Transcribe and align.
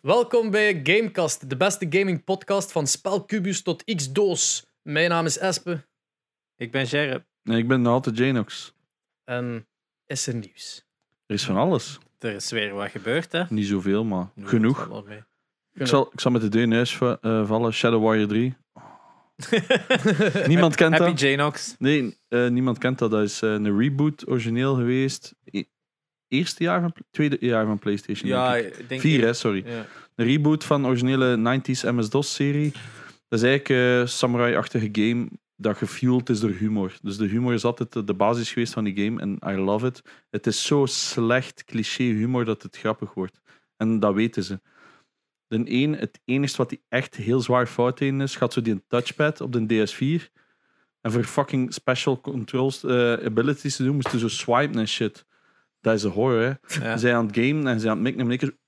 Welkom 0.00 0.50
bij 0.50 0.80
Gamecast, 0.84 1.50
de 1.50 1.56
beste 1.56 1.86
gaming 1.90 2.24
podcast 2.24 2.72
van 2.72 2.86
spelcubus 2.86 3.62
tot 3.62 3.84
X-doos. 3.94 4.66
Mijn 4.82 5.08
naam 5.08 5.24
is 5.24 5.38
Espe 5.38 5.86
Ik 6.56 6.70
ben 6.70 6.86
Gerrit. 6.86 7.22
Nee, 7.42 7.58
ik 7.58 7.68
ben 7.68 7.86
altijd 7.86 8.16
Janox. 8.16 8.74
en 9.24 9.66
is 10.06 10.26
er 10.26 10.34
nieuws? 10.34 10.84
Er 11.26 11.34
is 11.34 11.44
van 11.44 11.56
alles. 11.56 11.98
Er 12.18 12.34
is 12.34 12.50
weer 12.50 12.74
wat 12.74 12.90
gebeurd, 12.90 13.32
hè? 13.32 13.42
Niet 13.48 13.66
zoveel, 13.66 14.04
maar 14.04 14.30
genoeg. 14.44 14.76
valt 14.76 14.88
wel 14.90 15.02
mee. 15.02 15.22
Ik 15.74 15.86
zal, 15.86 16.10
ik 16.12 16.20
zal 16.20 16.30
met 16.30 16.40
de 16.40 16.48
deur 16.48 16.62
in 16.62 16.72
huis 16.72 16.96
va- 16.96 17.18
eh, 17.20 17.46
vallen. 17.46 17.72
Shadow 17.72 18.02
Warrior 18.02 18.28
3. 18.28 18.54
Niemand 20.46 20.74
kent 20.74 20.92
Happy 20.98 21.10
dat. 21.10 21.20
Janox. 21.20 21.74
Nee, 21.78 22.18
eh, 22.28 22.48
niemand 22.48 22.78
kent 22.78 22.98
dat. 22.98 23.10
Dat 23.10 23.22
is 23.22 23.42
eh, 23.42 23.50
een 23.50 23.78
reboot 23.78 24.28
origineel 24.28 24.74
geweest. 24.74 25.34
Eerste 26.30 26.62
jaar 26.62 26.80
van, 26.80 26.92
tweede 27.10 27.36
jaar 27.40 27.66
van 27.66 27.78
PlayStation. 27.78 28.28
Ja, 28.30 28.52
denk 28.52 28.66
ik. 28.66 28.76
ik 28.78 28.88
denk 28.88 29.00
Vier, 29.00 29.22
hè, 29.24 29.32
sorry. 29.32 29.62
Ja. 29.66 29.86
Een 30.14 30.26
reboot 30.26 30.64
van 30.64 30.82
de 30.82 30.88
originele 30.88 31.36
90s 31.36 31.84
MS-DOS-serie. 31.94 32.72
Dat 33.28 33.38
is 33.38 33.42
eigenlijk 33.42 33.68
een 34.00 34.08
samurai-achtige 34.08 34.88
game 34.92 35.28
dat 35.56 35.76
gefueled 35.76 36.28
is 36.28 36.40
door 36.40 36.50
humor. 36.50 36.98
Dus 37.02 37.16
de 37.16 37.26
humor 37.26 37.52
is 37.52 37.64
altijd 37.64 38.06
de- 38.06 38.14
basis 38.14 38.52
geweest 38.52 38.72
van 38.72 38.84
die 38.84 39.04
game 39.04 39.20
en 39.20 39.38
I 39.46 39.56
love 39.56 39.86
it. 39.86 40.02
Het 40.30 40.46
is 40.46 40.66
zo 40.66 40.86
slecht 40.86 41.64
cliché 41.64 42.02
humor 42.02 42.44
dat 42.44 42.62
het 42.62 42.76
grappig 42.76 43.14
wordt. 43.14 43.40
En 43.76 44.00
dat 44.00 44.14
weten 44.14 44.44
ze. 44.44 44.60
De 45.46 45.62
een, 45.64 45.96
het 45.96 46.20
enige 46.24 46.56
wat 46.56 46.68
die 46.68 46.82
echt 46.88 47.16
heel 47.16 47.40
zwaar 47.40 47.66
fout 47.66 48.00
in 48.00 48.20
is, 48.20 48.36
gaat 48.36 48.52
zo 48.52 48.62
die 48.62 48.72
een 48.72 48.84
touchpad 48.86 49.40
op 49.40 49.52
de 49.52 49.86
DS4. 49.86 50.32
En 51.00 51.12
voor 51.12 51.24
fucking 51.24 51.74
special 51.74 52.20
controls 52.20 52.84
eh, 52.84 53.12
abilities 53.12 53.76
te 53.76 53.84
doen, 53.84 53.94
moesten 53.94 54.18
zo 54.18 54.28
swipen 54.28 54.78
en 54.80 54.88
shit. 54.88 55.24
Dat 55.80 55.94
is 55.94 56.02
een 56.02 56.10
horror, 56.10 56.40
hè. 56.40 56.46
Ja. 56.84 56.92
Ze 56.92 56.98
zijn 56.98 57.14
aan 57.14 57.26
het 57.26 57.36
gamen 57.36 57.66
en 57.66 57.74
ze 57.74 57.80
zijn 57.80 57.90
aan 57.90 58.04
het 58.04 58.16
mikken 58.16 58.20
en 58.20 58.26
mikken. 58.26 58.58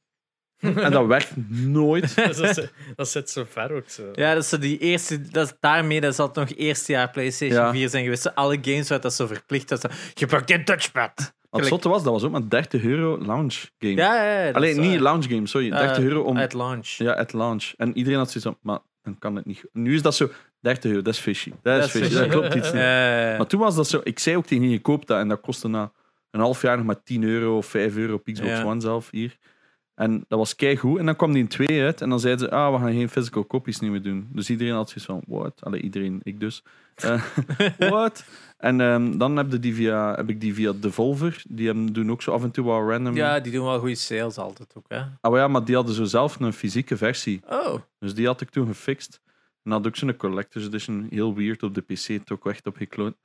En 0.85 0.93
dat 0.93 1.07
werkt 1.07 1.33
nooit. 1.49 2.15
dat, 2.37 2.39
is- 2.39 2.69
dat 2.97 3.09
zit 3.09 3.31
zo 3.31 3.45
ver 3.49 3.73
ook 3.73 3.89
zo. 3.89 4.03
Ja, 4.13 4.35
dat 4.35 4.43
is 4.43 4.49
zo 4.49 4.59
die 4.59 4.79
eerste, 4.79 5.21
dat 5.21 5.47
is 5.47 5.55
daarmee 5.61 6.01
dat 6.01 6.15
zal 6.15 6.27
het 6.27 6.35
nog 6.37 6.51
eerste 6.51 6.93
jaar 6.93 7.11
PlayStation 7.11 7.61
Ja. 7.65 7.73
4 7.73 7.89
zijn 7.89 8.03
geweest. 8.05 8.35
Alle 8.35 8.59
games 8.63 8.89
waar 8.89 9.01
dat 9.01 9.15
zo 9.15 9.27
verplicht 9.27 9.71
was. 9.71 9.81
zo, 9.81 9.89
Gebruik 10.15 10.47
die 10.47 10.63
touchpad. 10.63 11.35
Wat 11.51 11.67
zotte 11.67 11.89
was, 11.89 12.03
dat 12.03 12.13
was 12.13 12.23
ook 12.25 12.31
maar 12.31 12.49
30 12.49 12.83
euro 12.85 13.19
launch 13.25 13.55
game. 13.79 13.95
Ja, 13.95 14.15
ja, 14.25 14.39
ja. 14.39 14.47
dat 14.47 14.55
Alleen 14.55 14.81
niet 14.81 14.95
eh, 14.95 15.01
launch 15.01 15.25
game, 15.29 15.47
sorry. 15.47 15.71
30 15.71 15.97
eh, 15.97 16.05
euro 16.05 16.23
om. 16.23 16.37
Uit 16.39 16.53
launch. 16.53 16.87
Ja, 16.89 17.13
at 17.13 17.33
launch. 17.33 17.73
En 17.77 17.97
iedereen 17.97 18.19
had 18.19 18.31
zoiets 18.31 18.45
van, 18.51 18.59
maar 18.63 18.79
dan 19.03 19.19
kan 19.19 19.37
het 19.37 19.45
niet. 19.47 19.65
Nu 19.73 19.95
is 19.95 20.03
dat 20.03 20.15
zo, 20.15 20.31
30 20.61 20.91
euro, 20.91 21.03
dat 21.03 21.15
is 21.15 21.21
fishy. 21.21 21.53
Dat 21.63 21.85
is 21.85 21.91
fishy, 21.91 22.15
dat 22.15 22.29
klopt 22.29 22.55
iets 22.55 22.73
niet. 22.73 22.83
Maar 23.39 23.47
toen 23.47 23.61
was 23.61 23.75
dat 23.75 23.89
zo, 23.89 24.01
ik 24.05 24.19
zei 24.19 24.37
ook 24.37 24.47
tegen 24.47 24.65
je, 24.65 24.71
je 24.71 24.81
koopt 24.81 25.07
dat 25.07 25.19
en 25.19 25.29
dat 25.29 25.41
kostte 25.41 25.69
na 25.69 25.93
een 26.33 26.41
half 26.41 26.63
jaar 26.63 26.77
nog 26.77 26.87
maar 26.87 27.03
10 27.03 27.23
euro 27.23 27.57
of 27.57 27.67
5 27.67 27.97
euro 27.97 28.15
op 28.15 28.25
Xbox 28.25 28.51
Ja. 28.51 28.65
One 28.65 28.81
zelf 28.81 29.11
hier. 29.11 29.39
En 29.95 30.25
dat 30.29 30.39
was 30.39 30.57
keigoed. 30.57 30.99
En 30.99 31.07
dan 31.07 31.17
kwam 31.17 31.33
die 31.33 31.43
in 31.43 31.49
twee 31.49 31.83
uit 31.83 32.01
en 32.01 32.09
dan 32.09 32.21
zeiden 32.21 32.49
ze, 32.49 32.55
ah, 32.55 32.73
we 32.73 32.79
gaan 32.79 32.93
geen 32.93 33.09
physical 33.09 33.47
copies 33.47 33.81
niet 33.81 33.91
meer 33.91 34.03
doen. 34.03 34.29
Dus 34.33 34.51
iedereen 34.51 34.75
had 34.75 34.89
zoiets 34.89 35.05
van, 35.05 35.23
what? 35.27 35.61
Allee, 35.65 35.81
iedereen, 35.81 36.21
ik 36.23 36.41
dus. 36.41 36.63
Eh, 36.95 37.23
what? 37.79 38.25
En 38.59 38.81
ehm, 38.81 39.19
dan 39.19 39.37
heb, 39.37 39.63
die 39.63 39.75
via, 39.75 40.15
heb 40.15 40.29
ik 40.29 40.41
die 40.41 40.55
via 40.55 40.73
Devolver, 40.73 41.43
die 41.49 41.67
hebben, 41.67 41.87
doen 41.87 42.11
ook 42.11 42.23
zo 42.23 42.33
af 42.33 42.43
en 42.43 42.51
toe 42.51 42.65
wel 42.65 42.91
random. 42.91 43.15
ja, 43.15 43.41
die 43.41 43.53
doen 43.53 43.65
wel 43.65 43.79
goede 43.79 43.95
sales 43.95 44.39
altijd 44.39 44.73
ook, 44.77 44.85
hè. 44.89 45.03
Ah, 45.21 45.37
ja, 45.37 45.49
maar 45.49 45.65
die 45.65 45.75
hadden 45.75 45.95
zo 45.95 46.05
zelf 46.05 46.41
een 46.41 46.53
fysieke 46.53 46.97
versie. 46.97 47.43
Oh. 47.49 47.75
Dus 47.99 48.15
die 48.15 48.27
had 48.27 48.41
ik 48.41 48.51
toen 48.51 48.67
gefixt. 48.67 49.21
En 49.63 49.71
had 49.71 49.87
ook 49.87 49.97
zo'n 49.97 50.17
collector's 50.17 50.65
edition. 50.65 51.07
Heel 51.11 51.35
weird 51.35 51.63
op 51.63 51.75
de 51.75 51.81
PC. 51.81 52.07
Het 52.07 52.33
ook 52.33 52.47
echt 52.47 52.67
op 52.67 52.77
gekloond. 52.77 53.17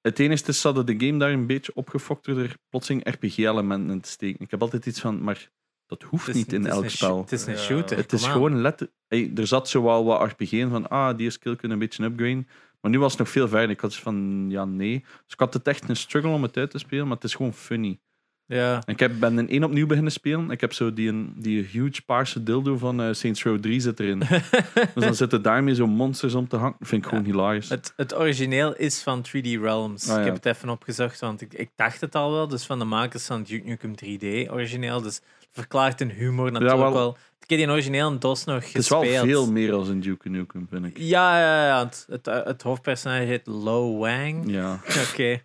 Het 0.00 0.18
enige 0.18 0.48
is, 0.48 0.62
hadden 0.62 0.86
de 0.86 1.06
game 1.06 1.18
daar 1.18 1.30
een 1.32 1.46
beetje 1.46 1.74
opgefokt 1.74 2.24
door 2.24 2.38
er 2.38 2.56
plotseling 2.68 3.08
RPG-elementen 3.10 3.90
in 3.90 4.00
te 4.00 4.08
steken. 4.08 4.40
Ik 4.44 4.50
heb 4.50 4.62
altijd 4.62 4.86
iets 4.86 5.00
van, 5.00 5.22
maar 5.22 5.50
dat 5.86 6.02
hoeft 6.02 6.28
is- 6.28 6.34
niet 6.34 6.52
in 6.52 6.66
elk 6.66 6.88
spel. 6.88 7.20
Het 7.20 7.32
is 7.32 7.46
een 7.46 7.56
shooter. 7.58 7.96
Het 7.96 8.12
is 8.12 8.26
gewoon 8.32 8.60
letter. 8.60 8.90
Hey, 9.08 9.30
er 9.34 9.46
zat 9.46 9.68
zo 9.68 9.82
wel 9.82 10.04
wat 10.04 10.30
RPG 10.32 10.52
in 10.52 10.68
van, 10.68 10.88
ah, 10.88 11.16
die 11.16 11.30
skill 11.30 11.56
kunnen 11.56 11.72
een 11.80 11.82
beetje 11.88 12.04
upgraden. 12.04 12.48
Maar 12.80 12.90
nu 12.90 12.98
was 12.98 13.10
het 13.10 13.20
nog 13.20 13.28
veel 13.28 13.48
verder. 13.48 13.70
Ik 13.70 13.80
had 13.80 13.96
van, 13.96 14.46
ja, 14.48 14.64
nee. 14.64 15.00
Dus 15.00 15.32
ik 15.32 15.38
had 15.38 15.54
het 15.54 15.66
echt 15.68 15.88
een 15.88 15.96
struggle 15.96 16.30
om 16.30 16.42
het 16.42 16.56
uit 16.56 16.70
te 16.70 16.78
spelen, 16.78 17.06
maar 17.06 17.14
het 17.14 17.24
is 17.24 17.34
gewoon 17.34 17.54
funny. 17.54 18.00
Ja. 18.50 18.82
Ik 18.86 18.98
heb, 18.98 19.12
ben 19.20 19.36
een 19.36 19.48
één 19.48 19.64
opnieuw 19.64 19.86
beginnen 19.86 20.12
spelen. 20.12 20.50
Ik 20.50 20.60
heb 20.60 20.72
zo 20.72 20.92
die, 20.92 21.08
een- 21.08 21.32
die 21.36 21.62
huge 21.62 22.02
paarse 22.06 22.42
dildo 22.42 22.76
van 22.76 23.02
eh, 23.02 23.12
Saints 23.12 23.42
Row 23.44 23.58
3 23.60 23.80
zit 23.80 24.00
erin. 24.00 24.18
dus 24.94 25.04
dan 25.04 25.14
zitten 25.14 25.42
daarmee 25.42 25.74
zo 25.74 25.86
monsters 25.86 26.34
om 26.34 26.48
te 26.48 26.56
hangen. 26.56 26.76
Vind 26.80 27.02
ik 27.04 27.08
gewoon 27.08 27.24
hilarisch. 27.24 27.68
Het, 27.68 27.92
het 27.96 28.16
origineel 28.16 28.76
is 28.76 29.02
van 29.02 29.26
3D 29.26 29.40
Realms. 29.42 30.08
Ah, 30.08 30.14
ja. 30.14 30.18
Ik 30.20 30.24
heb 30.26 30.34
het 30.34 30.46
even 30.46 30.68
opgezocht, 30.68 31.20
want 31.20 31.40
ik, 31.40 31.54
ik 31.54 31.70
dacht 31.76 32.00
het 32.00 32.14
al 32.14 32.32
wel. 32.32 32.48
Dus 32.48 32.64
van 32.64 32.78
de 32.78 32.84
makers 32.84 33.26
van 33.26 33.42
Duke 33.42 33.68
Nukem 33.68 33.94
3D 34.04 34.50
origineel. 34.50 35.00
Dus 35.02 35.20
verklaart 35.58 36.00
een 36.00 36.10
humor 36.10 36.52
natuurlijk 36.52 36.80
wel. 36.80 36.92
wel. 36.92 37.16
Ik 37.42 37.56
heb 37.56 37.58
die 37.66 37.74
origineel 37.74 38.10
in 38.10 38.18
DOS 38.18 38.44
nog 38.44 38.64
Het 38.64 38.74
is 38.74 38.88
wel 38.88 39.00
gespeeld. 39.00 39.24
veel 39.26 39.52
meer 39.52 39.72
als 39.72 39.88
een 39.88 40.00
Duke 40.00 40.28
Nukem, 40.28 40.66
vind 40.70 40.84
ik. 40.84 40.98
Ja, 40.98 41.38
ja, 41.40 41.66
ja. 41.66 41.84
Het, 41.84 42.06
het, 42.08 42.26
het 42.26 42.62
hoofdpersonage 42.62 43.22
heet 43.22 43.46
Lo 43.46 43.96
Wang. 43.98 44.42
Ja. 44.50 44.72
Oké. 45.10 45.30
Eh, 45.30 45.40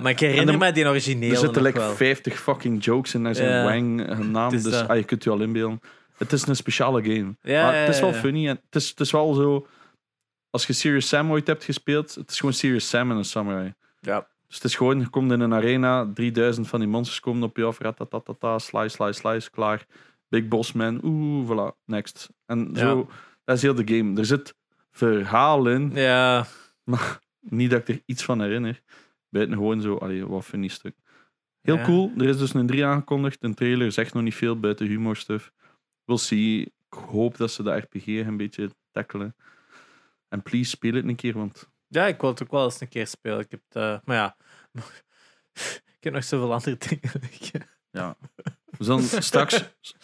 maar 0.00 0.08
ik 0.10 0.20
herinner 0.20 0.54
er- 0.54 0.60
me 0.60 0.72
die 0.72 0.86
origineel 0.88 1.30
Er 1.30 1.36
zitten 1.36 1.62
like 1.62 1.78
wel. 1.78 1.94
50 1.94 2.40
fucking 2.40 2.84
jokes 2.84 3.14
in 3.14 3.22
naar 3.22 3.34
zijn 3.34 3.48
Ja. 3.50 3.64
Wang 3.64 4.06
eh, 4.36 4.48
Dus 4.50 4.62
dat. 4.62 4.88
ah, 4.88 4.96
je 4.96 5.04
kunt 5.04 5.24
je 5.24 5.30
al 5.30 5.40
inbeelden. 5.40 5.80
Het 6.16 6.32
is 6.32 6.46
een 6.46 6.56
speciale 6.56 7.02
game. 7.02 7.36
Ja, 7.42 7.62
maar 7.64 7.80
het 7.80 7.88
is 7.94 8.00
wel 8.00 8.08
ja, 8.08 8.14
ja. 8.14 8.20
funny. 8.20 8.48
En 8.48 8.60
het, 8.70 8.82
is, 8.82 8.88
het 8.88 9.00
is 9.00 9.10
wel 9.10 9.34
zo... 9.34 9.66
Als 10.50 10.66
je 10.66 10.72
Serious 10.72 11.08
Sam 11.08 11.30
ooit 11.30 11.46
hebt 11.46 11.64
gespeeld, 11.64 12.14
het 12.14 12.30
is 12.30 12.38
gewoon 12.38 12.54
Serious 12.54 12.88
Sam 12.88 13.10
en 13.10 13.16
een 13.16 13.24
samurai. 13.24 13.74
Ja. 14.00 14.26
Dus 14.48 14.56
het 14.56 14.64
is 14.64 14.76
gewoon, 14.76 15.00
je 15.00 15.08
komt 15.08 15.32
in 15.32 15.40
een 15.40 15.54
arena, 15.54 16.10
3000 16.14 16.68
van 16.68 16.80
die 16.80 16.88
monsters 16.88 17.20
komen 17.20 17.42
op 17.42 17.56
je 17.56 17.64
af, 17.64 17.78
ratatatata, 17.78 18.58
slice, 18.58 18.88
slice, 18.88 19.12
slice, 19.20 19.50
klaar. 19.50 19.86
Big 20.28 20.48
Boss 20.48 20.72
Man, 20.72 21.00
oeh, 21.04 21.48
voilà, 21.50 21.76
next. 21.84 22.28
En 22.46 22.70
zo, 22.74 23.08
dat 23.44 23.56
is 23.56 23.62
heel 23.62 23.74
de 23.74 23.96
game. 23.96 24.18
Er 24.18 24.24
zit 24.26 24.54
verhaal 24.90 25.66
in, 25.68 25.90
Ja, 25.94 26.46
niet 27.40 27.70
dat 27.70 27.80
ik 27.80 27.88
er 27.88 28.02
iets 28.06 28.24
van 28.24 28.40
herinner. 28.40 28.82
Buiten 29.28 29.54
gewoon 29.56 29.80
zo, 29.80 29.96
allee, 29.96 30.26
wat 30.26 30.44
funny 30.44 30.68
stuk. 30.68 30.94
Heel 31.60 31.76
Ja. 31.76 31.84
cool, 31.84 32.12
er 32.16 32.28
is 32.28 32.38
dus 32.38 32.54
een 32.54 32.66
3 32.66 32.84
aangekondigd. 32.84 33.42
Een 33.42 33.54
trailer 33.54 33.92
zegt 33.92 34.14
nog 34.14 34.22
niet 34.22 34.34
veel 34.34 34.60
buiten 34.60 34.86
humor 34.86 35.16
stuff. 35.16 35.52
We'll 36.04 36.16
see. 36.18 36.60
Ik 36.60 36.98
hoop 36.98 37.36
dat 37.36 37.50
ze 37.50 37.62
de 37.62 37.76
RPG 37.76 38.06
een 38.06 38.36
beetje 38.36 38.70
tackelen. 38.90 39.36
En 40.28 40.42
please, 40.42 40.70
speel 40.70 40.92
het 40.94 41.04
een 41.04 41.16
keer, 41.16 41.34
want 41.34 41.70
ja, 41.88 42.06
ik 42.06 42.20
wil 42.20 42.30
het 42.30 42.42
ook 42.42 42.50
wel 42.50 42.64
eens 42.64 42.80
een 42.80 42.88
keer 42.88 43.06
spelen. 43.06 43.38
Ik 43.40 43.50
heb 43.50 43.60
het, 43.68 43.76
eh, 43.76 43.98
maar 44.04 44.16
ja, 44.16 44.36
ik 45.98 46.00
heb 46.04 46.12
nog 46.12 46.24
zoveel 46.24 46.52
andere 46.52 46.76
dingen. 46.88 47.10
liggen. 47.30 47.68
ja. 47.90 48.16
Dus 48.78 48.86
dan 48.86 49.02
straks 49.02 49.54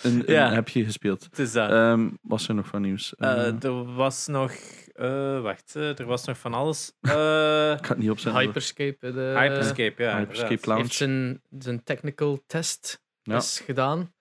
een, 0.03 0.19
een 0.19 0.25
Ja. 0.27 0.53
heb 0.53 0.69
je 0.69 0.85
gespeeld. 0.85 1.25
Het 1.25 1.39
is 1.39 1.53
dat. 1.53 1.71
Ehm 1.71 2.11
was 2.23 2.49
er 2.49 2.55
nog 2.55 2.67
van 2.67 2.83
nieuws? 2.83 3.15
Eh, 3.15 3.47
Eh, 3.49 3.63
er 3.65 3.95
was 3.95 4.27
nog. 4.27 4.53
eh, 4.95 5.41
wacht, 5.41 5.75
er 5.75 6.05
was 6.05 6.25
nog 6.25 6.39
van 6.39 6.55
alles. 6.55 6.93
Eh, 7.01 7.11
ik 7.79 7.87
ga 7.87 7.89
het 7.89 7.99
niet 7.99 8.11
opzetten. 8.11 8.41
Hyperscape, 8.43 9.13
de, 9.13 9.35
Hyperscape, 9.39 10.03
ja. 10.03 10.17
Hyperscape. 10.19 10.67
Lounge. 10.67 10.83
heeft 10.83 10.95
zijn, 10.95 11.43
zijn 11.59 11.83
technical 11.83 12.43
test 12.47 13.03
Ja. 13.23 13.37
is 13.37 13.61
gedaan. 13.61 14.15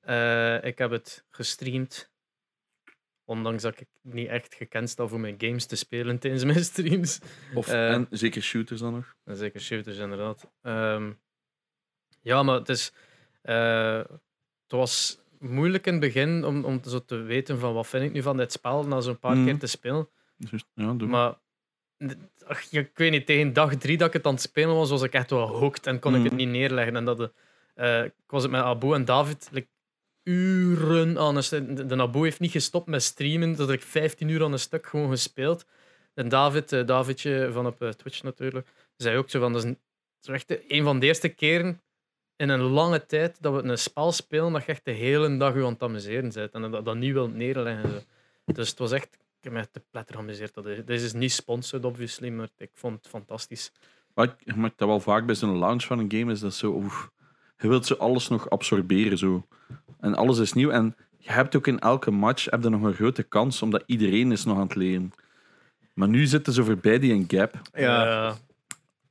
Eh, 0.00 0.64
ik 0.64 0.78
heb 0.78 0.90
het 0.90 1.24
gestreamd. 1.30 2.10
Ondanks 3.28 3.62
dat 3.62 3.80
ik 3.80 3.88
niet 4.02 4.28
echt 4.28 4.54
gekend 4.54 4.90
sta 4.90 5.06
voor 5.06 5.20
mijn 5.20 5.34
games 5.38 5.66
te 5.66 5.76
spelen 5.76 6.18
tijdens 6.18 6.44
mijn 6.44 6.64
streams. 6.64 7.20
Of, 7.54 7.68
eh, 7.68 7.92
en 7.92 8.06
zeker 8.10 8.42
shooters 8.42 8.80
dan 8.80 8.92
nog. 8.92 9.14
En 9.24 9.36
Zeker 9.36 9.60
shooters, 9.60 9.98
inderdaad. 9.98 10.50
Ehm, 10.62 11.12
ja, 12.22 12.42
maar 12.42 12.54
het 12.58 12.68
is... 12.68 12.92
eh, 13.42 13.98
het 14.62 14.78
was 14.78 15.18
moeilijk 15.38 15.86
in 15.86 15.92
het 15.92 16.00
begin 16.00 16.44
om, 16.44 16.64
om 16.64 16.80
zo 16.84 17.04
te 17.04 17.16
weten 17.16 17.58
van 17.58 17.74
wat 17.74 17.86
vind 17.86 18.04
ik 18.04 18.12
nu 18.12 18.22
van 18.22 18.36
dit 18.36 18.52
spel 18.52 18.86
na 18.86 19.00
zo'n 19.00 19.18
paar 19.18 19.36
Mhm. 19.36 19.44
keer 19.44 19.58
te 19.58 19.66
spelen. 19.66 20.08
Ja, 20.74 20.92
doe. 20.94 21.08
Maar 21.08 21.34
ach, 22.46 22.72
ik 22.72 22.90
weet 22.94 23.10
niet, 23.10 23.26
tegen 23.26 23.52
dag 23.52 23.74
drie 23.76 23.96
dat 23.96 24.06
ik 24.06 24.12
het 24.12 24.26
aan 24.26 24.32
het 24.32 24.42
spelen 24.42 24.74
was, 24.74 24.90
was 24.90 25.02
ik 25.02 25.12
echt 25.12 25.30
wel 25.30 25.48
hooked 25.48 25.86
en 25.86 25.98
kon 25.98 26.14
ik 26.14 26.22
het 26.22 26.32
Mhm. 26.32 26.40
niet 26.40 26.48
neerleggen. 26.48 26.96
En 26.96 27.04
dat 27.04 27.16
de, 27.16 27.32
eh, 27.74 28.04
ik 28.04 28.12
was 28.26 28.42
het 28.42 28.50
met 28.52 28.60
Abu 28.62 28.92
en 28.94 29.04
David 29.04 29.48
like, 29.52 29.68
uren 30.30 31.18
aan 31.18 31.36
een 31.36 31.42
stuk. 31.44 31.88
De, 31.88 31.96
Abu 31.96 32.22
heeft 32.22 32.40
niet 32.40 32.50
gestopt 32.50 32.86
met 32.86 33.02
streamen, 33.02 33.56
dat 33.56 33.70
ik 33.70 33.82
15 33.82 34.28
uur 34.28 34.44
aan 34.44 34.52
een 34.52 34.58
stuk 34.58 34.86
gewoon 34.86 35.10
gespeeld. 35.10 35.66
En 36.14 36.28
David, 36.28 36.72
eh, 36.72 36.86
Davidje 36.86 37.48
van 37.52 37.66
op 37.66 37.82
eh, 37.82 37.88
Twitch 37.88 38.22
natuurlijk, 38.22 38.68
zei 38.96 39.16
ook 39.16 39.30
zo 39.30 39.40
van, 39.40 39.52
dat 39.52 39.64
is, 39.64 39.68
een, 39.70 39.78
dat 40.20 40.42
is 40.46 40.56
een 40.68 40.84
van 40.84 40.98
de 40.98 41.06
eerste 41.06 41.28
keren 41.28 41.80
in 42.36 42.48
een 42.48 42.60
lange 42.60 43.06
tijd 43.06 43.36
dat 43.42 43.54
we 43.62 43.68
een 43.68 43.78
spel 43.78 44.12
spelen 44.12 44.52
dat 44.52 44.64
je 44.64 44.70
echt 44.72 44.84
de 44.84 44.90
hele 44.90 45.36
dag 45.36 45.54
je 45.54 45.64
aan 45.64 45.72
het 45.72 45.82
amuseren 45.82 46.32
bent 46.32 46.52
en 46.52 46.70
dat, 46.70 46.84
dat 46.84 46.96
niet 46.96 47.12
wilt 47.12 47.34
neerleggen. 47.34 48.04
Dus 48.44 48.68
het 48.68 48.78
was 48.78 48.92
echt, 48.92 49.08
ik 49.14 49.20
heb 49.40 49.52
me 49.52 49.68
te 49.70 49.82
pletter 49.90 50.14
geamuseerd. 50.14 50.54
Dat 50.54 50.66
is- 50.66 51.02
is 51.02 51.12
niet 51.12 51.32
sponsored, 51.32 51.84
obviously, 51.84 52.28
maar 52.28 52.48
ik 52.56 52.70
vond 52.74 52.96
het 52.96 53.08
fantastisch. 53.08 53.72
Maar 54.14 54.24
ik 54.24 54.34
je 54.38 54.54
merkt 54.56 54.78
dat 54.78 54.88
wel 54.88 55.00
vaak 55.00 55.26
bij 55.26 55.34
zo'n 55.34 55.58
launch 55.58 55.84
van 55.84 55.98
een 55.98 56.10
game 56.12 56.32
is 56.32 56.40
dat 56.40 56.54
zo. 56.54 56.72
oef, 56.72 57.10
je 57.58 57.68
wilt 57.68 57.86
zo 57.86 57.94
alles 57.94 58.28
nog 58.28 58.50
absorberen 58.50 59.18
zo. 59.18 59.46
En 60.06 60.14
alles 60.14 60.38
is 60.38 60.52
nieuw. 60.52 60.70
En 60.70 60.96
je 61.18 61.32
hebt 61.32 61.56
ook 61.56 61.66
in 61.66 61.78
elke 61.78 62.10
match 62.10 62.50
heb 62.50 62.62
je 62.62 62.68
nog 62.68 62.82
een 62.82 62.94
grote 62.94 63.22
kans, 63.22 63.62
omdat 63.62 63.82
iedereen 63.86 64.32
is 64.32 64.44
nog 64.44 64.56
aan 64.56 64.66
het 64.66 64.74
leren. 64.74 65.12
Maar 65.94 66.08
nu 66.08 66.26
zitten 66.26 66.52
ze 66.52 66.64
voorbij 66.64 66.98
die 66.98 67.12
een 67.12 67.24
gap. 67.28 67.60
Ja. 67.74 68.36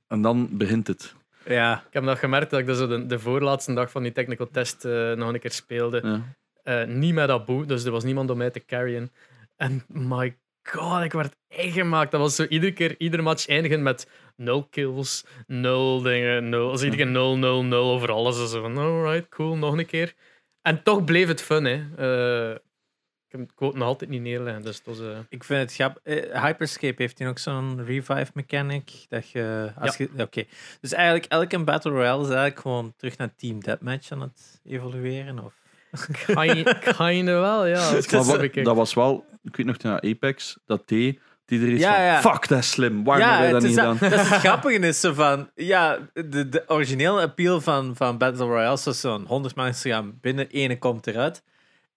En 0.07 0.21
dan 0.21 0.50
begint 0.51 0.88
het. 0.88 1.13
Ja. 1.45 1.83
ik 1.88 1.94
heb 1.94 2.03
dat 2.03 2.18
gemerkt 2.18 2.50
dat 2.50 2.59
ik 2.59 2.65
dat 2.65 2.77
zo 2.77 2.88
de, 2.88 3.06
de 3.06 3.19
voorlaatste 3.19 3.74
dag 3.74 3.92
van 3.92 4.03
die 4.03 4.12
technical 4.12 4.47
test 4.51 4.86
eh, 4.86 5.13
nog 5.13 5.33
een 5.33 5.39
keer 5.39 5.51
speelde. 5.51 6.01
Ja. 6.03 6.21
Eh, 6.63 6.88
niet 6.88 7.13
met 7.13 7.30
Abu, 7.30 7.65
dus 7.65 7.83
er 7.83 7.91
was 7.91 8.03
niemand 8.03 8.30
om 8.30 8.38
mij 8.38 8.50
te 8.50 8.65
carryen. 8.65 9.12
En 9.56 9.83
my 9.88 10.38
god, 10.63 11.03
ik 11.03 11.12
werd 11.12 11.36
echt 11.48 11.74
gemaakt. 11.74 12.12
Dat 12.12 12.21
was 12.21 12.36
zo 12.36 12.45
iedere 12.50 12.74
keer, 12.74 12.95
iedere 12.98 13.21
match 13.21 13.48
eindigen 13.48 13.83
met 13.83 14.09
nul 14.36 14.63
kills, 14.63 15.25
nul 15.48 16.01
dingen, 16.01 16.50
nul. 16.50 16.69
Als 16.69 16.83
iedere 16.83 17.03
keer 17.03 17.12
0, 17.12 17.38
0, 17.38 17.63
0 17.63 17.91
over 17.91 18.12
alles. 18.12 18.38
Dus 18.38 18.51
zo 18.51 18.62
van, 18.62 18.77
alright, 18.77 19.30
cool, 19.30 19.57
nog 19.57 19.77
een 19.77 19.86
keer. 19.86 20.13
En 20.65 20.83
toch 20.83 21.03
bleef 21.03 21.27
het 21.27 21.41
fun, 21.41 21.63
hè. 21.65 21.83
Eh, 21.97 22.56
ik 23.25 23.31
heb 23.31 23.39
het 23.41 23.53
quote 23.56 23.77
nog 23.77 23.88
altijd 23.88 24.09
niet 24.09 24.21
neerleggen, 24.21 24.63
dus 24.63 24.75
het 24.77 24.85
was... 24.85 25.00
eh, 25.00 25.17
Ik 25.29 25.44
vind 25.44 25.59
het 25.62 25.73
grappig. 25.73 26.03
Eh, 26.03 26.44
Hyperscape 26.44 27.01
heeft 27.01 27.19
hier 27.19 27.27
ook 27.27 27.38
zo'n 27.39 27.85
revive 27.85 28.31
mechanic. 28.33 28.91
Dat 29.09 29.29
je, 29.29 29.71
als 29.79 29.97
je, 29.97 30.09
Oké. 30.17 30.44
Dus 30.81 30.94
eigenlijk 30.94 31.25
elke 31.25 31.63
Battle 31.63 31.91
Royale 31.91 32.21
is 32.21 32.27
eigenlijk 32.27 32.59
gewoon 32.59 32.94
terug 32.97 33.17
naar 33.17 33.35
Team 33.35 33.59
Deathmatch 33.59 34.12
aan 34.12 34.21
het 34.21 34.59
evolueren. 34.63 35.39
Of... 35.45 35.53
Kind, 36.25 36.79
kinda 36.79 37.39
wel, 37.39 37.65
ja. 37.65 37.89
Dat 38.63 38.75
was 38.75 38.94
wel, 38.94 39.25
ik 39.44 39.56
weet 39.56 39.65
nog 39.65 39.77
naar 39.77 40.01
Apex, 40.01 40.57
dat 40.65 40.88
deed, 40.88 41.19
die 41.45 41.62
er 41.62 41.69
is 41.74 41.80
Ja, 41.80 41.94
van, 41.95 42.03
ja. 42.03 42.21
fuck, 42.21 42.47
dat 42.47 42.59
is 42.59 42.69
slim. 42.69 43.03
Waarom 43.03 43.27
hebben 43.27 43.42
wij 43.44 43.51
dat 43.51 43.62
niet 43.62 43.74
gedaan? 43.77 43.97
dat, 44.00 44.09
dat 44.09 44.19
is 44.19 44.30
het 44.30 44.39
grappige 44.47 44.80
is 44.80 45.00
zo 45.00 45.13
van, 45.13 45.50
ja, 45.56 45.97
de, 46.13 46.50
de 46.50 46.63
originele 46.68 47.21
appeal 47.21 47.62
van, 47.62 47.95
van 47.95 48.18
Battle 48.18 48.45
Royale 48.45 48.77
was 48.83 49.00
zo'n 49.00 49.25
100 49.27 49.56
mensen 49.56 49.92
gaan 49.92 50.18
binnen, 50.21 50.47
ene 50.50 50.77
komt 50.80 51.07
eruit. 51.07 51.44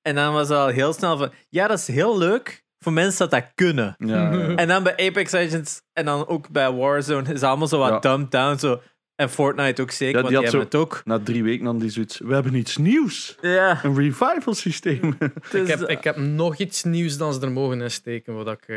En 0.02 0.14
dan 0.14 0.32
was 0.32 0.48
het 0.48 0.58
al 0.58 0.66
heel 0.68 0.92
snel 0.92 1.16
van, 1.18 1.30
ja, 1.48 1.66
dat 1.66 1.78
is 1.78 1.86
heel 1.86 2.18
leuk 2.18 2.64
voor 2.78 2.92
mensen 2.92 3.18
dat 3.18 3.30
dat 3.30 3.50
kunnen. 3.54 3.94
Ja, 3.98 4.32
ja. 4.32 4.54
En 4.54 4.68
dan 4.68 4.82
bij 4.82 4.92
Apex 5.08 5.32
Legends 5.32 5.82
en 5.92 6.04
dan 6.04 6.26
ook 6.26 6.48
bij 6.48 6.72
Warzone 6.72 7.32
is 7.32 7.42
allemaal 7.42 7.66
zo 7.68 7.78
wat 7.78 7.88
Ja. 7.88 7.98
dumbed 7.98 8.30
down. 8.30 8.58
Zo. 8.58 8.80
En 9.14 9.30
Fortnite 9.30 9.82
ook 9.82 9.90
zeker, 9.90 10.16
Ja, 10.16 10.22
want 10.22 10.34
die 10.34 10.42
hebben 10.42 10.60
het 10.60 10.74
ook. 10.74 11.02
Na 11.04 11.18
drie 11.18 11.42
weken 11.42 11.64
dan 11.64 11.78
die 11.78 11.90
zoiets, 11.90 12.18
we 12.18 12.34
hebben 12.34 12.54
iets 12.54 12.76
nieuws. 12.76 13.36
Ja, 13.40 13.80
Een 13.84 13.94
revival 13.96 14.54
systeem. 14.54 15.18
dus, 15.50 15.60
ik, 15.60 15.66
heb, 15.66 15.80
ik 15.80 16.04
heb 16.04 16.16
nog 16.16 16.56
iets 16.56 16.84
nieuws 16.84 17.16
dan 17.16 17.32
ze 17.34 17.40
er 17.40 17.50
mogen 17.52 17.80
insteken, 17.80 18.34
wat 18.34 18.48
ik 18.48 18.64
eh, 18.66 18.76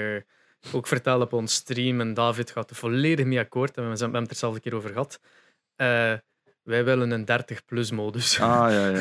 ook 0.73 0.87
vertel 0.87 1.21
op 1.21 1.33
ons 1.33 1.53
stream. 1.53 1.99
En 2.01 2.13
David 2.13 2.51
gaat 2.51 2.69
er 2.69 2.75
volledig 2.75 3.25
mee 3.25 3.39
akkoord. 3.39 3.77
En 3.77 3.91
we 3.91 3.97
hebben 3.97 4.21
het 4.21 4.31
er 4.31 4.35
zelf 4.35 4.55
een 4.55 4.61
keer 4.61 4.75
over 4.75 4.89
gehad. 4.89 5.19
Eh, 5.75 6.13
wij 6.63 6.83
willen 6.83 7.11
een 7.11 7.25
30-plus 7.31 7.91
modus. 7.91 8.39
Ah, 8.39 8.71
ja, 8.71 8.87
ja. 8.87 8.99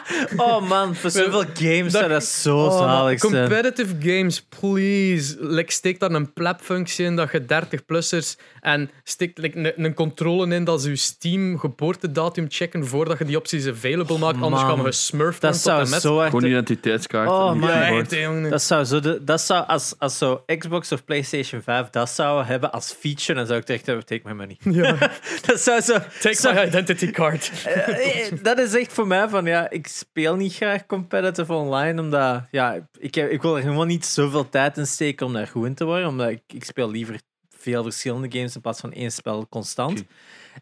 oh 0.44 0.68
man, 0.68 0.94
voor 0.94 1.10
zoveel 1.10 1.44
games 1.54 1.92
zou 1.92 2.08
dat 2.08 2.24
zo 2.24 2.58
Oh, 2.64 2.78
zalig 2.78 3.20
zijn. 3.20 3.32
competitive 3.32 3.94
games, 4.00 4.42
please. 4.60 5.36
Like, 5.40 5.72
steek 5.72 6.00
daar 6.00 6.10
een 6.10 6.32
plap-functie 6.32 7.04
in 7.04 7.16
dat 7.16 7.30
je 7.32 7.40
30-plussers 7.42 8.40
en 8.60 8.90
steek 9.04 9.38
like, 9.38 9.58
een, 9.58 9.84
een 9.84 9.94
controle 9.94 10.54
in 10.54 10.64
dat 10.64 10.82
ze 10.82 10.88
je 10.88 10.96
Steam 10.96 11.58
geboortedatum 11.58 12.46
checken 12.48 12.86
voordat 12.86 13.18
je 13.18 13.24
die 13.24 13.36
opties 13.36 13.66
available 13.66 14.18
maakt. 14.18 14.42
Anders 14.42 14.62
gaan 14.62 14.78
we 14.78 14.84
gesmurfd 14.84 15.40
Dat 15.40 15.56
zou 15.56 15.88
met. 15.88 16.00
zo 16.00 16.20
echt... 16.20 16.30
Gewoon 16.30 16.44
identiteitskaart. 16.50 17.28
Oh, 17.28 17.52
man. 17.54 18.48
Dat 18.50 18.62
zou, 18.62 18.84
zo 18.84 19.00
de, 19.00 19.24
dat 19.24 19.40
zou 19.40 19.66
als, 19.66 19.94
als 19.98 20.18
zo 20.18 20.42
Xbox 20.58 20.92
of 20.92 21.04
PlayStation 21.04 21.62
5 21.62 21.90
dat 21.90 22.10
zou 22.10 22.44
hebben 22.44 22.72
als 22.72 22.92
feature, 23.00 23.34
dan 23.34 23.46
zou 23.46 23.60
ik 23.60 23.68
echt 23.68 23.86
hebben: 23.86 24.06
take 24.06 24.20
my 24.24 24.32
money. 24.32 24.56
Ja. 24.60 24.96
dat 25.46 25.60
zou 25.60 25.80
zo. 25.80 25.96
Take 26.20 26.34
zo- 26.34 26.52
my 26.52 26.62
identity 26.66 26.99
card. 27.06 27.50
Eh, 27.64 28.26
eh, 28.26 28.32
dat 28.42 28.58
is 28.58 28.74
echt 28.74 28.92
voor 28.92 29.06
mij 29.06 29.28
van 29.28 29.44
ja, 29.44 29.70
ik 29.70 29.86
speel 29.86 30.36
niet 30.36 30.54
graag 30.54 30.86
competitive 30.86 31.52
online, 31.52 32.00
omdat 32.00 32.42
ja, 32.50 32.88
ik, 32.98 33.14
heb, 33.14 33.30
ik 33.30 33.42
wil 33.42 33.56
er 33.56 33.62
gewoon 33.62 33.86
niet 33.86 34.06
zoveel 34.06 34.48
tijd 34.48 34.76
in 34.76 34.86
steken 34.86 35.26
om 35.26 35.32
daar 35.32 35.46
goed 35.46 35.66
in 35.66 35.74
te 35.74 35.84
worden, 35.84 36.08
omdat 36.08 36.28
ik, 36.28 36.42
ik 36.46 36.64
speel 36.64 36.90
liever 36.90 37.20
veel 37.60 37.82
verschillende 37.82 38.38
games 38.38 38.54
in 38.54 38.60
plaats 38.60 38.80
van 38.80 38.92
één 38.92 39.12
spel 39.12 39.48
constant. 39.48 40.04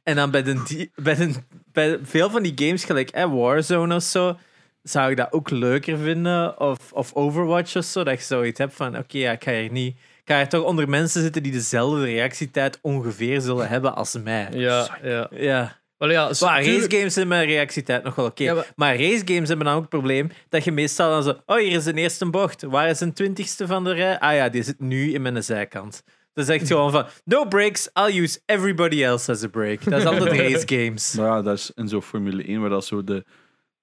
En 0.03 0.17
dan 0.17 0.31
bij, 0.31 0.43
de, 0.43 0.91
bij, 0.95 1.15
de, 1.15 1.33
bij 1.73 1.99
veel 2.03 2.31
van 2.31 2.43
die 2.43 2.53
games, 2.67 2.85
gelijk 2.85 3.11
eh, 3.11 3.33
Warzone 3.33 3.95
of 3.95 4.03
zo, 4.03 4.37
zou 4.83 5.11
ik 5.11 5.17
dat 5.17 5.33
ook 5.33 5.51
leuker 5.51 5.99
vinden, 5.99 6.61
of, 6.61 6.93
of 6.93 7.15
Overwatch 7.15 7.77
of 7.77 7.85
zo, 7.85 8.05
dat 8.05 8.19
je 8.19 8.25
zoiets 8.25 8.59
hebt 8.59 8.75
van 8.75 8.99
oké, 8.99 9.19
ja, 9.19 9.33
ik 9.33 9.45
ga 9.45 9.53
hier 9.53 9.71
niet. 9.71 9.97
Ik 9.97 10.35
ga 10.35 10.41
er 10.41 10.49
toch 10.49 10.65
onder 10.65 10.89
mensen 10.89 11.23
zitten 11.23 11.43
die 11.43 11.53
dezelfde 11.53 12.05
reactietijd 12.05 12.79
ongeveer 12.83 13.41
zullen 13.41 13.69
hebben 13.69 13.95
als 13.95 14.17
mij. 14.23 14.49
Ja, 14.53 14.99
ja. 15.03 15.29
Ja. 15.31 15.78
Wel 15.99 16.11
ja, 16.11 16.31
Maar 16.41 16.63
tuurlijk- 16.63 16.83
racegames 16.83 17.15
zijn 17.15 17.29
mijn 17.29 17.47
reactietijd 17.47 18.03
nog 18.05 18.15
wel 18.15 18.25
oké. 18.27 18.43
Ja, 18.43 18.55
maar- 18.55 18.73
maar... 18.77 18.97
racegames 19.01 19.49
hebben 19.49 19.67
dan 19.67 19.75
ook 19.75 19.81
het 19.81 19.91
probleem 19.91 20.31
dat 20.49 20.65
je 20.65 20.73
meestal 20.73 21.11
dan 21.11 21.23
zo... 21.23 21.41
Oh, 21.47 21.57
hier 21.57 21.77
is 21.77 21.87
een 21.87 21.97
eerste 21.99 22.27
bocht. 22.31 22.63
Waar 22.63 22.89
is 22.89 23.01
een 23.01 23.13
twintigste 23.13 23.67
van 23.67 23.85
de 23.85 23.93
rij? 23.93 24.19
Ah 24.19 24.35
ja, 24.35 24.49
die 24.49 24.63
zit 24.63 24.81
nu 24.81 25.13
in 25.13 25.23
mijn 25.23 25.43
zijkant. 25.45 26.03
Dat 26.35 26.49
is 26.49 26.55
echt 26.55 26.67
gewoon 26.67 26.91
van... 26.91 27.07
No 27.25 27.45
breaks, 27.45 27.89
I'll 27.95 28.21
use 28.23 28.39
everybody 28.47 29.03
else 29.05 29.31
as 29.33 29.43
a 29.43 29.49
break. 29.49 29.85
Dat 29.85 30.01
is 30.01 30.07
altijd 30.07 30.41
racegames. 30.53 31.13
Maar 31.15 31.27
ja, 31.27 31.43
dat 31.43 31.59
is 31.59 31.71
in 31.75 31.89
zo'n 31.89 32.03
Formule 32.03 32.43
1 32.45 32.61
waar 32.61 32.71
dat 32.71 32.85
zo 32.85 33.05
de, 33.05 33.25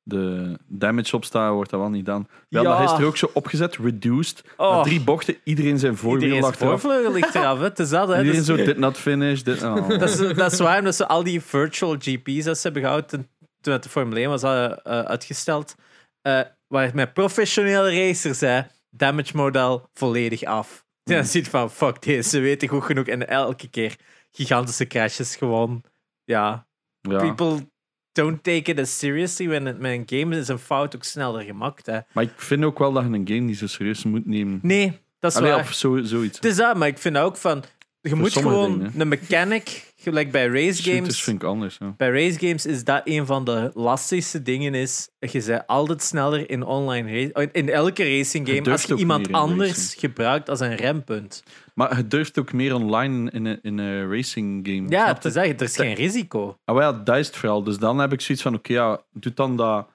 de 0.08 0.58
damage 0.68 1.16
op 1.16 1.26
staat, 1.26 1.52
wordt 1.54 1.70
dat 1.70 1.80
wel 1.80 1.90
niet 1.90 2.06
gedaan. 2.06 2.28
Ja, 2.50 2.62
Ja. 2.62 2.80
dat 2.80 2.92
is 2.92 3.00
er 3.00 3.06
ook 3.06 3.18
zo 3.18 3.30
opgezet, 3.34 3.76
reduced. 3.78 4.44
Na 4.58 4.66
Oh, 4.66 4.84
drie 4.84 5.02
bochten, 5.02 5.36
iedereen 5.44 5.80
zijn 5.80 5.98
voorwiel 5.98 6.30
zijn 6.30 6.44
achteraf. 6.44 6.82
voorvleugel 6.82 7.12
ligt 7.14 7.36
eraf. 7.36 7.58
hè. 7.58 7.64
Het 7.64 7.80
is 7.80 7.90
dat, 7.90 8.08
hè. 8.08 8.18
Iedereen 8.18 8.44
zo, 8.44 8.56
dit 8.56 8.78
not 8.78 8.98
finish, 8.98 9.42
dit... 9.42 9.64
oh. 9.64 9.90
Dat 10.00 10.10
is, 10.10 10.18
dat 10.36 10.52
is 10.52 10.60
waar, 10.60 10.78
omdat 10.80 10.96
ze 10.96 11.08
al 11.08 11.24
die 11.24 11.42
virtual 11.42 11.96
GP's 12.00 12.44
dat 12.44 12.56
ze 12.58 12.62
hebben 12.64 12.82
gehouden 12.82 13.10
toen- 13.10 13.28
het 13.74 13.84
de 13.84 13.90
Formule 13.90 14.20
1 14.20 14.30
was 14.30 14.44
uh, 14.44 14.50
uh, 14.52 14.72
uitgesteld, 14.84 15.76
eh, 16.22 16.42
waar 16.68 16.84
het 16.84 16.94
met 16.94 17.14
professionele 17.14 18.06
racers 18.08 18.38
zei, 18.38 18.66
damage 18.90 19.36
model 19.38 19.90
volledig 19.94 20.44
af. 20.44 20.86
En 21.04 21.16
dan 21.16 21.26
ziet 21.26 21.50
van, 21.50 21.72
fuck 21.72 22.02
deze, 22.02 22.30
ze 22.30 22.40
weten 22.40 22.68
goed 22.68 22.84
genoeg. 22.84 23.06
En 23.08 23.28
elke 23.28 23.70
keer 23.70 23.96
gigantische 24.32 24.88
crashes 24.88 25.36
gewoon, 25.36 25.84
ja. 26.24 26.68
ja. 27.02 27.18
People 27.18 27.68
don't 28.16 28.44
take 28.44 28.72
it 28.72 28.80
as 28.80 28.98
seriously, 28.98 29.48
when 29.48 29.64
met 29.64 29.78
een 29.82 30.04
game 30.06 30.38
is 30.38 30.48
een 30.48 30.60
fout 30.60 30.96
ook 30.96 31.04
sneller 31.04 31.42
gemaakt. 31.42 31.86
Hè. 31.86 32.00
Maar 32.12 32.24
ik 32.24 32.32
vind 32.36 32.64
ook 32.64 32.80
wel 32.80 32.94
dat 32.94 33.04
je 33.04 33.10
een 33.10 33.28
game 33.28 33.40
niet 33.40 33.58
zo 33.58 33.68
serieus 33.68 34.04
moet 34.04 34.26
nemen. 34.26 34.60
Nee, 34.62 35.00
dat 35.20 35.32
is 35.32 35.38
Allee, 35.38 35.52
waar. 35.52 35.60
of 35.60 35.74
zo, 35.74 36.00
zoiets. 36.04 36.36
Het 36.36 36.46
is 36.46 36.56
dat, 36.56 36.78
maar 36.78 36.88
ik 36.88 36.98
vind 36.98 37.18
ook 37.18 37.38
van, 37.38 37.64
je 38.02 38.16
moet 38.16 38.34
gewoon 38.34 38.78
dingen, 38.78 38.94
een 38.98 39.08
mechanic, 39.08 39.94
gelijk 39.98 40.32
bij 40.32 40.48
race 40.48 40.74
Shooters 40.82 40.98
games. 40.98 41.24
vind 41.24 41.42
ik 41.42 41.48
anders. 41.48 41.78
Ja. 41.80 41.94
Bij 41.98 42.10
race 42.10 42.40
games 42.40 42.66
is 42.66 42.84
dat 42.84 43.02
een 43.04 43.26
van 43.26 43.46
de 43.46 43.72
lastigste 43.74 44.42
dingen. 44.42 44.74
Is, 44.74 45.10
je 45.20 45.44
bent 45.46 45.68
altijd 45.68 46.04
sneller 46.04 46.50
in 46.50 46.64
online 46.64 47.12
race, 47.12 47.50
in 47.52 47.70
elke 47.70 48.04
racing 48.18 48.48
game 48.48 48.72
als 48.72 48.84
je 48.84 48.96
iemand 48.96 49.32
anders 49.32 49.70
racing. 49.70 50.00
gebruikt 50.00 50.50
als 50.50 50.60
een 50.60 50.76
rempunt. 50.76 51.44
Maar 51.76 51.98
je 51.98 52.08
durft 52.08 52.40
ook 52.40 52.54
meer 52.54 52.74
online 52.74 53.32
in 53.32 53.46
een, 53.46 53.60
in 53.62 53.78
een 53.78 54.12
racing 54.12 54.68
game. 54.68 54.90
Ja, 54.90 55.14
te 55.14 55.32
zeggen, 55.32 55.58
er 55.58 55.64
is 55.64 55.76
geen 55.76 55.94
risico. 55.94 56.58
Ah, 56.66 56.76
wel 56.76 57.04
dat 57.04 57.18
is 57.18 57.28
het 57.28 57.36
vooral. 57.36 57.64
Dus 57.64 57.78
dan 57.78 57.98
heb 57.98 58.14
ik 58.14 58.22
zoiets 58.22 58.44
van, 58.44 58.54
oké, 58.54 58.74
ja, 58.74 59.02
doe 59.12 59.34
dan 59.34 59.58
dat... 59.58 59.88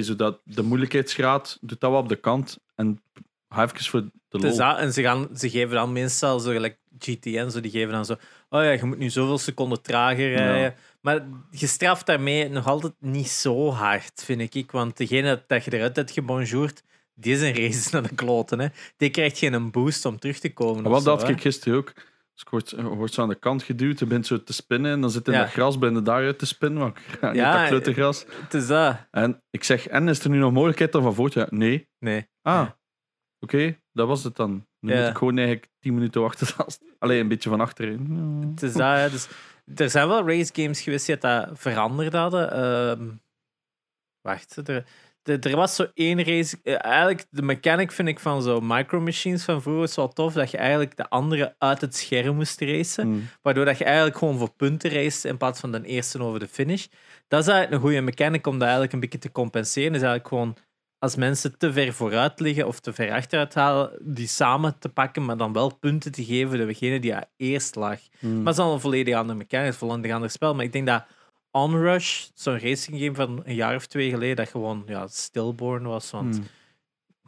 Zo 0.00 0.16
dat 0.16 0.40
de 0.44 0.62
moeilijkheidsgraad, 0.62 1.58
doe 1.60 1.76
dat 1.78 1.90
wel 1.90 2.00
op 2.00 2.08
de 2.08 2.16
kant. 2.16 2.58
En 2.74 3.02
even 3.48 3.84
voor 3.84 4.00
de 4.00 4.10
Het 4.28 4.42
lol. 4.42 4.56
dat, 4.56 4.78
en 4.78 4.92
ze, 4.92 5.02
gaan, 5.02 5.28
ze 5.36 5.50
geven 5.50 5.74
dan 5.74 5.92
meestal 5.92 6.40
zo 6.40 6.50
gelijk 6.50 6.78
GTN, 6.98 7.50
zo, 7.50 7.60
die 7.60 7.70
geven 7.70 7.92
dan 7.92 8.04
zo. 8.04 8.12
Oh 8.48 8.62
ja, 8.62 8.70
je 8.70 8.84
moet 8.84 8.98
nu 8.98 9.10
zoveel 9.10 9.38
seconden 9.38 9.82
trager 9.82 10.34
rijden. 10.34 10.74
Maar 11.00 11.22
je 11.50 11.66
straft 11.66 12.06
daarmee 12.06 12.48
nog 12.48 12.66
altijd 12.66 12.94
niet 12.98 13.28
zo 13.28 13.70
hard, 13.70 14.22
vind 14.24 14.54
ik. 14.54 14.70
Want 14.70 14.96
degene 14.96 15.44
dat 15.46 15.64
je 15.64 15.72
eruit 15.72 15.96
hebt 15.96 16.10
gebonjourd, 16.10 16.82
die 17.14 17.32
is 17.34 17.40
een 17.40 17.54
race 17.54 17.88
naar 17.92 18.02
de 18.02 18.14
kloten. 18.14 18.58
Hè. 18.60 18.68
Die 18.96 19.10
krijgt 19.10 19.38
geen 19.38 19.52
een 19.52 19.70
boost 19.70 20.04
om 20.04 20.18
terug 20.18 20.38
te 20.38 20.52
komen. 20.52 20.84
Of 20.86 20.90
wat 20.92 21.04
dat 21.04 21.28
ik 21.28 21.40
gisteren 21.40 21.78
ook. 21.78 21.92
Dus 22.34 22.44
wordt 22.72 23.14
zo 23.14 23.22
aan 23.22 23.28
de 23.28 23.34
kant 23.34 23.62
geduwd, 23.62 23.98
je 23.98 24.06
bent 24.06 24.26
zo 24.26 24.42
te 24.42 24.52
spinnen 24.52 24.92
en 24.92 25.00
dan 25.00 25.10
zit 25.10 25.26
in 25.26 25.32
Ja. 25.32 25.40
dat 25.40 25.50
gras, 25.50 25.78
ben 25.78 25.94
je 25.94 26.02
daaruit 26.02 26.38
te 26.38 26.46
spinnen. 26.46 26.94
Ja, 27.32 27.70
dat 27.70 27.88
gras. 27.88 28.24
Het 28.42 28.54
is 28.54 28.66
dat. 28.66 28.96
En 29.10 29.42
ik 29.50 29.64
zeg, 29.64 29.86
en 29.88 30.08
is 30.08 30.24
er 30.24 30.30
nu 30.30 30.38
nog 30.38 30.52
mogelijkheid 30.52 30.94
om 30.94 31.02
van 31.02 31.14
voort 31.14 31.32
te 31.32 31.38
gaan? 31.40 31.58
Nee. 31.58 31.88
Nee. 31.98 32.26
Ah, 32.42 32.68
oké, 33.40 33.78
dat 33.92 34.06
was 34.08 34.24
het 34.24 34.36
dan. 34.36 34.66
Nu 34.80 34.92
Ja. 34.92 35.00
moet 35.00 35.08
ik 35.10 35.16
gewoon 35.16 35.36
eigenlijk 35.38 35.68
10 35.80 35.94
minuten 35.94 36.20
wachten. 36.20 36.46
Alleen 36.98 37.20
een 37.20 37.28
beetje 37.28 37.48
van 37.50 37.60
achterin. 37.60 38.48
Het 38.50 38.62
is 38.62 38.72
dat, 38.72 38.96
hè. 38.96 39.10
dus, 39.10 39.28
er 39.74 39.90
zijn 39.90 40.08
wel 40.08 40.26
race 40.28 40.50
games 40.54 40.80
geweest 40.80 41.06
die 41.06 41.18
dat 41.18 41.48
veranderd 41.52 42.12
hadden. 42.12 42.52
Ehm, 42.52 43.08
wacht, 44.20 44.68
er, 44.68 44.84
er, 45.24 45.50
er 45.50 45.56
was 45.56 45.74
zo 45.74 45.86
één 45.94 46.24
race. 46.24 46.58
eh, 46.62 46.84
eigenlijk, 46.84 47.24
de 47.30 47.42
mechanic 47.42 47.92
vind 47.92 48.08
ik 48.08 48.18
van 48.20 48.42
zo 48.42 48.60
micro 48.60 49.00
machines 49.00 49.44
van 49.44 49.62
vroeger 49.62 49.84
is 49.84 49.96
wel 49.96 50.08
tof. 50.08 50.32
Dat 50.32 50.50
je 50.50 50.56
eigenlijk 50.56 50.96
de 50.96 51.08
andere 51.08 51.54
uit 51.58 51.80
het 51.80 51.96
scherm 51.96 52.36
moest 52.36 52.60
racen. 52.60 53.04
Hmm. 53.04 53.28
Waardoor 53.42 53.64
dat 53.64 53.78
je 53.78 53.84
eigenlijk 53.84 54.16
gewoon 54.16 54.38
voor 54.38 54.52
punten 54.56 54.90
race 54.90 55.28
in 55.28 55.36
plaats 55.36 55.60
van 55.60 55.72
de 55.72 55.82
eerste 55.82 56.22
over 56.22 56.40
de 56.40 56.48
finish. 56.48 56.86
Dat 57.28 57.40
is 57.40 57.48
eigenlijk 57.48 57.76
een 57.76 57.88
goede 57.88 58.00
mechanic 58.00 58.46
om 58.46 58.52
dat 58.52 58.62
eigenlijk 58.62 58.92
een 58.92 59.00
beetje 59.00 59.18
te 59.18 59.32
compenseren. 59.32 59.94
Is 59.94 60.02
eigenlijk 60.02 60.28
gewoon 60.28 60.56
als 60.98 61.16
mensen 61.16 61.58
te 61.58 61.72
ver 61.72 61.92
vooruit 61.92 62.40
liggen 62.40 62.66
of 62.66 62.80
te 62.80 62.92
ver 62.92 63.12
achteruit 63.12 63.54
halen, 63.54 63.90
die 64.00 64.26
samen 64.26 64.78
te 64.78 64.88
pakken, 64.88 65.24
maar 65.24 65.36
dan 65.36 65.52
wel 65.52 65.76
punten 65.78 66.12
te 66.12 66.24
geven 66.24 66.66
degene 66.66 67.00
die 67.00 67.12
er 67.12 67.24
eerst 67.36 67.74
lag. 67.74 67.98
Hmm. 68.18 68.36
Maar 68.36 68.46
het 68.46 68.58
is 68.58 68.64
al 68.64 68.72
een 68.72 68.80
volledig 68.80 69.14
andere 69.14 69.38
mechanic, 69.38 69.66
een 69.66 69.74
volledig 69.74 70.12
ander 70.12 70.30
spel. 70.30 70.54
Maar 70.54 70.64
ik 70.64 70.72
denk 70.72 70.86
dat 70.86 71.04
Onrush, 71.56 72.28
zo'n 72.34 72.58
racing 72.58 72.98
game 72.98 73.14
van 73.14 73.42
een 73.44 73.54
jaar 73.54 73.74
of 73.74 73.86
twee 73.86 74.10
geleden, 74.10 74.36
dat 74.36 74.48
gewoon 74.48 74.82
ja, 74.86 75.06
stillborn 75.06 75.84
was. 75.84 76.10
Want 76.10 76.36
Hmm. 76.36 76.46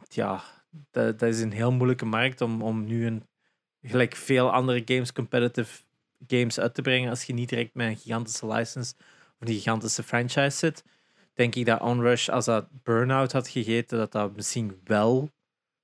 ja, 0.09 0.43
dat, 0.91 1.19
dat 1.19 1.29
is 1.29 1.41
een 1.41 1.51
heel 1.51 1.71
moeilijke 1.71 2.05
markt 2.05 2.41
om, 2.41 2.61
om 2.61 2.85
nu 2.85 3.05
een, 3.05 3.23
gelijk 3.81 4.15
veel 4.15 4.51
andere 4.51 4.81
games, 4.85 5.13
competitive 5.13 5.81
games 6.27 6.59
uit 6.59 6.73
te 6.73 6.81
brengen 6.81 7.09
als 7.09 7.23
je 7.23 7.33
niet 7.33 7.49
direct 7.49 7.73
met 7.73 7.87
een 7.87 7.97
gigantische 7.97 8.47
license 8.47 8.93
of 9.39 9.47
een 9.47 9.53
gigantische 9.53 10.03
franchise 10.03 10.57
zit. 10.57 10.83
denk 11.33 11.55
ik 11.55 11.65
dat 11.65 11.81
Onrush, 11.81 12.29
als 12.29 12.45
dat 12.45 12.67
Burnout 12.83 13.31
had 13.31 13.47
gegeten, 13.47 13.97
dat 13.97 14.11
dat 14.11 14.35
misschien 14.35 14.79
wel 14.83 15.29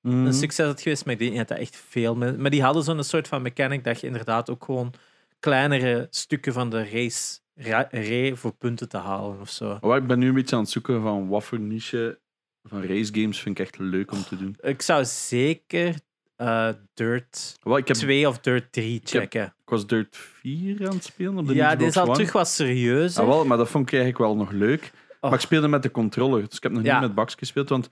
een 0.01 0.33
succes 0.33 0.65
had 0.65 0.81
geweest. 0.81 1.05
Maar 1.05 1.13
ik 1.13 1.19
denk 1.19 1.31
niet 1.31 1.39
dat 1.39 1.57
dat 1.57 1.67
echt 1.67 1.75
veel... 1.75 2.15
Maar 2.15 2.49
die 2.49 2.63
hadden 2.63 2.83
zo'n 2.83 3.03
soort 3.03 3.27
van 3.27 3.41
mechanic 3.41 3.83
dat 3.83 3.99
je 3.99 4.07
inderdaad 4.07 4.49
ook 4.49 4.63
gewoon 4.63 4.93
kleinere 5.39 6.07
stukken 6.09 6.53
van 6.53 6.69
de 6.69 6.89
race 6.89 7.41
reed 7.55 8.39
voor 8.39 8.53
punten 8.53 8.89
te 8.89 8.97
halen 8.97 9.39
of 9.39 9.49
zo. 9.49 9.77
Maar 9.81 9.97
ik 9.97 10.07
ben 10.07 10.19
nu 10.19 10.27
een 10.27 10.33
beetje 10.33 10.55
aan 10.55 10.61
het 10.61 10.71
zoeken 10.71 11.01
van 11.01 11.27
wat 11.27 11.43
voor 11.43 11.59
niche 11.59 12.19
van 12.63 12.81
race 12.83 13.13
games 13.13 13.39
vind 13.39 13.59
ik 13.59 13.65
echt 13.65 13.77
leuk 13.79 14.11
om 14.11 14.23
te 14.23 14.37
doen. 14.37 14.55
Ik 14.61 14.81
zou 14.81 15.05
zeker 15.05 15.95
eh, 16.35 16.69
Dirt 16.93 17.57
Wel, 17.63 17.77
ik, 17.77 17.87
heb, 17.87 17.97
2 17.97 18.27
of 18.27 18.39
Dirt 18.39 18.71
3 18.71 18.93
heb- 18.93 19.07
checken. 19.07 19.43
ik 19.45 19.69
was 19.69 19.87
Dirt 19.87 20.17
4 20.17 20.87
aan 20.87 20.95
het 20.95 21.03
spelen 21.03 21.37
op 21.37 21.47
de 21.47 21.53
Ja, 21.53 21.75
dit 21.75 21.87
is 21.87 21.97
al 21.97 22.13
terug 22.13 22.31
wat 22.31 22.47
serieus. 22.47 23.17
Ah, 23.17 23.27
wel, 23.27 23.45
maar 23.45 23.57
dat 23.57 23.69
vond 23.69 23.87
ik 23.87 23.93
eigenlijk 23.93 24.23
wel 24.23 24.35
nog 24.35 24.51
leuk. 24.51 24.91
Oh. 25.21 25.29
Maar 25.29 25.33
ik 25.39 25.45
speelde 25.45 25.67
met 25.67 25.83
de 25.83 25.91
controller, 25.91 26.47
dus 26.47 26.57
ik 26.57 26.63
heb 26.63 26.71
nog 26.71 26.83
Ja. 26.83 26.93
niet 26.93 27.07
met 27.07 27.15
Bax 27.15 27.35
gespeeld, 27.35 27.69
want 27.69 27.89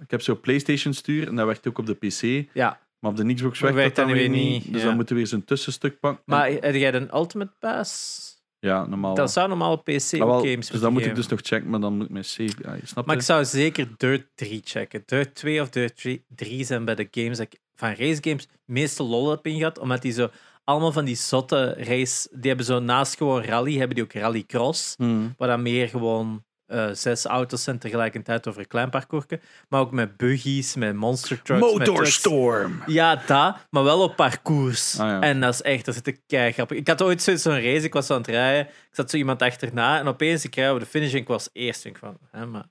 ik 0.00 0.10
heb 0.10 0.20
zo'n 0.22 0.40
PlayStation 0.40 0.92
stuur 0.92 1.28
en 1.28 1.34
dat 1.36 1.46
werkt 1.46 1.68
ook 1.68 1.78
op 1.78 1.86
de 1.86 1.94
PC. 1.94 2.48
Ja, 2.54 2.80
Maar 3.04 3.12
op 3.12 3.28
de 3.28 3.34
Xbox 3.34 3.60
werkt 3.60 3.96
dat 3.96 4.06
dan 4.06 4.14
weer 4.14 4.28
niet. 4.28 4.72
Dus 4.72 4.80
ja. 4.80 4.86
dan 4.86 4.96
moeten 4.96 5.14
we 5.14 5.20
weer 5.20 5.30
zo'n 5.30 5.44
tussenstuk 5.44 6.00
pakken. 6.00 6.22
maar 6.26 6.50
heb 6.50 6.74
jij 6.74 6.94
een 6.94 7.14
Ultimate 7.14 7.52
Pass? 7.58 8.22
ja, 8.58 8.86
normaal. 8.86 9.14
Dat 9.14 9.32
zou 9.32 9.48
normaal 9.48 9.72
op 9.72 9.84
PC 9.84 10.12
Ah, 10.12 10.18
wel, 10.18 10.32
ook 10.34 10.46
games 10.46 10.68
dus 10.68 10.80
dan 10.80 10.92
moet 10.92 11.04
ik 11.04 11.14
dus 11.14 11.26
nog 11.26 11.40
checken, 11.42 11.70
maar 11.70 11.80
dan 11.80 11.94
moet 11.96 12.04
ik 12.04 12.10
mijn 12.10 12.24
save. 12.24 12.52
Ja, 12.62 13.02
Maar 13.04 13.16
ik 13.16 13.22
zou 13.22 13.44
zeker 13.44 13.88
Dirt 13.96 14.26
3 14.34 14.60
checken. 14.64 15.02
Dirt 15.06 15.34
2 15.34 15.60
of 15.60 15.68
Dirt 15.70 15.96
3, 15.96 16.24
3 16.28 16.64
zijn 16.64 16.84
bij 16.84 16.94
de 16.94 17.08
games 17.10 17.36
dat 17.38 17.46
ik 17.52 17.58
van 17.74 17.88
race 17.88 18.18
games 18.22 18.48
meeste 18.64 19.02
lol 19.02 19.30
heb 19.30 19.46
in 19.46 19.56
gehad, 19.58 19.78
omdat 19.78 20.02
die 20.02 20.12
zo 20.12 20.30
allemaal 20.64 20.92
van 20.92 21.04
die 21.04 21.16
zotte 21.16 21.74
race, 21.78 22.28
die 22.32 22.48
hebben 22.48 22.66
zo 22.66 22.78
naast 22.78 23.16
gewoon 23.16 23.42
rally, 23.44 23.76
hebben 23.76 23.94
die 23.94 24.04
ook 24.04 24.12
rallycross, 24.12 24.94
Hmm. 24.96 25.34
waar 25.36 25.48
dan 25.48 25.62
meer 25.62 25.88
gewoon 25.88 26.44
eh, 26.66 26.88
zes 26.92 27.24
auto's 27.24 27.62
zijn 27.62 27.78
tegelijkertijd 27.78 28.48
over 28.48 28.60
een 28.60 28.66
klein 28.66 28.90
parcoursje, 28.90 29.40
maar 29.68 29.80
ook 29.80 29.90
met 29.92 30.16
buggies, 30.16 30.74
met 30.74 30.94
monster 30.94 31.42
trucks, 31.42 31.60
met. 31.72 31.86
Motorstorm! 31.88 32.82
Ja, 32.86 33.22
dat, 33.26 33.56
maar 33.70 33.84
wel 33.84 34.02
op 34.02 34.16
parcours. 34.16 34.98
Ah, 34.98 35.08
ja. 35.08 35.20
En 35.20 35.40
dat 35.40 35.54
is 35.54 35.62
echt, 35.62 35.84
dat 35.84 35.94
zit 35.94 36.06
ik 36.06 36.20
kei 36.26 36.52
grappig. 36.52 36.78
Ik 36.78 36.88
had 36.88 37.02
ooit 37.02 37.22
zo- 37.22 37.36
zo'n 37.36 37.60
race, 37.62 37.84
ik 37.84 37.92
was 37.92 38.10
aan 38.10 38.16
het 38.18 38.26
rijden, 38.26 38.66
ik 38.66 38.94
zat 38.94 39.10
zo 39.10 39.16
iemand 39.16 39.42
achterna 39.42 39.98
en 39.98 40.06
opeens 40.08 40.44
ik 40.44 40.54
rijd 40.54 40.68
over 40.68 40.80
de 40.82 40.86
finish 40.86 41.12
en 41.12 41.18
ik 41.18 41.28
was 41.28 41.48
eerst. 41.52 41.84
En 41.84 41.90
ik 41.90 41.98
van, 41.98 42.18
hè, 42.30 42.46
maar 42.46 42.64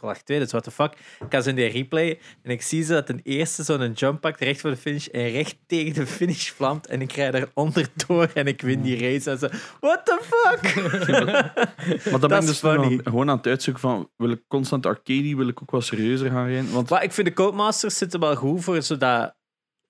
ik 0.00 0.06
lag 0.06 0.22
tweede, 0.22 0.42
dus 0.42 0.52
what 0.52 0.64
the 0.64 0.70
fuck. 0.70 0.92
Ik 1.20 1.26
ga 1.28 1.40
zo 1.40 1.48
in 1.48 1.54
die 1.54 1.68
replay 1.68 2.18
en 2.42 2.50
ik 2.50 2.62
zie 2.62 2.82
ze 2.82 2.92
dat 2.92 3.08
een 3.08 3.20
eerste 3.22 3.62
zo'n 3.62 3.92
jump 3.92 4.20
pakt 4.20 4.40
recht 4.40 4.60
voor 4.60 4.70
de 4.70 4.76
finish 4.76 5.06
en 5.06 5.30
recht 5.30 5.56
tegen 5.66 5.94
de 5.94 6.06
finish 6.06 6.50
vlamt 6.50 6.86
en 6.86 7.00
ik 7.00 7.12
rijd 7.12 7.34
er 7.34 7.50
onderdoor 7.54 8.30
en 8.34 8.46
ik 8.46 8.62
win 8.62 8.82
die 8.82 8.98
race. 9.00 9.30
En 9.30 9.38
zo, 9.38 9.48
what 9.80 10.04
the 10.04 10.18
fuck? 10.22 10.74
Maar 12.10 12.20
dan 12.20 12.28
ben 12.28 12.40
ik 12.40 12.46
dus 12.46 12.58
funny. 12.58 13.00
gewoon 13.04 13.30
aan 13.30 13.36
het 13.36 13.46
uitzoeken 13.46 13.82
van, 13.82 14.10
wil 14.16 14.30
ik 14.30 14.42
constant 14.48 14.86
arcade, 14.86 15.36
wil 15.36 15.48
ik 15.48 15.62
ook 15.62 15.70
wat 15.70 15.84
serieuzer 15.84 16.30
gaan 16.30 16.46
rijden? 16.46 16.72
Want 16.72 16.90
Maar 16.90 17.02
ik 17.02 17.12
vind 17.12 17.26
de 17.26 17.32
Codemasters 17.32 17.98
zitten 17.98 18.20
wel 18.20 18.36
goed 18.36 18.64
voor 18.64 18.82
zodat... 18.82 19.38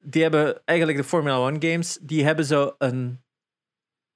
Die 0.02 0.22
hebben 0.22 0.62
eigenlijk 0.64 0.98
de 0.98 1.04
Formula 1.04 1.36
One 1.36 1.56
games, 1.58 1.98
die 2.02 2.24
hebben 2.24 2.44
zo 2.44 2.74
een 2.78 3.20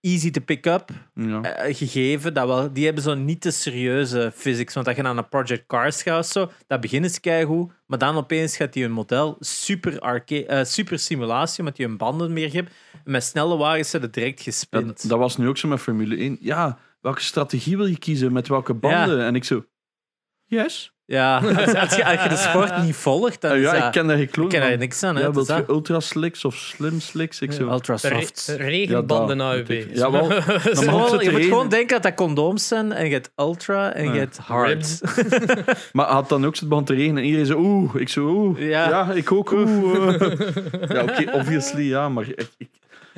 easy 0.05 0.31
to 0.31 0.41
pick 0.41 0.67
up 0.67 0.91
ja. 1.15 1.43
eh, 1.43 1.75
gegeven. 1.77 2.35
Dat 2.35 2.47
wel, 2.47 2.73
die 2.73 2.85
hebben 2.85 3.03
zo 3.03 3.15
niet 3.15 3.41
te 3.41 3.51
serieuze 3.51 4.33
physics. 4.35 4.75
Want 4.75 4.87
als 4.87 4.97
je 4.97 5.03
naar 5.03 5.17
een 5.17 5.29
Project 5.29 5.67
Cars 5.67 6.03
gaat 6.03 6.19
of 6.19 6.27
zo, 6.27 6.51
dat 6.67 6.81
begint 6.81 7.05
is 7.05 7.21
keigoed. 7.21 7.73
Maar 7.87 7.99
dan 7.99 8.17
opeens 8.17 8.57
gaat 8.57 8.73
die 8.73 8.85
een 8.85 8.93
model 8.93 9.37
super, 9.41 9.99
arcade, 10.01 10.47
eh, 10.47 10.65
super 10.65 10.99
simulatie, 10.99 11.59
omdat 11.59 11.77
je 11.77 11.85
een 11.85 11.97
banden 11.97 12.33
meer 12.33 12.53
hebt. 12.53 12.73
Met 13.05 13.25
snelle 13.25 13.57
wagens 13.57 13.91
zijn 13.91 14.03
het 14.03 14.15
direct 14.15 14.43
gespind. 14.43 14.87
dat, 14.87 15.05
dat 15.09 15.19
was 15.19 15.37
nu 15.37 15.49
ook 15.49 15.57
zo 15.57 15.69
met 15.69 15.81
Formule 15.81 16.17
1. 16.17 16.37
Ja, 16.41 16.79
welke 17.01 17.21
strategie 17.21 17.77
wil 17.77 17.87
je 17.87 17.99
kiezen? 17.99 18.33
Met 18.33 18.49
welke 18.49 18.75
banden? 18.75 19.21
En 19.21 19.35
ik 19.35 19.45
zo, 19.45 19.65
yes. 20.45 20.94
Ja, 21.07 21.37
als, 21.39 21.75
als 21.75 21.95
je, 21.97 22.05
als 22.05 22.23
je 22.23 22.29
de 22.29 22.37
sport 22.37 22.77
niet 22.85 22.95
volgt, 22.97 23.41
dan 23.41 23.51
Ah, 23.51 23.57
is 23.57 23.63
ja, 23.63 23.73
dat- 23.73 23.85
ik 23.85 23.91
ken 23.93 24.07
daar 24.07 24.17
geen 24.17 24.31
kloon 24.31 24.47
ik 24.47 24.53
ken 24.53 24.61
daar 24.61 24.79
niks 24.79 25.03
aan. 25.03 25.15
Hè. 25.15 25.21
Ja, 25.21 25.27
Het 25.27 25.35
wilt 25.35 25.49
is 25.49 25.57
je 25.57 25.65
ultra 25.69 26.01
slicks 26.01 26.45
of 26.45 26.55
slim 26.55 27.01
slicks? 27.01 27.41
Ik 27.41 27.53
zo, 27.53 27.69
Ultra 27.71 27.97
Re- 28.03 28.09
soft. 28.21 28.55
regenbanden 28.59 29.37
Ja, 29.39 29.45
AUB. 29.45 29.69
ja, 29.95 30.11
wel. 30.11 30.29
Het 30.33 30.67
is 30.71 30.79
zo 30.79 31.21
je 31.21 31.31
moet 31.31 31.45
gewoon 31.45 31.69
denken 31.69 31.89
dat 31.95 32.03
dat 32.03 32.15
condooms 32.15 32.69
zijn 32.69 32.93
en 32.93 33.07
je 33.07 33.13
hebt 33.13 33.31
ultra 33.37 33.93
en 33.93 34.13
je 34.13 34.19
hebt 34.19 34.37
hard. 34.39 35.01
Maar 35.93 36.07
had 36.07 36.29
dan 36.29 36.47
ook 36.47 36.57
zo'n 36.57 36.69
band 36.69 36.87
te 36.87 36.95
regenen 36.95 37.17
en 37.17 37.25
iedereen 37.25 37.47
zo, 37.47 37.59
oeh. 37.59 37.95
Ik 37.95 38.09
zo, 38.09 38.21
oeh. 38.27 38.59
Ja. 38.69 38.89
Ja, 38.89 39.13
ik 39.13 39.33
ook, 39.33 39.51
oeh. 39.53 40.21
ja, 40.89 41.03
oké, 41.03 41.31
obviously, 41.33 41.83
ja, 41.89 42.09
maar 42.09 42.25
ik, 42.29 42.47
ik, 42.59 42.69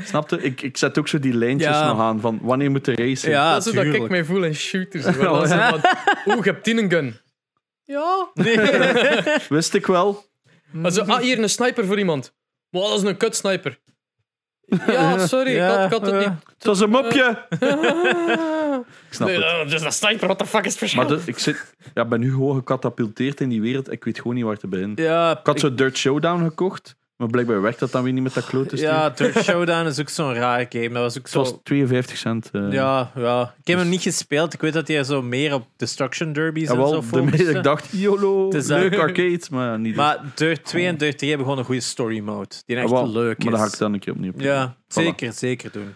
snapte, 0.05 0.43
ik, 0.43 0.63
ik 0.63 0.77
zet 0.77 0.99
ook 0.99 1.09
zo 1.09 1.19
die 1.19 1.35
lijntjes 1.35 1.71
Ja. 1.77 1.89
nog 1.89 2.01
aan 2.01 2.21
van 2.21 2.39
wanneer 2.43 2.71
moet 2.71 2.85
de 2.85 2.95
racen. 2.95 3.31
Ja, 3.31 3.53
dat 3.53 3.67
is 3.67 3.75
hoe 3.75 3.85
dat 3.85 3.95
ik 3.95 4.09
mij 4.09 4.25
voel 4.25 4.43
in 4.43 4.55
shooters. 4.55 5.07
Oeh, 5.07 5.47
je 6.27 6.41
hebt 6.51 6.65
tien 6.65 6.79
een 6.79 6.91
gun. 6.91 7.17
Ja. 7.87 8.29
Wist 9.49 9.75
ik 9.75 9.87
wel. 9.87 10.25
Also, 10.83 11.03
ah, 11.03 11.19
hier 11.21 11.39
een 11.39 11.51
sniper 11.51 11.85
voor 11.87 11.99
iemand. 11.99 12.35
Maar 12.71 12.83
dat 12.83 12.93
is 12.97 13.03
een 13.03 13.17
kut 13.17 13.37
sniper. 13.37 13.79
Ja, 14.87 15.27
sorry, 15.27 15.55
ik, 15.55 15.61
had, 15.61 15.85
ik 15.85 15.91
had 15.91 16.07
het 16.07 16.19
niet. 16.19 16.39
Het 16.55 16.65
was 16.65 16.81
een 16.81 16.91
mopje. 16.91 17.47
Ik 19.09 19.15
snap 19.15 19.29
Nee, 19.29 19.43
het. 19.43 19.69
dat 19.71 19.81
is 19.81 19.83
een 19.87 19.93
sniper, 19.93 20.27
what 20.27 20.39
the 20.39 20.47
fuck 20.47 20.65
is 20.65 20.71
het 20.71 20.79
verschil? 20.79 21.03
Maar 21.03 21.11
de- 21.17 21.23
ik 21.27 21.39
zit, 21.39 21.75
ja, 21.95 22.05
ben 22.05 22.21
nu 22.21 22.31
gewoon 22.31 22.57
gecatapulteerd 22.57 23.41
in 23.41 23.49
die 23.49 23.61
wereld. 23.61 23.93
Ik 23.93 24.05
weet 24.05 24.17
gewoon 24.19 24.35
niet 24.35 24.45
waar 24.45 24.57
te 24.57 24.67
beginnen. 24.67 25.03
Ja, 25.05 25.39
Ik 25.39 25.47
had 25.47 25.61
zo 25.61 25.75
Dirt 25.75 25.97
Showdown 25.99 26.43
gekocht, 26.45 26.97
maar 27.17 27.29
blijkbaar 27.29 27.63
werkt 27.63 27.79
dat 27.79 27.93
dan 27.93 28.03
weer 28.03 28.13
niet 28.13 28.23
met 28.23 28.35
dat 28.35 28.45
klote 28.47 28.77
stuur. 28.77 28.89
ja, 28.89 29.11
Dirt 29.11 29.43
Showdown 29.45 29.87
is 29.87 30.01
ook 30.01 30.09
zo'n 30.09 30.35
raar 30.35 30.67
game. 30.69 30.89
Dat 30.89 31.03
was 31.03 31.17
ook 31.17 31.23
Het 31.23 31.33
zo... 31.33 31.39
was 31.39 31.55
52 31.63 32.17
cent. 32.17 32.51
eh. 32.53 32.73
Ja, 32.73 33.11
ja. 33.15 33.55
Ik 33.61 33.67
heb 33.67 33.79
hem 33.79 33.89
niet 33.89 34.03
gespeeld. 34.03 34.55
Ik 34.55 34.61
weet 34.61 34.73
dat 34.73 34.89
hij 34.89 35.05
zo 35.05 35.23
meer 35.23 35.55
op 35.55 35.67
Destruction 35.77 36.33
Derbies 36.33 36.67
Ja, 36.69 36.71
en 36.73 36.77
wel, 36.79 36.89
zo 36.89 37.03
focuste. 37.03 37.51
ik 37.51 37.63
dacht, 37.63 37.89
YOLO, 37.93 38.45
Het 38.45 38.55
is 38.55 38.67
dat. 38.67 38.79
leuk 38.79 38.99
arcade, 39.07 39.41
maar 39.51 39.79
niet. 39.79 39.87
dus. 39.95 39.97
Maar 39.97 40.21
Dirt 40.35 40.65
2 40.65 40.87
en 40.87 40.97
Dirt 40.97 41.17
3 41.19 41.29
hebben 41.31 41.47
gewoon 41.49 41.61
een 41.63 41.69
goede 41.69 41.81
story 41.87 42.19
mode. 42.21 42.49
Die 42.67 42.77
Ja, 42.77 42.83
echt 42.83 42.91
wel, 42.91 43.11
leuk 43.11 43.39
is. 43.39 43.45
Maar 43.45 43.53
dat 43.53 43.63
ga 43.63 43.67
ik 43.73 43.79
dan 43.79 43.93
een 43.93 44.01
keer 44.01 44.13
opnieuw 44.13 44.33
Ja, 44.37 44.75
Voilà. 44.75 44.87
zeker, 44.87 45.33
zeker 45.33 45.73
doen. 45.73 45.95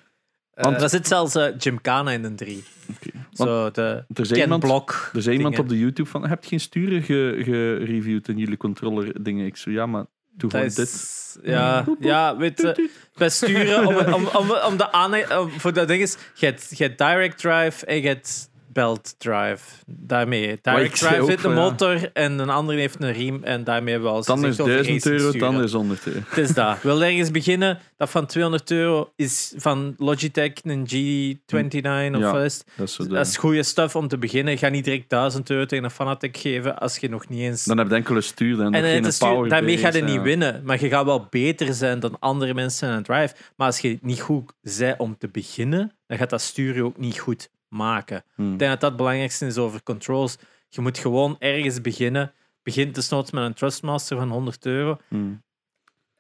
Want- 0.55 0.83
er 0.83 0.89
zit 0.89 1.07
zelfs 1.07 1.35
eh 1.35 1.47
Gymkhana 1.59 2.11
in 2.11 2.23
de 2.23 2.35
3. 2.35 2.65
Oké. 2.91 3.11
Zo, 3.33 3.71
de 3.71 3.83
Er 4.15 4.27
Ken 4.27 4.39
iemand, 4.39 4.65
er 5.13 5.23
zei 5.23 5.37
iemand 5.37 5.59
op 5.59 5.69
de 5.69 5.79
YouTube 5.79 6.09
van, 6.09 6.27
heb 6.29 6.43
je 6.43 6.49
geen 6.49 6.61
sturen 6.61 7.03
ge- 7.03 7.41
gereviewd 7.45 8.29
in 8.29 8.37
jullie 8.39 8.57
controller 8.57 9.23
dingen? 9.23 9.47
Ik 9.47 9.57
zo, 9.57 9.71
ja, 9.71 9.87
maar 9.87 10.05
doe 10.33 10.51
Dat 10.51 10.63
is- 10.65 10.75
dit. 10.75 11.19
Ja, 11.43 11.85
ja, 12.01 12.37
weet 12.37 12.61
je, 12.61 12.91
bij 13.15 13.29
sturen, 13.31 13.87
om, 13.87 13.97
om, 14.15 14.27
om, 14.27 14.51
om 14.51 14.77
de 14.77 14.93
om, 15.39 15.51
voor 15.61 15.73
dat 15.73 15.89
ding 15.89 16.03
is, 16.03 16.17
je 16.35 16.47
hebt 16.47 16.99
direct 16.99 17.39
drive 17.39 17.87
en 17.87 18.01
je 18.01 18.09
hebt 18.09 18.50
belt 18.73 19.15
drive. 19.19 19.59
Daarmee. 19.87 20.59
Direct 20.63 20.99
drive 20.99 21.33
een 21.33 21.39
van, 21.39 21.51
ja. 21.51 21.57
motor 21.57 22.13
en 22.13 22.39
een 22.39 22.51
andere 22.51 22.79
heeft 22.79 23.03
een 23.03 23.13
riem 23.13 23.45
en 23.45 23.65
daarmee 23.65 23.93
hebben 23.93 24.11
we 24.11 24.17
al 24.17 24.25
Dan 24.25 24.39
is 24.39 24.45
gezegd 24.57 24.61
over 24.61 24.83
1000 24.85 25.07
euro, 25.07 25.39
dan 25.39 25.63
is 25.63 25.73
100 25.73 26.07
euro. 26.07 26.21
Het 26.29 26.39
is 26.39 26.55
dat. 26.55 26.83
Wil 26.83 27.03
ergens 27.03 27.31
beginnen, 27.31 27.79
dat 27.97 28.11
van 28.11 28.27
200 28.27 28.71
euro 28.71 29.13
is 29.17 29.53
van 29.57 29.95
Logitech 29.99 30.53
een 30.63 30.87
G29 30.87 32.15
of 32.17 32.21
Ja. 32.21 32.43
is 32.43 32.55
het? 32.55 32.65
Dat 32.77 32.89
is 32.89 32.95
zo 32.95 33.03
de- 33.03 33.09
Dat 33.09 33.27
is 33.27 33.37
goede 33.37 33.63
stuff 33.63 33.97
om 33.97 34.09
te 34.09 34.19
beginnen. 34.19 34.59
Ga 34.59 34.69
niet 34.69 34.85
direct 34.85 35.09
1000 35.09 35.51
euro 35.51 35.65
tegen 35.67 35.85
een 35.85 35.91
Fanatec 35.91 36.37
geven 36.37 36.79
als 36.79 36.97
je 36.99 37.09
nog 37.09 37.29
niet 37.29 37.41
eens... 37.41 37.65
Dan 37.65 37.79
heb 37.79 37.89
je 37.89 37.95
enkele 37.95 38.21
stuur 38.21 38.61
en, 38.61 38.75
en 38.75 38.85
het 38.85 38.93
geen 38.93 39.05
is 39.05 39.15
stuur- 39.15 39.29
power. 39.29 39.49
daarmee 39.49 39.79
ga 39.79 39.93
je 39.93 40.03
niet 40.03 40.15
ja. 40.15 40.23
winnen. 40.23 40.61
Maar 40.65 40.81
je 40.81 40.89
gaat 40.89 41.05
wel 41.05 41.27
beter 41.31 41.75
zijn 41.75 42.01
dan 42.01 42.17
andere 42.19 42.55
mensen 42.55 42.89
in 42.89 42.95
een 42.95 43.03
drive. 43.03 43.35
Maar 43.57 43.67
als 43.67 43.79
je 43.79 43.99
niet 44.03 44.21
goed 44.21 44.53
bent 44.79 44.99
om 44.99 45.17
te 45.19 45.29
beginnen, 45.29 45.93
dan 46.07 46.19
gaat 46.19 46.31
dat 46.31 46.41
stuur 46.41 46.75
je 46.75 46.85
ook 46.85 46.99
niet 46.99 47.19
goed 47.19 47.49
maken. 47.71 48.25
Hmm. 48.35 48.53
Ik 48.53 48.59
denk 48.59 48.71
dat 48.71 48.81
dat 48.81 48.89
het 48.89 48.99
belangrijkste 48.99 49.47
is 49.47 49.57
over 49.59 49.83
controls. 49.83 50.39
Je 50.69 50.81
moet 50.81 50.99
gewoon 50.99 51.37
ergens 51.39 51.81
beginnen. 51.81 52.33
Begin 52.63 52.93
desnoods 52.93 53.31
met 53.31 53.45
een 53.45 53.55
Trustmaster 53.55 54.17
van 54.17 54.29
100 54.31 54.67
euro. 54.67 54.99
Hmm. 55.09 55.43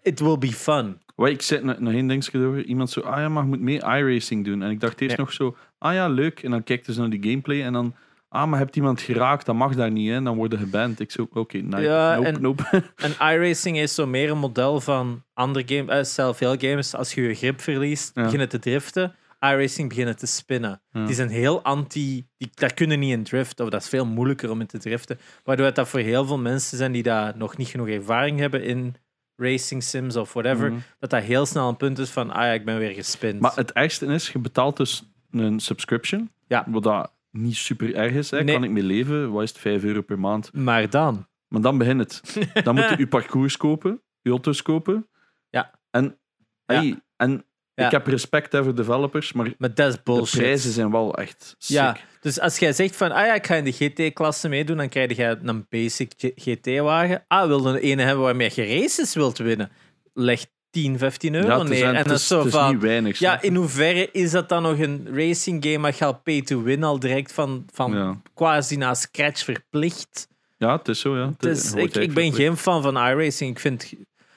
It 0.03 0.21
will 0.21 0.39
be 0.39 0.53
fun. 0.53 1.01
Wat, 1.15 1.29
ik 1.29 1.43
zei 1.43 1.63
nog 1.79 1.93
één 1.93 2.07
dingetje 2.07 2.47
over. 2.47 2.65
Iemand 2.65 2.91
zo, 2.91 3.01
ah 3.01 3.19
ja, 3.21 3.29
maar 3.29 3.43
je 3.43 3.49
moet 3.49 3.61
mee 3.61 3.77
iRacing 3.83 4.45
doen. 4.45 4.63
En 4.63 4.71
ik 4.71 4.81
dacht 4.81 5.01
eerst 5.01 5.17
Ja. 5.17 5.23
nog 5.23 5.33
zo, 5.33 5.57
ah 5.79 5.95
ja, 5.95 6.09
leuk. 6.09 6.43
En 6.43 6.51
dan 6.51 6.63
kijk 6.65 6.87
je 6.87 6.93
zo 6.93 7.01
naar 7.01 7.11
die 7.11 7.23
gameplay 7.23 7.63
en 7.63 7.73
dan, 7.73 7.95
ah, 8.29 8.49
maar 8.49 8.59
hebt 8.59 8.77
iemand 8.77 9.01
geraakt, 9.01 9.47
dat 9.47 9.55
mag 9.55 9.75
daar 9.75 9.91
niet, 9.91 10.11
hè. 10.11 10.23
Dan 10.23 10.37
worden 10.37 10.59
geband. 10.59 11.01
Ik 11.01 11.11
zo, 11.11 11.29
oké, 11.33 11.59
nee, 11.59 11.83
Ja, 11.83 12.15
nope, 12.15 12.27
en- 12.29 12.41
nope. 12.43 12.83
En 12.97 13.11
iRacing 13.35 13.79
is 13.79 13.95
zo 13.95 14.07
meer 14.07 14.31
een 14.31 14.39
model 14.39 14.81
van 14.81 15.23
andere 15.35 15.77
games, 15.77 15.95
eh, 15.99 16.05
zelf 16.05 16.37
veel 16.37 16.55
games. 16.59 16.95
Als 16.95 17.15
je 17.15 17.23
je 17.23 17.35
grip 17.35 17.61
verliest, 17.61 18.11
Ja. 18.15 18.23
beginnen 18.23 18.49
te 18.49 18.59
driften. 18.59 19.15
iRacing 19.41 19.89
beginnen 19.89 20.17
te 20.17 20.27
spinnen. 20.27 20.83
Ja. 20.91 21.05
Die 21.07 21.15
zijn 21.15 21.29
heel 21.29 21.63
anti... 21.63 22.27
Die, 22.37 22.51
daar 22.55 22.75
kunnen 22.75 22.99
niet 22.99 23.13
in 23.13 23.23
driften, 23.25 23.65
of 23.65 23.71
dat 23.71 23.83
is 23.83 23.89
veel 23.89 24.07
moeilijker 24.07 24.51
om 24.51 24.61
in 24.61 24.67
te 24.67 24.79
driften. 24.79 25.19
Waardoor 25.45 25.73
dat 25.75 25.89
voor 25.89 26.01
heel 26.01 26.25
veel 26.27 26.39
mensen 26.39 26.79
zijn 26.79 26.93
die 26.93 27.03
daar 27.03 27.37
nog 27.37 27.57
niet 27.57 27.69
genoeg 27.69 27.89
ervaring 27.89 28.39
hebben 28.39 28.63
in 28.65 28.95
racing 29.37 29.83
sims 29.83 30.17
of 30.17 30.33
whatever, 30.33 30.71
Mhm. 30.71 30.81
dat 30.99 31.11
dat 31.11 31.23
heel 31.23 31.47
snel 31.47 31.69
een 31.69 31.77
punt 31.77 31.99
is 31.99 32.11
van, 32.11 32.31
ah 32.31 32.43
ja, 32.43 32.53
ik 32.53 32.65
ben 32.65 32.79
weer 32.79 32.95
gespind. 32.95 33.41
Maar 33.41 33.53
het 33.55 33.73
ergste 33.73 34.07
is, 34.07 34.29
je 34.31 34.39
betaalt 34.39 34.77
dus 34.77 35.03
een 35.31 35.61
subscription. 35.61 36.31
Ja. 36.47 36.65
Wat 36.69 36.83
dat 36.83 37.13
niet 37.31 37.57
super 37.57 37.95
erg 37.95 38.13
is. 38.13 38.31
Hè. 38.31 38.43
Nee. 38.45 38.55
Kan 38.55 38.65
ik 38.65 38.71
mee 38.71 38.83
leven? 38.83 39.33
Wat 39.33 39.43
is 39.43 39.49
het? 39.49 39.59
5 39.59 39.85
euro 39.85 40.01
per 40.03 40.19
maand. 40.19 40.53
Maar 40.53 40.91
dan... 40.91 41.29
Maar 41.49 41.61
dan 41.61 41.79
begint 41.79 42.01
het. 42.01 42.39
Dan 42.65 42.75
moet 42.75 42.89
je 42.89 42.99
je 42.99 43.07
parcours 43.09 43.57
kopen, 43.57 44.03
je 44.21 44.31
auto's 44.31 44.63
kopen. 44.63 45.09
Ja. 45.49 45.71
En, 45.91 46.19
Ja. 46.67 46.75
hey, 46.75 47.01
en 47.17 47.45
Ja. 47.81 47.87
Ik 47.87 47.93
heb 47.93 48.07
respect 48.07 48.53
hè, 48.53 48.63
voor 48.65 48.75
developers, 48.75 49.33
maar 49.33 49.53
Maar 49.59 49.75
dat 49.75 49.89
is 49.89 49.99
de 50.05 50.29
prijzen 50.31 50.73
zijn 50.73 50.91
wel 50.91 51.15
echt 51.15 51.55
sick. 51.59 51.77
Ja, 51.77 51.97
dus 52.21 52.41
als 52.41 52.59
jij 52.59 52.73
zegt 52.73 52.97
van, 52.97 53.11
ah 53.13 53.27
ja, 53.27 53.35
ik 53.35 53.47
ga 53.47 53.55
in 53.55 53.65
de 53.65 53.73
GT-klasse 53.73 54.49
meedoen, 54.49 54.77
dan 54.77 54.89
krijg 54.89 55.17
je 55.17 55.39
een 55.43 55.67
basic 55.69 56.13
GT-wagen. 56.37 57.25
Ah, 57.29 57.47
wil 57.47 57.63
je 57.63 57.69
een 57.69 57.77
ene 57.77 58.03
hebben 58.03 58.25
waarmee 58.25 58.51
je 58.55 58.81
races 58.81 59.15
wilt 59.15 59.39
winnen? 59.39 59.71
Leg 60.15 60.47
10, 60.71 60.99
15 60.99 61.35
euro 61.35 61.47
Ja, 61.49 61.63
neer. 61.63 61.95
en 61.95 62.05
dat 62.05 62.19
is, 62.19 62.27
zo 62.27 62.45
van, 62.49 62.73
niet 62.73 62.83
weinig. 62.83 63.19
ja, 63.19 63.31
snap 63.31 63.43
in 63.45 63.55
hoeverre 63.55 64.09
is 64.13 64.31
dat 64.31 64.49
dan 64.49 64.63
nog 64.63 64.79
een 64.79 65.09
racing 65.15 65.65
game 65.65 65.87
dat 65.87 65.99
je 65.99 66.05
al 66.05 66.21
pay 66.21 66.43
to 66.43 66.63
win 66.63 66.83
al 66.85 66.99
direct 66.99 67.33
van, 67.33 67.65
van 67.73 67.93
ja. 67.93 68.21
quasi 68.35 68.77
na 68.77 68.95
scratch 68.95 69.45
verplicht? 69.45 70.29
ja, 70.59 70.77
het 70.77 70.89
is 70.89 71.01
zo, 71.01 71.17
ja. 71.17 71.27
Het 71.27 71.41
Dus 71.41 71.65
is- 71.65 71.73
ik, 71.75 71.95
ik 71.95 72.15
ben 72.15 72.33
geen 72.33 72.57
fan 72.57 72.83
van 72.83 72.97
iRacing. 72.97 73.51
Ik, 73.51 73.59
vind, 73.61 73.93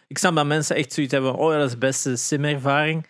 ik 0.08 0.18
snap 0.18 0.36
dat 0.36 0.46
mensen 0.46 0.76
echt 0.76 0.94
zoiets 0.94 1.14
hebben 1.14 1.32
van, 1.32 1.40
oh 1.40 1.52
ja, 1.52 1.58
dat 1.58 1.66
is 1.68 1.72
de 1.74 1.78
beste 1.78 2.16
sim-ervaring. 2.16 3.06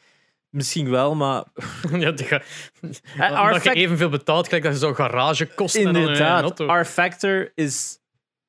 Misschien 0.54 0.90
wel, 0.90 1.16
maar... 1.16 1.44
ja, 2.00 2.12
die 2.12 2.26
ga, 2.26 2.42
dat 3.52 3.64
je 3.64 3.74
evenveel 3.74 4.10
betaalt, 4.10 4.46
gelijk 4.46 4.64
dat 4.64 4.74
je 4.74 4.80
zo'n 4.80 4.96
garage 4.96 5.46
kost 5.46 5.76
een 5.76 5.82
Inderdaad, 5.82 6.42
auto. 6.42 6.80
R-Factor 6.80 7.52
is 7.56 8.00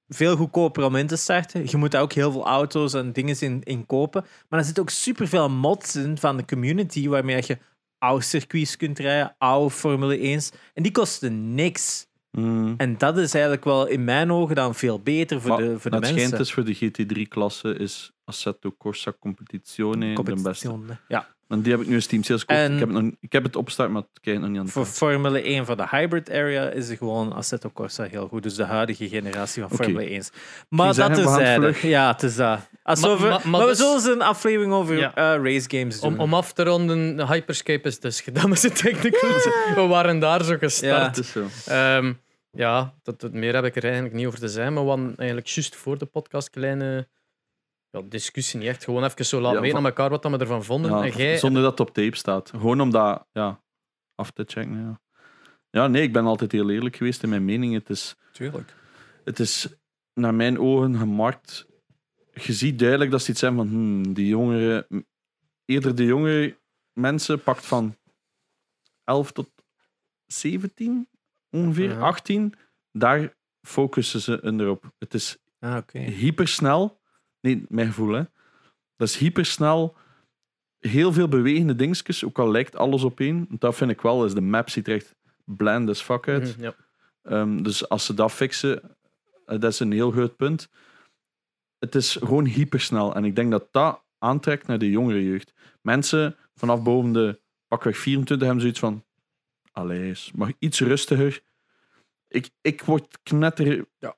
veel 0.09 0.37
goedkoper 0.37 0.85
om 0.85 0.97
in 0.97 1.07
te 1.07 1.17
starten. 1.17 1.71
Je 1.71 1.77
moet 1.77 1.91
daar 1.91 2.03
ook 2.03 2.13
heel 2.13 2.33
veel 2.33 2.47
auto's 2.47 2.95
en 2.95 3.13
dingen 3.13 3.41
in, 3.41 3.63
in 3.63 3.87
kopen. 3.87 4.25
Maar 4.49 4.59
er 4.59 4.65
zitten 4.65 4.83
ook 4.83 4.91
superveel 4.91 5.51
mods 5.51 5.97
in 5.97 6.19
van 6.19 6.37
de 6.37 6.45
community 6.45 7.09
waarmee 7.09 7.43
je 7.47 7.59
oude 7.99 8.25
circuits 8.25 8.77
kunt 8.77 8.99
rijden, 8.99 9.35
oude 9.39 9.75
Formule 9.75 10.37
1's. 10.37 10.51
En 10.75 10.83
die 10.83 10.93
kosten 10.93 11.55
niks. 11.55 12.07
Mm. 12.31 12.75
En 12.77 12.99
dat 12.99 13.19
is 13.19 13.35
eigenlijk 13.35 13.65
wel 13.65 13.87
in 13.87 14.05
mijn 14.05 14.33
ogen 14.33 14.55
dan 14.55 14.75
veel 14.75 15.01
beter 15.01 15.41
voor 15.41 15.51
Maar 15.51 15.59
de, 15.59 15.79
voor 15.79 15.91
de 15.91 15.97
het 15.97 16.07
schijnt 16.07 16.21
mensen. 16.21 16.39
dus 16.39 16.53
voor 16.53 16.65
de 16.65 16.77
GT3-klasse 16.77 17.79
is 17.79 18.13
Assetto 18.25 18.75
Corsa 18.79 19.13
Competizione 19.21 20.23
de 20.23 20.43
beste. 20.43 20.99
Ja. 21.09 21.34
En 21.49 21.61
die 21.63 21.73
heb 21.73 21.81
ik 21.81 21.87
nu 21.89 21.95
in 21.95 22.03
Steam 22.03 22.23
Sales 22.23 22.41
gekocht. 22.41 22.59
En- 22.61 22.73
Ik, 22.73 22.79
heb 22.79 22.89
het 22.89 23.03
nog, 23.03 23.13
ik 23.21 23.33
heb 23.33 23.43
het 23.43 23.57
opstart, 23.57 23.91
maar 23.91 24.03
ik 24.03 24.21
kijk 24.23 24.41
nog 24.41 24.49
niet 24.49 24.59
aan 24.59 24.69
Voor 24.69 24.87
Formule 24.87 25.43
1 25.43 25.67
voor 25.67 25.77
de 25.77 25.87
hybrid 25.91 26.31
area 26.31 26.69
is 26.69 26.89
er 26.89 26.97
gewoon 26.97 27.33
Assetto 27.33 27.71
Corsa 27.71 28.03
heel 28.05 28.29
goed. 28.29 28.43
Dus 28.43 28.55
de 28.55 28.65
huidige 28.65 29.09
generatie 29.09 29.63
van. 29.63 29.71
Formule 29.77 30.11
1. 30.11 30.23
Maar 30.69 30.95
dat 30.95 31.15
tezijde. 31.15 31.61
vlug. 31.63 31.83
Ja, 31.83 32.13
het 32.13 32.23
is 32.23 32.37
dat. 32.37 32.59
Als 32.83 33.01
Maar- 33.01 33.11
over, 33.11 33.29
maar- 33.29 33.41
maar, 33.43 33.51
maar 33.51 33.61
we 33.61 33.67
dus- 33.67 33.77
zullen 33.79 33.95
eens 33.95 34.05
een 34.07 34.23
aflevering 34.23 34.73
over 34.73 34.97
Ja. 34.97 35.15
eh, 35.15 35.25
race 35.43 35.71
games 35.79 36.01
doen. 36.01 36.13
Om, 36.13 36.21
om 36.21 36.35
af 36.35 36.53
te 36.53 36.63
ronden, 36.65 37.17
de 37.17 37.27
Hyperscape 37.27 37.89
is 37.89 38.01
dus 38.01 38.21
gedaan 38.21 38.49
met 38.49 38.59
zijn 38.61 38.73
technicals. 38.73 39.45
We 39.75 39.87
waren 39.89 40.19
daar 40.19 40.45
zo 40.45 40.53
Ja. 40.53 40.59
gestart. 40.59 41.17
Het 41.17 41.25
is 41.25 41.33
zo. 41.33 41.47
Ehm, 41.67 42.13
ja, 42.51 42.95
dat, 43.03 43.21
dat- 43.21 43.33
meer 43.33 43.55
heb 43.55 43.65
ik 43.65 43.77
er 43.77 43.85
eigenlijk 43.85 44.15
niet 44.15 44.27
over 44.27 44.39
te 44.39 44.49
zijn. 44.49 44.73
Maar 44.73 44.83
we 44.83 44.89
hadden 44.89 45.15
eigenlijk 45.17 45.49
juist 45.49 45.77
voor 45.77 45.99
de 45.99 46.07
podcast 46.07 46.51
kleine 46.51 47.09
ja, 47.95 48.03
discussie. 48.09 48.59
Niet 48.61 48.69
echt. 48.69 48.85
Gewoon 48.85 49.05
even 49.05 49.25
zo 49.27 49.41
laten 49.41 49.57
Ja, 49.57 49.63
weten 49.63 49.79
aan 49.79 49.85
elkaar 49.87 50.11
wat 50.11 50.25
we 50.25 50.39
ervan 50.39 50.65
vonden. 50.65 50.91
Ja, 50.91 51.03
en 51.05 51.17
jij, 51.17 51.39
Zonder 51.39 51.63
dat 51.63 51.71
het 51.79 51.89
op 51.89 51.95
tape 51.95 52.17
staat. 52.17 52.51
Gewoon 52.51 52.81
om 52.81 52.91
dat 52.91 53.27
ja, 53.33 53.63
af 54.15 54.31
te 54.31 54.45
checken. 54.47 54.79
Ja. 54.79 55.01
ja, 55.71 55.87
nee, 55.87 56.03
ik 56.03 56.13
ben 56.13 56.25
altijd 56.25 56.53
heel 56.53 56.71
eerlijk 56.71 56.97
geweest 56.97 57.23
in 57.23 57.29
mijn 57.29 57.45
mening. 57.45 57.75
Het 57.75 57.91
is, 57.91 58.15
Tuurlijk. 58.33 58.75
het 59.25 59.39
is 59.39 59.69
naar 60.15 60.35
mijn 60.35 60.59
ogen 60.59 60.99
gemarkt. 60.99 61.67
Je 62.35 62.53
ziet 62.53 62.79
duidelijk 62.79 63.11
dat 63.11 63.23
ze 63.23 63.31
iets 63.31 63.41
zijn 63.41 63.57
van 63.57 63.69
hmm, 63.69 64.13
die 64.13 64.27
jongeren. 64.27 64.87
Eerder 65.65 65.95
de 65.95 66.05
jongere 66.05 66.59
mensen 66.93 67.43
pakt 67.43 67.67
van 67.67 67.97
11 69.05 69.33
tot 69.33 69.51
17 70.27 71.09
ongeveer, 71.51 71.91
Ja. 71.91 71.99
18. 71.99 72.55
Daar 72.93 73.35
focussen 73.67 74.21
ze 74.21 74.41
erop. 74.43 74.93
Het 74.99 75.15
is 75.15 75.39
Ah, 75.59 75.77
oké. 75.77 75.99
hypersnel. 75.99 77.01
Nee, 77.45 77.65
mijn 77.69 77.87
gevoel, 77.87 78.13
hè. 78.13 78.23
Dat 78.97 79.09
is 79.09 79.17
hypersnel. 79.17 79.97
Heel 80.79 81.13
veel 81.13 81.29
bewegende 81.29 81.77
dingetjes, 81.77 82.25
ook 82.25 82.39
al 82.39 82.51
lijkt 82.51 82.77
alles 82.77 83.03
op 83.05 83.21
één. 83.21 83.47
Dat 83.51 83.75
vind 83.75 83.91
ik 83.91 84.01
wel. 84.01 84.19
Dus 84.19 84.35
de 84.35 84.41
map 84.41 84.71
ziet 84.71 84.89
er 84.89 84.95
echt 84.95 85.15
bland 85.45 85.89
as 85.89 86.03
fuck 86.03 86.29
uit. 86.29 86.57
Mhm, 86.57 86.63
ja. 86.63 86.75
Ehm, 87.23 87.63
dus 87.63 87.89
als 87.89 88.05
ze 88.05 88.15
dat 88.15 88.33
fixen, 88.33 88.83
eh, 89.47 89.61
dat 89.61 89.73
is 89.73 89.81
een 89.81 89.93
heel 89.93 90.11
groot 90.11 90.37
punt. 90.37 90.69
Het 91.79 91.95
is 91.95 92.17
gewoon 92.17 92.45
hypersnel. 92.45 93.15
En 93.15 93.25
ik 93.25 93.37
denk 93.37 93.51
dat 93.51 93.69
dat 93.71 94.03
aantrekt 94.19 94.67
naar 94.67 94.79
de 94.79 94.91
jongere 94.91 95.25
jeugd. 95.25 95.53
Mensen 95.81 96.37
vanaf 96.55 96.83
boven 96.83 97.13
de 97.13 97.41
pakweg 97.69 97.97
24 97.99 98.47
hebben 98.47 98.63
zoiets 98.63 98.81
van... 98.81 99.05
Allee, 99.73 100.15
mag 100.35 100.51
iets 100.59 100.81
rustiger. 100.81 101.43
Ik, 102.29 102.51
ik 102.61 102.83
word 102.83 103.19
knetter 103.23 103.87
Ja. 103.99 104.15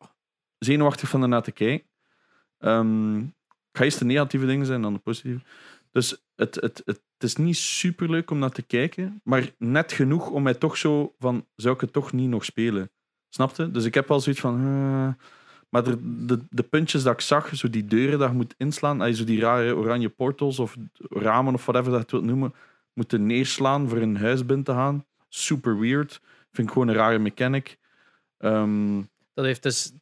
zenuwachtig 0.58 1.08
van 1.08 1.22
ernaar 1.22 1.42
te 1.42 1.52
kijken. 1.52 1.86
Ik 2.58 3.82
ga 3.82 3.84
eerst 3.84 3.98
de 3.98 4.04
negatieve 4.04 4.46
dingen 4.46 4.66
zijn, 4.66 4.82
dan 4.82 4.92
de 4.92 4.98
positieve. 4.98 5.40
Dus 5.90 6.26
het, 6.34 6.54
het, 6.54 6.82
het, 6.84 7.00
is 7.18 7.36
niet 7.36 7.56
super 7.56 8.10
leuk 8.10 8.30
om 8.30 8.38
naar 8.38 8.50
te 8.50 8.62
kijken, 8.62 9.20
maar 9.24 9.50
net 9.58 9.92
genoeg 9.92 10.30
om 10.30 10.42
mij 10.42 10.54
toch 10.54 10.76
zo 10.76 11.14
van, 11.18 11.46
zou 11.54 11.74
ik 11.74 11.80
het 11.80 11.92
toch 11.92 12.12
niet 12.12 12.28
nog 12.28 12.44
spelen? 12.44 12.90
Snapte? 13.28 13.70
Dus 13.70 13.84
ik 13.84 13.94
heb 13.94 14.08
wel 14.08 14.20
zoiets 14.20 14.40
van, 14.40 14.54
eh, 14.54 15.24
maar 15.68 15.84
de, 15.84 16.24
de, 16.26 16.44
de 16.50 16.62
puntjes 16.62 17.02
dat 17.02 17.12
ik 17.12 17.20
zag, 17.20 17.56
zo 17.56 17.70
die 17.70 17.84
deuren 17.84 18.18
dat 18.18 18.30
je 18.30 18.36
moet 18.36 18.54
inslaan, 18.56 19.14
zo 19.14 19.24
die 19.24 19.40
rare 19.40 19.76
oranje 19.76 20.08
portals 20.08 20.58
of 20.58 20.76
ramen 20.98 21.54
of 21.54 21.64
whatever 21.64 21.90
dat 21.90 21.98
je 21.98 22.06
het 22.06 22.10
wilt 22.10 22.24
noemen, 22.24 22.54
moeten 22.92 23.26
neerslaan 23.26 23.88
voor 23.88 23.98
een 23.98 24.16
huis 24.16 24.46
binnen 24.46 24.64
te 24.64 24.72
gaan. 24.72 25.04
Super 25.28 25.78
weird. 25.78 26.20
Vind 26.52 26.68
ik 26.68 26.72
gewoon 26.72 26.88
een 26.88 26.94
rare 26.94 27.18
mechanic. 27.18 27.78
Ehm, 28.38 29.02
Dat 29.34 29.44
heeft 29.44 29.62
dus 29.62 29.92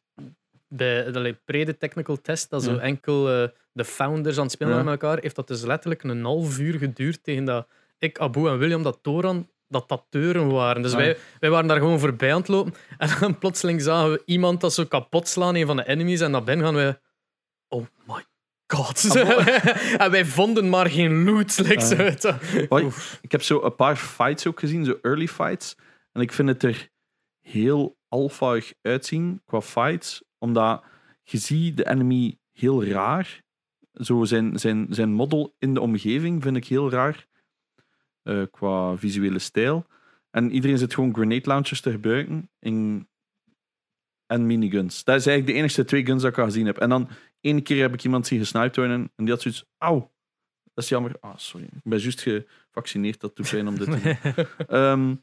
bij 0.77 1.11
de 1.11 1.37
pre 1.45 1.77
technical 1.77 2.21
test, 2.21 2.49
dat 2.49 2.63
zo 2.63 2.71
Ja. 2.73 2.79
enkel 2.79 3.29
eh, 3.31 3.47
de 3.71 3.85
founders 3.85 4.37
aan 4.37 4.43
het 4.43 4.51
spelen 4.51 4.75
Ja. 4.75 4.83
met 4.83 5.01
elkaar, 5.01 5.17
heeft 5.21 5.35
dat 5.35 5.47
dus 5.47 5.61
letterlijk 5.61 6.03
een 6.03 6.23
half 6.23 6.59
uur 6.59 6.77
geduurd 6.79 7.23
tegen 7.23 7.45
dat 7.45 7.67
ik, 7.97 8.19
Abu 8.19 8.47
en 8.47 8.57
William 8.57 8.83
dat 8.83 8.99
Toran 9.01 9.49
dat 9.67 9.89
dat 9.89 10.05
deuren 10.09 10.51
waren. 10.51 10.81
Dus 10.81 10.91
Ah. 10.91 10.97
wij, 10.97 11.17
wij 11.39 11.49
waren 11.49 11.67
daar 11.67 11.77
gewoon 11.77 11.99
voorbij 11.99 12.31
aan 12.33 12.39
het 12.39 12.47
lopen 12.47 12.73
en 12.97 13.09
dan 13.19 13.37
plotseling 13.37 13.81
zagen 13.81 14.11
we 14.11 14.21
iemand 14.25 14.61
dat 14.61 14.73
zo 14.73 14.85
kapot 14.85 15.27
slaan, 15.27 15.55
een 15.55 15.65
van 15.65 15.75
de 15.75 15.87
enemies, 15.87 16.19
en 16.21 16.31
naar 16.31 16.43
binnen 16.43 16.65
gaan 16.65 16.75
wij... 16.75 16.99
Oh 17.67 17.85
my 18.07 18.25
god. 18.67 19.15
en 19.97 20.11
wij 20.11 20.25
vonden 20.25 20.69
maar 20.69 20.89
geen 20.89 21.23
loot. 21.23 21.57
Like, 21.57 21.81
zo, 22.19 22.29
Ah. 22.29 22.67
Hoi, 22.69 22.89
ik 23.21 23.31
heb 23.31 23.41
zo 23.41 23.61
een 23.63 23.75
paar 23.75 23.95
fights 23.95 24.47
ook 24.47 24.59
gezien, 24.59 24.85
zo 24.85 24.97
early 25.01 25.27
fights. 25.27 25.75
En 26.11 26.21
ik 26.21 26.31
vind 26.31 26.49
het 26.49 26.63
er 26.63 26.89
heel 27.41 27.97
alfaig 28.07 28.73
uitzien 28.81 29.41
qua 29.45 29.61
fights, 29.61 30.23
omdat 30.45 30.83
je 31.23 31.37
ziet 31.37 31.77
de 31.77 31.89
enemy 31.89 32.37
heel 32.51 32.83
raar. 32.83 33.43
Zo 33.93 34.23
zijn, 34.23 34.59
zijn, 34.59 34.87
zijn 34.89 35.13
model 35.13 35.55
in 35.59 35.73
de 35.73 35.81
omgeving 35.81 36.43
vind 36.43 36.57
ik 36.57 36.65
heel 36.65 36.89
raar, 36.89 37.27
eh, 38.21 38.43
qua 38.51 38.97
visuele 38.97 39.39
stijl. 39.39 39.85
En 40.31 40.51
iedereen 40.51 40.77
zit 40.77 40.93
gewoon 40.93 41.13
grenade 41.13 41.47
launchers 41.47 41.81
te 41.81 41.91
gebruiken 41.91 42.49
in, 42.59 43.07
en 44.25 44.45
miniguns. 44.45 45.03
Dat 45.03 45.19
is 45.19 45.25
eigenlijk 45.25 45.57
de 45.57 45.63
enige 45.63 45.85
twee 45.85 46.05
guns 46.05 46.21
dat 46.21 46.31
ik 46.31 46.37
al 46.37 46.45
gezien 46.45 46.65
heb. 46.65 46.77
En 46.77 46.89
dan 46.89 47.09
één 47.41 47.63
keer 47.63 47.81
heb 47.81 47.93
ik 47.93 48.03
iemand 48.03 48.27
zien 48.27 48.39
gesniped 48.39 48.75
worden 48.75 49.11
en 49.15 49.23
die 49.23 49.29
had 49.33 49.41
zoiets, 49.41 49.65
auw, 49.77 50.13
dat 50.73 50.83
is 50.83 50.89
jammer. 50.89 51.15
Ah, 51.19 51.37
sorry. 51.37 51.65
Ik 51.65 51.83
ben 51.83 51.99
juist 51.99 52.21
gevaccineerd, 52.21 53.19
dat 53.19 53.35
doet 53.35 53.49
pijn 53.49 53.67
om 53.67 53.77
dit 53.77 53.91
te 53.91 54.17
doen. 54.35 54.45
Ehm, 54.77 55.15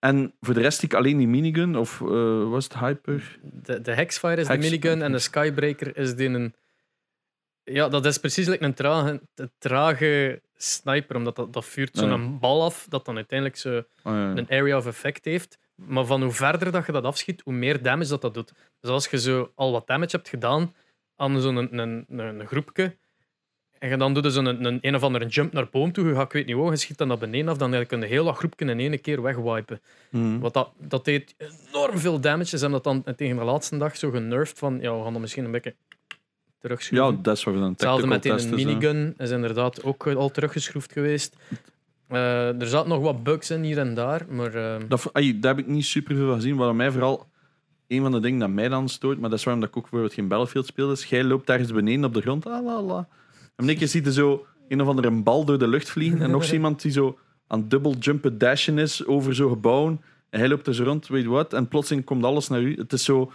en 0.00 0.34
voor 0.40 0.54
de 0.54 0.60
rest 0.60 0.78
zie 0.78 0.88
ik 0.88 0.94
alleen 0.94 1.16
die 1.18 1.28
minigun, 1.28 1.76
of 1.76 2.00
eh, 2.00 2.48
was 2.50 2.64
het 2.64 2.78
Hyper? 2.78 3.38
De, 3.42 3.80
de 3.80 3.92
Hexfire 3.92 4.40
is 4.40 4.48
Hex- 4.48 4.64
de 4.64 4.70
minigun 4.70 5.02
en 5.02 5.12
de 5.12 5.18
Skybreaker 5.18 5.96
is 5.96 6.14
die 6.16 6.28
een... 6.28 6.54
Ja, 7.62 7.88
dat 7.88 8.06
is 8.06 8.18
precies 8.18 8.46
like 8.46 8.64
een 8.64 8.74
trage, 8.74 9.20
een 9.34 9.50
trage 9.58 10.42
sniper, 10.54 11.16
omdat 11.16 11.36
dat, 11.36 11.52
dat 11.52 11.64
vuurt 11.64 11.96
zo'n 11.96 12.08
Ja. 12.10 12.38
bal 12.38 12.62
af, 12.64 12.86
dat 12.88 13.04
dan 13.04 13.16
uiteindelijk 13.16 13.58
zo 13.58 13.76
Oh, 13.76 13.82
ja. 14.02 14.36
een 14.36 14.48
area 14.50 14.76
of 14.76 14.86
effect 14.86 15.24
heeft. 15.24 15.58
Maar 15.74 16.04
van 16.04 16.22
hoe 16.22 16.32
verder 16.32 16.72
dat 16.72 16.86
je 16.86 16.92
dat 16.92 17.04
afschiet, 17.04 17.40
hoe 17.44 17.52
meer 17.52 17.82
damage 17.82 18.08
dat 18.08 18.20
dat 18.22 18.34
doet. 18.34 18.52
Dus 18.80 18.90
als 18.90 19.08
je 19.08 19.18
zo 19.20 19.52
al 19.54 19.72
wat 19.72 19.86
damage 19.86 20.16
hebt 20.16 20.28
gedaan 20.28 20.74
aan 21.16 21.40
zo'n 21.40 21.56
een, 21.56 21.78
een, 21.78 22.04
een 22.18 22.46
groepje, 22.46 22.96
en 23.80 23.88
je 23.88 23.96
dan 23.96 24.14
doet 24.14 24.32
zo'n 24.32 24.46
een, 24.46 24.64
een, 24.64 24.78
een 24.80 24.94
of 24.94 25.02
andere 25.02 25.26
jump 25.26 25.52
naar 25.52 25.68
boom 25.70 25.92
toe, 25.92 26.08
je 26.08 26.14
gaat, 26.14 26.24
ik 26.24 26.32
weet 26.32 26.46
niet 26.46 26.54
hoe, 26.54 26.70
je 26.70 26.76
schiet 26.76 26.98
dan 26.98 27.08
naar 27.08 27.18
beneden 27.18 27.48
af, 27.48 27.56
dan 27.56 27.86
kun 27.86 28.00
je 28.00 28.06
heel 28.06 28.24
dat 28.24 28.36
groepje 28.36 28.66
in 28.66 28.78
één 28.80 29.00
keer 29.00 29.22
wegwipen. 29.22 29.80
Mhm. 30.10 30.38
Wat 30.38 30.52
dat, 30.54 30.70
dat 30.78 31.04
deed 31.04 31.34
enorm 31.72 31.98
veel 31.98 32.20
damage. 32.20 32.58
Ze 32.58 32.66
hebben 32.66 32.82
dat 32.82 33.04
dan 33.04 33.14
tegen 33.14 33.36
de 33.36 33.44
laatste 33.44 33.76
dag 33.76 33.96
zo 33.96 34.10
genervd 34.10 34.58
van, 34.58 34.78
ja, 34.80 34.96
we 34.96 35.02
gaan 35.02 35.12
dat 35.12 35.20
misschien 35.20 35.44
een 35.44 35.50
beetje 35.50 35.74
Ja, 36.08 36.16
terugschroeven. 36.58 37.22
dat 37.22 37.36
is 37.36 37.44
wat 37.44 37.54
we 37.54 37.60
dan 37.60 37.70
Hetzelfde 37.70 38.06
met 38.06 38.22
testen, 38.22 38.54
minigun 38.54 39.14
is 39.18 39.30
inderdaad 39.30 39.84
ook 39.84 40.06
al 40.06 40.30
teruggeschroefd 40.30 40.92
geweest. 40.92 41.36
Eh, 42.08 42.60
er 42.60 42.66
zaten 42.66 42.88
nog 42.88 43.00
wat 43.00 43.22
bugs 43.22 43.50
in 43.50 43.62
hier 43.62 43.78
en 43.78 43.94
daar, 43.94 44.26
maar 44.28 44.54
eh, 44.54 44.76
Dat, 44.88 45.10
heb 45.40 45.58
ik 45.58 45.66
niet 45.66 45.84
super 45.84 46.16
veel 46.16 46.26
van 46.26 46.34
gezien. 46.34 46.56
Wat 46.56 46.74
mij 46.74 46.90
vooral 46.90 47.26
een 47.88 48.02
van 48.02 48.12
de 48.12 48.20
dingen 48.20 48.38
dat 48.38 48.48
mij 48.48 48.68
dan 48.68 48.88
stoort, 48.88 49.20
maar 49.20 49.30
dat 49.30 49.38
is 49.38 49.44
waarom 49.44 49.62
dat 49.62 49.70
ik 49.70 49.76
ook 49.76 49.82
bijvoorbeeld 49.82 50.14
geen 50.14 50.28
Battlefield 50.28 50.66
speel, 50.66 50.90
is 50.90 51.04
jij 51.04 51.24
loopt 51.24 51.48
ergens 51.48 51.72
beneden 51.72 52.04
op 52.04 52.14
de 52.14 52.20
grond. 52.20 52.46
Ah, 52.46 52.64
la, 52.64 52.82
la. 52.82 53.08
En 53.60 53.68
een 53.68 53.76
keer 53.76 53.88
ziet 53.88 54.04
je 54.04 54.12
zo 54.12 54.46
een 54.68 54.82
of 54.82 54.88
andere 54.88 55.10
bal 55.10 55.44
door 55.44 55.58
de 55.58 55.68
lucht 55.68 55.90
vliegen 55.90 56.22
en 56.22 56.30
nog 56.30 56.50
iemand 56.50 56.82
die 56.82 56.92
zo 56.92 57.18
aan 57.46 57.68
dubbel 57.68 57.94
jumpen 57.96 58.38
dashen 58.38 58.78
is 58.78 59.06
over 59.06 59.34
zo'n 59.34 59.50
gebouw. 59.50 59.98
En 60.30 60.38
hij 60.38 60.48
loopt 60.48 60.66
er 60.66 60.74
zo 60.74 60.84
rond, 60.84 61.08
weet 61.08 61.22
je 61.22 61.28
wat, 61.28 61.52
en 61.52 61.68
plotseling 61.68 62.04
komt 62.04 62.24
alles 62.24 62.48
naar 62.48 62.60
u. 62.60 62.76
Het 62.76 62.92
is 62.92 63.04
zo... 63.04 63.32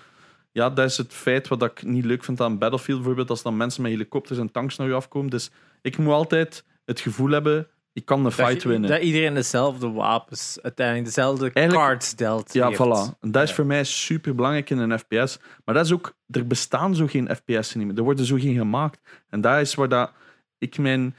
Ja, 0.52 0.70
dat 0.70 0.90
is 0.90 0.98
het 0.98 1.14
feit 1.14 1.48
wat 1.48 1.64
ik 1.64 1.84
niet 1.84 2.06
leuk 2.06 2.24
vind 2.24 2.42
aan 2.42 2.58
Battlefield 2.58 2.98
bijvoorbeeld, 2.98 3.30
als 3.30 3.42
dan 3.42 3.58
mensen 3.58 3.82
met 3.82 3.92
helikopters 3.92 4.40
en 4.40 4.52
tanks 4.52 4.76
naar 4.78 4.88
u 4.88 4.94
afkomen. 4.94 5.30
Dus 5.30 5.52
ik 5.82 5.98
moet 5.98 6.14
altijd 6.14 6.64
het 6.86 7.00
gevoel 7.00 7.30
hebben 7.30 7.68
ik 7.96 8.06
kan 8.06 8.18
de 8.18 8.24
Dat, 8.24 8.34
fight 8.34 8.62
je- 8.62 8.68
winnen. 8.70 8.90
dat 8.90 9.02
iedereen 9.02 9.34
dezelfde 9.34 9.90
wapens, 9.92 10.60
uiteindelijk 10.62 11.06
dezelfde 11.06 11.52
Eigenlijk- 11.54 11.88
cards 11.88 12.16
dealt. 12.16 12.54
Ja, 12.54 12.68
heeft. 12.68 12.80
voilà. 12.80 13.20
En 13.20 13.32
dat 13.32 13.44
is 13.44 13.50
Ja. 13.50 13.56
voor 13.56 13.66
mij 13.66 13.84
super 13.84 14.36
belangrijk 14.36 14.70
in 14.70 14.78
een 14.78 15.00
FPS. 15.00 15.40
Maar 15.66 15.76
dat 15.76 15.86
is 15.86 15.92
ook, 15.94 16.16
er 16.30 16.48
bestaan 16.48 16.96
zo 16.96 17.08
geen 17.08 17.30
FPS'en 17.36 17.78
niet 17.80 17.88
meer. 17.88 17.98
Er 17.98 18.04
worden 18.04 18.26
zo 18.26 18.36
geen 18.36 18.56
gemaakt. 18.58 19.24
En 19.30 19.42
dat 19.42 19.60
is 19.62 19.76
waar 19.76 19.90
dat 19.90 20.12
ik 20.58 20.78
mijn. 20.78 21.16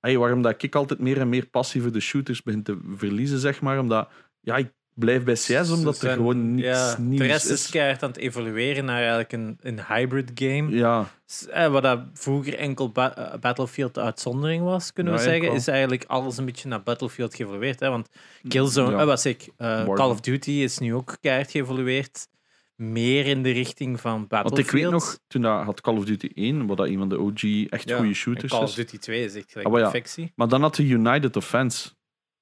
Hey, 0.00 0.18
waarom 0.18 0.42
dat 0.42 0.62
ik 0.62 0.74
altijd 0.74 1.00
meer 1.00 1.20
en 1.20 1.28
meer 1.28 1.46
passie 1.46 1.82
voor 1.82 1.92
de 1.92 2.00
shooters 2.00 2.42
begin 2.42 2.62
te 2.62 2.78
verliezen, 2.96 3.38
zeg 3.38 3.60
maar. 3.60 3.78
Omdat 3.78 4.10
ja, 4.40 4.56
ik 4.56 4.72
blijf 4.94 5.24
bij 5.24 5.34
CS 5.34 5.70
omdat 5.70 6.02
er 6.02 6.12
gewoon 6.12 6.54
niets 6.54 6.66
ja, 6.66 6.96
nieuws 6.98 7.20
De 7.20 7.26
rest 7.26 7.44
is 7.50 7.64
is. 7.64 7.70
keihard 7.70 8.02
aan 8.02 8.08
het 8.08 8.18
evolueren 8.18 8.84
naar 8.84 8.96
eigenlijk 8.98 9.32
een, 9.32 9.58
een 9.60 9.80
hybrid 9.88 10.30
game. 10.34 10.70
Ja, 10.70 11.08
eh, 11.50 11.68
Wat 11.68 11.82
dat 11.82 12.00
vroeger 12.12 12.54
enkel 12.58 12.90
ba- 12.90 13.16
eh, 13.16 13.38
Battlefield 13.40 13.94
de 13.94 14.00
uitzondering 14.00 14.64
was, 14.64 14.92
kunnen 14.92 15.12
we 15.12 15.18
zeggen, 15.18 15.52
is 15.52 15.68
eigenlijk 15.68 16.04
alles 16.06 16.36
een 16.36 16.44
beetje 16.44 16.68
naar 16.68 16.82
Battlefield 16.82 17.34
geëvolueerd. 17.34 17.80
Hè? 17.80 17.88
Want 17.88 18.08
Killzone, 18.48 18.90
Ja. 18.90 18.98
eh, 19.00 19.06
wat 19.06 19.20
zeg 19.20 19.32
ik. 19.32 19.48
Call 19.56 20.10
of 20.10 20.20
Duty 20.20 20.50
is 20.50 20.78
nu 20.78 20.94
ook 20.94 21.16
keihard 21.20 21.50
geëvolueerd. 21.50 22.28
Meer 22.76 23.26
in 23.26 23.42
de 23.42 23.50
richting 23.50 24.00
van 24.00 24.12
want 24.12 24.28
Battlefield. 24.28 24.66
ik 24.66 24.70
weet 24.82 24.90
nog, 24.90 25.18
toen 25.26 25.42
dat 25.42 25.64
had 25.64 25.80
Call 25.80 25.96
of 25.96 26.04
Duty 26.04 26.28
1, 26.34 26.66
wat 26.66 26.76
dat 26.76 26.86
een 26.86 26.98
van 26.98 27.08
de 27.08 27.18
OG 27.20 27.42
echt 27.70 27.92
goede 27.92 28.08
en 28.08 28.14
shooters 28.14 28.52
Call 28.52 28.62
of 28.62 28.68
is. 28.68 28.74
Duty 28.74 28.98
2 28.98 29.24
is 29.24 29.34
echt 29.34 29.52
gelijk 29.52 29.68
Ah. 29.92 30.26
Maar 30.34 30.48
dan 30.48 30.60
had 30.62 30.74
de 30.76 30.86
United 30.86 31.36
Offense. 31.36 31.88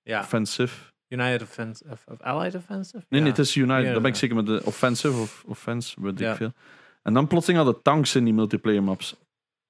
Ja, 0.03 0.21
Offensive. 0.21 0.75
United 1.13 1.43
Offensive, 1.43 1.91
of, 1.93 2.05
of 2.09 2.21
Allied 2.21 2.55
Offensive? 2.55 2.97
Nee, 3.09 3.21
ja. 3.21 3.27
nee, 3.27 3.29
het 3.37 3.39
is 3.39 3.55
United. 3.55 3.93
Dan 3.93 4.03
ben 4.03 4.11
ik 4.11 4.17
zeker 4.17 4.37
met 4.37 4.47
de 4.47 4.61
offensive 4.65 5.21
of 5.21 5.45
offense, 5.47 6.01
weet 6.01 6.19
Ja. 6.19 6.31
ik 6.31 6.37
veel. 6.37 6.53
En 7.03 7.15
dan 7.15 7.27
plotseling 7.27 7.63
hadden 7.65 7.83
tanks 7.83 8.15
in 8.15 8.25
die 8.25 8.35
multiplayer 8.35 8.83
maps. 8.83 9.17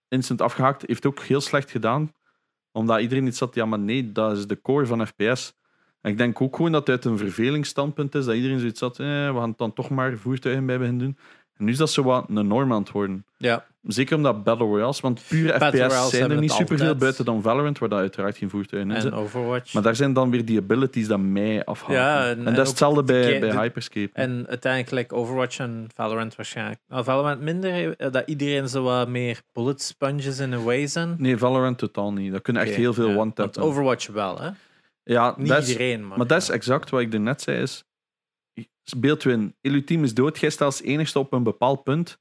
Instant 0.08 0.40
afgehaakt. 0.40 0.84
Heeft 0.86 1.06
ook 1.06 1.20
heel 1.20 1.40
slecht 1.40 1.70
gedaan. 1.70 2.12
Omdat 2.72 3.00
iedereen 3.00 3.26
iets 3.26 3.40
had, 3.40 3.54
ja, 3.54 3.64
maar 3.64 3.78
nee, 3.78 4.12
dat 4.12 4.36
is 4.36 4.46
de 4.46 4.60
core 4.60 4.86
van 4.86 5.06
FPS. 5.06 5.58
En 6.00 6.10
ik 6.10 6.18
denk 6.18 6.40
ook 6.40 6.56
gewoon 6.56 6.72
dat 6.72 6.86
het 6.86 6.90
uit 6.96 7.04
een 7.04 7.18
vervelingsstandpunt 7.18 8.14
is, 8.14 8.24
dat 8.24 8.34
iedereen 8.34 8.58
zoiets 8.58 8.80
had, 8.80 8.98
eh, 8.98 9.06
we 9.06 9.34
gaan 9.38 9.54
dan 9.56 9.72
toch 9.72 9.90
maar 9.90 10.16
voertuigen 10.16 10.66
bij 10.66 10.78
beginnen 10.78 11.04
doen. 11.04 11.18
En 11.56 11.64
nu 11.64 11.70
is 11.72 11.78
dat 11.78 11.90
zo 11.90 12.02
wat 12.02 12.26
een 12.28 12.46
norm 12.46 12.72
aan 12.72 12.80
het 12.80 12.90
worden. 12.90 13.24
Ja, 13.36 13.66
Zeker 13.82 14.16
omdat 14.16 14.44
Battle 14.44 14.66
Royales, 14.66 15.00
want 15.00 15.22
pure 15.28 15.58
Battle 15.58 15.90
FPS 15.90 16.10
zijn 16.10 16.30
er 16.30 16.38
niet 16.38 16.50
superveel 16.52 16.78
altijd. 16.78 16.98
buiten 16.98 17.24
dan 17.24 17.42
Valorant, 17.42 17.78
waar 17.78 17.88
dat 17.88 17.98
uiteraard 17.98 18.36
geen 18.36 18.50
voertuigen 18.50 18.90
in 18.90 18.96
en 18.96 19.02
zitten. 19.02 19.20
Overwatch. 19.20 19.72
Maar 19.74 19.82
daar 19.82 19.96
zijn 19.96 20.12
dan 20.12 20.30
weer 20.30 20.44
die 20.44 20.58
abilities 20.58 21.06
dat 21.08 21.18
mij 21.18 21.64
afhaken. 21.64 21.94
Ja, 21.94 22.24
en- 22.28 22.38
en, 22.38 22.46
en 22.46 22.54
dat 22.54 22.62
is 22.62 22.68
hetzelfde 22.68 23.04
de 23.04 23.12
bij, 23.12 23.40
bij 23.40 23.50
Hyperscape. 23.62 24.10
En 24.12 24.44
uiteindelijk 24.48 25.12
Overwatch 25.12 25.58
en 25.58 25.86
Valorant 25.94 26.36
waarschijnlijk. 26.36 26.80
Nou, 26.88 27.04
Valorant 27.04 27.40
minder, 27.40 27.96
eh, 27.96 28.12
dat 28.12 28.22
iedereen 28.26 28.68
zo 28.68 28.82
wat 28.82 29.08
meer 29.08 29.40
bullet 29.52 29.82
sponges 29.82 30.38
in 30.38 30.52
a 30.52 30.58
way 30.58 30.86
zijn. 30.86 31.14
Nee, 31.18 31.36
Valorant 31.36 31.78
totaal 31.78 32.12
niet. 32.12 32.32
Dat 32.32 32.42
kunnen 32.42 32.62
echt 32.62 32.74
heel 32.74 32.94
veel 32.94 33.08
ja. 33.08 33.16
one-tap. 33.16 33.56
Overwatch 33.58 34.06
wel, 34.06 34.40
hè? 34.40 34.50
Ja, 35.02 35.34
Niet 35.36 35.68
iedereen, 35.68 36.06
maar... 36.08 36.18
maar 36.18 36.26
dat 36.26 36.42
is 36.42 36.48
exact 36.48 36.90
wat 36.90 37.00
ik 37.00 37.12
er 37.12 37.20
net 37.20 37.42
zei. 37.42 37.60
Is, 37.62 37.84
beeld 38.96 39.22
je 39.22 39.30
in, 39.30 39.54
heel 39.60 39.72
je 39.72 39.84
team 39.84 40.04
is 40.04 40.14
dood, 40.14 40.38
jij 40.38 40.50
staat 40.50 40.66
als 40.66 40.82
enigste 40.82 41.18
op 41.18 41.32
een 41.32 41.42
bepaald 41.42 41.82
punt. 41.82 42.18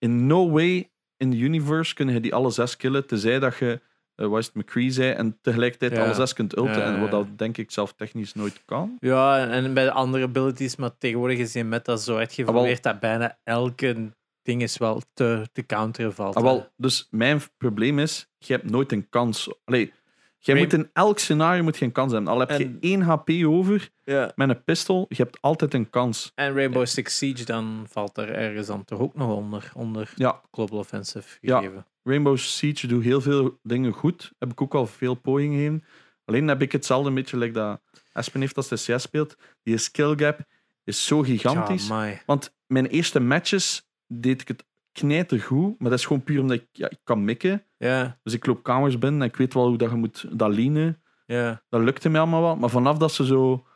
In 0.00 0.26
no 0.26 0.50
way 0.50 0.90
in 1.16 1.30
the 1.30 1.36
universe 1.36 1.94
kun 1.94 2.08
je 2.08 2.20
die 2.20 2.34
alle 2.34 2.50
zes 2.50 2.76
killen, 2.76 3.06
tenzij 3.06 3.38
dat 3.38 3.56
je, 3.56 3.80
eh 4.14 4.26
wat 4.26 4.38
is 4.38 4.46
het, 4.46 4.54
McCree 4.54 4.90
zei, 4.90 5.12
en 5.12 5.38
tegelijkertijd 5.40 5.92
Ja. 5.92 6.04
alle 6.04 6.14
zes 6.14 6.32
kunt 6.32 6.56
ulten. 6.56 6.76
Ja, 6.78 6.94
En 6.94 7.00
wat 7.00 7.10
dat 7.10 7.38
denk 7.38 7.56
ik 7.58 7.70
zelf 7.70 7.92
technisch 7.92 8.34
nooit 8.34 8.62
kan. 8.64 8.96
Ja, 8.98 9.46
en- 9.48 9.74
bij 9.74 9.84
de 9.84 9.92
andere 9.92 10.24
abilities, 10.24 10.76
maar 10.76 10.98
tegenwoordig 10.98 11.38
is 11.38 11.52
die 11.52 11.64
meta 11.64 11.96
zo 11.96 12.12
Ah, 12.12 12.18
uitgeëvalueerd 12.18 12.82
dat 12.82 13.00
bijna 13.00 13.38
elke 13.44 14.12
ding 14.42 14.62
is 14.62 14.76
wel 14.78 15.02
te, 15.14 15.46
te 15.52 15.66
counteren 15.66 16.14
valt. 16.14 16.34
Ah, 16.34 16.42
wel, 16.42 16.68
dus 16.76 17.06
mijn 17.10 17.40
probleem 17.58 17.98
is, 17.98 18.28
je 18.38 18.52
hebt 18.52 18.70
nooit 18.70 18.92
een 18.92 19.08
kans. 19.08 19.50
Allee, 19.64 19.92
jij 20.40 20.56
moet 20.58 20.72
in 20.72 20.90
elk 20.92 21.18
scenario 21.18 21.62
moet 21.62 21.76
je 21.78 21.84
een 21.84 21.92
kans 21.92 22.12
hebben. 22.12 22.32
Al 22.32 22.38
heb 22.38 22.50
je 22.50 22.64
En- 22.64 22.76
één 22.80 23.00
HP 23.02 23.30
over 23.44 23.90
ja. 24.04 24.32
met 24.34 24.48
een 24.48 24.64
pistool, 24.64 25.06
je 25.08 25.14
hebt 25.22 25.40
altijd 25.40 25.74
een 25.74 25.90
kans. 25.90 26.32
En 26.34 26.54
Rainbow 26.54 26.86
Six 26.86 27.16
Siege, 27.18 27.44
dan 27.44 27.86
valt 27.88 28.16
er 28.18 28.32
ergens 28.32 28.66
dan 28.66 28.84
toch 28.84 28.98
ook 28.98 29.14
nog 29.14 29.36
onder, 29.36 29.70
onder 29.74 30.12
Ja. 30.14 30.40
Global 30.52 30.78
Offensive 30.78 31.38
Ja. 31.40 31.58
gegeven. 31.58 31.86
Rainbow 32.02 32.36
Siege 32.36 32.86
doet 32.86 33.02
heel 33.04 33.20
veel 33.20 33.58
dingen 33.62 33.92
goed. 33.92 34.32
Heb 34.38 34.50
ik 34.50 34.60
ook 34.62 34.74
al 34.74 34.86
veel 34.86 35.14
pogingen 35.14 35.56
gegeven. 35.58 35.84
Alleen 36.24 36.48
heb 36.48 36.62
ik 36.62 36.72
hetzelfde 36.72 37.08
een 37.08 37.14
beetje 37.14 37.36
like 37.36 37.52
dat 37.52 37.80
Aspen 38.12 38.40
heeft 38.40 38.56
als 38.56 38.68
de 38.68 38.74
CS 38.76 39.02
speelt. 39.02 39.36
Die 39.62 39.78
skill 39.78 40.14
gap 40.16 40.40
is 40.84 41.06
zo 41.06 41.22
gigantisch. 41.22 41.88
Want 42.26 42.54
mijn 42.66 42.86
eerste 42.86 43.20
matches 43.20 43.88
deed 44.06 44.40
ik 44.40 44.48
het 44.48 44.64
knijtergoed. 44.92 45.78
Maar 45.80 45.90
dat 45.90 45.98
is 45.98 46.06
gewoon 46.06 46.22
puur 46.24 46.40
omdat 46.40 46.56
ik, 46.56 46.66
ja, 46.72 46.90
ik 46.90 46.98
kan 47.04 47.24
mikken. 47.24 47.64
ja, 47.76 48.18
Dus 48.22 48.32
ik 48.34 48.46
loop 48.46 48.62
kamers 48.62 48.98
binnen 48.98 49.20
en 49.22 49.28
ik 49.28 49.36
weet 49.36 49.54
wel 49.54 49.68
hoe 49.68 49.78
dat 49.78 49.90
je 49.90 49.96
moet 49.96 50.26
dat 50.38 50.54
leanen. 50.54 51.02
ja. 51.26 51.62
Dat 51.68 51.80
lukte 51.80 52.08
mij 52.08 52.20
allemaal 52.20 52.42
wel. 52.42 52.56
Maar 52.56 52.70
vanaf 52.70 52.98
dat 52.98 53.12
ze 53.12 53.26
zo 53.26 53.66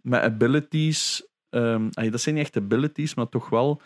met 0.00 0.22
abilities... 0.22 1.26
ehm, 1.50 1.88
ay, 1.92 2.10
dat 2.10 2.20
zijn 2.20 2.34
niet 2.34 2.44
echt 2.44 2.56
abilities, 2.56 3.14
maar 3.14 3.28
toch 3.28 3.48
wel 3.48 3.80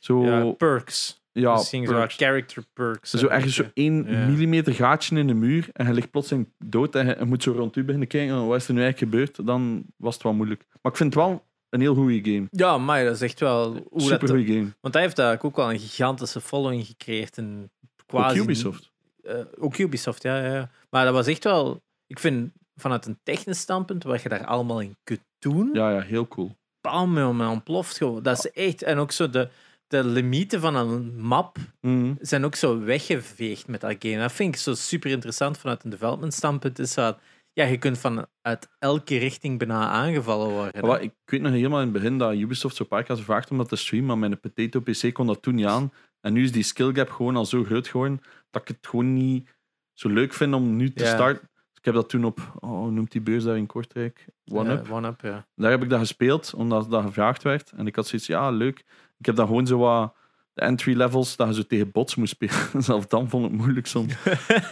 zo... 0.00 0.24
ja, 0.24 0.50
perks. 0.52 1.24
ja, 1.32 1.52
Misschien 1.52 1.86
zo 1.86 1.92
perks. 1.92 2.16
character 2.16 2.64
perks. 2.72 3.10
Zo 3.10 3.26
ergens 3.28 3.54
zo 3.54 3.64
één 3.74 4.04
millimeter 4.04 4.74
gaatje 4.74 5.18
in 5.18 5.26
de 5.26 5.34
muur 5.34 5.68
en 5.72 5.86
je 5.86 5.92
ligt 5.92 6.10
plotseling 6.10 6.48
dood 6.58 6.94
en 6.94 7.06
je, 7.06 7.16
je 7.18 7.24
moet 7.24 7.42
zo 7.42 7.52
rond 7.52 7.76
u 7.76 7.84
beginnen 7.84 8.08
kijken 8.08 8.38
oh, 8.40 8.46
wat 8.46 8.56
is 8.60 8.68
er 8.68 8.74
nu 8.74 8.82
eigenlijk 8.82 9.12
gebeurd, 9.12 9.46
dan 9.46 9.84
was 9.96 10.14
het 10.14 10.22
wel 10.22 10.32
moeilijk. 10.32 10.64
Maar 10.82 10.92
ik 10.92 10.98
vind 10.98 11.14
het 11.14 11.22
wel 11.24 11.44
een 11.70 11.80
heel 11.80 11.94
goede 11.94 12.30
game. 12.32 12.46
Ja, 12.50 12.78
maar 12.78 13.04
dat 13.04 13.14
is 13.14 13.20
echt 13.20 13.40
wel... 13.40 13.86
Hoe 13.90 14.00
Super 14.00 14.28
goede 14.28 14.46
game. 14.52 14.72
want 14.80 14.94
hij 14.94 15.02
heeft 15.02 15.18
eigenlijk 15.18 15.44
ook 15.44 15.56
wel 15.64 15.72
een 15.72 15.80
gigantische 15.80 16.40
following 16.40 16.86
gecreëerd. 16.86 17.38
En 17.38 17.70
quasi, 18.06 18.38
Ook 18.38 18.44
Ubisoft. 18.44 18.92
eh, 19.22 19.34
ook 19.58 19.76
Ubisoft, 19.78 20.22
ja, 20.22 20.44
ja. 20.54 20.70
Maar 20.90 21.04
dat 21.04 21.14
was 21.14 21.26
echt 21.26 21.44
wel... 21.44 21.82
Ik 22.06 22.18
vind, 22.18 22.52
vanuit 22.76 23.06
een 23.06 23.18
technisch 23.22 23.58
standpunt, 23.60 24.02
wat 24.04 24.22
je 24.22 24.28
daar 24.28 24.44
allemaal 24.46 24.80
in 24.80 24.96
kunt 25.04 25.24
doen, 25.38 25.70
Ja, 25.72 25.90
ja, 25.90 26.00
heel 26.00 26.28
cool. 26.28 26.56
bam, 26.80 27.12
man, 27.12 27.48
ontploft 27.50 27.96
gewoon. 27.96 28.22
Dat 28.22 28.38
is 28.38 28.50
echt... 28.50 28.82
En 28.82 28.98
ook 28.98 29.12
zo 29.12 29.30
de, 29.30 29.48
de 29.88 30.04
limieten 30.04 30.60
van 30.60 30.74
een 30.74 31.16
map 31.20 31.56
Mhm. 31.80 32.14
zijn 32.20 32.44
ook 32.44 32.54
zo 32.54 32.80
weggeveegd 32.80 33.66
met 33.66 33.80
dat 33.80 33.96
game. 33.98 34.18
Dat 34.18 34.32
vind 34.32 34.54
ik 34.54 34.60
zo 34.60 34.74
super 34.74 35.10
interessant 35.10 35.58
vanuit 35.58 35.84
een 35.84 35.90
development 35.90 36.34
standpunt. 36.34 36.78
Is 36.78 36.94
dat, 36.94 37.18
ja, 37.56 37.64
je 37.64 37.78
kunt 37.78 37.98
vanuit 37.98 38.68
elke 38.78 39.16
richting 39.16 39.58
bijna 39.58 39.88
aangevallen 39.88 40.48
worden. 40.50 41.00
Ik 41.02 41.12
weet 41.24 41.40
nog 41.40 41.52
helemaal 41.52 41.78
in 41.80 41.84
het 41.84 41.92
begin 41.92 42.18
dat 42.18 42.34
Ubisoft 42.34 42.76
zo'n 42.76 42.88
paar 42.88 43.04
had 43.06 43.18
gevraagd 43.18 43.50
om 43.50 43.56
dat 43.56 43.68
te 43.68 43.76
streamen, 43.76 44.06
maar 44.08 44.18
mijn 44.18 44.40
potato 44.40 44.80
PC 44.80 45.12
kon 45.12 45.26
dat 45.26 45.42
toen 45.42 45.54
niet 45.54 45.66
aan. 45.66 45.92
En 46.20 46.32
nu 46.32 46.42
is 46.42 46.52
die 46.52 46.62
skill 46.62 46.92
gap 46.92 47.10
gewoon 47.10 47.36
al 47.36 47.44
zo 47.44 47.64
groot 47.64 47.88
geworden 47.88 48.20
dat 48.50 48.62
ik 48.62 48.68
het 48.68 48.86
gewoon 48.86 49.14
niet 49.14 49.48
zo 49.92 50.08
leuk 50.08 50.32
vind 50.32 50.54
om 50.54 50.76
nu 50.76 50.92
te 50.92 51.04
Ja. 51.04 51.14
starten. 51.14 51.48
Ik 51.74 51.84
heb 51.84 51.94
dat 51.94 52.08
toen 52.08 52.24
op, 52.24 52.52
oh, 52.60 52.70
hoe 52.70 52.90
noemt 52.90 53.12
die 53.12 53.20
beurs 53.20 53.44
daar 53.44 53.56
in 53.56 53.66
Kortrijk? 53.66 54.26
One 54.52 54.72
Ja, 54.72 54.78
Up. 54.78 54.90
One 54.90 55.08
Up, 55.08 55.20
ja. 55.20 55.46
Daar 55.54 55.70
heb 55.70 55.82
ik 55.82 55.88
dat 55.88 55.98
gespeeld, 55.98 56.54
omdat 56.54 56.90
dat 56.90 57.04
gevraagd 57.04 57.42
werd. 57.42 57.72
En 57.76 57.86
ik 57.86 57.96
had 57.96 58.06
zoiets, 58.06 58.26
ja, 58.26 58.50
leuk. 58.50 58.78
Ik 59.18 59.26
heb 59.26 59.36
dan 59.36 59.46
gewoon 59.46 59.66
zo 59.66 59.78
wat 59.78 60.14
de 60.56 60.62
entry 60.62 60.96
levels, 60.96 61.36
dat 61.36 61.48
je 61.48 61.54
zo 61.54 61.62
tegen 61.62 61.90
bots 61.90 62.14
moest 62.14 62.32
spelen. 62.32 62.82
Zelfs 62.82 63.08
dan 63.08 63.28
vond 63.28 63.44
ik 63.44 63.50
het 63.50 63.60
moeilijk 63.60 63.86
soms. 63.86 64.14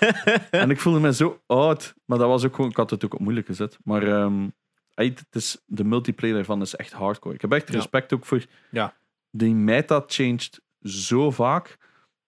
en 0.50 0.70
ik 0.70 0.80
voelde 0.80 1.00
me 1.00 1.14
zo 1.14 1.42
oud. 1.46 1.94
Maar 2.04 2.18
dat 2.18 2.28
was 2.28 2.44
ook 2.44 2.54
gewoon, 2.54 2.70
ik 2.70 2.76
had 2.76 2.90
het 2.90 3.04
ook 3.04 3.14
op 3.14 3.20
moeilijk 3.20 3.46
gezet. 3.46 3.78
Maar 3.82 4.02
ehm, 4.02 4.48
het 4.94 5.26
is, 5.30 5.62
de 5.66 5.84
multiplayer 5.84 6.34
daarvan 6.34 6.60
is 6.60 6.76
echt 6.76 6.92
hardcore. 6.92 7.34
Ik 7.34 7.40
heb 7.40 7.52
echt 7.52 7.68
Ja. 7.68 7.74
respect 7.74 8.12
ook 8.12 8.24
voor... 8.26 8.44
Ja. 8.70 8.94
Die 9.30 9.54
meta 9.54 10.04
changed 10.06 10.60
zo 10.80 11.30
vaak. 11.30 11.78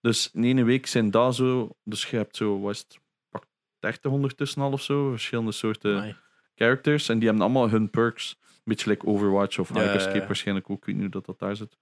Dus 0.01 0.31
in 0.33 0.43
ene 0.43 0.63
week 0.63 0.87
zijn 0.87 1.11
daar 1.11 1.33
zo... 1.33 1.75
Dus 1.83 2.05
je 2.09 2.17
hebt 2.17 2.35
zo, 2.35 2.59
wat 2.59 2.73
is 2.73 2.79
het, 2.79 2.99
pak 3.29 3.45
30 3.79 4.11
ondertussen 4.11 4.61
al 4.61 4.71
of 4.71 4.81
zo. 4.81 5.09
Verschillende 5.09 5.51
soorten 5.51 6.17
characters. 6.55 7.09
En 7.09 7.19
die 7.19 7.27
hebben 7.27 7.45
allemaal 7.45 7.69
hun 7.69 7.89
perks. 7.89 8.37
Een 8.41 8.61
beetje 8.63 8.89
like 8.89 9.05
Overwatch 9.05 9.59
of 9.59 9.67
Hyperscape 9.69 10.19
ja, 10.19 10.25
waarschijnlijk 10.25 10.69
ook. 10.69 10.77
Ik 10.77 10.85
weet 10.85 10.95
niet 10.95 11.03
hoe 11.03 11.13
dat, 11.13 11.25
dat 11.25 11.39
daar 11.39 11.55
zit. 11.55 11.77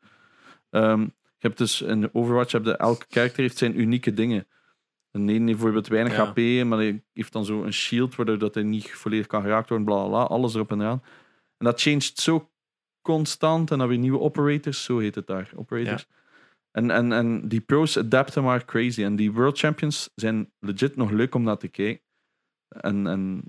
Ehm, 0.69 1.07
je 1.37 1.47
hebt 1.47 1.57
dus 1.57 1.81
in 1.81 2.13
Overwatch 2.13 2.51
heb 2.51 2.65
je, 2.65 2.77
elke 2.77 3.05
character 3.09 3.41
heeft 3.41 3.57
zijn 3.57 3.79
unieke 3.79 4.13
dingen. 4.13 4.47
Een 5.11 5.29
ene 5.29 5.39
heeft 5.39 5.45
bijvoorbeeld 5.45 5.87
weinig 5.87 6.15
Ja. 6.15 6.25
HP, 6.25 6.65
maar 6.65 6.77
hij 6.77 7.03
heeft 7.13 7.33
dan 7.33 7.45
zo 7.45 7.63
een 7.63 7.73
shield 7.73 8.15
waardoor 8.15 8.37
dat 8.37 8.53
hij 8.53 8.63
niet 8.63 8.91
volledig 8.91 9.27
kan 9.27 9.41
geraakt 9.41 9.69
worden, 9.69 9.87
bla 9.87 9.99
bla 9.99 10.07
bla, 10.07 10.35
alles 10.35 10.53
erop 10.53 10.71
en 10.71 10.81
eraan. 10.81 11.03
En 11.57 11.65
dat 11.65 11.81
changed 11.81 12.19
zo 12.19 12.49
constant 13.01 13.71
en 13.71 13.77
dan 13.77 13.87
weer 13.87 13.97
nieuwe 13.97 14.19
operators, 14.19 14.83
zo 14.83 14.97
heet 14.97 15.15
het 15.15 15.27
daar, 15.27 15.51
operators. 15.55 16.07
En, 16.71 16.91
en, 16.91 17.11
en 17.11 17.47
die 17.47 17.61
pros 17.61 17.97
adapten 17.97 18.43
maar 18.43 18.65
crazy. 18.65 19.03
En 19.03 19.15
die 19.15 19.31
World 19.31 19.57
Champions 19.57 20.09
zijn 20.15 20.51
legit 20.59 20.95
nog 20.95 21.11
leuk 21.11 21.35
om 21.35 21.43
naar 21.43 21.57
te 21.57 21.67
kijken. 21.67 22.03
En, 22.67 23.07
en 23.07 23.43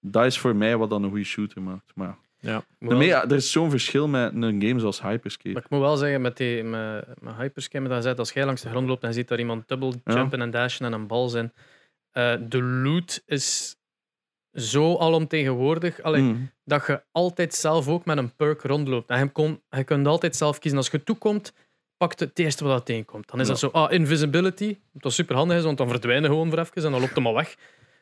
dat 0.00 0.24
is 0.24 0.38
voor 0.38 0.56
mij 0.56 0.76
wat 0.76 0.90
dan 0.90 1.02
een 1.02 1.08
goede 1.08 1.24
shooter 1.24 1.62
maakt. 1.62 1.92
Maar 1.94 2.18
Ja. 2.44 2.64
Me- 2.78 3.08
er 3.12 3.32
is 3.32 3.52
zo'n 3.52 3.70
verschil 3.70 4.08
met 4.08 4.32
een 4.34 4.62
game 4.66 4.80
zoals 4.80 5.02
Hyperscape. 5.02 5.52
Maar 5.52 5.62
ik 5.62 5.70
moet 5.70 5.80
wel 5.80 5.96
zeggen, 5.96 6.20
met, 6.20 6.36
die, 6.36 6.62
met, 6.62 7.06
met 7.20 7.34
Hyperscam, 7.34 7.88
dat 7.88 8.18
als 8.18 8.32
jij 8.32 8.44
langs 8.44 8.62
de 8.62 8.68
grond 8.68 8.88
loopt 8.88 9.02
en 9.02 9.08
je 9.08 9.14
ziet 9.14 9.28
daar 9.28 9.38
iemand 9.38 9.68
dubbel 9.68 9.94
Ja. 10.04 10.14
jumpen 10.14 10.40
en 10.40 10.50
dashen 10.50 10.86
en 10.86 10.92
een 10.92 11.06
bal 11.06 11.28
zijn. 11.28 11.52
eh, 12.12 12.34
de 12.48 12.62
loot 12.62 13.22
is 13.26 13.76
zo 14.52 14.96
alomtegenwoordig 14.98 16.02
allee, 16.02 16.22
Mm. 16.22 16.50
dat 16.64 16.86
je 16.86 17.02
altijd 17.12 17.54
zelf 17.54 17.88
ook 17.88 18.04
met 18.04 18.18
een 18.18 18.36
perk 18.36 18.62
rondloopt. 18.62 19.10
En 19.10 19.18
je, 19.18 19.28
kon, 19.28 19.62
je 19.70 19.84
kunt 19.84 20.06
altijd 20.06 20.36
zelf 20.36 20.58
kiezen. 20.58 20.78
Als 20.78 20.90
je 20.90 21.02
toekomt, 21.02 21.52
pakt 21.96 22.20
het 22.20 22.38
eerste 22.38 22.64
wat 22.64 22.72
dat 22.72 22.86
tegenkomt. 22.86 23.28
Dan 23.30 23.40
is 23.40 23.46
Ja. 23.46 23.52
dat 23.52 23.60
zo, 23.60 23.68
ah, 23.68 23.92
invisibility, 23.92 24.78
wat 24.92 25.12
super 25.12 25.36
handig 25.36 25.56
is, 25.56 25.64
want 25.64 25.78
dan 25.78 25.88
verdwijnen 25.88 26.30
gewoon 26.30 26.50
voor 26.50 26.58
even 26.58 26.84
en 26.84 26.90
dan 26.90 27.00
loopt 27.00 27.14
hem 27.14 27.26
al 27.26 27.34
weg. 27.34 27.56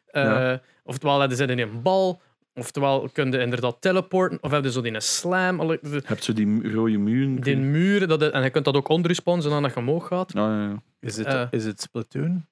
Eh, 0.07 0.22
Ja. 0.22 0.61
Oftewel 0.85 1.31
ze 1.31 1.44
in 1.44 1.59
een 1.59 1.83
bal, 1.83 2.20
oftewel 2.54 3.08
kunnen 3.12 3.34
ze 3.34 3.40
inderdaad 3.40 3.76
teleporten, 3.80 4.38
of 4.40 4.50
hebben 4.50 4.70
ze 4.72 4.76
zo 4.76 4.82
die 4.84 4.94
een 4.94 5.02
slam. 5.02 5.58
De- 5.68 5.78
Je 5.82 6.00
hebt 6.04 6.24
zo 6.24 6.32
die 6.32 6.72
rode 6.72 6.98
muren. 6.98 7.40
Die 7.40 7.56
muren, 7.56 8.08
dat, 8.08 8.22
en 8.22 8.42
je 8.42 8.50
kunt 8.50 8.64
dat 8.64 8.74
ook 8.76 8.88
onderresponden 8.88 9.42
zodat 9.50 9.70
je 9.74 9.76
omhoog 9.80 10.06
gaat. 10.06 10.34
Ah, 10.34 10.42
ja, 10.42 10.62
ja. 10.62 10.82
Is 11.00 11.16
het, 11.16 11.26
Eh. 11.26 11.46
is 11.50 11.64
het 11.64 11.80
Splatoon? 11.80 12.46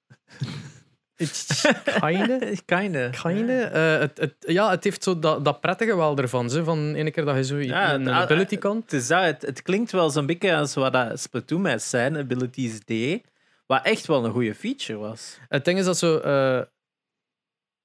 It's 1.16 1.66
kinda. 1.96 2.38
Kinda. 2.64 3.10
Kinda. 3.22 3.70
Eh, 3.70 3.98
het, 3.98 4.18
het, 4.18 4.34
ja, 4.38 4.70
het 4.70 4.84
heeft 4.84 5.02
zo 5.02 5.18
dat, 5.18 5.44
dat 5.44 5.60
prettige 5.60 5.96
wel 5.96 6.16
ervan. 6.16 6.50
Ze, 6.50 6.64
van 6.64 6.94
ene 6.94 7.10
keer 7.10 7.24
dat 7.24 7.36
je 7.36 7.44
zo 7.44 7.56
Ja, 7.56 7.94
een, 7.94 8.06
een 8.06 8.12
ability 8.12 8.56
kan. 8.56 8.76
Het, 8.76 8.92
is 8.92 9.06
dat, 9.06 9.22
het, 9.24 9.42
het 9.42 9.62
klinkt 9.62 9.92
wel 9.92 10.10
zo'n 10.10 10.26
beetje 10.26 10.56
als 10.56 10.74
wat 10.74 10.92
dat 10.92 11.20
Splatoon 11.20 11.60
met 11.60 11.82
zijn 11.82 12.16
abilities 12.16 12.80
deed. 12.84 13.24
Wat 13.66 13.84
echt 13.84 14.06
wel 14.06 14.24
een 14.24 14.30
goede 14.32 14.54
feature 14.54 14.98
was. 14.98 15.38
Het 15.48 15.64
ding 15.64 15.78
is 15.78 15.84
dat 15.84 15.98
zo. 15.98 16.18
eh, 16.18 16.60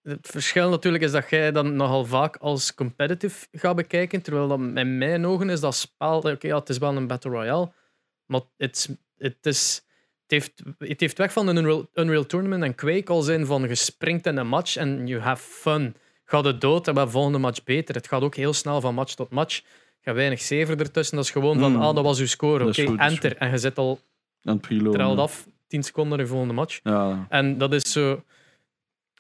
het 0.04 0.28
verschil 0.28 0.70
natuurlijk 0.70 1.04
is 1.04 1.12
dat 1.12 1.30
jij 1.30 1.52
dan 1.52 1.76
nogal 1.76 2.06
vaak 2.06 2.36
als 2.36 2.74
competitive 2.74 3.48
gaat 3.52 3.76
bekijken. 3.76 4.22
Terwijl 4.22 4.48
dat 4.48 4.60
in 4.60 4.98
mijn 4.98 5.26
ogen 5.26 5.50
is 5.50 5.60
dat 5.60 5.76
spel. 5.76 6.18
Oké, 6.18 6.48
ja, 6.48 6.60
het 6.60 6.70
is 6.70 6.78
wel 6.78 6.96
een 6.96 7.08
Battle 7.08 7.32
Royale. 7.32 7.72
Maar 8.26 8.42
het, 8.58 8.98
het, 9.18 9.46
is, 9.46 9.86
het, 10.22 10.32
heeft, 10.32 10.64
het 10.78 11.00
heeft 11.00 11.18
weg 11.18 11.34
van 11.34 11.48
een 11.48 11.58
Unreal, 11.58 11.90
Unreal 11.94 12.26
Tournament 12.26 12.64
en 12.64 12.76
Quake 12.76 13.12
al 13.12 13.22
zijn 13.22 13.46
van 13.46 13.62
je 13.62 13.76
springt 13.76 14.26
in 14.26 14.38
een 14.38 14.48
match 14.48 14.76
en 14.76 15.08
you 15.08 15.22
have 15.22 15.44
fun. 15.44 15.96
Ga 16.26 16.42
de 16.42 16.58
dood 16.58 16.88
en 16.88 16.94
bij 16.94 17.04
de 17.04 17.10
volgende 17.10 17.38
match 17.38 17.64
beter. 17.64 17.96
Het 17.96 18.08
gaat 18.08 18.22
ook 18.22 18.36
heel 18.36 18.54
snel 18.54 18.82
van 18.82 18.94
match 18.94 19.14
tot 19.14 19.30
match. 19.30 19.56
Je 19.56 20.10
hebt 20.10 20.18
weinig 20.18 20.42
zever 20.42 20.80
ertussen. 20.80 21.16
Dat 21.16 21.26
is 21.26 21.32
gewoon 21.32 21.60
van, 21.60 21.72
Mm. 21.72 21.82
ah, 21.82 21.96
dat 21.96 22.04
was 22.04 22.20
uw 22.20 22.26
score. 22.26 22.68
Oké, 22.68 22.96
enter. 22.98 23.38
En 23.38 23.50
je 23.50 23.58
zit 23.58 23.78
al 23.78 24.00
Aan 25.02 25.10
het 25.10 25.20
af. 25.20 25.48
10 25.68 25.84
seconden 25.84 26.18
naar 26.18 26.26
de 26.26 26.32
volgende 26.32 26.54
match. 26.54 26.80
Ja. 26.84 27.26
En 27.30 27.58
dat 27.58 27.74
is 27.74 27.92
zo. 27.92 28.24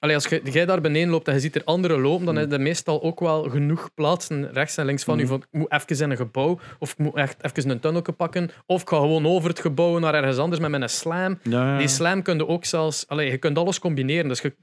Allee, 0.03 0.15
als 0.15 0.27
jij 0.43 0.65
daar 0.65 0.81
beneden 0.81 1.09
loopt 1.09 1.27
en 1.27 1.33
je 1.33 1.39
ziet 1.39 1.55
er 1.55 1.63
anderen 1.63 1.99
lopen, 2.01 2.25
dan 2.25 2.33
Mm. 2.33 2.39
heb 2.41 2.51
je 2.51 2.57
meestal 2.57 3.01
ook 3.03 3.19
wel 3.19 3.49
genoeg 3.49 3.93
plaatsen 3.93 4.51
rechts 4.51 4.77
en 4.77 4.85
links 4.85 5.03
van 5.03 5.13
Mm. 5.13 5.19
je. 5.19 5.27
Van, 5.27 5.37
ik 5.39 5.47
moet 5.51 5.71
even 5.71 6.03
in 6.05 6.11
een 6.11 6.17
gebouw, 6.17 6.59
of 6.79 6.91
ik 6.91 6.97
moet 6.97 7.15
echt 7.15 7.43
even 7.43 7.69
een 7.69 7.79
tunnel 7.79 8.01
pakken, 8.17 8.49
of 8.65 8.81
ik 8.81 8.89
ga 8.89 8.97
gewoon 8.97 9.25
over 9.25 9.49
het 9.49 9.59
gebouw 9.59 9.99
naar 9.99 10.13
ergens 10.13 10.37
anders 10.37 10.61
met 10.61 10.69
mijn 10.69 10.89
slam. 10.89 11.39
Ja, 11.43 11.71
ja. 11.71 11.77
Die 11.77 11.87
slam 11.87 12.21
kun 12.21 12.37
je 12.37 12.47
ook 12.47 12.65
zelfs... 12.65 13.07
Allee, 13.07 13.31
je 13.31 13.37
kunt 13.37 13.57
alles 13.57 13.79
combineren. 13.79 14.27
Dus 14.27 14.41
je, 14.41 14.55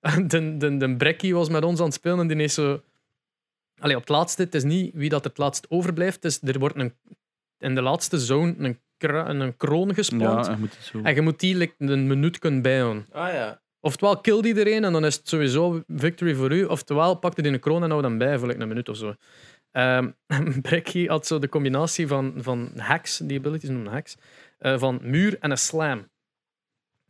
de, 0.26 0.56
de, 0.56 0.76
de 0.76 0.96
Brekkie 0.96 1.34
was 1.34 1.48
met 1.48 1.64
ons 1.64 1.78
aan 1.78 1.84
het 1.86 1.94
spelen 1.94 2.18
en 2.20 2.26
die 2.26 2.36
is 2.36 2.54
zo... 2.54 2.80
Allee, 3.80 3.94
op 3.96 4.00
het 4.02 4.10
laatste, 4.10 4.42
het 4.42 4.54
is 4.54 4.64
niet 4.64 4.90
wie 4.94 5.08
dat 5.08 5.24
het 5.24 5.38
laatst 5.38 5.66
overblijft. 5.68 6.24
Is, 6.24 6.42
er 6.42 6.58
wordt 6.58 6.76
een, 6.78 6.94
in 7.58 7.74
de 7.74 7.82
laatste 7.82 8.18
zone 8.18 8.54
een, 8.58 8.78
een 9.40 9.56
kroon 9.56 9.94
gespawned. 9.94 10.46
Ja, 10.46 10.52
je 10.52 10.58
moet 10.58 10.74
het 10.76 10.84
zo. 10.84 11.00
En 11.02 11.14
je 11.14 11.20
moet 11.20 11.40
die 11.40 11.54
like, 11.56 11.74
een 11.78 12.06
minuut 12.06 12.38
kunnen 12.38 12.62
bijhouden. 12.62 13.06
Ah 13.12 13.32
ja. 13.32 13.60
Oftewel 13.84 14.20
kill 14.20 14.40
die 14.40 14.46
iedereen 14.46 14.84
en 14.84 14.92
dan 14.92 15.04
is 15.04 15.16
het 15.16 15.28
sowieso 15.28 15.82
victory 15.88 16.34
voor 16.34 16.52
u. 16.52 16.64
Oftewel 16.64 17.14
pak 17.14 17.36
je 17.36 17.42
die 17.42 17.52
een 17.52 17.60
kroon 17.60 17.82
en 17.82 17.90
hou 17.90 18.02
dan 18.02 18.18
bij 18.18 18.38
voor 18.38 18.48
like, 18.48 18.60
een 18.60 18.68
minuut 18.68 18.88
of 18.88 18.96
zo. 18.96 19.14
Ehm 19.72 20.10
Brekkie 20.62 21.08
had 21.08 21.26
zo 21.26 21.38
de 21.38 21.48
combinatie 21.48 22.06
van, 22.06 22.34
van 22.36 22.70
hacks, 22.76 23.18
die 23.18 23.38
abilities 23.38 23.68
noemen 23.68 23.92
hacks, 23.92 24.16
eh, 24.58 24.78
van 24.78 25.00
muur 25.02 25.36
en 25.40 25.50
een 25.50 25.58
slam. 25.58 26.10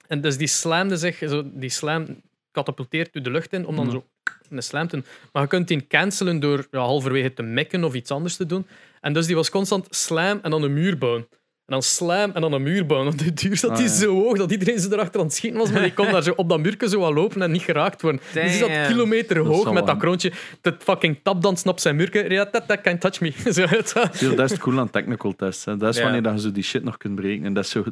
En 0.07 0.21
dus 0.21 0.37
die 0.37 0.47
slamde 0.47 0.97
zich, 0.97 1.19
zo, 1.19 1.43
die 1.55 1.71
slam 1.71 2.23
katapulteert 2.51 3.15
u 3.17 3.21
de 3.21 3.31
lucht 3.31 3.53
in 3.53 3.67
om 3.67 3.77
dan 3.77 3.85
Mhm. 3.87 3.95
zo 3.95 4.07
een 4.51 4.63
slam 4.63 4.89
te 4.89 4.97
doen. 4.97 5.05
Maar 5.33 5.43
je 5.43 5.49
kunt 5.49 5.69
die 5.69 5.87
cancelen 5.87 6.41
door 6.41 6.67
ja, 6.71 6.79
halverwege 6.79 7.33
te 7.33 7.43
mekken 7.43 7.85
of 7.85 7.95
iets 7.95 8.11
anders 8.11 8.37
te 8.37 8.47
doen. 8.47 8.67
En 9.01 9.13
dus 9.13 9.27
die 9.27 9.37
was 9.37 9.51
constant 9.51 9.87
slam 9.91 10.39
en 10.43 10.51
dan 10.51 10.63
een 10.63 10.73
muur 10.73 10.99
bouwen. 10.99 11.29
En 11.67 11.73
dan 11.79 11.83
slam 11.83 12.31
en 12.33 12.41
dan 12.41 12.53
een 12.53 12.63
muur 12.63 12.87
bouwen. 12.87 13.09
Want 13.09 13.25
de 13.25 13.33
duur 13.33 13.57
zat 13.57 13.71
Ah, 13.71 13.77
die 13.77 13.87
ja. 13.87 13.93
zo 13.93 14.15
hoog 14.23 14.37
dat 14.37 14.51
iedereen 14.51 14.79
zo 14.81 14.91
erachter 14.91 15.21
aan 15.21 15.27
het 15.27 15.35
schieten 15.35 15.59
was. 15.61 15.71
Maar 15.71 15.83
die 15.83 15.93
kon 15.95 16.11
daar 16.13 16.23
zo 16.23 16.33
op 16.37 16.49
dat 16.49 16.61
muurke 16.61 16.89
zo 16.89 16.99
wat 17.01 17.13
lopen 17.13 17.43
en 17.43 17.51
niet 17.51 17.63
geraakt 17.63 18.03
worden. 18.03 18.21
Dus 18.33 18.59
zat 18.59 18.69
Damn. 18.69 18.87
kilometer 18.87 19.35
Dat 19.37 19.47
hoog 19.47 19.65
met 19.65 19.75
dat 19.75 19.85
wel. 19.87 19.97
kroontje. 19.97 20.33
Dat 20.61 20.75
fucking 20.79 21.19
tapdansen 21.23 21.71
op 21.71 21.79
zijn 21.81 21.97
muurke. 21.97 22.31
Ja, 22.31 22.47
that, 22.47 22.69
that 22.69 22.81
can't 22.81 23.01
touch 23.01 23.21
me. 23.21 23.33
Zo, 23.53 23.61
je, 23.63 24.35
dat 24.37 24.45
is 24.45 24.51
het 24.51 24.59
cool 24.61 24.79
aan 24.79 24.91
technical 24.91 25.35
tests. 25.35 25.65
Hè. 25.65 25.77
Dat 25.77 25.89
is 25.91 25.97
Ja. 25.97 26.03
wanneer 26.03 26.23
dat 26.23 26.33
je 26.35 26.41
zo 26.41 26.53
die 26.53 26.63
shit 26.63 26.85
nog 26.85 26.97
kunt 26.97 27.15
breken. 27.15 27.45
En 27.45 27.55
dat 27.55 27.65
is 27.65 27.71
zo... 27.71 27.85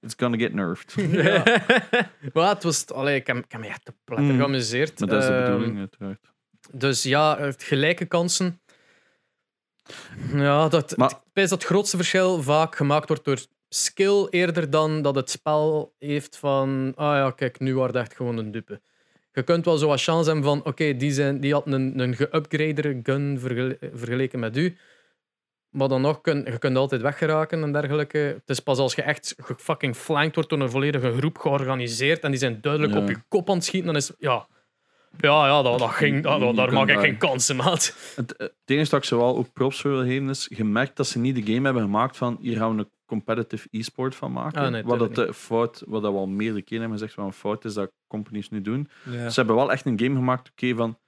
It's 0.00 0.14
gonna 0.16 0.36
get 0.36 0.54
nerfed. 0.54 0.94
ja. 1.10 1.42
Maar 2.32 2.48
het 2.48 2.62
was... 2.62 2.86
Allee, 2.92 3.16
ik, 3.16 3.26
heb, 3.26 3.36
ik 3.36 3.44
heb 3.48 3.60
me 3.60 3.66
echt 3.66 3.84
te 3.84 3.92
pletter 4.04 4.26
Mm. 4.32 4.38
geamuseerd. 4.38 5.00
Maar 5.00 5.08
dat 5.08 5.22
is 5.22 5.28
de 5.28 5.34
Ehm, 5.34 5.44
bedoeling, 5.44 5.78
uiteraard. 5.78 6.20
Dus 6.72 7.02
ja, 7.02 7.52
gelijke 7.56 8.04
kansen. 8.04 8.60
Ja, 10.32 10.68
dat, 10.68 10.96
Maar- 10.96 11.20
ik 11.32 11.48
dat 11.48 11.64
grootste 11.64 11.96
verschil 11.96 12.42
vaak 12.42 12.76
gemaakt 12.76 13.08
wordt 13.08 13.24
door 13.24 13.38
skill 13.68 14.26
eerder 14.30 14.70
dan 14.70 15.02
dat 15.02 15.14
het 15.14 15.30
spel 15.30 15.94
heeft 15.98 16.36
van 16.36 16.92
ah 16.94 17.16
ja, 17.16 17.30
kijk, 17.30 17.58
nu 17.60 17.74
wordt 17.74 17.94
echt 17.94 18.14
gewoon 18.14 18.36
een 18.36 18.50
dupe. 18.52 18.80
Je 19.32 19.42
kunt 19.42 19.64
wel 19.64 19.76
zo 19.76 19.86
wat 19.86 20.02
chance 20.02 20.30
hebben 20.30 20.44
van 20.44 20.64
oké, 20.64 20.96
die, 20.96 21.12
zijn, 21.12 21.40
die 21.40 21.52
had 21.52 21.66
een, 21.66 21.98
een 21.98 22.16
geupgradere 22.16 23.00
gun 23.02 23.38
vergele- 23.40 23.78
vergeleken 23.92 24.38
met 24.38 24.56
u. 24.56 24.76
Maar 25.70 25.88
dan 25.88 26.00
nog, 26.00 26.20
kun, 26.20 26.44
je 26.44 26.58
kunt 26.58 26.76
altijd 26.76 27.00
weggeraken 27.02 27.62
en 27.62 27.72
dergelijke. 27.72 28.18
Het 28.18 28.48
is 28.48 28.60
pas 28.60 28.78
als 28.78 28.94
je 28.94 29.02
echt 29.02 29.34
fucking 29.56 29.96
flanked 29.96 30.34
wordt 30.34 30.50
door 30.50 30.60
een 30.60 30.70
volledige 30.70 31.12
groep 31.16 31.38
georganiseerd 31.38 32.22
en 32.22 32.30
die 32.30 32.40
zijn 32.40 32.60
duidelijk 32.60 32.92
Ja. 32.92 33.00
op 33.00 33.08
je 33.08 33.16
kop 33.28 33.48
aan 33.50 33.54
het 33.56 33.64
schieten, 33.64 33.86
dan 33.92 33.96
is 33.96 34.10
ja... 34.18 34.46
Ja, 35.20 35.46
ja 35.46 35.62
dat, 35.62 35.78
dat 35.78 35.90
ging, 35.90 36.22
dat, 36.22 36.40
dat- 36.40 36.56
daar 36.56 36.68
Je 36.68 36.74
maak 36.74 36.88
ik 36.88 36.98
geen 36.98 37.16
kansen, 37.18 37.56
maat. 37.56 38.12
Het, 38.16 38.34
het 38.36 38.52
enige 38.64 38.90
dat 38.90 38.98
ik 39.00 39.04
ze 39.06 39.16
wel 39.16 39.36
ook 39.36 39.52
props 39.52 39.80
voor 39.80 39.90
wil 39.90 40.02
geven 40.04 40.28
is, 40.28 40.46
je 40.56 40.64
merkt 40.64 40.96
dat 40.96 41.06
ze 41.06 41.18
niet 41.18 41.34
de 41.34 41.52
game 41.52 41.64
hebben 41.64 41.82
gemaakt 41.82 42.16
van 42.16 42.38
hier 42.40 42.56
gaan 42.56 42.74
we 42.76 42.82
een 42.82 42.90
competitive 43.06 43.68
e-sport 43.70 44.14
van 44.14 44.32
maken. 44.32 44.62
Ah, 44.62 44.70
nee, 44.70 44.82
wat, 44.82 44.98
dat 44.98 45.14
de 45.14 45.34
fout, 45.34 45.82
wat 45.86 46.02
dat 46.02 46.12
we 46.12 46.18
al 46.18 46.26
meerdere 46.26 46.62
keren 46.62 46.80
hebben 46.80 46.98
gezegd, 46.98 47.16
wat 47.18 47.26
een 47.26 47.32
fout 47.32 47.64
is 47.64 47.74
dat 47.74 47.92
companies 48.06 48.50
nu 48.50 48.60
doen. 48.60 48.88
Ja. 49.10 49.28
Ze 49.28 49.38
hebben 49.38 49.56
wel 49.56 49.72
echt 49.72 49.86
een 49.86 49.98
game 50.00 50.14
gemaakt, 50.14 50.50
oké, 50.50 50.74
van 50.74 50.98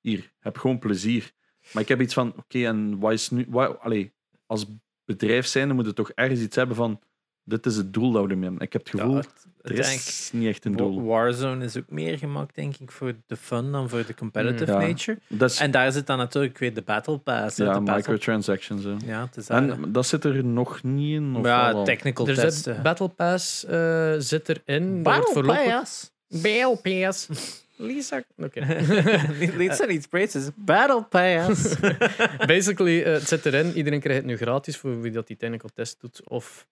hier, 0.00 0.32
heb 0.40 0.58
gewoon 0.58 0.78
plezier. 0.78 1.32
Maar 1.72 1.82
ik 1.82 1.88
heb 1.88 2.00
iets 2.00 2.14
van, 2.14 2.32
oké, 2.36 2.66
en 2.66 2.98
wat 2.98 3.12
is 3.12 3.30
nu... 3.30 3.46
Wat, 3.48 3.80
allee, 3.80 4.12
als 4.46 4.66
bedrijf 5.04 5.46
zijnde 5.46 5.74
moet 5.74 5.86
het 5.86 5.96
toch 5.96 6.10
ergens 6.10 6.40
iets 6.40 6.56
hebben 6.56 6.76
van 6.76 7.00
dit 7.48 7.66
is 7.66 7.76
het 7.76 7.92
doel 7.92 8.12
dat 8.12 8.24
we 8.24 8.30
ermee 8.30 8.48
hebben. 8.48 8.66
Ik 8.66 8.72
heb 8.72 8.82
het 8.86 8.90
gevoel, 9.00 9.10
Ja, 9.14 9.16
het- 9.16 9.46
er 9.62 9.76
het 9.76 9.86
is 9.86 10.30
niet 10.32 10.48
echt 10.48 10.64
een 10.64 10.76
doel. 10.76 11.02
Warzone 11.02 11.64
is 11.64 11.76
ook 11.76 11.88
meer 11.90 12.18
gemaakt, 12.18 12.54
denk 12.54 12.76
ik, 12.76 12.90
voor 12.90 13.12
de 13.26 13.36
fun 13.36 13.72
dan 13.72 13.88
voor 13.88 14.06
de 14.06 14.14
competitive 14.14 14.72
Ja. 14.72 14.78
nature. 14.78 15.18
Is, 15.38 15.58
En 15.60 15.70
daar 15.70 15.92
zit 15.92 16.06
dan 16.06 16.18
natuurlijk 16.18 16.58
weer 16.58 16.74
de 16.74 16.82
Battle 16.82 17.18
Pass. 17.18 17.56
ja, 17.56 17.64
de 17.64 17.70
battle- 17.80 17.94
microtransactions. 17.96 18.84
Hè. 18.84 18.94
Ja, 19.06 19.20
het 19.24 19.36
is. 19.36 19.48
En 19.48 19.92
dat 19.92 20.06
zit 20.06 20.24
er 20.24 20.44
nog 20.44 20.82
niet 20.82 21.14
in. 21.14 21.36
Of 21.36 21.44
ja, 21.46 21.66
wel 21.66 21.74
al? 21.78 21.84
technical 21.84 22.28
Er 22.28 22.34
testen. 22.34 22.74
zit 22.74 22.82
Battle 22.82 23.08
Pass 23.08 23.64
eh, 23.64 24.14
zit 24.18 24.48
erin. 24.48 25.02
Wordt 25.02 25.30
voorlopig- 25.32 25.64
Pass. 25.64 26.10
Battle 26.28 26.78
Pass. 27.06 27.28
Lisa. 27.76 28.22
Oké. 28.36 28.64
niet, 29.40 29.58
niet 29.58 29.72
zo 29.72 29.86
niet 29.86 30.02
sprays, 30.02 30.36
Battle 30.56 31.02
Pass. 31.02 31.74
Basically, 32.46 33.02
eh, 33.02 33.12
het 33.12 33.28
zit 33.28 33.46
erin. 33.46 33.72
Iedereen 33.72 34.00
krijgt 34.00 34.18
het 34.20 34.30
nu 34.30 34.36
gratis 34.36 34.76
voor 34.76 35.00
wie 35.00 35.12
dat 35.12 35.26
die 35.26 35.36
technical 35.36 35.70
test 35.74 36.00
doet. 36.00 36.20
Of. 36.28 36.66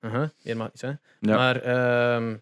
Uh 0.00 0.24
meer 0.42 0.56
mag 0.56 0.66
niet 0.66 0.78
zijn. 0.78 1.00
Ja. 1.20 1.36
Maar 1.36 1.56
ehm, 1.62 2.36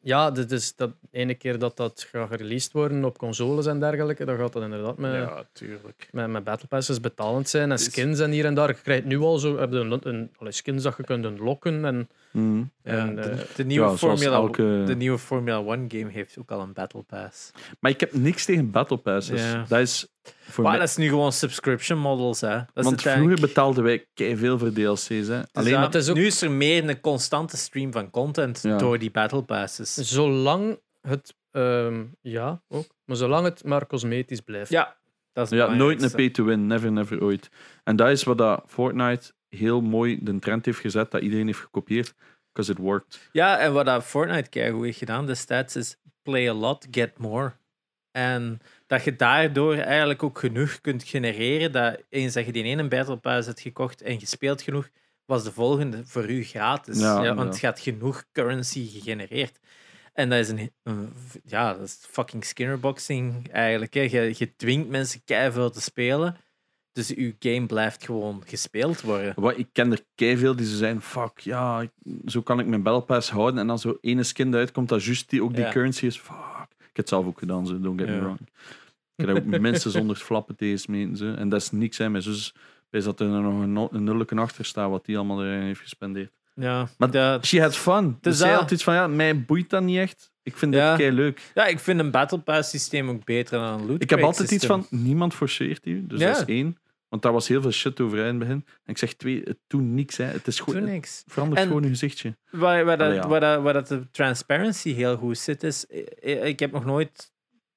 ja, 0.00 0.30
is 0.52 0.76
dat 0.76 0.90
ene 1.10 1.34
keer 1.34 1.58
dat 1.58 1.76
dat 1.76 2.06
gaat 2.10 2.28
gereleased 2.28 2.72
worden 2.72 3.04
op 3.04 3.18
consoles 3.18 3.66
en 3.66 3.80
dergelijke, 3.80 4.24
dan 4.24 4.36
gaat 4.36 4.52
dat 4.52 4.62
inderdaad 4.62 4.98
met, 4.98 5.12
ja, 5.12 5.44
tuurlijk. 5.52 6.08
met, 6.12 6.28
met 6.28 6.44
Battle 6.44 6.68
Passes 6.68 7.00
betalend 7.00 7.48
zijn. 7.48 7.70
En 7.70 7.76
Dus- 7.76 7.84
skins 7.84 8.20
en 8.20 8.30
hier 8.30 8.44
en 8.44 8.54
daar. 8.54 8.68
Je 8.68 8.74
krijgt 8.74 9.04
nu 9.04 9.18
al 9.18 9.38
zo 9.38 9.58
heb 9.58 9.72
je 9.72 9.78
een, 9.78 10.00
een, 10.02 10.30
allee, 10.38 10.52
skins 10.52 10.82
dat 10.82 10.96
je 10.96 11.04
kunt 11.04 11.24
unlocken. 11.24 11.84
En, 11.84 12.08
En, 12.34 12.70
de, 12.82 13.20
eh, 13.22 13.38
de 13.56 13.64
nieuwe 13.64 13.88
Ja, 13.90 13.96
Formula, 13.96 14.32
elke- 14.32 14.82
de 14.86 14.96
nieuwe 14.96 15.18
Formula 15.18 15.58
1 15.74 15.84
game 15.88 16.10
heeft 16.10 16.38
ook 16.38 16.50
al 16.50 16.60
een 16.60 16.72
Battle 16.72 17.02
Pass. 17.02 17.50
Maar 17.80 17.90
ik 17.90 18.00
heb 18.00 18.12
niks 18.14 18.44
tegen 18.44 18.70
Battle 18.70 18.96
Passes. 18.96 19.42
Dat 19.68 19.80
is 19.80 20.06
voor 20.28 20.62
Maar 20.64 20.72
mij... 20.72 20.80
dat 20.80 20.88
is 20.90 20.96
nu 20.96 21.08
gewoon 21.08 21.32
subscription 21.32 21.98
models. 21.98 22.40
Hè. 22.40 22.48
Dat 22.56 22.66
is 22.74 22.84
Want 22.84 23.02
vroeger 23.02 23.40
betaalden 23.40 23.84
wij 23.84 24.06
veel 24.14 24.58
voor 24.58 24.72
DLC's. 24.72 25.08
Hè. 25.08 25.18
Dus 25.40 25.44
Alleen 25.52 25.72
ja, 25.72 25.82
het 25.82 25.94
is 25.94 26.08
ook- 26.08 26.16
Nu 26.16 26.26
is 26.26 26.42
er 26.42 26.50
meer 26.50 26.88
een 26.88 27.00
constante 27.00 27.56
stream 27.56 27.92
van 27.92 28.10
content 28.10 28.62
Ja. 28.62 28.76
door 28.78 28.98
die 28.98 29.10
Battle 29.10 29.42
Passes. 29.42 29.94
zolang 29.94 30.78
het. 31.00 31.34
ehm, 31.50 32.04
ja, 32.20 32.62
ook. 32.68 32.86
Maar 33.04 33.16
zolang 33.16 33.44
het 33.44 33.64
maar 33.64 33.86
cosmetisch 33.86 34.40
blijft. 34.40 34.70
Ja, 34.70 34.96
dat 35.32 35.52
is 35.52 35.58
ja, 35.58 35.74
nooit 35.74 36.02
een 36.02 36.10
pay-to-win. 36.10 36.66
Never, 36.66 36.92
never 36.92 37.22
ooit. 37.22 37.48
En 37.84 37.96
dat 37.96 38.08
is 38.10 38.24
wat 38.24 38.38
dat 38.38 38.64
Fortnite 38.66 39.32
heel 39.56 39.80
mooi 39.80 40.18
de 40.22 40.38
trend 40.38 40.64
heeft 40.64 40.80
gezet, 40.80 41.10
dat 41.10 41.22
iedereen 41.22 41.46
heeft 41.46 41.58
gekopieerd. 41.58 42.14
Because 42.52 42.72
it 42.72 42.78
worked. 42.78 43.28
Ja, 43.32 43.58
en 43.58 43.72
wat 43.72 43.86
dat 43.86 44.04
Fortnite 44.04 44.58
heeft 44.58 44.98
gedaan 44.98 45.26
destijds 45.26 45.76
is 45.76 45.96
play 46.22 46.48
a 46.48 46.52
lot, 46.52 46.86
get 46.90 47.18
more. 47.18 47.52
En 48.10 48.60
dat 48.86 49.04
je 49.04 49.16
daardoor 49.16 49.74
eigenlijk 49.74 50.22
ook 50.22 50.38
genoeg 50.38 50.80
kunt 50.80 51.04
genereren 51.04 51.72
dat 51.72 52.02
eens 52.08 52.32
dat 52.32 52.46
je 52.46 52.52
die 52.52 52.64
ene 52.64 52.88
Battle 52.88 53.16
Pass 53.16 53.46
hebt 53.46 53.60
gekocht 53.60 54.02
en 54.02 54.18
gespeeld 54.18 54.62
genoeg, 54.62 54.88
was 55.24 55.44
de 55.44 55.52
volgende 55.52 56.06
voor 56.06 56.30
u 56.30 56.44
gratis. 56.44 57.00
Ja, 57.00 57.16
Ja, 57.16 57.24
ja. 57.24 57.34
want 57.34 57.60
je 57.60 57.66
had 57.66 57.80
genoeg 57.80 58.24
currency 58.32 58.88
gegenereerd. 58.88 59.58
En 60.12 60.28
dat 60.28 60.38
is 60.38 60.48
een, 60.48 60.72
ja, 61.44 61.72
dat 61.72 61.82
is 61.82 61.98
fucking 62.10 62.44
skinnerboxing 62.44 63.48
eigenlijk. 63.50 63.94
Hè. 63.94 64.00
Je, 64.00 64.34
je 64.36 64.56
dwingt 64.56 64.88
mensen 64.88 65.24
keiveel 65.24 65.70
te 65.70 65.80
spelen. 65.80 66.36
Dus 66.94 67.08
je 67.08 67.34
game 67.38 67.66
blijft 67.66 68.04
gewoon 68.04 68.42
gespeeld 68.46 69.00
worden. 69.00 69.32
Wat, 69.36 69.58
ik 69.58 69.66
ken 69.72 69.92
er 69.92 70.00
veel 70.38 70.56
die 70.56 70.66
ze 70.66 70.76
zijn, 70.76 71.00
fuck, 71.02 71.38
ja, 71.38 71.80
ik- 71.80 71.90
zo 72.26 72.40
kan 72.42 72.60
ik 72.60 72.66
mijn 72.66 72.82
Battle 72.82 73.02
Pass 73.02 73.30
houden. 73.30 73.60
En 73.60 73.66
dan 73.66 73.78
zo 73.78 73.98
ene 74.00 74.22
skin 74.22 74.50
die 74.50 74.60
uitkomt, 74.60 74.88
dat 74.88 75.04
juist 75.04 75.30
die, 75.30 75.42
ook 75.42 75.54
die 75.54 75.64
Ja. 75.64 75.70
currency 75.70 76.06
is, 76.06 76.16
fuck. 76.18 76.36
heb 76.78 76.96
het 76.96 77.08
zelf 77.08 77.26
ook 77.26 77.38
gedaan, 77.38 77.66
ze, 77.66 77.80
don't 77.80 78.00
get 78.00 78.08
me 78.08 78.20
wrong. 78.20 78.38
Ik 79.16 79.26
heb 79.26 79.36
ook 79.36 79.44
minstens 79.60 79.94
100 79.94 80.22
flappen 80.22 80.56
tegen 80.56 80.78
meten. 80.92 81.38
En 81.38 81.48
dat 81.48 81.60
is 81.60 81.70
niks, 81.70 81.98
hè. 81.98 82.08
Mijn 82.08 82.22
zus 82.22 82.54
is 82.90 83.04
dat 83.04 83.20
er 83.20 83.26
nog 83.26 83.62
een, 83.62 83.72
no- 83.72 83.88
een 83.92 84.38
achter 84.38 84.64
staat, 84.64 84.90
wat 84.90 85.04
die 85.04 85.16
allemaal 85.16 85.44
erin 85.44 85.60
heeft 85.62 85.80
gespendeerd. 85.80 86.32
Ja, 86.54 86.88
Maar 86.98 87.10
dat- 87.10 87.46
She 87.46 87.60
had 87.60 87.76
fun. 87.76 88.18
Dus 88.20 88.36
zij 88.38 88.50
dat. 88.50 88.60
had 88.60 88.70
iets 88.70 88.82
van, 88.84 88.94
ja, 88.94 89.06
mij 89.06 89.44
boeit 89.44 89.70
dat 89.70 89.82
niet 89.82 89.98
echt. 89.98 90.32
Ik 90.42 90.56
vind 90.56 90.74
Ja. 90.74 90.88
dit 90.96 90.98
kei 91.06 91.16
leuk. 91.16 91.50
ja, 91.54 91.66
ik 91.66 91.78
vind 91.78 92.00
een 92.00 92.10
Battle 92.10 92.38
Pass 92.38 92.70
systeem 92.70 93.08
ook 93.08 93.24
beter 93.24 93.58
dan 93.58 93.80
een 93.80 93.86
loot 93.86 94.02
Ik 94.02 94.10
heb 94.10 94.20
altijd 94.22 94.50
iets 94.50 94.66
van, 94.66 94.86
niemand 94.90 95.34
forceert 95.34 95.86
u. 95.86 96.06
Dus 96.06 96.20
Ja. 96.20 96.26
dat 96.32 96.36
is 96.36 96.44
één. 96.54 96.76
Want 97.14 97.26
daar 97.26 97.34
was 97.34 97.48
heel 97.48 97.62
veel 97.62 97.70
shit 97.70 98.00
over 98.00 98.18
in 98.18 98.24
het 98.24 98.38
begin. 98.38 98.64
En 98.66 98.92
ik 98.92 98.98
zeg 98.98 99.12
twee, 99.14 99.40
het 99.44 99.58
doet 99.66 99.82
niks. 99.82 100.16
Hè. 100.16 100.24
Het 100.24 100.46
is 100.46 100.60
gewoon, 100.60 100.84
niks. 100.84 101.22
verandert 101.26 101.60
En- 101.60 101.66
gewoon 101.66 101.82
je 101.82 101.88
gezichtje. 101.88 102.36
Waar, 102.50 102.84
waar, 102.84 102.98
dat, 102.98 103.06
Allee, 103.06 103.18
ja. 103.20 103.28
waar, 103.28 103.40
dat, 103.40 103.62
waar 103.62 103.72
dat 103.72 103.88
de 103.88 104.10
transparency 104.10 104.92
heel 104.92 105.16
goed 105.16 105.38
zit, 105.38 105.62
is. 105.62 105.86
eh, 105.86 106.44
Ik 106.46 106.58
heb 106.58 106.72
nog 106.72 106.84
nooit, 106.84 107.32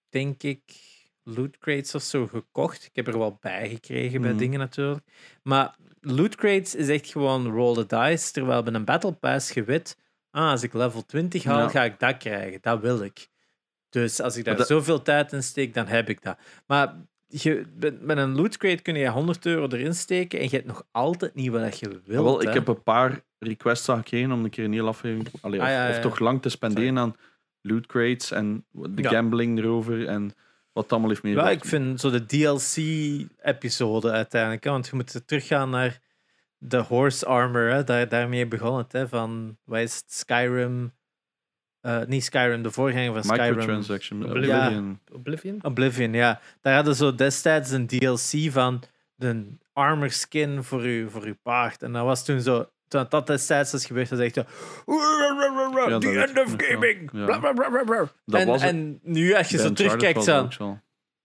denk 0.10 0.44
ik, 0.44 0.62
loot 1.24 1.58
crates 1.58 1.96
of 1.96 2.02
zo 2.04 2.28
gekocht. 2.28 2.86
Ik 2.86 2.96
heb 2.96 3.08
er 3.08 3.18
wel 3.18 3.38
bij 3.42 3.70
gekregen 3.70 4.22
bij 4.22 4.30
Mhm. 4.30 4.40
dingen 4.40 4.60
natuurlijk. 4.60 5.06
Maar 5.44 5.76
loot 6.02 6.36
crates 6.36 6.76
is 6.76 6.90
echt 6.90 7.08
gewoon 7.12 7.48
roll 7.52 7.74
the 7.74 7.86
dice. 7.86 8.32
Terwijl 8.32 8.64
bij 8.64 8.74
een 8.74 8.86
battle 8.86 9.12
pass 9.14 9.52
je 9.52 9.64
weet, 9.64 9.98
ah, 10.32 10.50
als 10.52 10.64
ik 10.64 10.74
level 10.74 11.06
20 11.06 11.44
haal, 11.44 11.60
Ja. 11.60 11.70
ga 11.70 11.84
ik 11.84 12.00
dat 12.00 12.18
krijgen. 12.18 12.58
Dat 12.62 12.80
wil 12.82 13.02
ik. 13.04 13.28
Dus 13.90 14.20
als 14.20 14.36
ik 14.38 14.46
daar 14.46 14.58
dat- 14.58 14.68
zoveel 14.68 15.02
tijd 15.02 15.34
in 15.34 15.44
steek, 15.44 15.74
dan 15.74 15.88
heb 15.88 16.10
ik 16.10 16.22
dat. 16.24 16.38
Maar 16.68 16.96
je, 17.28 17.66
met 18.02 18.18
een 18.18 18.36
loot 18.36 18.58
crate 18.58 18.82
kun 18.82 18.96
je 18.96 19.10
100 19.10 19.46
euro 19.46 19.68
erin 19.68 19.94
steken 19.96 20.40
en 20.40 20.46
je 20.46 20.56
hebt 20.56 20.66
nog 20.68 20.84
altijd 20.92 21.36
niet 21.36 21.50
wat 21.52 21.80
je 21.80 21.90
wilt. 21.90 22.24
Wel, 22.26 22.42
ik 22.42 22.48
hè. 22.48 22.54
heb 22.54 22.68
een 22.68 22.84
paar 22.84 23.22
requests 23.40 23.90
gekregen 23.90 24.32
om 24.32 24.44
een 24.44 24.50
keer 24.50 24.66
een 24.66 24.74
heel 24.74 24.88
aflevering... 24.88 25.28
Allee, 25.42 25.60
Ah, 25.62 25.66
of, 25.66 25.72
ja, 25.72 25.90
of 25.90 25.96
ja. 25.96 26.02
toch 26.02 26.20
lang 26.20 26.42
te 26.42 26.50
spenderen 26.50 26.98
aan 26.98 27.16
loot 27.62 27.86
crates 27.86 28.32
en 28.32 28.66
de 28.72 29.02
Ja. 29.02 29.10
gambling 29.10 29.60
erover 29.60 30.08
en 30.08 30.32
wat 30.74 30.92
allemaal 30.92 31.10
heeft 31.10 31.22
Ja, 31.22 31.28
meegebracht. 31.30 31.64
ik 31.64 31.70
vind 31.70 32.00
zo 32.00 32.10
de 32.10 32.26
DLC-episode 32.26 34.12
uiteindelijk. 34.12 34.64
Hè, 34.64 34.70
want 34.70 34.88
je 34.88 34.96
moet 34.96 35.22
teruggaan 35.28 35.70
naar 35.70 36.00
de 36.58 36.78
horse 36.78 37.26
armor. 37.26 37.70
Hè, 37.70 37.84
daar, 37.84 38.10
daarmee 38.10 38.48
begon 38.48 38.78
het. 38.78 38.92
Hè, 38.92 39.08
van, 39.08 39.58
wat 39.64 39.80
is 39.80 39.96
het? 39.96 40.14
Skyrim. 40.14 40.92
Eh, 41.88 42.06
niet 42.08 42.24
Skyrim, 42.24 42.64
de 42.64 42.72
voorganger 42.72 43.14
van 43.14 43.24
Skyrim. 43.24 43.50
Microtransaction. 43.50 44.26
Oblivion. 44.26 44.58
Oblivion. 44.58 45.00
Oblivion? 45.12 45.64
Oblivion, 45.64 46.14
ja. 46.14 46.40
Daar 46.62 46.76
hadden 46.76 46.96
ze 46.96 47.04
zo 47.04 47.16
destijds 47.16 47.72
een 47.72 47.88
DLC 47.88 48.52
van 48.52 48.84
de 49.16 49.46
armor 49.74 50.12
skin 50.12 50.64
voor 50.64 50.82
uw, 50.82 51.10
voor 51.10 51.24
uw 51.24 51.36
paard. 51.44 51.82
En 51.82 51.92
dat 51.92 52.06
was 52.06 52.26
toen 52.26 52.42
zo. 52.42 52.70
Toen 52.88 53.06
dat 53.10 53.28
destijds 53.28 53.74
is 53.74 53.86
gebeurd, 53.86 54.10
dan 54.10 54.18
zeg 54.18 54.34
je 54.34 54.46
Ja, 55.90 56.00
The 56.00 56.26
end 56.28 56.40
of 56.40 56.54
gaming. 56.58 57.10
Ja. 57.14 57.26
Bla, 57.26 57.40
bla, 57.40 57.54
bla, 57.54 57.70
bla, 57.70 57.84
bla. 57.84 58.10
Dat 58.26 58.42
en, 58.42 58.48
was 58.48 58.62
het. 58.62 58.70
en 58.72 59.00
nu, 59.04 59.34
als 59.36 59.50
je 59.50 59.58
zo 59.58 59.74
terugkijkt, 59.74 60.24
zo. 60.24 60.50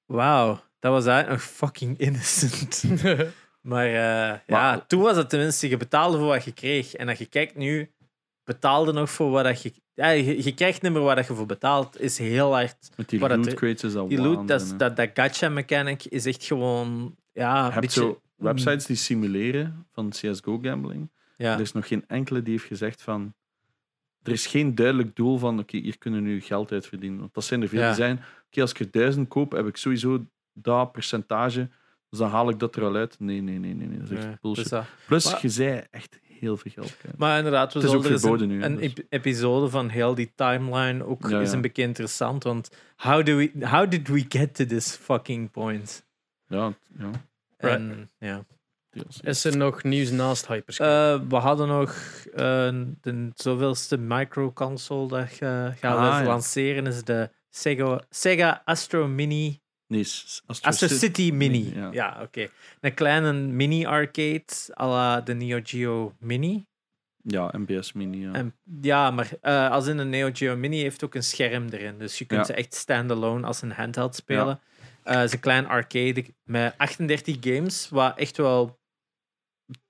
Wauw, 0.07 0.61
dat 0.79 0.93
was 0.93 1.07
eigenlijk 1.07 1.43
nog 1.43 1.51
fucking 1.51 1.99
innocent. 1.99 2.85
maar 3.71 3.87
eh, 3.87 3.93
ja, 3.93 4.43
Maar- 4.47 4.87
toen 4.87 5.03
was 5.03 5.17
het 5.17 5.29
tenminste, 5.29 5.69
je 5.69 5.77
betaalde 5.77 6.19
voor 6.19 6.27
wat 6.27 6.45
je 6.45 6.53
kreeg. 6.53 6.95
En 6.95 7.09
als 7.09 7.19
je 7.19 7.27
kijkt 7.27 7.57
nu, 7.57 7.91
betaalde 8.45 8.93
nog 8.93 9.11
voor 9.11 9.31
wat 9.31 9.45
dat 9.45 9.63
je... 9.63 9.73
Ja, 9.95 10.09
je, 10.09 10.45
je 10.45 10.55
krijgt 10.55 10.83
meer 10.83 10.93
wat 11.01 11.17
dat 11.17 11.27
je 11.27 11.35
voor 11.35 11.47
betaalt, 11.47 12.01
is 12.01 12.19
heel 12.19 12.53
hard. 12.53 12.91
Met 12.97 13.09
die 13.09 13.21
Maar 13.21 13.29
dat- 13.29 13.45
loot 13.47 13.55
crates 13.55 13.95
is 13.95 14.09
Die 14.09 14.21
loot, 14.21 14.49
dat, 14.49 14.75
dat, 14.77 14.97
dat 14.97 15.11
gacha 15.15 15.49
mechanic 15.49 16.05
is 16.05 16.27
echt 16.27 16.45
gewoon... 16.45 17.17
Ja, 17.33 17.67
Je 17.67 17.73
hebt 17.73 17.93
zo 17.93 18.21
websites 18.37 18.87
die 18.87 18.97
simuleren 18.97 19.87
van 19.93 20.09
CSGO 20.11 20.59
gambling. 20.63 21.11
Ja, 21.37 21.55
Er 21.55 21.61
is 21.61 21.73
nog 21.73 21.87
geen 21.87 22.05
enkele 22.07 22.43
die 22.43 22.53
heeft 22.53 22.67
gezegd 22.67 23.03
van... 23.03 23.35
Er 24.23 24.33
is 24.33 24.47
geen 24.47 24.75
duidelijk 24.75 25.17
doel 25.17 25.39
van, 25.39 25.59
oké, 25.59 25.77
hier 25.77 25.99
kunnen 25.99 26.23
we 26.23 26.29
nu 26.29 26.41
geld 26.41 26.73
uit 26.73 26.87
verdienen. 26.87 27.19
Want 27.21 27.35
dat 27.35 27.45
zijn 27.45 27.63
er 27.63 27.69
veel 27.69 27.81
Ja. 27.81 27.87
die 27.87 27.97
zijn, 27.97 28.21
oké, 28.47 28.61
als 28.61 28.71
ik 28.71 28.79
er 28.79 28.91
duizend 28.91 29.29
koop, 29.29 29.53
heb 29.53 29.67
ik 29.67 29.77
sowieso 29.77 30.25
dat 30.53 30.93
percentage, 30.93 31.69
dus 32.11 32.19
dan 32.19 32.31
haal 32.31 32.49
ik 32.49 32.59
dat 32.59 32.77
er 32.77 32.85
al 32.85 32.95
uit. 32.95 33.17
Nee, 33.21 33.41
nee, 33.41 33.59
nee, 33.59 33.75
nee, 33.75 33.87
nee 33.87 33.99
dat 33.99 34.11
is 34.11 34.25
echt 34.25 34.41
bullshit. 34.41 34.69
dus. 34.71 34.85
Plus, 35.07 35.41
je 35.41 35.49
zei 35.49 35.83
echt 35.91 36.19
heel 36.43 36.57
veel 36.57 36.73
geld 36.75 36.97
kwijt. 36.97 37.19
Maar 37.19 37.37
inderdaad, 37.37 37.73
we 37.73 37.79
Het 37.79 37.89
is 37.89 37.95
ook 37.95 38.05
er 38.05 38.19
verboden 38.19 38.51
een, 38.51 38.57
nu, 38.57 38.61
hè, 38.63 38.67
een 38.69 38.77
dus. 38.77 38.85
ep- 38.93 39.07
episode 39.09 39.69
van 39.71 39.89
heel 39.89 40.15
die 40.15 40.33
timeline 40.35 41.05
ook 41.07 41.29
Ja, 41.29 41.41
is 41.41 41.53
een 41.53 41.61
beetje 41.61 41.83
interessant. 41.83 42.43
Want 42.45 42.71
how, 42.97 43.27
do 43.27 43.37
we, 43.37 43.51
how 43.61 43.91
did 43.91 44.09
we 44.09 44.25
get 44.29 44.55
to 44.55 44.65
this 44.67 44.91
fucking 44.97 45.51
point? 45.51 46.05
Ja, 46.47 46.73
ja. 46.99 47.11
En, 47.57 48.11
ja. 48.19 48.45
Is 49.21 49.45
er 49.45 49.57
nog 49.57 49.83
nieuws 49.83 50.11
naast 50.11 50.47
Hyperscape? 50.47 51.21
Eh, 51.23 51.29
we 51.29 51.37
hadden 51.37 51.69
nog 51.69 51.91
eh, 52.35 52.71
de 53.01 53.31
zoveelste 53.35 53.97
microconsole 53.99 55.09
dat 55.09 55.37
je 55.37 55.73
gaat 55.81 55.97
Ah, 55.99 56.21
ja. 56.21 56.25
lanceren. 56.25 56.87
is 56.87 57.05
de 57.05 57.31
Sega, 57.51 58.01
Sega 58.11 58.63
Astro 58.65 59.09
Mini. 59.09 59.61
Nee, 59.93 60.01
Astro, 60.01 60.69
Astro 60.69 60.87
City- 60.89 60.99
City 60.99 61.31
Mini. 61.31 61.63
Mini, 61.63 61.75
ja. 61.81 61.93
Ja, 61.93 62.19
oké. 62.23 62.49
Een 62.81 62.95
kleine 62.95 63.33
mini-arcade 63.33 64.45
à 64.81 64.87
la 64.87 65.21
de 65.21 65.35
Neo 65.35 65.61
Geo 65.63 66.15
Mini. 66.19 66.67
Ja, 67.25 67.51
MBS 67.57 67.93
Mini. 67.93 68.21
Ja. 68.21 68.33
En, 68.33 68.55
ja, 68.81 69.11
maar 69.11 69.31
eh, 69.41 69.71
als 69.71 69.87
in 69.87 69.99
een 69.99 70.09
Neo 70.09 70.31
Geo 70.33 70.57
Mini 70.57 70.81
heeft 70.81 71.05
ook 71.05 71.15
een 71.15 71.23
scherm 71.23 71.69
erin. 71.69 71.99
Dus 71.99 72.19
je 72.19 72.25
kunt 72.25 72.41
Ja. 72.41 72.47
ze 72.47 72.53
echt 72.55 72.75
standalone 72.75 73.47
als 73.47 73.63
een 73.63 73.73
handheld 73.73 74.15
spelen. 74.15 74.61
Het 75.03 75.25
is 75.25 75.33
een 75.33 75.41
klein 75.41 75.67
arcade 75.67 76.25
met 76.45 76.75
38 76.77 77.37
games, 77.41 77.89
wat 77.89 78.19
echt 78.19 78.37
wel, 78.37 78.79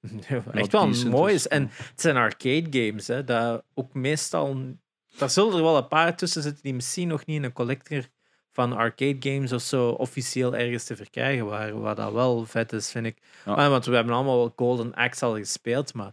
echt 0.52 0.72
wel 0.72 0.88
mooi 1.10 1.34
is. 1.34 1.40
is. 1.40 1.48
En 1.48 1.70
het 1.72 2.00
zijn 2.00 2.16
arcade 2.16 2.66
games, 2.86 3.06
hè, 3.06 3.24
dat 3.24 3.64
ook 3.74 3.94
meestal... 3.94 4.76
Daar 5.18 5.30
zullen 5.30 5.56
er 5.56 5.62
wel 5.62 5.76
een 5.76 5.88
paar 5.88 6.16
tussen 6.16 6.42
zitten 6.42 6.62
die 6.62 6.74
misschien 6.74 7.08
nog 7.08 7.26
niet 7.26 7.36
in 7.36 7.44
een 7.44 7.52
collector 7.52 8.08
van 8.52 8.72
arcade 8.72 9.16
games 9.20 9.52
of 9.52 9.62
zo 9.62 9.88
officieel 9.88 10.56
ergens 10.56 10.84
te 10.84 10.96
verkrijgen 10.96 11.46
waren. 11.46 11.80
Wat 11.80 11.96
dat 11.96 12.12
wel 12.12 12.44
vet 12.46 12.72
is, 12.72 12.90
vind 12.90 13.06
ik. 13.06 13.18
Ja. 13.44 13.54
Maar, 13.54 13.70
want 13.70 13.84
we 13.84 13.94
hebben 13.94 14.14
allemaal 14.14 14.36
wel 14.36 14.52
Golden 14.56 14.94
Axe 14.94 15.24
al 15.24 15.36
gespeeld, 15.36 15.94
maar... 15.94 16.12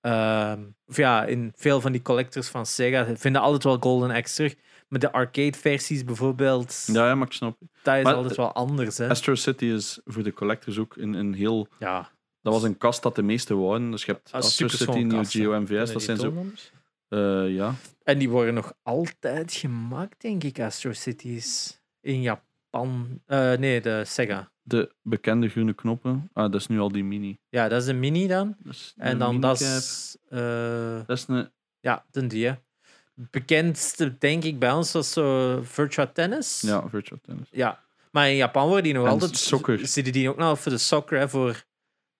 ehm, 0.00 0.60
of 0.86 0.96
ja, 0.96 1.24
in 1.24 1.52
veel 1.56 1.80
van 1.80 1.92
die 1.92 2.02
collectors 2.02 2.48
van 2.48 2.66
Sega 2.66 3.06
vinden 3.16 3.40
altijd 3.42 3.64
wel 3.64 3.76
Golden 3.80 4.10
Axe 4.10 4.34
terug. 4.34 4.54
Maar 4.88 5.00
de 5.00 5.12
arcade 5.12 5.58
versies 5.58 6.04
bijvoorbeeld, 6.04 6.84
ja, 6.92 7.06
ja, 7.06 7.14
maar 7.14 7.26
ik 7.26 7.32
snap. 7.32 7.56
dat 7.82 7.96
is 7.96 8.02
Maar- 8.02 8.14
altijd 8.14 8.36
wel 8.36 8.52
anders. 8.52 8.98
Hè? 8.98 9.08
Astro 9.08 9.34
City 9.34 9.64
is 9.64 10.00
voor 10.04 10.22
de 10.22 10.32
collectors 10.32 10.78
ook 10.78 10.96
een, 10.96 11.14
een 11.14 11.34
heel... 11.34 11.68
Ja, 11.78 12.10
Dat 12.42 12.52
was 12.52 12.62
een 12.62 12.78
kast 12.78 13.02
dat 13.02 13.14
de 13.14 13.22
meeste 13.22 13.54
wouden. 13.56 13.90
Dus 13.90 14.04
je 14.04 14.12
hebt 14.12 14.32
Astro 14.32 14.68
City, 14.68 14.98
Neo 14.98 15.22
Geo. 15.24 15.60
MVS. 15.60 15.92
Dat 15.92 16.02
zijn 16.02 16.16
zo... 16.16 16.44
eh, 17.10 17.54
ja. 17.54 17.74
en 18.02 18.18
die 18.18 18.28
worden 18.28 18.54
nog 18.54 18.72
altijd 18.82 19.52
gemaakt, 19.52 20.20
denk 20.20 20.44
ik, 20.44 20.60
Astro 20.60 20.92
Cities. 20.92 21.78
In 22.00 22.20
Japan. 22.22 23.20
Eh, 23.26 23.52
nee, 23.52 23.80
de 23.80 24.02
Sega. 24.06 24.50
De 24.62 24.92
bekende 25.02 25.48
groene 25.48 25.74
knoppen. 25.74 26.30
Ah, 26.32 26.52
dat 26.52 26.60
is 26.60 26.66
nu 26.66 26.78
al 26.80 26.92
die 26.92 27.04
mini. 27.04 27.38
Ja, 27.48 27.68
dat 27.68 27.82
is 27.82 27.88
een 27.88 27.98
mini 27.98 28.26
dan. 28.26 28.56
Dus 28.58 28.94
En 28.96 29.18
dan 29.18 29.40
dat 29.40 29.60
is... 29.60 30.16
eh, 30.28 31.00
Dat 31.06 31.16
is 31.18 31.24
een... 31.28 31.50
ja, 31.80 32.04
de 32.10 32.26
die. 32.26 32.46
hè. 32.46 32.54
Bekendste, 33.14 34.18
denk 34.18 34.44
ik, 34.44 34.58
bij 34.58 34.72
ons 34.72 34.92
was 34.92 35.12
zo 35.12 35.58
Virtua 35.62 36.06
Tennis. 36.06 36.60
Ja, 36.60 36.88
virtual 36.88 37.20
tennis. 37.22 37.48
Ja, 37.50 37.80
maar 38.10 38.28
in 38.30 38.36
Japan 38.36 38.66
worden 38.66 38.84
die 38.84 38.92
nog 38.92 39.04
En 39.06 39.10
altijd. 39.10 39.36
soccer. 39.36 39.86
Zitten 39.86 40.12
die 40.12 40.28
ook 40.30 40.36
nog 40.36 40.60
voor 40.60 40.72
de 40.72 40.78
soccer, 40.78 41.18
hè, 41.18 41.28
voor 41.28 41.64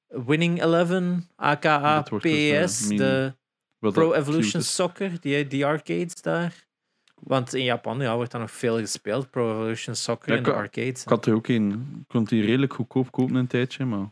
Winning 0.06 0.62
Eleven, 0.62 1.28
aka 1.36 2.02
dus, 2.02 2.18
PS, 2.66 2.82
mini. 2.82 2.96
de 2.96 3.34
Pro 3.80 4.12
Evolution. 4.12 4.62
Soccer, 4.62 5.20
die, 5.20 5.46
die 5.46 5.66
arcades 5.66 6.22
daar. 6.22 6.68
Want 7.14 7.54
in 7.54 7.64
Japan 7.64 8.00
ja, 8.00 8.16
wordt 8.16 8.30
dat 8.30 8.40
nog 8.40 8.50
veel 8.50 8.78
gespeeld, 8.78 9.30
Pro 9.30 9.50
Evolution 9.52 9.94
Soccer 9.94 10.32
Ja, 10.32 10.38
in 10.38 10.42
de 10.42 10.52
arcades. 10.52 11.02
Ik 11.02 11.08
had 11.08 11.26
er 11.26 11.34
ook 11.34 11.48
een. 11.48 11.70
Ik 12.00 12.08
kon 12.08 12.24
die 12.24 12.44
redelijk 12.44 12.72
goedkoop 12.72 13.10
kopen 13.10 13.34
een 13.34 13.46
tijdje, 13.46 13.84
maar... 13.84 14.10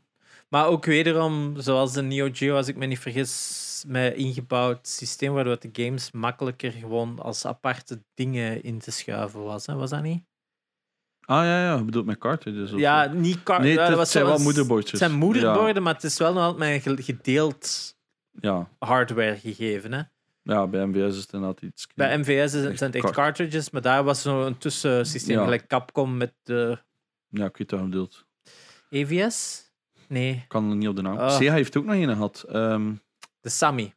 Maar 0.49 0.67
ook 0.67 0.85
wederom, 0.85 1.55
zoals 1.59 1.93
de 1.93 2.03
Neo 2.03 2.29
Geo, 2.33 2.57
als 2.57 2.69
ik 2.69 2.77
me 2.77 2.87
niet 2.87 2.99
vergis, 2.99 3.85
met 3.87 4.15
ingebouwd 4.15 4.89
systeem 4.89 5.33
waardoor 5.33 5.59
de 5.59 5.69
games 5.73 6.11
makkelijker 6.11 6.73
gewoon 6.73 7.19
als 7.19 7.47
aparte 7.47 8.03
dingen 8.15 8.63
in 8.63 8.79
te 8.79 8.91
schuiven 8.91 9.43
was. 9.43 9.67
Hè? 9.67 9.75
Was 9.75 9.91
dat 9.91 10.03
niet? 10.03 10.25
Ah 11.21 11.45
ja, 11.45 11.63
ja. 11.63 11.77
Je 11.77 11.85
bedoelt 11.85 12.07
met 12.07 12.19
cartridges? 12.19 12.73
of 12.73 12.79
Ja, 12.79 13.07
niet 13.07 13.47
Nee, 13.47 13.73
ja, 13.73 13.81
het, 13.81 13.89
dat 13.89 13.99
was 13.99 14.11
zijn 14.11 14.25
wel 14.25 14.39
moederbordjes. 14.39 15.01
Het 15.01 15.11
zijn 15.11 15.21
moederborden, 15.21 15.83
maar 15.83 15.95
het 15.95 16.05
is 16.05 16.19
wel 16.19 16.33
nog 16.33 16.43
altijd 16.43 16.85
met 16.85 17.05
gedeeld 17.05 17.97
Ja, 18.41 18.69
hardware 18.79 19.37
gegeven. 19.37 19.93
Hè? 19.93 20.03
ja. 20.43 20.67
bij 20.67 20.87
MVS 20.87 21.15
is 21.17 21.21
het 21.23 21.33
inderdaad 21.33 21.63
iets... 21.63 21.87
Bij 21.95 22.19
MVS 22.19 22.53
het, 22.53 22.79
zijn 22.79 22.93
het 22.93 23.03
echt 23.05 23.15
cartridges, 23.15 23.71
maar 23.71 23.83
daar 23.83 24.05
was 24.05 24.23
zo'n 24.23 24.59
tussensysteem, 24.59 25.37
Ja. 25.37 25.43
gelijk 25.45 25.67
Capcom 25.67 26.17
met 26.17 26.35
de 26.43 26.79
Ja, 27.29 27.45
ik 27.45 27.57
weet 27.57 27.71
bedoelt. 27.91 28.27
EVS? 28.91 29.67
Nee, 30.09 30.33
Ik 30.33 30.45
kan 30.49 30.71
er 30.71 30.77
niet 30.77 30.89
op 30.89 30.97
de 30.97 31.03
naam. 31.03 31.17
Ah. 31.19 31.37
Sega 31.37 31.53
heeft 31.55 31.77
ook 31.77 31.85
nog 31.85 31.95
een 31.95 32.09
gehad. 32.09 32.45
Ehm, 32.49 32.93
de 33.41 33.49
Sami. 33.49 33.93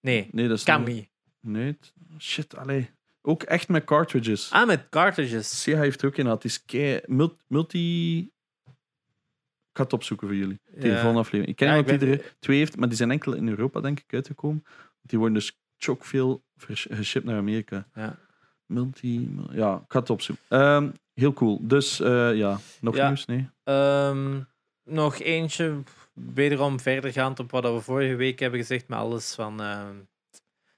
Nee, 0.00 0.28
nee, 0.32 0.48
dat 0.48 0.58
is... 0.58 0.64
niet- 0.64 0.76
Kami. 0.76 1.08
Nee, 1.40 1.66
het- 1.66 1.92
shit, 2.18 2.56
allee. 2.56 2.90
Ook 3.22 3.42
echt 3.42 3.68
met 3.68 3.84
cartridges. 3.84 4.50
Ah, 4.50 4.66
met 4.66 4.88
cartridges. 4.90 5.62
Sega 5.62 5.80
heeft 5.80 6.04
ook 6.04 6.16
een 6.16 6.24
gehad. 6.24 6.42
Die 6.42 6.50
is 6.50 7.00
Multi... 7.48 8.30
Ik 9.76 9.82
ga 9.82 9.88
het 9.88 9.98
opzoeken 10.00 10.26
voor 10.28 10.36
jullie. 10.36 10.60
Ja. 10.76 10.92
volgende 10.92 11.18
aflevering. 11.18 11.46
Ik 11.48 11.56
ken 11.56 11.66
Ja, 11.68 11.76
iemand 11.76 11.92
ik 11.92 11.98
die 12.00 12.08
ben- 12.08 12.18
er 12.26 12.34
twee 12.38 12.58
heeft, 12.58 12.76
maar 12.76 12.88
die 12.88 12.96
zijn 12.96 13.10
enkel 13.10 13.34
in 13.34 13.48
Europa, 13.48 13.80
denk 13.80 14.00
ik, 14.00 14.14
uitgekomen. 14.14 14.64
Die 15.02 15.18
worden 15.18 15.36
dus 15.36 15.58
chock 15.76 16.04
veel 16.04 16.42
geshipped 16.56 17.30
naar 17.30 17.38
Amerika. 17.40 17.86
Ja. 17.94 18.16
Multi, 18.66 19.34
ja, 19.50 19.74
ik 19.76 19.84
ga 19.92 19.98
het 19.98 20.10
opzoeken. 20.10 20.44
Ehm, 20.48 20.90
heel 21.14 21.32
cool. 21.32 21.58
Dus 21.62 22.00
eh, 22.00 22.34
ja, 22.36 22.58
nog 22.80 22.96
Ja. 22.96 23.06
nieuws? 23.06 23.24
Nee. 23.26 23.48
Ehm, 23.64 24.40
nog 24.84 25.18
eentje, 25.18 25.82
wederom 26.12 26.80
verdergaand 26.80 27.38
op 27.38 27.50
wat 27.50 27.62
we 27.62 27.80
vorige 27.80 28.14
week 28.14 28.38
hebben 28.38 28.60
gezegd, 28.60 28.88
met 28.88 28.98
alles 28.98 29.34
van 29.34 29.60
ehm, 29.60 29.94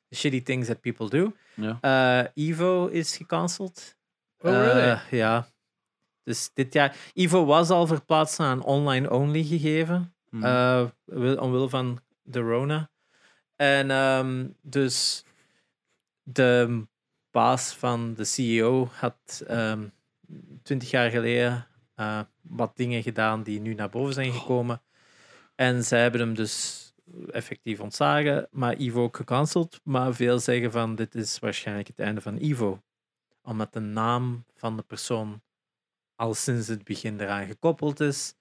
the 0.09 0.15
shitty 0.17 0.43
things 0.43 0.67
that 0.67 0.81
people 0.81 1.09
do. 1.09 1.33
Ja. 1.55 1.79
Eh, 1.81 2.45
Evo 2.49 2.87
is 2.87 3.17
gecanceld. 3.17 3.97
Oh, 4.39 4.51
really? 4.51 4.81
Eh, 4.81 5.01
ja. 5.11 5.49
Dus 6.29 6.51
dit 6.55 6.73
jaar. 6.73 6.97
Evo 7.15 7.45
was 7.45 7.71
al 7.71 7.87
verplaatst 7.87 8.39
naar 8.39 8.53
een 8.53 8.63
online-only 8.63 9.45
gegeven. 9.45 10.15
Wil- 11.05 11.37
omwille 11.37 11.69
van 11.69 11.99
de 12.23 12.41
Rona. 12.41 12.91
En 13.57 13.91
ehm, 13.91 14.47
dus 14.63 15.25
de 16.23 16.83
baas 17.31 17.73
van 17.75 18.15
de 18.15 18.25
CEO 18.25 18.89
had 18.93 19.43
ehm, 19.47 19.89
twintig 20.63 20.91
jaar 20.91 21.11
geleden 21.11 21.67
eh, 21.95 22.21
wat 22.43 22.77
dingen 22.77 23.03
gedaan 23.03 23.43
die 23.43 23.61
nu 23.61 23.75
naar 23.75 23.89
boven 23.91 24.15
zijn 24.15 24.33
gekomen. 24.33 24.83
En 25.55 25.85
zij 25.85 26.01
hebben 26.03 26.21
hem 26.21 26.35
dus 26.35 26.85
effectief 27.31 27.81
ontslagen, 27.81 28.49
maar 28.51 28.77
Ivo 28.77 29.03
ook 29.03 29.17
gecanceld. 29.17 29.81
Maar 29.85 30.15
veel 30.15 30.39
zeggen 30.39 30.73
van 30.73 30.95
dit 30.95 31.15
is 31.15 31.39
waarschijnlijk 31.39 31.89
het 31.89 31.99
einde 31.99 32.21
van 32.21 32.37
Ivo. 32.41 32.83
Omdat 33.43 33.73
de 33.73 33.81
naam 33.81 34.45
van 34.55 34.77
de 34.77 34.83
persoon 34.83 35.41
al 36.19 36.35
sinds 36.35 36.69
het 36.69 36.85
begin 36.85 37.21
eraan 37.21 37.47
gekoppeld 37.47 38.01
is. 38.01 38.35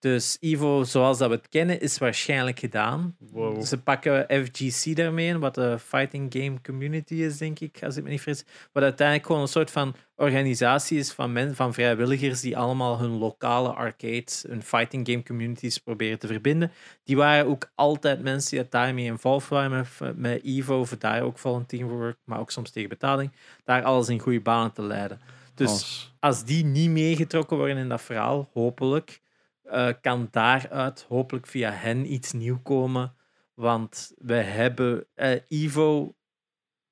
Dus 0.00 0.36
Ivo, 0.40 0.84
zoals 0.84 1.18
dat 1.18 1.28
we 1.28 1.34
het 1.34 1.48
kennen, 1.48 1.80
is 1.80 1.98
waarschijnlijk 1.98 2.58
gedaan. 2.58 3.16
Wow. 3.18 3.62
Ze 3.62 3.82
pakken 3.82 4.44
FGC 4.44 4.96
daarmee 4.96 5.26
in, 5.26 5.38
wat 5.38 5.54
de 5.54 5.78
fighting 5.78 6.32
game 6.32 6.60
community 6.62 7.14
is, 7.14 7.38
denk 7.38 7.60
ik, 7.60 7.82
als 7.82 7.96
ik 7.96 8.02
me 8.04 8.10
niet 8.10 8.20
vergis. 8.20 8.44
Wat 8.72 8.82
uiteindelijk 8.82 9.26
gewoon 9.26 9.42
een 9.42 9.48
soort 9.48 9.70
van 9.70 9.94
organisatie 10.16 10.98
is 10.98 11.12
van, 11.12 11.32
men, 11.32 11.54
van 11.54 11.74
vrijwilligers 11.74 12.40
die 12.40 12.56
allemaal 12.56 12.98
hun 12.98 13.18
lokale 13.18 13.68
arcades, 13.68 14.44
hun 14.48 14.62
fighting 14.62 15.08
game 15.08 15.22
communities 15.22 15.78
proberen 15.78 16.18
te 16.18 16.26
verbinden. 16.26 16.72
Die 17.04 17.16
waren 17.16 17.46
ook 17.46 17.70
altijd 17.74 18.22
mensen 18.22 18.58
die 18.58 18.66
daarmee 18.70 19.04
involved 19.04 19.48
waren 19.48 19.70
met, 19.70 20.16
met 20.16 20.44
Evo, 20.44 20.84
voor 20.84 20.98
daar 20.98 21.22
ook 21.22 21.38
volunteer 21.38 21.86
work, 21.86 22.16
maar 22.24 22.40
ook 22.40 22.50
soms 22.50 22.70
tegen 22.70 22.88
betaling, 22.88 23.32
daar 23.64 23.82
alles 23.82 24.08
in 24.08 24.20
goede 24.20 24.40
banen 24.40 24.72
te 24.72 24.82
leiden. 24.82 25.20
Dus 25.60 25.68
Als- 25.70 26.14
als 26.20 26.44
die 26.44 26.64
niet 26.64 26.90
meegetrokken 26.90 27.56
worden 27.56 27.76
in 27.76 27.88
dat 27.88 28.02
verhaal, 28.02 28.50
hopelijk, 28.52 29.20
eh, 29.62 29.88
kan 30.00 30.28
daaruit 30.30 31.04
hopelijk 31.08 31.46
via 31.46 31.70
hen 31.70 32.12
iets 32.12 32.32
nieuw 32.32 32.58
komen. 32.62 33.14
Want 33.54 34.12
we 34.18 34.34
hebben 34.34 35.06
eh, 35.14 35.40
Evo, 35.48 36.14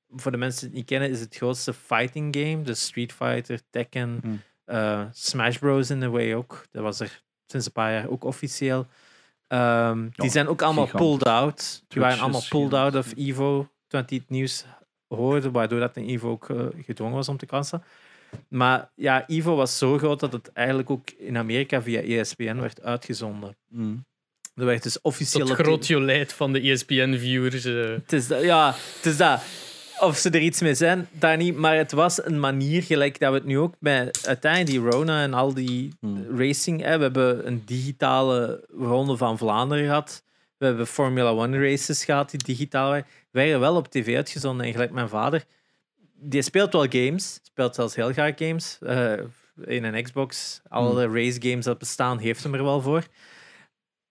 voor 0.08 0.30
de 0.30 0.36
mensen 0.36 0.60
die 0.60 0.68
het 0.68 0.78
niet 0.78 0.86
kennen, 0.86 1.10
is 1.10 1.20
het 1.20 1.36
grootste 1.36 1.74
fighting 1.74 2.36
game. 2.36 2.62
Dus 2.62 2.82
Street 2.84 3.12
Fighter, 3.12 3.60
Tekken, 3.70 4.18
Hmm. 4.22 4.40
eh, 4.64 5.04
Smash 5.12 5.56
Bros. 5.58 5.90
in 5.90 6.00
the 6.00 6.08
way 6.10 6.34
ook. 6.34 6.66
Dat 6.70 6.82
was 6.82 7.00
er 7.00 7.22
sinds 7.46 7.66
een 7.66 7.72
paar 7.72 7.92
jaar 7.92 8.08
ook 8.08 8.24
officieel. 8.24 8.86
Ehm, 9.46 10.08
die 10.14 10.30
zijn 10.30 10.48
ook 10.48 10.62
allemaal 10.62 10.86
pulled 10.86 11.24
out. 11.24 11.84
Die 11.88 12.00
waren 12.00 12.18
allemaal 12.20 12.44
pulled 12.48 12.72
out 12.74 12.94
of. 12.94 13.12
Evo 13.16 13.68
toen 13.86 14.02
die 14.06 14.18
het 14.18 14.28
nieuws 14.28 14.64
hoorden, 15.08 15.52
waardoor 15.52 15.80
dat 15.80 15.96
in 15.96 16.04
Evo 16.06 16.30
ook 16.30 16.46
gedwongen 16.84 17.14
was 17.14 17.28
om 17.28 17.36
te 17.36 17.46
cancelen. 17.46 17.84
Maar 18.48 18.90
ja, 18.94 19.26
Evo 19.26 19.56
was 19.56 19.78
zo 19.78 19.98
groot 19.98 20.20
dat 20.20 20.32
het 20.32 20.52
eigenlijk 20.52 20.90
ook 20.90 21.10
in 21.18 21.36
Amerika 21.36 21.82
via 21.82 22.00
ESPN 22.00 22.56
werd 22.56 22.82
uitgezonden. 22.82 23.56
hm. 23.70 23.94
Er 24.54 24.64
werd 24.64 24.82
dus 24.82 25.00
officieel... 25.00 25.46
Tot 25.46 25.58
op 25.58 25.64
groot 25.64 25.86
jolijt 25.86 26.32
van 26.32 26.52
de 26.52 26.60
ESPN-viewers. 26.60 27.64
Het 27.64 28.12
is 28.12 28.26
dat, 28.26 28.42
ja, 28.42 28.74
het 28.96 29.06
is 29.06 29.16
dat. 29.16 29.42
Of 30.00 30.16
ze 30.16 30.30
er 30.30 30.40
iets 30.40 30.60
mee 30.60 30.74
zijn, 30.74 31.08
daar 31.12 31.36
niet. 31.36 31.56
Maar 31.56 31.76
het 31.76 31.92
was 31.92 32.24
een 32.24 32.40
manier, 32.40 32.82
gelijk 32.82 33.18
dat 33.18 33.30
we 33.30 33.36
het 33.36 33.46
nu 33.46 33.58
ook 33.58 33.74
bij 33.80 34.08
uiteindelijk 34.26 34.70
die 34.70 34.90
Rona 34.90 35.22
en 35.22 35.34
al 35.34 35.54
die 35.54 35.92
Hmm. 36.00 36.38
racing. 36.38 36.82
Hè, 36.82 36.96
we 36.96 37.02
hebben 37.02 37.46
een 37.46 37.62
digitale 37.64 38.64
ronde 38.78 39.16
van 39.16 39.38
Vlaanderen 39.38 39.84
gehad. 39.84 40.22
We 40.56 40.66
hebben 40.66 40.86
Formula 40.86 41.30
One 41.30 41.58
races 41.70 42.04
gehad 42.04 42.30
die 42.30 42.42
digitaal 42.44 42.88
waren. 42.88 43.06
Werden 43.30 43.60
wel 43.60 43.76
op 43.76 43.88
tv 43.88 44.16
uitgezonden. 44.16 44.66
En 44.66 44.72
gelijk 44.72 44.90
mijn 44.90 45.08
vader, 45.08 45.44
die 46.20 46.42
speelt 46.42 46.72
wel 46.72 46.86
games. 46.88 47.40
Speelt 47.42 47.74
zelfs 47.74 47.94
heel 47.94 48.12
graag 48.12 48.32
games. 48.36 48.78
eh, 48.82 49.12
in 49.64 49.84
een 49.84 50.02
Xbox. 50.02 50.60
Alle 50.68 51.08
race 51.08 51.40
games 51.42 51.64
dat 51.64 51.78
bestaan, 51.78 52.18
heeft 52.18 52.42
hem 52.42 52.54
er 52.54 52.62
wel 52.64 52.80
voor. 52.80 53.06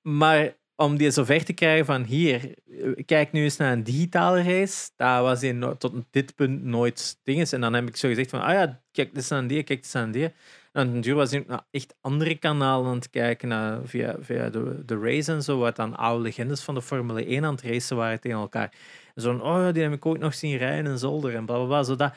Maar 0.02 0.56
om 0.76 0.98
die 0.98 1.10
zo 1.12 1.24
ver 1.24 1.44
te 1.46 1.54
krijgen 1.54 1.86
van 1.86 2.04
hier, 2.04 2.54
eh, 2.72 3.06
kijk 3.06 3.32
nu 3.32 3.44
eens 3.44 3.58
naar 3.58 3.72
een 3.72 3.84
digitale 3.84 4.42
race. 4.44 4.90
Daar 4.96 5.22
was 5.22 5.42
hij 5.42 5.52
no- 5.52 5.78
tot 5.78 5.94
dit 6.12 6.36
punt 6.36 6.64
nooit 6.64 7.20
dinges. 7.24 7.52
En 7.52 7.62
dan 7.62 7.74
heb 7.74 7.88
ik 7.88 7.96
zo 7.96 8.08
gezegd 8.08 8.30
van, 8.30 8.42
ah 8.42 8.54
ja, 8.54 8.82
kijk 8.92 9.16
eens 9.16 9.28
naar 9.30 9.48
die, 9.48 9.64
kijk 9.64 9.80
eens 9.80 9.92
naar 9.92 10.12
die. 10.12 10.30
En 10.72 10.88
natuurlijk 10.88 11.18
was 11.18 11.32
hij 11.32 11.40
ook 11.40 11.48
naar 11.48 11.66
echt 11.72 11.96
andere 12.02 12.36
kanalen 12.36 12.90
aan 12.90 12.96
het 12.96 13.10
kijken, 13.10 13.48
naar, 13.48 13.80
via, 13.84 14.16
via 14.20 14.50
de, 14.50 14.86
de 14.86 15.00
race 15.00 15.32
en 15.32 15.44
zo, 15.44 15.58
wat 15.58 15.76
dan 15.76 15.96
oude 15.96 16.24
legendes 16.24 16.62
van 16.62 16.76
de 16.76 16.82
Formule 16.82 17.26
1 17.26 17.46
aan 17.46 17.54
het 17.54 17.62
racen 17.62 17.98
waren 17.98 18.20
tegen 18.20 18.40
elkaar. 18.40 18.74
En 19.14 19.22
zo'n, 19.22 19.42
oh 19.42 19.62
ja, 19.62 19.72
die 19.72 19.84
heb 19.84 19.94
ik 19.94 20.06
ook 20.06 20.18
nog 20.18 20.34
zien 20.34 20.58
rijden 20.58 20.92
in 20.92 20.98
Zolder 20.98 21.36
en 21.36 21.46
blablabla, 21.46 21.84
zo 21.84 21.96
dat. 21.96 22.14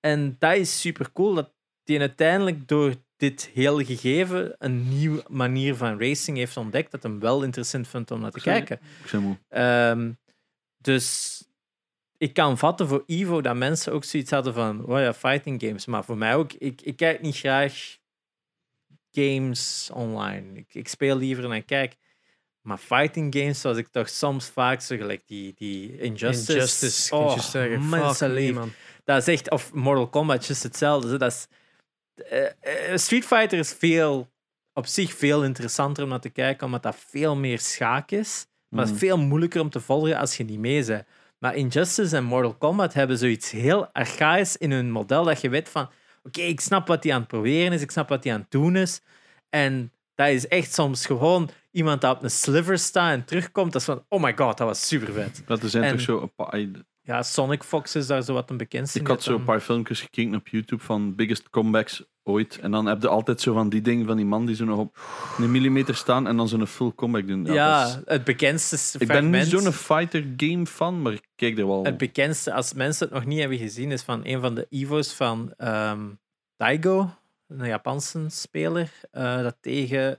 En 0.00 0.36
dat 0.38 0.56
is 0.56 0.80
super 0.80 1.12
cool, 1.12 1.34
dat 1.34 1.52
die 1.84 2.00
uiteindelijk 2.00 2.68
door 2.68 2.94
dit 3.16 3.50
hele 3.54 3.84
gegeven 3.84 4.54
een 4.58 4.88
nieuwe 4.98 5.24
manier 5.28 5.74
van 5.74 6.00
racing 6.00 6.36
heeft 6.36 6.56
ontdekt, 6.56 6.90
dat 6.90 7.02
hem 7.02 7.20
wel 7.20 7.42
interessant 7.42 7.88
vindt 7.88 8.10
om 8.10 8.20
naar 8.20 8.30
te 8.30 8.40
kijken. 8.40 8.80
Ehm, 9.48 10.12
dus 10.76 11.38
ik 12.18 12.34
kan 12.34 12.58
vatten 12.58 12.88
voor 12.88 13.02
Evo 13.06 13.40
dat 13.40 13.56
mensen 13.56 13.92
ook 13.92 14.04
zoiets 14.04 14.30
hadden 14.30 14.54
van, 14.54 14.86
oh 14.86 14.98
ja, 14.98 15.14
fighting 15.14 15.62
games. 15.62 15.86
Maar 15.86 16.04
voor 16.04 16.16
mij 16.16 16.34
ook, 16.34 16.52
ik, 16.52 16.80
ik 16.80 16.96
kijk 16.96 17.20
niet 17.22 17.36
graag 17.36 17.98
games 19.12 19.90
online. 19.92 20.58
Ik, 20.58 20.74
ik 20.74 20.88
speel 20.88 21.16
liever 21.16 21.54
ik 21.54 21.66
kijk. 21.66 21.96
Maar 22.60 22.78
fighting 22.78 23.34
games, 23.34 23.60
zoals 23.60 23.76
ik 23.76 23.88
toch 23.88 24.08
soms 24.08 24.48
vaak 24.48 24.80
zo 24.80 24.96
gelijk 24.96 25.22
die, 25.26 25.52
die 25.56 25.98
Injustice. 25.98 26.52
Injustice, 26.52 27.14
oh, 27.14 27.38
zeggen. 27.38 27.88
mensen 27.88 28.54
man. 28.54 28.72
Dat 29.04 29.16
is 29.16 29.34
echt, 29.34 29.50
of 29.50 29.72
Mortal 29.72 30.08
Kombat, 30.08 30.46
just 30.46 30.62
hetzelfde. 30.62 31.16
Dat 31.16 31.32
is, 31.32 31.46
eh, 32.24 32.44
eh, 32.90 32.96
Street 32.96 33.24
Fighter 33.24 33.58
is 33.58 33.72
veel, 33.72 34.28
op 34.72 34.86
zich 34.86 35.14
veel 35.14 35.44
interessanter 35.44 36.02
om 36.02 36.08
naar 36.08 36.20
te 36.20 36.28
kijken, 36.28 36.66
omdat 36.66 36.82
dat 36.82 36.96
veel 37.08 37.36
meer 37.36 37.58
schaak 37.58 38.10
is. 38.10 38.46
Maar 38.68 38.84
het 38.84 38.94
is 38.94 39.00
veel 39.00 39.18
moeilijker 39.18 39.60
om 39.60 39.70
te 39.70 39.80
volgen 39.80 40.16
als 40.16 40.36
je 40.36 40.44
niet 40.44 40.58
mee 40.58 40.84
bent. 40.84 41.06
Maar 41.44 41.54
Injustice 41.54 42.16
en 42.16 42.24
Mortal 42.24 42.54
Kombat 42.54 42.94
hebben 42.94 43.18
zoiets 43.18 43.50
heel 43.50 43.86
archaïs 43.92 44.56
in 44.56 44.70
hun 44.70 44.90
model, 44.90 45.24
dat 45.24 45.40
je 45.40 45.48
weet 45.48 45.68
van, 45.68 45.90
oké, 46.22 46.40
ik 46.40 46.60
snap 46.60 46.86
wat 46.86 47.04
hij 47.04 47.12
aan 47.12 47.18
het 47.18 47.28
proberen 47.28 47.72
is, 47.72 47.80
ik 47.80 47.90
snap 47.90 48.08
wat 48.08 48.24
hij 48.24 48.32
aan 48.32 48.40
het 48.40 48.50
doen 48.50 48.76
is. 48.76 49.00
En 49.50 49.92
dat 50.14 50.28
is 50.28 50.48
echt 50.48 50.74
soms 50.74 51.06
gewoon 51.06 51.50
iemand 51.70 52.00
dat 52.00 52.16
op 52.16 52.22
een 52.22 52.30
sliver 52.30 52.78
staat 52.78 53.12
en 53.12 53.24
terugkomt. 53.24 53.72
Dat 53.72 53.80
is 53.80 53.86
van, 53.86 54.04
oh 54.08 54.22
my 54.22 54.32
god, 54.36 54.58
dat 54.58 54.66
was 54.66 54.86
super 54.86 55.12
vet. 55.12 55.42
Dat 55.46 55.62
er 55.62 55.68
zijn 55.68 55.84
En- 55.84 55.90
toch 55.90 56.00
zo 56.00 56.20
een 56.20 56.34
paar... 56.34 56.60
Ja, 57.06 57.22
Sonic 57.22 57.62
Fox 57.62 57.94
is 57.96 58.06
daar 58.06 58.22
zo 58.22 58.32
wat 58.32 58.50
een 58.50 58.56
bekendste. 58.56 58.98
Ik 58.98 59.06
had 59.06 59.22
zo 59.22 59.34
een 59.34 59.44
paar 59.44 59.60
filmpjes 59.60 60.00
gekeken 60.00 60.34
op 60.34 60.48
YouTube 60.48 60.82
van 60.82 61.14
biggest 61.14 61.50
comebacks 61.50 62.04
ooit. 62.22 62.58
En 62.58 62.70
dan 62.70 62.86
heb 62.86 63.02
je 63.02 63.08
altijd 63.08 63.40
zo 63.40 63.52
van 63.52 63.68
die 63.68 63.80
dingen 63.80 64.06
van 64.06 64.16
die 64.16 64.24
man 64.26 64.46
die 64.46 64.56
zo 64.56 64.64
nog 64.64 64.78
op 64.78 64.98
een 65.38 65.50
millimeter 65.50 65.94
staan 65.94 66.26
en 66.26 66.36
dan 66.36 66.48
zo'n 66.48 66.66
full 66.66 66.92
comeback 66.94 67.26
doen. 67.28 67.44
Ja, 67.44 67.86
is- 67.86 67.98
het 68.04 68.24
bekendste 68.24 68.76
s- 68.76 68.94
ik 68.94 69.06
ben 69.08 69.30
niet 69.30 69.34
fragment- 69.46 69.62
zo'n 69.64 69.72
fighter 69.72 70.24
game 70.36 70.66
fan, 70.66 71.02
maar 71.02 71.12
ik 71.12 71.28
kijk 71.34 71.58
er 71.58 71.66
wel. 71.66 71.84
Het 71.84 71.96
bekendste, 71.98 72.52
als 72.52 72.72
mensen 72.72 73.06
het 73.06 73.14
nog 73.14 73.24
niet 73.24 73.38
hebben 73.40 73.58
gezien, 73.58 73.92
is 73.92 74.02
van 74.02 74.20
een 74.24 74.40
van 74.40 74.54
de 74.54 74.66
Evo's 74.70 75.12
van 75.12 75.52
ehm 75.56 76.00
Daigo, 76.56 77.10
een 77.48 77.66
Japanse 77.66 78.24
speler, 78.28 78.90
eh, 79.10 79.42
dat 79.42 79.56
tegen 79.60 80.18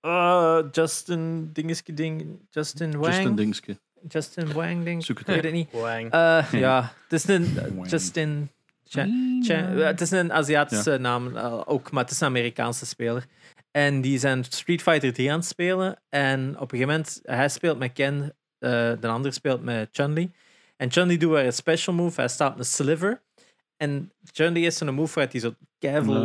eh, 0.00 0.58
Justin 0.72 1.50
Dingeske 1.52 1.94
Ding, 1.94 2.38
Justin 2.50 2.90
Wang, 2.98 3.14
Just 3.14 3.26
een 3.26 3.34
dingetje. 3.34 3.78
Justin 4.08 4.52
Wang, 4.52 4.84
denk 4.84 4.98
ik. 5.00 5.04
Zoek 5.06 5.18
het 5.18 5.28
Ik 5.28 5.34
weet 5.34 5.44
het 5.44 5.52
niet. 5.52 5.70
Wang. 5.72 6.10
Eh, 6.10 6.46
ja, 6.52 6.92
het 7.02 7.12
is 7.12 7.28
een 7.28 7.54
Wang. 7.74 7.90
Justin. 7.90 8.50
Cha- 8.86 9.08
Cha- 9.42 9.66
het 9.74 10.00
is 10.00 10.10
een 10.10 10.32
Aziatische 10.32 10.98
naam 10.98 11.36
eh, 11.36 11.60
ook, 11.64 11.90
maar 11.90 12.02
het 12.02 12.12
is 12.12 12.20
een 12.20 12.26
Amerikaanse 12.26 12.86
speler. 12.86 13.24
En 13.70 14.00
die 14.00 14.18
zijn 14.18 14.44
Street 14.44 14.82
Fighter 14.82 15.12
3 15.12 15.30
aan 15.32 15.38
het 15.38 15.46
spelen. 15.48 16.00
En 16.08 16.40
op 16.58 16.72
een 16.72 16.78
gegeven 16.78 16.86
moment, 16.88 17.20
hij 17.22 17.48
speelt 17.48 17.78
met 17.78 17.92
Ken, 17.92 18.34
eh, 18.58 18.70
de 19.00 19.06
ander 19.08 19.32
speelt 19.32 19.62
met 19.62 19.88
Chun-Li. 19.92 20.30
En 20.76 20.92
Chun-Li 20.92 21.16
doet 21.18 21.30
weer 21.32 21.44
een 21.46 21.52
special 21.52 21.94
move. 21.94 22.20
Hij 22.20 22.28
staat 22.28 22.58
een 22.58 22.64
sliver. 22.64 23.22
En 23.76 24.12
Chun-Li 24.32 24.66
is 24.66 24.76
zo'n 24.76 24.94
move 24.94 25.14
waar 25.20 25.28
hij 25.30 25.40
zo 25.40 25.54
keiveel 25.78 26.22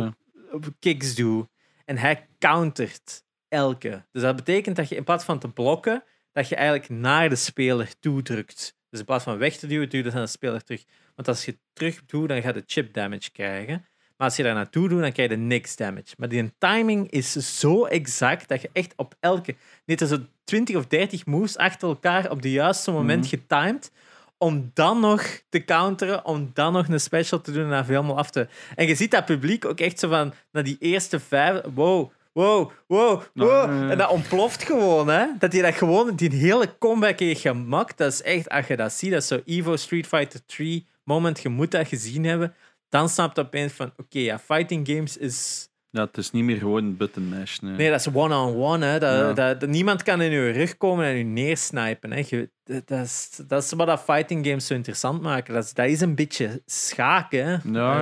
Nee. 0.52 0.60
kicks 0.78 1.14
doet. 1.14 1.46
En 1.84 1.96
hij 1.98 2.26
countert 2.38 3.22
elke. 3.48 4.04
Dus 4.12 4.22
dat 4.22 4.36
betekent 4.36 4.76
dat 4.76 4.88
je 4.88 4.96
in 4.96 5.04
plaats 5.04 5.24
van 5.24 5.38
te 5.38 5.48
blokken, 5.48 6.04
dat 6.32 6.48
je 6.48 6.54
eigenlijk 6.54 6.88
naar 6.88 7.28
de 7.28 7.36
speler 7.36 7.98
toe 8.00 8.22
drukt. 8.22 8.78
Dus 8.90 8.98
in 9.00 9.06
plaats 9.06 9.24
van 9.24 9.38
weg 9.38 9.56
te 9.56 9.66
duwen, 9.66 9.88
duw 9.88 10.02
je 10.02 10.10
naar 10.10 10.22
de 10.22 10.26
speler 10.26 10.62
terug. 10.64 10.84
Want 11.14 11.28
als 11.28 11.44
je 11.44 11.58
terug 11.72 12.04
doet, 12.06 12.28
dan 12.28 12.42
gaat 12.42 12.54
je 12.54 12.62
chip 12.66 12.94
damage 12.94 13.30
krijgen. 13.32 13.86
Maar 14.16 14.28
als 14.28 14.36
je 14.36 14.42
daar 14.42 14.54
naartoe 14.54 14.88
doet, 14.88 15.00
dan 15.00 15.12
krijg 15.12 15.30
je 15.30 15.36
niks 15.36 15.76
damage. 15.76 16.14
Maar 16.16 16.28
die 16.28 16.52
timing 16.58 17.10
is 17.10 17.58
zo 17.58 17.84
exact 17.84 18.48
dat 18.48 18.62
je 18.62 18.70
echt 18.72 18.92
op 18.96 19.14
elke... 19.20 19.56
Net 19.84 20.00
als 20.00 20.10
zo 20.10 20.18
20 20.44 20.76
of 20.76 20.86
30 20.86 21.26
moves 21.26 21.56
achter 21.56 21.88
elkaar 21.88 22.30
op 22.30 22.42
de 22.42 22.50
juiste 22.50 22.90
moment 22.90 23.20
Mhm. 23.24 23.28
getimed 23.28 23.92
om 24.38 24.70
dan 24.74 25.00
nog 25.00 25.40
te 25.48 25.64
counteren, 25.64 26.24
om 26.24 26.50
dan 26.54 26.72
nog 26.72 26.88
een 26.88 27.00
special 27.00 27.40
te 27.40 27.52
doen 27.52 27.64
en 27.64 27.70
daar 27.70 27.86
helemaal 27.86 28.18
af 28.18 28.30
te... 28.30 28.48
En 28.74 28.86
je 28.86 28.94
ziet 28.94 29.10
dat 29.10 29.24
publiek 29.24 29.64
ook 29.64 29.80
echt 29.80 29.98
zo 29.98 30.08
van, 30.08 30.32
na 30.52 30.62
die 30.62 30.76
eerste 30.78 31.20
vijf, 31.20 31.60
wow, 31.74 32.10
wow, 32.40 32.70
wow, 32.86 33.22
wow. 33.34 33.68
Nou, 33.70 33.90
En 33.90 33.98
dat 33.98 34.10
ontploft 34.10 34.62
gewoon, 34.64 35.08
hè. 35.08 35.26
Dat 35.38 35.52
hij 35.52 35.62
dat 35.62 35.74
gewoon, 35.74 36.16
die 36.16 36.30
hele 36.30 36.78
comeback 36.78 37.18
heeft 37.18 37.40
gemaakt, 37.40 37.98
dat 37.98 38.12
is 38.12 38.22
echt, 38.22 38.48
als 38.48 38.66
je 38.66 38.76
dat 38.76 38.92
ziet, 38.92 39.10
dat 39.10 39.22
is 39.22 39.28
zo 39.28 39.40
Evo 39.44 39.76
Street 39.76 40.06
Fighter 40.06 40.40
3 40.46 40.86
moment, 41.04 41.40
je 41.42 41.48
moet 41.48 41.70
dat 41.70 41.88
gezien 41.88 42.24
hebben, 42.24 42.54
dan 42.88 43.08
snapt 43.08 43.36
je 43.36 43.42
opeens 43.42 43.72
van, 43.72 43.92
oké, 43.96 44.18
ja, 44.18 44.38
fighting 44.38 44.88
games 44.88 45.16
is... 45.16 45.68
Ja, 45.92 46.00
het 46.04 46.16
is 46.16 46.30
niet 46.30 46.44
meer 46.44 46.56
gewoon 46.56 46.96
button 46.96 47.28
mash. 47.28 47.58
Nee. 47.58 47.72
Nee, 47.76 47.90
dat 47.90 48.00
is 48.00 48.08
one-on-one. 48.12 48.86
hè. 48.86 48.98
Dat, 48.98 49.14
Ja. 49.18 49.32
dat, 49.32 49.60
dat- 49.60 49.68
niemand 49.68 50.02
kan 50.02 50.20
in 50.20 50.30
je 50.30 50.50
rug 50.50 50.76
komen 50.76 51.04
en 51.04 51.16
je 51.16 51.24
neersnipen. 51.24 52.12
Hè. 52.12 52.22
Je- 52.28 52.50
dat, 52.64 52.86
dat 52.88 53.04
is, 53.04 53.40
dat 53.46 53.62
is 53.62 53.72
wat 53.72 53.86
dat 53.86 54.00
fighting 54.00 54.46
games 54.46 54.66
zo 54.66 54.74
interessant 54.74 55.22
maken. 55.22 55.54
Dat 55.54 55.64
is, 55.64 55.72
dat 55.74 55.86
is 55.86 56.00
een 56.00 56.14
beetje 56.14 56.62
schaken. 56.66 57.44
Hè. 57.46 57.50
ja, 57.52 57.58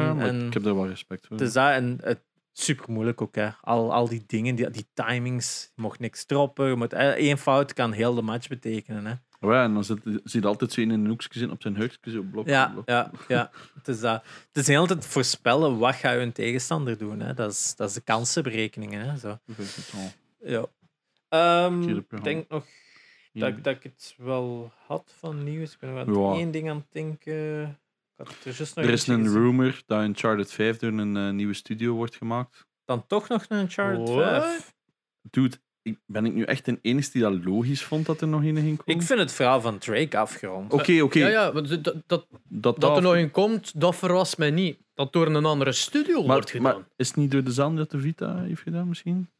en, 0.09 0.16
maar 0.16 0.26
en, 0.26 0.47
ik 0.47 0.53
heb 0.55 0.62
daar 0.62 0.74
wel 0.74 0.89
respect 0.89 1.26
voor. 1.26 1.36
dus 1.36 1.53
dat, 1.53 1.70
en 1.70 1.99
het 2.03 2.20
super 2.61 2.92
moeilijk 2.92 3.20
ook. 3.22 3.34
Hè. 3.34 3.48
Al, 3.61 3.92
al 3.92 4.09
die 4.09 4.22
dingen, 4.26 4.54
die, 4.54 4.70
die 4.70 4.86
timings, 4.94 5.72
je 5.74 5.82
mocht 5.82 5.98
niks 5.98 6.24
droppen. 6.24 6.78
Moet, 6.78 6.92
één 6.92 7.38
fout 7.38 7.72
kan 7.72 7.92
heel 7.92 8.14
de 8.14 8.22
match 8.22 8.48
betekenen. 8.48 9.06
Hè. 9.06 9.12
Oh 9.40 9.52
ja, 9.52 9.62
en 9.64 9.74
dan 9.74 9.84
zit, 9.84 9.98
je 10.24 10.42
altijd 10.42 10.72
zo 10.72 10.80
in 10.80 10.90
een 10.90 11.06
hoekje 11.06 11.50
op 11.50 11.62
zijn 11.62 11.76
heugje, 11.76 12.11
zo 12.11 12.22
blok. 12.22 12.46
Ja, 12.46 12.68
blok. 12.68 12.88
ja, 12.88 13.11
ja. 13.28 13.50
Het 13.74 13.88
is, 13.88 14.00
dat. 14.00 14.22
het 14.52 14.56
is 14.56 14.66
heel 14.66 14.86
tijd 14.86 15.06
voorspellen 15.06 15.78
wat 15.78 15.94
gaat 15.94 16.20
je 16.20 16.32
tegenstander 16.32 16.98
doen. 16.98 17.20
Hè. 17.20 17.34
Dat, 17.34 17.50
is, 17.52 17.74
dat 17.76 17.88
is 17.88 17.94
de 17.94 18.00
kansenberekeningen. 18.00 19.09
Hè. 19.11 19.16
Zo. 19.18 19.38
Ja. 20.38 20.66
Ehm, 21.28 21.88
ik 21.88 22.24
denk 22.24 22.48
nog 22.48 22.64
dat, 23.32 23.48
ik- 23.48 23.64
dat 23.64 23.76
ik 23.76 23.82
het 23.82 24.14
wel 24.16 24.72
had 24.86 25.14
van 25.18 25.44
nieuws. 25.44 25.72
Ik 25.72 25.78
ben 25.80 26.14
Ja. 26.14 26.32
één 26.32 26.50
ding 26.50 26.70
aan 26.70 26.76
het 26.76 26.92
denken. 26.92 27.78
Er 28.19 28.27
Er 28.75 28.91
is 28.91 29.07
een 29.07 29.23
gezien. 29.25 29.33
rumor 29.33 29.83
dat 29.87 30.03
Uncharted 30.03 30.53
5 30.53 30.77
door 30.79 30.93
een 30.93 31.16
eh, 31.16 31.31
nieuwe 31.31 31.55
studio 31.55 31.95
wordt 31.95 32.16
gemaakt. 32.16 32.66
Dan 32.85 33.07
toch 33.07 33.29
nog 33.29 33.45
een 33.49 33.59
Uncharted 33.59 34.09
What? 34.09 34.43
5. 34.43 34.75
Dude, 35.31 35.57
ik, 35.83 35.99
ben 36.07 36.27
ik 36.27 36.35
nu 36.35 36.43
echt 36.43 36.64
de 36.64 36.79
enige 36.83 37.11
die 37.12 37.23
dat 37.23 37.45
logisch 37.45 37.83
vond 37.85 38.07
dat 38.07 38.21
er 38.21 38.29
nog 38.29 38.43
in 38.43 38.55
ging 38.57 38.77
komen? 38.79 38.95
Ik 39.01 39.03
vind 39.03 39.19
het 39.19 39.33
verhaal 39.33 39.61
van 39.61 39.79
Drake 39.79 40.19
afgerond. 40.19 40.73
Oké, 40.73 41.01
oké. 41.03 41.19
Ja, 41.19 41.29
ja, 41.29 41.51
dat, 41.51 41.85
dat, 41.85 41.95
dat, 42.07 42.27
Dat, 42.49 42.81
dat 42.81 42.97
er 42.97 43.03
nog 43.03 43.16
in 43.16 43.31
komt, 43.31 43.81
dat 43.81 43.97
verrast 43.97 44.39
mij 44.39 44.51
niet. 44.51 44.79
Dat 44.95 45.12
door 45.12 45.27
een 45.27 45.45
andere 45.45 45.73
studio 45.73 46.19
maar, 46.23 46.27
wordt 46.35 46.51
gedaan. 46.51 46.75
maar 46.75 46.87
is 46.97 47.07
het 47.09 47.16
niet 47.16 47.31
door 47.31 47.45
dezelfde 47.45 47.77
dat 47.77 47.91
de 47.91 48.01
Vita 48.01 48.37
heeft 48.43 48.62
gedaan, 48.62 48.89
misschien? 48.89 49.31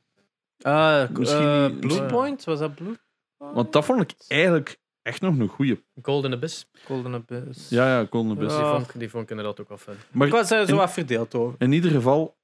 Ah, 0.63 1.11
Misschien 1.11 1.79
Bluepoint? 1.81 2.45
Was 2.45 2.59
dat 2.59 2.75
Blue? 2.75 2.97
Want 3.37 3.73
dat 3.73 3.85
vond 3.85 4.01
ik 4.01 4.15
eigenlijk 4.29 4.79
echt 5.09 5.21
nog 5.21 5.39
een 5.39 5.49
goeie. 5.49 5.85
Golden 6.03 6.33
Abyss, 6.33 6.67
Golden 6.85 7.15
Abyss. 7.15 7.69
Ja, 7.69 7.99
ja, 7.99 8.07
Golden 8.11 8.33
Abyss. 8.37 8.55
die, 8.55 8.65
Ja. 8.65 8.71
vond, 8.75 8.89
ik- 8.95 8.99
die 9.01 9.11
vond 9.11 9.23
ik 9.25 9.31
inderdaad 9.31 9.61
ook 9.61 9.69
wel 9.69 9.79
fijn. 9.79 9.97
Ik 9.97 10.03
Maar 10.13 10.29
was 10.29 10.51
er 10.51 10.67
zo 10.67 10.73
in- 10.73 10.79
wat 10.79 10.93
verdeeld 10.93 11.35
over. 11.35 11.55
in 11.59 11.73
ieder 11.73 11.91
geval, 11.91 12.37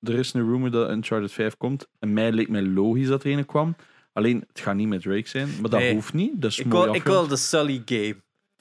er 0.00 0.14
is 0.14 0.32
een 0.32 0.50
rumor 0.50 0.70
dat 0.70 0.90
Uncharted 0.90 1.32
5 1.32 1.56
komt. 1.56 1.88
En 1.98 2.12
mij 2.12 2.32
leek 2.32 2.48
mij 2.48 2.62
logisch 2.62 3.06
dat 3.08 3.24
er 3.24 3.30
een 3.32 3.46
kwam. 3.46 3.76
Alleen, 4.12 4.44
het 4.48 4.60
gaat 4.60 4.74
niet 4.74 4.88
met 4.88 5.02
Drake 5.02 5.28
zijn. 5.28 5.48
Maar 5.60 5.70
dat 5.70 5.80
Nee. 5.80 5.94
hoeft 5.94 6.12
niet. 6.12 6.32
Dat 6.42 6.50
is 6.50 6.58
Ik 6.58 6.66
mooi 6.66 6.84
wil, 6.84 6.94
ik 6.94 7.02
wil 7.04 7.26
de 7.26 7.36
Sully 7.36 7.82
game. 7.84 8.16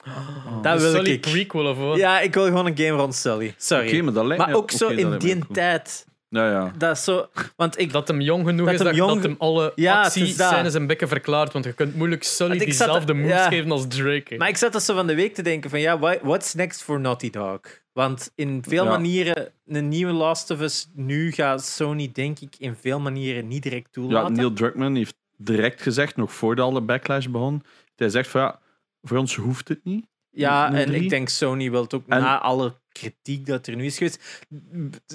Oh. 0.08 0.62
Dat 0.64 0.82
wil 0.82 0.92
Sully 0.92 1.12
ik. 1.12 1.22
prequel 1.22 1.66
of 1.66 1.78
wat? 1.78 1.98
Ja, 1.98 2.20
ik 2.20 2.34
wil 2.34 2.46
gewoon 2.46 2.66
een 2.66 2.78
game 2.78 2.90
rond 3.02 3.16
Sully. 3.16 3.54
Sorry. 3.58 3.88
Oké, 3.88 4.02
maar 4.02 4.14
dat 4.14 4.24
lijkt 4.26 4.42
maar 4.44 4.52
mij- 4.52 4.58
ook 4.62 4.72
zo 4.72 4.86
oké, 4.86 4.94
dat 4.96 5.04
in 5.04 5.10
lijkt 5.10 5.24
mij 5.24 5.34
die 5.34 5.42
cool. 5.44 5.54
tijd. 5.56 6.08
Ja, 6.36 6.50
ja. 6.52 6.72
Dat 6.78 6.98
is 6.98 7.04
zo... 7.04 7.28
Want 7.56 7.80
ik... 7.80 7.92
Dat 7.92 8.08
hem 8.08 8.22
jong 8.22 8.46
genoeg 8.48 8.66
Dat 8.66 8.74
is, 8.74 8.80
hem 8.80 8.88
dat, 8.88 8.96
jong- 8.98 9.14
dat 9.14 9.24
hem 9.24 9.36
alle 9.38 9.72
Ja, 9.76 10.02
actiescènes 10.04 10.74
en 10.74 10.88
bekken 10.88 11.08
verklaart. 11.08 11.54
Want 11.54 11.66
je 11.66 11.74
kunt 11.74 11.96
moeilijk 11.96 12.24
Sully 12.24 12.58
zat- 12.58 12.66
diezelfde 12.66 13.14
moves 13.14 13.32
ja. 13.32 13.48
geven 13.48 13.72
als 13.72 13.88
Drake. 13.88 14.36
Maar 14.38 14.48
ik 14.50 14.58
zat 14.58 14.74
dus 14.74 14.86
zo 14.86 14.96
van 14.96 15.08
de 15.08 15.16
week 15.16 15.34
te 15.34 15.42
denken 15.42 15.70
van 15.70 15.80
ja, 15.80 16.00
wha- 16.00 16.20
what's 16.22 16.54
next 16.54 16.84
for 16.84 17.00
Naughty 17.00 17.30
Dog? 17.30 17.60
Want 17.94 18.32
in 18.36 18.64
veel 18.68 18.84
Ja. 18.84 18.90
manieren, 18.90 19.52
een 19.66 19.88
nieuwe 19.90 20.12
Last 20.14 20.52
of 20.52 20.62
Us, 20.62 20.88
nu 20.94 21.32
gaat 21.32 21.66
Sony 21.66 22.10
denk 22.14 22.40
ik 22.40 22.56
in 22.60 22.76
veel 22.82 23.00
manieren 23.00 23.48
niet 23.48 23.64
direct 23.64 23.86
Ja, 23.86 24.02
toelaten. 24.02 24.34
Neil 24.34 24.54
Druckmann 24.54 24.96
heeft 24.96 25.16
direct 25.38 25.82
gezegd, 25.82 26.16
nog 26.16 26.34
voordat 26.34 26.66
alle 26.66 26.82
backlash 26.82 27.26
begon, 27.26 27.64
hij 27.96 28.10
zegt 28.10 28.30
van 28.30 28.42
ja, 28.42 28.60
voor 29.02 29.18
ons 29.18 29.36
hoeft 29.36 29.68
het 29.68 29.80
niet. 29.84 30.06
Ja, 30.32 30.74
en 30.74 30.94
ik 30.94 31.10
denk 31.10 31.30
Sony 31.30 31.72
wil 31.72 31.82
het 31.82 31.94
ook 31.94 32.04
En- 32.08 32.22
na 32.22 32.40
alle 32.42 32.74
kritiek 33.00 33.46
dat 33.46 33.68
er 33.68 33.76
nu 33.76 33.86
is 33.86 33.98
geweest. 33.98 34.46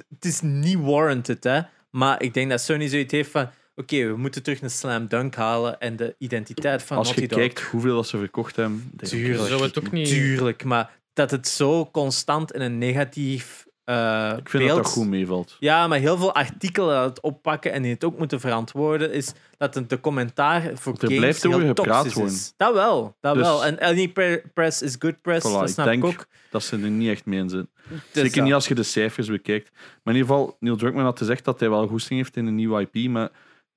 Het 0.09 0.25
is 0.25 0.41
niet 0.41 0.79
warranted, 0.79 1.45
hè? 1.45 1.61
Maar 1.91 2.23
ik 2.23 2.35
denk 2.35 2.51
dat 2.51 2.61
Sony 2.61 2.89
zoiets 2.89 3.13
heeft 3.13 3.31
van. 3.31 3.51
Oké, 3.75 4.07
we 4.07 4.17
moeten 4.17 4.43
terug 4.43 4.61
een 4.61 4.71
slam 4.71 5.07
dunk 5.07 5.35
halen 5.35 5.81
en 5.81 5.97
de 5.97 6.15
identiteit 6.19 6.83
van 6.83 6.97
Als 6.97 7.09
je 7.09 7.15
Naughty 7.15 7.35
Dog. 7.35 7.45
kijkt 7.45 7.61
hoeveel 7.71 7.95
dat 7.95 8.07
ze 8.07 8.19
verkocht 8.19 8.57
hebben. 8.57 8.93
Tuurlijk. 8.97 9.49
Zou 9.49 9.63
het 9.63 9.79
ook 9.79 9.93
niet... 9.93 10.09
Tuurlijk, 10.09 10.65
maar 10.65 10.99
dat 11.13 11.31
het 11.31 11.49
zo 11.49 11.91
constant 11.91 12.53
in 12.53 12.61
een 12.61 12.79
negatief 12.79 13.67
eh 13.91 14.33
Ik 14.39 14.49
vind 14.49 14.65
beeld... 14.65 14.75
dat 14.77 14.85
dat 14.85 14.93
goed 14.93 15.07
meevalt. 15.09 15.57
Ja, 15.61 15.87
maar 15.87 15.99
heel 15.99 16.17
veel 16.17 16.35
artikelen 16.35 16.95
dat 16.95 17.09
het 17.09 17.21
oppakken 17.21 17.73
en 17.73 17.83
die 17.83 17.93
het 17.93 18.05
ook 18.05 18.19
moeten 18.19 18.41
verantwoorden, 18.41 19.13
is 19.13 19.33
dat 19.57 19.75
het 19.75 19.91
de 19.91 20.01
commentaar 20.01 20.63
voor 20.75 20.93
Er 20.93 20.99
games 21.01 21.17
blijft 21.19 21.43
heel 21.43 21.53
over 21.53 21.75
toxisch 21.75 22.15
worden. 22.15 22.33
is. 22.35 22.53
Dat 22.57 22.75
wel, 22.75 23.17
dat 23.21 23.35
Dus- 23.35 23.43
wel. 23.47 23.65
En 23.65 23.79
any 23.79 24.09
pre- 24.09 24.43
press 24.55 24.83
is 24.83 24.97
good 24.99 25.21
press, 25.23 25.49
Voilà, 25.49 25.53
dat 25.53 25.63
ik 25.63 25.69
snap 25.69 25.87
denk- 25.87 26.05
ik 26.05 26.09
ook. 26.09 26.27
Dat 26.51 26.63
ze 26.63 26.77
er 26.77 26.91
niet 26.91 27.09
echt 27.11 27.25
mee 27.25 27.39
in 27.39 27.49
zitten. 27.49 27.71
Dus 27.89 27.99
Zeker 28.13 28.35
dat- 28.37 28.45
niet 28.45 28.55
als 28.55 28.69
je 28.69 28.75
de 28.75 28.83
cijfers 28.83 29.29
bekijkt. 29.29 29.71
Maar 29.73 30.15
in 30.15 30.21
ieder 30.21 30.35
geval, 30.37 30.57
Neil 30.61 30.77
Druckmann 30.77 31.07
had 31.07 31.19
gezegd 31.19 31.45
dat 31.45 31.61
hij 31.61 31.71
wel 31.71 31.87
goesting 31.87 32.19
heeft 32.21 32.37
in 32.37 32.47
een 32.47 32.55
nieuwe 32.55 32.89
IP. 32.93 33.09
Maar 33.11 33.29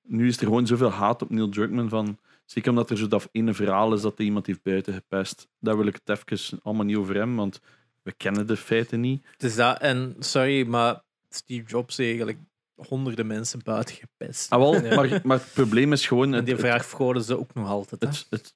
nu 0.04 0.28
is 0.28 0.38
er 0.38 0.44
gewoon 0.46 0.68
zoveel 0.68 0.92
haat 0.92 1.22
op 1.22 1.30
Neil 1.30 1.50
Druckmann. 1.50 1.90
Van, 1.90 2.18
zeker 2.46 2.70
omdat 2.70 2.90
er 2.90 2.98
zo 2.98 3.08
dat 3.08 3.30
ene 3.32 3.54
verhaal 3.54 3.94
is 3.94 4.02
dat 4.02 4.14
hij 4.18 4.26
iemand 4.26 4.46
heeft 4.46 4.64
buiten 4.64 4.94
gepest. 4.94 5.48
Daar 5.60 5.78
wil 5.78 5.88
ik 5.88 6.00
het 6.06 6.20
even 6.30 6.60
allemaal 6.64 6.86
niet 6.86 6.96
over 6.98 7.16
hebben, 7.16 7.36
want 7.36 7.60
we 8.04 8.12
kennen 8.18 8.48
de 8.48 8.58
feiten 8.58 9.00
niet. 9.00 9.26
Dus 9.38 9.56
dat, 9.56 9.80
en 9.80 10.16
sorry, 10.20 10.68
maar 10.68 11.02
Steve 11.30 11.68
Jobs 11.70 11.98
heeft 11.98 12.10
eigenlijk 12.10 12.40
honderden 12.76 13.28
mensen 13.28 13.60
buiten 13.64 13.96
gepest. 13.96 14.50
Ah, 14.50 14.60
wel, 14.60 14.74
Ja. 14.84 14.96
maar, 14.96 15.20
maar 15.24 15.38
het 15.38 15.54
probleem 15.54 15.92
is 15.94 16.08
gewoon... 16.08 16.28
en 16.28 16.34
Het, 16.34 16.46
die 16.46 16.54
het, 16.54 16.64
vraag 16.64 16.86
vroegen 16.86 17.24
ze 17.24 17.40
ook 17.40 17.54
nog 17.54 17.68
altijd. 17.70 18.02
hè. 18.02 18.08
het, 18.08 18.28
het- 18.30 18.56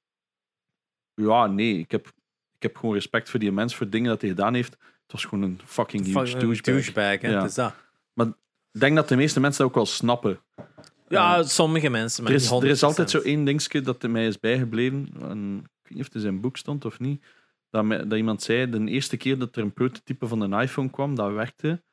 ja, 1.13 1.47
nee. 1.47 1.77
Ik 1.79 1.91
heb, 1.91 2.07
ik 2.55 2.61
heb 2.63 2.75
gewoon 2.77 2.93
respect 2.95 3.29
voor 3.29 3.39
die 3.39 3.51
mens, 3.51 3.75
voor 3.75 3.89
dingen 3.89 4.09
dat 4.09 4.21
hij 4.21 4.29
gedaan 4.29 4.53
heeft. 4.53 4.71
Het 4.71 5.11
was 5.11 5.25
gewoon 5.25 5.43
een 5.43 5.59
fucking 5.65 6.05
huge 6.05 6.17
Fucking 6.19 6.39
douchebag. 6.41 6.73
douchebag, 6.73 7.21
hè. 7.21 7.29
Ja. 7.29 7.41
Dus 7.43 7.53
dat. 7.53 7.73
Ik 8.73 8.83
denk 8.83 8.95
dat 8.95 9.07
de 9.09 9.15
meeste 9.15 9.39
mensen 9.39 9.59
dat 9.61 9.69
ook 9.69 9.75
wel 9.75 9.85
snappen. 9.85 10.39
Ja, 11.07 11.43
sommige 11.43 11.89
mensen, 11.89 12.23
maar 12.23 12.31
Er 12.31 12.37
is, 12.37 12.51
er 12.51 12.65
is 12.65 12.83
altijd 12.83 13.09
zo 13.09 13.19
100%. 13.19 13.21
één 13.23 13.43
dingetje 13.43 13.81
dat 13.81 14.03
er 14.03 14.09
mij 14.09 14.27
is 14.27 14.39
bijgebleven. 14.39 15.09
En, 15.21 15.57
ik 15.57 15.69
weet 15.83 15.89
niet 15.91 15.99
of 15.99 16.05
het 16.05 16.15
in 16.15 16.21
zijn 16.21 16.41
boek 16.41 16.57
stond 16.57 16.85
of 16.85 16.99
niet. 16.99 17.23
Dat, 17.69 17.89
dat 17.89 18.13
iemand 18.13 18.41
zei, 18.41 18.69
de 18.69 18.85
eerste 18.85 19.17
keer 19.17 19.37
dat 19.37 19.55
er 19.55 19.61
een 19.61 19.73
prototype 19.73 20.27
van 20.27 20.41
een 20.41 20.61
iPhone 20.61 20.89
kwam, 20.89 21.15
dat 21.15 21.31
werkte. 21.31 21.83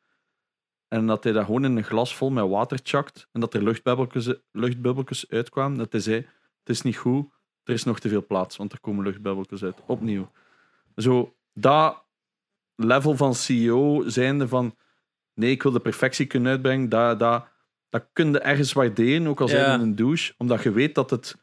En 0.88 1.06
dat 1.06 1.24
hij 1.24 1.32
dat 1.32 1.44
gewoon 1.44 1.64
in 1.64 1.76
een 1.76 1.84
glas 1.84 2.16
vol 2.16 2.30
met 2.30 2.48
water 2.48 2.78
chakt. 2.82 3.28
En 3.32 3.40
dat 3.40 3.54
er 3.54 3.62
luchtbubbeltjes, 3.62 4.34
luchtbubbeltjes 4.52 5.30
uitkwamen. 5.30 5.78
Dat 5.78 5.92
hij 5.92 6.00
zei, 6.00 6.16
het 6.58 6.68
is 6.68 6.82
niet 6.82 6.96
goed, 6.96 7.26
er 7.64 7.74
is 7.74 7.84
nog 7.84 8.00
te 8.00 8.08
veel 8.08 8.26
plaats, 8.26 8.56
want 8.56 8.72
er 8.72 8.80
komen 8.80 9.04
luchtbubbeltjes 9.04 9.62
uit. 9.62 9.80
Opnieuw. 9.86 10.30
Zo, 10.96 11.34
dat 11.52 12.04
level 12.76 13.16
van 13.16 13.34
CEO 13.34 14.02
zijnde 14.06 14.48
van, 14.48 14.76
nee, 15.34 15.50
ik 15.50 15.62
wil 15.62 15.72
de 15.72 15.80
perfectie 15.80 16.26
kunnen 16.26 16.52
uitbrengen, 16.52 16.88
dat, 16.88 17.18
dat, 17.18 17.46
dat 17.88 18.06
kun 18.12 18.32
je 18.32 18.38
ergens 18.38 18.72
waarderen, 18.72 19.26
ook 19.26 19.40
al 19.40 19.48
zijn 19.48 19.62
Ja. 19.66 19.74
in 19.74 19.80
een 19.80 19.96
douche, 19.96 20.34
omdat 20.38 20.62
je 20.62 20.72
weet 20.72 20.94
dat 20.94 21.10
het 21.10 21.36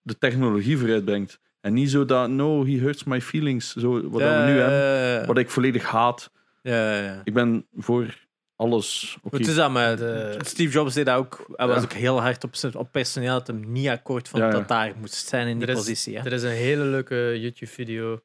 de 0.00 0.18
technologie 0.18 0.78
vooruitbrengt. 0.78 1.40
En 1.64 1.72
niet 1.72 1.90
zo 1.90 2.04
dat, 2.04 2.28
no, 2.28 2.64
he 2.66 2.72
hurts 2.78 3.04
my 3.04 3.20
feelings, 3.20 3.72
zo, 3.74 3.92
wat 4.10 4.20
we 4.20 4.26
nu 4.46 4.58
hebben, 4.58 4.78
Ja, 5.20 5.24
wat 5.26 5.38
ik 5.38 5.50
volledig 5.50 5.84
haat. 5.84 6.30
ja, 6.62 6.98
ja. 7.02 7.20
Ik 7.24 7.34
ben 7.34 7.66
voor 7.76 8.26
alles. 8.56 9.16
Oké, 9.22 9.36
Het 9.36 9.46
is 9.46 9.54
dat, 9.54 9.70
maar 9.70 9.96
De- 9.96 10.36
Steve 10.44 10.72
Jobs 10.72 10.94
deed 10.94 11.06
dat 11.06 11.16
ook. 11.16 11.44
Hij 11.52 11.66
was 11.66 11.76
Ja. 11.76 11.82
ook 11.82 11.92
heel 11.92 12.20
hard 12.20 12.44
op, 12.44 12.54
zijn- 12.56 12.74
op 12.74 12.92
personeel 12.92 13.32
dat 13.32 13.46
hem 13.46 13.72
niet 13.72 13.88
akkoord 13.88 14.28
vond 14.28 14.42
Ja, 14.42 14.48
ja. 14.48 14.54
dat 14.54 14.68
daar 14.68 14.92
moest 15.00 15.26
zijn 15.28 15.46
in 15.48 15.58
die 15.58 15.66
Er 15.66 15.72
is- 15.72 15.78
positie. 15.78 16.18
Hè. 16.18 16.24
Er 16.24 16.32
is 16.32 16.42
een 16.42 16.50
hele 16.50 16.84
leuke 16.84 17.36
YouTube-video 17.40 18.20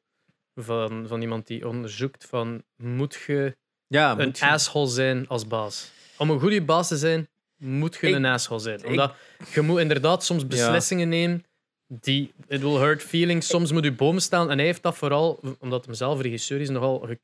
van, 0.54 1.04
van 1.08 1.20
iemand 1.20 1.46
die 1.46 1.68
onderzoekt 1.68 2.26
van 2.28 2.62
moet 2.76 3.18
je 3.26 3.56
Ja, 3.86 4.10
een 4.18 4.24
moet 4.26 4.38
je- 4.38 4.46
asshole 4.46 4.86
zijn 4.88 5.28
als 5.28 5.46
baas? 5.46 5.90
Om 6.18 6.30
een 6.30 6.40
goede 6.40 6.62
baas 6.62 6.88
te 6.88 6.96
zijn, 6.96 7.28
moet 7.56 7.96
je 8.00 8.08
Ik- 8.08 8.14
een 8.14 8.24
asshole 8.24 8.60
zijn. 8.60 8.78
ik- 8.78 8.86
Omdat 8.86 9.14
je 9.54 9.60
moet 9.60 9.80
inderdaad 9.80 10.24
soms 10.24 10.46
beslissingen 10.46 11.08
nemen 11.08 11.44
die 11.92 12.32
it 12.48 12.60
will 12.60 12.76
hurt 12.76 13.02
feelings. 13.02 13.46
Soms 13.46 13.72
moet 13.72 13.84
je 13.84 13.92
boom 13.92 14.18
staan. 14.18 14.50
En 14.50 14.56
hij 14.56 14.66
heeft 14.66 14.82
dat 14.82 14.96
vooral, 14.96 15.40
omdat 15.58 15.86
hij 15.86 15.94
zelf 15.94 16.20
regisseur 16.20 16.60
is, 16.60 16.68
nogal 16.68 16.98
ge- 16.98 17.18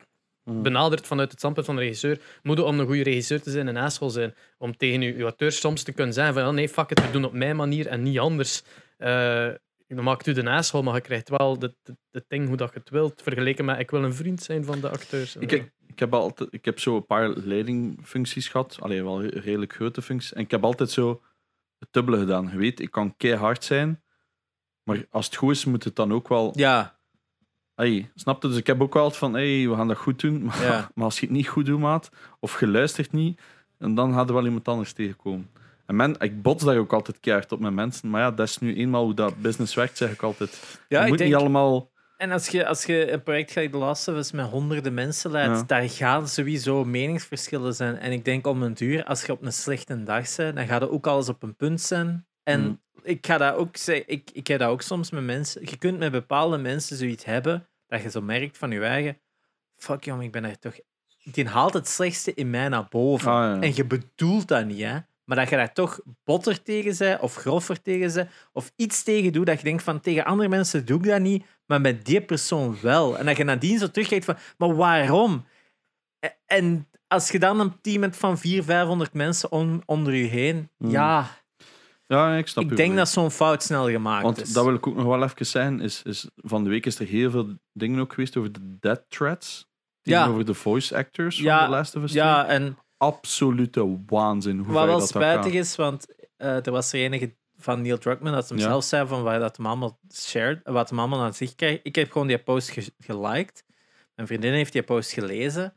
Mm. 0.45 0.63
benaderd 0.63 1.07
vanuit 1.07 1.29
het 1.31 1.39
standpunt 1.39 1.67
van 1.67 1.77
de 1.77 1.83
regisseur. 1.83 2.21
Moet 2.43 2.57
je 2.59 2.65
om 2.65 2.79
een 2.81 2.87
goede 2.87 3.03
regisseur 3.03 3.43
te 3.43 3.51
zijn 3.51 3.67
een 3.67 3.77
asshole 3.77 4.11
zijn. 4.11 4.35
Om 4.59 4.77
tegen 4.77 5.01
je, 5.01 5.17
je 5.17 5.23
auteur 5.23 5.53
soms 5.53 5.83
te 5.83 5.93
kunnen 5.93 6.15
zeggen 6.15 6.35
van 6.35 6.43
ja, 6.43 6.51
nee, 6.51 6.69
fuck 6.69 6.91
it, 6.91 7.01
we 7.07 7.11
doen 7.11 7.23
het 7.23 7.31
op 7.31 7.37
mijn 7.37 7.57
manier 7.57 7.87
en 7.87 8.03
niet 8.03 8.19
anders. 8.19 8.63
Eh 8.97 9.49
dan 9.89 10.05
maakt 10.05 10.27
u 10.27 10.33
de 10.33 10.51
asshole, 10.51 10.85
maar 10.85 10.95
je 10.95 11.01
krijgt 11.01 11.29
wel 11.29 11.57
het 11.61 11.75
de, 11.83 11.97
de 12.11 12.25
ding 12.29 12.49
hoe 12.49 12.57
dat 12.57 12.73
je 12.73 12.79
het 12.79 12.91
wilt. 12.91 13.23
Vergeleken 13.23 13.65
met 13.65 13.79
ik 13.79 13.91
wil 13.91 14.05
een 14.05 14.15
vriend 14.15 14.43
zijn 14.43 14.65
van 14.65 14.81
de 14.81 14.89
acteurs. 14.91 15.37
Ik, 15.37 15.53
ik, 15.53 15.73
ik 15.87 15.99
heb 15.99 16.15
altijd, 16.15 16.53
ik 16.53 16.65
heb 16.65 16.79
zo 16.81 16.97
een 16.97 17.07
paar 17.07 17.29
leidingfuncties 17.29 18.49
gehad. 18.49 18.77
Alleen 18.81 19.05
wel 19.05 19.23
redelijk 19.25 19.73
grote 19.75 20.03
functies. 20.03 20.33
En 20.33 20.41
ik 20.41 20.51
heb 20.51 20.65
altijd 20.65 20.91
zo 20.91 21.23
het 21.79 21.89
dubbele 21.91 22.19
gedaan. 22.19 22.49
Je 22.53 22.59
weet, 22.59 22.81
ik 22.81 22.91
kan 22.91 23.17
keihard 23.17 23.65
zijn. 23.65 24.03
Maar 24.87 25.05
als 25.11 25.27
het 25.27 25.37
goed 25.37 25.51
is, 25.51 25.65
moet 25.65 25.85
het 25.85 25.97
dan 25.97 26.13
ook 26.13 26.29
wel 26.29 26.53
Ja, 26.55 26.95
Hey, 27.75 28.11
snap 28.15 28.43
je? 28.43 28.49
Dus 28.49 28.57
ik 28.57 28.67
heb 28.67 28.81
ook 28.83 28.95
wel 28.95 29.03
altijd 29.03 29.21
van, 29.21 29.33
hey, 29.33 29.69
we 29.69 29.75
gaan 29.75 29.89
dat 29.89 29.97
goed 29.97 30.21
doen. 30.21 30.43
Maar, 30.45 30.63
Ja. 30.63 30.91
maar 30.95 31.05
als 31.05 31.21
je 31.21 31.27
het 31.27 31.35
niet 31.35 31.49
goed 31.49 31.67
doet, 31.67 31.79
maat, 31.81 32.11
of 32.41 32.61
je 32.61 32.67
luistert 32.67 33.13
niet, 33.13 33.41
en 33.79 33.95
dan 33.95 34.13
gaat 34.13 34.29
er 34.29 34.35
wel 34.35 34.45
iemand 34.45 34.69
anders 34.69 34.93
tegenkomen. 34.93 35.51
En 35.87 35.97
men, 35.97 36.15
ik 36.19 36.43
bots 36.43 36.65
daar 36.65 36.77
ook 36.77 36.93
altijd 36.93 37.21
keihard 37.21 37.53
op 37.53 37.61
met 37.61 37.73
mensen. 37.73 38.11
Maar 38.11 38.21
ja, 38.21 38.31
dat 38.31 38.49
is 38.49 38.59
nu 38.59 38.75
eenmaal 38.77 39.05
hoe 39.05 39.15
dat 39.15 39.41
business 39.43 39.75
werkt, 39.75 39.97
zeg 39.97 40.13
ik 40.13 40.23
altijd. 40.23 40.79
Ja, 40.89 40.99
je 40.99 41.03
ik 41.05 41.09
moet 41.09 41.19
denk, 41.19 41.31
niet 41.31 41.41
allemaal... 41.41 41.91
en 42.17 42.31
als 42.31 42.49
je, 42.49 42.67
als 42.67 42.85
je 42.85 43.13
een 43.13 43.23
project 43.23 43.53
gelijk 43.53 43.75
of 43.75 44.07
Us 44.07 44.33
met 44.33 44.47
honderden 44.47 44.95
mensen 44.95 45.31
leidt, 45.31 45.57
Ja. 45.59 45.63
daar 45.67 45.89
gaan 45.91 46.29
sowieso 46.29 46.85
meningsverschillen 46.85 47.75
zijn. 47.75 47.97
En 47.97 48.13
ik 48.13 48.25
denk 48.25 48.47
om 48.47 48.63
een 48.63 48.75
duur, 48.75 49.05
als 49.05 49.25
je 49.25 49.33
op 49.33 49.43
een 49.43 49.53
slechte 49.53 50.03
dag 50.03 50.37
bent, 50.37 50.57
dan 50.57 50.67
gaat 50.67 50.83
er 50.83 50.91
ook 50.91 51.07
alles 51.07 51.29
op 51.29 51.43
een 51.43 51.57
punt 51.57 51.81
zijn. 51.81 52.26
En 52.47 52.61
Mm. 52.61 52.81
ik 53.03 53.27
ga 53.27 53.39
dat 53.39 53.55
ook 53.55 53.77
zeggen, 53.77 54.09
ik, 54.09 54.31
ik 54.33 54.47
heb 54.47 54.59
dat 54.59 54.69
ook 54.69 54.83
soms 54.83 55.11
met 55.11 55.23
mensen. 55.25 55.61
Je 55.65 55.77
kunt 55.77 55.99
met 55.99 56.13
bepaalde 56.13 56.59
mensen 56.59 56.97
zoiets 56.97 57.25
hebben, 57.25 57.69
dat 57.87 58.03
je 58.03 58.11
zo 58.11 58.21
merkt 58.21 58.59
van 58.59 58.71
je 58.71 58.81
eigen, 58.85 59.19
fuck 59.77 60.05
jong, 60.05 60.23
ik 60.23 60.33
ben 60.33 60.45
er 60.45 60.59
toch... 60.59 60.75
Die 61.33 61.49
haalt 61.49 61.75
het 61.75 61.89
slechtste 61.89 62.35
in 62.35 62.51
mij 62.51 62.69
naar 62.69 62.87
boven. 62.89 63.31
Ah, 63.33 63.37
ja. 63.55 63.61
En 63.61 63.75
je 63.75 63.85
bedoelt 63.85 64.49
dat 64.49 64.65
niet, 64.67 64.81
hè. 64.83 64.99
Maar 65.25 65.37
dat 65.37 65.49
je 65.49 65.57
daar 65.57 65.73
toch 65.73 66.01
botter 66.25 66.63
tegen 66.63 66.95
zij 66.95 67.21
of 67.21 67.35
grover 67.35 67.83
tegen 67.83 68.11
zij 68.11 68.29
of 68.53 68.73
iets 68.77 69.03
tegen 69.03 69.33
doet 69.33 69.47
dat 69.47 69.59
je 69.59 69.65
denkt 69.65 69.83
van 69.83 70.01
tegen 70.01 70.25
andere 70.25 70.49
mensen 70.49 70.85
doe 70.87 70.99
ik 70.99 71.05
dat 71.05 71.21
niet, 71.21 71.45
maar 71.67 71.81
met 71.81 72.05
die 72.05 72.21
persoon 72.21 72.77
wel. 72.83 73.19
En 73.19 73.27
dat 73.27 73.37
je 73.37 73.45
nadien 73.45 73.79
zo 73.79 73.91
terugkijkt 73.91 74.25
van, 74.25 74.37
maar 74.59 74.75
waarom? 74.77 75.47
E- 76.21 76.29
En 76.47 76.89
als 77.09 77.31
je 77.31 77.39
dan 77.39 77.61
een 77.61 77.81
team 77.81 78.03
hebt 78.03 78.17
van 78.17 78.39
400, 78.39 78.67
500 78.77 79.13
mensen 79.13 79.53
on- 79.53 79.83
onder 79.87 80.15
je 80.15 80.27
heen, 80.27 80.71
Hmm. 80.77 80.91
ja, 80.91 81.27
Ja, 82.07 82.37
ik 82.37 82.47
snap 82.47 82.65
ik 82.71 82.77
denk 82.77 82.97
dat 82.97 83.09
zo'n 83.09 83.31
fout 83.31 83.63
snel 83.63 83.91
gemaakt 83.91 84.23
Want 84.23 84.41
is. 84.41 84.53
dat 84.53 84.65
wil 84.65 84.75
ik 84.75 84.87
ook 84.87 84.95
nog 84.97 85.05
wel 85.05 85.23
even 85.23 85.47
zeggen. 85.47 85.81
Is, 85.81 86.03
is, 86.03 86.29
van 86.37 86.65
de 86.65 86.71
week 86.71 86.87
is 86.87 86.99
er 86.99 87.07
heel 87.07 87.31
veel 87.31 87.55
dingen 87.73 88.01
ook 88.01 88.13
geweest 88.13 88.37
over 88.37 88.53
de 88.53 88.77
death 88.81 89.05
threats. 89.09 89.67
Ja. 90.03 90.27
Over 90.27 90.45
de 90.45 90.55
voice 90.55 90.97
actors 90.97 91.39
Ja, 91.39 91.57
van 91.59 91.67
The 91.67 91.71
Last 91.75 91.97
of 91.97 92.03
Us 92.03 92.11
2. 92.11 92.23
ja, 92.23 92.47
en 92.47 92.79
Absolute 92.99 93.99
waanzin. 94.07 94.59
Hoe 94.59 94.73
wat 94.73 94.85
wel 94.87 94.99
dat 94.99 95.09
spijtig 95.09 95.53
is, 95.53 95.77
want 95.77 96.07
eh, 96.37 96.67
er 96.67 96.71
was 96.73 96.93
er 96.93 96.99
enige 97.01 97.35
van 97.57 97.83
Neil 97.83 97.99
Druckmann 97.99 98.35
dat 98.35 98.49
hem 98.49 98.59
Ja. 98.59 98.65
zelf 98.65 98.85
zei 98.85 99.07
van 99.07 99.23
waar 99.23 99.39
dat 99.39 99.57
hem 99.57 99.67
allemaal 99.67 99.99
shared, 100.15 100.61
wat 100.65 100.89
hem 100.91 100.99
allemaal 100.99 101.21
aan 101.23 101.35
zich 101.35 101.55
krijgt. 101.55 101.81
Ik 101.83 101.95
heb 101.95 102.13
gewoon 102.13 102.27
die 102.27 102.39
post 102.39 102.71
ge- 102.71 102.93
geliked. 102.99 103.65
Mijn 104.15 104.29
vriendin 104.29 104.53
heeft 104.53 104.73
die 104.73 104.83
post 104.83 105.13
gelezen. 105.13 105.75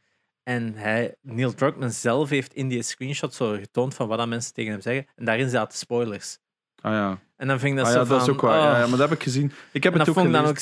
En 0.50 0.74
hij, 0.76 1.16
Neil 1.22 1.54
Druckmann 1.54 1.92
zelf 1.92 2.30
heeft 2.30 2.54
in 2.54 2.68
die 2.68 2.84
screenshot 2.84 3.34
zo 3.34 3.52
getoond 3.52 3.94
van 3.94 4.08
wat 4.08 4.18
dat 4.18 4.28
mensen 4.28 4.54
tegen 4.54 4.72
hem 4.72 4.82
zeggen. 4.82 5.06
En 5.16 5.26
daarin 5.26 5.50
zaten 5.50 5.78
spoilers. 5.78 6.38
Ah 6.82 6.92
ja, 6.92 7.20
En 7.38 7.48
dan 7.48 7.60
vind 7.60 7.72
ik 7.72 7.78
dat 7.78 7.88
ah, 7.88 7.94
zo 7.94 8.00
ja 8.00 8.06
van... 8.06 8.18
dat 8.18 8.28
is 8.28 8.34
ook 8.34 8.42
waar. 8.42 8.58
oh. 8.58 8.64
Ja, 8.64 8.80
ja, 8.80 8.88
maar 8.88 8.98
dat 8.98 9.10
heb 9.10 9.18
ik 9.18 9.24
gezien. 9.24 9.52
Ik 9.72 9.84
heb 9.84 9.94
en 9.94 10.00
het 10.00 10.10
ook 10.10 10.16
vond 10.16 10.28
ik 10.28 10.34
dan 10.34 10.46
ook 10.46 10.58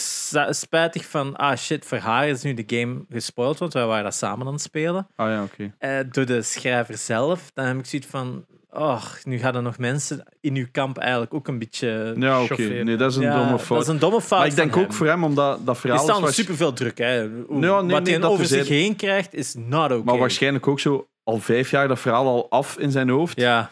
spijtig 0.54 1.06
van... 1.06 1.36
Ah 1.36 1.58
shit, 1.58 1.86
voor 1.86 1.98
haar 1.98 2.28
is 2.28 2.42
nu 2.42 2.54
de 2.54 2.78
game 2.78 3.06
gespoild, 3.10 3.58
want 3.58 3.74
wij 3.74 3.86
waren 3.86 4.04
dat 4.04 4.14
samen 4.14 4.48
aan 4.48 4.54
het 4.54 4.62
spelen. 4.62 5.08
Ah 5.16 5.30
ja, 5.30 5.44
oké. 5.44 5.74
eh, 5.78 6.00
door 6.12 6.26
de 6.26 6.42
schrijver 6.42 6.98
zelf. 6.98 7.52
Dan 7.54 7.66
heb 7.66 7.78
ik 7.78 7.86
zoiets 7.86 8.08
van... 8.08 8.46
Oh, 8.72 9.04
nu 9.24 9.38
gaan 9.40 9.56
er 9.56 9.62
nog 9.62 9.78
mensen 9.78 10.24
in 10.42 10.56
uw 10.56 10.66
kamp 10.72 10.98
eigenlijk 10.98 11.34
ook 11.34 11.48
een 11.48 11.60
beetje... 11.60 12.14
Ja, 12.20 12.44
oké. 12.44 12.62
Nee, 12.62 12.96
dat 12.96 13.12
is 13.12 13.18
een 13.18 13.24
Ja, 13.24 13.36
domme 13.36 13.52
Dat 13.52 13.62
fout. 13.62 13.82
is 13.82 13.88
een 13.88 14.00
domme 14.00 14.22
fout 14.22 14.40
maar 14.40 14.48
ik 14.48 14.56
denk 14.56 14.76
ook 14.78 14.84
hem. 14.84 14.94
voor 14.94 15.08
hem, 15.08 15.24
omdat 15.24 15.66
dat 15.66 15.76
Er 15.76 15.82
verhaal 15.82 15.98
staat 16.00 16.10
is 16.10 16.14
nog 16.16 16.24
waarsch- 16.24 16.40
superveel 16.40 16.74
druk. 16.74 16.98
Hè. 16.98 17.30
Hoe- 17.48 17.62
Ja, 17.62 17.82
nee, 17.82 17.92
wat 17.92 18.08
hij 18.08 18.20
dat 18.20 18.32
over 18.32 18.46
zich 18.46 18.68
heen 18.68 18.96
krijgt, 18.96 19.34
is 19.34 19.54
not 19.58 19.92
oké. 19.92 20.04
Maar 20.04 20.18
waarschijnlijk 20.18 20.68
ook 20.68 20.80
zo 20.80 21.08
al 21.24 21.40
vijf 21.40 21.72
jaar 21.72 21.88
dat 21.88 22.00
verhaal 22.00 22.26
al 22.28 22.50
af 22.50 22.78
in 22.78 22.92
zijn 22.92 23.10
hoofd. 23.10 23.40
Ja, 23.40 23.72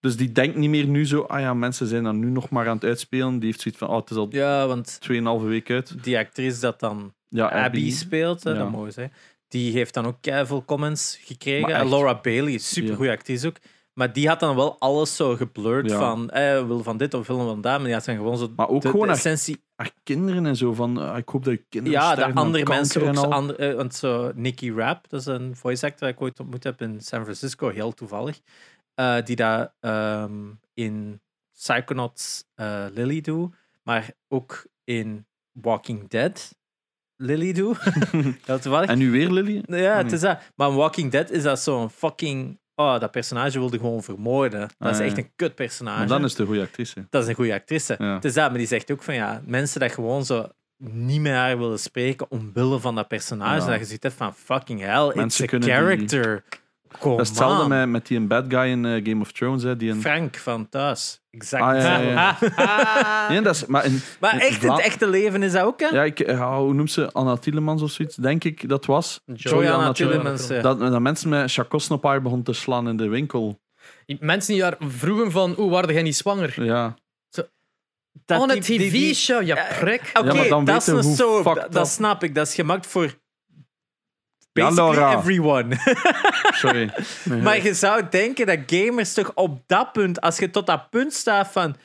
Dus 0.00 0.16
die 0.16 0.32
denkt 0.32 0.56
niet 0.56 0.70
meer 0.70 0.86
nu 0.86 1.06
zo, 1.06 1.20
ah 1.22 1.40
ja, 1.40 1.54
mensen 1.54 1.86
zijn 1.86 2.02
dan 2.02 2.18
nu 2.18 2.26
nog 2.30 2.48
maar 2.50 2.68
aan 2.68 2.74
het 2.74 2.84
uitspelen. 2.84 3.38
Die 3.38 3.46
heeft 3.48 3.60
zoiets 3.60 3.80
van, 3.80 3.88
oh, 3.90 3.96
het 3.96 4.10
is 4.10 4.16
al 4.16 4.26
ja, 4.30 4.66
want 4.66 4.98
2,5 5.00 5.46
week 5.48 5.70
uit. 5.70 6.04
die 6.04 6.18
actrice 6.18 6.60
dat 6.60 6.80
dan 6.80 7.12
Ja, 7.28 7.48
Abby, 7.64 7.90
speelt, 7.90 8.44
hè, 8.44 8.50
Ja. 8.50 8.58
dat 8.58 8.70
mooi 8.70 8.92
zijn. 8.92 9.12
Die 9.48 9.72
heeft 9.72 9.94
dan 9.94 10.06
ook 10.06 10.16
veel 10.22 10.64
comments 10.64 11.18
gekregen. 11.24 11.74
En 11.74 11.88
Laura 11.88 12.20
Bailey, 12.22 12.58
super 12.58 12.94
goede 12.96 13.10
actrice 13.10 13.46
ook. 13.46 13.56
Maar 13.98 14.12
die 14.12 14.28
had 14.28 14.40
dan 14.40 14.56
wel 14.56 14.78
alles 14.78 15.16
zo 15.16 15.36
geblurred 15.36 15.90
Ja. 15.90 15.98
van 15.98 16.30
eh, 16.30 16.66
wil 16.66 16.82
van 16.82 16.96
dit 16.96 17.14
of 17.14 17.26
wil 17.26 17.38
van 17.46 17.60
dat. 17.60 17.72
Maar 17.76 17.84
die 17.84 17.92
had 17.94 18.04
dan 18.04 18.16
gewoon 18.16 18.38
zo 18.38 18.52
Maar 18.56 18.68
ook 18.68 18.82
de, 18.82 18.88
gewoon 18.88 19.00
de 19.06 19.12
haar, 19.12 19.16
essentie 19.16 19.62
haar 19.76 19.90
kinderen 20.02 20.46
en 20.46 20.56
zo. 20.56 20.72
Van, 20.74 20.98
ah, 20.98 21.16
ik 21.18 21.28
hoop 21.28 21.44
dat 21.44 21.54
je 21.54 21.64
kinderen 21.68 22.00
Ja, 22.00 22.12
sterven 22.12 22.36
aan 22.36 22.44
andere 22.44 22.64
kanker 22.64 22.80
mensen 22.80 23.00
ook. 23.02 23.08
en 23.08 23.14
Zo 23.14 23.20
al. 23.22 23.32
ander- 23.32 23.58
eh, 23.58 23.74
want 23.74 23.94
zo 23.94 24.32
Nicky 24.34 24.70
Rapp, 24.72 25.08
dat 25.08 25.20
is 25.20 25.26
een 25.26 25.56
voice 25.56 25.86
actor 25.86 26.00
dat 26.06 26.16
ik 26.16 26.22
ooit 26.22 26.40
ontmoet 26.40 26.64
heb 26.64 26.80
in 26.82 27.00
San 27.00 27.22
Francisco, 27.22 27.68
heel 27.68 27.92
toevallig. 27.92 28.40
eh, 28.94 29.16
die 29.24 29.36
dat 29.36 29.72
ehm, 29.80 30.32
in 30.74 31.20
Psychonauts 31.52 32.44
eh, 32.54 32.84
Lily 32.94 33.20
doet, 33.20 33.54
maar 33.82 34.10
ook 34.28 34.66
in 34.84 35.26
Walking 35.52 36.08
Dead 36.08 36.54
Lily 37.16 37.52
doet. 37.52 37.78
heel 38.46 38.58
toevallig. 38.58 38.90
En 38.90 38.98
nu 38.98 39.10
weer 39.10 39.30
Lily? 39.30 39.62
ja, 39.66 39.92
Ah, 39.92 40.02
het 40.02 40.12
is 40.12 40.20
dat. 40.20 40.38
Maar 40.56 40.68
in 40.68 40.74
Walking 40.74 41.10
Dead 41.10 41.30
is 41.30 41.42
dat 41.42 41.60
zo'n 41.60 41.90
fucking... 41.90 42.58
Oh, 42.78 43.00
dat 43.00 43.10
personage 43.10 43.58
wilde 43.58 43.78
gewoon 43.78 44.02
vermoorden. 44.02 44.60
Dat 44.60 44.70
Ah, 44.78 44.90
is 44.90 44.98
ja. 44.98 45.04
echt 45.04 45.18
een 45.18 45.30
kut 45.36 45.54
personage. 45.54 45.98
Maar 45.98 46.06
dan 46.06 46.24
is 46.24 46.30
het 46.30 46.40
een 46.40 46.46
goede 46.46 46.60
actrice. 46.62 47.06
Dat 47.10 47.22
is 47.22 47.28
een 47.28 47.34
goede 47.34 47.54
actrice. 47.54 47.94
Ja. 47.98 48.14
Het 48.14 48.24
is 48.24 48.34
dat, 48.34 48.48
maar 48.48 48.58
die 48.58 48.66
zegt 48.66 48.90
ook 48.90 49.02
van 49.02 49.14
ja, 49.14 49.42
mensen 49.46 49.80
dat 49.80 49.92
gewoon 49.92 50.24
zo 50.24 50.46
niet 50.78 51.20
met 51.20 51.32
haar 51.32 51.58
willen 51.58 51.78
spreken 51.78 52.30
omwille 52.30 52.78
van 52.78 52.94
dat 52.94 53.08
personage. 53.08 53.60
Ja. 53.64 53.70
Dat 53.70 53.78
je 53.78 53.84
ziet 53.84 54.02
hebt 54.02 54.14
van 54.14 54.34
fucking 54.34 54.80
hell, 54.80 55.06
it's 55.06 55.14
Mensen 55.14 55.44
a 55.44 55.48
kunnen 55.48 55.68
die- 55.68 55.76
character. 55.78 56.44
Kom 56.98 57.10
Dat 57.16 57.20
is 57.20 57.28
hetzelfde 57.28 57.68
met, 57.68 57.88
met 57.88 58.06
die 58.06 58.18
een 58.18 58.26
bad 58.26 58.44
guy 58.48 58.70
in 58.70 58.84
eh, 58.84 59.04
Game 59.04 59.20
of 59.20 59.32
Thrones. 59.32 59.62
Hè, 59.62 59.76
die 59.76 59.90
een... 59.90 60.00
Frank 60.00 60.36
van 60.36 60.68
thuis. 60.68 61.20
Exact. 61.30 61.62
Ah, 61.62 61.80
ja, 61.80 61.98
ja, 61.98 62.36
Ah. 62.56 63.28
Nee, 63.28 63.40
dat 63.42 63.54
is, 63.54 63.66
maar 63.66 63.84
in, 63.84 64.00
maar 64.20 64.34
in 64.34 64.40
echt, 64.40 64.62
het 64.62 64.80
echte 64.80 65.08
leven 65.08 65.42
is 65.42 65.52
dat 65.52 65.62
ook, 65.64 65.80
hè? 65.80 65.86
Ja, 65.88 66.02
ik, 66.04 66.20
eh, 66.20 66.56
hoe 66.56 66.74
noemt 66.74 66.90
ze? 66.90 67.12
Anna 67.12 67.36
Tielemans 67.36 67.82
of 67.82 67.90
zoiets, 67.90 68.16
denk 68.16 68.44
ik 68.44 68.68
dat 68.68 68.86
was. 68.86 69.20
Joanna 69.34 69.64
Joanna 69.68 69.92
Tillemans. 69.92 70.48
eh. 70.48 70.62
Dat, 70.62 70.78
dat 70.78 71.00
mensen 71.00 71.28
met 71.28 71.52
chacos 71.52 71.90
op 71.90 72.02
haar 72.02 72.22
begonnen 72.22 72.46
te 72.46 72.52
slaan 72.52 72.88
in 72.88 72.96
de 72.96 73.08
winkel. 73.08 73.60
Mensen 74.20 74.52
die 74.52 74.62
daar 74.62 74.76
vroegen 74.78 75.30
van, 75.30 75.54
oeh, 75.58 75.72
waarde 75.72 75.92
jij 75.92 76.02
niet 76.02 76.16
zwanger? 76.16 76.64
Ja. 76.64 76.96
Dat 78.24 78.40
On 78.40 78.48
die- 78.48 78.56
een 78.56 78.62
tv-show, 78.62 79.42
ja, 79.42 79.56
Ja, 79.56 79.66
prik. 79.78 80.10
Oké, 80.20 80.42
Ja, 80.42 80.60
dat 80.60 80.76
is 80.80 80.86
een 80.86 81.00
hoe 81.02 81.14
soap. 81.14 81.42
fucked 81.42 81.62
Dat, 81.62 81.72
dat 81.72 81.88
snap 81.88 82.22
ik. 82.22 82.34
Dat 82.34 82.46
is 82.46 82.54
gemaakt 82.54 82.86
voor 82.86 83.04
Ja, 83.04 83.12
basically 84.64 84.94
Laura. 84.96 85.18
everyone. 85.18 85.76
Sorry. 86.62 86.90
Maar 87.42 87.62
je 87.62 87.74
zou 87.74 88.02
denken 88.10 88.46
dat 88.46 88.58
gamers 88.66 89.12
toch 89.14 89.30
op 89.34 89.60
dat 89.66 89.92
punt, 89.92 90.20
als 90.20 90.38
je 90.38 90.50
tot 90.50 90.66
dat 90.66 90.90
punt 90.90 91.12
staat 91.12 91.48
van 91.52 91.76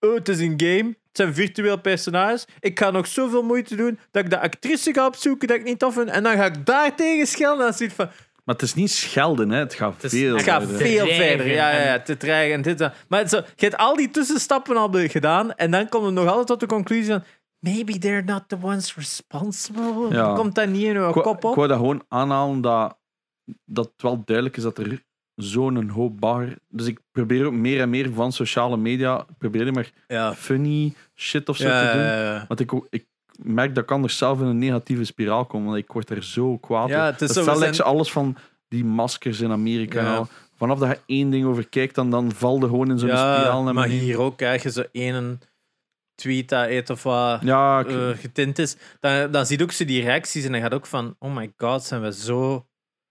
oh, 0.00 0.14
het 0.14 0.28
is 0.28 0.38
een 0.38 0.54
game, 0.56 0.86
het 0.88 0.96
zijn 1.22 1.34
virtueel 1.34 1.78
personages, 1.80 2.44
ik 2.60 2.78
ga 2.78 2.90
nog 2.90 3.06
zoveel 3.06 3.42
moeite 3.42 3.76
doen 3.76 3.98
dat 4.10 4.24
ik 4.24 4.30
de 4.30 4.40
actrice 4.40 4.92
ga 4.94 5.06
opzoeken 5.06 5.48
dat 5.48 5.56
ik 5.56 5.64
niet 5.64 5.78
tof 5.78 5.94
vind, 5.94 6.08
en 6.08 6.22
dan 6.22 6.36
ga 6.36 6.44
ik 6.44 6.66
daar 6.66 6.94
tegen 6.96 7.26
schelden. 7.26 7.64
Dan 7.64 7.74
zit 7.74 7.92
van, 7.92 8.06
Maar 8.44 8.54
het 8.54 8.64
is 8.64 8.74
niet 8.74 8.90
schelden, 8.90 9.50
hè. 9.50 9.58
het 9.58 9.74
gaat 9.74 9.94
Het 10.02 10.12
is- 10.12 10.20
veel 10.20 10.34
het 10.36 10.44
gaat 10.44 10.62
verder. 10.62 10.78
veel 10.80 11.04
Dreigen 11.06 11.26
verder. 11.28 11.46
Ja, 11.46 11.70
ja, 11.70 11.78
en- 11.78 11.86
ja, 11.86 12.00
te 12.00 12.16
dreigen 12.16 12.54
en 12.54 12.62
dit. 12.62 12.80
en- 12.80 12.92
Maar 13.08 13.28
zo, 13.28 13.36
je 13.36 13.66
hebt 13.66 13.76
al 13.76 13.96
die 13.96 14.10
tussenstappen 14.10 14.76
al 14.76 14.90
gedaan, 14.92 15.54
en 15.54 15.70
dan 15.70 15.88
komt 15.88 16.04
het 16.04 16.14
nog 16.14 16.26
altijd 16.28 16.46
tot 16.46 16.60
de 16.60 16.66
conclusie 16.66 17.06
van 17.12 17.24
maybe 17.64 17.98
they're 17.98 18.24
not 18.24 18.42
the 18.48 18.56
ones 18.62 18.94
responsible. 18.94 20.08
Ja. 20.10 20.34
Komt 20.34 20.54
dat 20.54 20.68
niet 20.68 20.82
in 20.82 20.96
uw 20.96 21.06
Ik 21.08 21.12
kop 21.12 21.36
Ik 21.36 21.44
op? 21.44 21.54
wou 21.54 21.68
dat 21.68 21.76
gewoon 21.76 22.02
aanhalen 22.08 22.60
dat, 22.60 22.96
dat 23.64 23.84
het 23.84 24.02
wel 24.02 24.22
duidelijk 24.24 24.56
is 24.56 24.62
dat 24.62 24.78
er 24.78 25.02
zo'n 25.34 25.88
hoop 25.88 26.20
bagger... 26.20 26.58
Dus 26.68 26.86
ik 26.86 27.00
probeer 27.12 27.46
ook 27.46 27.52
meer 27.52 27.80
en 27.80 27.90
meer 27.90 28.12
van 28.12 28.32
sociale 28.32 28.76
media... 28.76 29.20
Ik 29.20 29.38
probeer 29.38 29.72
maar 29.72 29.90
Ja. 30.06 30.34
funny 30.34 30.94
shit 31.14 31.48
of 31.48 31.56
zo 31.56 31.68
Ja, 31.68 31.80
te 31.92 31.98
doen. 32.38 32.44
Want 32.48 32.60
ik, 32.60 32.72
ik 32.90 33.06
merk 33.42 33.74
dat 33.74 33.84
ik 33.84 33.90
anders 33.90 34.18
zelf 34.18 34.40
in 34.40 34.46
een 34.46 34.58
negatieve 34.58 35.04
spiraal 35.04 35.44
kom. 35.46 35.64
Want 35.64 35.76
ik 35.76 35.92
word 35.92 36.10
er 36.10 36.24
zo 36.24 36.58
kwaad 36.58 36.88
Ja, 36.88 37.06
op. 37.06 37.12
het 37.12 37.22
is 37.22 37.30
zo, 37.36 37.54
zijn- 37.54 37.72
ik 37.74 37.80
alles 37.80 38.12
van 38.12 38.36
die 38.68 38.84
maskers 38.84 39.40
in 39.40 39.50
Amerika 39.50 40.00
Ja. 40.02 40.26
Vanaf 40.56 40.78
dat 40.78 40.88
je 40.88 40.98
één 41.06 41.30
ding 41.30 41.46
over 41.46 41.68
kijkt, 41.68 41.94
dan, 41.94 42.10
dan 42.10 42.32
val 42.32 42.54
je 42.58 42.60
gewoon 42.66 42.90
in 42.90 42.98
zo'n 42.98 43.08
spiraal 43.08 43.62
naar 43.62 43.74
maar 43.74 43.88
hier 43.88 44.18
ook 44.18 44.36
krijg 44.36 44.62
je 44.62 44.70
zo 44.70 44.82
één 44.92 45.40
tweet 46.14 46.48
dat 46.48 46.66
eet 46.68 46.90
of 46.90 47.02
wat 47.02 47.42
Ja, 47.42 47.80
ik- 47.80 47.88
eh, 47.88 48.08
getint 48.08 48.58
is. 48.58 48.76
Dan, 49.00 49.30
dan 49.30 49.46
zie 49.46 49.58
je 49.58 49.62
ook 49.64 49.72
zo 49.72 49.84
die 49.84 50.02
reacties 50.02 50.44
en 50.44 50.52
dan 50.52 50.60
gaat 50.60 50.74
ook 50.74 50.86
van, 50.86 51.16
oh 51.18 51.34
my 51.36 51.52
god, 51.56 51.82
zijn 51.84 52.02
we 52.02 52.12
zo, 52.12 52.66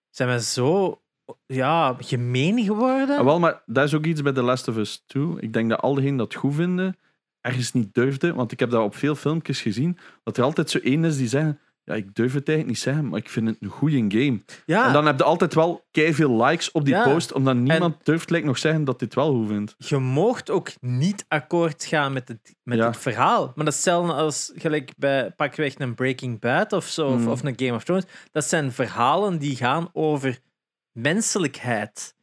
zijn 0.09 0.29
we 0.29 0.41
zo 0.41 1.01
ja, 1.45 1.95
gemeen 1.99 2.63
geworden? 2.63 3.17
Ah, 3.17 3.23
wel, 3.25 3.39
maar 3.39 3.61
dat 3.65 3.83
is 3.85 3.93
ook 3.93 4.05
iets 4.05 4.21
bij 4.21 4.31
The 4.33 4.41
Last 4.41 4.67
of 4.67 4.77
Us 4.77 5.03
2. 5.07 5.35
Ik 5.39 5.53
denk 5.53 5.69
dat 5.69 5.79
al 5.79 5.93
diegenen 5.93 6.17
dat 6.17 6.35
goed 6.35 6.55
vinden, 6.55 6.97
ergens 7.41 7.71
niet 7.73 7.93
durfden. 7.93 8.35
Want 8.35 8.51
ik 8.51 8.59
heb 8.59 8.69
dat 8.69 8.83
op 8.83 8.95
veel 8.95 9.15
filmpjes 9.15 9.61
gezien. 9.61 9.97
Dat 10.23 10.37
er 10.37 10.43
altijd 10.43 10.69
zo 10.69 10.77
één 10.77 11.03
is 11.05 11.17
die 11.17 11.27
zeggen: 11.27 11.59
Ja, 11.85 11.93
ik 11.93 12.15
durf 12.15 12.33
het 12.33 12.47
eigenlijk 12.47 12.67
niet 12.67 12.79
zeggen, 12.79 13.09
maar 13.09 13.19
ik 13.19 13.29
vind 13.29 13.47
het 13.47 13.57
een 13.59 13.69
goede 13.69 14.05
game. 14.07 14.41
ja, 14.65 14.87
En 14.87 14.93
dan 14.93 15.05
heb 15.05 15.17
je 15.17 15.23
altijd 15.23 15.53
wel 15.53 15.85
veel 15.93 16.43
likes 16.45 16.71
op 16.71 16.85
die 16.85 16.93
Ja. 16.93 17.03
post, 17.03 17.33
omdat 17.33 17.55
niemand 17.55 18.05
durft 18.05 18.29
lijkt 18.29 18.45
nog 18.45 18.57
zeggen 18.57 18.83
dat 18.83 18.99
dit 18.99 19.13
wel 19.15 19.31
goed 19.33 19.47
vindt. 19.47 19.75
je 19.77 19.97
moogt 19.97 20.49
ook 20.49 20.69
niet 20.79 21.25
akkoord 21.27 21.85
gaan 21.85 22.13
met 22.13 22.27
het, 22.27 22.55
met 22.63 22.77
Ja. 22.77 22.85
het 22.87 22.97
verhaal. 22.97 23.45
Maar 23.45 23.65
dat 23.65 23.67
is 23.67 23.73
hetzelfde 23.73 24.13
als 24.13 24.51
gelijk 24.55 24.93
bij 24.97 25.31
pakweg 25.31 25.79
een 25.79 25.95
Breaking 25.95 26.39
Bad 26.39 26.73
of 26.73 26.85
zo, 26.85 27.07
of, 27.07 27.19
Mhm. 27.19 27.29
of 27.29 27.43
een 27.43 27.53
Game 27.55 27.73
of 27.75 27.83
Thrones. 27.83 28.05
Dat 28.31 28.45
zijn 28.45 28.71
verhalen 28.71 29.37
die 29.39 29.55
gaan 29.55 29.89
over 29.93 30.39
menselijkheid. 30.91 32.15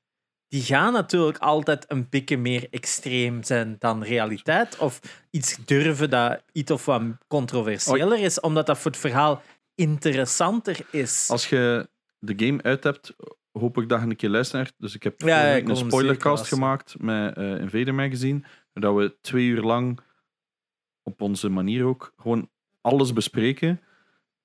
Die 0.50 0.62
gaan 0.62 0.92
natuurlijk 0.92 1.38
altijd 1.38 1.84
een 1.88 2.06
beetje 2.08 2.36
meer 2.38 2.66
extreem 2.70 3.42
zijn 3.42 3.76
dan 3.78 4.02
realiteit. 4.02 4.78
Of 4.78 5.00
iets 5.30 5.56
durven 5.64 6.10
dat 6.10 6.42
iets 6.52 6.70
of 6.70 6.84
wat 6.84 7.02
controversiëler 7.28 8.18
is, 8.18 8.40
omdat 8.40 8.66
dat 8.66 8.78
voor 8.78 8.90
het 8.90 9.00
verhaal 9.00 9.42
interessanter 9.74 10.86
is. 10.90 11.28
Als 11.30 11.48
je 11.48 11.88
de 12.18 12.46
game 12.46 12.62
uit 12.62 12.84
hebt, 12.84 13.14
hoop 13.52 13.78
ik 13.78 13.88
dat 13.88 14.00
je 14.00 14.06
een 14.06 14.16
keer 14.16 14.28
luistert. 14.28 14.74
Dus 14.78 14.94
ik 14.94 15.02
heb 15.02 15.20
Ja, 15.20 15.46
ja, 15.46 15.54
ik 15.54 15.68
een 15.68 15.76
spoilercast 15.76 16.46
gemaakt 16.46 17.00
met 17.00 17.36
eh, 17.36 17.58
Invader 17.58 17.94
Magazine. 17.94 18.42
Dat 18.72 18.94
we 18.94 19.16
twee 19.20 19.46
uur 19.46 19.62
lang 19.62 20.00
op 21.02 21.20
onze 21.20 21.48
manier 21.48 21.84
ook 21.84 22.12
gewoon 22.16 22.50
alles 22.80 23.12
bespreken. 23.12 23.80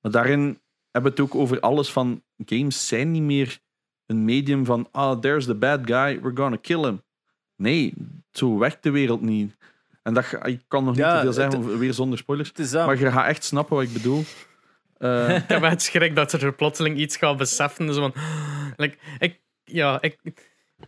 Maar 0.01 0.11
daarin 0.11 0.61
hebben 0.91 1.15
we 1.15 1.21
het 1.21 1.31
ook 1.31 1.35
over 1.35 1.59
alles 1.59 1.91
van 1.91 2.23
games 2.37 2.87
zijn 2.87 3.11
niet 3.11 3.21
meer 3.21 3.59
een 4.05 4.25
medium 4.25 4.65
van 4.65 4.87
ah, 4.91 5.19
there's 5.19 5.45
the 5.45 5.55
bad 5.55 5.79
guy, 5.85 6.19
we're 6.21 6.35
gonna 6.35 6.57
kill 6.61 6.81
him. 6.83 7.01
Nee, 7.55 7.93
zo 8.31 8.57
werkt 8.57 8.83
de 8.83 8.91
wereld 8.91 9.21
niet. 9.21 9.57
En 10.03 10.13
dat, 10.13 10.25
ik 10.43 10.61
kan 10.67 10.83
nog 10.83 10.93
niet 10.95 11.03
Ja, 11.05 11.15
te 11.15 11.21
veel 11.21 11.33
zeggen, 11.33 11.63
het- 11.63 11.77
weer 11.77 11.93
zonder 11.93 12.17
spoilers. 12.17 12.51
Maar 12.73 12.99
je 12.99 13.11
gaat 13.11 13.27
echt 13.27 13.43
snappen 13.43 13.75
wat 13.75 13.85
ik 13.85 13.93
bedoel. 13.93 14.23
Eh, 14.97 15.35
Ik 15.35 15.43
heb 15.47 15.63
echt 15.63 15.81
schrik 15.81 16.15
dat 16.15 16.31
er 16.31 16.53
plotseling 16.53 16.97
iets 16.97 17.17
gaat 17.17 17.37
beseffen. 17.37 17.93
Zo 17.93 17.99
van, 18.11 18.13
like, 18.75 18.97
ik, 19.19 19.41
ja, 19.63 20.01
ik, 20.01 20.17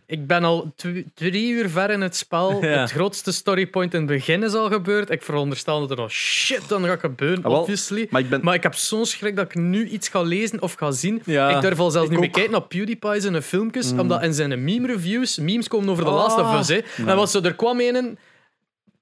ik 0.06 0.26
ben 0.26 0.44
al 0.44 0.74
drie 1.14 1.50
uur 1.52 1.68
ver 1.70 1.90
in 1.90 2.00
het 2.00 2.16
spel. 2.16 2.58
Ja. 2.64 2.80
Het 2.80 2.90
grootste 2.90 3.32
storypoint 3.32 3.94
in 3.94 4.00
het 4.00 4.08
begin 4.08 4.42
is 4.42 4.52
al 4.54 4.70
gebeurd. 4.70 5.10
Ik 5.10 5.22
veronderstel 5.22 5.80
dat 5.80 5.90
er 5.90 5.96
nog 5.96 6.10
shit 6.10 6.68
dan 6.68 6.84
gaat 6.84 7.00
gebeuren, 7.00 7.44
Ah, 7.44 7.52
obviously. 7.52 8.06
maar 8.10 8.20
ik 8.20 8.28
ben, 8.28 8.40
Maar 8.42 8.54
ik 8.54 8.62
heb 8.62 8.74
zo'n 8.74 9.06
schrik 9.06 9.36
dat 9.36 9.44
ik 9.44 9.54
nu 9.54 9.88
iets 9.88 10.08
ga 10.08 10.22
lezen 10.22 10.62
of 10.62 10.74
ga 10.74 10.90
zien. 10.90 11.22
Ja, 11.24 11.48
ik 11.50 11.60
durf 11.60 11.78
al 11.78 11.90
zelfs 11.90 12.06
ik 12.06 12.10
niet 12.10 12.20
meer 12.20 12.28
ook. 12.28 12.34
kijken 12.34 12.52
naar 12.52 12.62
PewDiePie 12.62 13.20
zijn 13.20 13.42
filmpjes, 13.42 13.92
Mm. 13.92 14.00
omdat 14.00 14.22
in 14.22 14.34
zijn 14.34 14.64
meme-reviews, 14.64 15.38
memes 15.38 15.68
komen 15.68 15.88
over 15.88 16.04
The 16.04 16.10
Ah. 16.10 16.16
Last 16.16 16.38
of 16.38 16.58
Us. 16.58 16.68
Hè. 16.68 16.74
Ja. 17.02 17.08
En 17.10 17.16
wat 17.16 17.30
zo, 17.30 17.40
er 17.40 17.54
kwam 17.54 17.80
een 17.80 17.96
in, 17.96 18.18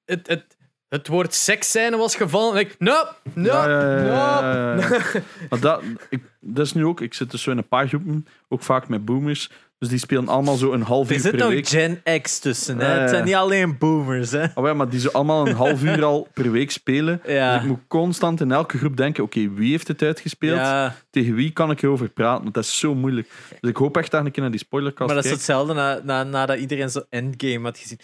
het, 0.05 0.27
het, 0.27 0.45
het 0.89 1.09
woord 1.09 1.35
seksscène 1.35 1.97
was 1.97 2.17
gevallen. 2.17 2.55
En 2.55 2.61
ik, 2.61 2.75
no, 2.79 3.05
no, 3.35 3.45
Ja, 3.53 3.69
ja, 3.69 3.97
ja, 3.97 4.03
no. 4.03 4.07
ja, 4.11 4.55
ja, 4.55 4.75
ja. 5.13 5.23
Maar 5.51 5.61
dat, 5.61 5.83
ik, 6.11 6.23
dat 6.41 6.67
is 6.67 6.73
nu 6.73 6.85
ook, 6.85 7.01
ik 7.01 7.15
zit 7.15 7.31
dus 7.31 7.43
zo 7.43 7.51
in 7.51 7.59
een 7.59 7.69
paar 7.69 7.89
groepen, 7.89 8.27
ook 8.49 8.63
vaak 8.63 8.89
met 8.89 9.05
boomers. 9.05 9.51
Dus 9.79 9.89
die 9.89 9.99
spelen 9.99 10.29
allemaal 10.29 10.57
zo 10.57 10.73
een 10.73 10.83
half 10.83 11.09
er 11.09 11.15
uur 11.15 11.21
zit 11.21 11.37
per 11.37 11.49
week. 11.49 11.69
Gen 11.69 12.03
X 12.23 12.39
tussen. 12.39 12.79
Hè? 12.79 12.95
Ja. 12.95 13.01
Het 13.01 13.11
zijn 13.11 13.25
niet 13.25 13.35
alleen 13.35 13.79
boomers. 13.79 14.31
Hè? 14.31 14.45
Oh 14.55 14.67
ja, 14.67 14.75
maar 14.75 14.89
die 14.89 15.01
zo 15.01 15.09
allemaal 15.09 15.47
een 15.47 15.55
half 15.55 15.83
uur 15.83 16.05
al 16.05 16.29
per 16.35 16.51
week 16.51 16.71
spelen. 16.71 17.21
Ja. 17.27 17.53
Dus 17.55 17.63
ik 17.63 17.69
moet 17.69 17.81
constant 17.89 18.41
in 18.41 18.53
elke 18.53 18.79
groep 18.79 18.97
denken: 18.97 19.23
oké, 19.23 19.51
wie 19.51 19.71
heeft 19.71 19.89
het 19.89 20.03
uitgespeeld? 20.03 20.59
Ja, 20.59 20.95
Tegen 21.11 21.35
wie 21.35 21.51
kan 21.51 21.71
ik 21.71 21.83
erover 21.83 22.09
praten? 22.09 22.43
Want 22.43 22.55
dat 22.55 22.65
is 22.65 22.79
zo 22.79 22.95
moeilijk. 22.95 23.29
Dus 23.61 23.71
ik 23.71 23.77
hoop 23.77 23.97
echt 23.97 24.11
dat 24.11 24.21
ik 24.21 24.27
een 24.27 24.33
keer 24.33 24.43
naar 24.43 24.51
die 24.51 24.61
spoilercast 24.61 25.07
maar 25.07 25.17
dat 25.17 25.25
is 25.25 25.31
hetzelfde 25.31 25.75
na, 25.75 26.01
na, 26.05 26.23
nadat 26.23 26.59
iedereen 26.59 26.91
zo 26.91 27.03
Endgame 27.09 27.61
had 27.63 27.79
gezien. 27.79 27.99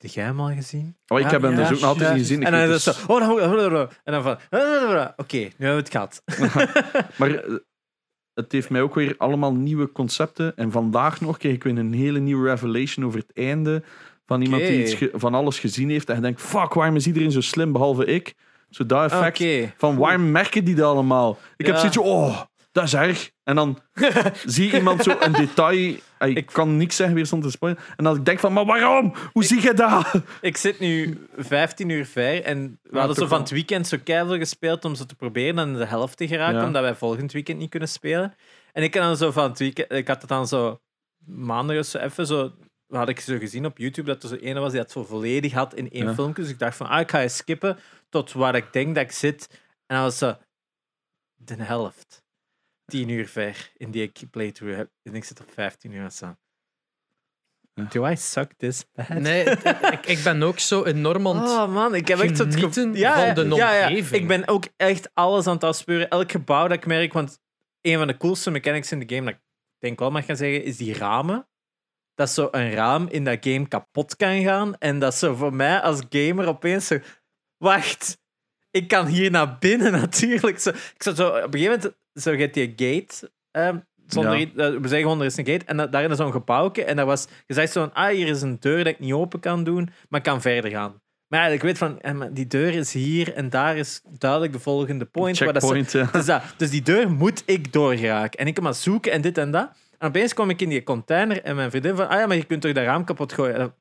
Heb 0.00 0.10
jij 0.10 0.24
hem 0.24 0.40
al 0.40 0.52
gezien? 0.54 0.96
Oh, 1.06 1.20
ik 1.20 1.30
heb 1.30 1.42
hem 1.42 1.56
dus 1.56 1.64
ook 1.64 1.70
nog 1.70 1.82
altijd 1.82 2.10
niet 2.10 2.18
gezien. 2.18 2.44
En 2.44 2.52
dan 2.52 2.60
is 2.60 2.84
het 2.84 2.84
dus- 2.84 3.04
zo. 3.04 3.12
Oh, 3.12 3.30
oh, 3.30 3.52
oh, 3.52 3.72
oh. 3.72 3.88
En 4.04 4.12
dan 4.12 4.22
van. 4.22 4.38
Oké, 5.16 5.36
nu 5.36 5.50
hebben 5.56 5.56
we 5.58 5.66
het 5.66 5.90
gehad. 5.90 6.22
Maar 7.18 7.30
eh, 7.30 7.54
het 8.42 8.52
heeft 8.52 8.70
mij 8.70 8.82
ook 8.82 8.94
weer 8.94 9.14
allemaal 9.18 9.54
nieuwe 9.54 9.92
concepten. 9.92 10.56
En 10.56 10.70
vandaag 10.70 11.20
nog 11.20 11.38
kreeg 11.38 11.54
ik 11.54 11.62
weer 11.62 11.78
een 11.78 11.92
hele 11.92 12.18
nieuwe 12.18 12.48
revelation 12.48 13.06
over 13.06 13.18
het 13.18 13.32
einde. 13.34 13.82
Van 14.26 14.42
iemand 14.42 14.62
die 14.62 14.80
iets 14.80 14.96
van 15.12 15.34
alles 15.34 15.58
gezien 15.58 15.90
heeft. 15.90 16.08
En 16.08 16.14
je 16.14 16.20
denkt, 16.20 16.40
fuck, 16.40 16.74
waarom 16.74 16.96
is 16.96 17.06
iedereen 17.06 17.32
zo 17.32 17.40
slim 17.40 17.72
behalve 17.72 18.04
ik? 18.04 18.34
Zo 18.70 18.86
dat 18.86 19.12
effect. 19.12 19.72
Van 19.76 19.96
waarom 19.96 20.30
merken 20.30 20.64
die 20.64 20.74
dat 20.74 20.86
allemaal? 20.92 21.38
Ik 21.56 21.66
heb 21.66 21.76
zoiets 21.76 21.96
oh, 21.96 22.40
dat 22.72 22.84
is 22.84 22.94
erg. 22.94 23.30
En 23.44 23.54
dan 23.54 23.78
zie 24.44 24.72
iemand 24.72 25.02
zo 25.02 25.16
een 25.20 25.32
detail. 25.32 25.94
Ik, 26.18 26.36
Ik- 26.36 26.46
kan 26.46 26.76
niks 26.76 26.96
zeggen 26.96 27.14
weer 27.16 27.26
zonder 27.26 27.48
te 27.50 27.56
spoilen. 27.56 27.80
En 27.96 28.04
dan 28.04 28.14
denk 28.14 28.28
ik 28.28 28.38
van, 28.38 28.52
maar 28.52 28.64
waarom? 28.64 29.14
Hoe 29.32 29.44
zie 29.44 29.62
je 29.62 29.74
dat? 29.74 30.12
Ik 30.40 30.56
zit 30.56 30.78
nu 30.78 31.26
15 31.36 31.88
uur 31.88 32.06
ver 32.06 32.42
en 32.42 32.78
we 32.82 32.98
hadden 32.98 33.16
zo 33.16 33.20
van 33.22 33.30
wel. 33.30 33.40
het 33.40 33.50
weekend 33.50 33.86
zo 33.86 33.96
keihard 34.04 34.38
gespeeld 34.38 34.84
om 34.84 34.94
zo 34.94 35.04
te 35.04 35.14
proberen 35.14 35.58
aan 35.58 35.74
de 35.74 35.84
helft 35.86 36.16
te 36.16 36.26
geraken, 36.28 36.58
Ja. 36.60 36.66
omdat 36.66 36.82
wij 36.82 36.94
volgend 36.94 37.32
weekend 37.32 37.58
niet 37.58 37.70
kunnen 37.70 37.88
spelen. 37.88 38.34
En 38.72 38.82
ik 38.82 38.94
had 38.94 39.02
dan 39.02 39.16
zo 39.16 39.30
van 39.30 39.48
het 39.50 39.58
weekend, 39.58 39.92
ik 39.92 40.08
had 40.08 40.20
het 40.20 40.28
dan 40.30 40.48
zo 40.48 40.80
maandag 41.26 41.78
of 41.78 41.86
zo 41.86 41.98
even 41.98 42.26
zo, 42.26 42.52
had 42.88 43.08
ik 43.08 43.20
zo 43.20 43.38
gezien 43.38 43.66
op 43.66 43.78
YouTube 43.78 44.06
dat 44.12 44.22
er 44.22 44.28
zo 44.28 44.34
ene 44.34 44.60
was 44.60 44.70
die 44.72 44.80
dat 44.80 44.90
zo 44.90 45.04
volledig 45.04 45.52
had 45.52 45.74
in 45.74 45.90
één 45.90 46.04
Ja. 46.06 46.14
filmpje. 46.14 46.42
Dus 46.42 46.50
ik 46.50 46.58
dacht 46.58 46.76
van, 46.76 46.86
ah, 46.88 47.00
ik 47.00 47.10
ga 47.10 47.22
eens 47.22 47.36
skippen 47.36 47.78
tot 48.08 48.32
waar 48.32 48.54
ik 48.54 48.72
denk 48.72 48.94
dat 48.94 49.04
ik 49.04 49.12
zit. 49.12 49.46
En 49.86 49.96
dan 49.96 50.04
was 50.04 50.18
zo 50.18 50.36
de 51.36 51.54
helft. 51.62 52.19
10 52.90 53.08
uur 53.08 53.28
ver 53.28 53.70
in 53.76 53.90
die 53.90 54.02
ik 54.02 54.20
playthrough 54.30 54.76
heb. 54.76 54.90
En 55.02 55.14
ik 55.14 55.24
zit 55.24 55.40
op 55.40 55.50
15 55.54 55.92
uur 55.92 56.10
zo. 56.10 56.36
Ja. 57.74 57.84
Do 57.90 58.06
I 58.06 58.16
suck 58.16 58.52
this 58.56 58.84
bad? 58.94 59.08
Nee, 59.08 59.44
ik, 59.44 60.06
ik 60.06 60.22
ben 60.24 60.42
ook 60.42 60.58
zo 60.58 60.84
enorm 60.84 61.26
aan 61.28 61.36
het- 61.36 61.50
Oh 61.50 61.72
man, 61.72 61.94
ik 61.94 62.08
heb 62.08 62.18
echt 62.20 62.38
het 62.38 62.54
genieten 62.54 62.94
ja, 62.94 63.34
van 63.34 63.48
de 63.48 63.54
ja, 63.56 63.74
ja. 63.74 63.88
omgeving. 63.88 64.22
Ik 64.22 64.28
ben 64.28 64.48
ook 64.48 64.64
echt 64.76 65.10
alles 65.14 65.46
aan 65.46 65.54
het 65.54 65.64
afspeuren. 65.64 66.08
Elk 66.08 66.30
gebouw 66.30 66.68
dat 66.68 66.76
ik 66.76 66.86
merk, 66.86 67.12
want 67.12 67.40
een 67.80 67.98
van 67.98 68.06
de 68.06 68.16
coolste 68.16 68.50
mechanics 68.50 68.92
in 68.92 68.98
de 69.06 69.14
game, 69.14 69.24
dat 69.30 69.34
ik 69.34 69.40
denk 69.78 69.98
wel 69.98 70.10
mag 70.10 70.24
gaan 70.24 70.36
zeggen, 70.36 70.64
is 70.64 70.76
die 70.76 70.94
ramen. 70.94 71.48
Dat 72.14 72.30
zo 72.30 72.48
een 72.50 72.70
raam 72.72 73.06
in 73.10 73.24
dat 73.24 73.38
game 73.40 73.68
kapot 73.68 74.16
kan 74.16 74.42
gaan. 74.42 74.76
En 74.78 74.98
dat 74.98 75.14
zo 75.14 75.34
voor 75.34 75.54
mij 75.54 75.80
als 75.80 76.00
gamer 76.10 76.46
opeens 76.46 76.86
zo... 76.86 76.98
Wacht, 77.56 78.18
ik 78.70 78.88
kan 78.88 79.06
hier 79.06 79.30
naar 79.30 79.58
binnen 79.58 79.92
natuurlijk. 80.00 80.60
Zo, 80.60 80.68
ik 80.70 80.94
zat 81.02 81.16
zo, 81.16 81.28
op 81.28 81.34
een 81.54 81.60
gegeven 81.60 81.76
moment 81.76 81.98
zo 82.20 82.36
gaat 82.36 82.54
die 82.54 82.72
gate... 82.76 83.30
zonder, 84.06 84.38
Ja. 84.38 84.46
we 84.54 84.78
zeggen 84.88 84.98
gewoon, 84.98 85.20
er 85.20 85.26
is 85.26 85.36
een 85.36 85.46
gate. 85.46 85.64
En 85.64 85.76
da- 85.76 85.86
daarin 85.86 86.10
is 86.10 86.16
zo'n 86.16 86.32
gebouwke. 86.32 86.84
En 86.84 86.96
dat 86.96 87.06
was 87.06 87.26
gezegd 87.46 87.72
zo 87.72 87.80
van, 87.80 87.92
ah, 87.92 88.08
hier 88.08 88.26
is 88.28 88.42
een 88.42 88.56
deur 88.60 88.84
dat 88.84 88.92
ik 88.92 88.98
niet 88.98 89.12
open 89.12 89.40
kan 89.40 89.64
doen, 89.64 89.90
maar 90.08 90.20
ik 90.20 90.26
kan 90.26 90.40
verder 90.40 90.70
gaan. 90.70 91.00
Maar 91.28 91.40
ja, 91.40 91.54
ik 91.54 91.62
weet 91.62 91.78
van, 91.78 92.00
die 92.32 92.46
deur 92.46 92.74
is 92.74 92.92
hier 92.92 93.34
en 93.34 93.50
daar 93.50 93.76
is 93.76 94.00
duidelijk 94.18 94.52
de 94.52 94.58
volgende 94.58 95.04
point. 95.04 95.38
waar 95.38 95.52
dat 95.52 95.90
ja. 95.92 96.08
dus, 96.12 96.24
dat, 96.24 96.42
dus 96.56 96.70
die 96.70 96.82
deur 96.82 97.10
moet 97.10 97.42
ik 97.46 97.72
doorgeraken. 97.72 98.38
En 98.40 98.46
ik 98.46 98.54
kan 98.54 98.62
maar 98.64 98.74
zoeken 98.74 99.12
en 99.12 99.20
dit 99.20 99.38
en 99.38 99.50
dat. 99.50 99.70
En 99.98 100.08
opeens 100.08 100.34
kom 100.34 100.50
ik 100.50 100.60
in 100.60 100.68
die 100.68 100.82
container 100.82 101.42
en 101.42 101.56
mijn 101.56 101.70
vriendin 101.70 101.96
van, 101.96 102.08
ah 102.08 102.18
ja, 102.18 102.26
maar 102.26 102.36
je 102.36 102.44
kunt 102.44 102.62
toch 102.62 102.72
dat 102.72 102.84
raam 102.84 103.04
kapot 103.04 103.32
gooien? 103.32 103.74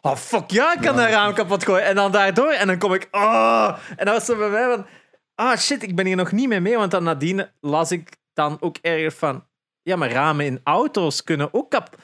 Oh 0.00 0.16
fuck 0.16 0.50
ja, 0.50 0.74
ik 0.74 0.80
kan 0.80 0.96
dat 0.96 1.08
raam 1.08 1.34
kapot 1.34 1.64
gooien. 1.64 1.84
En 1.84 1.94
dan 1.94 2.12
daardoor, 2.12 2.50
en 2.52 2.66
dan 2.66 2.78
kom 2.78 2.94
ik, 2.94 3.08
oh. 3.10 3.76
En 3.96 4.04
dat 4.06 4.14
was 4.14 4.24
zo 4.24 4.36
bij 4.36 4.48
mij 4.48 4.64
van, 4.74 4.86
ah 5.34 5.56
shit, 5.58 5.82
ik 5.82 5.94
ben 5.96 6.06
hier 6.06 6.16
nog 6.16 6.32
niet 6.32 6.48
mee 6.48 6.60
mee. 6.60 6.76
Want 6.76 6.90
dan 6.90 7.02
nadien 7.02 7.48
las 7.60 7.90
ik 7.92 8.08
dan 8.32 8.56
ook 8.60 8.76
ergens 8.80 9.14
van, 9.14 9.46
ja, 9.82 9.96
maar 9.96 10.10
ramen 10.10 10.44
in 10.46 10.60
auto's 10.64 11.22
kunnen 11.24 11.54
ook 11.54 11.70
kap... 11.70 11.96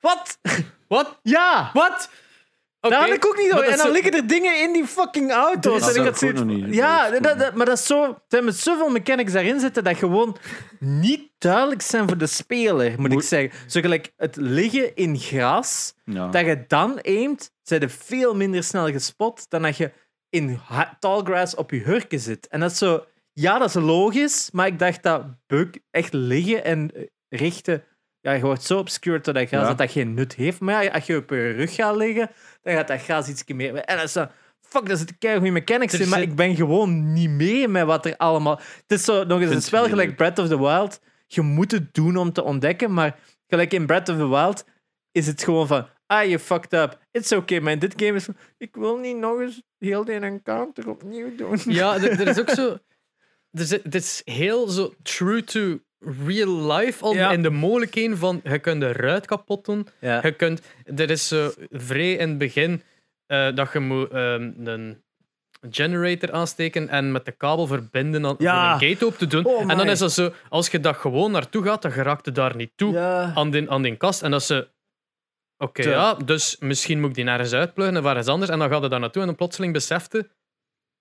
Wat? 0.00 0.38
Wat? 0.88 1.18
Ja! 1.22 1.70
Wat? 1.72 2.10
Oké, 2.80 2.94
Daar 2.94 3.04
had 3.08 3.16
ik 3.16 3.26
ook 3.26 3.36
niet 3.36 3.50
door. 3.50 3.62
En 3.62 3.76
dan 3.76 3.86
zo- 3.86 3.92
liggen 3.92 4.12
er 4.12 4.26
dingen 4.26 4.60
in 4.62 4.72
die 4.72 4.86
fucking 4.86 5.32
auto's. 5.32 5.80
Dat 5.80 5.94
en 5.94 6.00
ik 6.00 6.06
had 6.06 6.18
zoiets- 6.18 6.42
niet. 6.42 6.74
Ja, 6.74 7.04
Dat 7.04 7.12
is 7.14 7.20
dat, 7.20 7.38
dat- 7.38 7.54
maar 7.54 7.66
dat 7.66 7.78
is 7.78 7.86
zo... 7.86 8.02
Er 8.04 8.16
zijn 8.28 8.44
met 8.44 8.56
zoveel 8.56 8.88
mechanics 8.90 9.32
daarin 9.32 9.60
zitten 9.60 9.84
dat 9.84 9.96
gewoon 9.96 10.36
niet 10.78 11.30
duidelijk 11.38 11.82
zijn 11.82 12.08
voor 12.08 12.18
de 12.18 12.26
speler, 12.26 13.00
moet 13.00 13.12
ik 13.12 13.22
zeggen. 13.22 13.70
Zo 13.70 13.80
gelijk 13.80 14.12
het 14.16 14.36
liggen 14.36 14.94
in 14.96 15.18
gras, 15.18 15.94
Ja. 16.04 16.28
dat 16.28 16.46
je 16.46 16.64
dan 16.68 17.00
aimt, 17.02 17.50
zijn 17.62 17.80
je 17.80 17.88
veel 17.88 18.34
minder 18.34 18.62
snel 18.64 18.86
gespot 18.90 19.46
dan 19.50 19.62
dat 19.62 19.76
je 19.76 19.92
in 20.34 20.60
ha- 20.66 20.96
tall 21.00 21.22
grass 21.24 21.54
op 21.54 21.70
je 21.70 21.80
hurken 21.80 22.20
zit. 22.20 22.48
En 22.48 22.60
dat 22.60 22.70
is 22.70 22.78
zo... 22.78 23.04
Ja, 23.32 23.58
dat 23.58 23.68
is 23.68 23.74
logisch, 23.74 24.50
maar 24.52 24.66
ik 24.66 24.78
dacht 24.78 25.02
dat 25.02 25.24
buk 25.46 25.80
echt 25.90 26.12
liggen 26.12 26.64
en 26.64 26.90
richten... 27.28 27.84
Ja, 28.20 28.32
je 28.32 28.40
wordt 28.42 28.62
zo 28.62 28.78
obscured 28.78 29.24
door 29.24 29.34
dat 29.34 29.48
gras 29.48 29.60
Ja. 29.62 29.66
dat 29.68 29.78
dat 29.78 29.90
geen 29.90 30.14
nut 30.14 30.34
heeft. 30.34 30.60
Maar 30.60 30.84
ja, 30.84 30.90
als 30.90 31.06
je 31.06 31.16
op 31.16 31.30
je 31.30 31.50
rug 31.50 31.74
gaat 31.74 31.96
liggen, 31.96 32.30
dan 32.62 32.74
gaat 32.74 32.88
dat 32.88 33.02
gras 33.02 33.28
iets 33.28 33.44
meer... 33.46 33.74
En 33.76 33.96
dat 33.96 34.04
is 34.04 34.12
zo... 34.12 34.26
Fuck, 34.60 34.86
daar 34.86 34.96
zitten 34.96 35.18
keihard 35.18 35.44
goede 35.46 35.60
mechanics 35.60 35.94
in, 35.94 36.08
maar 36.08 36.18
zit- 36.18 36.28
ik 36.28 36.36
ben 36.36 36.56
gewoon 36.56 37.12
niet 37.12 37.30
mee 37.30 37.68
met 37.68 37.84
wat 37.84 38.06
er 38.06 38.16
allemaal... 38.16 38.56
Het 38.56 38.98
is 38.98 39.04
zo 39.04 39.24
nog 39.24 39.40
eens 39.40 39.48
een 39.48 39.54
het 39.54 39.64
spel 39.64 39.88
gelijk. 39.88 40.16
Breath 40.16 40.38
of 40.38 40.48
the 40.48 40.58
Wild. 40.58 41.00
Je 41.26 41.40
moet 41.40 41.70
het 41.70 41.94
doen 41.94 42.16
om 42.16 42.32
te 42.32 42.42
ontdekken, 42.42 42.92
maar 42.94 43.18
gelijk 43.46 43.72
in 43.72 43.86
Breath 43.86 44.08
of 44.08 44.16
the 44.16 44.28
Wild 44.28 44.64
is 45.12 45.26
het 45.26 45.42
gewoon 45.44 45.66
van... 45.66 45.86
Ah, 46.06 46.28
je 46.28 46.38
fucked 46.38 46.72
up. 46.72 46.98
It's 47.10 47.32
okay, 47.32 47.58
man. 47.58 47.78
Dit 47.78 47.92
game 47.96 48.14
is. 48.14 48.28
Ik 48.58 48.74
wil 48.76 48.96
niet 48.96 49.16
nog 49.16 49.40
eens 49.40 49.62
heel 49.78 50.04
de 50.04 50.12
encounter 50.12 50.88
opnieuw 50.88 51.36
doen. 51.36 51.58
Ja, 51.64 51.94
er, 51.94 52.10
er 52.20 52.28
is 52.28 52.40
ook 52.40 52.50
zo. 52.50 52.70
Er 53.50 53.64
zit, 53.64 53.82
het 53.84 53.94
is 53.94 54.22
heel 54.24 54.68
zo 54.68 54.94
true 55.02 55.44
to 55.44 55.78
real 56.26 56.72
life 56.72 57.04
al 57.04 57.14
Ja. 57.14 57.30
in 57.32 57.42
de 57.42 57.50
mogelijkheden 57.50 58.18
van 58.18 58.40
je 58.44 58.58
kunt 58.58 58.80
de 58.80 58.92
ruit 58.92 59.26
kapot 59.26 59.64
doen. 59.64 59.86
Ja. 60.00 60.20
Je 60.22 60.32
kunt, 60.32 60.62
er 60.84 61.10
is 61.10 61.28
zo 61.28 61.50
vrij 61.70 62.12
in 62.12 62.28
het 62.28 62.38
begin 62.38 62.82
eh, 63.26 63.54
dat 63.54 63.72
je 63.72 63.78
moet 63.80 64.10
ehm, 64.10 64.52
een 64.64 65.02
generator 65.70 66.32
aansteken 66.32 66.88
en 66.88 67.12
met 67.12 67.24
de 67.24 67.32
kabel 67.32 67.66
verbinden 67.66 68.26
aan, 68.26 68.34
Ja. 68.38 68.72
een 68.72 68.80
gate 68.88 69.04
open 69.04 69.18
te 69.18 69.26
doen. 69.26 69.44
Oh 69.44 69.60
en 69.70 69.76
dan 69.76 69.88
is 69.88 69.98
dat 69.98 70.12
zo, 70.12 70.32
als 70.48 70.68
je 70.70 70.80
dat 70.80 70.96
gewoon 70.96 71.30
naartoe 71.30 71.62
gaat, 71.62 71.82
dan 71.82 71.92
geraakt 71.92 72.24
je 72.24 72.32
daar 72.32 72.56
niet 72.56 72.72
toe 72.76 72.92
Ja. 72.92 73.32
aan 73.34 73.50
die, 73.50 73.70
aan 73.70 73.82
die 73.82 73.96
kast. 73.96 74.22
En 74.22 74.30
dat 74.30 74.42
ze. 74.42 74.68
Oké, 75.64 75.82
ja, 75.82 76.14
dus 76.14 76.56
misschien 76.60 77.00
moet 77.00 77.08
ik 77.08 77.14
die 77.14 77.24
nergens 77.24 77.52
uitpluggen 77.52 77.96
of 77.96 78.04
ergens 78.04 78.26
anders. 78.26 78.50
En 78.50 78.58
dan 78.58 78.70
gaat 78.70 78.82
je 78.82 78.88
daar 78.88 79.00
naartoe 79.00 79.22
en 79.22 79.28
dan 79.28 79.36
plotseling 79.36 79.72
besefte. 79.72 80.28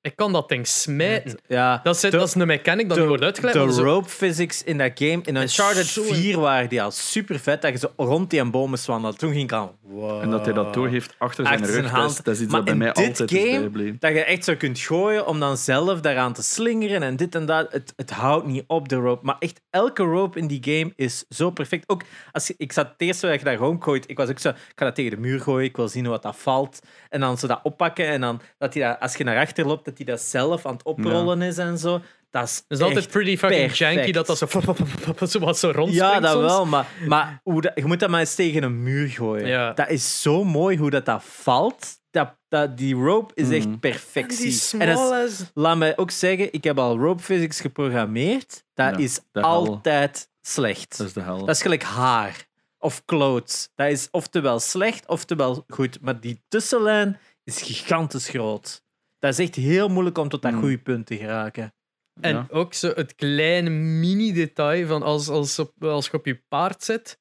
Ik 0.03 0.15
kan 0.15 0.31
dat 0.33 0.49
ding 0.49 0.67
smijten. 0.67 1.37
Ja. 1.47 1.79
Dat 1.83 1.95
is, 1.95 2.01
De- 2.01 2.09
dat 2.09 2.27
is 2.27 2.35
een 2.35 2.47
mechanic 2.47 2.89
dat 2.89 2.97
niet 2.97 3.07
wordt 3.07 3.23
uitgelegd. 3.23 3.53
De 3.53 3.73
zo- 3.73 3.83
rope 3.83 4.09
physics 4.09 4.63
in 4.63 4.77
dat 4.77 4.91
game, 4.95 5.19
in 5.23 5.35
Uncharted 5.35 5.85
zo- 5.85 6.03
4 6.03 6.39
waren 6.39 6.69
die 6.69 6.81
al 6.83 6.91
super 6.91 7.39
vet, 7.39 7.61
dat 7.61 7.71
je 7.71 7.77
zo 7.77 7.91
rond 8.03 8.29
die 8.29 8.43
boom 8.49 8.69
moest 8.69 8.85
wandelen. 8.85 9.17
Toen 9.17 9.31
ging 9.31 9.43
ik 9.43 9.51
al... 9.51 9.75
Wow. 9.81 10.21
En 10.21 10.29
dat 10.29 10.45
hij 10.45 10.53
dat 10.53 10.73
doorheeft 10.73 11.15
achter 11.17 11.45
zijn 11.45 11.59
Achter 11.59 11.73
rug, 11.73 11.81
zijn 11.81 11.93
dat 11.93 12.01
hand. 12.03 12.11
is, 12.17 12.23
dat 12.23 12.35
is 12.35 12.41
iets 12.41 12.51
Maar 12.51 12.59
dat 12.65 12.69
bij 12.69 12.77
mij 12.77 12.93
altijd 12.93 13.31
is 13.31 13.39
game- 13.39 13.51
bijgebleven. 13.51 13.95
Dat 13.99 14.11
je 14.11 14.23
echt 14.23 14.43
zo 14.43 14.55
kunt 14.55 14.79
gooien 14.79 15.27
om 15.27 15.39
dan 15.39 15.57
zelf 15.57 15.99
daaraan 16.01 16.33
te 16.33 16.43
slingeren 16.43 17.03
en 17.03 17.15
dit 17.15 17.35
en 17.35 17.45
dat. 17.45 17.71
Het, 17.71 17.93
het 17.95 18.09
houdt 18.11 18.45
niet 18.45 18.63
op, 18.67 18.89
de 18.89 18.95
rope. 18.95 19.25
Maar 19.25 19.35
echt, 19.39 19.61
elke 19.69 20.03
rope 20.03 20.39
in 20.39 20.47
die 20.47 20.63
game 20.63 20.93
is 20.95 21.25
zo 21.29 21.49
perfect. 21.51 21.89
Ook 21.89 22.03
als 22.31 22.47
je, 22.47 22.53
ik 22.57 22.71
zat 22.71 22.85
het 22.87 22.95
eerste 23.01 23.27
dat 23.27 23.39
je 23.39 23.45
daar 23.45 23.55
rondgooit, 23.55 24.09
ik 24.09 24.17
was 24.17 24.29
ook 24.29 24.39
zo, 24.39 24.49
ik 24.49 24.55
ga 24.75 24.85
dat 24.85 24.95
tegen 24.95 25.11
de 25.11 25.17
muur 25.17 25.39
gooien, 25.39 25.67
ik 25.69 25.75
wil 25.75 25.87
zien 25.87 26.07
wat 26.07 26.21
dat 26.23 26.35
valt. 26.37 26.79
En 27.09 27.19
dan 27.19 27.37
zo 27.37 27.47
dat 27.47 27.59
oppakken 27.63 28.05
en 28.07 28.21
dan, 28.21 28.41
dat 28.57 28.73
hij 28.73 28.83
dat, 28.83 28.99
als 28.99 29.15
je 29.15 29.23
naar 29.23 29.37
achter 29.39 29.65
loopt, 29.67 29.85
dat 29.97 30.05
hij 30.07 30.15
dat 30.15 30.21
zelf 30.25 30.65
aan 30.65 30.73
het 30.73 30.83
oprollen 30.83 31.41
is 31.41 31.57
en 31.57 31.77
zo. 31.77 32.01
Dat 32.29 32.43
is, 32.47 32.55
Het 32.67 32.77
is 32.79 32.85
altijd 32.85 33.07
pretty 33.07 33.37
fucking 33.37 33.59
perfect. 33.67 33.77
janky 33.95 34.11
dat 34.11 34.27
dat 34.27 34.37
zo, 34.37 34.45
zo 35.27 35.39
wat 35.39 35.57
zo 35.57 35.71
rondspringt 35.71 35.93
Ja, 36.13 36.19
dat 36.19 36.31
soms. 36.31 36.45
wel, 36.45 36.65
maar, 36.65 36.87
maar 37.07 37.39
hoe 37.43 37.61
dat, 37.61 37.71
je 37.75 37.85
moet 37.85 37.99
dat 37.99 38.09
maar 38.09 38.19
eens 38.19 38.35
tegen 38.35 38.63
een 38.63 38.83
muur 38.83 39.07
gooien. 39.07 39.47
Ja. 39.47 39.73
Dat 39.73 39.89
is 39.89 40.21
zo 40.21 40.43
mooi 40.43 40.77
hoe 40.77 40.89
dat, 40.89 41.05
dat 41.05 41.23
valt. 41.23 41.87
Dat, 42.11 42.35
dat, 42.47 42.77
die 42.77 42.95
rope 42.95 43.31
is 43.35 43.49
echt 43.49 43.67
Mhm. 43.67 43.77
perfectie. 43.79 44.79
En 44.79 44.95
dat 44.95 45.51
laat 45.53 45.77
mij 45.77 45.97
ook 45.97 46.11
zeggen, 46.11 46.53
ik 46.53 46.63
heb 46.63 46.79
al 46.79 46.97
rope 46.97 47.23
physics 47.23 47.61
geprogrammeerd. 47.61 48.63
Dat 48.73 48.91
Ja, 48.97 49.03
is 49.03 49.19
altijd 49.31 50.29
slecht. 50.41 50.97
Dat 50.97 51.07
is 51.07 51.13
de 51.13 51.21
hel. 51.21 51.39
Dat 51.39 51.55
is 51.55 51.61
gelijk 51.61 51.83
haar 51.83 52.45
of 52.79 53.05
clothes. 53.05 53.69
Dat 53.75 53.87
is 53.91 54.07
oftewel 54.11 54.59
slecht, 54.59 55.07
oftewel 55.07 55.63
goed. 55.67 55.97
Maar 56.01 56.19
die 56.19 56.41
tussenlijn 56.47 57.19
is 57.43 57.61
gigantisch 57.61 58.29
groot. 58.29 58.82
Dat 59.23 59.31
is 59.39 59.39
echt 59.45 59.55
heel 59.55 59.89
moeilijk 59.89 60.17
om 60.17 60.29
tot 60.29 60.41
dat 60.41 60.51
Mm. 60.51 60.59
goede 60.59 60.77
punt 60.77 61.05
te 61.05 61.17
geraken. 61.17 61.73
En 62.21 62.35
Ja. 62.35 62.47
ook 62.49 62.73
zo 62.73 62.91
het 62.95 63.15
kleine 63.15 63.69
mini-detail 63.69 64.87
van 64.87 65.03
als, 65.03 65.29
als, 65.29 65.59
op, 65.59 65.83
als 65.83 66.05
je 66.05 66.13
op 66.13 66.25
je 66.25 66.41
paard 66.47 66.83
zit, 66.83 67.19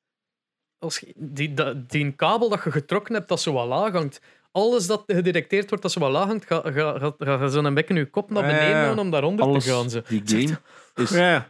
als 0.78 0.98
je- 0.98 1.12
die, 1.16 1.55
dat, 1.55 1.90
die 1.90 2.12
kabel 2.12 2.48
dat 2.48 2.64
je 2.64 2.70
getrokken 2.70 3.14
hebt, 3.14 3.28
dat 3.28 3.40
zo 3.40 3.53
wat 3.53 3.66
laag 3.66 3.92
hangt. 3.92 4.20
Alles 4.53 4.86
dat 4.86 5.03
gedetecteerd 5.07 5.68
wordt 5.68 5.82
dat 5.82 5.92
zo 5.92 6.00
wat 6.00 6.11
laag 6.11 6.26
hangt, 6.26 6.46
ga, 6.46 6.61
ga, 6.64 6.98
ga, 6.98 7.14
ga, 7.18 7.36
ga 7.38 7.48
zo'n 7.48 7.74
bekken 7.74 7.96
je 7.96 8.11
kop 8.11 8.30
naar 8.30 8.42
beneden 8.42 8.68
ja, 8.68 8.82
ja. 8.82 8.88
doen 8.88 8.98
om 8.98 9.11
daaronder 9.11 9.44
Alles, 9.44 9.64
te 9.64 9.70
gaan. 9.70 9.90
Zo. 9.90 10.00
die 10.09 10.22
game 10.24 10.59
is 10.94 11.11
Ja. 11.11 11.48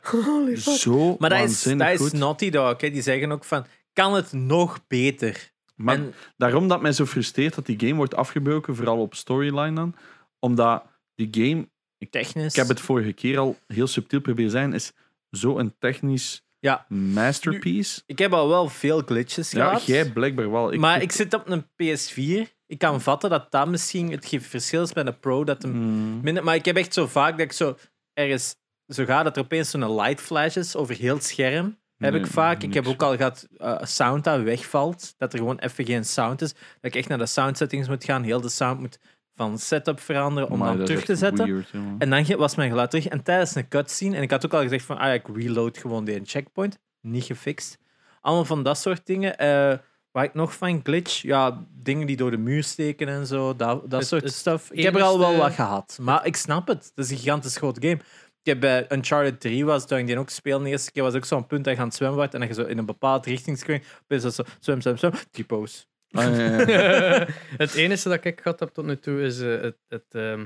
Zo 0.56 1.16
Maar 1.18 1.30
dat 1.30 1.40
is, 1.48 1.62
dat 1.62 1.80
is 1.80 2.00
goed. 2.00 2.12
Naughty 2.12 2.50
Dog. 2.50 2.80
Hè. 2.80 2.90
Die 2.90 3.02
zeggen 3.02 3.32
ook 3.32 3.44
van, 3.44 3.66
kan 3.92 4.14
het 4.14 4.32
nog 4.32 4.80
beter? 4.86 5.50
Maar 5.76 5.94
en, 5.94 6.14
daarom 6.36 6.68
dat 6.68 6.82
mij 6.82 6.92
zo 6.92 7.04
frustreert 7.04 7.54
dat 7.54 7.66
die 7.66 7.78
game 7.80 7.94
wordt 7.94 8.14
afgebroken, 8.14 8.76
vooral 8.76 8.98
op 9.00 9.14
storyline 9.14 9.72
dan. 9.74 9.94
Omdat 10.42 10.84
die 11.14 11.28
game, 11.30 11.68
technisch... 12.10 12.52
ik 12.52 12.56
heb 12.58 12.68
het 12.68 12.80
vorige 12.80 13.12
keer 13.12 13.38
al 13.38 13.56
heel 13.66 13.86
subtiel 13.86 14.20
proberen 14.20 14.50
zijn, 14.50 14.72
is 14.72 14.92
zo 15.30 15.58
een 15.58 15.74
technisch 15.78 16.42
Ja. 16.58 16.86
masterpiece. 16.88 18.02
Ik 18.06 18.18
heb 18.18 18.32
al 18.32 18.48
wel 18.48 18.68
veel 18.68 19.00
glitches 19.00 19.50
Ja, 19.50 19.66
gehad. 19.66 19.84
jij 19.86 20.10
blijkbaar 20.12 20.50
wel. 20.50 20.72
Ik, 20.72 20.80
maar 20.80 21.02
ik 21.02 21.12
zit 21.12 21.34
op 21.34 21.48
een 21.48 21.64
PS4. 21.64 22.50
Ik 22.66 22.78
kan 22.78 23.00
vatten 23.00 23.30
dat 23.30 23.50
dat 23.50 23.68
misschien 23.68 24.10
het 24.10 24.28
verschil 24.40 24.82
is 24.82 24.92
bij 24.92 25.06
een 25.06 25.18
Pro. 25.18 25.44
Dat 25.44 25.62
hem 25.62 25.72
Mm, 25.72 26.20
minder, 26.22 26.44
maar 26.44 26.54
ik 26.54 26.64
heb 26.64 26.76
echt 26.76 26.94
zo 26.94 27.06
vaak 27.06 27.30
dat 27.30 27.40
ik 27.40 27.52
zo 27.52 27.76
ergens 28.14 28.56
zo 28.86 29.04
ga 29.04 29.22
dat 29.22 29.36
er 29.36 29.42
opeens 29.42 29.70
zo'n 29.70 29.94
light 29.94 30.20
flash 30.20 30.56
is 30.56 30.76
over 30.76 30.94
heel 30.96 31.14
het 31.14 31.24
scherm. 31.24 31.80
Heb 31.96 32.12
Nee, 32.12 32.20
ik 32.20 32.26
vaak. 32.26 32.62
Ik 32.62 32.74
heb 32.74 32.86
ook 32.86 33.02
al 33.02 33.16
gehad 33.16 33.48
eh, 33.56 33.82
sound 33.82 34.24
dat 34.24 34.40
wegvalt. 34.42 35.14
Dat 35.18 35.32
er 35.32 35.38
gewoon 35.38 35.58
even 35.58 35.84
geen 35.84 36.04
sound 36.04 36.42
is. 36.42 36.52
Dat 36.52 36.58
ik 36.80 36.94
echt 36.94 37.08
naar 37.08 37.18
de 37.18 37.26
sound 37.26 37.56
settings 37.56 37.88
moet 37.88 38.04
gaan. 38.04 38.22
Heel 38.22 38.40
de 38.40 38.48
sound 38.48 38.80
moet 38.80 38.98
van 39.34 39.58
setup 39.58 40.00
veranderen 40.00 40.50
om 40.50 40.58
maar 40.58 40.76
dan 40.76 40.86
terug 40.86 41.04
te 41.04 41.16
zetten. 41.16 41.46
weird. 41.46 41.70
En 41.98 42.10
dan 42.10 42.36
was 42.36 42.54
mijn 42.54 42.70
geluid 42.70 42.90
terug. 42.90 43.06
En 43.08 43.22
tijdens 43.22 43.54
een 43.54 43.68
cutscene, 43.68 44.16
en 44.16 44.22
ik 44.22 44.30
had 44.30 44.44
ook 44.44 44.54
al 44.54 44.62
gezegd 44.62 44.84
van, 44.84 44.98
ah 44.98 45.14
ik 45.14 45.26
reload 45.34 45.78
gewoon 45.78 46.04
die 46.04 46.20
checkpoint. 46.24 46.78
Niet 47.00 47.24
gefixt. 47.24 47.78
Allemaal 48.20 48.44
van 48.44 48.62
dat 48.62 48.78
soort 48.78 49.06
dingen. 49.06 49.38
Eh 49.38 49.78
waar 50.12 50.24
ik 50.24 50.34
nog 50.34 50.56
van 50.56 50.80
glitch, 50.82 51.22
ja, 51.22 51.64
dingen 51.70 52.06
die 52.06 52.16
door 52.16 52.30
de 52.30 52.36
muur 52.36 52.62
steken 52.64 53.08
en 53.08 53.26
zo, 53.26 53.56
dat, 53.56 53.90
dat 53.90 54.00
Het- 54.00 54.08
soort 54.08 54.22
het 54.22 54.32
stuff. 54.32 54.70
Ik 54.70 54.82
heb 54.82 54.94
er 54.94 55.02
al 55.02 55.18
wel 55.18 55.36
wat 55.36 55.52
gehad. 55.52 55.98
Maar 56.00 56.26
ik 56.26 56.36
snap 56.36 56.66
het. 56.68 56.92
Het 56.94 57.04
is 57.04 57.10
een 57.10 57.16
gigantisch 57.16 57.56
groot 57.56 57.76
game. 57.80 57.98
Ik 58.42 58.48
heb 58.48 58.60
bij 58.60 58.86
Uncharted 58.92 59.40
3 59.40 59.64
was, 59.64 59.86
toen 59.86 59.98
ik 59.98 60.06
die 60.06 60.18
ook 60.18 60.30
speelde, 60.30 60.64
de 60.64 60.70
eerste 60.70 60.92
keer 60.92 61.02
was 61.02 61.14
ook 61.14 61.24
zo'n 61.24 61.46
punt 61.46 61.64
dat 61.64 61.74
je 61.74 61.80
aan 61.80 61.86
het 61.86 61.96
zwemmen 61.96 62.18
wordt 62.18 62.34
en 62.34 62.40
dat 62.40 62.48
je 62.48 62.54
zo 62.54 62.64
in 62.64 62.78
een 62.78 62.86
bepaalde 62.86 63.30
richting 63.30 63.58
springt. 63.58 63.86
Is 64.08 64.22
dat 64.22 64.34
zo, 64.34 64.42
zwem, 64.60 64.80
zwem, 64.80 64.96
zwem, 64.96 65.12
typo's. 65.30 65.86
Ah, 66.12 66.36
ja, 66.36 66.60
ja, 66.60 66.66
ja. 66.68 67.26
het 67.56 67.74
enige 67.74 68.08
dat 68.08 68.24
ik 68.24 68.40
gehad 68.42 68.60
heb 68.60 68.68
tot 68.68 68.84
nu 68.84 68.98
toe 68.98 69.22
is 69.22 69.40
eh, 69.40 69.60
het, 69.60 69.76
het, 69.88 70.04
ehm, 70.10 70.44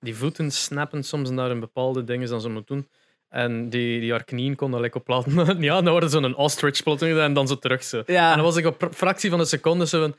die 0.00 0.16
voeten 0.16 0.50
snappen 0.50 1.02
soms 1.04 1.30
naar 1.30 1.50
een 1.50 1.60
bepaalde 1.60 2.04
dingen 2.04 2.28
dan 2.28 2.40
ze 2.40 2.48
moeten 2.48 2.74
doen. 2.76 2.88
En 3.28 3.68
die, 3.70 4.00
die 4.00 4.10
haar 4.10 4.24
knieën 4.24 4.54
kon 4.54 4.70
dat 4.70 4.80
lekker 4.80 5.00
op 5.00 5.08
laten. 5.08 5.62
ja, 5.62 5.80
dan 5.80 5.90
worden 5.90 6.10
ze 6.10 6.18
een 6.18 6.36
ostrich 6.36 6.82
plotting 6.82 7.10
gedaan 7.10 7.26
en 7.26 7.34
dan 7.34 7.48
zo 7.48 7.58
terug 7.58 7.82
zo. 7.84 8.02
Ja. 8.06 8.30
En 8.30 8.36
dan 8.36 8.44
was 8.44 8.56
ik 8.56 8.66
op 8.66 8.82
een 8.82 8.94
fractie 8.94 9.30
van 9.30 9.40
een 9.40 9.46
seconde 9.46 9.86
zo 9.86 10.00
van... 10.00 10.14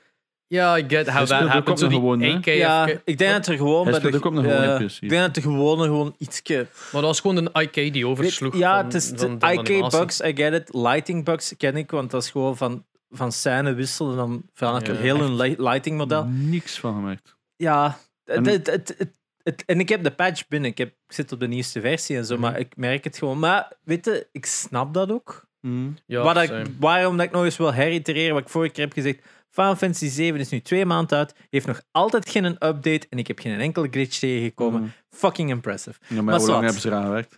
Ja, 0.48 0.78
I 0.78 0.86
get 0.88 1.08
how 1.10 1.16
Hij 1.18 1.26
that 1.26 1.48
happened. 1.48 1.80
Zo 1.80 1.88
die 1.88 1.98
gewone, 1.98 2.40
hè? 2.44 2.52
Ja, 2.52 2.88
ik 3.06 3.18
denk 3.18 3.32
dat 3.32 3.48
er 3.48 3.58
gewoon... 3.58 3.84
Hij 3.88 3.92
bij 3.92 4.02
de- 4.02 4.08
speelt 4.08 4.16
ook 4.16 4.32
op 4.32 4.38
een 4.38 4.44
gewone 4.44 4.66
eh, 4.74 4.86
PC. 4.86 4.98
Ik 5.02 5.10
denk 5.10 5.22
dat 5.22 5.36
er 5.36 5.42
gewone 5.42 5.84
gewoon 5.84 6.16
ietsje... 6.18 6.56
Maar 6.56 7.02
dat 7.02 7.02
was 7.02 7.20
gewoon 7.20 7.38
een 7.38 7.62
IK 7.62 7.94
die 7.94 8.08
oversloeg. 8.08 8.58
Ja, 8.58 8.76
van- 8.76 8.86
het 8.86 8.94
is 8.94 9.08
van 9.16 9.18
de 9.18 9.38
de 9.38 9.46
animatie. 9.46 9.76
IK-bugs, 9.84 10.22
I 10.22 10.36
get 10.36 10.54
it. 10.54 10.74
Lighting 10.74 11.26
bugs 11.26 11.54
ken 11.58 11.76
ik, 11.78 11.92
want 11.92 12.12
dat 12.12 12.24
is 12.24 12.30
gewoon 12.30 12.58
van, 12.58 12.86
van 13.10 13.32
scène 13.32 13.74
wisselen 13.74 14.12
en 14.12 14.18
dan 14.18 14.50
verandert 14.54 14.86
Ja, 14.86 14.92
het 14.92 15.02
heel 15.02 15.20
hun 15.20 15.36
lighting 15.62 15.98
model. 15.98 16.26
Niks 16.26 16.80
van 16.80 16.94
gemerkt. 16.94 17.36
Ja, 17.56 17.98
het, 18.24 18.36
En- 18.38 18.46
het, 18.54 18.68
het, 18.68 18.96
het, 18.98 19.14
het- 19.44 19.64
en 19.66 19.80
ik 19.80 19.90
heb 19.90 20.04
de 20.04 20.12
patch 20.12 20.48
binnen. 20.48 20.70
Ik, 20.70 20.78
heb, 20.78 20.88
ik 20.88 21.14
zit 21.14 21.32
op 21.32 21.40
de 21.40 21.48
nieuwste 21.48 21.82
versie 21.82 22.18
en 22.18 22.26
zo, 22.26 22.34
Mhm. 22.34 22.42
maar 22.42 22.60
ik 22.60 22.76
merk 22.78 23.04
het 23.04 23.18
gewoon. 23.18 23.40
Maar 23.40 23.72
weet 23.84 24.06
je, 24.06 24.28
ik 24.32 24.46
snap 24.46 24.94
dat 24.94 25.12
ook. 25.12 25.48
Mm. 25.62 25.96
Ja, 26.06 26.22
Wat 26.24 26.38
ik, 26.38 26.48
same. 26.50 26.66
waarom 26.80 27.18
dat 27.18 27.26
ik 27.26 27.32
nog 27.32 27.44
eens 27.44 27.58
wil 27.58 27.74
heritereren, 27.74 28.34
wat 28.34 28.44
ik 28.44 28.50
vorige 28.50 28.74
keer 28.74 28.84
heb 28.84 28.94
gezegd. 28.94 29.20
Final 29.50 29.76
Fantasy 29.76 30.08
7 30.10 30.40
is 30.40 30.50
nu 30.50 30.62
twee 30.62 30.86
maanden 30.86 31.18
uit, 31.18 31.36
heeft 31.50 31.66
nog 31.66 31.82
altijd 31.92 32.30
geen 32.30 32.46
update 32.46 33.08
en 33.10 33.18
ik 33.18 33.28
heb 33.28 33.40
geen 33.40 33.60
enkele 33.60 33.88
glitch 33.92 34.20
tegengekomen. 34.20 34.82
Mm. 34.82 34.92
Fucking 35.10 35.50
impressive. 35.50 36.00
Ja, 36.08 36.16
maar, 36.16 36.24
Maar 36.24 36.38
hoe 36.40 36.48
lang 36.50 36.64
hebben 36.64 36.82
ze 36.82 36.88
eraan 36.88 37.04
gewerkt? 37.06 37.38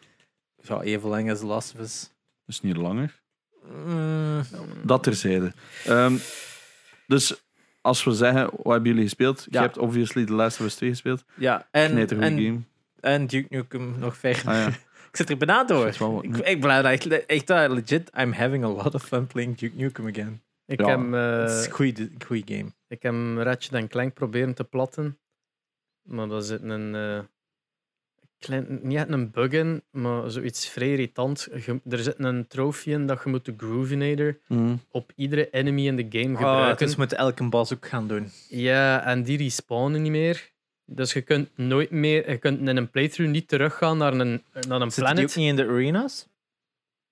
Zo, 0.64 0.80
even 0.80 1.10
lang 1.10 1.30
als 1.30 1.40
The 1.40 1.46
Last 1.46 1.74
of 1.74 1.80
Us. 1.80 2.00
Dat 2.46 2.56
is 2.56 2.62
niet 2.62 2.78
langer. 2.78 3.22
Mm, 3.86 4.42
Dat 4.84 5.04
terzijde. 5.04 5.54
Ehm, 5.86 6.16
dus 7.08 7.44
als 7.82 8.04
we 8.04 8.14
zeggen, 8.14 8.44
wat 8.52 8.72
hebben 8.74 8.86
jullie 8.90 9.04
gespeeld? 9.04 9.48
Je 9.50 9.58
hebt 9.60 9.78
obviously 9.78 10.26
The 10.26 10.34
Last 10.34 10.60
of 10.60 10.66
Us 10.66 10.76
2 10.76 10.90
gespeeld. 10.90 11.24
ja, 11.36 11.68
en, 11.72 11.98
en, 11.98 12.08
game. 12.20 12.60
en 13.00 13.28
Duke 13.28 13.48
Nukem 13.50 13.96
nog 14.00 14.18
ver. 14.18 14.42
Ah, 14.46 14.54
ja. 14.54 14.68
Ik 15.12 15.16
zit 15.18 15.30
er 15.30 15.38
bijna 15.38 15.64
door. 15.64 15.86
Dat 15.86 15.98
wel- 15.98 16.24
Ik, 16.24 16.38
ik 16.38 16.60
blijf 16.60 16.86
echt, 16.86 17.26
echt 17.26 17.48
daar 17.48 17.70
legit. 17.72 18.12
I'm 18.18 18.32
having 18.34 18.64
a 18.64 18.68
lot 18.68 18.94
of 18.96 19.04
fun 19.04 19.28
playing 19.28 19.58
Duke 19.58 19.76
Nukem 19.76 20.08
again. 20.08 20.42
Ik, 20.66 20.80
Ja, 20.80 20.88
heb, 20.88 21.12
Het 21.42 21.50
is 21.60 21.68
eh 21.68 21.74
goeie 22.26 22.44
game. 22.46 22.72
ik 22.88 23.02
heb 23.02 23.14
Ratchet 23.38 23.88
Clank 23.88 24.14
proberen 24.14 24.54
te 24.54 24.64
platten. 24.64 25.20
Maar 26.04 26.28
daar 26.28 26.42
zit 26.42 26.62
een... 26.62 26.96
eh, 26.96 27.20
klein, 28.40 28.80
niet 28.82 28.98
echt 28.98 29.10
een 29.10 29.32
bug 29.32 29.52
in, 29.52 29.84
maar 29.92 30.32
zoiets 30.32 30.70
vrij 30.70 30.90
irritant. 30.92 31.48
Je- 31.66 31.80
er 31.90 32.00
zit 32.00 32.16
een 32.18 32.48
trofee 32.48 32.94
in 32.94 33.08
dat 33.08 33.22
je 33.24 33.30
moet 33.30 33.46
de 33.46 33.54
Groovinator 33.58 34.38
Mm. 34.48 34.80
op 34.92 35.12
iedere 35.16 35.50
enemy 35.50 35.86
in 35.88 35.96
de 35.96 36.06
game 36.10 36.34
Oh, 36.34 36.38
gebruiken. 36.38 36.86
dus 36.86 36.96
moet 36.96 37.14
elke 37.14 37.50
boss 37.50 37.74
ook 37.74 37.88
gaan 37.88 38.08
doen. 38.08 38.30
Ja, 38.50 39.04
en 39.06 39.24
die 39.24 39.38
respawnen 39.38 40.02
niet 40.02 40.12
meer. 40.12 40.52
Dus 40.86 41.14
je 41.14 41.22
kunt 41.22 41.58
nooit 41.58 41.92
meer... 41.92 42.30
Je 42.32 42.38
kunt 42.38 42.60
in 42.60 42.78
een 42.78 42.90
playthrough 42.90 43.32
niet 43.32 43.48
teruggaan 43.48 43.98
naar 43.98 44.14
een, 44.14 44.44
naar 44.68 44.82
een 44.82 44.92
Zitten 44.92 45.16
die 45.16 45.24
ook 45.24 45.32
planet. 45.32 45.36
niet 45.36 45.50
in 45.50 45.56
de 45.56 45.66
arenas? 45.68 46.28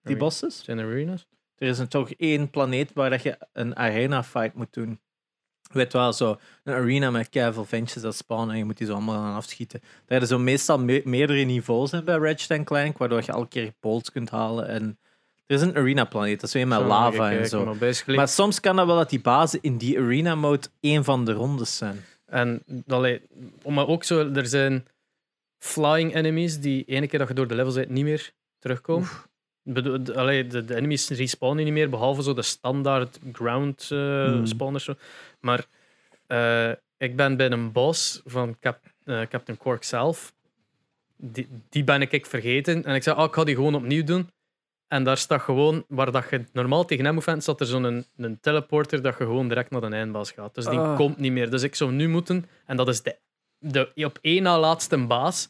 Die 0.03 0.17
bosses? 0.17 0.63
Zijn 0.63 0.77
er 0.77 0.85
arenas? 0.85 1.27
Er 1.55 1.67
is 1.67 1.79
een, 1.79 1.87
toch 1.87 2.11
één 2.11 2.49
planeet 2.49 2.93
waar 2.93 3.09
dat 3.09 3.23
je 3.23 3.37
een 3.53 3.75
arena 3.75 4.23
fight 4.23 4.53
moet 4.53 4.73
doen. 4.73 4.99
Weet 5.71 5.93
wel, 5.93 6.13
zo 6.13 6.39
een 6.63 6.73
arena 6.73 7.11
met 7.11 7.29
keiveel 7.29 7.65
ventjes 7.65 8.01
dat 8.01 8.15
spawnen 8.15 8.49
en 8.51 8.57
je 8.57 8.65
moet 8.65 8.77
die 8.77 8.87
zo 8.87 8.93
allemaal 8.93 9.15
aan 9.23 9.35
afschieten. 9.35 9.81
Daar 10.05 10.21
er 10.21 10.27
zo 10.27 10.39
meestal 10.39 10.79
me- 10.79 11.01
meerdere 11.05 11.43
niveaus 11.43 11.91
in 11.93 12.03
bij 12.03 12.15
Ratchet 12.17 12.63
Clank, 12.63 12.97
waardoor 12.97 13.21
je 13.25 13.31
elke 13.31 13.47
keer 13.47 13.73
bolts 13.79 14.11
kunt 14.11 14.29
halen. 14.29 14.67
En 14.67 14.97
er 15.45 15.55
is 15.55 15.61
een 15.61 15.75
arena 15.75 16.05
planeet, 16.05 16.39
dat 16.39 16.49
is 16.49 16.55
weer 16.55 16.67
met 16.67 16.79
Zo, 16.79 16.85
lava 16.87 17.31
en 17.31 17.49
zo. 17.49 17.63
Maar 18.15 18.27
soms 18.27 18.59
kan 18.59 18.75
dat 18.75 18.85
wel 18.85 18.95
dat 18.95 19.09
die 19.09 19.21
bazen 19.21 19.59
in 19.61 19.77
die 19.77 19.99
arena 19.99 20.35
mode 20.35 20.67
één 20.79 21.03
van 21.03 21.25
de 21.25 21.31
rondes 21.33 21.77
zijn. 21.77 22.03
En 22.25 22.63
allee, 22.87 23.21
maar 23.67 23.87
ook 23.87 24.03
zo, 24.03 24.31
er 24.33 24.47
zijn 24.47 24.85
flying 25.59 26.15
enemies 26.15 26.59
die 26.59 26.83
ene 26.85 27.07
keer 27.07 27.19
dat 27.19 27.27
je 27.27 27.33
door 27.33 27.47
de 27.47 27.55
levels 27.55 27.75
bent 27.75 27.89
niet 27.89 28.03
meer 28.03 28.31
terugkomen. 28.59 29.07
Allee, 30.15 30.47
de, 30.47 30.65
de 30.65 30.75
enemies 30.75 31.09
respawnen 31.09 31.63
niet 31.63 31.73
meer, 31.73 31.89
behalve 31.89 32.23
zo 32.23 32.33
de 32.33 32.41
standaard 32.41 33.19
ground 33.33 33.87
eh, 33.91 34.25
Hmm. 34.25 34.45
spawners. 34.45 34.83
Zo. 34.83 34.93
Maar 35.39 35.65
eh, 36.27 36.71
ik 36.97 37.15
ben 37.15 37.37
bij 37.37 37.51
een 37.51 37.71
boss 37.71 38.21
van 38.25 38.57
Cap, 38.59 38.79
eh, 39.03 39.21
Captain 39.21 39.57
Cork 39.57 39.83
zelf. 39.83 40.33
Die, 41.17 41.47
die 41.69 41.83
ben 41.83 42.01
ik, 42.01 42.11
ik 42.11 42.25
vergeten. 42.25 42.83
En 42.83 42.95
ik 42.95 43.03
zei, 43.03 43.15
ah, 43.17 43.25
ik 43.25 43.33
ga 43.33 43.43
die 43.43 43.55
gewoon 43.55 43.75
opnieuw 43.75 44.03
doen. 44.03 44.29
En 44.87 45.03
daar 45.03 45.17
staat 45.17 45.41
gewoon, 45.41 45.85
waar 45.87 46.11
dat 46.11 46.25
je 46.29 46.43
normaal 46.53 46.85
tegen 46.85 47.05
hem 47.05 47.13
moet 47.13 47.23
vechten, 47.23 47.43
staat 47.43 47.59
er 47.59 47.65
zo'n 47.65 47.83
een, 47.83 48.05
een 48.17 48.39
teleporter 48.39 49.01
dat 49.01 49.17
je 49.17 49.23
gewoon 49.23 49.47
direct 49.47 49.69
naar 49.71 49.81
de 49.81 49.87
eindbaas 49.87 50.31
gaat. 50.31 50.55
Dus 50.55 50.65
die 50.65 50.79
Ah. 50.79 50.95
komt 50.95 51.17
niet 51.17 51.31
meer. 51.31 51.49
Dus 51.49 51.63
ik 51.63 51.75
zou 51.75 51.91
nu 51.91 52.07
moeten, 52.09 52.45
en 52.65 52.77
dat 52.77 52.87
is 52.87 53.01
de 53.01 53.17
de 53.59 53.91
op 53.95 54.17
één 54.21 54.43
na 54.43 54.59
laatste 54.59 54.97
baas. 54.97 55.49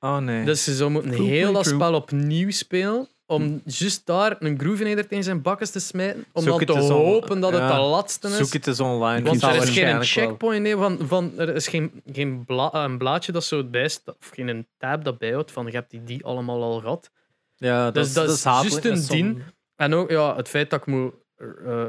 Oh 0.00 0.16
nee. 0.18 0.44
Dus 0.44 0.64
ze 0.64 0.74
zou 0.74 0.90
moeten 0.90 1.10
heel 1.12 1.52
dat 1.52 1.66
spel 1.66 1.94
opnieuw 1.94 2.50
spelen. 2.50 3.08
Om 3.28 3.60
juist 3.64 4.06
daar 4.06 4.36
een 4.38 4.58
groove 4.58 5.06
in 5.08 5.22
zijn 5.22 5.42
bakkes 5.42 5.70
te 5.70 5.80
smijten. 5.80 6.24
Om 6.32 6.42
Zoek 6.42 6.66
dan 6.66 6.76
te 6.76 6.82
on- 6.82 6.90
hopen 6.90 7.40
dat 7.40 7.52
het 7.52 7.60
ja. 7.60 7.74
de 7.74 7.80
laatste 7.80 8.28
is. 8.28 8.36
Zoek 8.36 8.52
het 8.52 8.66
eens 8.66 8.80
online. 8.80 9.22
Want 9.26 9.42
er 9.42 9.54
is 9.62 9.68
geen 9.70 10.02
checkpoint 10.04 10.62
nee, 10.62 10.76
van, 10.76 10.98
van, 11.06 11.32
er 11.38 11.54
is 11.54 11.68
geen, 11.68 12.02
geen 12.12 12.44
bla- 12.44 12.70
een 12.72 12.98
blaadje 12.98 13.32
dat 13.32 13.44
zo 13.44 13.64
bijstaat, 13.64 14.16
of 14.20 14.30
geen 14.34 14.48
een 14.48 14.66
tab 14.78 15.04
dat 15.04 15.18
bijhoudt 15.18 15.52
van 15.52 15.66
je 15.66 15.72
hebt 15.72 15.90
die, 15.90 16.04
die 16.04 16.24
allemaal 16.24 16.62
al 16.62 16.80
gehad. 16.80 17.10
Ja, 17.56 17.84
dat, 17.84 17.94
Dus 17.94 18.06
is- 18.06 18.12
dat 18.12 18.26
dat 18.26 18.34
is 18.36 18.42
juist 18.42 18.84
een 18.84 19.06
dien. 19.16 19.42
En 19.76 19.94
ook 19.94 20.10
ja, 20.10 20.36
het 20.36 20.48
feit 20.48 20.70
dat 20.70 20.80
ik 20.80 20.86
moet 20.86 21.12
eh, 21.36 21.46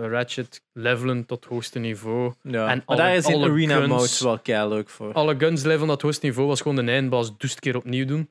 Ratchet 0.09 0.61
levelen 0.73 1.25
tot 1.25 1.43
het 1.43 1.53
hoogste 1.53 1.79
niveau. 1.79 2.33
Ja. 2.41 2.67
En 2.67 2.77
maar 2.77 2.81
alle- 2.85 2.97
daar 2.97 3.15
is 3.15 3.25
in 3.25 3.43
arena 3.43 3.75
guns- 3.75 3.87
mode 4.21 4.41
wel 4.43 4.67
leuk 4.67 4.89
voor. 4.89 5.13
Alle 5.13 5.35
guns 5.37 5.63
levelen 5.63 5.79
tot 5.87 5.93
het 5.93 6.01
hoogste 6.01 6.25
niveau 6.25 6.47
was 6.47 6.61
gewoon 6.61 6.85
de 6.85 6.91
eindbaas 6.91 7.37
dus 7.37 7.55
keer 7.55 7.75
opnieuw 7.75 8.05
doen. 8.05 8.29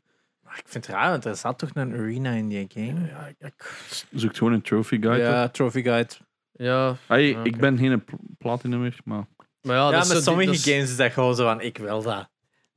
Ik 0.59 0.69
vind 0.69 0.87
het 0.87 0.95
raar, 0.95 1.11
want 1.11 1.25
er 1.25 1.37
zat 1.37 1.59
toch 1.59 1.71
een 1.75 1.93
arena 1.93 2.31
in 2.31 2.49
die 2.49 2.67
game? 2.69 3.07
Ja, 3.09 3.33
ik, 3.39 3.75
Zoekt 4.13 4.39
gewoon 4.39 4.53
een 4.53 4.63
trophy 4.63 5.01
guide. 5.01 5.25
op. 5.27 5.31
Ja, 5.33 5.49
Trophy 5.49 5.83
Guide. 5.83 6.13
ja, 6.53 6.97
Hey. 7.07 7.29
Ik 7.43 7.57
ben 7.57 7.79
geen 7.79 8.05
pl- 8.05 8.15
platinummer, 8.39 8.99
maar 9.05 9.25
maar 9.63 9.77
ja, 9.77 9.91
dat 9.91 10.09
met 10.09 10.23
sommige 10.23 10.51
dat 10.51 10.61
games 10.61 10.91
is 10.91 10.97
dat 10.97 11.13
gewoon 11.13 11.35
zo 11.35 11.45
van, 11.45 11.61
ik 11.61 11.79
wil 11.79 12.03
dat. 12.03 12.29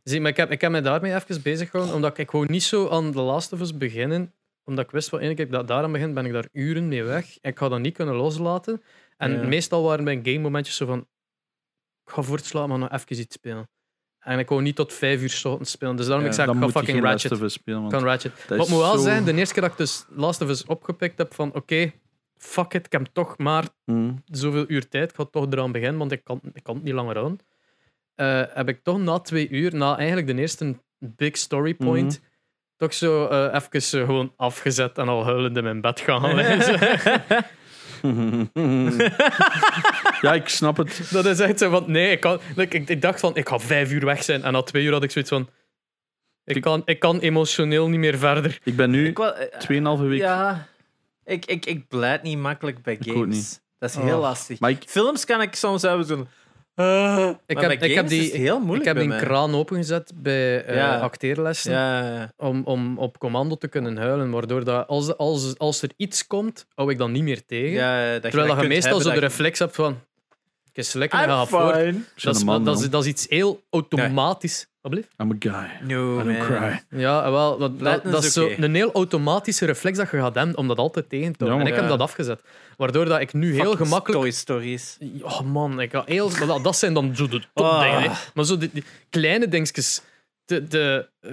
Zie, 0.04 0.22
maar 0.22 0.32
ik 0.32 0.38
heb, 0.38 0.52
ik 0.52 0.62
heb 0.62 0.72
me 0.72 0.82
daarmee 0.82 1.16
even 1.16 1.42
bezig 1.42 1.70
gehouden, 1.70 1.96
omdat 1.98 2.12
ik, 2.12 2.18
ik 2.18 2.32
wou 2.32 2.46
niet 2.50 2.64
zo 2.64 2.90
aan 2.90 3.12
The 3.12 3.20
Last 3.22 3.54
of 3.54 3.60
Us 3.62 3.78
beginnen. 3.78 4.34
Omdat 4.64 4.86
ik 4.86 4.92
wist, 4.92 5.10
van 5.10 5.20
één 5.20 5.36
keer 5.36 5.46
ik 5.46 5.52
da- 5.52 5.64
daaraan 5.64 5.92
begin, 5.92 6.14
ben 6.14 6.26
ik 6.26 6.32
daar 6.32 6.48
uren 6.52 6.88
mee 6.88 7.04
weg. 7.04 7.38
En 7.42 7.52
ik 7.52 7.58
ga 7.58 7.70
dat 7.70 7.80
niet 7.80 7.94
kunnen 7.94 8.16
loslaten. 8.16 8.82
En 9.18 9.32
Ja. 9.32 9.48
meestal 9.48 9.84
waren 9.84 10.04
mijn 10.04 10.20
game 10.26 10.40
momentjes 10.40 10.76
zo 10.76 10.86
van... 10.86 11.00
Ik 12.06 12.12
ga 12.16 12.22
voortslaan, 12.22 12.70
maar 12.70 12.78
nog 12.78 12.92
even 12.92 13.20
iets 13.20 13.36
spelen. 13.36 13.70
En 14.30 14.40
ik 14.40 14.50
wou 14.50 14.62
niet 14.62 14.76
tot 14.76 14.94
vijf 14.94 15.22
uur 15.22 15.42
ochtends 15.44 15.72
spelen. 15.72 15.96
Dus 15.96 16.06
daarom 16.06 16.24
Ja, 16.26 16.30
ik 16.32 16.36
gezegd, 16.36 16.56
ik 16.58 16.64
ga 16.64 16.70
fucking 16.80 17.00
Last 17.02 17.12
Ratchet. 17.12 17.32
of 17.32 17.42
Us 17.42 17.54
spelen. 17.54 17.84
Ik 17.84 17.90
Want 17.90 17.94
kan 18.04 18.12
Ratchet. 18.12 18.32
is 18.50 18.58
moet 18.58 18.80
wel 18.80 18.98
zo- 18.98 19.04
zijn, 19.04 19.24
de 19.24 19.34
eerste 19.34 19.54
keer 19.54 19.64
dat 19.64 19.72
ik 19.72 19.78
dus 19.78 20.06
Last 20.10 20.42
of 20.42 20.50
Us 20.50 20.66
opgepikt 20.66 21.18
heb 21.18 21.34
van 21.34 21.54
oké, 21.54 21.92
fuck 22.38 22.74
it, 22.74 22.86
ik 22.86 22.92
heb 22.92 23.08
toch 23.14 23.38
maar 23.38 23.64
Mm. 23.86 24.24
zoveel 24.26 24.66
uur 24.68 24.88
tijd. 24.90 25.10
Ik 25.10 25.16
ga 25.16 25.26
toch 25.26 25.46
eraan 25.52 25.72
beginnen, 25.72 25.98
want 25.98 26.12
ik 26.12 26.24
kan, 26.24 26.40
ik 26.54 26.64
kan 26.64 26.76
het 26.76 26.84
niet 26.84 26.94
langer 26.94 27.18
aan. 27.18 27.38
Eh, 28.16 28.42
heb 28.54 28.70
ik 28.70 28.84
toch 28.84 28.98
na 29.00 29.20
twee 29.20 29.50
uur, 29.50 29.76
na 29.76 29.98
eigenlijk 29.98 30.28
de 30.28 30.36
eerste 30.36 30.76
big 31.00 31.38
story 31.38 31.74
point, 31.74 32.20
Mhm. 32.20 32.28
toch 32.78 32.94
zo 32.94 33.26
eh 33.28 33.54
even 33.54 34.00
eh, 34.00 34.06
gewoon 34.06 34.34
afgezet 34.36 34.98
en 34.98 35.08
al 35.08 35.24
huilend 35.24 35.58
in 35.58 35.64
mijn 35.64 35.82
bed 35.82 36.00
gaan 36.00 36.34
liggen. 36.36 37.46
ja, 40.22 40.34
ik 40.34 40.50
snap 40.50 40.78
het. 40.78 41.08
dat 41.12 41.26
is 41.26 41.40
echt 41.40 41.60
zo 41.60 41.70
van, 41.70 41.92
nee, 41.92 42.12
ik, 42.12 42.20
kan, 42.20 42.40
like, 42.56 42.78
ik, 42.78 42.90
ik 42.90 43.02
dacht 43.02 43.20
van, 43.20 43.36
ik 43.36 43.48
ga 43.48 43.60
vijf 43.60 43.92
uur 43.92 44.06
weg 44.06 44.24
zijn. 44.24 44.44
En 44.44 44.54
na 44.54 44.62
twee 44.62 44.84
uur 44.84 44.92
had 44.92 45.04
ik 45.04 45.12
zoiets 45.12 45.32
van, 45.32 45.50
ik 46.44 46.62
kan, 46.62 46.82
ik 46.86 47.00
kan 47.00 47.20
emotioneel 47.20 47.90
niet 47.90 48.00
meer 48.00 48.18
verder. 48.18 48.60
Ik 48.64 48.76
ben 48.76 48.90
nu 48.90 49.08
Ik 49.08 49.18
wel, 49.18 49.36
eh, 49.36 49.98
2,5 50.00 50.04
week. 50.08 50.20
Ja, 50.20 50.68
ik, 51.26 51.46
ik, 51.46 51.66
ik 51.66 51.88
blijf 51.88 52.22
niet 52.22 52.38
makkelijk 52.38 52.82
bij 52.82 52.98
games. 53.00 53.60
Dat 53.80 53.90
is 53.90 53.96
heel 53.96 54.16
Oh. 54.16 54.22
lastig. 54.22 54.60
Maar 54.60 54.70
ik, 54.70 54.84
Films 54.86 55.26
kan 55.26 55.42
ik 55.42 55.56
soms 55.56 55.82
hebben 55.82 56.06
zo'n... 56.06 56.28
Uh, 56.80 57.30
Ik 57.46 57.60
heb, 57.60 57.72
ik 57.72 57.94
heb 57.94 58.08
die, 58.08 58.32
heel 58.32 58.60
moeilijk 58.60 58.90
ik 58.90 58.98
heb 58.98 59.10
die 59.10 59.18
kraan 59.18 59.56
opengezet 59.56 60.12
bij 60.16 60.66
eh, 60.66 60.76
Ja. 60.76 60.98
acteerlessen. 61.00 61.72
Ja, 61.72 62.00
ja, 62.04 62.14
ja. 62.14 62.34
om, 62.38 62.62
om 62.66 62.98
op 62.98 63.18
commando 63.18 63.56
te 63.56 63.68
kunnen 63.68 63.98
huilen. 63.98 64.32
Waardoor 64.32 64.64
dat 64.64 64.88
als, 64.88 65.18
als, 65.18 65.58
als 65.58 65.82
er 65.82 65.90
iets 65.98 66.28
komt, 66.28 66.66
hou 66.76 66.92
ik 66.92 66.98
dan 66.98 67.12
niet 67.12 67.24
meer 67.24 67.46
tegen. 67.46 67.72
Ja, 67.72 68.12
dat 68.12 68.22
Terwijl 68.22 68.48
dat 68.48 68.62
je 68.62 68.68
meestal 68.68 69.00
zo 69.00 69.12
de 69.12 69.20
reflex 69.20 69.60
hebt 69.60 69.76
van... 69.76 70.00
Ik 70.80 70.86
is 70.86 70.94
lekker, 70.94 71.20
I'm 71.20 71.26
ga 71.26 71.46
voor. 71.46 71.94
Dat 72.16 72.36
is, 72.36 72.44
man, 72.44 72.66
dat, 72.66 72.80
is, 72.80 72.90
dat 72.90 73.04
is 73.04 73.10
iets 73.10 73.26
heel 73.30 73.64
automatisch. 73.70 74.68
Wat? 74.82 74.94
I'm 74.94 75.32
a 75.32 75.36
guy. 75.40 75.88
No, 75.88 76.20
I 76.20 76.24
don't 76.24 76.38
man. 76.38 76.48
cry. 76.48 77.00
Ja, 77.00 77.32
wel, 77.32 77.58
dat, 77.58 78.04
dat, 78.04 78.24
is 78.24 78.34
zo 78.34 78.50
een 78.58 78.76
heel 78.76 78.92
automatische 78.92 79.66
reflex 79.66 79.98
dat 79.98 80.12
je 80.12 80.18
gaat 80.18 80.36
hebben 80.36 80.58
om 80.58 80.68
dat 80.68 80.78
altijd 80.78 81.10
tegen 81.10 81.38
te 81.38 81.46
houden. 81.46 81.66
Ja, 81.66 81.72
en 81.72 81.78
ik 81.78 81.82
heb 81.82 81.90
dat 81.90 82.08
afgezet. 82.08 82.42
Waardoor 82.78 83.06
dat 83.06 83.20
ik 83.20 83.34
nu 83.34 83.54
heel 83.54 83.76
gemakkelijk... 83.76 84.22
Toy 84.22 84.32
Stories. 84.32 84.98
Oh 85.22 85.42
man, 85.42 85.80
ik 85.80 85.92
ga 85.92 86.04
heel... 86.06 86.30
dat, 86.48 86.64
dat 86.64 86.78
zijn 86.78 86.94
dan 86.94 87.16
zo 87.16 87.28
de 87.28 87.36
Ah. 87.36 87.44
topdingen. 87.54 88.02
hè. 88.02 88.18
Maar 88.34 88.46
zo 88.46 88.58
die, 88.58 88.70
die 88.74 88.84
kleine 89.10 89.48
dingetjes. 89.48 90.02
De, 90.46 90.68
de, 90.68 91.10
eh, 91.20 91.32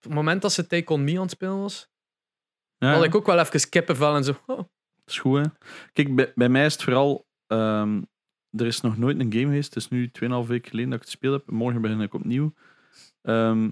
het 0.00 0.12
moment 0.12 0.42
dat 0.42 0.52
ze 0.52 0.66
Take 0.66 0.92
On 0.92 1.04
Me 1.04 1.14
aan 1.16 1.22
het 1.22 1.30
spelen 1.30 1.60
was, 1.60 1.88
Ja, 2.78 2.94
had 2.94 3.04
ik 3.04 3.14
ook 3.14 3.26
wel 3.26 3.38
even 3.38 3.68
kippenvel 3.68 4.14
en 4.14 4.24
zo. 4.24 4.30
Oh, 4.46 4.56
dat 4.56 4.66
is 5.06 5.18
goed, 5.18 5.38
hè. 5.38 5.44
Kijk, 5.92 6.14
bij, 6.14 6.32
bij 6.34 6.48
mij 6.48 6.64
is 6.64 6.72
het 6.72 6.82
vooral... 6.82 7.28
ehm, 7.50 8.02
er 8.50 8.66
is 8.66 8.80
nog 8.80 8.96
nooit 8.96 9.20
een 9.20 9.32
game 9.32 9.44
geweest. 9.44 9.74
Het 9.74 9.82
is 9.82 9.88
nu 9.88 10.10
2,5 10.12 10.48
weken 10.48 10.70
geleden 10.70 10.90
dat 10.90 10.98
ik 10.98 11.04
het 11.04 11.10
gespeeld 11.10 11.34
heb. 11.34 11.50
Morgen 11.50 11.80
begin 11.80 12.00
ik 12.00 12.14
opnieuw. 12.14 12.52
Ehm, 13.22 13.70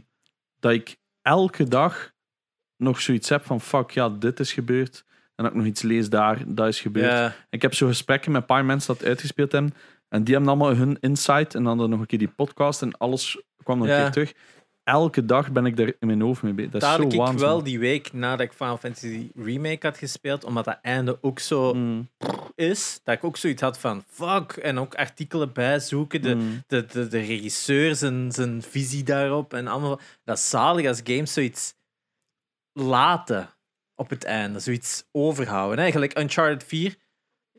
dat 0.60 0.72
ik 0.72 0.96
elke 1.22 1.68
dag 1.68 2.12
nog 2.76 3.00
zoiets 3.00 3.28
heb 3.28 3.44
van... 3.44 3.60
Fuck, 3.60 3.90
ja, 3.90 4.08
dit 4.08 4.40
is 4.40 4.52
gebeurd. 4.52 5.04
En 5.34 5.44
dat 5.44 5.52
ik 5.52 5.58
nog 5.58 5.66
iets 5.66 5.82
lees 5.82 6.10
daar, 6.10 6.42
dat 6.46 6.68
is 6.68 6.80
gebeurd. 6.80 7.34
Ik 7.50 7.62
heb 7.62 7.74
zo 7.74 7.86
gesprekken 7.86 8.32
met 8.32 8.40
een 8.40 8.46
paar 8.46 8.64
mensen 8.64 8.94
dat 8.94 9.06
uitgespeeld 9.06 9.52
hebben. 9.52 9.74
En 10.08 10.24
die 10.24 10.34
hebben 10.34 10.52
allemaal 10.52 10.76
hun 10.76 10.96
insight. 11.00 11.54
En 11.54 11.64
dan 11.64 11.90
nog 11.90 12.00
een 12.00 12.06
keer 12.06 12.18
die 12.18 12.28
podcast. 12.28 12.82
En 12.82 12.98
alles 12.98 13.42
kwam 13.62 13.78
nog 13.78 13.88
een 13.88 13.96
keer 13.96 14.10
terug. 14.10 14.34
Elke 14.89 15.24
dag 15.24 15.53
ben 15.53 15.66
ik 15.66 15.76
daar 15.76 15.86
in 15.99 16.07
mijn 16.07 16.20
hoofd 16.20 16.43
mee 16.43 16.53
bezig. 16.53 16.70
Dat 16.70 16.82
is 16.82 16.89
Dat 16.89 17.01
zo 17.01 17.07
ik 17.07 17.14
waanzin. 17.14 17.39
wel 17.39 17.62
die 17.62 17.78
week 17.78 18.12
nadat 18.12 18.41
ik 18.41 18.53
Final 18.53 18.76
Fantasy 18.76 19.30
Remake 19.34 19.86
had 19.86 19.99
gespeeld, 19.99 20.45
omdat 20.45 20.64
dat 20.64 20.78
einde 20.82 21.18
ook 21.20 21.39
zo 21.39 21.74
Mm, 21.74 22.09
is, 22.55 23.01
dat 23.05 23.14
ik 23.14 23.24
ook 23.24 23.36
zoiets 23.36 23.62
had 23.62 23.78
van 23.78 24.05
fuck, 24.07 24.53
en 24.53 24.78
ook 24.78 24.95
artikelen 24.95 25.53
bijzoeken, 25.53 26.22
de, 26.22 26.34
mm. 26.34 26.62
de, 26.66 26.86
de, 26.86 27.09
de 27.09 27.18
regisseur, 27.18 27.95
zijn, 27.95 28.32
zijn 28.32 28.62
visie 28.62 29.03
daarop 29.03 29.55
en 29.55 29.66
allemaal. 29.66 30.01
Dat 30.24 30.39
is 30.39 30.49
zalig 30.49 30.86
als 30.86 31.01
games 31.05 31.32
zoiets 31.32 31.74
laten 32.72 33.49
op 33.95 34.11
het 34.11 34.24
einde, 34.24 34.61
zoiets 34.61 35.05
overhouden. 35.12 35.78
Eigenlijk 35.78 36.18
Uncharted 36.18 36.64
4, 36.64 36.97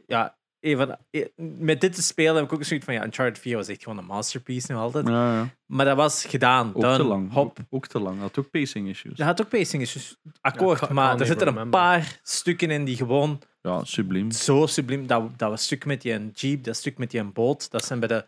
ja, 0.07 0.37
de- 0.59 0.97
eh, 1.11 1.25
met 1.57 1.81
dit 1.81 1.93
te 1.95 2.01
spelen 2.01 2.35
heb 2.35 2.43
ik 2.43 2.53
ook 2.53 2.63
zoiets 2.63 2.85
van 2.85 2.93
ja, 2.93 3.03
Uncharted 3.05 3.39
4 3.39 3.55
was 3.55 3.67
echt 3.67 3.83
gewoon 3.83 3.97
een 3.97 4.05
masterpiece 4.05 4.71
nog 4.71 4.81
altijd. 4.81 5.07
Ja, 5.07 5.33
ja. 5.33 5.49
Maar 5.65 5.85
dat 5.85 5.95
was 5.95 6.25
gedaan. 6.25 6.71
Ook 6.75 6.81
done, 6.81 6.95
te 6.97 7.03
lang. 7.03 7.31
Hop. 7.33 7.57
Ook 7.69 7.87
te 7.87 7.99
lang. 7.99 8.13
Dat 8.13 8.21
had 8.35 8.45
ook 8.45 8.51
pacing 8.51 8.87
issues. 8.89 9.17
Dat 9.17 9.25
had 9.27 9.41
ook 9.41 9.49
pacing 9.49 9.81
issues. 9.81 10.17
Akkoord, 10.41 10.67
Ja, 10.67 10.73
ik 10.73 10.79
ga- 10.79 10.85
ik 10.87 10.91
maar 10.93 11.19
er 11.19 11.25
zitten 11.25 11.57
een 11.57 11.69
paar 11.69 12.19
stukken 12.23 12.71
in 12.71 12.85
die 12.85 12.95
gewoon 12.95 13.41
Ja, 13.61 13.83
subliem. 13.83 14.31
zo 14.31 14.65
subliem. 14.65 15.07
Dat, 15.07 15.39
dat 15.39 15.49
was 15.49 15.63
stuk 15.63 15.85
met 15.85 16.01
die 16.01 16.13
een 16.13 16.31
jeep, 16.35 16.63
dat 16.63 16.75
stuk 16.75 16.97
met 16.97 17.11
die 17.11 17.19
een 17.19 17.33
boot. 17.33 17.71
Dat 17.71 17.85
zijn 17.85 17.99
bij 17.99 18.07
de 18.07 18.25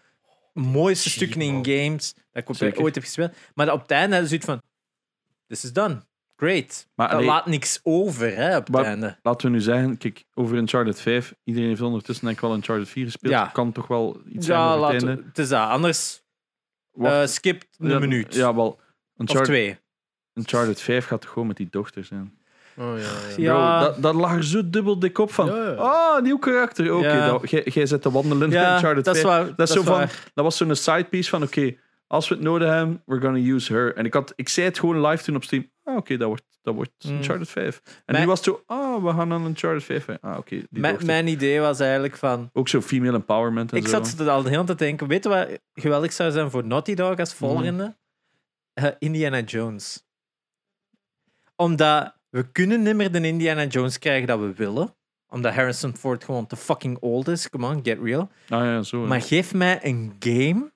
mooiste 0.53 1.09
Jeep 1.09 1.17
stukken 1.17 1.41
in 1.41 1.65
games 1.65 2.13
dat 2.33 2.61
ik 2.61 2.79
ooit 2.79 2.95
heb 2.95 3.03
gespeeld. 3.03 3.33
Maar 3.55 3.71
op 3.71 3.81
het 3.81 3.91
einde 3.91 4.15
hadden 4.15 4.29
ze 4.29 4.41
zoiets 4.41 4.45
van: 4.45 4.61
This 5.47 5.63
is 5.63 5.73
done. 5.73 6.01
Great. 6.47 6.87
Maar 6.95 7.07
dat 7.07 7.15
allee, 7.15 7.29
laat 7.29 7.45
niks 7.45 7.79
over 7.83 8.35
hè, 8.35 8.55
op 8.57 8.63
het 8.65 8.75
Maar- 8.75 8.83
einde. 8.83 9.17
laten 9.21 9.47
we 9.47 9.53
nu 9.55 9.61
zeggen, 9.61 9.97
kijk, 9.97 10.25
over 10.33 10.55
Uncharted 10.57 11.01
5, 11.01 11.33
iedereen 11.43 11.69
heeft 11.69 11.81
ondertussen 11.81 12.25
denk 12.25 12.37
ik 12.37 12.43
wel 12.43 12.53
Uncharted 12.55 12.89
4 12.89 13.05
gespeeld. 13.05 13.33
Ja. 13.33 13.45
Kan 13.53 13.71
toch 13.71 13.87
wel 13.87 14.21
iets 14.29 14.45
zijn 14.45 14.59
Ja, 14.59 14.63
over 14.73 14.83
het 14.83 14.91
laten 14.93 15.07
einde. 15.07 15.21
we- 15.21 15.27
het 15.27 15.37
is 15.37 15.49
dat. 15.49 15.69
Anders 15.69 16.21
eh, 17.01 17.25
skip 17.25 17.63
een 17.77 17.89
ja, 17.89 17.99
minuut. 17.99 18.35
Ja, 18.35 18.55
wel. 18.55 18.67
of 18.67 18.79
Uncharted, 19.17 19.45
twee. 19.47 19.77
Uncharted 20.33 20.81
5 20.81 21.05
gaat 21.05 21.21
toch 21.21 21.31
gewoon 21.31 21.47
met 21.47 21.57
die 21.57 21.67
dochter 21.71 22.03
zijn. 22.03 22.39
oh 22.77 22.93
ja, 22.97 23.03
ja. 23.03 23.35
Ja. 23.37 23.79
Bro, 23.79 23.85
dat, 23.91 24.01
dat 24.01 24.15
lag 24.15 24.35
er 24.35 24.43
zo 24.43 24.69
dubbel 24.69 24.99
dik 24.99 25.17
op 25.17 25.31
van. 25.31 25.45
Ja, 25.45 25.55
ja. 25.71 25.71
Oh, 26.15 26.21
nieuw 26.21 26.37
karakter. 26.37 26.93
Oké, 26.95 27.07
Ja. 27.13 27.27
dat- 27.29 27.49
jij- 27.49 27.63
jij 27.73 27.85
zit 27.85 28.01
te 28.01 28.11
wandelen 28.11 28.47
in 28.47 28.53
Ja, 28.59 28.73
Uncharted 28.75 29.05
dat 29.05 29.15
is 29.15 29.21
5. 29.21 29.33
waar. 29.45 29.55
Dat 29.55 29.67
is 29.69 29.73
zo 29.75 29.81
van, 29.83 29.99
dat 30.33 30.43
was 30.43 30.57
zo'n 30.57 30.75
sidepiece 30.75 31.29
van, 31.29 31.43
oké, 31.43 31.75
als 32.07 32.27
we 32.29 32.35
het 32.35 32.43
nodig 32.43 32.69
hebben, 32.69 33.01
we're 33.05 33.21
gonna 33.21 33.37
use 33.53 33.73
her. 33.73 33.95
En 33.95 34.05
ik, 34.05 34.13
had, 34.13 34.33
ik 34.35 34.49
zei 34.49 34.65
het 34.67 34.79
gewoon 34.79 35.05
live 35.07 35.23
toen 35.23 35.35
op 35.35 35.43
Steam. 35.43 35.69
Ah, 35.91 35.97
oké, 35.97 36.17
dat 36.17 36.27
wordt, 36.27 36.43
dat 36.61 36.75
wordt 36.75 36.91
Mm. 37.05 37.11
Uncharted 37.11 37.49
5. 37.49 37.81
En 37.85 37.91
Mijn- 38.05 38.21
nu 38.21 38.27
was 38.29 38.37
het 38.45 38.47
zo, 38.47 38.63
ah, 38.65 39.03
we 39.03 39.09
gaan 39.09 39.31
aan 39.33 39.45
Uncharted 39.45 39.83
5. 39.83 40.07
Ah, 40.21 40.37
oké, 40.37 40.55
die 40.69 40.81
Mijn, 41.05 41.27
idee 41.27 41.59
was 41.59 41.79
eigenlijk 41.79 42.15
van. 42.17 42.49
Ook 42.53 42.67
zo 42.67 42.81
female 42.81 43.13
empowerment 43.13 43.71
en 43.71 43.77
Ik 43.77 43.87
zo. 43.87 44.03
zat 44.03 44.19
er 44.19 44.29
al 44.29 44.43
de 44.43 44.49
hele 44.49 44.63
tijd 44.63 44.77
te 44.77 44.83
denken: 44.83 45.07
weet 45.07 45.23
je 45.23 45.29
wat 45.29 45.47
geweldig 45.73 46.13
zou 46.13 46.31
zijn 46.31 46.51
voor 46.51 46.65
Naughty 46.65 46.93
Dog 46.95 47.19
als 47.19 47.33
volgende? 47.33 47.95
Eh, 48.73 48.87
Indiana 48.99 49.39
Jones. 49.39 50.05
Omdat 51.55 52.13
we 52.29 52.51
kunnen 52.51 52.81
niet 52.83 52.95
meer 52.95 53.11
de 53.11 53.27
Indiana 53.27 53.65
Jones 53.65 53.99
krijgen 53.99 54.27
dat 54.27 54.39
we 54.39 54.53
willen. 54.53 54.95
Omdat 55.29 55.53
Harrison 55.53 55.95
Ford 55.97 56.23
gewoon 56.23 56.47
te 56.47 56.55
fucking 56.55 56.97
old 56.99 57.27
is. 57.27 57.49
Come 57.49 57.67
on, 57.67 57.79
get 57.83 57.99
real. 58.03 58.29
Ah 58.49 58.63
ja, 58.63 58.81
zo. 58.83 59.05
Maar 59.05 59.21
geef 59.21 59.53
mij 59.53 59.79
een 59.85 60.15
game. 60.19 60.71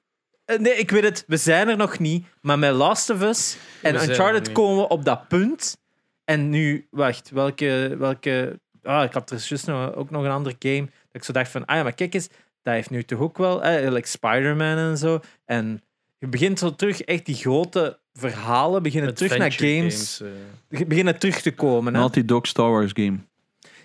Eh, 0.45 0.59
Nee, 0.59 0.73
ik 0.73 0.91
weet 0.91 1.03
het, 1.03 1.23
we 1.27 1.37
zijn 1.37 1.67
er 1.67 1.77
nog 1.77 1.99
niet. 1.99 2.25
Maar 2.41 2.59
met 2.59 2.73
Last 2.73 3.09
of 3.09 3.21
Us 3.21 3.57
en 3.81 3.93
zijn 3.93 3.95
er 3.95 4.09
Uncharted 4.09 4.45
niet. 4.45 4.51
komen 4.51 4.77
we 4.77 4.87
op 4.87 5.05
dat 5.05 5.27
punt. 5.27 5.77
En 6.23 6.49
nu, 6.49 6.87
wacht, 6.89 7.29
welke. 7.29 7.95
welke 7.97 8.59
ah, 8.83 9.03
ik 9.03 9.13
had 9.13 9.31
er 9.31 9.45
juist 9.47 9.67
nog, 9.67 9.95
ook 9.95 10.09
nog 10.09 10.23
een 10.23 10.31
andere 10.31 10.55
game. 10.59 10.85
Dat 10.85 10.91
ik 11.11 11.23
zo 11.23 11.33
dacht 11.33 11.51
van, 11.51 11.65
ah 11.65 11.75
ja, 11.75 11.83
maar 11.83 11.93
kijk 11.93 12.13
eens, 12.13 12.27
dat 12.61 12.73
heeft 12.73 12.89
nu 12.89 13.03
toch 13.03 13.19
ook 13.19 13.37
wel, 13.37 13.63
eh, 13.63 13.91
like 13.91 14.07
Spider-Man 14.07 14.77
en 14.77 14.97
zo. 14.97 15.19
En 15.45 15.81
je 16.17 16.27
begint 16.27 16.59
zo 16.59 16.75
terug, 16.75 17.01
echt 17.01 17.25
die 17.25 17.35
grote 17.35 17.99
verhalen 18.13 18.83
beginnen 18.83 19.13
terug 19.13 19.37
naar 19.37 19.47
Adventure 19.47 19.79
games, 19.79 20.21
eh. 20.69 20.87
beginnen 20.87 21.19
terug 21.19 21.41
te 21.41 21.51
komen. 21.51 21.93
Hè? 21.93 21.99
Naughty 21.99 22.25
Dog 22.25 22.47
Star 22.47 22.71
Wars 22.71 22.91
game. 22.93 23.17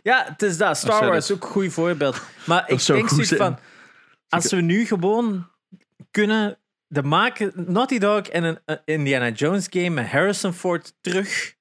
Ja, 0.03 0.25
het 0.29 0.43
is 0.43 0.57
dat. 0.57 0.77
Star 0.77 1.07
Wars 1.07 1.31
is 1.31 1.37
ook 1.37 1.43
een 1.43 1.51
goed 1.51 1.73
voorbeeld. 1.73 2.23
Maar 2.47 2.65
ik 2.71 2.81
zou 2.81 2.99
denk 2.99 3.11
goed 3.11 3.27
zoiets 3.27 3.37
zijn. 3.37 3.53
van... 3.53 3.59
Als 4.29 4.51
we 4.51 4.61
nu 4.61 4.87
gewoon 4.87 5.49
kunnen 6.11 6.59
de 6.87 7.03
maken 7.03 7.53
Naughty 7.55 7.99
Dog 7.99 8.21
en 8.27 8.45
een 8.65 8.79
Indiana 8.85 9.29
Jones 9.31 9.67
game 9.71 9.91
met 9.91 10.07
Harrison 10.07 10.53
Ford 10.53 10.95
terug. 11.01 11.55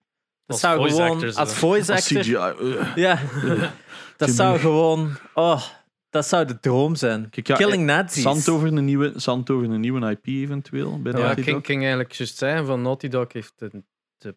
Dat 0.45 0.45
Als 0.45 0.60
zou 0.60 0.78
voice 0.78 0.95
gewoon 0.95 1.36
als 1.36 1.54
voice 1.54 1.93
Als 1.93 2.02
actor. 2.16 2.22
CGI. 2.22 3.02
Ja, 3.02 3.20
dat 4.18 4.30
zou 4.30 4.60
gewoon. 4.60 5.18
Oh, 5.34 5.64
dat 6.10 6.28
zou 6.28 6.45
de 6.45 6.60
droom 6.60 6.95
zijn. 6.95 7.30
Kijk, 7.30 7.47
ja, 7.47 7.56
Killing 7.56 7.89
eh, 7.89 7.95
Nazis. 7.95 8.22
Zand 8.24 8.50
over 8.50 8.68
een 8.68 8.86
nieuwe, 8.86 9.14
zand 9.16 9.50
over 9.50 9.70
een 9.70 9.80
nieuwe 9.80 10.10
IP 10.10 10.26
eventueel 10.26 11.02
bij 11.02 11.12
Ja, 11.12 11.18
Naughty 11.18 11.39
ik 11.39 11.66
ging, 11.66 11.80
eigenlijk 11.80 12.12
juist 12.12 12.38
zeggen 12.38 12.66
van 12.66 12.82
Naughty 12.82 13.08
Dog 13.08 13.34
heeft 13.34 13.54
een, 13.58 13.86
de, 14.18 14.36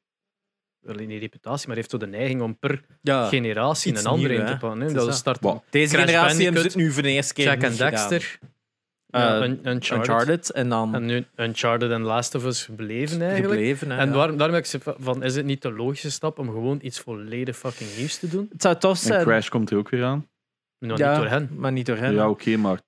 wel 0.80 0.94
niet 0.94 1.20
reputatie, 1.20 1.66
maar 1.66 1.76
heeft 1.76 1.90
zo 1.90 1.96
de 1.96 2.06
neiging 2.06 2.42
om 2.42 2.58
per 2.58 2.84
Ja. 3.02 3.28
generatie 3.28 3.98
een 3.98 4.06
andere 4.06 4.32
nieuw, 4.32 4.46
in 4.46 4.58
te 4.58 4.84
is 4.84 4.92
Dat 4.92 4.94
dat. 5.04 5.08
is 5.08 5.16
start 5.16 5.40
Wow. 5.40 5.62
Deze 5.70 5.94
Crash 5.94 6.06
generatie 6.06 6.44
hebben 6.44 6.62
ze 6.62 6.68
het 6.68 6.76
nu 6.76 6.92
voor 6.92 7.02
de 7.02 7.10
eerste 7.10 7.34
keer 7.34 7.44
Jack 7.44 7.64
and 7.64 7.70
niet 7.70 7.82
gedaan. 7.82 8.08
Eh, 9.12 9.20
ja, 9.20 9.42
Un- 9.42 9.60
Uncharted. 9.64 10.08
Uncharted 10.08 10.50
en 10.50 10.68
dan 10.68 10.94
En 10.94 11.04
nu 11.04 11.24
Uncharted 11.36 11.90
en 11.90 12.02
Last 12.02 12.34
of 12.34 12.44
Us 12.44 12.64
gebleven 12.64 13.20
eigenlijk. 13.22 13.52
gebleven. 13.52 13.90
hè, 13.90 13.96
En 13.98 14.08
ja. 14.08 14.14
waarom, 14.14 14.36
daarom 14.36 14.54
heb 14.56 14.64
ik 14.64 14.70
ze 14.70 14.78
van, 14.98 15.22
is 15.22 15.34
het 15.36 15.44
niet 15.44 15.62
de 15.62 15.72
logische 15.72 16.10
stap 16.10 16.38
om 16.38 16.46
gewoon 16.46 16.78
iets 16.82 17.00
volledig 17.00 17.56
fucking 17.56 17.90
nieuws 17.96 18.18
te 18.18 18.28
doen? 18.28 18.46
Het 18.52 18.62
zou 18.62 18.76
tof 18.78 18.98
En 19.00 19.06
zijn. 19.06 19.24
Crash 19.24 19.48
komt 19.48 19.70
er 19.70 19.76
ook 19.76 19.88
weer 19.88 20.04
aan. 20.04 20.28
Nou, 20.78 20.98
ja, 20.98 21.08
niet 21.10 21.18
door 21.20 21.28
hen. 21.30 21.48
maar 21.56 21.72
niet 21.72 21.86
door 21.86 21.96
hen. 21.96 22.14
Ja, 22.14 22.28
oké, 22.28 22.56
maar... 22.56 22.80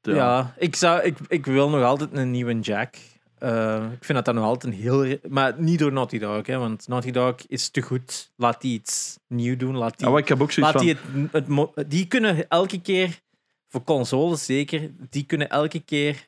Ja, 0.00 0.14
Ja. 0.14 0.54
ik, 0.58 0.76
zou, 0.76 1.02
ik, 1.02 1.16
ik 1.28 1.46
wil 1.46 1.68
nog 1.70 1.82
altijd 1.82 2.10
een 2.12 2.30
nieuwe 2.30 2.58
Jack. 2.60 2.94
Eh, 3.38 3.84
ik 3.92 4.04
vind 4.04 4.14
dat 4.18 4.24
dat 4.24 4.34
nog 4.34 4.44
altijd 4.44 4.72
een 4.72 4.78
heel... 4.80 5.16
Maar 5.28 5.54
niet 5.56 5.78
door 5.78 5.92
Naughty 5.92 6.18
Dog, 6.18 6.46
hè, 6.46 6.58
want 6.58 6.88
Naughty 6.88 7.10
Dog 7.10 7.34
is 7.46 7.68
te 7.68 7.80
goed. 7.80 8.30
Laat 8.36 8.60
die 8.60 8.72
iets 8.74 9.18
nieuw 9.28 9.56
doen. 9.56 9.76
Laat 9.76 9.96
die, 9.98 10.06
Ja, 10.06 10.12
maar 10.12 10.22
ik 10.22 10.28
heb 10.28 10.42
ook 10.42 10.52
zoiets 10.52 10.72
laat 10.74 10.82
van... 10.84 10.94
die, 11.12 11.22
het, 11.22 11.32
het 11.32 11.48
mo- 11.48 11.72
die 11.88 12.06
kunnen 12.06 12.48
elke 12.48 12.80
keer, 12.80 13.20
voor 13.68 13.82
consoles 13.82 14.44
zeker, 14.44 14.90
die 15.10 15.24
kunnen 15.24 15.48
elke 15.48 15.80
keer 15.80 16.26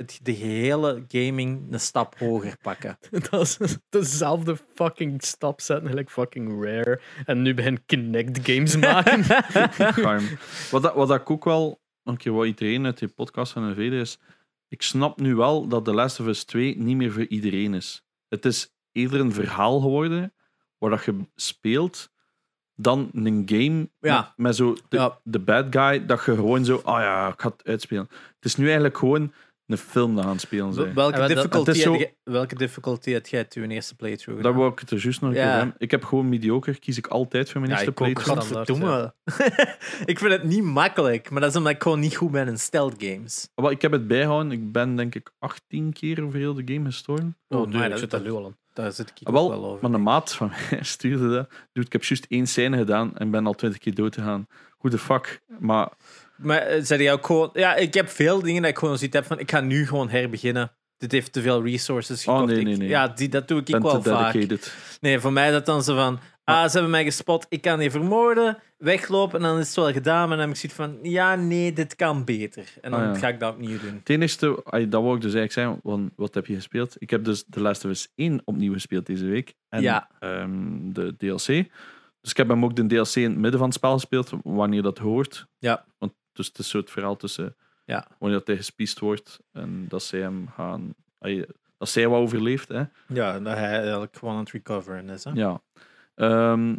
het, 0.00 0.18
de 0.22 0.32
hele 0.32 1.04
gaming 1.08 1.72
een 1.72 1.80
stap 1.80 2.18
hoger 2.18 2.56
pakken. 2.62 2.98
Dat 3.30 3.56
is 3.60 3.76
dezelfde 3.88 4.56
fucking 4.74 5.22
stap 5.22 5.60
zetten, 5.60 5.88
gelijk 5.88 6.10
fucking 6.10 6.64
rare. 6.64 7.00
En 7.24 7.42
nu 7.42 7.54
begin 7.54 7.84
Kinect 7.86 8.38
games 8.42 8.76
maken. 8.86 9.24
Wat, 10.70 10.82
dat, 10.82 10.94
wat 10.94 11.08
dat 11.08 11.20
ik 11.20 11.30
ook 11.30 11.44
wel, 11.44 11.80
een 12.04 12.16
keer 12.16 12.32
wat 12.32 12.46
iedereen 12.46 12.84
uit 12.84 12.98
die 12.98 13.08
podcast 13.08 13.52
van 13.52 13.70
NVD 13.70 13.92
is, 13.92 14.18
ik 14.68 14.82
snap 14.82 15.20
nu 15.20 15.34
wel 15.34 15.68
dat 15.68 15.84
The 15.84 15.92
Last 15.92 16.20
of 16.20 16.26
Us 16.26 16.44
2 16.44 16.78
niet 16.78 16.96
meer 16.96 17.12
voor 17.12 17.26
iedereen 17.26 17.74
is. 17.74 18.02
Het 18.28 18.44
is 18.44 18.74
eerder 18.92 19.20
een 19.20 19.32
verhaal 19.32 19.80
geworden 19.80 20.34
waar 20.78 20.90
dat 20.90 21.04
je 21.04 21.28
speelt 21.34 22.10
dan 22.82 23.10
een 23.14 23.42
game 23.46 23.88
Ja. 24.00 24.16
met, 24.20 24.46
met 24.46 24.56
zo 24.56 24.76
de, 24.88 24.96
Ja. 24.96 25.18
de 25.24 25.38
bad 25.38 25.66
guy 25.70 26.06
dat 26.06 26.24
je 26.24 26.34
gewoon 26.34 26.64
zo, 26.64 26.80
ah 26.84 27.00
ja, 27.00 27.28
ik 27.28 27.40
ga 27.40 27.48
het 27.48 27.64
uitspelen. 27.64 28.06
Het 28.10 28.44
is 28.44 28.56
nu 28.56 28.64
eigenlijk 28.64 28.98
gewoon 28.98 29.32
een 29.66 29.78
film 29.78 30.14
dat 30.16 30.24
aan 30.24 30.30
het 30.30 30.40
spelen 30.40 30.72
zijn. 30.72 30.94
Welke, 30.94 31.12
Ja, 31.12 31.18
maar 31.18 31.28
dat- 31.28 31.36
difficulty 31.36 31.66
het 31.68 31.76
is 31.76 31.82
zo- 31.82 31.90
had 31.90 32.00
jij- 32.00 32.14
welke 32.24 32.54
difficulty 32.54 33.12
had 33.12 33.30
jij 33.30 33.44
toen 33.44 33.70
eerste 33.70 33.94
playthrough 33.96 34.42
Daar 34.42 34.50
gedaan? 34.52 34.60
wou 34.60 34.72
ik 34.72 34.78
het 34.78 34.90
er 34.90 34.98
juist 35.02 35.20
nog 35.20 35.34
Ja. 35.34 35.74
Ik 35.78 35.90
heb 35.90 36.04
gewoon 36.04 36.28
mediocre, 36.28 36.78
kies 36.78 36.96
ik 36.98 37.06
altijd 37.06 37.50
voor 37.50 37.60
mijn 37.60 37.72
Ja, 37.72 37.78
eerste 37.78 37.92
playthrough. 37.92 38.40
standaard, 38.42 39.12
ik 40.04 40.18
vind 40.18 40.32
het 40.32 40.44
niet 40.44 40.62
makkelijk, 40.62 41.30
maar 41.30 41.40
dat 41.40 41.50
is 41.50 41.56
omdat 41.56 41.72
ik 41.72 41.82
gewoon 41.82 42.00
niet 42.00 42.16
goed 42.16 42.30
ben 42.30 42.48
in 42.48 42.58
stealth 42.58 42.94
games. 43.04 43.48
Wel, 43.54 43.70
ik 43.70 43.82
heb 43.82 43.92
het 43.92 44.06
bijgehouden. 44.06 44.52
Ik 44.52 44.72
ben 44.72 44.96
denk 44.96 45.14
ik 45.14 45.30
18 45.38 45.92
keer 45.92 46.24
over 46.24 46.38
heel 46.38 46.54
de 46.54 46.74
game 46.74 46.84
gestorven. 46.84 47.36
Oh, 47.48 47.58
maar 47.58 47.68
nee, 47.68 47.82
ik 47.84 47.90
dat- 47.90 47.98
zit 47.98 48.10
daar 48.10 48.20
nu 48.22 48.30
al 48.30 48.44
aan. 48.44 48.56
Daar 48.72 48.92
zit 48.92 49.12
ik 49.20 49.26
Ah, 49.28 49.34
ook 49.34 49.48
wel, 49.48 49.60
wel 49.60 49.70
over. 49.70 49.82
maar 49.82 49.98
een 49.98 50.02
maat 50.04 50.34
van 50.34 50.52
mij 50.70 50.82
stuurde 50.94 51.28
dat. 51.34 51.48
Dude, 51.72 51.86
ik 51.86 51.92
heb 51.92 52.04
juist 52.04 52.26
één 52.28 52.46
scène 52.46 52.76
gedaan 52.76 53.16
en 53.16 53.30
ben 53.30 53.46
al 53.46 53.54
20 53.54 53.78
keer 53.80 53.94
dood 53.94 54.14
gegaan. 54.14 54.46
Hoe 54.70 54.90
de 54.90 54.98
fuck? 54.98 55.40
Maar 55.58 55.88
Maar 56.36 56.58
eh, 56.58 56.80
zei 56.84 57.02
jij 57.02 57.12
ook 57.12 57.26
gewoon... 57.26 57.50
Ja, 57.52 57.74
ik 57.74 57.94
heb 57.94 58.08
veel 58.08 58.40
dingen 58.42 58.62
dat 58.62 58.70
ik 58.70 58.78
gewoon 58.78 58.96
zoiets 58.98 59.16
heb 59.16 59.26
van... 59.26 59.38
Ik 59.38 59.50
ga 59.50 59.60
nu 59.60 59.86
gewoon 59.86 60.08
herbeginnen. 60.08 60.72
Dit 60.96 61.12
heeft 61.12 61.32
te 61.32 61.42
veel 61.42 61.62
resources 61.64 62.26
Oh, 62.26 62.34
gekost. 62.34 62.52
nee, 62.52 62.60
Ik- 62.60 62.66
nee, 62.66 62.76
nee. 62.76 62.88
Ja, 62.88 63.08
die, 63.08 63.28
dat 63.28 63.48
doe 63.48 63.60
ik, 63.60 63.68
ik 63.68 63.74
ben 63.74 63.82
wel 63.82 64.00
te 64.00 64.10
vaak. 64.10 64.32
dedicated. 64.32 64.74
Nee, 65.00 65.20
voor 65.20 65.32
mij 65.32 65.50
dat 65.50 65.66
dan 65.66 65.82
zo 65.82 65.94
van... 65.94 66.18
Ah, 66.44 66.64
ze 66.64 66.72
hebben 66.72 66.90
mij 66.90 67.04
gespot, 67.04 67.46
ik 67.48 67.60
kan 67.60 67.78
die 67.78 67.90
vermoorden, 67.90 68.58
weglopen 68.80 69.38
en 69.38 69.44
dan 69.44 69.58
is 69.58 69.66
het 69.66 69.76
wel 69.76 69.92
gedaan. 69.92 70.28
Maar 70.28 70.36
dan 70.36 70.46
heb 70.46 70.48
ik 70.56 70.56
zoiets 70.56 70.78
van, 70.78 71.10
ja, 71.10 71.34
nee, 71.34 71.72
dit 71.72 71.96
kan 71.96 72.24
beter. 72.24 72.72
En 72.80 72.90
dan 72.90 73.00
Ah, 73.00 73.06
ja. 73.12 73.18
ga 73.18 73.28
ik 73.28 73.40
dat 73.40 73.52
opnieuw 73.54 73.78
doen. 73.78 73.94
Het 73.94 74.08
enigste, 74.08 74.60
ay, 74.64 74.88
dat 74.88 75.02
wou 75.02 75.14
ik 75.16 75.22
dus 75.22 75.34
eigenlijk 75.34 75.52
zeggen, 75.52 75.80
want 75.82 76.12
wat 76.16 76.34
heb 76.34 76.46
je 76.46 76.54
gespeeld? 76.54 76.96
Ik 76.98 77.10
heb 77.10 77.24
dus 77.24 77.44
The 77.50 77.60
Last 77.60 77.84
of 77.84 77.90
Us 77.90 78.12
1 78.14 78.42
opnieuw 78.44 78.72
gespeeld 78.72 79.06
deze 79.06 79.26
week. 79.26 79.54
En 79.68 79.82
Ja. 79.82 80.08
ehm, 80.18 80.92
de 80.92 81.16
DLC. 81.16 81.46
Dus 82.20 82.30
ik 82.30 82.36
heb 82.36 82.48
hem 82.48 82.64
ook 82.64 82.76
de 82.76 82.86
DLC 82.86 83.14
in 83.14 83.30
het 83.30 83.38
midden 83.38 83.58
van 83.58 83.68
het 83.68 83.76
spel 83.76 83.92
gespeeld, 83.92 84.32
wanneer 84.42 84.82
dat 84.82 84.98
hoort. 84.98 85.46
Ja. 85.58 85.84
Want 85.98 86.12
dus 86.32 86.46
het 86.46 86.58
is 86.58 86.68
zo 86.68 86.78
het 86.78 86.90
verhaal 86.90 87.16
tussen 87.16 87.56
Ja. 87.84 88.06
wanneer 88.18 88.38
dat 88.38 88.46
hij 88.46 88.56
gespiest 88.56 88.98
wordt 88.98 89.40
en 89.52 89.84
dat 89.88 90.02
zij 90.02 90.20
hem 90.20 90.48
gaan... 90.54 90.94
dat 91.78 91.88
zij 91.88 92.08
wat 92.08 92.18
overleeft, 92.20 92.68
hè. 92.68 92.82
Ja, 93.08 93.38
dat 93.40 93.54
hij 93.56 93.78
eigenlijk 93.80 94.16
gewoon 94.16 94.34
aan 94.34 94.40
het 94.40 94.50
recoveren 94.50 95.08
is. 95.08 95.24
Hè? 95.24 95.30
Ja. 95.34 95.60
Ehm, 96.14 96.76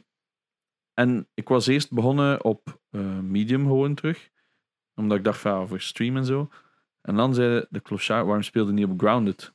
en 1.02 1.30
ik 1.34 1.48
was 1.48 1.68
eerst 1.68 1.92
begonnen 1.92 2.44
op 2.44 2.82
eh, 2.90 3.20
Medium 3.20 3.64
gewoon 3.64 3.96
terug. 3.96 4.30
Omdat 4.96 5.18
ik 5.18 5.24
dacht 5.24 5.40
van 5.40 5.52
ja, 5.52 5.66
voor 5.66 5.82
stream 5.82 6.18
en 6.18 6.26
zo. 6.26 6.50
En 7.02 7.16
dan 7.16 7.34
zei 7.34 7.66
de 7.70 7.82
clochard, 7.82 8.26
waarom 8.26 8.44
speelde 8.44 8.72
niet 8.72 8.86
op 8.86 9.00
Grounded? 9.00 9.54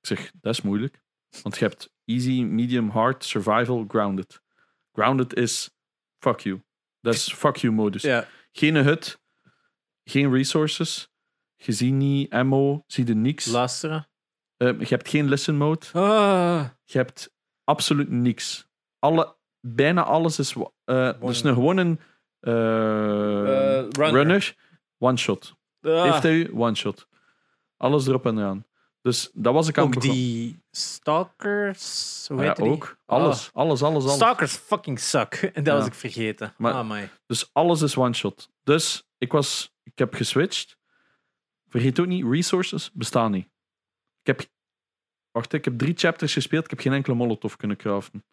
Ik 0.00 0.06
zeg, 0.06 0.32
dat 0.40 0.52
is 0.54 0.62
moeilijk. 0.62 1.02
Want 1.42 1.58
je 1.58 1.64
hebt 1.64 1.94
easy, 2.04 2.42
medium, 2.42 2.88
hard, 2.88 3.24
survival, 3.24 3.84
grounded. 3.88 4.42
Grounded 4.92 5.34
is 5.34 5.70
fuck 6.18 6.40
you. 6.40 6.62
Dat 7.00 7.14
is 7.14 7.32
fuck 7.32 7.56
you 7.56 7.72
modus. 7.72 8.02
Ja. 8.02 8.28
Geen 8.52 8.76
hut, 8.76 9.20
geen 10.04 10.32
resources. 10.32 11.08
Je 11.56 11.72
ziet 11.72 11.92
niet 11.92 12.32
ammo, 12.32 12.84
zie 12.86 13.06
je 13.06 13.14
niks. 13.14 13.46
Luisteren. 13.46 14.08
Ehm, 14.56 14.80
je 14.80 14.86
hebt 14.86 15.08
geen 15.08 15.28
listen 15.28 15.56
mode. 15.56 15.86
Ah. 15.92 16.68
Je 16.84 16.98
hebt 16.98 17.34
absoluut 17.64 18.10
niks. 18.10 18.68
Alle, 18.98 19.36
bijna 19.60 20.02
alles 20.04 20.38
is. 20.38 20.54
eh 20.84 21.20
dus 21.20 21.42
een 21.42 21.54
gewoon 21.54 21.76
een 21.76 22.00
eh, 22.40 22.52
Eh, 22.52 23.88
runner. 23.90 24.12
runner. 24.12 24.56
One 24.98 25.16
shot. 25.16 25.54
Ah. 25.80 26.02
Heeft 26.02 26.22
hij 26.22 26.34
u? 26.34 26.50
One 26.54 26.74
shot. 26.74 27.08
Alles 27.76 28.06
erop 28.06 28.26
en 28.26 28.38
eraan. 28.38 28.66
Dus 29.02 29.30
dat 29.32 29.52
was 29.54 29.68
ik 29.68 29.78
aan 29.78 29.86
het 29.86 29.96
Ook 29.96 30.02
die 30.02 30.62
stalkers, 30.70 32.24
hoe 32.28 32.36
Ah 32.38 32.42
ja, 32.42 32.48
heet 32.48 32.56
die? 32.56 32.66
ook. 32.70 32.96
Alles, 33.06 33.50
alles, 33.52 33.82
alles, 33.82 34.02
alles. 34.04 34.14
Stalkers 34.14 34.56
fucking 34.56 35.00
suck. 35.00 35.34
En 35.54 35.64
dat 35.64 35.72
Ja. 35.72 35.78
was 35.78 35.86
ik 35.86 35.94
vergeten. 35.94 36.54
Maar- 36.58 36.72
ah, 36.72 36.88
my. 36.88 37.10
Dus 37.26 37.50
alles 37.52 37.82
is 37.82 37.96
one 37.96 38.12
shot. 38.14 38.50
Dus 38.62 39.08
ik 39.18 39.32
was, 39.32 39.74
ik 39.82 39.98
heb 39.98 40.14
geswitcht. 40.14 40.76
Vergeet 41.68 42.00
ook 42.00 42.06
niet, 42.06 42.24
resources 42.30 42.90
bestaan 42.92 43.30
niet. 43.30 43.44
Ik 44.20 44.26
heb, 44.26 44.40
wacht, 45.30 45.52
ik 45.52 45.64
heb 45.64 45.78
drie 45.78 45.94
chapters 45.96 46.32
gespeeld. 46.32 46.64
Ik 46.64 46.70
heb 46.70 46.80
geen 46.80 46.92
enkele 46.92 47.16
molotov 47.16 47.54
kunnen 47.56 47.76
craften. 47.76 48.24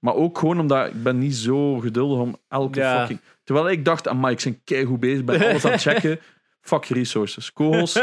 Maar 0.00 0.14
ook 0.14 0.38
gewoon 0.38 0.60
omdat 0.60 0.86
ik 0.86 1.02
ben 1.02 1.18
niet 1.18 1.34
zo 1.34 1.78
geduldig 1.78 2.18
om 2.18 2.36
elke 2.48 2.78
Ja. 2.78 2.98
fucking... 2.98 3.20
Terwijl 3.44 3.70
ik 3.70 3.84
dacht, 3.84 4.08
amai, 4.08 4.34
ik 4.34 4.42
ben 4.44 4.60
keigoed 4.64 5.00
bezig, 5.00 5.24
ben 5.24 5.40
alles 5.48 5.64
aan 5.64 5.70
het 5.70 5.80
checken. 5.80 6.18
Fuck 6.60 6.84
resources. 6.84 7.52
Kogels. 7.52 8.00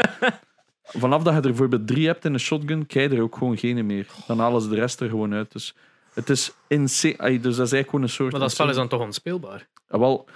Vanaf 0.82 1.22
dat 1.22 1.32
je 1.32 1.40
er 1.40 1.46
bijvoorbeeld 1.48 1.86
drie 1.86 2.06
hebt 2.06 2.24
in 2.24 2.32
een 2.32 2.40
shotgun, 2.40 2.86
krijg 2.86 3.10
je 3.10 3.16
er 3.16 3.22
ook 3.22 3.36
gewoon 3.36 3.58
geen 3.58 3.86
meer. 3.86 4.06
Dan 4.26 4.38
halen 4.38 4.60
ze 4.60 4.68
de 4.68 4.74
rest 4.74 5.00
er 5.00 5.08
gewoon 5.08 5.34
uit. 5.34 5.52
Dus 5.52 5.74
het 6.14 6.28
is 6.30 6.52
insane. 6.68 7.16
Dus 7.40 7.56
dat 7.56 7.66
is 7.66 7.72
eigenlijk 7.72 7.88
gewoon 7.88 8.02
een 8.04 8.08
soort... 8.10 8.30
Maar 8.32 8.40
dat 8.40 8.50
spel 8.50 8.68
is 8.68 8.74
dan 8.74 8.88
toch 8.88 9.00
onspeelbaar? 9.00 9.68
Ah, 9.88 10.00
wel, 10.00 10.28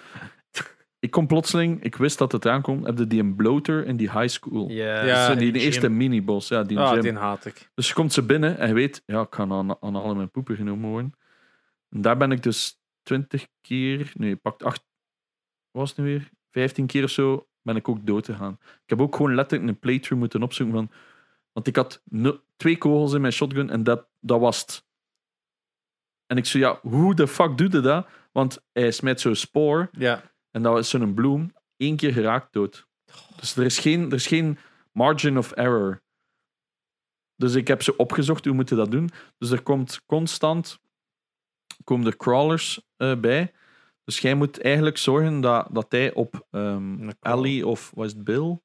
ik 0.98 1.10
kom 1.10 1.26
plotseling, 1.26 1.82
ik 1.82 1.97
wist 1.97 2.18
dat 2.18 2.32
het 2.32 2.47
aankomt, 2.47 2.86
heb 2.86 2.98
je 2.98 3.06
die 3.06 3.20
een 3.20 3.36
bloater 3.36 3.86
in 3.86 3.97
die 3.97 4.10
high 4.10 4.28
school. 4.28 4.68
Ja, 4.70 5.05
Ja, 5.05 5.26
Zo 5.26 5.34
die 5.34 5.47
in 5.47 5.52
de 5.52 5.59
eerste 5.59 5.89
miniboss, 5.89 6.48
ja, 6.48 6.62
die 6.62 6.78
Ah, 6.78 6.90
gym. 6.93 7.01
die 7.01 7.12
haat 7.12 7.44
ik. 7.47 7.70
Dus 7.74 7.89
je 7.89 7.94
komt 7.94 8.12
ze 8.12 8.22
binnen 8.22 8.59
en 8.59 8.68
je 8.68 8.74
weet, 8.74 9.02
ja, 9.06 9.20
ik 9.20 9.34
ga 9.34 9.43
aan, 9.43 9.76
aan 9.80 9.97
alle 9.97 10.14
mijn 10.14 10.30
poepen 10.30 10.56
genomen 10.56 10.90
worden. 10.90 11.12
Daar 11.94 12.16
ben 12.16 12.32
ik 12.32 12.43
dus 12.43 12.81
twintig 13.02 13.48
keer, 13.60 14.12
nee, 14.14 14.36
pakt 14.36 14.62
acht, 14.62 14.85
wat 15.70 15.81
was 15.81 15.89
het 15.89 15.98
nu 15.98 16.05
weer? 16.05 16.31
Vijftien 16.51 16.86
keer 16.86 17.05
of 17.05 17.10
zo, 17.10 17.48
ben 17.62 17.77
ik 17.77 17.89
ook 17.89 18.06
dood 18.06 18.27
gegaan. 18.27 18.59
Ik 18.60 18.82
heb 18.90 19.01
ook 19.01 19.16
gewoon 19.16 19.35
letterlijk 19.35 19.70
een 19.70 19.78
playthrough 19.78 20.20
moeten 20.20 20.43
opzoeken 20.43 20.74
van, 20.74 20.90
want 21.52 21.66
ik 21.66 21.77
had 21.77 22.02
twee 22.56 22.78
kogels 22.78 23.12
in 23.12 23.20
mijn 23.20 23.32
shotgun 23.32 23.70
en 23.70 23.82
dat, 23.85 24.09
dat 24.20 24.40
was 24.40 24.60
het. 24.60 24.86
En 26.27 26.36
ik 26.36 26.47
zo, 26.47 26.59
ja, 26.59 26.78
hoe 26.82 27.14
de 27.14 27.28
fuck 27.28 27.59
doe 27.59 27.70
je 27.70 27.81
dat? 27.81 28.09
Want 28.32 28.64
hij 28.73 28.90
smijt 28.90 29.20
zo'n 29.20 29.35
spoor 29.35 29.89
Ja. 29.93 30.32
en 30.51 30.62
dat 30.62 30.78
is 30.78 30.89
zo'n 30.90 31.14
bloem. 31.14 31.52
Eén 31.77 31.97
keer 31.97 32.12
geraakt 32.12 32.52
dood. 32.52 32.86
Dus 33.36 33.56
er 33.56 33.64
is 33.64 33.78
geen, 33.78 34.06
er 34.06 34.12
is 34.12 34.27
geen 34.27 34.59
margin 34.93 35.39
of 35.39 35.52
error. 35.52 36.02
Dus 37.36 37.55
ik 37.55 37.69
heb 37.69 37.82
ze 37.82 37.97
opgezocht, 37.97 38.44
hoe 38.44 38.55
moeten 38.55 38.77
dat 38.77 38.90
doen? 38.90 39.10
Dus 39.39 39.51
er 39.51 39.62
komt 39.62 40.02
constant 40.06 40.81
komen 41.84 42.06
er 42.06 42.16
crawlers 42.16 42.80
eh, 42.96 43.14
bij. 43.14 43.52
Dus 44.04 44.18
jij 44.18 44.34
moet 44.34 44.60
eigenlijk 44.60 44.98
zorgen 44.98 45.40
dat, 45.40 45.68
dat 45.70 45.86
hij 45.88 46.14
op 46.14 46.46
ehm 46.50 46.96
crawl. 46.96 47.38
Ellie 47.38 47.66
of 47.66 47.90
was 47.94 48.12
het 48.12 48.24
Bill? 48.24 48.60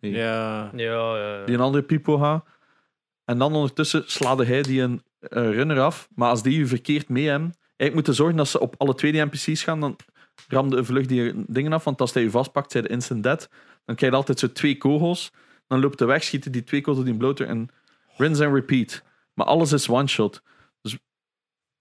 Nee, 0.00 0.12
Ja. 0.12 0.70
Ja, 0.76 1.16
ja. 1.16 1.44
Die 1.44 1.54
een 1.54 1.60
andere 1.60 1.84
people 1.84 2.18
gaat. 2.18 2.44
En 3.24 3.38
dan 3.38 3.54
ondertussen 3.54 4.02
slaat 4.06 4.38
hij 4.38 4.62
die 4.62 4.82
een 4.82 5.02
eh, 5.18 5.50
runner 5.50 5.80
af. 5.80 6.08
Maar 6.14 6.28
als 6.28 6.42
die 6.42 6.58
je 6.58 6.66
verkeerd 6.66 7.08
mee 7.08 7.28
hebben, 7.28 7.54
eigenlijk 7.66 7.94
moeten 7.94 8.14
zorgen 8.14 8.36
dat 8.36 8.48
ze 8.48 8.60
op 8.60 8.74
alle 8.78 8.94
twee 8.94 9.12
die 9.12 9.24
NPC's 9.24 9.62
gaan, 9.62 9.80
dan 9.80 9.96
ramde 10.48 10.76
de 10.76 10.84
vlucht 10.84 11.08
die 11.08 11.44
dingen 11.46 11.72
af. 11.72 11.84
Want 11.84 12.00
als 12.00 12.12
hij 12.14 12.22
je 12.22 12.30
vastpakt, 12.30 12.72
zij 12.72 12.82
de 12.82 12.88
instant 12.88 13.22
dead. 13.22 13.48
Dan 13.84 13.96
krijg 13.96 14.12
je 14.12 14.18
altijd 14.18 14.38
zo 14.38 14.52
twee 14.52 14.76
kogels. 14.76 15.32
Dan 15.66 15.80
loopt 15.80 15.98
de 15.98 16.04
weg, 16.04 16.22
schieten 16.22 16.52
die 16.52 16.64
twee 16.64 16.80
koten 16.80 17.04
die 17.04 17.16
bloter 17.16 17.46
en 17.46 17.68
rinse 18.16 18.44
and 18.44 18.54
repeat. 18.54 19.02
Maar 19.34 19.46
alles 19.46 19.72
is 19.72 19.88
one-shot. 19.88 20.42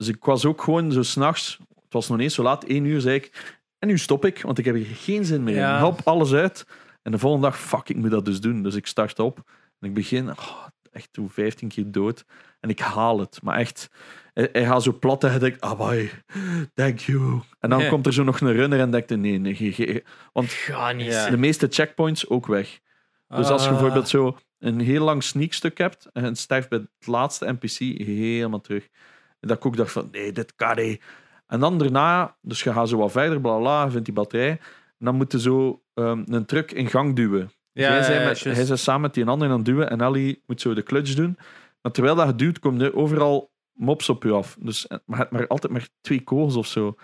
Dus, 0.06 0.16
ik 0.16 0.24
was 0.24 0.46
ook 0.46 0.62
gewoon 0.62 0.92
zo 0.92 1.02
s'nachts, 1.04 1.58
het 1.76 1.94
was 1.94 2.08
nog 2.08 2.18
niet 2.18 2.26
eens 2.26 2.36
zo 2.36 2.44
laat, 2.44 2.64
één 2.64 2.86
uur 2.86 3.02
zei 3.02 3.16
ik, 3.16 3.56
en 3.80 3.88
nu 3.88 3.98
stop 3.98 4.26
ik, 4.26 4.42
want 4.42 4.58
ik 4.58 4.66
heb 4.66 4.76
hier 4.76 4.86
geen 4.96 5.26
zin 5.26 5.44
meer 5.44 5.54
in. 5.54 5.60
Ja. 5.60 5.78
Help 5.78 6.02
alles 6.04 6.34
uit. 6.34 6.66
En 7.02 7.12
de 7.12 7.18
volgende 7.18 7.48
dag, 7.48 7.60
fuck, 7.60 7.90
ik 7.90 7.96
moet 7.96 8.12
dat 8.12 8.26
dus 8.26 8.42
doen. 8.42 8.64
Dus 8.64 8.76
ik 8.76 8.88
start 8.88 9.20
op 9.20 9.42
en 9.80 9.88
ik 9.88 9.94
begin, 9.94 10.30
oh, 10.30 10.64
echt 10.92 11.08
toen 11.14 11.30
15 11.30 11.68
keer 11.68 11.92
dood. 11.92 12.26
En 12.60 12.70
ik 12.70 12.80
haal 12.80 13.20
het, 13.20 13.40
maar 13.44 13.58
echt, 13.58 13.90
hij, 14.34 14.50
hij 14.52 14.66
gaat 14.66 14.84
zo 14.84 14.94
plat 15.00 15.24
en 15.24 15.30
hij 15.30 15.40
denkt, 15.40 15.62
ah, 15.62 15.78
boy, 15.78 16.12
thank 16.74 17.00
you. 17.00 17.42
En 17.60 17.70
dan 17.70 17.80
Ja. 17.80 17.90
komt 17.90 18.06
er 18.06 18.14
zo 18.14 18.24
nog 18.24 18.40
een 18.42 18.54
runner 18.54 18.80
en 18.80 18.92
denkt, 18.92 19.10
nee, 19.10 19.38
nee, 19.38 19.56
ge- 19.56 19.72
ge- 19.72 20.04
want 20.34 20.52
Ga 20.52 20.92
niet. 20.92 21.06
Ja. 21.12 21.30
de 21.30 21.38
meeste 21.38 21.68
checkpoints 21.70 22.30
ook 22.30 22.46
weg. 22.48 22.80
Dus 23.28 23.48
als 23.48 23.64
je 23.64 23.70
Ah. 23.70 23.74
bijvoorbeeld 23.76 24.10
zo 24.10 24.38
een 24.60 24.80
heel 24.80 25.04
lang 25.04 25.24
sneakstuk 25.24 25.78
hebt 25.78 26.10
en 26.14 26.36
sterft 26.36 26.70
bij 26.70 26.80
het 26.80 27.08
laatste 27.08 27.46
NPC 27.52 27.78
helemaal 28.06 28.62
terug. 28.62 28.88
En 29.44 29.49
dat 29.49 29.57
ik 29.57 29.65
ook 29.65 29.78
dacht 29.78 29.91
van, 29.91 30.07
nee, 30.11 30.32
dit 30.32 30.56
kan 30.56 30.76
niet. 30.76 31.02
En 31.48 31.60
dan 31.60 31.78
daarna, 31.78 32.36
dus 32.41 32.64
je 32.64 32.74
gaat 32.74 32.90
zo 32.90 32.98
wat 32.98 33.11
verder, 33.11 33.41
bla 33.41 33.57
bla, 33.57 33.90
vindt 33.90 34.06
die 34.06 34.14
batterij. 34.14 34.49
En 34.49 35.06
dan 35.06 35.15
moet 35.15 35.32
je 35.32 35.40
zo 35.40 35.84
ehm, 35.94 36.24
een 36.26 36.45
truck 36.45 36.72
in 36.72 36.88
gang 36.88 37.15
duwen. 37.15 37.52
Ja, 37.72 38.03
zei 38.03 38.20
ja, 38.20 38.26
met, 38.28 38.44
hij 38.44 38.76
samen 38.78 39.02
met 39.02 39.14
die 39.14 39.26
ander 39.26 39.49
aan 39.49 39.56
het 39.56 39.65
duwen 39.65 39.90
en 39.90 40.02
Ellie 40.02 40.44
moet 40.45 40.61
zo 40.61 40.74
de 40.74 40.84
clutch 40.84 41.14
doen. 41.14 41.38
Maar 41.82 41.91
terwijl 41.91 42.15
dat 42.15 42.40
duwt, 42.40 42.60
komen 42.60 42.82
er 42.82 42.95
overal 42.95 43.52
mobs 43.74 44.10
op 44.10 44.24
je 44.24 44.32
af. 44.32 44.57
Dus, 44.60 44.88
eh, 44.88 44.98
maar 45.06 45.18
je 45.18 45.24
hebt 45.24 45.32
maar 45.32 45.48
altijd 45.48 45.74
maar 45.74 45.88
twee 46.02 46.22
kogels 46.24 46.56
of 46.56 46.68
zo. 46.68 46.95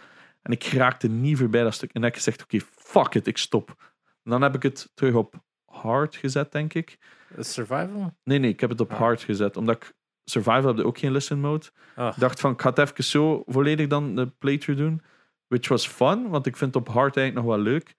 En 0.42 0.52
ik 0.52 0.64
raakte 0.64 1.08
niet 1.08 1.38
voorbij 1.38 1.64
dat 1.64 1.74
stuk. 1.74 1.94
En 1.94 2.02
dan 2.02 2.04
heb 2.04 2.12
ik 2.12 2.24
gezegd, 2.24 2.44
oké, 2.44 2.60
fuck 2.76 3.16
it, 3.16 3.28
ik 3.28 3.38
stop. 3.38 3.76
En 4.24 4.32
dan 4.32 4.42
heb 4.42 4.56
ik 4.56 4.64
het 4.64 4.92
terug 4.94 5.14
op 5.14 5.36
hard 5.66 6.16
gezet, 6.16 6.52
denk 6.52 6.74
ik. 6.74 6.98
Survival? 7.38 8.14
Nee, 8.24 8.40
nee, 8.40 8.50
ik 8.52 8.60
heb 8.60 8.70
het 8.70 8.82
op 8.82 8.92
Ah. 8.92 8.98
hard 8.98 9.22
gezet. 9.22 9.58
Omdat 9.58 9.76
ik 9.76 9.94
survival 10.30 10.68
heb 10.68 10.78
je 10.78 10.86
ook 10.86 10.98
geen 10.98 11.12
listen 11.12 11.40
mode. 11.40 11.66
Ah. 11.96 12.08
Ik 12.08 12.20
dacht 12.20 12.40
van, 12.40 12.52
ik 12.52 12.62
ga 12.62 12.70
het 12.70 12.78
even 12.78 13.04
zo 13.04 13.44
volledig 13.46 13.88
dan 13.88 14.16
de 14.16 14.28
playthrough 14.28 14.82
doen. 14.82 15.02
Which 15.48 15.68
was 15.68 15.88
fun, 15.88 16.30
want 16.30 16.46
ik 16.46 16.58
vind 16.58 16.74
het 16.74 16.88
op 16.88 16.94
hard 16.94 17.18
eigenlijk 17.18 17.48
nog 17.48 17.56
wel 17.56 17.64
leuk. 17.74 17.96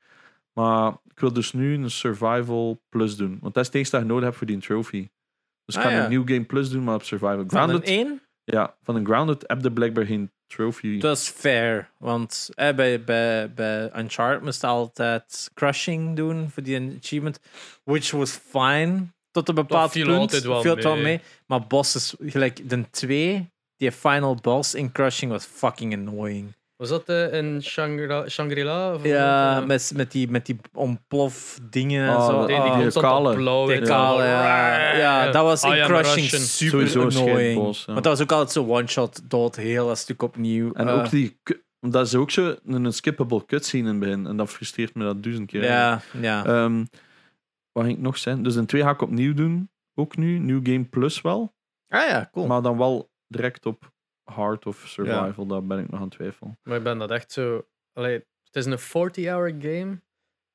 Maar 0.52 0.92
ik 1.08 1.20
wil 1.20 1.32
dus 1.32 1.52
nu 1.52 1.74
een 1.74 1.90
survival 1.90 2.82
plus 2.88 3.16
doen. 3.16 3.38
Want 3.40 3.54
dat 3.54 3.62
is 3.62 3.66
het 3.66 3.74
enige 3.76 3.90
dat 3.90 4.00
je 4.00 4.06
nodig 4.06 4.24
hebt 4.24 4.36
voor 4.36 4.46
die 4.46 4.58
trophy. 4.58 5.08
Dus 5.64 5.74
ik 5.76 5.82
Ah, 5.82 5.88
ga 5.88 5.96
ja. 5.96 6.04
een 6.04 6.10
new 6.10 6.28
game 6.28 6.44
plus 6.44 6.70
doen, 6.70 6.84
maar 6.84 6.94
op 6.94 7.02
survival. 7.02 7.34
Van 7.34 7.44
een 7.44 7.50
Grounded, 7.68 7.88
1? 7.88 8.20
ja, 8.44 8.76
van 8.82 8.96
een 8.96 9.04
grounded 9.06 9.44
heb 9.46 9.62
je 9.62 9.72
blijkbaar 9.72 10.04
geen 10.04 10.30
trophy. 10.46 10.98
Dat 10.98 11.16
is 11.16 11.28
fair, 11.28 11.90
want 11.98 12.48
eh, 12.54 12.74
bij, 12.74 13.04
bij, 13.04 13.52
bij 13.54 13.90
Uncharted 13.96 14.42
moest 14.42 14.60
je 14.60 14.66
altijd 14.66 15.50
crushing 15.54 16.16
doen 16.16 16.50
voor 16.50 16.62
die 16.62 16.96
achievement, 17.00 17.40
which 17.84 18.10
was 18.10 18.30
fine 18.36 19.06
tot 19.30 19.48
een 19.48 19.54
bepaald 19.54 19.90
viel 19.90 20.06
punt. 20.06 20.18
altijd 20.18 20.42
wel 20.44 20.60
viel 20.62 20.74
het 20.74 20.84
wel 20.84 20.94
mee. 20.94 21.02
mee. 21.02 21.20
Maar 21.46 21.66
bosses, 21.66 22.14
gelijk 22.20 22.68
de 22.70 22.90
2, 22.90 23.50
die 23.76 23.92
final 23.92 24.34
boss 24.42 24.74
in 24.74 24.92
crushing 24.92 25.32
was 25.32 25.44
fucking 25.44 25.94
annoying. 25.94 26.58
Was 26.76 26.88
dat 26.88 27.08
eh, 27.08 27.32
in 27.32 27.62
Shangri-La? 28.28 28.96
Ja, 29.02 29.60
eh, 29.60 29.66
met, 29.66 29.92
met, 29.94 30.12
die, 30.12 30.30
met 30.30 30.46
die 30.46 30.56
ontplof 30.72 31.58
dingen 31.70 32.08
en 32.08 32.16
Oh, 32.16 32.26
zo. 32.26 32.46
die, 32.46 32.56
die 32.62 32.86
Ah, 32.94 33.02
kale. 33.02 33.34
blauw 33.34 33.66
die 33.66 33.80
kale, 33.80 34.22
zo. 34.22 34.24
ja. 34.28 34.96
ja, 34.96 35.30
dat 35.30 35.42
was 35.44 35.62
in 35.64 35.72
I 35.72 35.80
crushing 35.84 36.28
super 36.30 36.88
Sowieso 36.88 37.00
een 37.00 37.06
annoying. 37.06 37.30
scheidboss, 37.38 37.84
ja. 37.86 37.92
Want 37.92 38.04
dat 38.04 38.12
was 38.18 38.22
ook 38.22 38.32
altijd 38.32 38.50
zo 38.52 38.64
one-shot 38.74 39.20
dood, 39.30 39.56
heel 39.56 39.86
dat 39.86 39.98
stuk 39.98 40.22
opnieuw. 40.22 40.72
En 40.72 40.88
Eh, 40.88 40.94
ook 40.94 41.10
die... 41.10 41.38
Dat 41.80 42.06
is 42.06 42.14
ook 42.14 42.30
zo 42.30 42.54
een 42.66 42.84
unskippable 42.84 43.44
cutscene 43.46 43.82
in 43.82 43.88
het 43.88 43.98
begin. 43.98 44.26
En 44.26 44.36
dat 44.36 44.50
frustreert 44.50 44.94
me 44.94 45.04
dat 45.04 45.22
duizend 45.22 45.50
keer. 45.50 45.64
Ja, 45.64 46.00
ja. 46.20 46.44
Ehm, 46.44 46.84
wat 47.72 47.84
ging 47.84 47.96
ik 47.96 48.02
nog 48.02 48.18
zijn? 48.18 48.42
Dus 48.42 48.54
een 48.54 48.66
2 48.66 48.82
ga 48.82 48.90
ik 48.90 49.02
opnieuw 49.02 49.34
doen. 49.34 49.70
Ook 49.94 50.16
nu. 50.16 50.38
New 50.38 50.60
Game 50.66 50.84
Plus 50.84 51.20
wel. 51.20 51.54
ah 51.88 52.08
ja, 52.08 52.28
cool. 52.32 52.46
Maar 52.46 52.62
dan 52.62 52.78
wel 52.78 53.10
direct 53.28 53.66
op 53.66 53.92
hard 54.24 54.66
of 54.66 54.84
survival. 54.86 55.46
Daar 55.46 55.64
ben 55.64 55.78
ik 55.78 55.90
nog 55.90 56.00
aan 56.00 56.06
het 56.06 56.14
twijfelen. 56.14 56.58
Maar 56.62 56.76
ik 56.76 56.82
ben 56.82 56.98
dat 56.98 57.10
echt 57.10 57.32
zo... 57.32 57.66
Allee, 57.92 58.14
het 58.44 58.56
is 58.56 58.66
een 58.66 58.78
40-hour 58.78 59.54
game. 59.58 60.00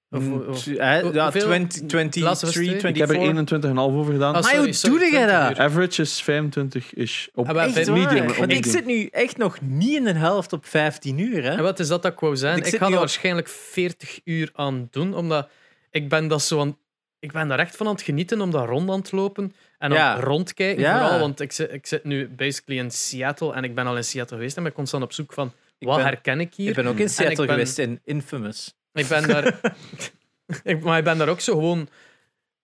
Of, 0.09 0.21
Mm, 0.23 0.33
of- 0.47 0.65
ja, 0.65 1.01
hoeveel? 1.01 1.67
20, 1.87 2.23
Last 2.23 2.43
of 2.43 2.49
Us 2.49 2.55
23, 2.55 2.79
twee? 2.79 2.91
Ik 2.93 2.97
heb 2.99 3.09
er 3.09 3.15
24. 3.15 3.69
21,5 3.71 3.75
over 3.77 4.13
gedaan. 4.13 4.35
Ah, 4.35 4.41
Maar 4.43 4.55
hoe 4.55 4.63
doe 4.65 5.09
jij 5.11 5.25
20 5.27 5.47
dat? 5.47 5.59
Average 5.59 6.01
is 6.01 6.21
25-ish. 6.23 7.27
Op 7.33 7.47
Ah, 7.49 7.63
Echt 7.65 7.85
waar? 7.87 7.97
medium, 7.97 8.29
op 8.29 8.35
Want 8.35 8.51
ik 8.51 8.65
zit 8.65 8.85
nu 8.85 9.05
echt 9.05 9.37
nog 9.37 9.61
niet 9.61 9.95
in 9.95 10.03
de 10.03 10.13
helft 10.13 10.53
op 10.53 10.65
15 10.65 11.17
uur. 11.17 11.43
Hè? 11.43 11.49
En 11.49 11.63
wat 11.63 11.79
is 11.79 11.87
dat 11.87 12.01
dat 12.01 12.11
ik 12.13 12.19
wou 12.19 12.35
zijn? 12.37 12.57
Ik 12.57 12.65
ga 12.75 12.85
er 12.85 12.91
op- 12.93 12.97
waarschijnlijk 12.99 13.47
40 13.47 14.19
uur 14.23 14.49
aan 14.53 14.87
doen, 14.91 15.13
omdat 15.15 15.49
ik 15.89 16.09
ben 16.09 16.27
dat 16.27 16.41
zo 16.41 16.59
aan... 16.59 16.77
Ik 17.19 17.31
ben 17.31 17.47
daar 17.47 17.59
echt 17.59 17.75
van 17.75 17.87
aan 17.87 17.93
het 17.93 18.01
genieten 18.01 18.41
om 18.41 18.51
daar 18.51 18.67
rond 18.67 18.89
aan 18.89 19.01
te 19.01 19.15
lopen 19.15 19.53
en 19.77 19.91
Ja. 19.91 20.13
aan 20.13 20.19
rondkijken 20.21 20.83
Ja. 20.83 20.99
vooral, 21.01 21.19
want 21.19 21.39
ik 21.39 21.51
zit, 21.51 21.73
ik 21.73 21.85
zit 21.85 22.03
nu 22.03 22.27
basically 22.29 22.79
in 22.81 22.91
Seattle 22.91 23.53
en 23.53 23.63
ik 23.63 23.75
ben 23.75 23.87
al 23.87 23.95
in 23.97 24.03
Seattle 24.03 24.37
geweest 24.37 24.57
en 24.57 24.63
ben 24.63 24.71
constant 24.71 25.03
op 25.03 25.13
zoek 25.13 25.33
van 25.33 25.51
wat 25.79 25.95
ben- 25.95 26.05
herken 26.05 26.39
ik 26.39 26.53
hier? 26.53 26.69
Ik 26.69 26.75
ben 26.75 26.87
ook 26.87 26.97
in 26.97 27.09
Seattle 27.09 27.45
ben- 27.45 27.55
geweest 27.55 27.77
in 27.77 27.99
Infamous. 28.03 28.73
Ik 28.93 29.07
ben 29.07 29.27
daar... 29.27 29.59
ik, 30.63 30.83
maar 30.83 30.97
ik 30.97 31.03
ben 31.03 31.17
daar 31.17 31.29
ook 31.29 31.39
zo 31.41 31.53
gewoon... 31.53 31.89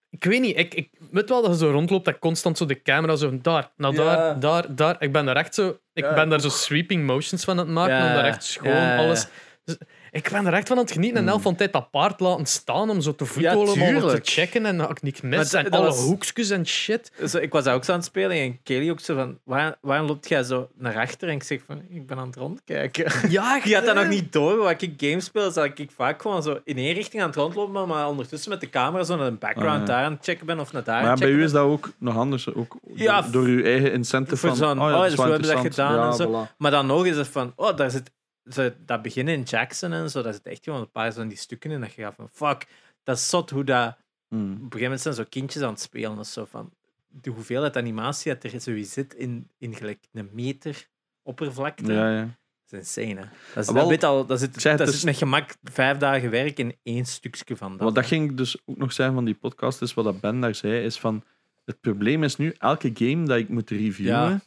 Ik 0.09 0.23
weet 0.23 0.41
niet, 0.41 0.57
ik, 0.57 0.73
ik 0.73 0.89
weet 1.11 1.29
wel 1.29 1.41
dat 1.41 1.51
je 1.51 1.57
zo 1.57 1.71
rondloopt 1.71 2.05
dat 2.05 2.19
constant 2.19 2.57
zo 2.57 2.65
de 2.65 2.81
camera 2.81 3.15
zo 3.15 3.37
daar, 3.41 3.71
naar 3.77 3.93
daar, 3.93 4.17
Ja. 4.17 4.33
daar, 4.33 4.75
daar. 4.75 4.95
Ik 4.99 5.11
ben 5.11 5.25
daar 5.25 5.35
echt 5.35 5.53
zo... 5.55 5.77
Ik 5.93 6.13
ben 6.15 6.29
daar 6.29 6.41
zo 6.41 6.49
sweeping 6.49 7.05
motions 7.05 7.43
van 7.43 7.59
aan 7.59 7.65
het 7.65 7.73
maken, 7.73 7.95
om 8.07 8.13
daar 8.13 8.25
echt 8.25 8.43
schoon 8.43 8.97
alles... 8.97 9.27
Dus 9.63 9.77
ik 10.11 10.29
ben 10.31 10.45
er 10.45 10.53
echt 10.53 10.67
van 10.67 10.77
aan 10.77 10.83
het 10.83 10.91
genieten 10.91 11.17
en 11.21 11.27
elf 11.27 11.41
van 11.41 11.55
tijd 11.55 11.73
dat 11.73 11.91
paard 11.91 12.19
laten 12.19 12.45
staan 12.45 12.89
om 12.89 13.01
zo 13.01 13.15
te 13.15 13.25
voetballen, 13.25 14.03
om 14.03 14.09
te 14.09 14.19
checken 14.23 14.65
en 14.65 14.77
dat 14.77 14.89
ik 14.89 15.01
niks 15.01 15.21
mis. 15.21 15.53
En 15.53 15.69
alle 15.69 15.85
was- 15.85 15.99
hoekjes 16.03 16.49
en 16.49 16.67
shit. 16.67 17.11
Dus 17.17 17.35
ik 17.35 17.51
was 17.51 17.63
daar 17.63 17.75
ook 17.75 17.83
zo 17.83 17.91
aan 17.91 17.97
het 17.97 18.07
spelen 18.07 18.37
en 18.37 18.59
Kelly 18.63 18.89
ook 18.89 18.99
zo 18.99 19.15
van, 19.15 19.37
waar, 19.43 19.75
waarom 19.81 20.07
loopt 20.07 20.27
jij 20.27 20.43
zo 20.43 20.69
naar 20.77 20.97
achter? 20.97 21.27
En 21.29 21.35
ik 21.35 21.43
zeg 21.43 21.61
van, 21.65 21.81
ik 21.89 22.07
ben 22.07 22.17
aan 22.17 22.27
het 22.27 22.35
rondkijken. 22.35 23.11
Ja, 23.29 23.59
Die 23.63 23.75
had 23.75 23.85
dat 23.85 23.95
nog 23.95 24.07
niet 24.07 24.33
door. 24.33 24.57
Wat 24.57 24.81
ik 24.81 24.93
games 24.97 25.25
speel, 25.25 25.47
is 25.47 25.53
dat 25.53 25.79
ik 25.79 25.89
vaak 25.95 26.21
gewoon 26.21 26.43
zo 26.43 26.59
in 26.63 26.77
één 26.77 26.93
richting 26.93 27.21
aan 27.21 27.27
het 27.27 27.37
rondlopen, 27.37 27.87
maar 27.87 28.07
ondertussen 28.07 28.49
met 28.49 28.59
de 28.61 28.69
camera 28.69 29.03
zo 29.03 29.15
naar 29.15 29.27
een 29.27 29.37
background 29.39 29.73
Ah, 29.81 29.87
ja. 29.87 29.93
daar 29.93 30.03
aan 30.05 30.11
het 30.13 30.23
checken 30.23 30.45
ben 30.45 30.59
of 30.59 30.71
naar 30.71 30.83
daar 30.83 31.03
Maar 31.03 31.17
bij 31.17 31.29
u 31.29 31.43
is 31.43 31.51
dat 31.51 31.63
ook 31.63 31.89
nog 31.97 32.17
anders. 32.17 32.53
Ook 32.53 32.77
Ja, 32.93 33.21
door, 33.21 33.31
door 33.31 33.43
uw 33.43 33.63
eigen 33.63 33.91
incentive 33.93 34.37
voor 34.37 34.49
van... 34.49 34.57
zo'n, 34.57 34.81
oh 34.81 34.89
ja, 34.89 34.93
oh, 34.95 35.01
dat 35.01 35.03
is 35.03 35.15
dus 35.15 35.25
we 35.25 35.31
hebben 35.31 35.49
dat 35.49 35.59
gedaan 35.59 35.93
Ja, 35.95 36.07
en 36.07 36.13
zo. 36.15 36.47
voilà. 36.47 36.57
Maar 36.57 36.71
dan 36.71 36.85
nog 36.85 37.05
is 37.05 37.17
het 37.17 37.27
van, 37.27 37.53
oh, 37.55 37.75
daar 37.77 37.91
zit 37.91 38.11
zo, 38.49 38.71
dat 38.85 39.01
begin 39.01 39.27
in 39.27 39.41
Jackson 39.43 39.93
en 39.93 40.09
zo, 40.09 40.21
daar 40.21 40.33
zit 40.33 40.45
echt 40.45 40.63
gewoon 40.63 40.81
een 40.81 40.91
paar 40.91 41.13
van 41.13 41.27
die 41.27 41.37
stukken 41.37 41.71
in 41.71 41.81
dat 41.81 41.93
je 41.93 42.01
gaat 42.01 42.15
van, 42.15 42.29
fuck, 42.31 42.67
dat 43.03 43.17
is 43.17 43.29
zot 43.29 43.49
hoe 43.49 43.63
dat... 43.63 43.97
Hmm. 44.27 44.41
Op 44.41 44.49
een 44.49 44.57
gegeven 44.57 44.81
moment 44.81 45.01
zijn 45.01 45.13
zo 45.13 45.23
kindjes 45.29 45.63
aan 45.63 45.69
het 45.69 45.81
spelen, 45.81 46.15
dat 46.15 46.25
is 46.25 46.33
zo 46.33 46.45
van, 46.45 46.73
de 47.07 47.29
hoeveelheid 47.29 47.77
animatie 47.77 48.33
dat 48.33 48.43
er 48.53 48.61
zoiets 48.61 48.93
zit 48.93 49.13
in, 49.13 49.49
in 49.57 49.75
gelijk 49.75 50.07
een 50.11 50.29
meter 50.33 50.87
oppervlakte, 51.23 51.93
Ja, 51.93 52.11
ja. 52.11 52.37
dat 52.65 52.81
is 52.81 52.97
insane, 52.97 53.19
hè. 53.21 53.27
Dat, 53.53 53.57
is, 53.57 53.65
dat, 53.65 53.71
wel, 53.71 53.87
weet 53.87 54.03
al, 54.03 54.25
dat 54.25 54.39
zit, 54.39 54.63
dat 54.63 54.79
het 54.79 54.89
zit 54.89 55.03
met 55.03 55.17
gemak 55.17 55.55
vijf 55.63 55.97
dagen 55.97 56.29
werk 56.29 56.59
in 56.59 56.75
één 56.83 57.05
stukje 57.05 57.55
van 57.57 57.71
dat. 57.71 57.79
Wat 57.79 57.95
dat 57.95 58.05
ging 58.05 58.35
dus 58.37 58.57
ook 58.65 58.77
nog 58.77 58.93
zeggen 58.93 59.15
van 59.15 59.25
die 59.25 59.35
podcast, 59.35 59.81
is 59.81 59.93
wat 59.93 60.05
dat 60.05 60.19
Ben 60.19 60.39
daar 60.39 60.55
zei, 60.55 60.83
is 60.83 60.99
van... 60.99 61.23
Het 61.65 61.81
probleem 61.81 62.23
is 62.23 62.35
nu, 62.35 62.55
elke 62.57 62.91
game 62.93 63.25
dat 63.25 63.37
ik 63.37 63.49
moet 63.49 63.69
reviewen, 63.69 64.13
Ja. 64.13 64.41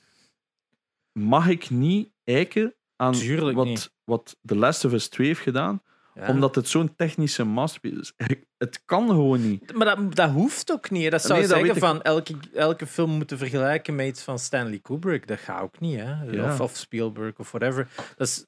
mag 1.12 1.48
ik 1.48 1.70
niet 1.70 2.10
eiken 2.24 2.74
aan 2.96 3.12
Tuurlijk 3.12 3.56
wat, 3.56 3.66
niet. 3.66 3.92
wat 4.04 4.36
The 4.44 4.56
Last 4.56 4.84
of 4.84 4.92
Us 4.92 5.08
2 5.08 5.26
heeft 5.26 5.40
gedaan, 5.40 5.82
Ja. 6.14 6.28
omdat 6.28 6.54
het 6.54 6.68
zo'n 6.68 6.94
technische 6.96 7.44
masterpiece 7.44 8.00
is. 8.00 8.12
Het 8.58 8.82
kan 8.84 9.08
gewoon 9.08 9.48
niet. 9.50 9.72
Maar 9.74 9.96
dat, 9.96 10.14
dat 10.16 10.30
hoeft 10.30 10.72
ook 10.72 10.90
niet. 10.90 11.02
hè. 11.02 11.10
Dat 11.10 11.20
zou 11.22 11.32
Nee, 11.38 11.48
dat 11.48 11.56
zeggen 11.56 11.74
ik. 11.74 11.80
van 11.82 12.02
elke, 12.02 12.34
elke 12.54 12.86
film 12.86 13.10
moeten 13.10 13.38
vergelijken 13.38 13.94
met 13.94 14.06
iets 14.06 14.22
van 14.22 14.38
Stanley 14.38 14.78
Kubrick. 14.78 15.26
Dat 15.26 15.38
gaat 15.38 15.60
ook 15.62 15.80
niet, 15.80 15.98
hè? 16.00 16.22
Ja. 16.22 16.52
Of, 16.52 16.60
of 16.60 16.76
Spielberg 16.76 17.38
of 17.38 17.50
whatever. 17.50 17.88
Dat 18.16 18.26
is 18.28 18.46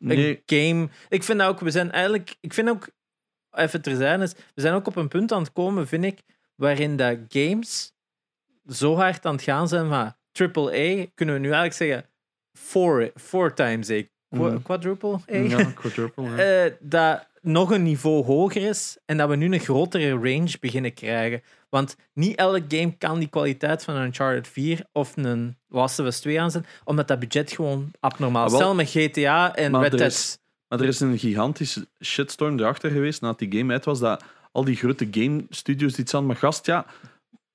Nee, 0.00 0.42
een 0.46 0.70
game. 0.74 0.88
Ik 1.08 1.22
vind 1.22 1.42
ook, 1.42 1.60
we 1.60 1.70
zijn 1.70 1.90
eigenlijk, 1.90 2.36
ik 2.40 2.54
vind 2.54 2.68
ook, 2.68 2.88
even 3.50 3.82
terzijde 3.82 4.22
is, 4.22 4.32
we 4.54 4.60
zijn 4.60 4.74
ook 4.74 4.86
op 4.86 4.96
een 4.96 5.08
punt 5.08 5.32
aan 5.32 5.42
het 5.42 5.52
komen, 5.52 5.86
vind 5.86 6.04
ik, 6.04 6.20
waarin 6.54 6.96
dat 6.96 7.18
games 7.28 7.92
zo 8.66 8.94
hard 8.96 9.26
aan 9.26 9.34
het 9.34 9.42
gaan 9.42 9.68
zijn 9.68 9.88
van 9.88 10.14
AAA, 10.32 11.06
kunnen 11.14 11.34
we 11.34 11.40
nu 11.40 11.50
eigenlijk 11.52 11.72
zeggen, 11.74 12.07
four, 12.58 13.10
four 13.14 13.54
times 13.54 13.90
A. 13.90 14.02
Mhm. 14.28 14.62
Quadruple 14.62 15.14
A. 15.32 15.36
ja, 15.36 15.64
quadruple, 15.64 16.24
ja. 16.24 16.36
Eh, 16.64 16.72
dat 16.80 17.26
nog 17.40 17.70
een 17.70 17.82
niveau 17.82 18.24
hoger 18.24 18.62
is 18.68 18.98
en 19.04 19.16
dat 19.16 19.28
we 19.28 19.36
nu 19.36 19.52
een 19.52 19.60
grotere 19.60 20.10
range 20.10 20.54
beginnen 20.60 20.94
krijgen. 20.94 21.42
Want 21.68 21.96
niet 22.12 22.36
elk 22.36 22.62
game 22.68 22.96
kan 22.98 23.18
die 23.18 23.28
kwaliteit 23.28 23.84
van 23.84 23.94
een 23.94 24.04
Uncharted 24.04 24.48
4 24.48 24.84
of 24.92 25.16
een 25.16 25.56
Last 25.68 25.98
of 25.98 26.06
Us 26.06 26.20
2 26.20 26.40
aanzetten, 26.40 26.70
omdat 26.84 27.08
dat 27.08 27.18
budget 27.18 27.52
gewoon 27.52 27.90
abnormaal 28.00 28.46
is. 28.46 28.52
Ah. 28.52 28.58
Stel 28.58 28.74
met 28.74 28.90
GTA 28.90 29.54
en 29.54 29.80
Red 29.80 29.98
Dead. 29.98 30.40
Maar 30.68 30.80
er 30.80 30.86
is 30.86 31.00
een 31.00 31.18
gigantische 31.18 31.86
shitstorm 32.00 32.58
erachter 32.58 32.90
geweest 32.90 33.20
nadat 33.20 33.38
die 33.38 33.58
game 33.58 33.72
uit 33.72 33.84
was, 33.84 33.98
dat 33.98 34.24
al 34.52 34.64
die 34.64 34.76
grote 34.76 35.08
game 35.10 35.46
studios 35.50 35.98
iets 35.98 36.14
aan, 36.14 36.26
maar 36.26 36.36
gast, 36.36 36.66
ja, 36.66 36.86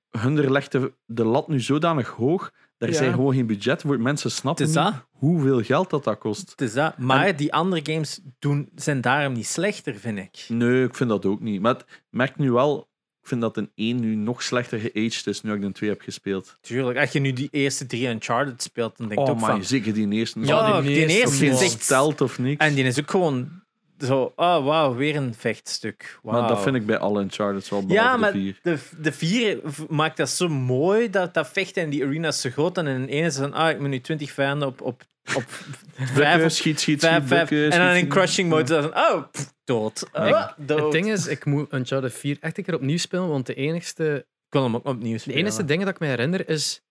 hun 0.10 0.52
legde 0.52 0.94
de 1.06 1.26
lat 1.26 1.48
nu 1.48 1.60
zodanig 1.60 2.08
hoog, 2.08 2.52
daar 2.84 2.92
Ja. 2.96 3.04
zijn 3.04 3.14
gewoon 3.14 3.34
geen 3.34 3.48
budget 3.48 3.82
voor. 3.82 4.00
Mensen 4.00 4.32
snappen 4.32 4.66
niet 4.66 4.74
dat. 4.74 4.94
hoeveel 5.12 5.62
geld 5.64 5.90
dat 5.90 6.04
dat 6.04 6.18
kost. 6.18 6.50
Het 6.50 6.62
is 6.62 6.74
dat. 6.74 6.98
Maar 6.98 7.36
die 7.36 7.54
andere 7.54 7.92
games 7.92 8.20
doen, 8.40 8.70
zijn 8.76 9.02
daarom 9.02 9.34
niet 9.34 9.48
slechter, 9.48 9.96
vind 9.96 10.18
ik. 10.18 10.46
Nee, 10.48 10.84
ik 10.84 10.96
vind 10.96 11.10
dat 11.10 11.26
ook 11.26 11.42
niet. 11.42 11.62
Maar 11.62 11.74
het 11.74 11.86
merkt 12.10 12.38
nu 12.38 12.52
wel, 12.52 12.88
ik 13.22 13.28
vind 13.28 13.42
dat 13.42 13.58
een 13.58 13.72
1 13.76 14.00
nu 14.00 14.16
nog 14.16 14.44
slechter 14.44 14.80
geaged 14.80 15.28
is 15.28 15.42
nu 15.42 15.54
ik 15.54 15.62
de 15.62 15.72
2 15.72 15.90
heb 15.90 16.02
gespeeld. 16.02 16.58
Tuurlijk, 16.62 16.98
als 16.98 17.12
je 17.12 17.20
nu 17.20 17.34
die 17.34 17.48
eerste 17.52 17.86
drie 17.86 18.08
Uncharted 18.08 18.62
speelt, 18.64 18.98
dan 18.98 19.08
denk 19.08 19.20
je 19.20 19.26
Oh 19.26 19.32
ook 19.32 19.40
man, 19.40 19.50
van... 19.50 19.64
zeker 19.64 19.94
die 19.94 20.10
eerste. 20.12 20.40
Ja, 20.40 20.82
die 20.82 20.96
die 20.96 21.08
eerste 21.08 21.46
is 21.46 21.62
echt... 21.62 21.84
stelt 21.84 22.22
of 22.22 22.40
niks. 22.40 22.66
En 22.66 22.74
die 22.74 22.84
is 22.84 23.00
ook 23.00 23.12
gewoon 23.12 23.63
zo... 24.06 24.34
Oh, 24.36 24.66
wauw, 24.66 24.96
weer 24.96 25.16
een 25.16 25.34
vechtstuk. 25.38 26.20
Wow. 26.22 26.34
Maar 26.34 26.48
dat 26.48 26.62
vind 26.62 26.76
ik 26.76 26.86
bij 26.86 26.98
alle 26.98 27.22
Uncharted 27.22 27.70
wel, 27.70 27.86
behalve 27.86 28.10
Ja, 28.10 28.18
maar 28.18 28.32
de 28.32 28.40
4. 28.40 28.60
de, 28.62 28.80
de 29.02 29.12
vier 29.12 29.60
maakt 29.90 30.18
dat 30.18 30.30
zo 30.30 30.50
mooi, 30.50 31.10
dat, 31.10 31.34
dat 31.34 31.48
vechten 31.48 31.84
in 31.84 31.90
die 31.90 32.04
arena's 32.04 32.42
zo 32.42 32.50
groot. 32.50 32.78
En 32.78 32.88
in 32.88 32.96
een 32.96 33.08
ene 33.08 33.26
is 33.26 33.36
het 33.38 33.44
van, 33.44 33.54
ah, 33.54 33.70
ik 33.70 33.80
moet 33.80 33.90
nu 33.90 34.02
20 34.02 34.32
vijanden 34.32 34.68
op, 34.68 34.82
op, 34.82 35.04
op 35.36 35.44
vijf, 36.14 36.52
schiet, 36.52 36.80
schiet, 36.80 37.00
vijf, 37.00 37.48
schiet, 37.48 37.72
En 37.72 37.80
dan 37.80 37.96
in 37.96 38.08
crushing 38.08 38.50
mode, 38.50 38.82
van, 38.82 38.98
oh, 38.98 39.24
pff, 39.32 39.54
dood. 39.64 40.08
Ah, 40.12 40.48
dood. 40.58 40.80
Het 40.80 40.92
ding 40.92 41.12
is, 41.12 41.28
ik 41.28 41.46
moet 41.46 41.74
Uncharted 41.74 42.14
4 42.14 42.38
echt 42.40 42.58
een 42.58 42.64
keer 42.64 42.76
opnieuw 42.76 42.98
spelen, 42.98 43.30
want 43.30 43.46
de 43.46 43.54
enigste, 43.54 44.16
ik 44.48 44.54
wil 44.54 44.64
hem 44.64 44.76
ook 44.76 44.86
opnieuw 44.86 45.14
de 45.14 45.20
spelen. 45.20 45.40
enige 45.40 45.66
dingen 45.66 45.86
dat 45.86 45.94
ik 45.96 46.00
me 46.00 46.08
herinner 46.08 46.50
is, 46.50 46.82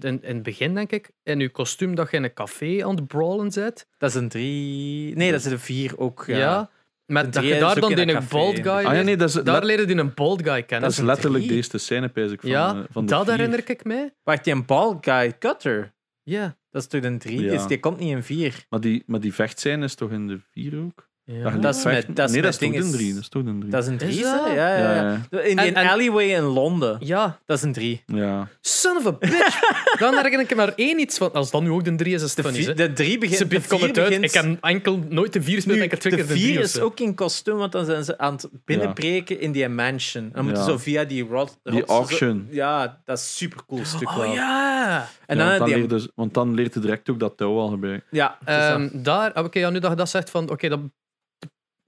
in, 0.00 0.22
in 0.22 0.34
het 0.34 0.42
begin 0.42 0.74
denk 0.74 0.90
ik, 0.92 1.10
in 1.22 1.38
je 1.40 1.48
kostuum 1.48 1.94
dat 1.94 2.10
je 2.10 2.16
in 2.16 2.24
een 2.24 2.32
café 2.34 2.84
aan 2.84 2.94
het 2.96 3.06
brawlen 3.06 3.50
zit. 3.52 3.86
Dat 3.98 4.10
is 4.10 4.16
een 4.16 4.28
drie... 4.28 5.16
Nee, 5.16 5.30
dat 5.30 5.40
is 5.44 5.46
een 5.52 5.58
vier 5.58 5.98
ook. 5.98 6.24
Ja. 6.26 6.70
De 7.06 7.28
dat 7.28 7.34
je 7.44 7.54
is 7.54 7.60
daar 7.60 7.80
dan 7.80 7.90
in 7.90 8.06
die 8.06 8.16
een 8.16 8.26
bald 8.30 8.54
guy 8.56 8.68
Ah 8.68 8.82
ja, 8.94 9.02
nee, 9.02 9.16
dat 9.16 9.28
is, 9.28 9.34
Daar 9.34 9.64
leerde 9.64 9.84
die 9.84 9.96
een 9.96 10.14
bald 10.14 10.42
guy 10.42 10.56
dat 10.56 10.66
kennen. 10.66 10.90
is 10.90 10.98
een 10.98 11.04
letterlijk 11.04 11.44
drie. 11.44 11.56
deze 11.56 11.78
scène, 11.78 12.08
pijs 12.08 12.30
ik, 12.32 12.40
van, 12.40 12.50
ja, 12.50 12.74
eh, 12.74 12.80
van 12.90 13.06
de 13.06 13.10
dat 13.12 13.24
vier. 13.24 13.34
herinner 13.34 13.70
ik 13.70 13.84
me. 13.84 14.12
Wacht, 14.22 14.44
die 14.44 14.52
een 14.52 14.66
ball 14.66 14.96
guy 15.00 15.38
cutter, 15.38 15.92
Ja. 16.22 16.56
dat 16.70 16.82
is 16.82 16.88
toch 16.88 17.02
een 17.02 17.18
drie? 17.18 17.40
Ja. 17.40 17.50
Dus 17.50 17.66
die 17.66 17.80
komt 17.80 17.98
niet 17.98 18.10
in 18.10 18.22
vier. 18.22 18.66
Maar 18.68 18.80
die, 18.80 19.02
maar 19.06 19.20
die 19.20 19.34
vechtscène 19.34 19.84
is 19.84 19.94
toch 19.94 20.10
in 20.10 20.26
de 20.26 20.40
4 20.50 20.78
ook? 20.78 21.10
Ja. 21.24 21.50
Dat 21.50 21.74
is 21.76 21.84
met- 21.84 22.06
dat 22.16 22.26
is 22.28 22.32
nee, 22.32 22.42
dat 22.42 22.52
is 22.52 22.58
toch 22.58 22.74
een 22.74 22.90
3. 22.92 23.12
Dat 23.14 23.22
is 23.22 23.28
toch 23.28 23.44
een 23.44 23.58
3. 23.58 23.70
Dat 23.70 23.82
is 23.82 23.88
een? 23.88 24.14
Ja, 24.22 24.46
ja, 24.48 24.54
Ja, 24.76 24.94
ja. 25.30 25.40
In 25.40 25.56
die 25.56 25.66
En- 25.66 25.74
en- 25.74 25.88
alleyway 25.88 26.26
in 26.26 26.42
Londen, 26.42 26.96
ja. 27.00 27.38
dat 27.46 27.56
is 27.56 27.62
een 27.62 27.72
drie. 27.72 28.02
ja. 28.06 28.48
Son 28.60 28.96
of 28.96 29.06
a 29.06 29.12
bitch. 29.12 29.60
Dan 29.98 30.14
herinner 30.14 30.40
ik 30.40 30.50
me 30.50 30.56
maar 30.56 30.72
één 30.76 30.98
iets 30.98 31.18
van. 31.18 31.32
Als 31.32 31.50
dat 31.50 31.62
nu 31.62 31.70
ook 31.70 31.84
de 31.84 31.94
drie 31.94 32.14
is, 32.14 32.22
is 32.22 32.34
het 32.34 32.36
De, 32.36 32.42
funny. 32.42 32.58
vier, 32.58 32.68
hè. 32.68 32.74
de 32.74 32.92
drie 32.92 33.18
begint... 33.18 33.38
Ze 33.38 33.46
komt 33.68 33.82
het 33.82 33.98
uit. 33.98 34.08
begint- 34.08 34.24
Ik 34.24 34.32
heb 34.32 34.64
enkel 34.64 34.98
nooit 35.08 35.32
de 35.32 35.42
vier 35.42 35.54
gespeeld, 35.54 35.76
Nu, 35.78 35.82
ik 35.82 35.90
heb 35.90 36.00
twee 36.00 36.12
de 36.12 36.18
keer 36.18 36.28
de 36.28 36.32
vier 36.34 36.44
drie 36.46 36.58
of 36.58 36.64
is 36.64 36.72
zo. 36.72 36.84
ook 36.84 37.00
in 37.00 37.14
kostuum, 37.14 37.56
want 37.56 37.72
dan 37.72 37.84
zijn 37.84 38.04
ze 38.04 38.18
aan 38.18 38.32
het 38.32 38.48
binnenbreken 38.64 39.40
in 39.40 39.52
die 39.52 39.68
mansion. 39.68 40.30
Dan 40.32 40.44
moeten 40.44 40.62
Ja. 40.62 40.68
ze 40.68 40.72
zo 40.74 40.78
via 40.78 41.04
die 41.04 41.24
rot... 41.24 41.58
Die 41.62 41.84
auction. 41.84 42.46
Ja, 42.50 43.00
dat 43.04 43.16
is 43.18 43.22
een 43.22 43.28
super 43.28 43.60
cool 43.66 43.84
stuk. 43.84 44.10
Oh 44.10 44.34
ja. 44.34 45.08
En 45.26 45.36
Ja, 45.36 45.42
dan, 45.42 45.46
want, 45.46 45.58
dan 45.58 45.68
die, 45.68 45.76
leert 45.76 45.88
dus, 45.90 46.08
want 46.14 46.34
dan 46.34 46.54
leert 46.54 46.72
hij 46.74 46.82
direct 46.82 47.10
ook 47.10 47.20
dat 47.20 47.36
touw 47.36 47.58
al 47.58 47.68
gebruiken. 47.68 48.06
ja, 48.10 48.38
dat. 48.44 48.54
Ehm, 48.56 48.88
daar, 48.92 49.32
ah, 49.32 49.44
oké, 49.44 49.58
ja, 49.58 49.70
nu 49.70 49.78
dat 49.78 49.90
je 49.90 49.96
dat 49.96 50.08
zegt 50.08 50.30
van, 50.30 50.50
oké, 50.50 50.68
dat 50.68 50.80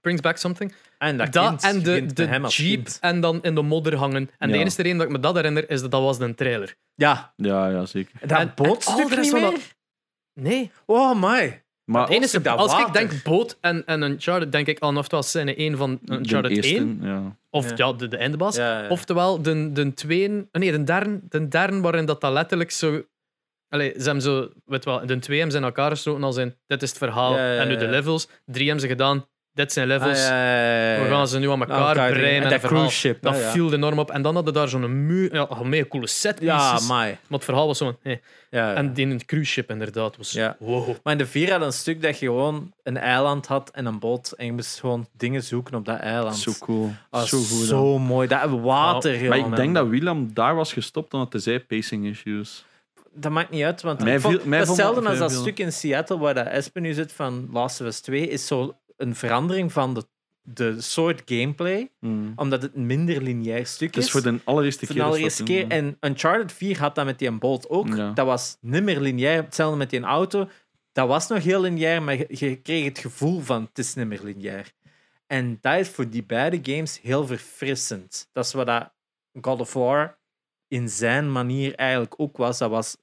brings 0.05 0.21
back 0.21 0.37
something. 0.37 0.73
en 0.97 1.17
dat, 1.17 1.33
Dat 1.33 1.47
kind 1.49 1.63
en 1.63 1.83
de, 1.83 2.05
de 2.13 2.25
hem 2.25 2.43
als 2.43 2.57
jeep 2.57 2.83
kind. 2.83 2.97
en 3.01 3.19
dan 3.21 3.39
in 3.43 3.55
de 3.55 3.61
modder 3.61 3.95
hangen. 3.95 4.29
En 4.37 4.47
de 4.49 4.55
Ja. 4.55 4.61
enige 4.61 4.81
reden 4.81 4.97
dat 4.97 5.07
ik 5.07 5.11
me 5.13 5.19
dat 5.19 5.35
herinner, 5.35 5.69
is 5.69 5.81
dat 5.81 5.91
dat 5.91 6.01
was 6.01 6.19
een 6.19 6.35
trailer. 6.35 6.75
Ja, 6.95 7.33
Ja, 7.35 7.67
ja, 7.69 7.85
zeker. 7.85 8.11
dat 8.21 8.31
En- 8.31 8.37
en 8.37 8.51
bootstuk 8.55 8.93
al 9.03 9.09
de 9.09 9.15
rest 9.15 9.21
niet 9.21 9.41
van 9.41 9.41
meer? 9.41 9.51
dat- 9.51 9.73
Nee. 10.33 10.71
Oh 10.85 11.21
my. 11.21 11.63
Maar 11.91 12.01
Het 12.01 12.11
enige, 12.15 12.41
dat 12.41 12.57
als 12.57 12.71
ik 12.71 12.77
water. 12.77 12.93
denk 12.93 13.23
boot 13.23 13.57
en, 13.61 13.85
en 13.85 14.01
Uncharted, 14.01 14.51
denk 14.51 14.67
ik 14.67 14.79
aan 14.79 14.97
oftewel 14.97 15.23
scène 15.23 15.55
1 15.59 15.77
van 15.77 15.99
de 16.01 16.13
Uncharted 16.13 16.51
eerste, 16.51 16.75
1. 16.75 16.99
ja. 17.01 17.35
Of 17.49 17.65
Ja. 17.69 17.73
ja, 17.75 17.93
de, 17.93 18.07
de 18.07 18.17
eindbaas. 18.17 18.55
Ja, 18.55 18.81
ja. 18.81 18.89
Oftewel 18.89 19.41
de, 19.41 19.71
de 19.71 19.93
tweeën... 19.93 20.49
Nee, 20.51 20.71
de 20.71 20.83
derde, 20.83 21.19
de 21.29 21.47
derde 21.47 21.79
waarin 21.79 22.05
dat, 22.05 22.21
dat 22.21 22.33
letterlijk 22.33 22.71
zo... 22.71 23.03
Allee, 23.69 23.93
ze 23.97 24.03
hebben 24.03 24.21
zo... 24.21 24.49
Weet 24.65 24.85
wel, 24.85 25.05
de 25.05 25.19
twee 25.19 25.35
hebben 25.37 25.51
ze 25.55 25.61
in 25.61 25.67
elkaar 25.67 25.89
gestoken 25.89 26.23
als 26.23 26.37
in... 26.37 26.55
Dit 26.67 26.81
is 26.81 26.89
het 26.89 26.97
verhaal 26.97 27.37
Ja, 27.37 27.53
ja, 27.53 27.59
en 27.61 27.67
nu 27.67 27.75
de 27.77 27.85
ja. 27.85 27.89
levels. 27.91 28.27
Drie 28.45 28.63
hebben 28.65 28.81
ze 28.83 28.87
gedaan. 28.87 29.25
Dit 29.55 29.73
zijn 29.73 29.87
levels. 29.87 30.19
Ah, 30.19 30.27
ja, 30.27 30.45
ja, 30.45 30.91
ja, 30.91 30.95
ja. 30.95 31.03
We 31.03 31.09
gaan 31.09 31.27
ze 31.27 31.39
nu 31.39 31.49
aan 31.49 31.59
elkaar 31.59 31.77
elkaar 31.79 31.93
breien. 31.93 32.13
brengen. 32.13 32.37
En 32.37 32.43
En 32.43 32.49
dat 32.61 32.69
cruise 32.69 32.95
ship, 32.95 33.21
Dat 33.21 33.35
viel 33.37 33.73
enorm 33.73 33.99
op. 33.99 34.11
En 34.11 34.21
dan 34.21 34.35
hadden 34.35 34.53
daar 34.53 34.67
zo'n 34.67 35.05
muur... 35.05 35.33
Ja, 35.33 35.47
een 35.49 35.69
mega 35.69 35.85
coole 35.87 36.07
set 36.07 36.39
Ja. 36.41 36.79
Maar 36.87 37.17
het 37.29 37.43
verhaal 37.43 37.67
was 37.67 37.77
zo 37.77 37.85
van... 37.85 37.97
hey. 38.01 38.21
Ja, 38.49 38.69
ja. 38.69 38.75
En 38.75 38.93
die 38.93 39.05
in 39.05 39.11
het 39.11 39.25
cruise 39.25 39.51
ship 39.51 39.69
inderdaad 39.69 40.17
was... 40.17 40.31
Ja. 40.31 40.55
Wow. 40.59 40.95
Maar 41.03 41.13
in 41.13 41.19
de 41.19 41.25
vier 41.25 41.51
had 41.51 41.61
een 41.61 41.73
stuk 41.73 42.01
dat 42.01 42.19
je 42.19 42.25
gewoon 42.25 42.71
een 42.83 42.97
eiland 42.97 43.47
had 43.47 43.69
en 43.69 43.85
een 43.85 43.99
boot. 43.99 44.31
En 44.31 44.45
je 44.45 44.51
moest 44.53 44.79
gewoon 44.79 45.07
dingen 45.17 45.43
zoeken 45.43 45.75
op 45.75 45.85
dat 45.85 45.99
eiland. 45.99 46.37
Zo 46.37 46.51
cool. 46.59 46.91
Ah, 47.09 47.21
zo 47.23 47.37
goed. 47.37 47.49
dan. 47.57 47.65
Zo 47.67 47.97
mooi. 47.99 48.27
Dat 48.27 48.49
water, 48.49 49.11
Maar 49.11 49.37
jongen. 49.37 49.51
ik 49.51 49.55
denk 49.55 49.75
dat 49.75 49.87
William 49.87 50.29
daar 50.33 50.55
was 50.55 50.73
gestopt 50.73 51.13
omdat 51.13 51.31
hij 51.33 51.41
zei 51.41 51.59
pacing 51.59 52.05
issues. 52.05 52.65
Dat 53.13 53.31
maakt 53.31 53.49
niet 53.49 53.63
uit, 53.63 53.81
want 53.81 54.03
Mij 54.03 54.19
viel- 54.19 54.39
mij 54.43 54.59
hetzelfde 54.59 55.09
als 55.09 55.17
dat 55.17 55.31
stuk 55.31 55.59
in 55.59 55.71
Seattle 55.73 56.17
waar 56.17 56.33
dat 56.33 56.47
Espen 56.47 56.81
nu 56.81 56.93
zit 56.93 57.13
van 57.13 57.49
Last 57.51 57.81
of 57.81 57.87
Us 57.87 57.99
2, 57.99 58.27
is 58.27 58.47
zo 58.47 58.75
een 58.97 59.15
verandering 59.15 59.71
van 59.71 59.93
de, 59.93 60.07
de 60.41 60.81
soort 60.81 61.21
gameplay, 61.25 61.91
Hmm. 61.99 62.33
omdat 62.35 62.61
het 62.61 62.75
een 62.75 62.85
minder 62.85 63.21
lineair 63.21 63.65
stuk 63.67 63.95
is 63.95 64.05
is. 64.05 64.11
voor 64.11 64.21
de 64.21 64.39
allereerste 64.43 64.85
Voor 64.85 64.95
keer. 64.95 64.95
de 64.95 65.01
dat 65.09 65.09
allereerste 65.11 65.43
keer. 65.43 65.67
En 65.67 65.97
Uncharted 65.99 66.51
4 66.53 66.79
had 66.79 66.95
dat 66.95 67.05
met 67.05 67.19
die 67.19 67.31
boot 67.31 67.69
ook. 67.69 67.87
Ja. 67.87 68.11
Dat 68.11 68.25
was 68.25 68.57
niet 68.61 68.83
meer 68.83 68.99
lineair. 68.99 69.43
Hetzelfde 69.43 69.77
met 69.77 69.89
die 69.89 70.01
auto. 70.01 70.49
Dat 70.91 71.07
was 71.07 71.27
nog 71.27 71.43
heel 71.43 71.61
lineair, 71.61 72.03
maar 72.03 72.17
je, 72.17 72.25
je 72.29 72.55
kreeg 72.55 72.85
het 72.85 72.99
gevoel 72.99 73.39
van 73.41 73.63
het 73.63 73.77
is 73.77 73.93
niet 73.93 74.07
meer 74.07 74.23
lineair. 74.23 74.71
En 75.27 75.57
dat 75.61 75.79
is 75.79 75.89
voor 75.89 76.09
die 76.09 76.23
beide 76.23 76.59
games 76.73 77.01
heel 77.01 77.25
verfrissend. 77.25 78.29
Dat 78.31 78.45
is 78.45 78.53
wat 78.53 78.65
dat 78.65 78.93
God 79.41 79.59
of 79.59 79.73
War 79.73 80.19
in 80.67 80.89
zijn 80.89 81.31
manier 81.31 81.75
eigenlijk 81.75 82.13
ook 82.19 82.37
was. 82.37 82.57
Dat 82.57 82.69
was 82.69 82.97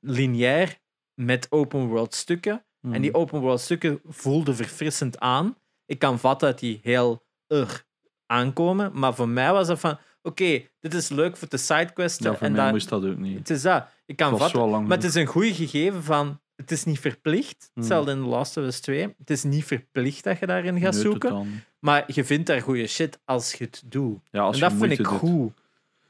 lineair 0.00 0.78
met 1.14 1.46
open 1.50 1.86
world 1.86 2.14
stukken. 2.14 2.64
En 2.82 3.02
die 3.02 3.14
open 3.14 3.40
world 3.40 3.60
stukken 3.60 4.00
voelden 4.08 4.56
verfrissend 4.56 5.18
aan. 5.18 5.56
Ik 5.86 5.98
kan 5.98 6.18
vatten 6.18 6.48
dat 6.50 6.58
die 6.58 6.80
heel 6.82 7.24
ur 7.48 7.84
aankomen. 8.26 8.90
Maar 8.94 9.14
voor 9.14 9.28
mij 9.28 9.52
was 9.52 9.66
dat 9.66 9.80
van... 9.80 9.98
Oké, 10.22 10.62
dit 10.80 10.94
is 10.94 11.08
leuk 11.08 11.36
voor 11.36 11.48
de 11.48 11.56
sidequesten. 11.56 12.30
Ja, 12.30 12.36
voor 12.36 12.46
en 12.46 12.52
mij 12.52 12.62
dat, 12.62 12.72
moest 12.72 12.88
dat 12.88 13.04
ook 13.04 13.16
niet. 13.16 13.38
het 13.38 13.50
is 13.50 13.62
dat. 13.62 13.86
Ik 14.06 14.16
kan 14.16 14.38
vatten. 14.38 14.70
Maar 14.70 14.96
het 14.96 15.04
is 15.04 15.14
een 15.14 15.26
goed 15.26 15.46
gegeven 15.46 16.02
van... 16.02 16.40
Het 16.56 16.70
is 16.70 16.84
niet 16.84 16.98
verplicht. 16.98 17.70
Hmm. 17.72 17.82
Hetzelfde 17.82 18.10
in 18.12 18.18
The 18.22 18.28
Last 18.28 18.56
of 18.56 18.64
Us 18.64 18.80
2. 18.80 19.14
Het 19.18 19.30
is 19.30 19.42
niet 19.42 19.64
verplicht 19.64 20.24
dat 20.24 20.38
je 20.38 20.46
daarin 20.46 20.80
gaat 20.80 20.92
Nee, 20.92 21.02
zoeken. 21.02 21.64
Maar 21.78 22.04
je 22.06 22.24
vindt 22.24 22.46
daar 22.46 22.60
goede 22.60 22.86
shit 22.86 23.18
als 23.24 23.52
je 23.52 23.64
het 23.64 23.82
doet. 23.86 24.18
Ja, 24.30 24.40
als 24.40 24.54
en 24.54 24.60
dat 24.60 24.72
vind 24.72 24.92
ik 24.92 24.96
doet. 24.98 25.06
goed. 25.06 25.52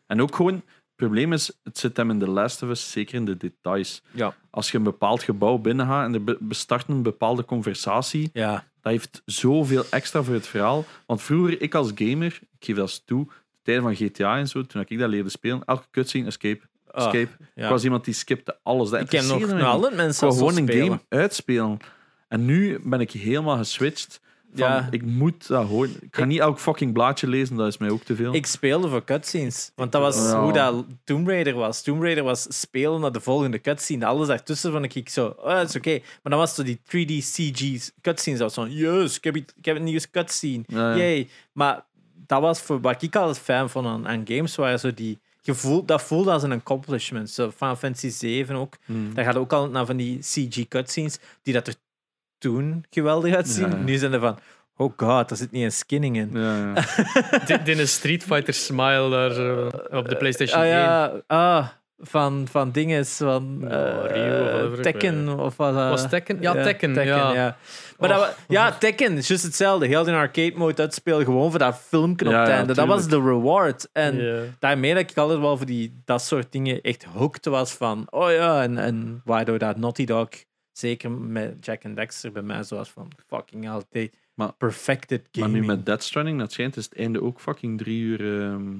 En 0.07 0.23
ook 0.23 0.35
gewoon, 0.35 0.63
probleem 1.01 1.33
is, 1.33 1.51
het 1.65 1.79
zit 1.79 1.97
hem 1.97 2.11
in 2.11 2.19
de 2.19 2.29
Last 2.29 2.63
of 2.63 2.69
Us, 2.69 2.91
zeker 2.91 3.15
in 3.15 3.25
de 3.25 3.37
details. 3.37 4.03
Ja. 4.11 4.35
Als 4.51 4.71
je 4.71 4.77
een 4.79 4.83
bepaald 4.85 5.23
gebouw 5.23 5.59
binnengaat 5.59 6.05
en 6.07 6.15
er 6.15 6.25
be- 6.25 6.37
bestart 6.41 6.89
een 6.89 7.03
bepaalde 7.03 7.45
conversatie, 7.45 8.31
Ja. 8.33 8.53
dat 8.81 8.93
heeft 8.93 9.23
zoveel 9.25 9.85
extra 9.91 10.23
voor 10.23 10.35
het 10.35 10.47
verhaal. 10.47 10.85
Want 11.07 11.23
vroeger, 11.23 11.63
ik 11.63 11.75
als 11.75 11.91
gamer, 11.95 12.39
ik 12.59 12.65
geef 12.65 12.77
dat 12.77 12.89
eens 12.89 13.03
toe, 13.05 13.25
de 13.27 13.59
tijden 13.63 13.83
van 13.83 13.95
GTA 13.95 14.39
en 14.39 14.49
zo, 14.49 14.63
toen 14.67 14.85
ik 14.87 14.99
dat 14.99 15.09
leerde 15.11 15.29
spelen, 15.31 15.63
elke 15.65 15.87
cutscene, 15.91 16.27
escape, 16.27 16.61
Ah, 16.91 17.05
escape. 17.05 17.29
ja. 17.55 17.65
Ik 17.65 17.71
was 17.71 17.85
iemand 17.85 18.05
die 18.05 18.15
skipte 18.15 18.59
alles. 18.63 18.91
Dat 18.91 19.01
Ik 19.01 19.07
ken 19.09 19.27
nog, 19.27 19.63
altijd 19.63 19.95
mensen 19.97 20.33
gewoon 20.33 20.57
een 20.57 20.67
spelen. 20.69 20.87
game 20.87 21.01
uitspelen. 21.09 21.79
En 22.29 22.45
nu 22.45 22.79
ben 22.83 23.01
ik 23.01 23.11
helemaal 23.11 23.57
geswitcht. 23.57 24.21
Van, 24.55 24.69
Ja. 24.69 24.89
Ik 24.91 25.03
moet 25.05 25.47
dat 25.47 25.67
horen. 25.67 25.91
Ik 26.01 26.09
ga 26.17 26.23
Ik- 26.23 26.29
niet 26.29 26.39
elk 26.39 26.59
fucking 26.59 26.93
blaadje 26.93 27.27
lezen, 27.29 27.57
dat 27.57 27.67
is 27.67 27.79
mij 27.79 27.91
ook 27.91 28.03
te 28.03 28.15
veel. 28.17 28.35
Ik 28.35 28.47
speelde 28.47 28.89
voor 28.89 29.05
cutscenes. 29.05 29.71
Want 29.75 29.93
dat 29.93 30.01
was 30.01 30.17
Ja. 30.17 30.43
hoe 30.43 30.53
dat 30.53 30.85
Tomb 31.05 31.29
Raider 31.29 31.55
was. 31.55 31.83
Tomb 31.83 32.03
Raider 32.03 32.25
was 32.25 32.47
spelen 32.61 33.01
naar 33.01 33.13
de 33.13 33.21
volgende 33.21 33.61
cutscene. 33.61 34.07
Alles 34.07 34.27
daartussen 34.29 34.73
vond 34.73 34.95
ik 34.97 35.09
zo, 35.09 35.27
oh, 35.27 35.45
dat 35.55 35.69
is 35.69 35.77
oké. 35.77 35.91
Maar 35.99 36.33
dan 36.33 36.39
was 36.39 36.55
zo 36.55 36.63
die 36.63 36.81
3D 36.85 37.21
CG 37.21 37.91
cutscenes. 38.01 38.39
Dat 38.39 38.55
was 38.55 38.67
van, 38.67 38.75
yes, 38.77 39.17
ik 39.17 39.25
heb, 39.25 39.37
iets- 39.37 39.53
ik 39.57 39.65
heb 39.65 39.77
een 39.77 39.85
nieuwe 39.85 40.11
cutscene. 40.11 40.63
Ja. 40.67 40.97
Yay. 40.97 41.29
Maar 41.53 41.85
dat 42.27 42.41
was 42.41 42.61
voor 42.61 42.81
wat 42.81 43.03
ik 43.03 43.17
altijd 43.17 43.39
fan 43.39 43.71
vond 43.71 43.87
aan, 43.87 44.09
aan 44.09 44.23
games, 44.25 44.57
waren 44.57 44.81
zo 44.81 44.95
die... 44.95 45.19
Gevoel, 45.43 45.85
dat 45.85 46.03
voelde 46.03 46.31
als 46.33 46.43
een 46.43 46.53
accomplishment. 46.53 47.31
Zo 47.31 47.51
Final 47.51 47.77
Fantasy 47.77 48.09
7 48.11 48.57
ook. 48.57 48.77
Hmm. 48.85 49.15
Daar 49.15 49.25
gaat 49.25 49.37
ook 49.37 49.53
altijd 49.53 49.73
naar 49.73 49.87
van 49.87 49.97
die 49.97 50.19
CG 50.19 50.69
cutscenes, 50.69 51.19
die 51.43 51.55
dat 51.55 51.67
er 51.67 51.75
toen 52.41 52.85
geweldig 52.91 53.35
uitzien. 53.35 53.71
Ja, 53.71 53.77
ja. 53.77 53.83
Nu 53.83 53.97
zijn 53.97 54.13
er 54.13 54.21
van, 54.21 54.39
oh 54.77 54.93
god, 54.97 55.29
daar 55.29 55.39
zit 55.39 55.51
niet 55.51 55.65
een 55.65 55.73
skinning 55.73 56.17
in. 56.17 56.31
Ja, 56.33 56.57
ja. 56.75 57.39
Dit 57.47 57.65
dit 57.67 57.79
is 57.79 57.93
Street 57.93 58.23
Fighter 58.23 58.55
Smile 58.55 59.11
daar 59.11 59.31
zo, 59.33 59.71
op 59.91 60.09
de 60.09 60.17
PlayStation 60.17 60.61
Ah 60.61 60.67
1. 60.67 60.75
ja, 60.79 61.13
ah, 61.27 61.67
van, 62.03 62.47
van 62.51 62.71
dinges, 62.71 63.17
van 63.17 63.57
Ja, 63.61 63.69
eh, 64.03 64.15
Ryu 64.15 64.69
of 64.73 64.79
Tekken 64.81 65.39
of 65.41 65.57
wat. 65.57 65.75
eh, 65.75 65.89
Was 65.89 66.09
Tekken? 66.09 66.39
Ja, 66.41 66.63
Tekken. 66.63 66.95
ja. 67.05 67.57
Maar 67.99 68.09
dat, 68.09 68.37
ja, 68.49 68.73
Tekken 68.73 69.17
is 69.17 69.29
juist 69.29 69.45
hetzelfde. 69.45 69.87
Heel 69.87 70.05
die 70.05 70.15
arcade 70.15 70.53
mode 70.57 70.83
uitspelen, 70.83 71.25
gewoon 71.25 71.51
voor 71.51 71.59
dat 71.59 71.81
filmpje 71.89 72.27
op 72.27 72.33
Ja, 72.33 72.39
het 72.39 72.49
ja, 72.49 72.55
einde. 72.57 72.75
Dat 72.75 72.87
was 72.87 73.09
de 73.09 73.17
reward. 73.23 73.89
En 73.93 74.17
Ja. 74.23 74.41
daarmee 74.59 74.95
dat 74.95 75.11
ik 75.11 75.17
altijd 75.17 75.39
wel 75.41 75.57
voor 75.57 75.67
die, 75.67 76.01
dat 76.05 76.23
soort 76.23 76.53
dingen 76.53 76.81
echt 76.81 77.05
hooked 77.05 77.45
was 77.45 77.73
van, 77.73 78.07
oh 78.11 78.31
ja, 78.31 78.63
en, 78.63 78.79
en 78.79 79.21
waardoor 79.25 79.59
dat 79.59 79.77
Naughty 79.77 80.05
Dog, 80.05 80.29
zeker 80.73 81.11
met 81.11 81.65
Jack 81.65 81.85
and 81.85 81.97
Dexter 81.97 82.33
bij 82.33 82.43
mij, 82.43 82.63
zoals 82.63 82.91
van 82.91 83.11
fucking 83.27 83.65
hell, 83.65 83.83
they 83.91 84.11
Maar- 84.35 84.53
perfected 84.53 85.21
Maar 85.33 85.45
gaming. 85.45 85.61
nu 85.61 85.67
met 85.67 85.87
Death 85.87 86.03
Stranding, 86.03 86.39
dat 86.39 86.53
schijnt, 86.53 86.77
is 86.77 86.85
het 86.85 86.97
einde 86.97 87.23
ook 87.23 87.41
fucking 87.41 87.79
drie 87.79 88.01
uur. 88.01 88.43
ehm, 88.43 88.79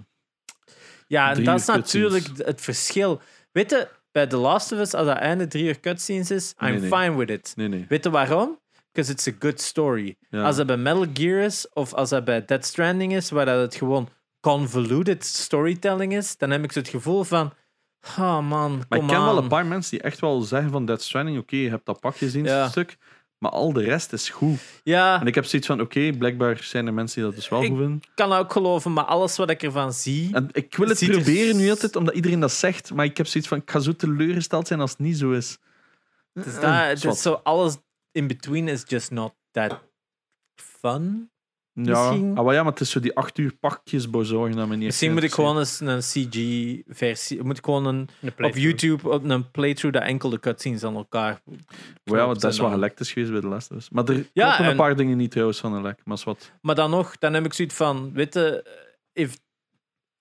Ja, 1.07 1.35
en 1.35 1.45
dat 1.45 1.61
is 1.61 1.67
natuurlijk 1.67 2.27
het 2.37 2.61
verschil. 2.61 3.21
Weet 3.53 3.71
je, 3.71 3.89
bij 4.13 4.27
The 4.27 4.37
Last 4.37 4.73
of 4.73 4.79
Us, 4.79 4.95
als 4.95 5.07
dat 5.07 5.17
einde 5.17 5.47
drie 5.49 5.65
uur 5.65 5.81
cutscenes 5.81 6.31
is, 6.31 6.55
I'm 6.61 6.71
Nee, 6.71 6.81
nee. 6.81 6.91
fine 6.91 7.17
with 7.17 7.31
it. 7.31 7.53
Nee, 7.57 7.69
nee. 7.69 7.85
Weet 7.89 8.05
je 8.05 8.11
waarom? 8.11 8.59
Because 8.93 9.13
it's 9.13 9.29
a 9.29 9.33
good 9.39 9.61
story. 9.61 10.17
Ja. 10.31 10.43
Als 10.45 10.57
dat 10.57 10.67
bij 10.67 10.77
Metal 10.77 11.07
Gear 11.13 11.41
is, 11.45 11.69
of 11.73 11.95
als 11.95 12.09
dat 12.11 12.25
bij 12.25 12.45
Dead 12.45 12.65
Stranding 12.65 13.13
is, 13.15 13.31
waar 13.31 13.45
dat 13.47 13.61
het 13.61 13.75
gewoon 13.75 14.09
convoluted 14.41 15.25
storytelling 15.25 16.13
is, 16.13 16.37
dan 16.37 16.51
heb 16.51 16.65
ik 16.65 16.73
zo 16.73 16.79
het 16.79 16.89
gevoel 16.89 17.25
van, 17.25 17.53
oh 18.19 18.41
man, 18.49 18.83
Maar 18.89 18.99
ik 18.99 19.07
ken 19.07 19.25
wel 19.25 19.37
een 19.39 19.49
paar 19.49 19.67
mensen 19.67 19.91
die 19.91 20.01
echt 20.01 20.21
wel 20.21 20.41
zeggen 20.41 20.71
van 20.71 20.87
Death 20.87 21.03
Stranding, 21.03 21.39
oké, 21.39 21.57
je 21.57 21.71
hebt 21.71 21.87
dat 21.87 22.01
pak 22.01 22.17
gezien, 22.17 22.45
Ja. 22.45 22.69
stuk, 22.69 22.97
maar 23.39 23.51
al 23.51 23.73
de 23.73 23.83
rest 23.83 24.13
is 24.13 24.29
goed. 24.29 24.61
Ja, 24.83 25.21
En 25.21 25.27
ik 25.27 25.35
heb 25.35 25.45
zoiets 25.45 25.69
van, 25.69 25.81
oké, 25.81 26.11
blijkbaar 26.19 26.59
zijn 26.63 26.87
er 26.87 26.95
mensen 26.95 27.17
die 27.21 27.31
dat 27.31 27.35
dus 27.41 27.49
wel 27.49 27.63
Ik- 27.63 27.69
goed 27.69 27.79
vinden. 27.79 28.01
kan 28.15 28.29
dat 28.31 28.39
ook 28.39 28.53
geloven, 28.53 28.93
maar 28.93 29.05
alles 29.05 29.37
wat 29.37 29.51
ik 29.51 29.63
ervan 29.63 29.93
zie, 29.93 30.35
En 30.35 30.49
ik 30.53 30.75
wil 30.77 30.89
het 30.89 31.01
er- 31.01 31.11
proberen 31.11 31.57
nu 31.57 31.71
altijd, 31.71 31.97
omdat 31.97 32.15
iedereen 32.15 32.41
dat 32.41 32.53
zegt, 32.53 32.95
maar 32.95 33.05
ik 33.05 33.17
heb 33.17 33.27
zoiets 33.27 33.49
van, 33.49 33.59
ik 33.59 33.71
ga 33.71 33.79
zo 33.79 33.93
teleurgesteld 33.97 34.67
zijn 34.67 34.81
als 34.81 34.91
het 34.91 34.99
niet 34.99 35.19
zo 35.19 35.31
is. 35.31 35.59
dus 36.33 36.57
Eh, 36.57 36.89
dat, 36.89 37.05
is 37.05 37.23
zo 37.23 37.41
alles 37.43 37.77
in 38.13 38.27
between 38.27 38.69
is 38.69 38.83
just 38.87 39.11
not 39.11 39.35
that 39.51 39.81
fun. 40.55 41.30
Ja, 41.73 41.83
Misschien- 42.11 42.37
ah, 42.39 42.45
maar 42.45 42.55
ja, 42.55 42.63
maar 42.63 42.73
het 42.73 42.81
is 42.81 42.91
zo 42.91 43.01
die 43.01 43.17
acht 43.17 43.39
uur 43.39 43.55
pakjes 43.61 44.11
bezorgen 44.11 44.57
dat 44.57 44.69
me 44.69 44.77
niet 44.77 44.85
Misschien 44.87 45.13
moet 45.13 45.23
ik 45.23 45.33
gewoon 45.33 45.59
eens 45.59 45.81
een 45.81 45.99
CG-versie, 45.99 47.43
moet 47.43 47.59
ik 47.59 47.65
gewoon 47.65 47.87
een, 47.87 48.09
op. 48.39 48.55
YouTube 48.57 49.09
op 49.11 49.25
een 49.25 49.51
playthrough 49.51 49.99
dat 49.99 50.09
enkel 50.09 50.31
de 50.31 50.41
cutscenes 50.41 50.85
aan 50.85 50.95
elkaar. 50.97 51.41
Maar 52.05 52.19
ja, 52.19 52.27
want 52.27 52.41
dat 52.41 52.53
is 52.53 52.59
wel 52.59 52.67
dan- 52.69 52.75
gelekt 52.79 53.01
is 53.01 53.13
geweest 53.13 53.33
bij 53.33 53.41
de 53.41 53.75
Us. 53.75 53.91
Maar 53.91 54.05
er 54.05 54.15
Ja, 54.33 54.45
kloppen 54.45 54.65
en- 54.65 54.71
een 54.71 54.77
paar 54.77 54.97
dingen 54.97 55.17
niet 55.17 55.31
trouwens 55.31 55.61
van 55.61 55.73
een 55.73 55.83
lek. 55.83 56.01
Maar 56.05 56.17
is 56.17 56.25
wat. 56.25 56.53
Maar 56.61 56.75
dan 56.75 56.91
nog, 56.91 57.19
dan 57.19 57.35
heb 57.35 57.45
ik 57.45 57.53
zoiets 57.53 57.75
van, 57.75 58.13
weet 58.13 58.35
je, 58.35 58.65
if- 59.13 59.39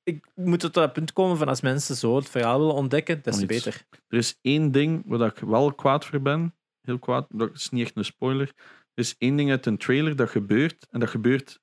ik 0.03 0.25
moet 0.35 0.59
tot 0.59 0.73
dat 0.73 0.93
punt 0.93 1.13
komen 1.13 1.37
van 1.37 1.47
als 1.47 1.61
mensen 1.61 1.95
zo 1.95 2.15
het 2.15 2.29
verhaal 2.29 2.59
willen 2.59 2.73
ontdekken, 2.73 3.19
des 3.23 3.37
te 3.37 3.45
beter. 3.45 3.85
Er 4.07 4.17
is 4.17 4.37
één 4.41 4.71
ding 4.71 5.03
waar 5.05 5.27
ik 5.29 5.39
wel 5.39 5.73
kwaad 5.73 6.05
voor 6.05 6.21
ben. 6.21 6.53
Heel 6.81 6.99
kwaad. 6.99 7.27
Dat 7.29 7.49
is 7.53 7.69
niet 7.69 7.85
echt 7.85 7.95
een 7.97 8.05
spoiler. 8.05 8.51
Is 8.99 9.15
één 9.17 9.35
ding 9.35 9.49
uit 9.49 9.65
een 9.65 9.77
trailer 9.77 10.15
dat 10.15 10.29
gebeurt. 10.29 10.87
En 10.89 10.99
dat 10.99 11.09
gebeurt. 11.09 11.61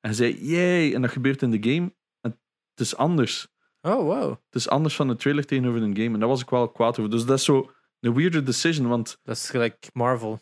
En 0.00 0.14
zei, 0.14 0.38
yay. 0.50 0.94
En 0.94 1.02
dat 1.02 1.10
gebeurt 1.10 1.42
in 1.42 1.50
de 1.50 1.70
game. 1.70 1.94
En 2.20 2.30
het 2.70 2.80
is 2.86 2.96
anders. 2.96 3.48
Oh, 3.80 4.02
wow. 4.02 4.30
Het 4.30 4.54
is 4.54 4.68
anders 4.68 4.94
van 4.96 5.08
de 5.08 5.16
trailer 5.16 5.46
tegenover 5.46 5.82
een 5.82 5.96
game. 5.96 6.12
En 6.14 6.18
daar 6.20 6.28
was 6.28 6.40
ik 6.42 6.50
wel 6.50 6.70
kwaad 6.70 6.98
over. 6.98 7.10
Dus 7.10 7.24
dat 7.24 7.38
is 7.38 7.44
zo 7.44 7.70
een 8.00 8.14
weirder 8.14 8.44
decision. 8.44 8.88
Want 8.88 9.18
Dat 9.22 9.36
is 9.36 9.50
gelijk 9.50 9.90
Marvel. 9.92 10.40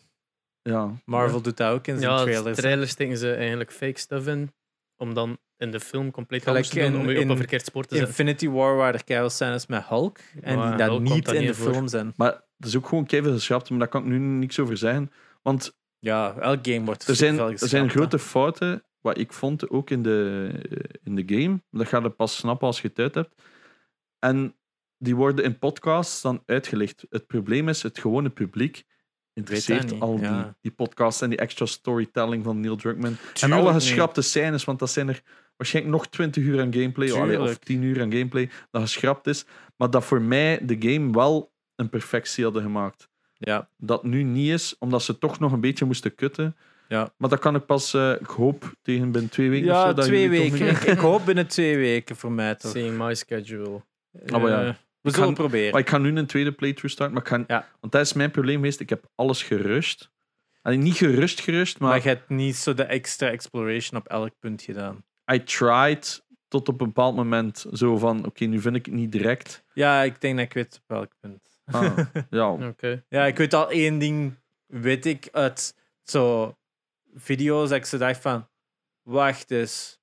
ja. 0.61 0.93
Marvel 1.05 1.41
doet 1.41 1.57
dat 1.57 1.71
ook 1.73 1.87
in 1.87 1.97
zijn 1.99 2.11
Ja, 2.11 2.17
de 2.17 2.23
trailers. 2.31 2.57
trailers 2.57 2.91
steken 2.91 3.17
ze 3.17 3.33
eigenlijk 3.33 3.71
fake 3.71 3.99
stuff 3.99 4.27
in, 4.27 4.51
om 4.95 5.13
dan 5.13 5.37
in 5.57 5.71
de 5.71 5.79
film 5.79 6.11
compleet 6.11 6.43
Gelijk 6.43 6.57
anders 6.65 6.83
te 6.85 6.91
doen, 6.91 7.01
in- 7.01 7.07
om 7.07 7.13
je 7.13 7.23
op 7.23 7.29
een 7.29 7.37
verkeerd 7.37 7.65
spoor 7.65 7.83
te 7.85 7.95
zetten. 7.95 8.07
Infinity 8.09 8.49
War 8.49 8.75
waar 8.75 8.93
er 8.93 9.03
keihard 9.03 9.31
scènes 9.31 9.67
met 9.67 9.85
Hulk 9.87 10.17
en 10.41 10.57
Ja, 10.57 10.67
die 10.69 10.77
dat 10.77 10.87
Hulk 10.87 11.01
niet 11.01 11.31
in 11.31 11.45
de 11.45 11.53
voor. 11.53 11.73
film 11.73 11.87
zijn. 11.87 12.13
Maar 12.15 12.31
dat 12.57 12.69
is 12.69 12.75
ook 12.77 12.87
gewoon 12.87 13.05
keihard 13.05 13.33
geschrapt. 13.33 13.69
Maar 13.69 13.79
daar 13.79 13.87
kan 13.87 14.01
ik 14.01 14.07
nu 14.07 14.17
niks 14.17 14.59
over 14.59 14.77
zeggen. 14.77 15.11
Want 15.41 15.78
Ja, 15.99 16.35
elk 16.39 16.67
game 16.67 16.85
wordt 16.85 17.07
Er 17.07 17.15
zijn, 17.15 17.39
er 17.39 17.67
zijn 17.67 17.89
grote 17.89 18.19
fouten, 18.19 18.83
wat 19.01 19.17
ik 19.17 19.33
vond 19.33 19.69
ook 19.69 19.89
in 19.89 20.03
de, 20.03 20.51
in 21.03 21.15
de 21.15 21.23
game. 21.35 21.61
Dat 21.71 21.87
ga 21.87 21.99
je 21.99 22.09
pas 22.09 22.35
snappen 22.35 22.67
als 22.67 22.81
je 22.81 22.87
het 22.87 22.99
uit 22.99 23.15
hebt. 23.15 23.41
En 24.19 24.55
die 24.97 25.15
worden 25.15 25.45
in 25.45 25.59
podcasts 25.59 26.21
dan 26.21 26.43
uitgelegd. 26.45 27.05
Het 27.09 27.27
probleem 27.27 27.69
is, 27.69 27.83
het 27.83 27.99
gewone 27.99 28.29
publiek 28.29 28.85
interesseert 29.33 29.99
al 29.99 30.15
die, 30.15 30.25
ja. 30.25 30.55
die 30.61 30.71
podcasts 30.71 31.21
en 31.21 31.29
die 31.29 31.39
extra 31.39 31.65
storytelling 31.65 32.43
van 32.43 32.59
Neil 32.59 32.75
Druckmann. 32.75 33.17
en 33.41 33.51
alle 33.51 33.73
geschrapte 33.73 34.21
scènes, 34.21 34.63
want 34.63 34.79
dat 34.79 34.89
zijn 34.89 35.07
er 35.07 35.21
waarschijnlijk 35.57 35.95
nog 35.95 36.07
20 36.07 36.43
uur 36.43 36.61
aan 36.61 36.73
gameplay, 36.73 37.11
of, 37.11 37.19
allee, 37.19 37.35
of 37.35 37.43
Tuurlijk. 37.43 37.63
10 37.63 37.81
uur 37.81 38.01
aan 38.01 38.11
gameplay, 38.11 38.49
dat 38.71 38.81
geschrapt 38.81 39.27
is. 39.27 39.45
Maar 39.75 39.89
dat 39.89 40.05
voor 40.05 40.21
mij 40.21 40.65
de 40.65 40.75
game 40.79 41.11
wel 41.11 41.53
een 41.75 41.89
perfectie 41.89 42.43
hadden 42.43 42.61
gemaakt 42.61 43.09
Ja, 43.41 43.69
dat 43.77 44.03
nu 44.03 44.23
niet 44.23 44.49
is, 44.49 44.75
omdat 44.79 45.03
ze 45.03 45.17
toch 45.17 45.39
nog 45.39 45.51
een 45.51 45.61
beetje 45.61 45.85
moesten 45.85 46.15
kutten. 46.15 46.55
Ja. 46.87 47.13
Maar 47.17 47.29
dat 47.29 47.39
kan 47.39 47.55
ik 47.55 47.65
pas, 47.65 47.93
eh, 47.93 48.11
ik 48.11 48.25
hoop, 48.27 48.73
tegen 48.81 49.11
binnen 49.11 49.31
twee 49.31 49.49
weken 49.49 49.69
of 49.69 49.75
ja 49.75 49.87
zo. 49.87 49.93
dat 49.93 50.05
twee 50.05 50.29
weken. 50.29 50.67
Ik, 50.67 50.79
ik 50.79 50.97
hoop 50.97 51.25
binnen 51.25 51.47
twee 51.47 51.77
weken 51.77 52.15
voor 52.15 52.31
mij 52.31 52.55
toch. 52.55 52.71
Seeing 52.71 52.97
my 52.97 53.15
schedule. 53.15 53.81
Ah, 54.27 54.41
maar 54.41 54.51
ja. 54.51 54.63
Eh, 54.67 54.73
we 55.01 55.11
zullen 55.11 55.27
ga- 55.27 55.33
proberen. 55.33 55.71
Maar 55.71 55.81
ik 55.81 55.89
ga 55.89 55.97
nu 55.97 56.15
een 56.17 56.25
tweede 56.25 56.51
playthrough 56.51 56.93
starten, 56.93 57.13
maar 57.15 57.23
ik 57.23 57.29
ga, 57.29 57.43
Ja. 57.47 57.67
want 57.79 57.93
dat 57.93 58.01
is 58.01 58.13
mijn 58.13 58.31
probleem 58.31 58.55
geweest. 58.55 58.79
Ik 58.79 58.89
heb 58.89 59.05
alles 59.15 59.43
gerust. 59.43 60.09
Allee, 60.61 60.77
niet 60.77 60.95
gerust, 60.95 61.39
gerust, 61.41 61.79
maar 61.79 61.89
maar 61.89 62.01
je 62.01 62.07
hebt 62.07 62.29
niet 62.29 62.55
zo 62.55 62.73
de 62.73 62.83
extra 62.83 63.29
exploration 63.29 63.99
op 63.99 64.07
elk 64.07 64.31
punt 64.39 64.61
gedaan. 64.61 65.03
I 65.33 65.43
tried 65.43 66.25
tot 66.47 66.67
op 66.69 66.81
een 66.81 66.87
bepaald 66.87 67.15
moment 67.15 67.65
zo 67.73 67.97
van, 67.97 68.25
oké, 68.25 68.45
nu 68.45 68.59
vind 68.61 68.75
ik 68.75 68.85
het 68.85 68.95
niet 68.95 69.11
direct. 69.11 69.63
Ja, 69.73 70.01
ik 70.03 70.21
denk 70.21 70.37
dat 70.37 70.45
ik 70.45 70.53
weet 70.53 70.75
op 70.75 70.95
welk 70.97 71.11
punt. 71.19 71.48
Ah, 71.71 71.97
ja, 72.29 72.49
Oké. 72.69 73.03
Ja, 73.09 73.25
ik 73.25 73.37
weet 73.37 73.53
al 73.53 73.69
één 73.69 73.99
ding, 73.99 74.35
weet 74.65 75.05
ik 75.05 75.27
uit 75.31 75.75
zo 76.03 76.55
video's 77.15 77.69
dat 77.69 77.77
ik 77.77 77.85
zo 77.85 77.97
dacht 77.97 78.21
van, 78.21 78.47
wacht 79.01 79.51
eens. 79.51 79.97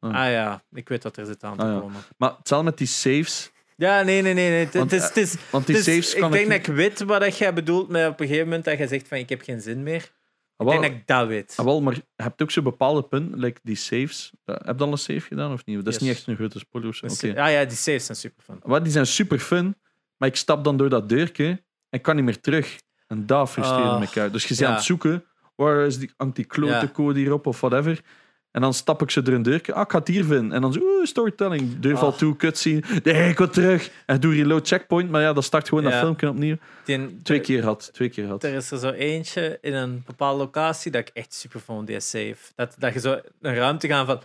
Ah. 0.00 0.14
Ah 0.14 0.30
ja, 0.30 0.62
ik 0.70 0.88
weet 0.88 1.02
wat 1.02 1.16
er 1.16 1.26
zit 1.26 1.44
aan 1.44 1.56
te 1.56 1.62
Ah 1.62 1.72
ja. 1.74 1.80
komen. 1.80 2.00
maar 2.16 2.34
hetzelfde 2.38 2.68
met 2.68 2.78
die 2.78 2.86
saves. 2.86 3.50
Ja, 3.76 4.02
nee, 4.02 4.22
nee, 4.22 4.34
nee. 4.34 4.50
nee. 4.50 4.64
Het, 4.64 4.74
Want, 4.74 4.92
is, 4.92 5.02
het 5.02 5.16
is, 5.16 5.36
Want 5.50 5.66
die 5.66 5.76
is- 5.76 5.84
saves 5.84 6.14
ik 6.14 6.20
denk 6.20 6.34
ik... 6.34 6.48
dat 6.48 6.56
ik 6.58 6.66
weet 6.74 7.00
wat 7.00 7.20
dat 7.20 7.38
jij 7.38 7.54
bedoelt 7.54 7.88
met 7.88 8.08
op 8.08 8.20
een 8.20 8.26
gegeven 8.26 8.46
moment 8.48 8.64
dat 8.64 8.78
je 8.78 8.86
zegt 8.86 9.08
van 9.08 9.18
ik 9.18 9.28
heb 9.28 9.42
geen 9.42 9.60
zin 9.60 9.82
meer. 9.82 10.12
Ah, 10.56 10.66
Ik 10.66 10.72
denk 10.72 10.82
dat 10.82 11.00
ik 11.00 11.06
dat 11.06 11.26
weet. 11.26 11.54
ah, 11.56 11.64
wel, 11.64 11.80
maar 11.82 11.94
je 11.94 12.04
hebt 12.16 12.42
ook 12.42 12.50
zo 12.50 12.62
bepaalde 12.62 13.02
punten, 13.02 13.38
like 13.38 13.60
die 13.62 13.76
saves. 13.76 14.32
Heb 14.44 14.78
je 14.78 14.84
al 14.84 14.92
een 14.92 14.98
save 14.98 15.20
gedaan 15.20 15.52
of 15.52 15.64
niet? 15.64 15.84
Dat 15.84 15.86
is 15.86 15.94
Yes. 15.94 16.02
niet 16.02 16.10
echt 16.16 16.26
een 16.26 16.36
grote 16.36 16.58
spoiler. 16.58 17.38
Ah 17.38 17.50
ja, 17.52 17.64
die 17.64 17.76
saves 17.76 18.04
zijn 18.04 18.18
super 18.18 18.42
fun. 18.44 18.60
Maar 18.64 18.82
die 18.82 18.92
zijn 18.92 19.06
super 19.06 19.38
fun, 19.38 19.76
maar 20.18 20.28
ik 20.28 20.36
stap 20.36 20.64
dan 20.64 20.76
door 20.76 20.88
dat 20.88 21.08
deurtje 21.08 21.62
en 21.90 22.00
kan 22.00 22.16
niet 22.16 22.24
meer 22.24 22.40
terug. 22.40 22.78
En 23.06 23.26
dat 23.26 23.50
frustreerde 23.50 23.88
Ah, 23.88 24.00
me 24.14 24.20
uit. 24.20 24.32
Dus 24.32 24.42
je 24.42 24.48
bent 24.48 24.60
ja. 24.60 24.66
aan 24.68 24.74
het 24.74 24.84
zoeken, 24.84 25.24
waar 25.54 25.86
is 25.86 25.98
die 25.98 26.10
anti-klote 26.16 26.72
Ja. 26.72 26.88
code 26.92 27.18
hierop 27.18 27.46
of 27.46 27.60
whatever. 27.60 28.00
En 28.50 28.60
dan 28.60 28.74
stap 28.74 29.02
ik 29.02 29.10
ze 29.10 29.22
door 29.22 29.34
een 29.34 29.42
deurtje, 29.42 29.74
ah, 29.74 29.82
ik 29.82 29.90
ga 29.90 29.98
het 29.98 30.08
hier 30.08 30.24
vinden. 30.24 30.52
En 30.52 30.60
dan 30.60 30.72
zo, 30.72 30.80
oeh, 30.80 31.04
storytelling, 31.04 31.78
deur 31.78 31.96
valt 31.98 32.12
Ah. 32.12 32.18
toe, 32.18 32.36
cutscene. 32.36 32.82
Nee, 33.02 33.28
ik 33.28 33.38
wil 33.38 33.48
terug. 33.50 33.90
En 34.06 34.20
doe 34.20 34.34
reload 34.34 34.68
checkpoint, 34.68 35.10
maar 35.10 35.22
ja, 35.22 35.32
dat 35.32 35.44
start 35.44 35.68
gewoon 35.68 35.84
dat 35.84 35.92
filmpje 35.94 36.28
opnieuw. 36.28 36.56
Die- 36.84 37.22
Twee 37.22 37.40
keer 37.40 37.64
had, 37.64 37.90
twee 37.92 38.08
keer 38.08 38.26
had. 38.26 38.44
Er 38.44 38.54
is 38.54 38.70
er 38.70 38.78
zo 38.78 38.90
eentje 38.90 39.58
in 39.60 39.74
een 39.74 40.02
bepaalde 40.06 40.38
locatie 40.38 40.90
dat 40.90 41.00
ik 41.00 41.10
echt 41.14 41.34
super 41.34 41.60
vond, 41.60 41.86
die 41.86 42.00
save. 42.00 42.36
Dat, 42.54 42.74
dat 42.78 42.92
je 42.92 43.00
zo 43.00 43.20
een 43.40 43.54
ruimte 43.54 43.86
gaat 43.88 44.06
van, 44.06 44.20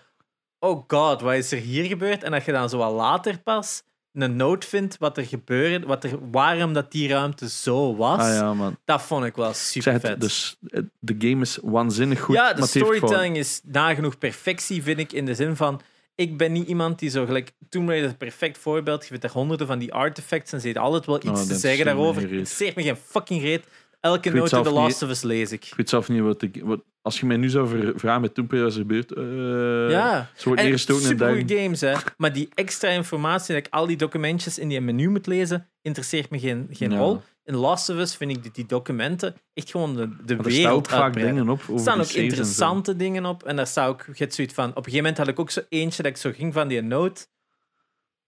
oh 0.59 0.83
god, 0.87 1.21
wat 1.21 1.33
is 1.33 1.51
er 1.51 1.57
hier 1.57 1.85
gebeurd? 1.85 2.23
En 2.23 2.31
dat 2.31 2.45
je 2.45 2.51
dan 2.51 2.69
zo 2.69 2.77
wat 2.77 2.91
later 2.91 3.39
pas 3.39 3.83
een 4.13 4.35
note 4.35 4.67
vindt 4.67 4.97
wat 4.97 5.17
er 5.17 5.25
gebeurde, 5.25 5.85
wat 5.85 6.03
er, 6.03 6.29
waarom 6.31 6.73
dat 6.73 6.91
die 6.91 7.07
ruimte 7.09 7.49
zo 7.49 7.95
was. 7.95 8.19
Ah 8.19 8.33
ja, 8.33 8.53
man. 8.53 8.77
Dat 8.85 9.01
vond 9.01 9.25
ik 9.25 9.35
wel 9.35 9.53
super 9.53 9.91
zeg 9.91 9.93
het, 9.93 10.11
vet. 10.11 10.21
dus 10.21 10.57
eh, 10.67 10.81
de 10.99 11.15
game 11.17 11.41
is 11.41 11.59
waanzinnig 11.61 12.19
goed. 12.19 12.35
ja, 12.35 12.53
de 12.53 12.65
storytelling 12.65 13.37
is 13.37 13.61
nagenoeg 13.63 14.17
perfectie, 14.17 14.83
vind 14.83 14.99
ik, 14.99 15.11
in 15.13 15.25
de 15.25 15.35
zin 15.35 15.55
van. 15.55 15.81
Ik 16.15 16.37
ben 16.37 16.51
niet 16.51 16.67
iemand 16.67 16.99
die 16.99 17.09
zo 17.09 17.25
gelijk. 17.25 17.51
Tomb 17.69 17.87
Raider 17.87 18.07
is 18.07 18.11
een 18.11 18.17
perfect 18.17 18.57
voorbeeld. 18.57 19.01
Je 19.01 19.07
vindt 19.07 19.23
er 19.23 19.31
honderden 19.31 19.67
van 19.67 19.79
die 19.79 19.93
artifacts 19.93 20.51
en 20.51 20.59
ze 20.59 20.65
heeft 20.65 20.79
altijd 20.79 21.05
wel 21.05 21.15
iets 21.15 21.25
Oh, 21.25 21.35
te 21.35 21.47
dat 21.47 21.59
zeggen 21.59 21.85
daarover. 21.85 22.21
Het 22.21 22.71
me 22.75 22.83
geen 22.83 22.95
fucking 22.95 23.41
reet. 23.41 23.65
Elke 24.03 24.29
noot 24.29 24.51
in 24.51 24.63
The 24.63 24.69
niet- 24.69 24.77
Last 24.79 25.03
of 25.03 25.09
Us 25.09 25.21
lees 25.21 25.51
ik. 25.51 25.65
Ik 25.65 25.73
weet 25.75 25.89
zelf 25.89 26.09
niet 26.09 26.21
wat 26.21 26.41
ik... 26.41 26.61
Wat, 26.63 26.83
als 27.01 27.19
je 27.19 27.25
mij 27.25 27.37
nu 27.37 27.49
zou 27.49 27.93
vragen 27.95 28.21
met 28.21 28.33
Tomb 28.33 28.51
Raider 28.51 28.71
er 28.71 28.77
gebeurd... 28.77 29.11
eh, 29.13 29.89
ja. 29.91 30.29
Zo 30.35 30.47
wordt 30.49 30.61
en 30.61 31.17
daar... 31.17 31.43
games, 31.47 31.81
hè. 31.81 31.93
Maar 32.17 32.33
die 32.33 32.49
extra 32.53 32.89
informatie, 32.89 33.55
dat 33.55 33.65
ik 33.65 33.73
al 33.73 33.85
die 33.85 33.97
documentjes 33.97 34.57
in 34.57 34.67
die 34.67 34.81
menu 34.81 35.09
moet 35.09 35.27
lezen, 35.27 35.69
interesseert 35.81 36.29
me 36.29 36.39
geen, 36.39 36.67
geen 36.71 36.91
Ja. 36.91 36.97
rol. 36.97 37.21
In 37.43 37.55
Last 37.55 37.89
of 37.89 37.97
Us 37.97 38.15
vind 38.15 38.31
ik 38.31 38.41
die, 38.43 38.51
die 38.51 38.65
documenten 38.65 39.35
echt 39.53 39.71
gewoon 39.71 39.95
de, 39.95 40.09
de 40.25 40.35
Maar 40.35 40.45
er 40.45 40.51
staan 40.51 40.71
ook 40.71 40.87
wereld 40.87 40.87
vaak 40.87 41.13
dingen 41.13 41.49
op 41.49 41.61
Er 41.73 41.79
staan 41.79 41.99
ook 41.99 42.07
interessante 42.07 42.95
dingen 42.95 43.25
op. 43.25 43.43
En 43.43 43.55
daar 43.55 43.67
zou 43.67 43.93
ik, 43.95 44.17
je 44.17 44.25
zoiets 44.29 44.53
van. 44.53 44.69
Op 44.69 44.77
een 44.77 44.83
gegeven 44.83 44.97
moment 45.01 45.17
had 45.17 45.27
ik 45.27 45.39
ook 45.39 45.49
zo 45.49 45.61
eentje 45.69 46.03
dat 46.03 46.11
ik 46.11 46.17
zo 46.17 46.31
ging 46.35 46.53
van 46.53 46.67
die 46.67 46.81
note. 46.81 47.25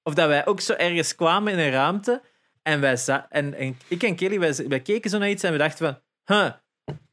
Of 0.03 0.13
dat 0.13 0.27
wij 0.27 0.45
ook 0.45 0.61
zo 0.61 0.73
ergens 0.73 1.15
kwamen 1.15 1.53
in 1.53 1.59
een 1.59 1.71
ruimte. 1.71 2.21
En, 2.67 2.79
wij 2.79 2.97
za- 2.97 3.27
en, 3.29 3.53
en 3.53 3.77
ik 3.87 4.03
en 4.03 4.15
Kelly, 4.15 4.39
wij, 4.39 4.55
wij 4.67 4.79
keken 4.81 5.09
zo 5.09 5.17
naar 5.17 5.29
iets 5.29 5.43
en 5.43 5.51
we 5.51 5.57
dachten 5.57 5.85
van. 5.85 5.99
Huh, 6.37 6.51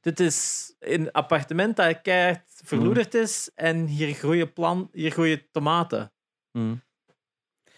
dit 0.00 0.20
is 0.20 0.68
een 0.78 1.12
appartement 1.12 1.76
dat 1.76 2.02
keihard 2.02 2.60
verloederd 2.64 3.14
is. 3.14 3.50
En 3.54 3.86
hier 3.86 4.14
groeien, 4.14 4.52
plan, 4.52 4.88
hier 4.92 5.10
groeien 5.10 5.42
tomaten. 5.50 6.12
Hm. 6.58 6.74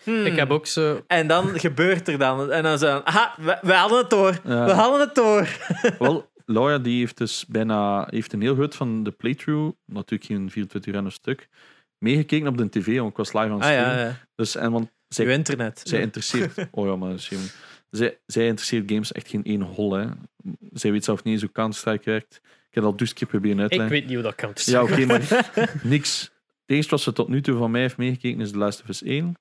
Hmm. 0.03 0.27
Ik 0.27 0.37
heb 0.37 0.51
ook 0.51 0.67
zo. 0.67 1.05
En 1.07 1.27
dan 1.27 1.49
gebeurt 1.67 2.09
er 2.09 2.19
dan. 2.19 2.53
En 2.53 2.63
dan 2.63 2.79
zo. 2.79 3.01
Aha, 3.05 3.35
we, 3.39 3.59
we 3.63 3.73
hadden 3.73 3.99
het 3.99 4.11
door. 4.11 4.41
Ja. 4.45 4.65
We 4.65 4.73
hadden 4.73 5.01
het 5.01 5.15
door. 5.15 5.49
Wel, 5.99 6.31
Laura 6.47 6.79
die 6.79 6.99
heeft 6.99 7.17
dus 7.19 7.47
bijna 7.47 8.07
heeft 8.11 8.33
een 8.33 8.41
heel 8.41 8.55
goed 8.55 8.75
van 8.75 9.03
de 9.03 9.11
playthrough, 9.11 9.77
natuurlijk 9.85 10.25
geen 10.31 10.51
24 10.51 10.93
uur 10.93 10.99
aan 10.99 11.05
een 11.05 11.13
stuk, 11.13 11.49
meegekeken 11.99 12.49
op 12.49 12.57
de 12.59 12.69
tv, 12.69 12.97
want 12.99 13.11
ik 13.11 13.17
was 13.17 13.33
live 13.33 13.45
aan 13.47 13.53
het 13.53 13.63
Ah 13.63 13.69
streamen. 13.69 13.99
ja, 13.99 14.05
ja. 14.05 14.17
Dus, 14.35 14.55
en 14.57 14.73
want 14.73 14.91
Uw 15.19 15.25
zij, 15.25 15.35
internet. 15.35 15.81
zij 15.85 16.01
interesseert... 16.01 16.67
Oh 16.71 16.87
ja, 16.87 16.97
maar 16.97 17.19
geen- 17.19 17.49
zij, 17.91 18.19
zij 18.27 18.47
interesseert 18.47 18.91
games 18.91 19.13
echt 19.13 19.29
geen 19.29 19.45
één 19.45 19.61
hol. 19.63 19.93
Hè. 19.93 20.07
Zij 20.73 20.93
weet 20.93 21.05
zelf 21.05 21.25
niet 21.25 21.33
eens 21.33 21.43
hoe 21.43 21.53
Counter-Strike 21.53 22.11
werkt. 22.11 22.41
Ik 22.45 22.75
heb 22.75 22.85
al 22.85 22.97
dus 22.97 23.13
keer 23.13 23.29
proberen 23.29 23.61
uit 23.61 23.71
te 23.71 23.83
Ik 23.83 23.89
weet 23.89 24.05
niet 24.05 24.15
hoe 24.15 24.23
dat 24.23 24.35
kan. 24.35 24.51
Ja, 24.55 24.83
oké, 24.83 25.05
maar 25.07 25.51
niks. 25.83 26.23
Het 26.67 26.77
eerste 26.77 26.91
wat 26.91 27.01
ze 27.01 27.13
tot 27.13 27.29
nu 27.29 27.41
toe 27.43 27.59
van 27.59 27.71
mij 27.71 27.81
heeft 27.81 27.97
meegekeken 27.97 28.41
is 28.41 28.51
The 28.51 28.59
Last 28.59 28.83
of 28.83 28.89
Us 28.89 29.03
1, 29.03 29.35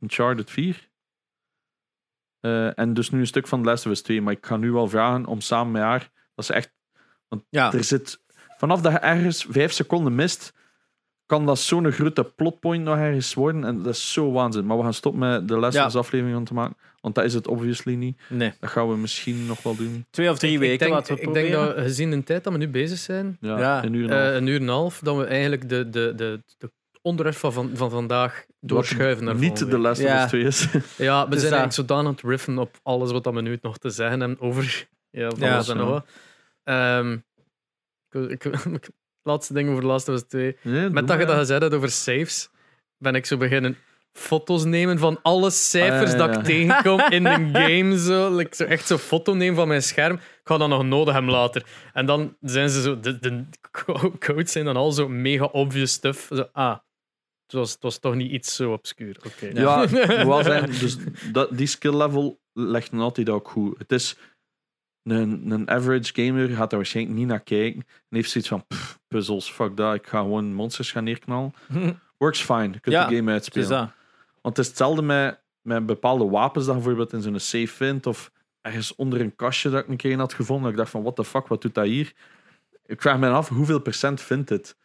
Uncharted 0.00 0.50
4. 0.50 0.88
Eh, 2.40 2.78
en 2.78 2.94
dus 2.94 3.10
nu 3.10 3.18
een 3.20 3.26
stuk 3.26 3.46
van 3.46 3.62
The 3.62 3.68
Last 3.68 3.86
of 3.86 3.92
Us 3.92 4.02
2. 4.02 4.20
Maar 4.22 4.32
ik 4.32 4.46
ga 4.46 4.56
nu 4.56 4.70
wel 4.72 4.88
vragen 4.88 5.26
om 5.26 5.40
samen 5.40 5.72
met 5.72 5.82
haar, 5.82 6.10
dat 6.34 6.44
ze 6.44 6.52
echt 6.52 6.72
Ja. 7.50 7.72
er 7.72 7.84
zit, 7.84 8.20
vanaf 8.58 8.80
dat 8.80 8.92
je 8.92 8.98
ergens 8.98 9.46
vijf 9.48 9.72
seconden 9.72 10.14
mist, 10.14 10.52
kan 11.26 11.46
dat 11.46 11.58
zo'n 11.58 11.92
grote 11.92 12.24
plotpoint 12.24 12.84
nog 12.84 12.96
ergens 12.98 13.34
worden. 13.34 13.64
En 13.64 13.82
dat 13.82 13.94
is 13.94 14.12
zo 14.12 14.32
waanzin. 14.32 14.66
Maar 14.66 14.76
we 14.76 14.82
gaan 14.82 14.94
stoppen 14.94 15.20
met 15.20 15.48
de 15.48 15.58
lessons 15.58 15.96
aflevering 15.96 16.36
aan 16.36 16.44
te 16.44 16.54
maken. 16.54 16.76
Want 17.00 17.14
dat 17.14 17.24
is 17.24 17.34
het 17.34 17.48
obviously 17.48 17.94
niet. 17.94 18.20
Nee. 18.28 18.52
Dat 18.60 18.70
gaan 18.70 18.88
we 18.88 18.96
misschien 18.96 19.46
nog 19.46 19.62
wel 19.62 19.76
doen. 19.76 20.06
Twee 20.10 20.30
of 20.30 20.38
drie 20.38 20.52
Ik 20.52 20.58
weken, 20.58 20.78
denk, 20.78 20.90
laten 20.92 21.14
we 21.14 21.20
ik 21.20 21.32
denk 21.32 21.52
dat 21.52 21.74
gezien 21.78 22.10
de 22.10 22.22
tijd 22.22 22.44
dat 22.44 22.52
we 22.52 22.58
nu 22.58 22.68
bezig 22.68 22.98
zijn, 22.98 23.36
Ja, 23.40 23.58
Ja. 23.58 23.84
een 23.84 23.92
uur 23.92 24.10
en 24.10 24.16
een 24.16 24.18
half. 24.22 24.30
eh, 24.30 24.34
een 24.36 24.46
uur 24.46 24.56
en 24.56 24.62
een 24.62 24.68
half, 24.68 25.00
dat 25.02 25.16
we 25.16 25.24
eigenlijk 25.24 25.68
de, 25.68 25.90
de, 25.90 26.12
de, 26.16 26.42
de 26.58 26.70
onderwerp 27.02 27.36
van, 27.36 27.52
van, 27.52 27.70
van 27.74 27.90
vandaag 27.90 28.44
doorschuiven 28.60 29.24
naar 29.24 29.34
Niet 29.34 29.70
de 29.70 29.92
Ja. 29.96 30.22
Us 30.22 30.28
2 30.28 30.42
is. 30.42 30.60
Ja, 30.68 30.74
we 30.74 30.80
Dus 30.98 31.04
zijn 31.04 31.24
dat- 31.28 31.40
eigenlijk 31.42 31.72
zodanig 31.72 32.06
aan 32.06 32.12
het 32.12 32.22
riffen 32.22 32.58
op 32.58 32.78
alles 32.82 33.10
wat 33.12 33.24
dat 33.24 33.34
we 33.34 33.40
nu 33.40 33.58
nog 33.62 33.78
te 33.78 33.90
zeggen 33.90 34.20
hebben 34.20 34.40
over 34.40 34.88
ja, 35.10 35.30
van 35.30 35.38
Ja, 35.40 35.54
alles 35.54 35.68
en 35.68 35.76
nog 35.76 35.88
wat. 35.88 36.06
Ehm, 36.64 37.12
ik, 38.10 38.30
ik, 38.30 38.44
ik- 38.78 38.88
laatste 39.26 39.52
ding 39.52 39.68
over 39.68 39.80
de 39.80 39.86
Last 39.86 40.08
of 40.08 40.14
Us 40.14 40.22
2. 40.28 40.56
Nee, 40.62 40.80
doe 40.80 40.90
Met 40.90 41.06
dat 41.08 41.18
je 41.18 41.26
dat 41.26 41.36
gezegd 41.38 41.60
hebt 41.62 41.74
over 41.74 41.90
saves, 41.90 42.48
ben 42.98 43.14
ik 43.14 43.26
zo 43.26 43.36
beginnen 43.36 43.76
foto's 44.12 44.64
nemen 44.64 44.98
van 44.98 45.18
alle 45.22 45.50
cijfers 45.50 46.12
Ah, 46.12 46.18
ja, 46.18 46.26
dat 46.26 46.34
ja. 46.34 46.38
ik 46.40 46.44
tegenkom 46.44 47.00
in 47.00 47.22
de 47.24 47.48
game. 47.60 47.98
Zo. 47.98 48.34
Like, 48.36 48.56
zo 48.56 48.64
echt 48.64 48.86
zo'n 48.86 48.98
foto 48.98 49.34
nemen 49.34 49.54
van 49.56 49.68
mijn 49.68 49.82
scherm. 49.82 50.14
Ik 50.14 50.40
ga 50.44 50.56
dat 50.58 50.68
nog 50.68 50.84
nodig 50.84 51.14
hebben 51.14 51.32
later. 51.32 51.66
En 51.92 52.06
dan 52.06 52.36
zijn 52.40 52.70
ze 52.70 52.82
zo... 52.82 53.00
De, 53.00 53.18
de 53.18 53.44
co- 53.70 54.12
codes 54.18 54.52
zijn 54.52 54.64
dan 54.64 54.76
al 54.76 54.92
zo 54.92 55.08
mega 55.08 55.44
obvious 55.44 55.92
stuff. 55.92 56.28
Zo, 56.34 56.48
ah, 56.52 56.76
het 57.46 57.52
was, 57.52 57.72
het 57.72 57.82
was 57.82 57.98
toch 57.98 58.14
niet 58.14 58.30
iets 58.30 58.56
zo 58.56 58.72
obscuur. 58.72 59.16
Oké. 59.26 59.46
Ja, 59.60 59.88
wel 60.26 60.42
zijn, 60.42 60.70
dus 60.70 60.96
dat, 61.32 61.56
die 61.58 61.66
skill 61.66 61.96
level 61.96 62.40
legt 62.52 62.92
Naughty 62.92 63.22
Dog 63.22 63.50
goed. 63.50 63.78
Het 63.78 63.92
is 63.92 64.16
een, 65.14 65.50
een 65.50 65.70
average 65.70 66.12
gamer 66.14 66.48
gaat 66.48 66.70
er 66.70 66.76
waarschijnlijk 66.76 67.16
niet 67.16 67.26
naar 67.26 67.40
kijken 67.40 67.80
en 67.80 68.16
heeft 68.16 68.30
zoiets 68.30 68.50
van 68.50 68.66
pff, 68.66 68.98
puzzels, 69.08 69.50
fuck 69.50 69.76
dat, 69.76 69.94
ik 69.94 70.06
ga 70.06 70.18
gewoon 70.20 70.54
monsters 70.54 70.92
gaan 70.92 71.04
neerknallen. 71.04 71.54
Works 72.18 72.42
fine, 72.42 72.62
je 72.72 72.80
kunt 72.80 72.94
Ja, 72.94 73.06
de 73.06 73.16
game 73.16 73.32
uitspelen. 73.32 73.68
Want 74.42 74.56
het 74.56 74.58
is 74.58 74.66
hetzelfde 74.66 75.02
met, 75.02 75.40
met 75.60 75.86
bepaalde 75.86 76.24
wapens 76.28 76.66
dat 76.66 76.74
je 76.74 76.80
bijvoorbeeld 76.80 77.12
in 77.12 77.22
zo'n 77.22 77.38
safe 77.38 77.66
vindt 77.74 78.06
of 78.06 78.30
ergens 78.60 78.94
onder 78.94 79.20
een 79.20 79.36
kastje 79.36 79.70
dat 79.70 79.82
ik 79.82 79.88
een 79.88 79.96
keer 79.96 80.18
had 80.18 80.34
gevonden. 80.34 80.62
Dat 80.64 80.72
ik 80.72 80.78
dacht 80.78 80.90
van, 80.90 81.02
what 81.02 81.16
the 81.16 81.24
fuck, 81.24 81.46
wat 81.46 81.62
doet 81.62 81.74
dat 81.74 81.84
hier? 81.84 82.12
Ik 82.86 83.00
vraag 83.02 83.18
me 83.18 83.28
af, 83.28 83.48
hoeveel 83.48 83.80
procent 83.80 84.20
vindt 84.20 84.48
het? 84.48 84.76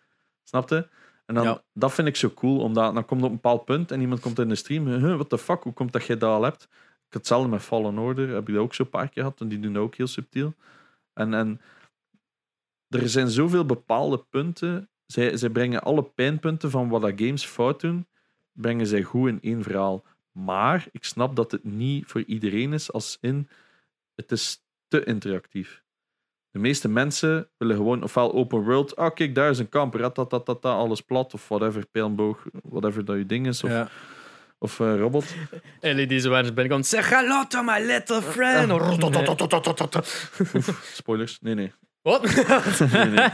Snapte? 0.44 0.90
En 1.26 1.36
dan, 1.36 1.44
Ja. 1.44 1.62
dat 1.74 1.94
vind 1.94 2.08
ik 2.08 2.16
zo 2.16 2.30
cool, 2.30 2.60
omdat 2.60 2.94
dan 2.94 3.06
komt 3.06 3.22
op 3.24 3.30
een 3.30 3.36
bepaald 3.36 3.66
punt 3.66 3.92
en 3.92 4.02
iemand 4.02 4.20
komt 4.20 4.40
in 4.40 4.50
de 4.50 4.56
stream, 4.56 4.88
huh, 4.88 5.14
what 5.14 5.30
the 5.30 5.38
fuck, 5.38 5.64
hoe 5.64 5.74
komt 5.74 5.92
dat 5.92 6.06
jij 6.06 6.18
dat 6.18 6.30
al 6.30 6.44
hebt? 6.44 6.68
Hetzelfde 7.14 7.50
met 7.50 7.62
Fallen 7.62 7.98
Order, 7.98 8.30
heb 8.30 8.48
ik 8.48 8.54
dat 8.54 8.64
ook 8.64 8.74
zo'n 8.74 8.90
paar 8.90 9.10
keer 9.10 9.24
gehad, 9.24 9.42
en 9.42 9.48
die 9.48 9.60
doen 9.60 9.78
ook 9.78 9.96
heel 9.96 10.08
subtiel. 10.08 10.54
En, 11.14 11.34
en 11.34 11.62
er 12.88 13.10
zijn 13.10 13.30
zoveel 13.30 13.66
bepaalde 13.66 14.26
punten, 14.30 14.90
zij, 15.06 15.38
zij 15.38 15.50
brengen 15.50 15.84
alle 15.84 16.04
pijnpunten 16.04 16.72
van 16.72 16.90
wat 16.90 17.02
dat 17.02 17.14
games 17.16 17.46
fout 17.46 17.82
doen, 17.82 18.08
brengen 18.52 18.88
zij 18.88 19.04
goed 19.04 19.30
in 19.30 19.42
één 19.42 19.64
verhaal. 19.64 20.04
Maar 20.32 20.88
ik 20.92 21.04
snap 21.04 21.36
dat 21.36 21.52
het 21.52 21.64
niet 21.64 22.06
voor 22.06 22.24
iedereen 22.24 22.74
is, 22.74 22.92
als 22.92 23.18
in 23.22 23.48
het 24.16 24.32
is 24.32 24.64
te 24.88 25.04
interactief. 25.04 25.84
De 26.52 26.60
meeste 26.60 26.88
mensen 26.88 27.50
willen 27.58 27.76
gewoon 27.76 28.04
ofwel 28.04 28.34
open 28.34 28.64
world, 28.64 28.96
ah 28.96 29.14
kijk, 29.14 29.36
daar 29.36 29.50
is 29.50 29.60
een 29.60 29.70
kamp, 29.70 29.94
ratatatata, 29.94 30.74
alles 30.74 31.02
plat, 31.02 31.34
of 31.34 31.48
whatever, 31.48 31.86
pijlboog, 31.86 32.46
whatever 32.64 33.06
dat 33.06 33.18
je 33.18 33.26
ding 33.26 33.48
is, 33.48 33.64
of, 33.64 33.70
Ja. 33.70 33.90
Of 34.62 34.80
eh, 34.80 34.96
robot. 34.98 35.26
Zo 36.22 36.30
waren 36.30 36.54
ben 36.54 36.66
ik 36.66 36.72
aan 36.72 36.84
zeg 36.84 37.10
hello 37.10 37.44
to 37.48 37.64
my 37.64 37.80
little 37.86 38.22
friend. 38.22 38.72
Spoilers? 40.94 41.40
Nee, 41.42 41.56
nee. 41.56 41.72
Wat? 42.02 42.24
Nee, 42.94 43.06
nee. 43.06 43.30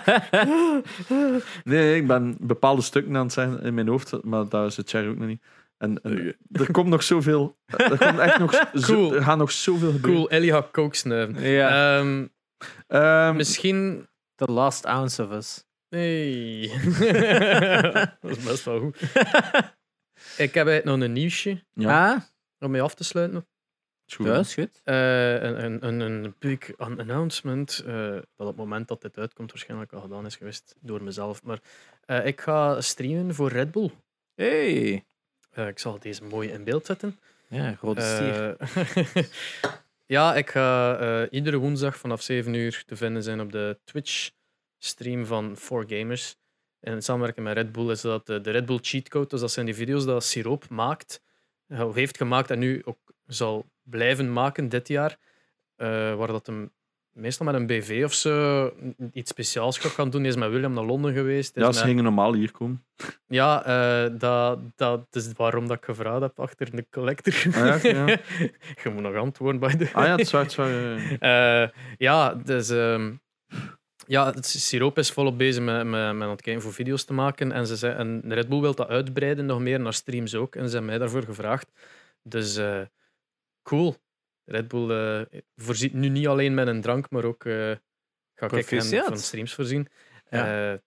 nee, 1.64 1.96
ik 1.96 2.08
ben 2.08 2.38
bepaalde 2.40 2.82
stukken 2.82 3.16
aan 3.18 3.24
het 3.24 3.34
zeggen 3.34 3.62
in 3.62 3.74
mijn 3.74 3.88
hoofd, 3.88 4.24
maar 4.24 4.50
daar 4.50 4.72
zit 4.72 4.90
Cher 4.90 5.10
ook 5.10 5.18
nog 5.18 5.28
niet. 5.28 5.42
En, 5.78 6.00
en 6.04 6.38
er 6.52 6.72
komt 6.72 6.88
nog 6.88 7.04
zoveel. 7.04 7.58
Er, 7.66 7.98
komt 7.98 8.20
echt 8.20 8.40
nog 8.40 8.54
zo, 8.74 8.94
Cool. 8.94 9.16
er 9.16 9.24
gaat 9.24 9.38
nog 9.38 9.52
zoveel 9.52 9.92
gebeuren. 9.92 10.16
Cool, 10.16 10.30
Ellie 10.30 10.52
gaat 10.52 10.72
coke 10.72 10.96
snuiven. 10.96 11.50
Ja. 12.88 13.32
Misschien 13.34 14.08
The 14.36 14.52
last 14.52 14.86
ounce 14.86 15.24
of 15.24 15.32
us. 15.32 15.66
Nee. 15.90 16.72
dat 18.22 18.38
is 18.38 18.44
best 18.44 18.64
wel 18.64 18.80
goed. 18.80 18.98
Ik 20.38 20.54
heb 20.54 20.68
eigenlijk 20.68 20.84
nog 20.98 21.02
een 21.08 21.14
nieuwsje 21.14 21.64
ja, 21.74 22.14
Ah, 22.14 22.22
om 22.60 22.72
mee 22.72 22.82
af 22.82 22.94
te 22.96 23.04
sluiten. 23.04 23.48
is 24.08 24.16
goed. 24.16 24.26
ja, 24.26 24.40
is 24.40 24.54
goed. 24.54 24.82
Eh, 24.84 25.34
een, 25.34 25.64
een, 25.66 25.86
een, 25.88 26.00
een 26.00 26.36
big 26.40 26.78
an- 26.78 27.00
announcement. 27.00 27.84
eh, 27.86 27.96
dat 28.12 28.24
op 28.38 28.48
het 28.48 28.56
moment 28.56 28.88
dat 28.88 29.02
dit 29.02 29.18
uitkomt 29.18 29.52
waarschijnlijk 29.52 29.94
al 29.94 30.02
gedaan 30.02 30.26
is 30.26 30.36
geweest 30.36 30.76
door 30.80 31.04
mezelf. 31.04 31.44
Maar 31.44 31.60
eh, 32.06 32.26
ik 32.26 32.42
ga 32.42 32.82
streamen 32.82 33.36
voor 33.36 33.50
Red 33.52 33.72
Bull. 33.72 33.92
Hey. 34.36 35.06
Eh, 35.50 35.68
ik 35.68 35.80
zal 35.80 36.00
deze 36.00 36.24
mooi 36.24 36.50
in 36.50 36.64
beeld 36.64 36.86
zetten. 36.86 37.20
Ja, 37.50 37.74
grote 37.76 38.02
stier. 38.02 38.56
Eh, 38.58 39.24
ja, 40.18 40.36
ik 40.36 40.50
ga 40.50 40.98
eh, 41.00 41.28
iedere 41.32 41.58
woensdag 41.58 41.98
vanaf 41.98 42.22
7 42.22 42.54
uur 42.54 42.84
te 42.86 42.96
vinden 42.96 43.24
zijn 43.24 43.40
op 43.40 43.52
de 43.52 43.80
Twitch-stream 43.84 45.26
van 45.26 45.56
4Gamers. 45.58 46.36
En 46.80 46.94
in 46.94 47.02
samenwerking 47.02 47.46
met 47.46 47.56
Red 47.56 47.72
Bull 47.72 47.90
is 47.92 48.02
dat 48.02 48.26
de 48.26 48.40
Red 48.52 48.66
Bull 48.66 48.80
Cheat 48.82 49.10
Code. 49.10 49.28
Dus 49.28 49.40
dat 49.40 49.52
zijn 49.52 49.66
die 49.66 49.76
video's 49.76 50.06
dat 50.06 50.24
Siroop 50.24 50.70
maakt, 50.70 51.22
eh, 51.68 51.88
of 51.88 51.96
heeft 51.96 52.18
gemaakt 52.18 52.52
en 52.52 52.60
nu 52.60 52.82
ook 52.86 52.98
zal 53.26 53.66
blijven 53.84 54.34
maken 54.34 54.70
dit 54.70 54.88
jaar. 54.88 55.18
eh, 55.76 56.16
waar 56.16 56.28
dat 56.28 56.46
hem 56.48 56.72
meestal 57.12 57.46
met 57.46 57.56
een 57.56 57.68
BV 57.68 58.02
of 58.06 58.14
zo 58.14 58.72
iets 59.12 59.30
speciaals 59.32 59.78
gaat 59.78 59.92
gaan 59.92 60.10
doen. 60.10 60.22
Hij 60.22 60.30
is 60.30 60.36
met 60.36 60.50
William 60.50 60.74
naar 60.74 60.84
Londen 60.84 61.14
geweest. 61.14 61.56
Ja, 61.56 61.62
ze 61.72 61.80
met- 61.80 61.88
gingen 61.88 62.04
normaal 62.04 62.34
hier 62.34 62.52
komen. 62.52 62.86
ja, 63.28 63.66
eh, 63.66 64.12
dat, 64.20 64.60
dat 64.76 65.08
is 65.12 65.32
waarom 65.34 65.68
dat 65.68 65.78
ik 65.78 65.84
gevraagd 65.86 66.22
heb 66.22 66.40
achter 66.40 66.76
de 66.76 66.86
collector. 66.92 67.34
Ah, 67.56 67.84
ja, 67.84 68.06
ja. 68.06 68.06
Je 68.84 68.90
moet 68.94 69.02
nog 69.02 69.16
antwoorden 69.16 69.60
bij 69.60 69.78
de. 69.78 69.90
Ah 69.94 70.06
ja, 70.06 70.12
het 70.12 70.20
is 70.20 70.32
waar, 70.32 70.42
het 70.42 70.52
is 70.52 70.58
waar, 70.58 70.70
ja, 70.72 70.98
ja. 71.20 71.72
Ja, 71.98 72.34
dus. 72.36 72.70
ehm, 72.70 73.14
ja, 74.08 74.34
het 74.34 74.46
Siroop 74.46 74.98
is 74.98 75.12
volop 75.12 75.38
bezig 75.38 75.64
met, 75.64 75.76
met, 75.76 76.14
met 76.14 76.24
aan 76.24 76.30
het 76.30 76.42
kijken 76.42 76.62
voor 76.62 76.74
video's 76.74 77.04
te 77.04 77.14
maken. 77.14 77.52
En, 77.52 77.68
ze 77.68 77.76
zei, 77.76 77.96
en 77.96 78.34
Red 78.34 78.50
Bull 78.50 78.60
wil 78.60 78.76
dat 78.76 78.88
uitbreiden 78.88 79.46
nog 79.46 79.60
meer 79.60 79.80
naar 79.80 79.94
streams 79.94 80.36
ook. 80.36 80.56
En 80.56 80.66
ze 80.66 80.72
hebben 80.72 80.90
mij 80.90 80.98
daarvoor 80.98 81.24
gevraagd. 81.24 81.72
Dus 82.24 82.58
eh, 82.58 82.82
cool. 83.64 83.96
Red 84.44 84.68
Bull 84.68 84.90
eh, 84.90 85.40
voorziet 85.56 85.94
nu 85.94 86.10
niet 86.10 86.28
alleen 86.28 86.54
met 86.54 86.68
een 86.68 86.82
drank, 86.82 87.10
maar 87.10 87.24
ook 87.24 87.46
eh 87.46 87.72
ga 88.36 88.46
ik 88.46 88.48
Proficiat. 88.48 89.06
van 89.06 89.18
streams 89.18 89.54
voorzien. 89.54 89.88
Ja. 90.30 90.80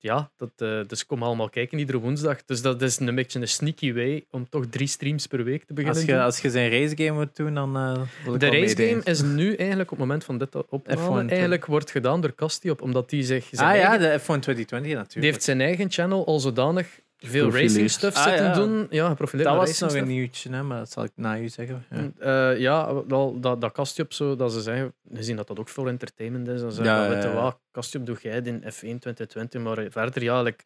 Ja, 0.00 0.30
dat, 0.36 0.50
eh, 0.56 0.80
dus 0.86 1.06
kom 1.06 1.22
allemaal 1.22 1.48
kijken 1.48 1.78
iedere 1.78 1.98
woensdag. 1.98 2.44
Dus 2.44 2.62
dat 2.62 2.82
is 2.82 2.98
een 2.98 3.14
beetje 3.14 3.40
een 3.40 3.48
sneaky 3.48 3.92
way 3.92 4.24
om 4.30 4.48
toch 4.48 4.66
drie 4.66 4.86
streams 4.86 5.26
per 5.26 5.44
week 5.44 5.64
te 5.64 5.72
beginnen. 5.72 5.98
Als 5.98 6.06
je, 6.06 6.12
doen. 6.12 6.22
als 6.22 6.40
je 6.40 6.50
zijn 6.50 6.70
racegame 6.70 7.18
moet 7.18 7.36
doen, 7.36 7.54
dan 7.54 7.76
eh 7.76 7.94
De 8.38 8.38
wel 8.38 8.60
racegame 8.60 9.00
is 9.04 9.22
nu 9.22 9.54
eigenlijk 9.54 9.90
op 9.90 9.98
het 9.98 10.06
moment 10.06 10.24
van 10.24 10.38
dit 10.38 10.68
opname 10.68 11.24
F1 11.24 11.28
eigenlijk 11.28 11.66
wordt 11.66 11.90
gedaan 11.90 12.20
door 12.20 12.34
Castiop, 12.34 12.82
omdat 12.82 13.10
die 13.10 13.22
zich 13.22 13.54
Ah 13.54 13.76
ja, 13.76 13.98
de 13.98 14.20
F1 14.20 14.24
2020 14.24 14.80
natuurlijk. 14.80 15.12
die 15.12 15.24
heeft 15.24 15.42
zijn 15.42 15.60
eigen 15.60 15.90
channel 15.90 16.26
al 16.26 16.40
zodanig 16.40 17.00
veel 17.18 17.50
racing 17.52 17.90
stuff 17.90 18.16
Ah, 18.16 18.22
zitten 18.22 18.44
ja. 18.44 18.52
doen. 18.52 18.86
Ja, 18.90 19.08
geprofileerd 19.08 19.48
dat 19.48 19.58
was 19.58 19.78
nog 19.78 19.94
een 19.94 20.06
nieuwtje, 20.06 20.50
hè, 20.50 20.62
maar 20.62 20.78
dat 20.78 20.90
zal 20.90 21.04
ik 21.04 21.10
na 21.14 21.38
u 21.38 21.48
zeggen. 21.48 21.84
Ja. 21.90 22.50
Eh, 22.52 22.58
ja, 22.60 23.04
wel, 23.06 23.40
dat, 23.40 23.60
dat 23.60 23.72
Castiop 23.72 24.12
zo, 24.12 24.36
dat 24.36 24.52
ze 24.52 24.60
zeggen, 24.60 24.92
gezien 25.12 25.36
dat 25.36 25.46
dat 25.46 25.58
ook 25.58 25.68
voor 25.68 25.88
entertainment 25.88 26.48
is, 26.48 26.60
dan 26.60 26.72
zeggen 26.72 26.94
Ja, 26.94 27.08
weet 27.08 27.22
je 27.22 27.28
ja. 27.28 27.34
wat, 27.34 27.58
Castiop 27.72 28.06
doe 28.06 28.16
jij 28.20 28.40
in 28.44 28.62
F1 28.62 28.98
2020, 28.98 29.62
maar 29.62 29.86
verder 29.90 30.22
ja, 30.22 30.42
like, 30.42 30.64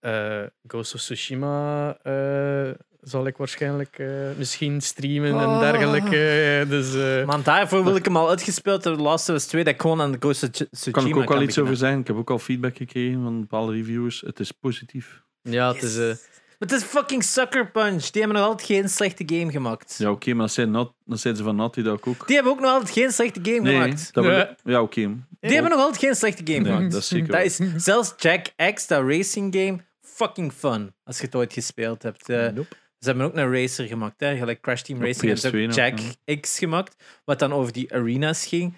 eh, 0.00 0.42
Ghost 0.66 0.94
of 0.94 1.00
Tsushima 1.00 1.96
eh, 2.02 2.70
zal 3.00 3.26
ik 3.26 3.36
waarschijnlijk 3.36 3.98
eh, 3.98 4.06
misschien 4.36 4.80
streamen 4.80 5.28
en 5.40 5.46
Oh. 5.46 5.60
dergelijke. 5.60 6.64
Dus, 6.68 6.94
eh, 6.94 7.24
Maar 7.26 7.42
daarvoor 7.42 7.84
wil 7.84 7.96
ik 7.96 8.04
hem 8.04 8.16
al 8.16 8.28
uitgespeeld 8.28 8.84
hebben, 8.84 9.02
de 9.02 9.08
Last 9.08 9.28
of 9.28 9.34
Us 9.34 9.46
2, 9.46 9.64
dat 9.64 9.74
ik 9.74 9.80
gewoon 9.80 10.00
aan 10.00 10.12
de 10.12 10.18
Ghost 10.20 10.42
of 10.42 10.48
Tsushima 10.48 10.98
Kan 10.98 11.06
ik 11.06 11.16
ook 11.16 11.30
al 11.36 11.42
iets 11.42 11.58
over 11.58 11.76
zeggen? 11.76 12.00
Ik 12.00 12.06
heb 12.06 12.16
ook 12.16 12.30
al 12.30 12.38
feedback 12.38 12.76
gekregen 12.76 13.22
van 13.22 13.40
bepaalde 13.40 13.72
reviewers. 13.72 14.20
Het 14.20 14.40
is 14.40 14.52
positief. 14.52 15.22
Ja, 15.42 15.72
het 15.72 15.82
is... 15.82 15.96
eh, 15.96 16.06
Maar 16.06 16.68
het 16.68 16.72
is 16.72 16.82
fucking 16.82 17.24
Sucker 17.24 17.70
Punch. 17.70 18.04
Die 18.10 18.22
hebben 18.22 18.40
nog 18.40 18.48
altijd 18.48 18.66
geen 18.68 18.88
slechte 18.88 19.22
game 19.26 19.50
gemaakt. 19.50 19.94
Ja, 19.98 20.10
oké, 20.10 20.32
maar 20.32 20.46
dat 20.46 20.54
zijn, 20.54 20.70
not, 20.70 20.92
dat 21.04 21.20
zijn 21.20 21.36
ze 21.36 21.42
van 21.42 21.56
Naughty 21.56 21.82
Dog 21.82 22.00
ook. 22.04 22.26
Die 22.26 22.34
hebben 22.34 22.52
ook 22.52 22.60
nog 22.60 22.70
altijd 22.70 22.90
geen 22.90 23.12
slechte 23.12 23.40
game 23.42 23.60
nee, 23.60 23.72
gemaakt. 23.80 24.14
dat 24.14 24.24
wil- 24.24 24.34
Ja. 24.36 24.56
ja, 24.64 24.82
oké. 24.82 25.00
Die 25.40 25.52
hebben 25.52 25.70
nog 25.70 25.80
altijd 25.80 25.98
geen 25.98 26.14
slechte 26.14 26.42
game 26.44 26.58
Nee, 26.58 26.72
gemaakt. 26.72 26.92
dat 26.92 27.00
is 27.02 27.08
zeker 27.08 27.26
Dat 27.26 27.36
waar. 27.36 27.44
is 27.44 27.84
zelfs 27.84 28.14
Jack 28.16 28.46
X, 28.74 28.86
dat 28.86 29.02
racing 29.08 29.54
game, 29.54 29.78
fucking 30.00 30.52
fun. 30.52 30.94
Als 31.04 31.18
je 31.18 31.24
het 31.24 31.34
ooit 31.34 31.52
gespeeld 31.52 32.02
hebt. 32.02 32.28
Eh, 32.28 32.48
nope. 32.48 32.76
Ze 32.98 33.08
hebben 33.08 33.26
ook 33.26 33.36
een 33.36 33.52
racer 33.52 33.86
gemaakt, 33.86 34.20
hè? 34.20 34.36
gelijk 34.36 34.60
Crash 34.60 34.80
Team 34.82 34.98
Op 34.98 35.04
Racing. 35.04 35.22
hebben 35.24 35.40
ze 35.40 35.48
PS2 35.48 35.60
ook 35.60 35.66
nog, 35.66 35.76
Jack 35.76 35.98
ja. 36.24 36.36
X 36.40 36.58
gemaakt, 36.58 36.96
wat 37.24 37.38
dan 37.38 37.52
over 37.52 37.72
die 37.72 37.94
arenas 37.94 38.46
ging. 38.46 38.74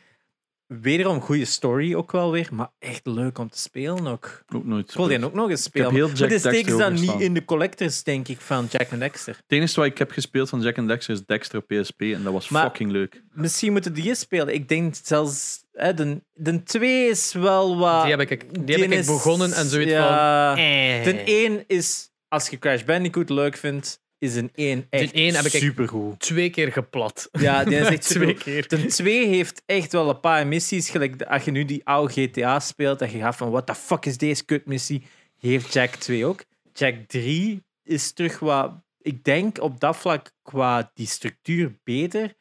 Wederom 0.81 1.21
goede 1.21 1.45
story 1.45 1.95
ook 1.95 2.13
wel 2.13 2.31
weer, 2.33 2.49
maar 2.53 2.71
echt 2.79 3.07
leuk 3.07 3.39
om 3.39 3.51
te 3.51 3.59
spelen 3.59 4.07
ook. 4.07 4.45
Ook 4.55 4.65
nooit. 4.65 4.89
Ik 4.91 4.97
wil 4.97 5.07
die 5.07 5.25
ook 5.25 5.35
nog 5.35 5.51
eens 5.51 5.63
spelen. 5.63 6.09
steken 6.09 6.41
Dexter 6.41 6.71
ze 6.71 6.77
dan 6.77 6.93
niet 6.93 7.21
in 7.21 7.35
de 7.35 7.45
collectors, 7.45 8.03
denk 8.03 8.29
ik, 8.29 8.41
van 8.41 8.67
Jack 8.71 8.89
en 8.91 8.99
Dexter. 8.99 9.35
Het 9.35 9.45
enige 9.49 9.75
wat 9.75 9.85
ik 9.85 9.99
heb 9.99 10.11
gespeeld 10.11 10.49
van 10.49 10.61
Jack 10.63 10.79
and 10.79 10.89
Dexter 10.89 11.15
is 11.15 11.25
Dexter 11.27 11.59
op 11.59 11.67
PSP 11.67 12.01
en 12.01 12.23
dat 12.23 12.33
was 12.33 12.49
Maar- 12.49 12.65
fucking 12.65 12.91
leuk. 12.91 13.23
Misschien 13.33 13.73
moeten 13.73 13.93
die 13.93 14.09
eens 14.09 14.19
spelen. 14.19 14.55
Ik 14.55 14.69
denk 14.69 14.95
zelfs 15.03 15.61
Hè, 15.73 15.95
de, 15.95 16.23
de 16.33 16.63
2 16.63 17.09
is 17.09 17.33
wel 17.33 17.79
wat. 17.79 18.03
Die 18.03 18.11
heb 18.11 18.21
ik, 18.31 18.67
die 18.67 18.75
heb 18.75 18.85
ik 18.93 18.99
is- 18.99 19.07
begonnen 19.07 19.53
en 19.53 19.67
zoiets 19.67 19.91
ja, 19.91 20.49
van... 20.55 20.65
Eh. 20.65 21.05
De 21.05 21.23
1 21.25 21.65
is, 21.67 22.11
als 22.29 22.49
je 22.49 22.59
Crash 22.59 22.83
Bandicoot 22.83 23.29
leuk 23.29 23.57
vindt, 23.57 24.01
is 24.23 24.35
een 24.37 24.51
1 24.55 24.87
echt 24.91 25.13
één 25.13 25.35
heb 25.35 25.45
ik- 25.45 25.51
supergoed. 25.51 26.19
Twee 26.21 26.51
keer 26.51 26.73
geplat. 26.73 27.29
Ja, 27.33 27.65
die 27.65 27.77
is 27.79 27.87
echt 27.97 28.03
Twee 28.09 28.35
keer. 28.35 28.69
De 28.69 28.85
2 28.87 29.27
heeft 29.27 29.63
echt 29.67 29.93
wel 29.93 30.09
een 30.09 30.21
paar 30.21 30.47
missies. 30.47 30.91
Gelijk 30.91 31.23
als 31.23 31.45
je 31.45 31.51
nu 31.51 31.65
die 31.65 31.81
oude 31.85 32.13
GTA 32.13 32.61
speelt 32.61 33.01
en 33.01 33.11
je 33.13 33.19
gaat 33.19 33.37
van 33.37 33.51
what 33.51 33.67
the 33.67 33.75
fuck 33.75 34.07
is 34.07 34.19
deze 34.19 34.45
kutmissie, 34.45 35.03
heeft 35.39 35.73
Jack 35.73 35.95
2 35.95 36.27
ook. 36.27 36.45
Jack 36.73 36.95
3 37.07 37.63
is 37.83 38.13
terug 38.13 38.39
wat, 38.39 38.73
ik 38.99 39.25
denk 39.25 39.61
op 39.61 39.81
dat 39.81 39.97
vlak 39.97 40.33
qua 40.43 40.91
die 40.95 41.07
structuur 41.07 41.79
beter, 41.85 42.35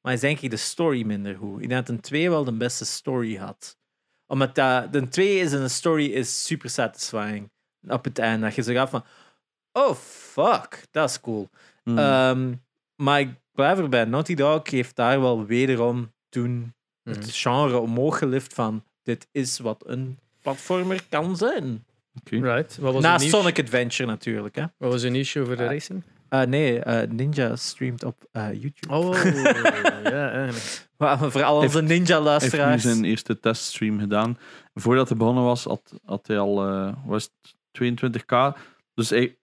maar 0.00 0.12
is 0.12 0.20
denk 0.20 0.40
ik 0.40 0.50
de 0.50 0.56
story 0.56 1.02
minder 1.06 1.36
goed. 1.36 1.62
Ik 1.62 1.68
denk 1.68 1.86
dat 1.86 1.94
een 1.96 2.00
2 2.00 2.30
wel 2.30 2.44
de 2.44 2.52
beste 2.56 2.84
story 2.84 3.36
had. 3.36 3.76
Omdat 4.26 4.54
dat, 4.54 4.92
de 4.92 5.08
2 5.08 5.38
is 5.38 5.52
een 5.52 5.70
story 5.70 6.06
is 6.06 6.44
super 6.44 6.70
satisfying 6.70 7.50
op 7.88 8.04
het 8.04 8.18
einde. 8.18 8.46
Dat 8.46 8.54
je 8.54 8.62
zo 8.62 8.72
gaat 8.72 8.90
van, 8.90 9.04
oh 9.72 9.94
fuck, 9.94 10.82
dat 10.90 11.10
is 11.10 11.20
cool. 11.20 11.48
Hmm. 11.82 11.98
Ehm, 11.98 12.52
maar 12.96 13.20
ik 13.20 13.30
blijf 13.52 13.78
erbij. 13.78 14.04
Naughty 14.04 14.34
Dog 14.34 14.70
heeft 14.70 14.96
daar 14.96 15.20
wel 15.20 15.44
wederom 15.46 16.12
toen 16.28 16.74
het 17.02 17.30
genre 17.34 17.78
omhoog 17.78 18.18
gelift 18.18 18.54
van 18.54 18.84
dit 19.02 19.28
is 19.32 19.58
wat 19.58 19.82
een 19.86 20.18
platformer 20.42 21.00
kan 21.08 21.36
zijn. 21.36 21.84
Oké. 22.20 22.36
Right. 22.40 22.76
Wat 22.78 23.02
was, 23.02 23.28
Sonic 23.28 23.58
Adventure 23.60 24.08
natuurlijk. 24.10 24.54
Hè. 24.56 24.64
wat 24.76 24.92
was 24.92 25.02
uw 25.02 25.10
nieuwsje 25.10 25.40
over 25.40 25.56
de 25.56 25.62
Eh, 25.62 25.68
racing? 25.70 26.02
Eh, 26.28 26.42
nee, 26.42 26.78
eh, 26.80 27.08
Ninja 27.10 27.56
streamt 27.56 28.04
op 28.04 28.28
eh, 28.32 28.52
YouTube. 28.52 28.94
Oh, 28.94 29.14
ja, 30.04 30.30
eigenlijk. 30.30 30.88
Maar 30.96 31.18
voor 31.30 31.42
al 31.42 31.54
onze 31.54 31.60
Heeft- 31.60 31.72
Hij 31.74 31.82
heeft 31.82 31.88
nu 31.88 31.98
Ninja-luisteraars. 31.98 32.82
zijn 32.82 33.04
eerste 33.04 33.40
teststream 33.40 33.98
gedaan. 33.98 34.38
Voordat 34.74 35.08
hij 35.08 35.18
begonnen 35.18 35.44
was, 35.44 35.64
had, 35.64 35.92
had 36.04 36.26
hij 36.26 36.38
al 36.38 36.66
eh, 36.68 36.92
was 37.06 37.30
het 37.42 37.54
22k. 37.72 38.58
Dus 38.94 39.10
hij, 39.10 39.37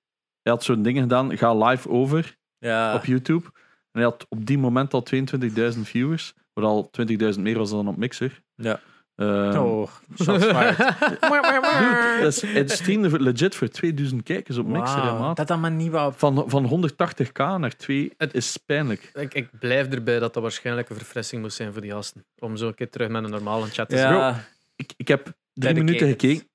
hij 0.45 0.53
had 0.53 0.63
zo'n 0.63 0.81
ding 0.81 0.99
gedaan, 0.99 1.38
ga 1.38 1.55
live 1.55 1.89
over 1.89 2.38
Ja. 2.57 2.93
op 2.95 3.05
YouTube. 3.05 3.45
En 3.91 4.01
hij 4.01 4.03
had 4.03 4.26
op 4.30 4.45
die 4.45 4.57
moment 4.57 4.93
al 4.93 5.03
22.000 5.03 5.80
viewers. 5.88 6.34
Wat 6.53 6.63
al 6.65 6.89
20.000 7.35 7.39
meer 7.43 7.57
was 7.57 7.69
dan 7.69 7.88
op 7.88 7.97
Mixer. 7.97 8.41
Ja. 8.55 8.80
Ehm, 9.15 9.57
Oh, 9.57 9.89
shots 10.22 10.45
fired. 10.45 10.77
hij 12.53 12.67
streamde 12.67 13.19
legit 13.19 13.55
voor 13.55 13.67
2000 13.67 14.23
kijkers 14.23 14.57
op 14.57 14.65
Mixer. 14.67 14.97
maat. 15.03 15.38
dat 15.38 15.47
dat 15.47 15.59
maar 15.59 15.72
niet 15.72 15.91
wou. 15.91 16.13
Van, 16.15 16.43
van 16.47 16.65
180k 16.65 17.57
naar 17.57 17.76
2 17.76 18.13
Het- 18.17 18.34
is 18.34 18.57
pijnlijk. 18.57 19.09
ik, 19.13 19.34
ik 19.34 19.49
blijf 19.59 19.88
erbij 19.88 20.19
dat 20.19 20.34
dat 20.34 20.41
waarschijnlijk 20.43 20.89
een 20.89 20.95
verfrissing 20.95 21.41
moest 21.41 21.55
zijn 21.55 21.72
voor 21.73 21.81
die 21.81 21.91
gasten. 21.91 22.26
Om 22.39 22.57
zo 22.57 22.67
een 22.67 22.76
keer 22.76 22.89
terug 22.89 23.09
met 23.09 23.23
een 23.23 23.30
normale 23.30 23.67
chat 23.67 23.89
te 23.89 23.97
zijn. 23.97 24.13
Ja, 24.13 24.43
Ik, 24.76 24.93
ik 24.97 25.07
heb 25.07 25.23
drie 25.23 25.34
Dedicated. 25.73 25.84
minuten 25.85 26.07
gekeken. 26.07 26.47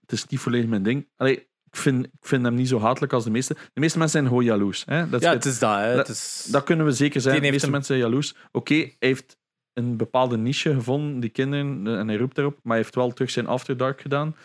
Het 0.00 0.12
is 0.12 0.26
niet 0.26 0.40
volledig 0.40 0.68
mijn 0.68 0.82
ding. 0.82 1.08
Allee, 1.16 1.48
ik, 1.74 1.80
vind, 1.80 2.04
ik 2.06 2.10
vind 2.26 2.44
hem 2.44 2.54
niet 2.54 2.68
zo 2.68 2.78
hatelijk 2.80 3.12
als 3.12 3.24
de 3.24 3.30
meeste. 3.30 3.54
De 3.72 3.80
meeste 3.80 3.98
mensen 3.98 4.18
zijn 4.18 4.28
gewoon 4.30 4.44
jaloers. 4.44 4.82
Hè? 4.86 5.08
Dat, 5.08 5.20
ja, 5.20 5.32
het. 5.32 5.44
is 5.44 5.58
dat. 5.58 5.74
Hè. 5.76 5.96
Het 5.96 6.08
is... 6.08 6.48
dat 6.50 6.64
kunnen 6.64 6.86
we 6.86 6.92
zeker 6.92 7.20
zijn. 7.20 7.42
De 7.42 7.50
meeste 7.50 7.66
een- 7.66 7.72
mensen 7.72 7.96
zijn 7.96 8.08
jaloers. 8.08 8.34
Oké, 8.52 8.74
hij 8.74 8.94
heeft 8.98 9.36
een 9.72 9.96
bepaalde 9.96 10.36
niche 10.36 10.74
gevonden, 10.74 11.20
die 11.20 11.30
kinderen, 11.30 11.86
en 11.98 12.08
hij 12.08 12.16
roept 12.16 12.34
daarop. 12.34 12.54
Maar 12.62 12.72
hij 12.72 12.82
heeft 12.82 12.94
wel 12.94 13.12
terug 13.12 13.30
zijn 13.30 13.46
After 13.46 13.76
Dark 13.76 14.00
gedaan. 14.00 14.36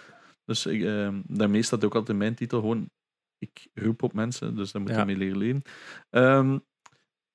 Dus 0.46 0.66
ik, 0.66 0.84
eh, 0.84 1.10
daarmee 1.24 1.62
staat 1.62 1.84
ook 1.84 1.94
altijd 1.94 2.10
in 2.12 2.18
mijn 2.18 2.36
titel 2.36 2.60
gewoon... 2.60 2.90
Ik 3.38 3.68
roep 3.74 4.04
op 4.04 4.14
mensen, 4.14 4.56
dus 4.56 4.72
daar 4.72 4.82
moet 4.82 4.92
Ja. 4.92 5.00
je 5.00 5.06
mee 5.06 5.18
leren 5.18 5.38
leven. 5.38 5.62
Ehm, 6.10 6.58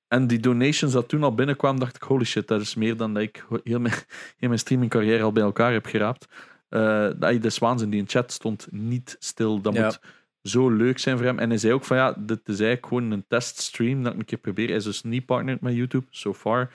en 0.09 0.27
die 0.27 0.41
donations 0.41 0.93
dat 0.93 1.09
toen 1.09 1.23
al 1.23 1.35
binnenkwamen, 1.35 1.81
dacht 1.81 1.97
ik, 1.97 2.03
holy 2.03 2.25
shit, 2.25 2.49
dat 2.49 2.61
is 2.61 2.75
meer 2.75 2.97
dan 2.97 3.15
dat 3.15 3.23
ik 3.23 3.47
heel 3.65 3.81
mijn, 3.81 3.95
heel 4.39 4.49
mijn 4.49 4.59
streaming 4.59 4.91
carrière 4.91 5.23
al 5.23 5.33
bij 5.33 5.43
elkaar 5.43 5.73
heb 5.73 5.87
geraapt. 5.87 6.27
Eh 6.75 7.09
dat 7.19 7.43
de 7.43 7.51
Zwaans 7.51 7.83
in 7.83 7.91
die 7.91 8.01
in 8.01 8.09
chat 8.09 8.33
stond 8.33 8.67
niet 8.71 9.17
stil. 9.19 9.61
Dat 9.61 9.75
Ja. 9.75 9.85
moet 9.85 10.01
zo 10.43 10.71
leuk 10.71 10.99
zijn 10.99 11.17
voor 11.17 11.27
hem. 11.27 11.39
En 11.39 11.49
hij 11.49 11.59
zei 11.59 11.73
ook 11.73 11.85
van 11.85 11.97
ja, 11.97 12.13
dit 12.19 12.41
is 12.45 12.59
eigenlijk 12.61 12.87
gewoon 12.87 13.11
een 13.11 13.25
teststream 13.29 14.03
dat 14.03 14.13
ik 14.13 14.19
een 14.19 14.25
keer 14.25 14.39
probeer. 14.39 14.67
Hij 14.67 14.77
is 14.77 14.85
dus 14.85 15.03
niet 15.03 15.27
partnered 15.27 15.61
met 15.61 15.75
YouTube, 15.75 16.07
so 16.11 16.35
far. 16.35 16.71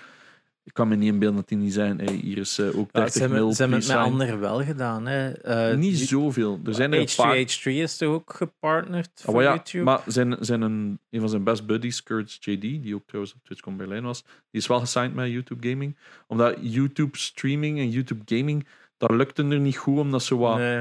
Ik 0.63 0.73
kan 0.75 0.87
me 0.87 0.95
niet 0.95 1.11
inbeelden 1.13 1.39
dat 1.39 1.49
hij 1.49 1.57
niet 1.59 1.73
zijn. 1.73 1.99
Hey, 1.99 2.13
hier 2.13 2.37
is 2.37 2.59
eh, 2.59 2.65
ook 2.77 2.89
Ja, 2.91 2.99
30 2.99 3.13
ze 3.13 3.19
hebben, 3.19 3.37
mil. 3.39 3.51
ze 3.53 3.61
hebben 3.61 3.79
het 3.79 3.87
met 3.87 3.97
anderen 3.97 4.39
wel 4.39 4.63
gedaan. 4.63 5.05
Hè. 5.07 5.31
Eh, 5.31 5.77
Niet 5.77 5.97
die- 5.97 6.07
zoveel. 6.07 6.59
Er 6.65 6.73
zijn 6.73 6.93
er 6.93 6.99
een 6.99 7.07
paar. 7.15 7.35
H2H3 7.37 7.81
is 7.81 7.97
toch 7.97 8.13
ook 8.13 8.33
gepartnerd 8.33 9.09
Ah, 9.25 9.31
voor 9.33 9.41
ja, 9.41 9.49
YouTube? 9.53 9.83
maar 9.83 10.01
zijn, 10.05 10.35
zijn 10.39 10.61
een, 10.61 10.99
een 11.09 11.19
van 11.19 11.29
zijn 11.29 11.43
best 11.43 11.65
buddies, 11.65 12.03
Kurtz 12.03 12.37
JD, 12.39 12.61
die 12.61 12.95
ook 12.95 13.03
trouwens 13.05 13.33
op 13.33 13.39
TwitchCon 13.43 13.77
Berlijn 13.77 14.03
was, 14.03 14.21
die 14.23 14.61
is 14.61 14.67
wel 14.67 14.79
gesigned 14.79 15.13
met 15.15 15.31
YouTube 15.31 15.69
Gaming. 15.69 15.97
Omdat 16.27 16.55
YouTube 16.61 17.17
streaming 17.17 17.79
en 17.79 17.89
YouTube 17.89 18.37
gaming, 18.37 18.67
dat 18.99 19.11
lukte 19.11 19.43
er 19.43 19.59
niet 19.59 19.77
goed, 19.77 19.97
omdat 19.99 20.23
zo 20.23 20.37
wat... 20.37 20.57
nee. 20.57 20.75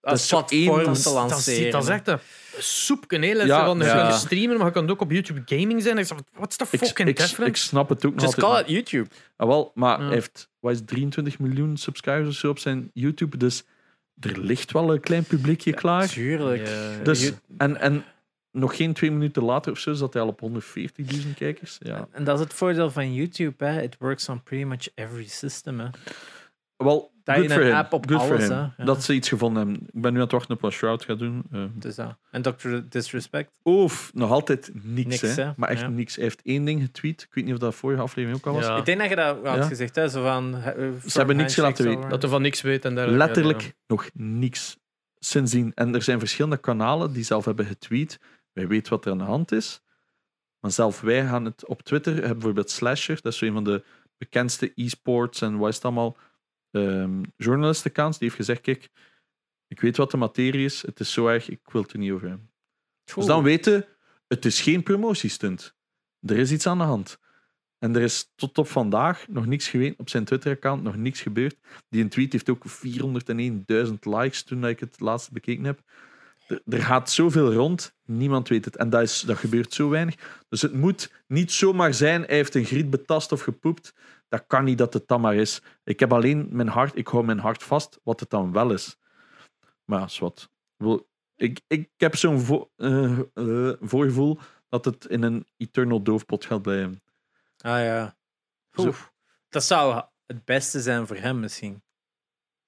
dat 0.00 0.10
Als 0.12 0.22
is 0.22 0.28
platform 0.28 0.60
één- 0.60 0.78
te 0.78 0.84
Dat 0.84 0.96
is, 0.96 1.02
dat, 1.02 1.12
is, 1.24 1.30
lanceren. 1.30 1.70
dat 1.72 1.82
is 1.82 1.88
echt 1.88 2.08
een 2.08 2.18
soepje. 2.58 3.18
hè. 3.18 3.26
Ja, 3.26 3.64
van, 3.64 3.78
ja. 3.78 4.10
streamen, 4.12 4.56
maar 4.56 4.66
je 4.66 4.72
kan 4.72 4.90
ook 4.90 5.00
op 5.00 5.10
YouTube 5.10 5.42
gaming 5.44 5.82
zijn. 5.82 5.98
Ik 5.98 6.06
zeg, 6.06 6.18
what's 6.32 6.56
the 6.56 6.64
Ik, 6.70 6.78
fucking 6.78 7.08
ik, 7.08 7.18
ik 7.18 7.26
difference? 7.26 7.62
snap 7.66 7.88
het 7.88 8.06
ook 8.06 8.14
nog 8.14 8.22
Just 8.22 8.42
altijd. 8.42 8.66
call 8.66 8.74
it 8.76 8.90
YouTube. 8.90 9.14
Ah, 9.36 9.48
wel, 9.48 9.72
maar 9.74 9.98
Ja. 9.98 10.04
hij 10.04 10.14
heeft 10.14 10.50
wat 10.60 10.72
is 10.72 10.78
het, 10.78 10.86
23 10.88 11.38
miljoen 11.38 11.76
subscribers 11.76 12.28
of 12.28 12.34
zo 12.34 12.48
op 12.50 12.58
zijn 12.58 12.90
YouTube, 12.94 13.36
dus 13.36 13.64
er 14.20 14.38
ligt 14.40 14.72
wel 14.72 14.92
een 14.92 15.00
klein 15.00 15.24
publiekje 15.24 15.72
klaar. 15.74 16.08
Tuurlijk. 16.08 16.66
Ja. 16.68 16.98
Dus, 17.02 17.32
en, 17.58 17.76
en 17.80 18.04
nog 18.52 18.76
geen 18.76 18.92
twee 18.92 19.10
minuten 19.10 19.42
later 19.44 19.72
of 19.72 19.78
zo 19.78 19.92
zat 19.92 20.12
hij 20.12 20.22
al 20.22 20.28
op 20.28 20.40
140.000 20.40 21.34
kijkers. 21.36 21.76
Ja. 21.80 22.08
En 22.12 22.24
dat 22.24 22.38
is 22.38 22.44
het 22.44 22.54
voordeel 22.54 22.90
van 22.90 23.14
YouTube. 23.14 23.64
Hè. 23.64 23.82
It 23.82 23.96
works 23.98 24.28
on 24.28 24.42
pretty 24.42 24.64
much 24.66 24.88
every 24.94 25.26
system. 25.26 25.80
Hè. 25.80 25.86
Wel, 26.76 27.12
good 27.34 27.44
in 27.44 27.50
for 27.50 27.62
een 27.66 27.72
app 27.72 27.92
op 27.92 28.08
Good 28.10 28.20
alles, 28.20 28.42
him. 28.42 28.50
hè. 28.52 28.58
Ja. 28.58 28.74
Dat 28.84 29.04
ze 29.04 29.14
iets 29.14 29.28
gevonden 29.28 29.66
hebben. 29.66 29.86
Ik 29.92 30.00
ben 30.00 30.10
nu 30.12 30.16
aan 30.18 30.22
het 30.24 30.32
wachten 30.32 30.54
op 30.54 30.60
wat 30.60 30.72
Shroud 30.72 31.04
gaat 31.04 31.18
doen. 31.18 31.42
Eh, 31.52 31.62
Dus 31.74 31.94
dat. 31.94 32.16
En 32.30 32.42
Dr. 32.42 32.68
Disrespect. 32.88 33.50
Oef, 33.64 34.10
nog 34.14 34.30
altijd 34.30 34.70
niks, 34.82 35.08
Niks, 35.20 35.36
hè. 35.36 35.42
hè? 35.42 35.50
Maar 35.56 35.68
echt 35.68 35.80
Ja. 35.80 35.88
niks. 35.88 36.14
Hij 36.14 36.24
heeft 36.24 36.40
één 36.42 36.64
ding 36.64 36.82
getweet. 36.82 37.22
Ik 37.22 37.34
weet 37.34 37.44
niet 37.44 37.52
of 37.54 37.58
dat 37.60 37.74
vorige 37.74 38.02
aflevering 38.02 38.38
ook 38.40 38.46
al 38.46 38.54
was. 38.54 38.66
Ja. 38.66 38.76
Ik 38.76 38.84
denk 38.84 38.98
dat 38.98 39.08
je 39.08 39.16
dat 39.16 39.36
had 39.46 39.56
Ja. 39.56 39.62
gezegd. 39.62 39.96
Hè. 39.96 40.08
Zo 40.08 40.22
van, 40.22 40.54
eh, 40.56 40.72
Ze 41.06 41.18
hebben 41.18 41.36
niks 41.36 41.54
gelaten 41.54 41.76
weten. 41.84 41.94
weten. 41.96 42.10
Dat 42.10 42.22
er 42.22 42.28
van 42.28 42.42
niks 42.42 42.60
weet 42.60 42.84
en 42.84 42.94
dergelijke. 42.94 43.24
Letterlijk 43.26 43.60
Ja, 43.62 43.70
nog 43.86 44.08
niks 44.14 44.76
sindsdien. 45.18 45.72
En 45.74 45.94
er 45.94 46.02
zijn 46.02 46.18
verschillende 46.18 46.56
kanalen 46.56 47.12
die 47.12 47.24
zelf 47.24 47.44
hebben 47.44 47.66
getweet. 47.66 48.18
Wij 48.52 48.66
weten 48.68 48.92
wat 48.92 49.04
er 49.04 49.10
aan 49.12 49.18
de 49.18 49.24
hand 49.24 49.52
is. 49.52 49.80
Maar 50.60 50.70
zelf 50.70 51.00
wij 51.00 51.26
gaan 51.26 51.44
het 51.44 51.66
op 51.66 51.82
Twitter. 51.82 52.12
hebben 52.12 52.32
bijvoorbeeld 52.32 52.70
Slasher. 52.70 53.18
Dat 53.22 53.32
is 53.32 53.38
zo 53.38 53.44
een 53.46 53.52
van 53.52 53.64
de 53.64 53.84
bekendste 54.18 54.72
e-sports 54.74 55.40
en 55.40 55.56
wat 55.58 55.68
is 55.68 55.74
het 55.74 55.84
allemaal. 55.84 56.16
Ehm 56.70 57.22
journalistenaccounts. 57.36 58.18
Die 58.18 58.26
heeft 58.26 58.40
gezegd: 58.40 58.60
Kijk, 58.60 58.88
ik 59.68 59.80
weet 59.80 59.96
wat 59.96 60.10
de 60.10 60.16
materie 60.16 60.64
is. 60.64 60.82
Het 60.82 61.00
is 61.00 61.12
zo 61.12 61.26
erg. 61.26 61.48
Ik 61.48 61.60
wil 61.72 61.82
het 61.82 61.92
er 61.92 61.98
niet 61.98 62.12
over 62.12 62.28
hebben. 62.28 62.50
Dus 63.14 63.26
dan 63.26 63.42
weten, 63.42 63.86
het 64.26 64.44
is 64.44 64.60
geen 64.60 64.82
promotiestunt. 64.82 65.76
Er 66.20 66.36
is 66.36 66.52
iets 66.52 66.66
aan 66.66 66.78
de 66.78 66.84
hand. 66.84 67.18
En 67.78 67.96
er 67.96 68.02
is 68.02 68.32
tot 68.34 68.58
op 68.58 68.68
vandaag 68.68 69.28
nog 69.28 69.46
niks 69.46 69.68
geweten 69.68 69.98
op 69.98 70.08
zijn 70.08 70.24
Twitter-account, 70.24 70.82
nog 70.82 70.96
niks 70.96 71.20
gebeurd. 71.20 71.56
Die 71.88 72.02
een 72.02 72.08
tweet 72.08 72.32
heeft 72.32 72.48
ook 72.48 72.64
401.000 73.86 73.92
likes 74.00 74.42
toen 74.42 74.66
ik 74.66 74.80
het 74.80 75.00
laatst 75.00 75.32
bekeken 75.32 75.64
heb. 75.64 75.82
Er, 76.46 76.62
er 76.66 76.82
gaat 76.82 77.10
zoveel 77.10 77.52
rond, 77.52 77.94
niemand 78.04 78.48
weet 78.48 78.64
het. 78.64 78.76
En 78.76 78.90
dat, 78.90 79.02
is, 79.02 79.20
dat 79.20 79.38
gebeurt 79.38 79.74
zo 79.74 79.88
weinig. 79.88 80.44
Dus 80.48 80.62
het 80.62 80.72
moet 80.72 81.12
niet 81.26 81.52
zomaar 81.52 81.94
zijn, 81.94 82.22
hij 82.22 82.36
heeft 82.36 82.54
een 82.54 82.64
griet 82.64 82.90
betast 82.90 83.32
of 83.32 83.40
gepoept. 83.40 83.94
Dat 84.28 84.44
kan 84.46 84.64
niet 84.64 84.78
dat 84.78 84.92
het 84.92 85.08
dan 85.08 85.20
maar 85.20 85.34
is. 85.34 85.62
Ik 85.84 86.00
heb 86.00 86.12
alleen 86.12 86.48
mijn 86.50 86.68
hart, 86.68 86.96
ik 86.96 87.08
hou 87.08 87.24
mijn 87.24 87.38
hart 87.38 87.62
vast, 87.62 88.00
wat 88.02 88.20
het 88.20 88.30
dan 88.30 88.52
wel 88.52 88.70
is. 88.72 88.96
Maar 89.84 90.00
ja, 90.00 90.08
wat. 90.20 90.50
Ik, 91.36 91.60
ik 91.66 91.90
heb 91.96 92.16
zo'n 92.16 92.40
vo- 92.40 92.70
eh, 92.76 93.18
eh, 93.34 93.76
voorgevoel 93.80 94.38
dat 94.68 94.84
het 94.84 95.04
in 95.04 95.22
een 95.22 95.46
eternal 95.56 96.02
doofpot 96.02 96.44
gaat 96.44 96.62
blijven. 96.62 97.02
Ah 97.58 97.80
ja. 97.80 98.16
Oef. 98.76 99.12
Dat 99.48 99.64
zou 99.64 100.02
het 100.26 100.44
beste 100.44 100.80
zijn 100.80 101.06
voor 101.06 101.16
hem 101.16 101.40
misschien. 101.40 101.82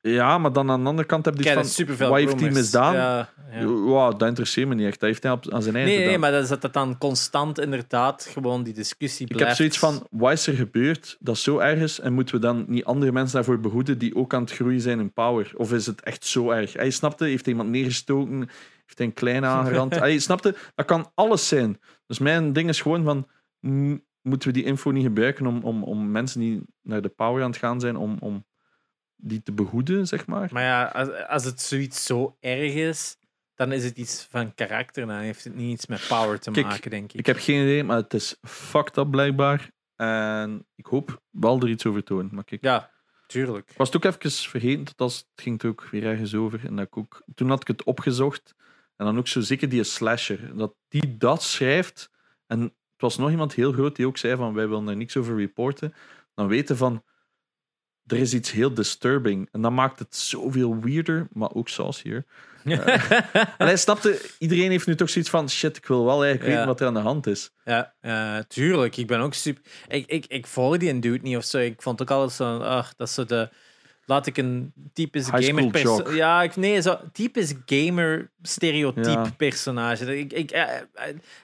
Ja, 0.03 0.39
maar 0.39 0.53
dan 0.53 0.71
aan 0.71 0.83
de 0.83 0.89
andere 0.89 1.07
kant 1.07 1.25
heb 1.25 1.37
je 1.37 1.43
Kijk, 1.43 1.55
van, 1.55 1.65
is 1.65 1.99
wat 1.99 2.15
heeft 2.15 2.41
hij 2.41 2.51
misdaan? 2.51 2.95
Ja, 2.95 3.29
ja. 3.53 3.65
Wow, 3.65 4.19
dat 4.19 4.29
interesseert 4.29 4.69
me 4.69 4.75
niet 4.75 4.87
echt. 4.87 5.01
Dat 5.01 5.09
heeft 5.09 5.23
hij 5.23 5.33
op, 5.33 5.51
aan 5.51 5.63
zijn 5.63 5.77
eigen 5.77 5.95
Nee, 5.95 6.07
nee, 6.07 6.19
maar 6.19 6.31
dat 6.31 6.43
is 6.43 6.59
dat 6.61 6.73
dan 6.73 6.99
constant 6.99 7.59
inderdaad 7.59 8.29
gewoon 8.33 8.63
die 8.63 8.75
discussie 8.75 9.27
Ik 9.27 9.37
blijft. 9.37 9.49
heb 9.49 9.57
zoiets 9.57 9.79
van, 9.79 10.07
wat 10.11 10.33
is 10.33 10.47
er 10.47 10.55
gebeurd 10.55 11.17
dat 11.21 11.39
zo 11.39 11.59
erg 11.59 11.81
is 11.81 12.01
en 12.01 12.13
moeten 12.13 12.35
we 12.35 12.41
dan 12.41 12.65
niet 12.69 12.85
andere 12.85 13.13
mensen 13.13 13.35
daarvoor 13.35 13.61
behoeden 13.61 13.99
die 13.99 14.17
ook 14.17 14.35
aan 14.35 14.43
het 14.43 14.53
groeien 14.53 14.81
zijn 14.81 15.01
in 15.01 15.13
power? 15.13 15.53
Of 15.57 15.73
is 15.73 15.87
het 15.87 16.01
echt 16.01 16.25
zo 16.25 16.51
erg? 16.51 16.73
Hij 16.73 16.91
snapte, 16.91 17.25
heeft 17.25 17.47
iemand 17.47 17.69
neergestoken, 17.69 18.39
heeft 18.85 18.99
hij 18.99 19.07
een 19.07 19.13
kleine 19.13 19.47
aangerand. 19.47 19.99
Hij 19.99 20.19
snapte, 20.19 20.55
dat 20.75 20.87
kan 20.87 21.11
alles 21.15 21.49
zijn. 21.49 21.81
Dus 22.07 22.19
mijn 22.19 22.53
ding 22.53 22.69
is 22.69 22.81
gewoon 22.81 23.05
van, 23.05 23.27
moeten 24.23 24.49
we 24.49 24.55
die 24.55 24.65
info 24.65 24.91
niet 24.91 25.05
gebruiken 25.05 25.47
om, 25.47 25.63
om, 25.63 25.83
om 25.83 26.11
mensen 26.11 26.41
die 26.41 26.63
naar 26.83 27.03
de 27.03 27.09
power 27.09 27.43
aan 27.43 27.51
het 27.51 27.59
gaan 27.59 27.81
zijn, 27.81 27.97
om, 27.97 28.17
om 28.21 28.45
die 29.21 29.43
te 29.43 29.53
behoeden, 29.53 30.07
zeg 30.07 30.27
maar? 30.27 30.49
Maar 30.53 30.63
ja, 30.63 30.85
als, 30.85 31.09
als 31.29 31.45
het 31.45 31.61
zoiets 31.61 32.05
zo 32.05 32.37
erg 32.41 32.73
is, 32.73 33.17
dan 33.55 33.73
is 33.73 33.85
het 33.85 33.97
iets 33.97 34.27
van 34.31 34.55
karakter. 34.55 35.07
Dan 35.07 35.17
heeft 35.17 35.45
het 35.45 35.55
niet 35.55 35.73
iets 35.73 35.87
met 35.87 36.07
power 36.09 36.41
te 36.41 36.51
Kijk, 36.51 36.67
maken, 36.67 36.91
denk 36.91 37.13
ik. 37.13 37.19
Ik 37.19 37.27
heb 37.27 37.39
geen 37.39 37.63
idee, 37.63 37.85
maar 37.85 37.97
het 37.97 38.15
is 38.15 38.37
fucked 38.43 38.97
up 38.97 39.11
blijkbaar. 39.11 39.71
En 39.97 40.67
ik 40.75 40.87
hoop 40.87 41.23
wel 41.31 41.61
er 41.61 41.69
iets 41.69 41.87
over 41.87 42.05
te 42.05 42.13
horen. 42.13 42.29
Maar 42.33 42.45
kijk, 42.45 42.63
Ja, 42.63 42.91
tuurlijk. 43.27 43.71
Ik 43.71 43.77
was 43.77 43.93
het 43.93 43.97
ook 43.97 44.15
even 44.15 44.31
vergeten, 44.31 44.85
tot 44.85 45.01
als 45.01 45.17
het 45.17 45.27
ging 45.35 45.63
er 45.63 45.69
ook 45.69 45.89
weer 45.91 46.05
ergens 46.05 46.35
over. 46.35 46.67
En 46.67 46.77
dat 46.77 46.87
ik 46.87 46.97
ook, 46.97 47.23
toen 47.35 47.49
had 47.49 47.61
ik 47.61 47.69
het 47.69 47.85
opgezocht. 47.85 48.55
En 48.97 49.07
dan 49.07 49.19
ook 49.19 49.29
zo 49.29 49.41
zeker 49.41 49.69
die 49.69 49.85
slasher. 49.85 50.57
Dat 50.57 50.75
die 50.89 51.17
dat 51.17 51.43
schrijft. 51.43 52.11
En 52.47 52.61
het 52.61 52.73
was 52.97 53.17
nog 53.17 53.31
iemand 53.31 53.55
heel 53.55 53.73
groot 53.73 53.97
die 53.97 54.07
ook 54.07 54.17
zei 54.17 54.37
van 54.37 54.55
wij 54.55 54.69
willen 54.69 54.89
er 54.89 54.97
niks 54.97 55.17
over 55.17 55.37
reporten. 55.37 55.95
Dan 56.35 56.49
weten 56.49 56.77
van 56.77 57.05
er 58.13 58.19
is 58.19 58.35
iets 58.35 58.51
heel 58.51 58.75
disturbing. 58.75 59.49
En 59.53 59.61
dat 59.63 59.73
maakt 59.73 59.99
het 59.99 60.17
zoveel 60.17 60.81
weirder, 60.81 61.29
maar 61.33 61.53
ook 61.55 61.69
saucier. 61.69 62.25
En 62.65 63.67
hij 63.67 63.77
snapte, 63.77 64.21
iedereen 64.39 64.71
heeft 64.71 64.87
nu 64.87 64.95
toch 64.95 65.11
zoiets 65.11 65.31
van 65.31 65.51
shit, 65.51 65.77
ik 65.77 65.87
wil 65.87 66.05
wel 66.05 66.25
eigenlijk 66.25 66.43
Ja. 66.43 66.49
weten 66.51 66.67
wat 66.67 66.81
er 66.81 66.87
aan 66.87 66.95
de 66.95 67.01
hand 67.01 67.27
is. 67.27 67.51
Ja, 67.65 68.43
tuurlijk. 68.49 68.97
Ik 68.97 69.07
ben 69.07 69.21
ook 69.21 69.35
super. 69.35 69.63
Ik, 69.89 70.07
ik, 70.07 70.27
ik 70.27 70.47
volg 70.47 70.77
die 70.77 70.91
een 70.91 71.01
dude 71.01 71.19
niet 71.23 71.37
of 71.37 71.45
zo. 71.45 71.59
Ik 71.59 71.83
vond 71.83 72.03
ook 72.03 72.11
altijd 72.11 72.33
zo. 72.33 72.59
Ach, 72.59 72.95
dat 72.97 73.09
is 73.09 73.15
zo 73.15 73.25
de. 73.25 73.49
Laat 74.05 74.27
ik 74.27 74.37
een 74.37 74.73
typisch 74.93 75.31
High 75.31 75.47
gamer. 75.47 75.71
perso-. 75.71 76.13
Ja, 76.13 76.43
ik, 76.43 76.57
nee, 76.57 76.81
zo 76.83 76.99
typisch 77.13 77.55
gamer 77.67 78.31
stereotype 78.43 79.09
Ja. 79.11 79.31
personage. 79.37 80.19
Ik, 80.19 80.33
ik, 80.33 80.51
eh, 80.51 80.63
eh, 80.63 80.79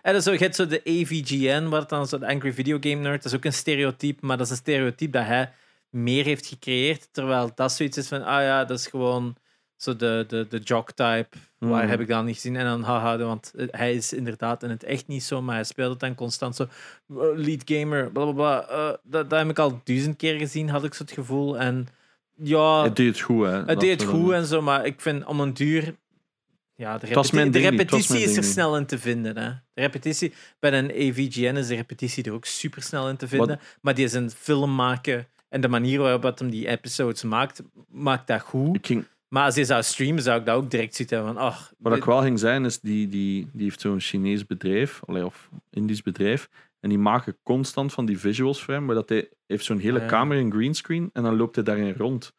en 0.03 0.13
dan 0.13 0.23
zo, 0.23 0.33
je 0.33 0.39
hebt 0.39 0.55
zo 0.55 0.67
de 0.67 0.81
AVGN, 0.85 1.69
wat 1.69 1.89
dan 1.89 2.07
zo 2.07 2.19
de 2.19 2.27
Angry 2.27 2.53
Video 2.53 2.77
Game 2.81 2.95
Nerd. 2.95 3.23
Dat 3.23 3.33
is 3.33 3.39
ook 3.39 3.45
een 3.45 3.53
stereotype, 3.53 4.27
maar 4.27 4.37
dat 4.37 4.47
is 4.47 4.53
een 4.53 4.59
stereotype 4.59 5.11
dat 5.19 5.27
hij 5.27 5.53
meer 5.91 6.25
heeft 6.25 6.47
gecreëerd. 6.47 7.09
Terwijl 7.13 7.51
dat 7.55 7.73
zoiets 7.73 7.97
is 7.97 8.09
van, 8.09 8.23
ah 8.25 8.43
ja, 8.43 8.65
dat 8.65 8.79
is 8.79 8.87
gewoon 8.87 9.37
zo 9.77 9.97
de, 9.97 10.25
de, 10.29 10.47
de 10.49 10.59
jock 10.59 10.87
type. 10.93 11.29
Waar 11.59 11.81
Mhm. 11.83 11.89
heb 11.91 12.01
ik 12.01 12.09
dan 12.09 12.25
niet 12.25 12.35
gezien? 12.35 12.57
En 12.57 12.65
dan 12.65 12.83
haha, 12.83 13.19
want 13.19 13.53
hij 13.71 13.95
is 13.95 14.13
inderdaad 14.13 14.63
in 14.63 14.71
het 14.71 14.85
echt 14.85 15.07
niet 15.07 15.23
zo, 15.23 15.43
maar 15.43 15.55
hij 15.55 15.65
speelt 15.65 15.91
het 15.91 16.01
dan 16.01 16.15
constant 16.15 16.57
zo. 16.57 16.63
eh, 16.63 17.17
Lead 17.35 17.63
gamer, 17.65 18.11
bla 18.11 18.23
bla 18.25 18.33
bla. 18.33 18.69
Eh, 18.69 18.87
dat, 19.03 19.31
dat 19.31 19.39
heb 19.39 19.49
ik 19.49 19.59
al 19.59 19.81
duizend 19.85 20.17
keer 20.17 20.39
gezien, 20.39 20.69
had 20.69 20.85
ik 20.85 20.95
zo 20.95 21.03
het 21.03 21.13
gevoel. 21.13 21.59
En 21.59 21.87
ja, 22.35 22.83
Het 22.83 22.97
deed 22.97 23.07
het 23.07 23.21
goed, 23.21 23.47
hè. 23.47 23.65
het 23.65 23.81
deed 23.81 24.01
het 24.01 24.09
goed 24.11 24.33
en 24.33 24.47
zo, 24.47 24.63
maar 24.63 24.87
ik 24.87 25.01
vind 25.01 25.25
om 25.25 25.41
een 25.41 25.55
duur. 25.55 25.95
Ja, 26.75 26.99
de, 26.99 27.07
repeti- 27.07 27.59
repetitie 27.59 28.21
is 28.21 28.37
er 28.37 28.45
snel 28.45 28.77
in 28.77 28.87
te 28.87 28.99
vinden. 28.99 29.39
Hè. 29.39 29.49
De 29.49 29.81
repetitie, 29.81 30.33
bij 30.61 30.73
een 30.73 30.91
AVGN 30.91 31.57
is 31.57 31.67
de 31.67 31.75
repetitie 31.75 32.25
er 32.25 32.33
ook 32.33 32.45
super 32.45 32.83
snel 32.83 33.09
in 33.09 33.17
te 33.17 33.29
vinden. 33.29 33.61
Maar 33.81 33.95
die 33.95 34.05
is 34.05 34.13
een 34.13 34.31
film 34.31 34.75
maken 34.75 35.27
en 35.49 35.61
de 35.61 35.69
manier 35.69 35.99
waarop 36.01 36.23
dat 36.23 36.39
hem 36.39 36.51
die 36.51 36.69
episodes 36.69 37.23
maakt, 37.23 37.63
maakt 37.89 38.27
dat 38.27 38.41
goed. 38.41 38.77
Ik 38.77 38.87
ging, 38.87 39.05
Maar 39.29 39.45
als 39.45 39.55
je 39.55 39.65
zou 39.65 39.83
streamen, 39.83 40.23
zou 40.23 40.41
ik 40.41 40.47
dat 40.47 40.57
ook 40.57 40.71
direct 40.71 40.95
zitten 40.95 41.25
van, 41.25 41.37
ach, 41.37 41.73
wat 41.79 41.93
dit- 41.93 42.01
ik 42.03 42.09
wel 42.09 42.23
ging 42.23 42.39
zijn, 42.39 42.65
is 42.65 42.81
die, 42.81 43.09
die, 43.09 43.49
die 43.53 43.63
heeft 43.65 43.81
zo'n 43.81 44.01
Chinees 44.01 44.47
bedrijf, 44.47 45.03
of 45.03 45.49
Indisch 45.71 46.03
bedrijf, 46.03 46.49
en 46.81 46.89
die 46.89 46.99
maken 46.99 47.37
constant 47.43 47.93
van 47.93 48.07
die 48.07 48.19
visuals 48.19 48.63
voor 48.63 48.75
hem, 48.75 48.85
maar 48.85 48.95
dat 48.95 49.09
hij 49.09 49.29
heeft 49.47 49.65
zo'n 49.65 49.79
hele 49.79 50.01
Ja. 50.01 50.07
kamer 50.07 50.37
in 50.37 50.53
greenscreen 50.53 51.11
en 51.13 51.23
dan 51.23 51.37
loopt 51.37 51.55
hij 51.55 51.65
daarin 51.65 51.95
rond. 51.97 52.33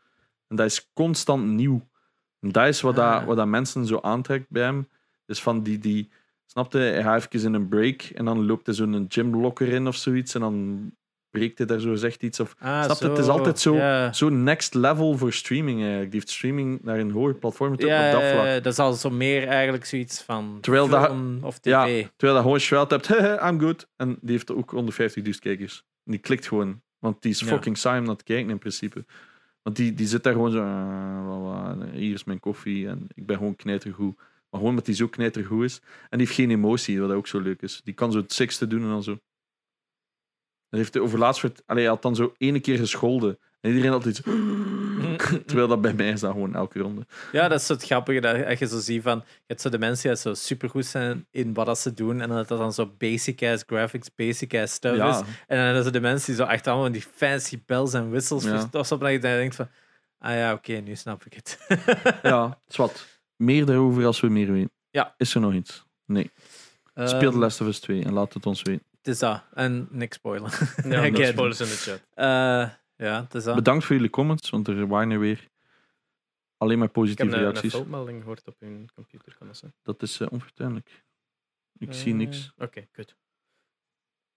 En 0.47 0.55
dat 0.55 0.65
is 0.65 0.89
constant 0.93 1.45
nieuw. 1.45 1.88
En 2.39 2.51
dat 2.51 2.67
is 2.67 2.81
wat, 2.81 2.97
Ah. 2.97 3.13
dat, 3.13 3.23
wat 3.25 3.38
dat 3.38 3.47
mensen 3.47 3.85
zo 3.85 3.99
aantrekt 4.01 4.45
bij 4.49 4.63
hem. 4.63 4.88
Dus 5.25 5.41
van 5.41 5.63
die, 5.63 5.77
die 5.79 6.09
snapte, 6.45 6.77
hij 6.77 7.01
gaat 7.03 7.34
even 7.34 7.47
in 7.47 7.53
een 7.53 7.67
break 7.67 8.01
en 8.01 8.25
dan 8.25 8.45
loopt 8.45 8.65
hij 8.65 8.75
zo'n 8.75 9.05
gymlocker 9.09 9.67
in 9.67 9.88
of 9.88 9.95
zoiets 9.95 10.34
en 10.35 10.41
dan 10.41 10.91
breekt 11.38 11.57
hij 11.57 11.68
daar 11.68 11.80
zo 11.80 11.95
zegt 11.95 12.23
iets. 12.23 12.39
Of, 12.39 12.55
Ah, 12.59 12.84
snap? 12.84 12.99
Het 12.99 13.18
is 13.18 13.27
altijd 13.27 13.59
zo, 13.59 13.80
zo 14.11 14.30
next 14.30 14.73
level 14.73 15.18
voor 15.18 15.34
streaming 15.34 15.80
eigenlijk. 15.80 16.11
Die 16.11 16.19
heeft 16.19 16.31
streaming 16.31 16.80
naar 16.84 16.99
een 16.99 17.11
hoger 17.11 17.35
platform 17.35 17.73
op 17.73 17.80
Ja, 17.80 18.11
dat 18.11 18.22
vlak. 18.22 18.45
ja, 18.45 18.59
dat 18.59 18.73
is 18.73 18.80
al 18.80 18.93
zo 18.93 19.09
meer 19.09 19.47
eigenlijk 19.47 19.85
zoiets 19.85 20.22
van 20.22 20.57
Terwijl 20.61 20.88
dat- 20.88 21.11
of 21.41 21.57
tv. 21.59 21.69
Ja, 21.69 21.84
terwijl 21.85 22.34
dat 22.34 22.41
gewoon 22.41 22.59
Schwelt 22.59 22.89
hebt, 22.91 23.07
"Hehe, 23.11 23.39
I'm 23.49 23.59
good. 23.59 23.88
En 23.95 24.18
die 24.22 24.31
heeft 24.31 24.51
ook 24.51 24.72
150.000 24.72 25.39
kijkers. 25.39 25.84
En 26.05 26.11
die 26.11 26.22
klikt 26.22 26.47
gewoon. 26.47 26.81
Want 26.99 27.22
die 27.22 27.31
is 27.31 27.43
fucking 27.43 27.77
saai 27.77 27.99
om 27.99 28.05
naar 28.05 28.15
te 28.15 28.23
kijken 28.23 28.49
in 28.49 28.57
principe. 28.57 29.05
Want 29.64 29.76
die, 29.76 29.93
die 29.93 30.07
zit 30.07 30.23
daar 30.23 30.34
gewoon 30.34 30.51
zo, 30.51 30.59
"Ah, 30.61 31.72
hier 31.93 32.14
is 32.14 32.23
mijn 32.23 32.39
koffie 32.39 32.88
en 32.88 33.07
ik 33.14 33.26
ben 33.26 33.38
gewoon 33.38 33.55
knijtergoed. 33.55 34.15
Maar 34.18 34.26
gewoon 34.59 34.69
omdat 34.69 34.85
hij 34.85 34.95
zo 34.95 35.07
knijtergoed 35.07 35.64
is. 35.64 35.80
En 36.09 36.18
die 36.18 36.27
heeft 36.27 36.39
geen 36.39 36.51
emotie, 36.51 37.01
wat 37.01 37.11
ook 37.11 37.27
zo 37.27 37.39
leuk 37.39 37.61
is. 37.61 37.81
Die 37.84 37.93
kan 37.93 38.11
zo 38.11 38.18
het 38.18 38.34
sixte 38.34 38.68
doen 38.68 38.81
en 38.81 38.88
dan 38.89 39.03
zo. 39.03 39.19
Dat 40.69 40.80
heeft 40.80 40.94
hij 40.94 41.03
overlaatst, 41.03 41.41
werd, 41.41 41.61
allee, 41.65 41.84
hij 41.84 41.91
had 41.94 42.02
dan 42.02 42.15
zo 42.15 42.34
ene 42.38 42.60
keer 42.60 42.77
gescholden. 42.77 43.39
En 43.61 43.69
iedereen 43.69 43.91
had 43.91 44.06
iets. 44.06 44.22
Terwijl 45.45 45.68
dat 45.68 45.81
bij 45.81 45.94
mij 45.94 46.10
is 46.10 46.19
dat 46.19 46.31
gewoon 46.31 46.56
elke 46.56 46.80
ronde. 46.80 47.06
Ja, 47.31 47.48
dat 47.48 47.60
is 47.61 47.68
het 47.68 47.84
grappige 47.84 48.19
dat 48.19 48.48
dat 48.48 48.60
je 48.60 48.68
zo 48.68 48.80
ziet 48.80 49.02
van, 49.03 49.18
je 49.26 49.44
hebt 49.48 49.61
zo 49.61 49.69
de 49.69 49.77
mensen 49.80 50.10
die 50.10 50.19
zo 50.19 50.34
supergoed 50.34 50.85
zijn 50.85 51.26
in 51.31 51.53
wat 51.53 51.65
dat 51.65 51.80
ze 51.80 51.94
doen 51.94 52.22
en 52.22 52.30
dat 52.30 52.48
dat 52.48 52.57
dan 52.60 52.73
zo 52.73 52.94
basic-ass 52.98 53.64
graphics, 53.68 54.15
basic-ass 54.15 54.73
stuff 54.73 54.94
is. 54.95 55.02
En 55.48 55.57
dan 55.57 55.57
hebben 55.65 55.84
ze 55.84 55.91
de 55.91 55.99
mensen 55.99 56.26
die 56.35 56.44
zo 56.45 56.49
echt 56.49 56.68
allemaal 56.68 56.91
die 56.91 57.06
fancy 57.15 57.60
bells 57.65 57.94
en 57.94 58.10
whistles 58.10 58.44
Ja. 58.44 58.49
verstopt 58.60 58.91
op, 58.91 58.99
dat 58.99 59.11
je 59.11 59.19
dan 59.19 59.31
denkt 59.31 59.56
van, 59.56 59.68
ah 60.19 60.34
ja, 60.34 60.53
oké, 60.53 60.73
nu 60.73 60.95
snap 60.95 61.26
ik 61.26 61.34
het. 61.34 61.60
ja, 62.23 62.60
zwart. 62.68 63.19
Meer 63.35 63.65
daarover 63.65 64.06
als 64.06 64.19
we 64.19 64.27
meer 64.30 64.52
weten. 64.52 64.72
Ja. 64.91 65.14
Is 65.18 65.35
er 65.35 65.41
nog 65.41 65.53
iets? 65.53 65.85
Nee. 66.06 66.31
Speel 66.94 67.19
The 67.19 67.26
Ehm, 67.26 67.38
Last 67.38 67.61
of 67.61 67.68
Us 67.68 67.80
2 67.80 68.03
en 68.03 68.14
laat 68.14 68.34
het 68.34 68.45
ons 68.45 68.61
weten. 68.61 68.84
Het 69.07 69.15
is 69.15 69.21
dat. 69.21 69.43
En 69.53 69.88
niks 69.91 70.15
spoilen. 70.15 70.51
Ja, 70.84 71.07
no 71.09 71.23
spoilers 71.25 71.59
in 71.59 71.65
de 71.65 71.75
chat. 71.75 72.01
Eh, 72.13 72.69
ja, 73.07 73.21
het 73.23 73.34
is 73.35 73.43
dat. 73.43 73.55
Bedankt 73.55 73.85
voor 73.85 73.95
jullie 73.95 74.09
comments, 74.11 74.49
want 74.49 74.67
er 74.67 74.88
waren 74.88 75.11
er 75.11 75.19
weer 75.19 75.47
alleen 76.57 76.77
maar 76.77 76.88
Ik 76.88 76.93
heb 76.93 77.03
positieve 77.03 77.31
een, 77.31 77.38
een 77.43 77.49
reacties. 77.51 77.71
foutmelding 77.73 78.19
gehoord 78.21 78.47
op 78.47 78.55
hun 78.59 78.89
computer. 78.93 79.35
Kan 79.38 79.47
dat 79.47 79.57
zijn? 79.57 79.73
Dat 79.84 80.01
is 80.01 80.19
eh, 80.19 80.27
onvertuinlijk. 80.31 81.03
Ik 81.77 81.93
zie 81.93 82.11
Eh, 82.11 82.17
niks. 82.17 82.51
Oké, 82.57 82.88
kut. 82.91 83.15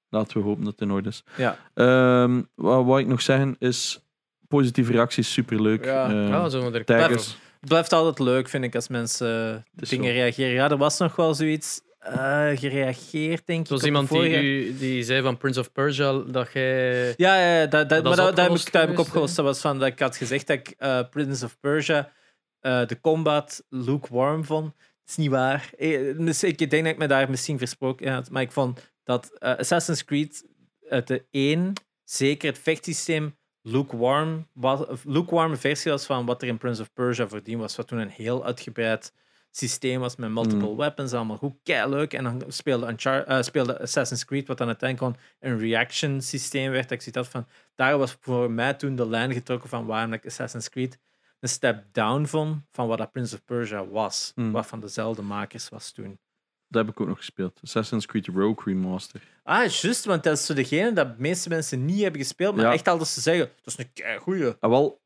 Laten 0.09 0.37
we 0.39 0.43
hopen 0.45 0.65
dat 0.65 0.73
het 0.73 0.81
in 0.81 0.91
orde 0.91 1.09
is. 1.09 1.23
Ja. 1.37 1.59
Ehm, 1.75 2.43
wat 2.55 2.85
wou 2.85 3.01
ik 3.01 3.07
nog 3.07 3.23
zeggen 3.23 3.57
is 3.59 4.01
positieve 4.49 4.93
reacties, 4.93 5.33
superleuk. 5.33 5.85
Ja. 5.85 6.05
Ehm, 6.09 6.29
Ja, 6.29 6.49
zo. 6.49 6.73
Het 6.73 7.69
blijft 7.69 7.93
altijd 7.93 8.19
leuk, 8.19 8.49
vind 8.49 8.65
ik, 8.65 8.75
als 8.75 8.89
mensen 8.89 9.65
dingen 9.73 10.05
zo. 10.07 10.13
reageren. 10.13 10.53
Ja, 10.53 10.71
er 10.71 10.77
was 10.77 10.99
nog 10.99 11.17
wel 11.17 11.35
zoiets 11.35 11.81
eh, 12.01 12.59
gereageerd, 12.59 13.47
denk 13.47 13.61
ik. 13.61 13.67
Zoals 13.67 13.83
op 13.83 13.87
iemand 13.87 14.09
die, 14.09 14.77
die 14.77 15.03
zei 15.03 15.23
van 15.23 15.37
Prince 15.37 15.61
of 15.61 15.73
Persia 15.73 16.13
dat 16.13 16.53
jij... 16.53 17.15
Ja, 17.17 17.37
ja, 17.37 17.59
ja, 17.59 17.67
dat, 17.67 17.89
dat, 17.89 17.89
Dat 17.89 18.03
maar 18.03 18.17
dat, 18.17 18.37
dat 18.37 18.37
heb 18.37 18.47
ik, 18.47 18.51
opgelost 18.51 18.73
dat 18.73 18.81
heb 18.81 18.91
ik 18.91 18.97
geweest, 18.97 19.09
opgelost. 19.09 19.37
Dat 19.37 19.45
was 19.45 19.61
van 19.61 19.79
dat 19.79 19.89
ik 19.89 19.99
had 19.99 20.17
gezegd 20.17 20.47
dat 20.47 20.57
ik 20.57 20.75
eh, 20.79 21.01
Prince 21.11 21.45
of 21.45 21.61
Persia 21.61 22.13
eh, 22.61 22.87
de 22.87 23.01
combat 23.01 23.65
lukewarm 23.69 24.45
vond. 24.45 24.65
Dat 24.77 24.85
is 25.07 25.17
niet 25.17 25.31
waar. 25.31 25.71
Eh, 25.79 26.17
dus 26.19 26.43
Ik 26.43 26.59
denk 26.59 26.85
dat 26.85 26.93
ik 26.93 26.99
me 26.99 27.07
daar 27.07 27.31
misschien 27.31 27.59
versproken 27.59 28.13
had, 28.13 28.31
maar 28.31 28.43
ik 28.43 28.53
vond 28.53 28.93
dat 29.05 29.41
Assassin's 29.41 30.05
Creed 30.05 30.47
uit 30.89 31.07
de 31.07 31.25
1 31.31 31.73
zeker 32.05 32.49
het 32.49 32.59
vechtsysteem 32.59 33.39
lukewarm 33.63 34.49
was, 34.53 34.81
lukewarm 35.05 35.57
versie 35.57 35.91
was 35.91 36.07
van 36.07 36.27
wat 36.27 36.43
er 36.43 36.49
in 36.49 36.59
Prince 36.59 36.83
of 36.83 36.93
Persia 36.93 37.29
voordien 37.29 37.59
was, 37.59 37.77
wat 37.77 37.89
toen 37.89 37.99
een 37.99 38.09
heel 38.09 38.45
uitgebreid 38.45 39.13
systeem 39.51 40.01
was 40.01 40.17
met 40.17 40.31
multiple 40.31 40.69
Mm. 40.69 40.77
weapons, 40.77 41.13
allemaal 41.13 41.37
goed, 41.37 41.55
leuk. 41.65 42.13
En 42.15 42.25
dan 42.25 42.43
speelde, 42.49 42.87
Unchar- 42.89 43.25
eh, 43.25 43.43
speelde 43.43 43.81
Assassin's 43.81 44.25
Creed, 44.25 44.47
wat 44.47 44.59
dan 44.59 44.67
uiteindelijk 44.67 45.15
gewoon 45.41 45.53
een 45.55 45.61
reaction 45.69 46.21
systeem 46.23 46.71
werd. 46.71 46.83
Dat 46.89 46.93
ik 46.93 47.01
zoiets 47.13 47.17
had 47.17 47.29
van, 47.29 47.47
daar 47.75 47.99
was 47.99 48.17
voor 48.21 48.51
mij 48.51 48.75
toen 48.75 48.97
de 48.97 49.09
lijn 49.09 49.33
getrokken 49.33 49.69
van 49.69 49.87
waarom 49.87 50.13
ik 50.13 50.27
Assassin's 50.27 50.69
Creed 50.69 50.99
een 51.41 51.49
step 51.49 51.85
down 51.93 52.25
vond 52.25 52.63
van 52.73 52.87
wat 52.87 52.99
dat 52.99 53.13
Prince 53.13 53.35
of 53.35 53.45
Persia 53.45 53.87
was. 53.87 54.33
Mm. 54.35 54.53
Wat 54.53 54.67
van 54.67 54.81
dezelfde 54.81 55.23
makers 55.23 55.69
was 55.69 55.91
toen. 55.93 56.19
Dat 56.69 56.85
heb 56.87 56.95
ik 56.95 57.01
ook 57.01 57.09
nog 57.09 57.17
gespeeld. 57.17 57.61
Assassin's 57.63 58.07
Creed 58.07 58.27
Rogue 58.27 58.65
Remaster. 58.65 59.23
Ah, 59.43 59.67
juist, 59.71 60.05
want 60.05 60.23
dat 60.23 60.39
is 60.39 60.47
zo 60.47 60.55
degene 60.55 60.93
dat 60.93 61.09
de 61.17 61.23
meeste 61.23 61.49
mensen 61.49 61.85
niet 61.85 62.03
hebben 62.03 62.21
gespeeld, 62.21 62.55
maar 62.57 62.65
Ja. 62.65 62.73
echt 62.73 62.89
altijd 62.89 63.09
ze 63.09 63.21
zeggen, 63.21 63.51
dat 63.63 63.79
is 63.79 63.87
een 63.95 64.19
goeie. 64.21 64.55
Ah, 64.61 64.71
wel, 64.71 65.01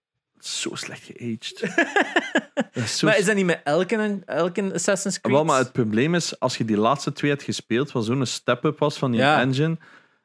zo 0.46 0.74
slecht 0.74 1.10
geaged. 1.12 1.60
Dat 2.72 2.82
is 2.84 2.98
zo 2.98 3.06
Maar 3.06 3.18
is 3.18 3.24
dat 3.24 3.34
niet 3.34 3.44
met 3.46 3.60
elke, 3.64 4.22
elke 4.26 4.72
Assassin's 4.74 5.20
Creed? 5.20 5.34
Wel, 5.34 5.44
maar 5.44 5.58
het 5.58 5.72
probleem 5.72 6.14
is, 6.14 6.40
als 6.40 6.56
je 6.56 6.64
die 6.64 6.76
laatste 6.76 7.12
twee 7.12 7.30
hebt 7.30 7.42
gespeeld, 7.42 7.92
wat 7.92 8.04
zo'n 8.04 8.26
step-up 8.26 8.78
was 8.78 8.98
van 8.98 9.10
die 9.10 9.20
Ja. 9.20 9.40
engine, 9.40 9.78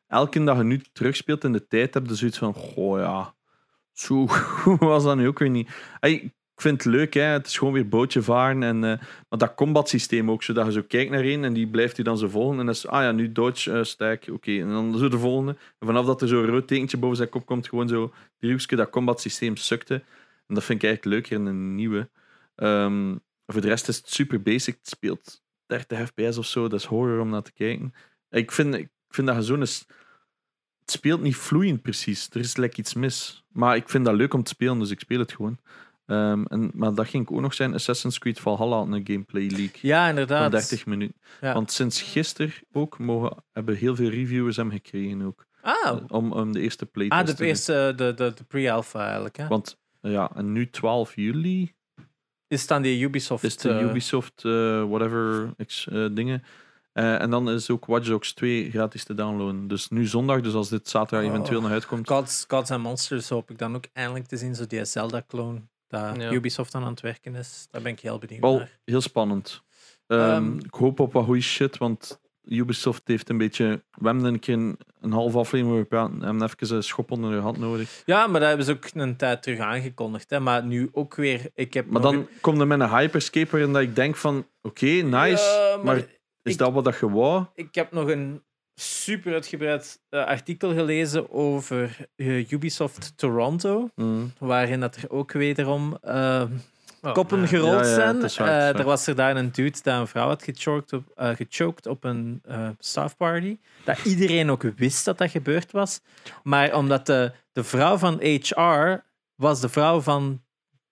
elke 0.07 0.43
dag 0.43 0.57
je 0.57 0.63
nu 0.63 0.81
terugspeelt 0.93 1.43
in 1.43 1.51
de 1.51 1.67
tijd, 1.67 1.93
heb 1.93 2.07
je 2.07 2.15
zoiets 2.15 2.37
van, 2.37 2.53
goh 2.53 2.99
ja, 2.99 3.35
zo 3.93 4.27
goed 4.27 4.79
was 4.93 5.03
dat 5.03 5.15
nu 5.15 5.27
ook 5.27 5.39
weer 5.39 5.49
niet. 5.49 5.69
Hey, 5.99 6.33
ik 6.59 6.65
vind 6.65 6.83
het 6.83 6.93
leuk, 6.93 7.13
hè. 7.13 7.21
het 7.21 7.47
is 7.47 7.57
gewoon 7.57 7.73
weer 7.73 7.87
bootje 7.87 8.21
varen. 8.21 8.63
En, 8.63 8.83
eh, 8.83 8.99
maar 9.29 9.39
dat 9.39 9.53
combat 9.55 9.89
systeem 9.89 10.31
ook, 10.31 10.43
zodat 10.43 10.65
je 10.65 10.71
zo 10.71 10.81
kijkt 10.87 11.11
naar 11.11 11.23
één 11.23 11.43
en 11.43 11.53
die 11.53 11.67
blijft 11.67 11.97
je 11.97 12.03
dan 12.03 12.17
zo 12.17 12.27
volgen. 12.27 12.59
En 12.59 12.65
dan 12.65 12.75
is, 12.75 12.87
ah 12.87 13.01
ja, 13.01 13.11
nu 13.11 13.31
dodge, 13.31 13.71
eh 13.71 13.83
stack, 13.83 14.27
oké. 14.31 14.51
En 14.51 14.69
dan 14.69 14.97
zo 14.97 15.07
de 15.07 15.19
volgende. 15.19 15.51
En 15.79 15.87
vanaf 15.87 16.05
dat 16.05 16.21
er 16.21 16.27
zo'n 16.27 16.45
rood 16.45 16.67
tekentje 16.67 16.97
boven 16.97 17.17
zijn 17.17 17.29
kop 17.29 17.45
komt, 17.45 17.67
gewoon 17.67 17.87
zo 17.87 18.13
driehoekje, 18.39 18.75
dat 18.75 18.89
combat 18.89 19.21
systeem 19.21 19.55
sukte. 19.55 19.93
En 20.47 20.55
dat 20.55 20.63
vind 20.63 20.83
ik 20.83 20.89
eigenlijk 20.89 21.15
leuker 21.15 21.41
in 21.41 21.45
een 21.45 21.75
nieuwe. 21.75 22.09
Ehm, 22.55 23.15
voor 23.45 23.61
de 23.61 23.67
rest 23.67 23.87
is 23.87 23.97
het 23.97 24.09
super 24.09 24.41
basic. 24.41 24.75
Het 24.75 24.89
speelt 24.89 25.41
30 25.65 26.07
fps 26.07 26.37
of 26.37 26.45
zo. 26.45 26.67
Dat 26.67 26.79
is 26.79 26.85
horror 26.85 27.19
om 27.19 27.29
naar 27.29 27.41
te 27.41 27.53
kijken. 27.53 27.93
Ik 28.29 28.51
vind, 28.51 28.75
ik 28.75 28.89
vind 29.09 29.27
dat 29.27 29.35
je 29.35 29.41
zo'n... 29.41 29.59
Het 29.59 30.97
speelt 30.97 31.21
niet 31.21 31.35
vloeiend 31.35 31.81
precies. 31.81 32.29
Er 32.33 32.39
is 32.39 32.55
lekker 32.55 32.79
iets 32.79 32.93
mis. 32.93 33.43
Maar 33.51 33.75
ik 33.75 33.89
vind 33.89 34.05
dat 34.05 34.15
leuk 34.15 34.33
om 34.33 34.43
te 34.43 34.51
spelen, 34.51 34.79
dus 34.79 34.91
ik 34.91 34.99
speel 34.99 35.19
het 35.19 35.33
gewoon. 35.33 35.59
Ehm, 36.09 36.43
en, 36.43 36.71
maar 36.73 36.93
dat 36.93 37.07
ging 37.07 37.29
ook 37.29 37.41
nog 37.41 37.53
zijn. 37.53 37.73
Assassin's 37.73 38.19
Creed 38.19 38.39
Valhalla 38.39 38.75
had 38.75 38.87
een 38.87 39.07
gameplay 39.07 39.47
leak 39.47 39.75
Ja, 39.75 39.99
van 39.99 40.09
inderdaad. 40.09 40.51
30 40.51 40.85
minuten. 40.85 41.15
Ja. 41.41 41.53
Want 41.53 41.71
sinds 41.71 42.01
gisteren 42.01 42.53
ook 42.71 42.99
mogen, 42.99 43.43
hebben 43.51 43.75
heel 43.75 43.95
veel 43.95 44.09
reviewers 44.09 44.55
hem 44.55 44.71
gekregen 44.71 45.21
ook. 45.21 45.45
Ah, 45.61 45.97
Om, 46.07 46.31
om 46.31 46.51
de 46.53 46.59
eerste 46.59 46.85
playtest 46.85 47.29
ah 47.31 47.37
de 47.37 47.45
eerste, 47.45 47.93
de, 47.95 48.13
de, 48.13 48.33
de 48.35 48.43
pre-alpha 48.43 49.03
eigenlijk. 49.05 49.37
Hè? 49.37 49.47
Want 49.47 49.77
ja, 50.01 50.31
en 50.35 50.51
nu 50.51 50.69
12 50.69 51.15
juli 51.15 51.73
Is 52.47 52.67
dan 52.67 52.81
die 52.81 53.01
Ubisoft. 53.03 53.43
is 53.43 53.57
de 53.57 53.69
eh, 53.69 53.81
Ubisoft 53.81 54.45
eh, 54.45 54.83
whatever 54.89 55.53
ex- 55.57 55.87
eh, 55.87 56.05
dingen. 56.11 56.43
Eh, 56.93 57.21
en 57.21 57.29
dan 57.29 57.49
is 57.49 57.69
ook 57.69 57.85
Watch 57.85 58.07
Dogs 58.07 58.33
2 58.33 58.69
gratis 58.69 59.03
te 59.03 59.13
downloaden. 59.13 59.67
Dus 59.67 59.89
nu 59.89 60.05
zondag, 60.05 60.41
dus 60.41 60.53
als 60.53 60.69
dit 60.69 60.89
zaterdag 60.89 61.27
Oh. 61.27 61.33
eventueel 61.33 61.61
nog 61.61 61.71
uitkomt. 61.71 62.07
Gods, 62.07 62.45
Gods 62.47 62.71
and 62.71 62.83
Monsters 62.83 63.29
hoop 63.29 63.49
ik 63.51 63.57
dan 63.57 63.75
ook 63.75 63.85
eindelijk 63.93 64.25
te 64.25 64.37
zien. 64.37 64.55
Zo 64.55 64.65
die 64.67 64.85
Zelda-clone. 64.85 65.61
Dat 65.89 66.15
Ja. 66.21 66.31
Ubisoft 66.31 66.75
aan 66.75 66.83
aan 66.83 66.91
het 66.91 67.01
werken 67.01 67.35
is. 67.35 67.67
Daar 67.71 67.81
ben 67.81 67.91
ik 67.91 67.99
heel 67.99 68.17
benieuwd 68.19 68.41
Wel 68.41 68.57
naar. 68.57 68.79
heel 68.85 69.01
spannend. 69.01 69.63
Ehm, 70.07 70.19
Ehm, 70.21 70.57
ik 70.57 70.73
hoop 70.73 70.99
op 70.99 71.13
wat 71.13 71.25
goede 71.25 71.41
shit, 71.41 71.77
want 71.77 72.19
Ubisoft 72.43 73.01
heeft 73.05 73.29
een 73.29 73.37
beetje. 73.37 73.83
We 73.91 74.05
hebben 74.07 74.23
een 74.25 74.39
keer 74.39 74.53
een, 74.53 74.77
een 75.01 75.11
half 75.11 75.35
aflevering 75.35 75.79
gepraat 75.79 76.09
en 76.11 76.21
hebben 76.21 76.49
even 76.53 76.75
een 76.75 76.83
schop 76.83 77.11
onder 77.11 77.31
de 77.31 77.37
hand 77.37 77.57
nodig. 77.57 78.03
Ja, 78.05 78.27
maar 78.27 78.39
dat 78.39 78.47
hebben 78.49 78.65
ze 78.65 78.71
ook 78.71 78.85
een 78.93 79.15
tijd 79.15 79.43
terug 79.43 79.59
aangekondigd. 79.59 80.29
Hè. 80.29 80.39
Maar 80.39 80.63
nu 80.65 80.89
ook 80.91 81.15
weer. 81.15 81.49
Ik 81.55 81.73
heb 81.73 81.85
Maar 81.89 82.01
nog 82.01 82.11
dan 82.11 82.27
komt 82.41 82.59
er 82.59 82.67
met 82.67 82.79
een 82.79 82.89
hyperscape 82.97 83.51
waarin 83.51 83.73
dat 83.73 83.81
ik 83.81 83.95
denk 83.95 84.15
van 84.15 84.47
oké, 84.61 84.85
nice, 84.85 85.43
Ja, 85.43 85.75
maar, 85.75 85.85
maar 85.85 85.97
is 86.43 86.53
ik- 86.53 86.57
dat 86.57 86.73
wat 86.73 86.83
dat 86.83 86.99
je 86.99 87.09
wou? 87.11 87.45
Ik 87.53 87.75
heb 87.75 87.91
nog 87.91 88.07
een 88.09 88.43
super 88.79 89.33
uitgebreid 89.33 89.99
eh, 90.09 90.25
artikel 90.25 90.73
gelezen 90.73 91.31
over 91.31 91.97
eh, 92.15 92.51
Ubisoft 92.51 93.13
Toronto. 93.15 93.89
Mm. 93.95 94.33
Waarin 94.37 94.79
dat 94.79 94.95
er 94.95 95.09
ook 95.09 95.31
wederom 95.31 95.97
Oh, 97.01 97.13
koppen 97.13 97.47
gerold 97.47 97.85
Ja, 97.85 98.27
zijn. 98.27 98.47
Eh, 98.47 98.77
er 98.79 98.83
was 98.83 99.07
er 99.07 99.15
daar 99.15 99.35
een 99.35 99.51
dude 99.51 99.77
dat 99.83 99.99
een 99.99 100.07
vrouw 100.07 100.27
had 100.27 100.43
gechoked 100.43 100.93
op, 100.93 101.03
eh, 101.15 101.29
gechoked 101.35 101.85
op 101.87 102.03
een 102.03 102.39
eh 102.43 102.69
staff 102.79 103.17
party. 103.17 103.57
Dat 103.85 104.05
iedereen 104.05 104.51
ook 104.51 104.61
wist 104.75 105.05
dat 105.05 105.17
dat 105.17 105.31
gebeurd 105.31 105.71
was. 105.71 105.99
Maar 106.43 106.75
omdat 106.75 107.05
de, 107.05 107.31
de 107.51 107.63
vrouw 107.63 107.97
van 107.97 108.19
HR 108.21 109.03
was 109.35 109.61
de 109.61 109.69
vrouw 109.69 110.01
van 110.01 110.41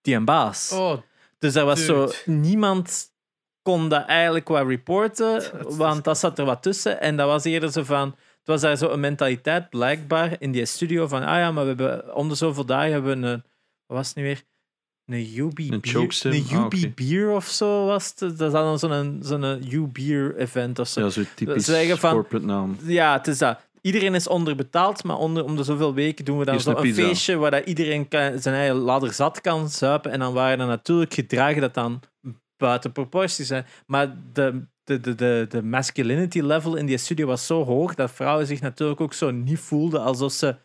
die 0.02 0.16
een 0.16 0.26
baas. 0.26 0.72
Oh, 0.72 0.98
Dus 1.40 1.56
er 1.56 1.66
was 1.66 1.86
zo 1.86 2.12
niemand 2.26 3.12
kon 3.68 3.90
dat 3.90 4.06
eigenlijk 4.06 4.48
wat 4.48 4.68
reporten, 4.68 5.44
want 5.84 6.04
dat 6.04 6.18
zat 6.18 6.40
er 6.40 6.46
wat 6.46 6.62
tussen. 6.64 7.02
En 7.02 7.18
dat 7.18 7.28
was 7.28 7.44
eerder 7.44 7.72
zo 7.72 7.84
van. 7.84 8.08
Het 8.08 8.56
was 8.56 8.62
daar 8.62 8.78
zo 8.78 8.90
een 8.90 9.00
mentaliteit 9.00 9.70
blijkbaar 9.70 10.36
in 10.40 10.52
die 10.52 10.66
studio 10.66 11.08
van. 11.08 11.22
Ah 11.24 11.38
ja, 11.38 11.52
maar 11.52 11.64
we 11.64 11.68
hebben 11.70 12.16
om 12.16 12.30
de 12.30 12.36
zoveel 12.36 12.66
dagen 12.66 12.92
hebben 12.92 13.22
we 13.22 13.28
een. 13.28 13.44
Wat 13.86 13.98
was 13.98 14.08
het 14.08 14.16
nu 14.16 14.24
weer? 14.24 14.42
Een 15.06 15.34
UB 15.38 15.58
Een 15.60 15.80
beer, 15.82 16.22
een 16.24 16.46
Ah, 16.54 16.64
UB 16.66 16.96
beer 16.96 17.30
of 17.32 17.46
zo 17.46 17.86
was 17.86 18.14
het. 18.16 18.38
Dat 18.38 18.42
is 18.48 18.52
dan 18.52 18.80
zo'n 18.80 19.20
zo'n 19.22 19.64
U-beer 19.72 20.36
event 20.38 20.80
of 20.80 20.88
zo. 20.88 21.02
Ja, 21.02 21.10
zo 21.10 21.22
typisch 21.36 21.66
zeggen 21.66 21.98
van- 21.98 22.14
corporate 22.14 22.46
naam. 22.46 22.78
Ja, 22.84 23.14
het 23.18 23.28
is 23.28 23.38
dat. 23.38 23.60
Iedereen 23.82 24.16
is 24.16 24.28
onderbetaald, 24.28 25.04
maar 25.04 25.18
onder, 25.18 25.44
om 25.44 25.56
de 25.56 25.64
zoveel 25.64 25.94
weken 25.94 26.26
doen 26.26 26.38
we 26.38 26.46
dan 26.46 26.54
Hier 26.56 26.64
is 26.64 26.70
zo 26.72 26.78
een 26.80 26.86
een 26.86 26.94
pizza. 26.94 27.08
feestje 27.08 27.36
waar 27.36 27.52
dat 27.52 27.66
iedereen 27.66 28.08
kan, 28.08 28.40
zijn 28.40 28.56
eigen 28.56 28.76
ladder 28.76 29.14
zat 29.14 29.42
kan 29.42 29.70
zuipen. 29.70 30.12
En 30.12 30.20
dan 30.20 30.34
waren 30.34 30.60
er 30.60 30.68
natuurlijk 30.68 31.14
gedragen 31.14 31.62
dat 31.62 31.74
dan 31.74 32.00
buiten 32.58 32.92
proportie 32.92 33.46
zijn. 33.46 33.66
Maar 33.86 34.16
de, 34.34 34.66
de, 34.84 35.00
de, 35.00 35.16
de, 35.16 35.46
de 35.50 35.64
masculinity 35.64 36.40
level 36.42 36.76
in 36.76 36.86
die 36.86 36.98
studio 36.98 37.26
was 37.28 37.46
zo 37.46 37.64
hoog 37.66 37.96
dat 37.96 38.12
vrouwen 38.12 38.48
zich 38.48 38.62
natuurlijk 38.62 39.02
ook 39.02 39.14
zo 39.14 39.32
niet 39.32 39.60
voelden 39.60 40.02
alsof 40.02 40.32
ze 40.32 40.56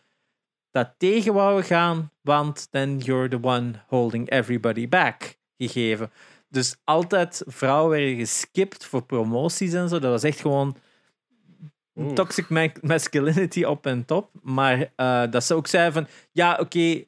dat 0.71 0.93
tegen 0.97 1.33
wouden 1.33 1.63
gaan, 1.63 2.11
want 2.21 2.67
then 2.71 2.97
you're 2.97 3.29
the 3.29 3.39
one 3.41 3.71
holding 3.87 4.29
everybody 4.29 4.89
back 4.89 5.37
gegeven. 5.57 6.11
Dus 6.49 6.75
altijd 6.83 7.43
vrouwen 7.45 7.89
werden 7.89 8.15
geskipt 8.15 8.85
voor 8.85 9.05
promoties 9.05 9.73
en 9.73 9.89
zo. 9.89 9.99
Dat 9.99 10.11
was 10.11 10.23
echt 10.23 10.39
gewoon 10.39 10.77
Oeh. 11.95 12.13
toxic 12.13 12.49
ma- 12.49 12.71
masculinity 12.81 13.63
op 13.63 13.85
en 13.85 14.05
top. 14.05 14.29
Maar 14.41 14.91
eh, 14.95 15.23
dat 15.31 15.43
ze 15.43 15.53
ook 15.53 15.67
zeiden 15.67 15.93
van, 15.93 16.07
ja, 16.31 16.57
oké, 16.59 17.03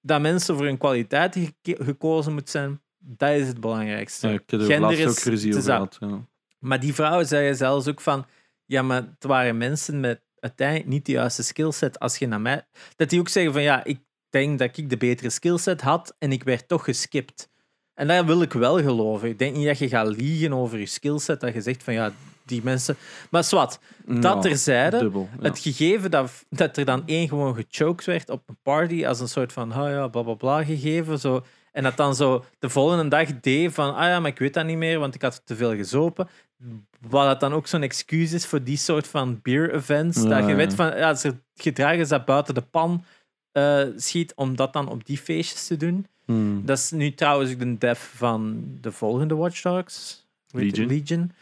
dat 0.00 0.20
mensen 0.20 0.56
voor 0.56 0.64
hun 0.64 0.78
kwaliteit 0.78 1.52
gekozen 1.62 2.32
moeten 2.32 2.50
zijn, 2.50 2.80
dat 3.06 3.30
is 3.30 3.46
het 3.48 3.60
belangrijkste. 3.60 4.26
Ja, 4.26 4.32
ik 4.32 4.42
heb 4.46 4.60
er 4.60 4.66
Gender 4.66 5.08
ook 5.08 5.18
ruzie 5.18 5.56
over 5.56 5.62
gehad. 5.62 5.96
Ja. 6.00 6.20
Maar 6.58 6.80
die 6.80 6.94
vrouwen 6.94 7.26
zeiden 7.26 7.56
zelfs 7.56 7.88
ook 7.88 8.00
van, 8.00 8.26
ja, 8.64 8.82
maar 8.82 9.02
het 9.02 9.24
waren 9.24 9.56
mensen 9.56 10.00
met 10.00 10.20
uiteindelijk 10.40 10.88
niet 10.88 11.06
de 11.06 11.12
juiste 11.12 11.42
skillset. 11.42 11.98
Als 11.98 12.16
je 12.16 12.26
naar 12.26 12.40
mij... 12.40 12.66
Dat 12.96 13.10
die 13.10 13.20
ook 13.20 13.28
zeggen 13.28 13.52
van, 13.52 13.62
ja, 13.62 13.84
ik 13.84 14.00
denk 14.30 14.58
dat 14.58 14.76
ik 14.76 14.90
de 14.90 14.96
betere 14.96 15.30
skillset 15.30 15.80
had 15.80 16.14
en 16.18 16.32
ik 16.32 16.42
werd 16.42 16.68
toch 16.68 16.84
geskipt. 16.84 17.48
En 17.94 18.06
dat 18.06 18.24
wil 18.24 18.42
ik 18.42 18.52
wel 18.52 18.82
geloven. 18.82 19.28
Ik 19.28 19.38
denk 19.38 19.56
niet 19.56 19.66
dat 19.66 19.78
je 19.78 19.88
gaat 19.88 20.16
liegen 20.16 20.52
over 20.52 20.78
je 20.78 20.86
skillset, 20.86 21.40
dat 21.40 21.54
je 21.54 21.60
zegt 21.60 21.82
van, 21.82 21.94
ja, 21.94 22.12
die 22.44 22.62
mensen... 22.62 22.96
Maar 23.30 23.44
zwart, 23.44 23.78
dat 24.04 24.22
Ja, 24.22 24.38
terzijde... 24.38 24.98
dubbel. 24.98 25.28
ja. 25.38 25.48
Het 25.48 25.58
gegeven 25.58 26.10
dat, 26.10 26.44
dat 26.50 26.76
er 26.76 26.84
dan 26.84 27.02
één 27.06 27.28
gewoon 27.28 27.54
gechoked 27.54 28.06
werd 28.06 28.30
op 28.30 28.48
een 28.48 28.58
party 28.62 29.06
als 29.06 29.20
een 29.20 29.28
soort 29.28 29.52
van, 29.52 29.70
oh 29.70 29.88
ja, 29.88 30.08
bla 30.08 30.22
bla 30.22 30.34
bla 30.34 30.64
gegeven. 30.64 31.18
Zo. 31.18 31.44
En 31.76 31.82
dat 31.82 31.96
dan 31.96 32.14
zo 32.14 32.44
de 32.58 32.68
volgende 32.68 33.08
dag 33.08 33.40
deed 33.40 33.72
van, 33.74 33.94
ah 33.94 34.02
ja, 34.08 34.20
maar 34.20 34.30
ik 34.30 34.38
weet 34.38 34.54
dat 34.54 34.64
niet 34.66 34.76
meer, 34.76 34.98
want 34.98 35.14
ik 35.14 35.22
had 35.22 35.42
te 35.44 35.56
veel 35.56 35.74
gezopen. 35.76 36.28
Wat 37.08 37.26
dat 37.26 37.40
dan 37.40 37.52
ook 37.52 37.66
zo'n 37.66 37.82
excuus 37.82 38.32
is 38.32 38.46
voor 38.46 38.62
die 38.62 38.76
soort 38.76 39.06
van 39.08 39.40
beer 39.42 39.74
events. 39.74 40.22
Ja, 40.22 40.28
dat 40.28 40.48
je 40.48 40.54
weet 40.54 40.74
van, 40.74 40.86
ja, 40.96 41.08
als 41.08 41.24
er 41.24 41.38
gedrag 41.54 41.94
is 41.94 42.08
dat 42.08 42.24
buiten 42.24 42.54
de 42.54 42.60
pan 42.60 43.04
eh, 43.52 43.82
schiet, 43.96 44.32
om 44.34 44.56
dat 44.56 44.72
dan 44.72 44.88
op 44.88 45.06
die 45.06 45.18
feestjes 45.18 45.66
te 45.66 45.76
doen. 45.76 46.06
Hmm. 46.24 46.62
Dat 46.66 46.78
is 46.78 46.90
nu 46.90 47.14
trouwens 47.14 47.52
ook 47.52 47.58
de 47.58 47.78
dev 47.78 47.98
van 47.98 48.64
de 48.80 48.92
volgende 48.92 49.34
Watch 49.34 49.62
Dogs. 49.62 50.26
Legion. 50.50 50.86
Legion. 50.86 51.32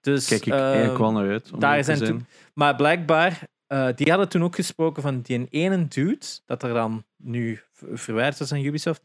Dus, 0.00 0.26
Kijk 0.28 0.46
ik 0.46 0.52
ehm, 0.52 0.62
eigenlijk 0.62 0.98
wel 0.98 1.12
naar 1.12 1.30
uit. 1.30 1.50
daar 1.60 1.84
zijn 1.84 1.98
toen- 1.98 2.26
maar 2.54 2.76
blijkbaar, 2.76 3.40
eh, 3.66 3.88
die 3.94 4.08
hadden 4.10 4.28
toen 4.28 4.42
ook 4.42 4.54
gesproken 4.54 5.02
van 5.02 5.20
die 5.20 5.46
ene 5.50 5.88
dude, 5.88 6.26
dat 6.46 6.62
er 6.62 6.74
dan 6.74 7.04
nu 7.16 7.60
verwijderd 7.92 8.40
is 8.40 8.52
aan 8.52 8.64
Ubisoft, 8.64 9.02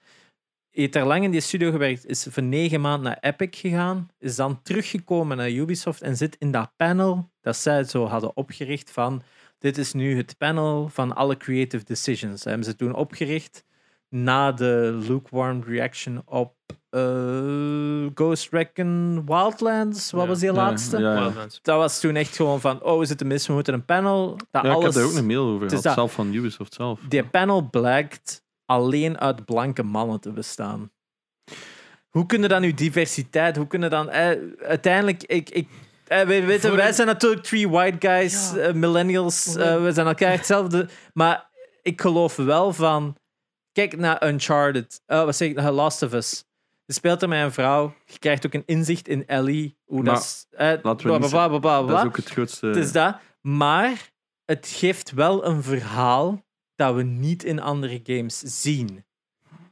heeft 0.82 0.96
er 0.96 1.06
lang 1.06 1.24
in 1.24 1.32
die 1.32 1.40
studio 1.42 1.72
gewerkt, 1.72 2.06
is 2.06 2.28
voor 2.30 2.44
negen 2.44 2.82
maanden 2.82 3.04
naar 3.04 3.32
Epic 3.34 3.60
gegaan, 3.60 4.10
is 4.20 4.36
dan 4.36 4.62
teruggekomen 4.62 5.38
naar 5.38 5.52
Ubisoft 5.52 6.02
en 6.02 6.18
zit 6.18 6.36
in 6.40 6.52
dat 6.52 6.72
panel 6.78 7.30
dat 7.42 7.58
zij 7.58 7.84
zo 7.84 8.06
hadden 8.06 8.38
opgericht 8.38 8.92
van 8.92 9.22
dit 9.60 9.78
is 9.78 9.94
nu 9.94 10.18
het 10.18 10.36
panel 10.38 10.90
van 10.90 11.16
alle 11.16 11.38
creative 11.38 11.84
decisions. 11.84 12.34
Dat 12.36 12.44
hebben 12.44 12.64
ze 12.66 12.76
toen 12.76 12.94
opgericht 12.96 13.64
na 14.10 14.52
de 14.52 15.00
lukewarm 15.08 15.64
reaction 15.68 16.22
op 16.26 16.54
eh, 16.90 18.06
Ghost 18.16 18.48
Recon 18.52 19.22
Wildlands. 19.26 20.12
Wat 20.12 20.22
Ja. 20.22 20.28
was 20.28 20.40
die 20.40 20.48
Ja, 20.50 20.56
laatste? 20.56 20.98
Ja, 21.00 21.14
ja. 21.14 21.20
Wildlands. 21.22 21.60
Dat 21.62 21.78
was 21.78 22.00
toen 22.00 22.16
echt 22.16 22.36
gewoon 22.36 22.62
van, 22.62 22.84
oh, 22.84 23.00
we 23.00 23.06
zitten 23.06 23.28
mis, 23.28 23.48
we 23.48 23.54
moeten 23.54 23.74
een 23.74 23.86
panel. 23.86 24.38
Dat 24.52 24.64
Ja, 24.64 24.70
ik 24.70 24.76
alles, 24.76 24.84
heb 24.86 24.94
daar 24.94 25.04
ook 25.12 25.18
een 25.18 25.26
mail 25.26 25.46
over 25.48 25.66
is 25.66 25.80
gehad, 25.82 25.96
zelf 25.96 26.14
van 26.14 26.34
Ubisoft 26.34 26.74
zelf. 26.74 27.00
Die 27.10 27.24
panel 27.26 27.70
blijkt 27.70 28.44
alleen 28.66 29.20
uit 29.20 29.46
blanke 29.46 29.84
mannen 29.84 30.20
te 30.20 30.32
bestaan. 30.32 30.92
Hoe 32.10 32.26
kunnen 32.26 32.50
dan 32.50 32.64
uw 32.64 32.74
diversiteit, 32.74 33.56
hoe 33.56 33.68
kunnen 33.68 33.90
dan... 33.90 34.10
Eh, 34.10 34.32
uiteindelijk, 34.68 35.24
ik... 35.24 35.50
ik 35.50 35.68
eh, 36.08 36.22
wij, 36.22 36.46
weten, 36.46 36.70
Voor 36.70 36.78
wij 36.78 36.92
zijn 36.94 37.08
natuurlijk 37.08 37.44
three 37.44 37.70
white 37.70 38.08
guys, 38.08 38.52
Ja. 38.54 38.58
eh, 38.62 38.74
millennials, 38.74 39.56
eh, 39.56 39.82
we 39.84 39.92
zijn 39.94 40.08
elkaar 40.08 40.32
hetzelfde. 40.32 40.88
Maar 41.14 41.50
ik 41.82 42.02
geloof 42.02 42.36
wel 42.36 42.74
van... 42.74 43.16
Kijk 43.72 43.98
naar 43.98 44.28
Uncharted, 44.28 45.02
eh, 45.06 45.24
wat 45.24 45.36
zeg 45.36 45.50
ik, 45.50 45.56
naar 45.56 45.72
Last 45.72 46.02
of 46.02 46.14
Us. 46.14 46.44
Je 46.86 46.94
speelt 46.94 47.22
er 47.22 47.28
met 47.28 47.44
een 47.44 47.52
vrouw, 47.52 47.94
je 48.06 48.20
krijgt 48.20 48.46
ook 48.46 48.54
een 48.54 48.64
inzicht 48.66 49.08
in 49.08 49.28
Ellie, 49.28 49.78
hoe 49.86 50.04
Maar 50.04 50.14
dat 50.14 50.24
is... 50.24 50.46
eh, 50.50 50.68
laten 50.68 50.82
we 50.82 50.94
bla, 50.96 51.02
bla, 51.04 51.18
niet 51.18 51.30
bla, 51.30 51.48
bla, 51.48 51.82
bla, 51.82 51.88
Dat 51.88 52.00
is 52.00 52.06
ook 52.06 52.16
het 52.16 52.30
grootste. 52.30 52.68
Het 52.68 52.76
is 52.76 52.92
dat. 52.92 53.16
Maar 53.42 54.12
het 54.46 54.68
geeft 54.68 55.12
wel 55.12 55.46
een 55.46 55.64
verhaal 55.64 56.45
dat 56.76 56.96
we 56.96 57.04
niet 57.04 57.44
in 57.44 57.60
andere 57.62 58.00
games 58.04 58.40
zien. 58.40 59.04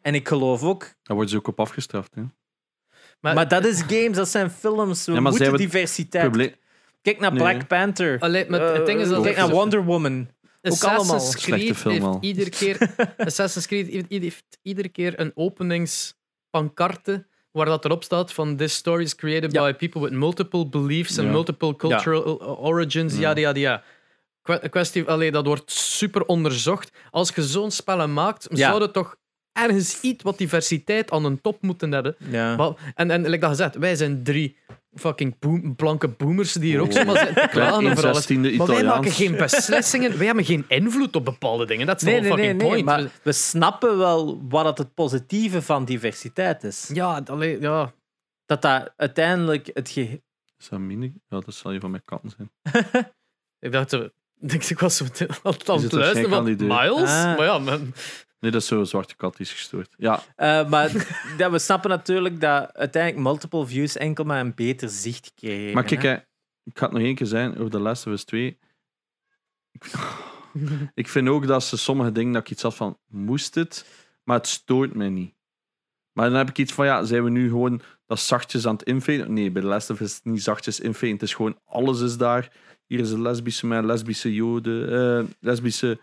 En 0.02 0.16
ik 0.16 0.28
geloof 0.28 0.64
ook... 0.64 0.82
Daar 0.82 0.94
worden 1.16 1.30
ze 1.30 1.38
ook 1.38 1.48
op 1.48 1.60
afgestraft. 1.60 2.16
Hè. 2.16 2.22
Maar, 3.20 3.34
Maar 3.36 3.48
dat 3.48 3.66
is 3.66 3.82
games, 3.82 4.16
dat 4.18 4.30
zijn 4.30 4.50
films. 4.52 5.06
We 5.06 5.12
Ja, 5.14 5.20
maar 5.20 5.32
moeten 5.32 5.52
we- 5.52 5.58
diversiteit... 5.58 6.56
Kijk 7.02 7.20
naar 7.20 7.34
Nee. 7.34 7.40
Black 7.42 7.68
Panther. 7.68 8.20
Allee, 8.20 8.50
maar 8.50 8.62
het 8.62 8.86
ding 8.86 9.00
is 9.00 9.08
dat- 9.10 9.24
Kijk 9.24 9.36
naar 9.38 9.50
Wonder 9.50 9.84
Woman. 9.84 10.12
allemaal. 10.12 10.30
Assassin's 10.62 11.32
Slechte 11.42 11.52
Creed 11.66 11.78
film 11.78 11.94
heeft 11.94 12.06
al. 12.06 12.18
iedere 12.22 12.50
keer, 12.50 12.96
Assassin's 13.18 13.68
Creed 13.68 13.88
heeft, 13.88 14.10
heeft 14.10 14.58
iedere 14.62 14.90
keer 14.90 15.20
een 15.20 15.32
openingspancarte 15.36 17.26
waar 17.52 17.66
dat 17.66 17.86
erop 17.86 18.04
staat 18.04 18.34
van 18.34 18.56
this 18.56 18.74
story 18.74 19.04
is 19.04 19.16
created 19.16 19.52
Ja. 19.52 19.64
by 19.72 19.74
people 19.74 20.02
with 20.02 20.12
multiple 20.20 20.68
beliefs 20.70 21.18
and 21.18 21.28
Ja. 21.28 21.34
multiple 21.34 21.76
cultural 21.76 22.24
origins, 22.58 23.14
Ja. 23.14 23.20
yada 23.20 23.40
yada 23.42 23.60
yada. 23.60 23.84
Kwestie, 24.70 25.04
allee, 25.04 25.32
dat 25.32 25.46
wordt 25.46 25.72
super 25.72 26.26
onderzocht. 26.26 26.92
Als 27.12 27.32
je 27.36 27.44
zo'n 27.44 27.72
spellen 27.72 28.14
maakt, 28.14 28.48
Ja. 28.50 28.70
zou 28.70 28.82
je 28.82 28.92
toch 28.92 29.16
ergens 29.52 30.02
iets 30.02 30.24
wat 30.24 30.38
diversiteit 30.38 31.12
aan 31.12 31.26
een 31.26 31.42
top 31.42 31.62
moeten 31.62 31.92
hebben. 31.92 32.16
Ja. 32.18 32.56
Maar- 32.56 32.94
En, 32.96 33.12
en 33.12 33.22
like 33.22 33.38
dat 33.40 33.50
gezegd, 33.50 33.76
wij 33.76 33.96
zijn 33.96 34.24
drie 34.24 34.58
fucking 34.94 35.40
boom, 35.40 35.76
blanke 35.76 36.08
boomers 36.08 36.54
die 36.54 36.70
hier 36.72 36.80
ook 36.82 36.92
zomaar 36.92 37.18
zitten 37.18 37.36
te 37.36 37.48
klagen 37.48 37.86
Een 37.86 37.92
over 37.92 38.08
alles. 38.08 38.28
Maar 38.28 38.68
wij 38.68 38.84
maken 38.84 39.12
geen 39.12 39.36
beslissingen, 39.36 40.18
wij 40.18 40.26
hebben 40.26 40.46
geen 40.46 40.66
invloed 40.68 41.16
op 41.16 41.26
bepaalde 41.26 41.66
dingen. 41.66 41.88
Dat 41.88 41.96
is 41.96 42.04
Nee, 42.04 42.16
de 42.16 42.22
nee, 42.22 42.30
fucking 42.32 42.58
nee. 42.58 42.68
point. 42.70 42.86
Maar 42.86 43.10
we 43.24 43.32
snappen 43.32 43.98
wel 43.98 44.42
wat 44.50 44.66
het, 44.66 44.78
het 44.78 44.94
positieve 44.94 45.62
van 45.62 45.86
diversiteit 45.86 46.64
is. 46.64 46.90
Ja, 46.94 47.22
allee, 47.26 47.62
ja. 47.62 47.94
Dat 48.46 48.62
dat 48.62 48.94
uiteindelijk 48.98 49.70
het 49.74 49.90
ge... 49.90 50.22
Is 50.58 50.70
dat 50.70 50.80
mini? 50.80 51.14
Ja, 51.28 51.40
dat 51.40 51.54
zal 51.54 51.72
je 51.72 51.80
van 51.80 51.92
mijn 51.92 52.04
katten 52.06 52.30
zijn. 52.38 52.52
Ik 53.60 53.72
dacht, 53.72 53.92
eh, 54.48 54.54
Ik, 54.54 54.64
ik 54.70 54.80
was 54.80 54.98
zo 54.98 55.06
te- 55.06 55.28
aan 55.44 55.54
het- 55.54 55.92
luisteren 55.92 56.30
van. 56.30 56.44
Miles. 56.44 57.10
Ah. 57.10 57.38
Maar 57.38 57.44
ja, 57.46 57.60
man, 57.60 57.94
Nee, 58.40 58.52
dat 58.52 58.62
is 58.62 58.68
zo'n 58.68 58.86
zwarte 58.86 59.16
kat 59.16 59.38
die 59.38 59.46
is 59.46 59.52
gestoord. 59.54 59.94
Ja, 59.98 60.24
Eh, 60.36 60.70
maar 60.70 60.92
ja, 61.38 61.52
we 61.52 61.60
snappen 61.60 61.90
natuurlijk 61.90 62.42
dat 62.42 62.74
uiteindelijk 62.74 63.24
multiple 63.24 63.66
views 63.66 63.98
enkel 63.98 64.24
maar 64.24 64.40
een 64.40 64.56
beter 64.56 64.90
zicht 64.90 65.32
kregen. 65.36 65.74
maar 65.74 65.84
kijk, 65.84 66.02
hè. 66.02 66.14
ik 66.64 66.78
ga 66.78 66.86
het 66.86 66.92
nog 66.94 67.02
één 67.02 67.16
keer 67.16 67.28
zijn 67.28 67.58
over 67.58 67.72
The 67.72 67.80
Last 67.80 68.08
of 68.08 68.14
Us 68.14 68.24
2. 68.24 68.60
Ik, 69.72 69.92
ik 70.94 71.08
vind 71.08 71.28
ook 71.28 71.48
dat 71.48 71.64
ze 71.64 71.78
sommige 71.78 72.12
dingen 72.12 72.34
dat 72.34 72.42
ik 72.42 72.50
iets 72.52 72.62
had 72.62 72.76
van, 72.76 72.98
moest 73.08 73.56
het? 73.56 73.86
Maar 74.24 74.38
het 74.38 74.48
stoort 74.48 74.94
mij 74.94 75.10
niet. 75.10 75.34
Maar 76.12 76.30
dan 76.30 76.38
heb 76.38 76.50
ik 76.50 76.58
iets 76.58 76.74
van, 76.74 76.86
ja, 76.86 77.04
zijn 77.04 77.24
we 77.24 77.30
nu 77.30 77.48
gewoon 77.50 77.82
dat 78.06 78.20
zachtjes 78.20 78.68
aan 78.68 78.74
het 78.76 78.84
infaden? 78.84 79.34
Nee, 79.34 79.52
bij 79.52 79.62
The 79.62 79.68
Last 79.68 79.90
of 79.90 80.00
Us 80.00 80.10
is 80.10 80.16
het 80.16 80.26
niet 80.26 80.44
zachtjes 80.44 80.80
infaden. 80.80 81.12
Het 81.14 81.22
is 81.22 81.34
gewoon, 81.34 81.60
alles 81.66 82.02
is 82.02 82.18
daar. 82.18 82.52
Hier 82.88 83.00
is 83.00 83.12
een 83.12 83.22
lesbische 83.22 83.66
man, 83.66 83.86
lesbische 83.86 84.34
joden, 84.34 84.92
eh, 85.20 85.26
lesbische 85.40 86.00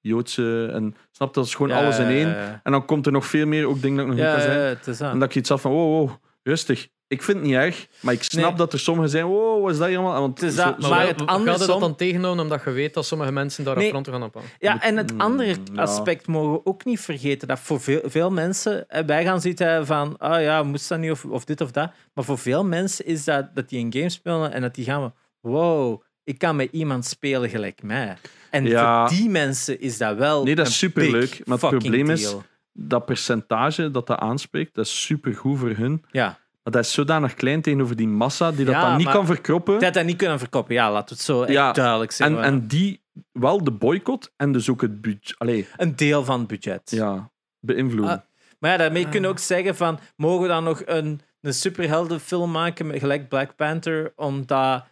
joodse. 0.00 0.70
En 0.72 0.96
snap 1.10 1.28
je, 1.28 1.34
dat 1.34 1.44
is 1.46 1.54
gewoon 1.54 1.76
Ja, 1.76 1.82
alles 1.82 1.98
in 1.98 2.06
één. 2.06 2.28
ja, 2.28 2.34
ja. 2.42 2.60
En 2.62 2.72
dan 2.72 2.84
komt 2.84 3.06
er 3.06 3.12
nog 3.12 3.26
veel 3.26 3.46
meer, 3.46 3.66
ook 3.68 3.82
dingen 3.82 3.96
dat 3.96 4.06
ik 4.06 4.12
nog 4.12 4.20
Ja, 4.20 4.32
niet 4.34 4.42
kan 4.42 4.52
ja, 4.52 4.58
zijn. 4.60 4.68
het 4.76 4.86
is 4.86 5.00
aan. 5.00 5.12
En 5.12 5.18
dat 5.18 5.28
ik 5.28 5.34
iets 5.34 5.48
had 5.48 5.60
van, 5.60 5.72
wow, 5.72 5.98
wow, 5.98 6.10
rustig. 6.42 6.88
Ik 7.06 7.22
vind 7.22 7.38
het 7.38 7.46
niet 7.46 7.56
erg, 7.56 7.86
maar 8.00 8.14
ik 8.14 8.22
snap 8.22 8.44
Nee. 8.48 8.54
dat 8.54 8.72
er 8.72 8.78
sommigen 8.78 9.10
zijn, 9.10 9.24
wow, 9.26 9.62
wat 9.62 9.70
is 9.72 9.78
dat 9.78 9.88
hier 9.88 9.96
allemaal? 9.98 10.20
Want 10.20 10.40
Het 10.40 10.48
is 10.50 10.56
dat, 10.56 10.74
zo- 10.78 10.88
maar 10.88 11.06
het 11.06 11.22
Ga 11.26 11.38
je 11.38 11.44
dat 11.66 11.80
dan 11.80 11.94
tegenhouden 11.94 12.42
omdat 12.44 12.64
je 12.64 12.70
weet 12.70 12.94
dat 12.94 13.06
sommige 13.06 13.32
mensen 13.32 13.64
daar 13.64 13.76
Nee. 13.76 13.84
affronten 13.86 14.12
gaan 14.12 14.22
ophangen? 14.22 14.48
Ja, 14.58 14.82
en 14.82 14.96
het 14.96 15.12
Mm, 15.12 15.20
andere 15.20 15.56
ja. 15.72 15.82
aspect 15.82 16.26
mogen 16.26 16.52
we 16.52 16.60
ook 16.64 16.84
niet 16.84 17.00
vergeten. 17.00 17.48
Dat 17.48 17.60
voor 17.60 17.80
veel, 17.80 18.00
veel 18.04 18.30
mensen, 18.30 18.86
wij 19.06 19.24
gaan 19.24 19.40
zitten 19.40 19.86
van, 19.86 20.18
ah 20.18 20.42
ja, 20.42 20.62
moest 20.62 20.88
dat 20.88 20.98
niet, 20.98 21.10
of, 21.10 21.24
of 21.24 21.44
dit 21.44 21.60
of 21.60 21.70
dat. 21.70 21.92
Maar 22.14 22.24
voor 22.24 22.38
veel 22.38 22.64
mensen 22.64 23.06
is 23.06 23.24
dat 23.24 23.54
dat 23.54 23.68
die 23.68 23.84
een 23.84 23.92
game 23.92 24.08
spelen 24.08 24.52
en 24.52 24.60
dat 24.60 24.74
die 24.74 24.84
gaan, 24.84 25.14
wow, 25.40 26.02
ik 26.24 26.38
kan 26.38 26.56
met 26.56 26.68
iemand 26.72 27.04
spelen 27.04 27.48
gelijk 27.50 27.82
mij. 27.82 28.16
En 28.50 28.64
Ja. 28.66 29.08
voor 29.08 29.16
die 29.16 29.28
mensen 29.28 29.80
is 29.80 29.98
dat 29.98 30.16
wel. 30.16 30.44
Nee, 30.44 30.54
dat 30.54 30.66
is 30.66 30.78
superleuk, 30.78 31.40
maar 31.44 31.58
het 31.58 31.68
probleem 31.70 32.10
is- 32.10 32.34
dat 32.72 33.04
percentage 33.04 33.90
dat 33.90 34.06
dat 34.06 34.18
aanspreekt, 34.18 34.74
dat 34.74 34.84
is 34.86 35.02
supergoed 35.04 35.58
voor 35.58 35.70
hun. 35.70 36.04
Ja, 36.10 36.38
Maar 36.62 36.72
dat 36.72 36.84
is 36.84 36.92
zodanig 36.92 37.34
klein 37.34 37.62
tegenover 37.62 37.96
die 37.96 38.08
massa 38.08 38.50
die 38.52 38.64
dat 38.64 38.74
Ja, 38.74 38.88
dan 38.88 38.96
niet 38.96 39.08
kan 39.08 39.26
verkroppen. 39.26 39.80
dat 39.80 39.94
dat 39.94 40.04
niet 40.04 40.16
kunnen 40.16 40.38
verkopen. 40.38 40.74
Ja, 40.74 40.92
laat 40.92 41.10
het 41.10 41.20
zo 41.20 41.46
Ja, 41.46 41.72
duidelijk 41.72 42.12
zijn. 42.12 42.36
En, 42.36 42.42
en 42.42 42.66
die 42.66 43.02
wel 43.32 43.64
de 43.64 43.70
boycott 43.70 44.32
en 44.36 44.52
dus 44.52 44.70
ook 44.70 44.80
het 44.80 45.00
budget. 45.00 45.34
Allee, 45.38 45.68
Een 45.76 45.96
deel 45.96 46.24
van 46.24 46.38
het 46.38 46.48
budget. 46.48 46.90
ja, 46.90 47.30
beïnvloeden. 47.60 48.14
Ah, 48.14 48.20
Maar 48.58 48.70
ja, 48.70 48.76
daarmee 48.76 49.02
kunnen 49.02 49.22
we 49.22 49.28
ook 49.28 49.38
zeggen 49.38 49.76
van, 49.76 49.98
mogen 50.16 50.42
we 50.42 50.48
dan 50.48 50.64
nog 50.64 50.82
een, 50.84 51.20
een 51.40 51.54
superheldenfilm 51.54 52.50
maken 52.50 52.86
met 52.86 52.98
gelijk 52.98 53.28
Black 53.28 53.56
Panther, 53.56 54.12
omdat 54.16 54.84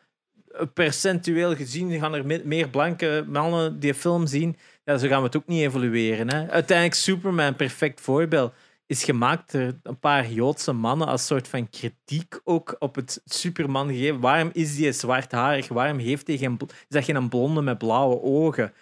percentueel 0.75 1.55
gezien 1.57 1.99
gaan 1.99 2.15
er 2.15 2.27
me- 2.27 2.43
meer 2.45 2.69
blanke 2.69 3.25
mannen 3.29 3.81
die 3.81 3.95
film 3.95 4.27
zien. 4.27 4.57
Ja, 4.85 4.99
zo 4.99 5.09
gaan 5.09 5.19
we 5.19 5.27
het 5.27 5.37
ook 5.37 5.47
niet 5.47 5.63
evalueren. 5.63 6.31
Hè. 6.35 6.51
Uiteindelijk 6.51 6.97
Superman, 6.99 7.57
perfect 7.57 8.01
voorbeeld, 8.01 8.53
is 8.87 9.05
gemaakt 9.05 9.53
door 9.53 9.73
een 9.83 9.99
paar 9.99 10.31
Joodse 10.31 10.73
mannen 10.73 11.07
als 11.07 11.27
soort 11.27 11.49
van 11.49 11.71
kritiek 11.71 12.41
ook 12.45 12.77
op 12.79 12.95
het 12.95 13.21
Superman 13.25 13.89
gegeven. 13.89 14.21
Waarom 14.21 14.51
is 14.53 14.77
die 14.77 14.93
zwartharig? 14.93 15.69
Waarom 15.69 15.99
heeft 15.99 16.27
hij 16.27 16.37
geen... 16.37 16.57
Is 16.61 16.69
dat 16.89 17.05
geen 17.05 17.29
blonde 17.29 17.63
met 17.63 17.79
blauwe 17.79 18.23
ogen? 18.23 18.73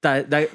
Dat, 0.00 0.30
dat, 0.30 0.48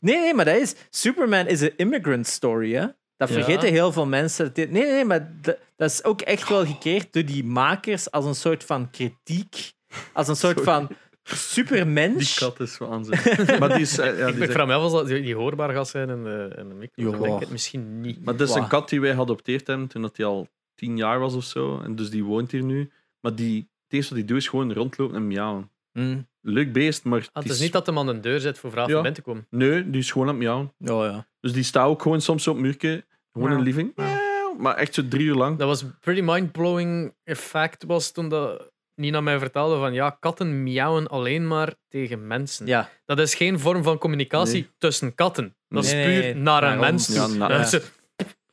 nee, 0.00 0.16
nee, 0.16 0.34
maar 0.34 0.44
dat 0.44 0.56
is... 0.56 0.74
Superman 0.90 1.46
is 1.46 1.60
een 1.60 1.76
immigrant 1.76 2.26
story, 2.26 2.72
hè? 2.74 2.86
Dat 3.16 3.28
Ja. 3.28 3.34
vergeten 3.34 3.68
heel 3.68 3.92
veel 3.92 4.06
mensen. 4.06 4.50
Nee, 4.54 4.66
nee, 4.68 5.04
maar 5.04 5.32
dat, 5.40 5.58
dat 5.76 5.90
is 5.90 6.04
ook 6.04 6.20
echt 6.20 6.48
wel 6.48 6.66
gecreëerd 6.66 7.12
door 7.12 7.24
die 7.24 7.44
makers 7.44 8.10
als 8.10 8.24
een 8.24 8.34
soort 8.34 8.64
van 8.64 8.90
kritiek. 8.90 9.72
Als 10.12 10.28
een 10.28 10.36
soort 10.36 10.60
van 10.60 10.88
supermens. 11.22 12.38
die 12.38 12.48
kat 12.48 12.60
is 12.60 12.78
waanzin. 12.78 13.18
maar 13.60 13.68
die 13.68 13.80
is, 13.80 13.98
eh, 13.98 14.18
ja, 14.18 14.26
die 14.26 14.34
ik 14.42 14.48
is 14.48 14.54
vraag 14.54 14.66
me 14.66 14.72
af 14.74 14.92
als 14.92 15.08
die, 15.08 15.22
die 15.22 15.34
hoorbaar 15.34 15.72
gaat 15.72 15.88
zijn 15.88 16.08
in 16.08 16.24
de, 16.24 16.54
in 16.58 16.68
de 16.68 16.74
micro. 16.74 17.12
Ik 17.14 17.22
denk 17.22 17.40
het 17.40 17.50
misschien 17.50 18.00
niet. 18.00 18.24
Maar 18.24 18.36
dat 18.36 18.48
is 18.48 18.54
een 18.54 18.68
kat 18.68 18.88
die 18.88 19.00
wij 19.00 19.12
geadopteerd 19.14 19.66
hebben 19.66 19.86
toen 19.88 20.02
dat 20.02 20.16
hij 20.16 20.26
al 20.26 20.48
tien 20.74 20.96
jaar 20.96 21.18
was 21.18 21.34
of 21.34 21.44
zo. 21.44 21.80
En 21.80 21.96
dus 21.96 22.10
die 22.10 22.24
woont 22.24 22.50
hier 22.50 22.62
nu. 22.64 22.90
Maar 23.20 23.34
die, 23.34 23.56
het 23.58 23.92
eerste 23.92 24.14
wat 24.14 24.18
die 24.22 24.28
doet 24.32 24.42
is 24.42 24.48
gewoon 24.48 24.72
rondlopen 24.72 25.16
en 25.16 25.26
miauwen. 25.26 25.70
Hm. 25.92 26.18
Leuk 26.40 26.72
beest, 26.72 27.04
maar 27.04 27.28
Ah, 27.32 27.42
het 27.42 27.52
is 27.52 27.60
niet 27.60 27.72
dat 27.72 27.84
de 27.84 27.92
man 27.92 28.08
een 28.08 28.20
deur 28.20 28.40
zet 28.40 28.58
voor 28.58 28.70
vragen 28.70 28.90
Ja. 28.90 28.96
om 28.96 29.02
binnen 29.02 29.22
te 29.22 29.28
komen. 29.30 29.46
Nee, 29.50 29.90
die 29.90 30.00
is 30.00 30.10
gewoon 30.10 30.28
aan 30.28 30.34
het 30.34 30.42
miauwen. 30.42 30.72
Oh, 30.78 31.04
ja. 31.12 31.26
Dus 31.40 31.52
die 31.52 31.62
staat 31.62 31.86
ook 31.86 32.02
gewoon 32.02 32.20
soms 32.20 32.48
op 32.48 32.54
het 32.54 32.64
muurtje. 32.64 33.04
Gewoon 33.32 33.56
de 33.56 33.62
living. 33.62 33.94
Maar 34.58 34.74
echt 34.76 34.94
zo 34.94 35.08
drie 35.08 35.26
uur 35.26 35.34
lang. 35.34 35.58
Dat 35.58 35.68
was 35.68 35.84
pretty 36.00 36.20
mind-blowing 36.24 37.14
effect 37.24 37.84
was 37.84 38.10
toen 38.12 38.28
dat 38.28 38.70
Nina 38.98 39.20
mij 39.20 39.38
vertelde 39.38 39.76
van 39.78 39.92
ja, 39.92 40.10
katten 40.20 40.62
miauwen 40.62 41.06
alleen 41.06 41.46
maar 41.46 41.74
tegen 41.88 42.26
mensen. 42.26 42.66
ja. 42.66 42.88
Dat 43.06 43.18
is 43.18 43.34
geen 43.34 43.58
vorm 43.58 43.82
van 43.82 43.98
communicatie 43.98 44.52
Nee. 44.60 44.70
tussen 44.78 45.14
katten. 45.14 45.56
Dat 45.68 45.84
is 45.84 45.90
puur 45.92 46.00
nee, 46.04 46.20
nee. 46.22 46.34
naar 46.34 46.62
een 46.62 46.78
mens 46.80 47.08
ons. 47.08 47.18
toe. 47.18 47.28
Ja, 47.32 47.36
na- 47.38 47.48
Dat 47.48 47.60
is 47.60 47.70
ja. 47.70 47.78
zo- 47.78 47.84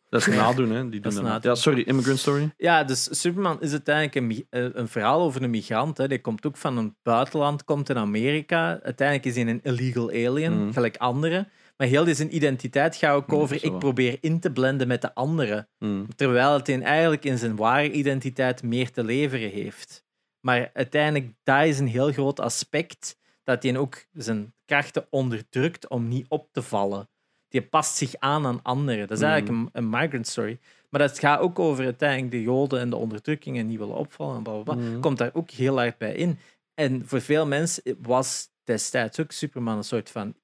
Dat 0.10 0.28
is 0.28 0.36
nadoen, 0.36 0.70
hè. 0.72 0.90
Die 0.90 1.00
doen 1.00 1.14
dat. 1.14 1.24
nadoen. 1.24 1.52
Ja, 1.52 1.56
sorry, 1.58 1.82
Immigrant 1.82 2.20
Story. 2.20 2.54
Ja, 2.58 2.84
dus 2.84 3.20
Superman 3.22 3.62
is 3.62 3.72
uiteindelijk 3.72 4.16
een, 4.16 4.46
eh, 4.50 4.70
een 4.74 4.88
verhaal 4.88 5.22
over 5.22 5.44
een 5.44 5.50
migrant. 5.50 5.98
Hè. 5.98 6.08
Die 6.08 6.22
komt 6.22 6.46
ook 6.46 6.58
van 6.58 6.78
een 6.78 6.96
buitenland, 7.04 7.64
komt 7.64 7.90
in 7.90 7.98
Amerika. 7.98 8.80
Uiteindelijk 8.84 9.28
is 9.28 9.36
hij 9.36 9.48
een 9.48 9.60
illegal 9.64 10.10
alien, 10.10 10.64
Mhm. 10.64 10.74
gelijk 10.74 10.98
anderen. 10.98 11.48
Maar 11.78 11.88
heel 11.88 12.04
die 12.04 12.14
zijn 12.14 12.36
identiteit 12.36 12.96
gaat 12.96 13.16
ook 13.16 13.34
over... 13.34 13.64
Ik 13.64 13.80
probeer 13.80 14.18
in 14.22 14.40
te 14.40 14.52
blenden 14.52 14.88
met 14.88 15.02
de 15.02 15.14
anderen. 15.16 15.68
Hmm. 15.78 16.08
Terwijl 16.16 16.54
het 16.54 16.70
eigenlijk 16.82 17.26
in 17.26 17.38
zijn 17.38 17.56
ware 17.56 17.92
identiteit 17.92 18.64
meer 18.64 18.92
te 18.92 19.04
leveren 19.04 19.50
heeft. 19.50 20.04
Maar 20.46 20.70
uiteindelijk, 20.74 21.34
dat 21.44 21.66
is 21.66 21.80
een 21.80 21.88
heel 21.88 22.12
groot 22.12 22.40
aspect. 22.40 23.18
Dat 23.44 23.64
hij 23.64 23.78
ook 23.78 24.06
zijn 24.14 24.54
krachten 24.66 25.08
onderdrukt 25.10 25.88
om 25.88 26.08
niet 26.08 26.26
op 26.30 26.50
te 26.52 26.62
vallen. 26.62 27.10
Die 27.48 27.62
past 27.62 27.96
zich 27.96 28.16
aan 28.20 28.46
aan 28.46 28.62
anderen. 28.62 29.08
Dat 29.08 29.18
is 29.18 29.24
eigenlijk 29.24 29.58
een, 29.58 29.70
een 29.74 29.90
migrant 29.90 30.28
story. 30.28 30.60
Maar 30.90 31.00
dat 31.00 31.20
gaat 31.20 31.40
ook 31.40 31.60
over 31.60 31.84
uiteindelijk 31.84 32.32
de 32.32 32.42
Joden 32.42 32.80
en 32.80 32.90
de 32.90 32.96
onderdrukking 32.96 33.58
en 33.58 33.68
niet 33.68 33.78
willen 33.78 33.96
opvallen 33.96 34.36
en 34.36 34.44
bla 34.44 34.54
bla 34.54 34.74
bla. 34.74 34.84
Mhm. 34.84 35.00
Komt 35.00 35.18
daar 35.18 35.34
ook 35.34 35.50
heel 35.50 35.78
hard 35.78 35.98
bij 35.98 36.14
in. 36.14 36.40
En 36.74 37.08
voor 37.08 37.22
veel 37.22 37.48
mensen 37.48 37.98
was 38.02 38.50
destijds 38.64 39.20
ook 39.20 39.32
Superman 39.32 39.78
een 39.78 39.84
soort 39.84 40.10
van. 40.10 40.36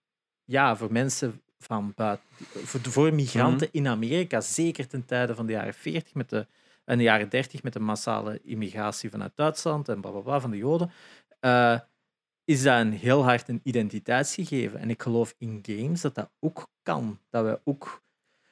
Ja, 0.43 0.75
voor 0.75 0.91
mensen 0.91 1.41
van 1.57 1.91
buiten. 1.95 2.25
Voor, 2.53 2.79
voor 2.81 3.13
migranten 3.13 3.69
in 3.71 3.87
Amerika, 3.87 4.41
zeker 4.41 4.87
ten 4.87 5.05
tijde 5.05 5.35
van 5.35 5.45
de 5.45 5.51
jaren 5.51 5.73
40 5.73 6.13
met 6.13 6.29
de, 6.29 6.47
en 6.91 6.97
de 6.97 7.03
jaren 7.03 7.29
30 7.29 7.63
met 7.63 7.73
de 7.73 7.79
massale 7.79 8.39
immigratie 8.43 9.09
vanuit 9.09 9.31
Duitsland 9.35 9.89
en 9.89 10.01
bla 10.01 10.11
bla 10.11 10.19
bla 10.19 10.39
van 10.39 10.51
de 10.51 10.57
Joden. 10.57 10.91
eh, 11.39 11.79
is 12.45 12.63
dat 12.63 12.79
een 12.79 12.91
heel 12.91 13.23
hard 13.23 13.47
een 13.49 13.59
identiteitsgegeven. 13.63 14.79
En 14.79 14.89
ik 14.89 15.01
geloof 15.01 15.35
in 15.37 15.59
games 15.61 16.01
dat 16.01 16.15
dat 16.15 16.29
ook 16.39 16.67
kan. 16.83 17.19
Dat 17.29 17.45
we 17.45 17.59
ook 17.63 18.01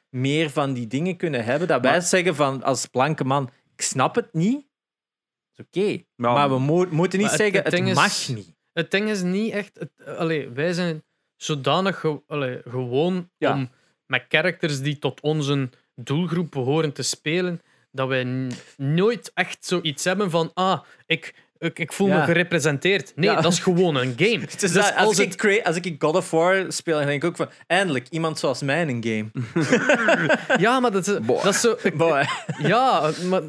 meer 0.10 0.50
van 0.50 0.74
die 0.74 0.88
dingen 0.88 1.16
kunnen 1.16 1.44
hebben. 1.44 1.68
Dat 1.68 1.82
wij 1.82 1.92
Maar- 1.92 2.02
zeggen 2.02 2.36
van 2.36 2.64
als 2.64 2.86
blanke 2.86 3.24
man, 3.24 3.50
ik 3.76 3.82
snap 3.82 4.16
het 4.16 4.34
niet. 4.34 4.66
Is 5.56 5.66
oké. 5.66 6.04
Maar 6.16 6.50
we 6.50 6.60
mo- 6.60 6.88
moeten 6.90 7.20
niet 7.20 7.28
het- 7.28 7.38
zeggen, 7.38 7.56
het 7.56 7.66
het, 7.66 7.76
ding 7.76 7.88
is- 7.88 7.96
mag 7.96 8.28
niet. 8.28 8.56
Het 8.74 8.92
ding 8.92 9.10
is 9.10 9.22
niet 9.22 9.52
echt. 9.54 9.80
Het, 9.80 10.06
allee, 10.18 10.50
wij 10.50 10.74
zijn 10.74 11.04
zodanig 11.36 12.00
ge- 12.00 12.22
allee, 12.28 12.62
gewoon 12.64 13.30
Ja. 13.38 13.54
om 13.54 13.70
met 14.06 14.26
characters 14.30 14.82
die 14.82 15.00
tot 15.00 15.22
onze 15.22 15.70
doelgroep 15.96 16.52
behoren 16.52 16.94
te 16.94 17.02
spelen, 17.04 17.62
dat 17.92 18.10
n- 18.10 18.52
nooit 18.78 19.32
echt 19.34 19.58
zoiets 19.66 20.04
hebben 20.04 20.30
van. 20.30 20.52
Ah, 20.54 20.80
ik, 21.06 21.34
ik, 21.58 21.80
ik 21.80 21.94
voel 21.94 22.08
Ja. 22.08 22.18
me 22.18 22.24
gerepresenteerd. 22.24 23.12
Nee, 23.16 23.30
Ja. 23.30 23.42
dat 23.42 23.52
is 23.52 23.60
gewoon 23.60 23.96
een 23.96 24.14
game. 24.24 24.40
Dus 24.60 24.78
als, 24.78 24.96
als 24.96 25.20
ik 25.20 25.42
het- 25.42 25.64
als 25.64 25.76
ik 25.76 25.96
God 26.00 26.16
of 26.16 26.32
War 26.32 26.66
speel, 26.68 26.98
dan 26.98 27.06
denk 27.08 27.24
ik 27.24 27.30
ook 27.30 27.36
van, 27.36 27.50
eindelijk, 27.68 28.08
iemand 28.10 28.40
zoals 28.40 28.62
mij 28.62 28.82
in 28.82 28.90
een 28.90 29.04
game. 29.04 29.32
Ja, 30.58 30.80
maar 30.80 30.92
dat 30.92 31.08
is, 31.08 31.20
Boah. 31.20 31.44
dat 31.44 31.54
is 31.54 31.62
zo. 31.62 31.76
Boy. 31.94 32.26
Ja, 32.58 33.10
maar 33.30 33.42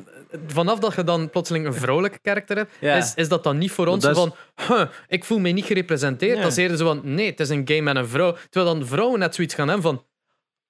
vanaf 0.46 0.78
dat 0.78 0.94
je 0.94 1.04
dan 1.04 1.30
plotseling 1.30 1.66
een 1.66 1.74
vrouwelijke 1.74 2.18
karakter 2.22 2.56
hebt, 2.56 2.72
Ja. 2.80 2.94
is, 2.96 3.12
is 3.14 3.28
dat 3.28 3.44
dan 3.44 3.58
niet 3.58 3.70
voor 3.70 3.86
ons 3.86 4.04
is- 4.04 4.16
van, 4.16 4.34
huh, 4.68 4.82
ik 5.08 5.24
voel 5.24 5.38
me 5.38 5.48
niet 5.50 5.64
gerepresenteerd. 5.64 6.38
Ja. 6.38 6.46
Is 6.46 6.56
eerder 6.56 6.76
zo 6.76 6.84
van, 6.86 7.00
nee, 7.04 7.26
het 7.30 7.40
is 7.40 7.48
een 7.48 7.62
game 7.64 7.80
met 7.80 7.96
een 7.96 8.08
vrouw. 8.08 8.36
Terwijl 8.50 8.74
dan 8.78 8.86
vrouwen 8.86 9.18
net 9.18 9.34
zoiets 9.34 9.54
gaan 9.54 9.68
hebben 9.68 9.82
van, 9.86 10.04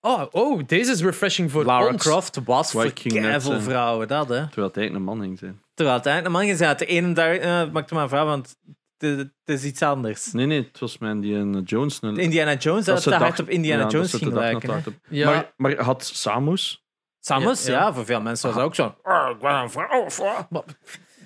oh, 0.00 0.22
oh 0.30 0.60
deze 0.66 0.90
is 0.90 1.02
refreshing 1.02 1.50
voor 1.50 1.64
Lara 1.64 1.86
ons. 1.92 2.02
Croft 2.02 2.38
was 2.44 2.70
voor 2.70 2.84
net 2.84 2.92
keiveel 3.02 3.40
zijn. 3.40 3.62
vrouwen, 3.62 4.08
dat 4.08 4.28
hè. 4.28 4.46
Terwijl 4.46 4.66
het 4.66 4.76
eigenlijk 4.76 4.94
een 4.94 5.02
man 5.16 5.20
ging 5.20 5.38
zijn. 5.38 5.62
Terwijl 5.74 5.96
uiteindelijk 5.96 6.34
een 6.34 6.40
man 6.40 6.50
gezegd, 6.50 6.78
de 6.78 6.86
ene 6.86 7.12
daar, 7.12 7.34
eh, 7.34 7.70
maak 7.72 7.88
er 7.88 7.94
maar 7.94 8.02
een 8.02 8.08
vrouw, 8.08 8.24
want 8.26 8.56
het, 8.98 9.18
het 9.18 9.30
is 9.44 9.64
iets 9.64 9.82
anders. 9.82 10.32
Nee, 10.32 10.46
nee, 10.46 10.62
het 10.62 10.78
was 10.78 10.98
mijn 10.98 11.16
Indiana 11.24 11.60
Jones. 11.64 11.98
Een, 12.02 12.16
Indiana 12.16 12.54
Jones, 12.54 12.84
dat, 12.84 13.02
ze 13.02 13.10
dat 13.10 13.18
hard 13.18 13.36
dacht- 13.36 13.48
op 13.48 13.54
Indiana 13.54 13.76
ja, 13.78 13.82
dat 13.82 13.92
Jones 13.92 14.10
ze 14.10 14.16
ging 14.18 14.30
de 14.30 14.36
dag 14.36 14.44
lijken. 14.44 14.68
nog. 14.68 14.94
Ja. 15.08 15.30
Maar, 15.30 15.52
maar 15.56 15.80
had 15.82 16.04
Samus... 16.14 16.84
Samus, 17.22 17.66
Ja, 17.66 17.72
ja, 17.72 17.78
ja. 17.78 17.92
voor 17.94 18.04
veel 18.04 18.20
mensen 18.20 18.46
was 18.48 18.56
dat 18.56 18.64
ook 18.66 18.74
zo. 18.74 18.94
"Oh, 19.02 19.28
ik 19.30 19.38
ben 19.38 19.50
een 19.54 19.70
vrouw. 19.70 20.10
vrouw." 20.10 20.46
Maar 20.50 20.62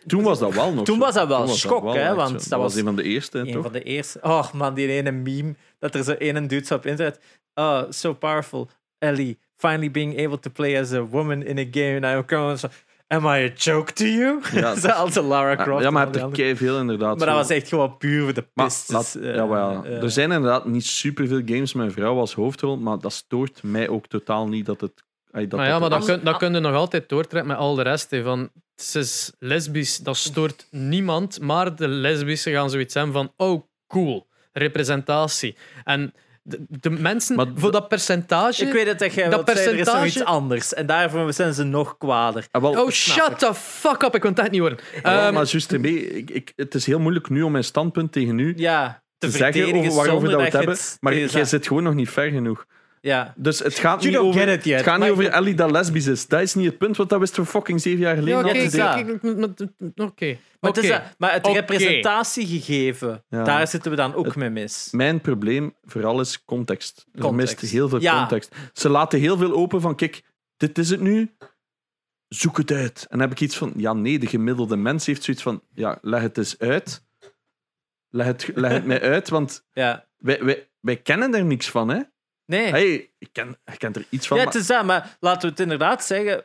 Toen 0.07 0.23
was 0.23 0.39
dat 0.39 0.55
wel 0.55 0.73
nog 0.73 0.85
Toen 0.85 0.99
was 0.99 1.15
dat 1.15 1.29
wel 1.29 1.49
schok, 1.49 1.95
hè, 1.95 2.15
want 2.15 2.33
dat 2.33 2.47
dat 2.49 2.59
was 2.61 2.75
een 2.75 2.85
van 2.85 2.97
de 2.97 3.03
eerste, 3.03 3.39
Een 3.39 3.53
toch? 3.53 3.63
van 3.63 3.73
de 3.73 3.83
eerste. 3.83 4.19
Oh 4.23 4.53
man, 4.53 4.75
die 4.75 4.89
ene 4.89 5.11
meme. 5.11 5.55
Dat 5.79 5.95
er 5.95 6.05
zo 6.05 6.13
ene 6.13 6.47
dude 6.47 6.75
op 6.75 6.87
internet. 6.87 7.21
Oh, 7.55 7.83
so 7.89 8.13
powerful. 8.15 8.69
Ellie, 8.99 9.39
finally 9.57 9.91
being 9.91 10.25
able 10.27 10.39
to 10.39 10.51
play 10.51 10.81
as 10.81 10.93
a 10.93 11.03
woman 11.07 11.43
in 11.43 11.59
a 11.59 11.65
game. 11.71 11.95
En 11.95 12.01
dan 12.01 12.25
komen 12.25 12.59
zo. 12.59 12.67
Am 13.07 13.25
I 13.25 13.29
a 13.29 13.51
joke 13.57 13.93
to 13.93 14.05
you? 14.05 14.41
Ja. 14.53 14.75
Zo 14.81 14.89
als 14.89 15.17
een 15.17 15.25
Lara 15.25 15.57
Croft. 15.57 15.83
Ja, 15.85 15.91
maar 15.91 16.09
je 16.13 16.19
hebt 16.19 16.39
er 16.39 16.57
veel 16.57 16.79
inderdaad. 16.79 17.19
Maar 17.19 17.27
dat 17.27 17.37
was 17.37 17.49
echt 17.51 17.69
gewoon 17.69 17.97
puur 17.97 18.23
voor 18.23 18.35
de 18.35 18.47
Maar 18.55 18.67
pistes. 18.67 18.95
laat- 18.95 19.15
eh, 19.15 19.35
jawel. 19.35 19.85
eh. 19.85 20.03
Er 20.03 20.11
zijn 20.11 20.33
inderdaad 20.33 20.65
niet 20.65 20.85
superveel 20.87 21.43
games 21.45 21.73
met 21.73 21.87
een 21.87 21.93
vrouw 21.93 22.19
als 22.19 22.35
hoofdrol, 22.35 22.77
maar 22.77 22.99
dat 22.99 23.13
stoort 23.13 23.63
mij 23.63 23.89
ook 23.89 24.07
totaal 24.07 24.49
niet 24.49 24.67
dat 24.67 24.81
het. 24.81 25.05
Ay, 25.35 25.47
dat 25.49 25.59
Maar 25.59 25.69
ja, 25.69 25.79
maar 25.79 25.91
dat 25.91 25.99
dat 25.99 26.09
kun, 26.09 26.25
dat 26.25 26.37
kun 26.37 26.55
je 26.55 26.61
nog 26.61 26.75
altijd 26.75 27.09
doortrekken 27.09 27.51
met 27.51 27.61
al 27.61 27.75
de 27.75 27.83
rest. 27.83 28.11
Hè. 28.11 28.23
Van, 28.23 28.51
ze 28.77 28.99
is 28.99 29.33
lesbisch, 29.39 29.99
dat 29.99 30.17
stoort 30.17 30.67
niemand, 30.71 31.41
maar 31.41 31.77
de 31.77 31.89
lesbische 31.89 32.51
gaan 32.51 32.71
zoiets 32.71 32.95
hebben 32.95 33.13
van, 33.13 33.33
oh, 33.37 33.63
cool, 33.89 34.27
representatie. 34.53 35.57
En 35.85 36.13
de, 36.43 36.65
de 36.69 36.91
mensen, 36.91 37.37
Maar 37.37 37.47
voor 37.55 37.73
dat 37.73 37.89
percentage... 37.89 38.67
Ik 38.67 38.73
weet 38.73 38.87
het 38.87 38.99
dat 38.99 39.11
Dat 39.15 39.19
er 39.19 39.31
is 39.31 39.31
nog 39.31 39.45
percentage- 39.45 40.07
iets 40.07 40.25
anders. 40.25 40.75
En 40.75 40.87
daarvoor 40.87 41.33
zijn 41.33 41.55
ze 41.55 41.63
nog 41.63 41.97
kwader. 41.99 42.47
Ah, 42.51 42.63
wel, 42.63 42.71
Oh, 42.85 42.91
shut 42.91 43.39
the 43.39 43.55
fuck 43.55 44.03
up, 44.03 44.15
ik 44.15 44.23
wil 44.23 44.31
het 44.31 44.41
echt 44.41 44.51
niet 44.51 44.61
horen. 44.61 44.79
wel, 45.03 45.13
Ehm, 45.13 45.35
maar 45.35 45.45
juist 45.47 45.73
ermee, 45.73 46.17
ik, 46.17 46.31
ik, 46.31 46.53
het 46.57 46.75
is 46.75 46.87
heel 46.87 46.99
moeilijk 46.99 47.29
nu 47.29 47.43
om 47.43 47.53
mijn 47.53 47.65
standpunt 47.65 48.13
tegen 48.13 48.39
u 48.39 48.53
Ja, 48.57 49.03
te, 49.19 49.27
te 49.27 49.37
zeggen 49.37 49.75
over 49.75 49.93
waarover 49.95 50.29
dat 50.29 50.37
we 50.39 50.43
het 50.45 50.53
je 50.53 50.59
hebben. 50.59 50.77
Maar 51.01 51.15
jij 51.17 51.45
zit 51.45 51.67
gewoon 51.67 51.83
nog 51.83 51.95
niet 51.95 52.11
ver 52.11 52.31
genoeg. 52.31 52.65
Ja. 53.05 53.35
Dus 53.37 53.59
het 53.59 53.75
gaat 53.75 54.03
You 54.03 54.05
niet 54.07 54.15
don't 54.15 54.35
over, 54.35 54.41
get 54.49 54.59
it 54.59 54.65
yet, 54.65 54.77
het 54.77 54.85
gaat 54.87 55.01
niet 55.01 55.11
over 55.11 55.27
Ellie 55.29 55.55
dat 55.55 55.71
lesbisch 55.71 56.07
is. 56.07 56.27
Dat 56.29 56.41
is 56.41 56.55
niet 56.55 56.67
het 56.67 56.79
punt, 56.79 56.97
want 56.97 57.09
dat 57.09 57.19
wist 57.21 57.37
we 57.37 57.45
fucking 57.47 57.81
zeven 57.81 58.01
jaar 58.01 58.15
geleden. 58.17 58.39
ja, 58.45 58.51
oké, 58.51 58.69
kijk, 58.71 59.21
kijk, 59.21 59.93
oké. 59.97 60.37
Maar, 60.61 60.73
het 60.73 61.15
maar 61.19 61.33
het 61.33 61.47
representatiegegeven, 61.47 63.25
Ja. 63.29 63.45
daar 63.45 63.69
zitten 63.69 63.91
we 63.91 63.97
dan 63.97 64.15
ook 64.15 64.37
mee 64.37 64.51
mis. 64.51 64.89
Mijn 64.93 65.21
probleem 65.21 65.75
vooral 65.83 66.21
is 66.21 66.45
context. 66.45 67.07
Er 67.13 67.21
Context. 67.21 67.61
mist 67.61 67.73
heel 67.73 67.89
veel 67.89 68.01
Ja. 68.01 68.19
context. 68.19 68.55
Ze 68.73 68.89
laten 68.89 69.19
heel 69.19 69.37
veel 69.37 69.53
open 69.53 69.81
van, 69.81 69.95
kijk, 69.97 70.23
dit 70.57 70.79
is 70.79 70.91
het 70.91 71.01
nu. 71.01 71.35
Zoek 72.29 72.57
het 72.57 72.71
uit. 72.73 73.01
En 73.01 73.07
dan 73.19 73.21
heb 73.21 73.31
ik 73.31 73.41
iets 73.41 73.57
van, 73.57 73.73
ja 73.77 73.93
nee, 73.93 74.19
de 74.19 74.27
gemiddelde 74.27 74.77
mens 74.77 75.07
heeft 75.07 75.23
zoiets 75.23 75.43
van, 75.43 75.63
ja, 75.75 75.99
leg 76.03 76.21
het 76.23 76.39
eens 76.39 76.59
uit. 76.59 77.03
Leg 78.11 78.27
het, 78.27 78.51
leg 78.55 78.71
het 78.73 78.85
mij 78.85 79.01
uit, 79.13 79.29
want 79.29 79.65
Ja. 79.73 80.07
wij, 80.19 80.45
wij, 80.45 80.69
wij 80.81 80.97
kennen 80.97 81.35
er 81.35 81.45
niks 81.45 81.69
van, 81.71 81.89
hè. 81.89 82.01
Nee. 82.47 82.71
Hey, 82.71 83.11
ik 83.19 83.29
ken, 83.33 83.57
ik 83.65 83.79
ken 83.79 83.93
er 83.93 84.07
iets 84.11 84.27
van, 84.27 84.37
ja, 84.39 84.45
het 84.45 84.55
is 84.55 84.67
dat, 84.67 84.85
maar 84.85 85.17
laten 85.21 85.41
we 85.43 85.49
het 85.49 85.61
inderdaad 85.61 86.05
zeggen. 86.05 86.45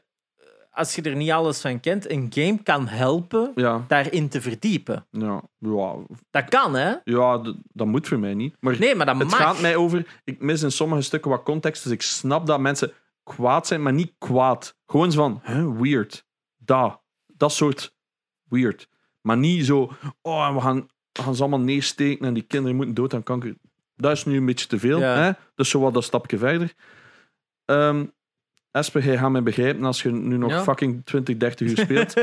Als 0.72 0.96
je 0.96 1.02
er 1.02 1.16
niet 1.16 1.32
alles 1.32 1.62
van 1.62 1.80
kent, 1.80 2.10
een 2.10 2.28
game 2.34 2.64
kan 2.64 2.88
helpen 2.88 3.52
ja, 3.56 3.86
daarin 3.88 4.30
te 4.30 4.42
verdiepen. 4.42 5.06
ja, 5.12 5.42
ja, 5.58 5.96
Dat 6.32 6.50
kan, 6.50 6.74
hè? 6.76 6.94
ja, 7.04 7.54
dat 7.74 7.88
moet 7.88 8.08
voor 8.08 8.20
mij 8.20 8.34
niet. 8.34 8.56
Maar 8.60 8.80
Nee, 8.80 8.96
maar 8.96 9.06
dat 9.06 9.18
het 9.18 9.30
mag. 9.30 9.38
gaat 9.40 9.62
mij 9.62 9.76
over, 9.76 10.20
ik 10.24 10.42
mis 10.42 10.62
in 10.62 10.72
sommige 10.72 11.02
stukken 11.02 11.32
wat 11.32 11.44
context, 11.44 11.84
dus 11.84 11.92
ik 11.92 12.02
snap 12.02 12.46
dat 12.48 12.60
mensen 12.60 12.92
kwaad 13.24 13.68
zijn, 13.68 13.82
maar 13.82 13.94
niet 13.94 14.14
kwaad. 14.18 14.78
Gewoon 14.86 15.12
van, 15.12 15.42
huh, 15.44 15.80
weird. 15.80 16.26
Dat. 16.58 17.02
Dat 17.26 17.52
soort 17.52 17.96
weird. 18.44 18.90
Maar 19.22 19.38
niet 19.38 19.66
zo, 19.66 19.92
oh, 20.22 20.54
we 20.56 20.62
gaan, 20.62 20.90
we 21.12 21.22
gaan 21.22 21.36
ze 21.36 21.42
allemaal 21.42 21.60
neersteken 21.60 22.26
en 22.26 22.34
die 22.34 22.44
kinderen 22.44 22.76
moeten 22.76 22.96
dood 22.96 23.14
aan 23.14 23.24
kanker. 23.24 23.56
Dat 24.02 24.12
is 24.12 24.26
nu 24.26 24.38
een 24.38 24.46
beetje 24.46 24.68
te 24.68 24.80
veel. 24.80 25.00
Ja. 25.00 25.16
Hè? 25.16 25.32
Dus 25.56 25.70
zo 25.70 25.80
wat 25.80 25.96
een 25.96 26.04
stapje 26.04 26.38
verder. 26.38 26.74
Ehm 27.66 28.06
Esper, 28.72 29.04
jij 29.04 29.18
gaat 29.18 29.32
mij 29.32 29.44
begrijpen 29.44 29.86
als 29.86 30.02
je 30.02 30.12
nu 30.12 30.38
nog 30.38 30.52
Ja. 30.52 30.64
fucking 30.64 31.06
20, 31.06 31.38
30 31.38 31.68
uur 31.70 31.78
speelt. 31.78 32.14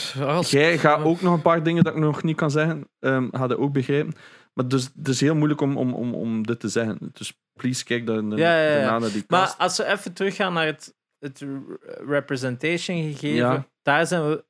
Jij 0.50 0.78
gaat 0.78 1.02
ook 1.04 1.20
nog 1.20 1.34
een 1.34 1.42
paar 1.42 1.62
dingen 1.62 1.84
dat 1.84 1.92
ik 1.94 1.98
nog 2.00 2.22
niet 2.22 2.36
kan 2.36 2.50
zeggen, 2.50 2.88
ehm 2.98 3.28
ga 3.30 3.44
je 3.44 3.58
ook 3.58 3.72
begrijpen. 3.72 4.14
Maar 4.54 4.68
dus, 4.68 4.90
het 4.96 5.08
is 5.08 5.20
heel 5.20 5.34
moeilijk 5.34 5.60
om, 5.60 5.76
om, 5.76 5.94
om, 5.94 6.14
om 6.14 6.46
dit 6.46 6.60
te 6.60 6.68
zeggen. 6.68 6.98
Dus 7.12 7.40
please, 7.52 7.84
kijk 7.84 8.06
dan 8.06 8.30
Ja, 8.30 8.60
ja, 8.62 8.68
ja. 8.68 8.74
daarna 8.74 8.98
naar 8.98 9.12
die 9.12 9.24
Maar 9.28 9.54
als 9.58 9.76
we 9.76 9.84
even 9.84 10.12
teruggaan 10.12 10.52
naar 10.52 10.66
het, 10.66 10.94
het 11.18 11.40
re- 11.40 11.78
representation 12.06 13.02
gegeven, 13.12 13.66
daar 13.82 14.06
zijn 14.06 14.28
we 14.28 14.44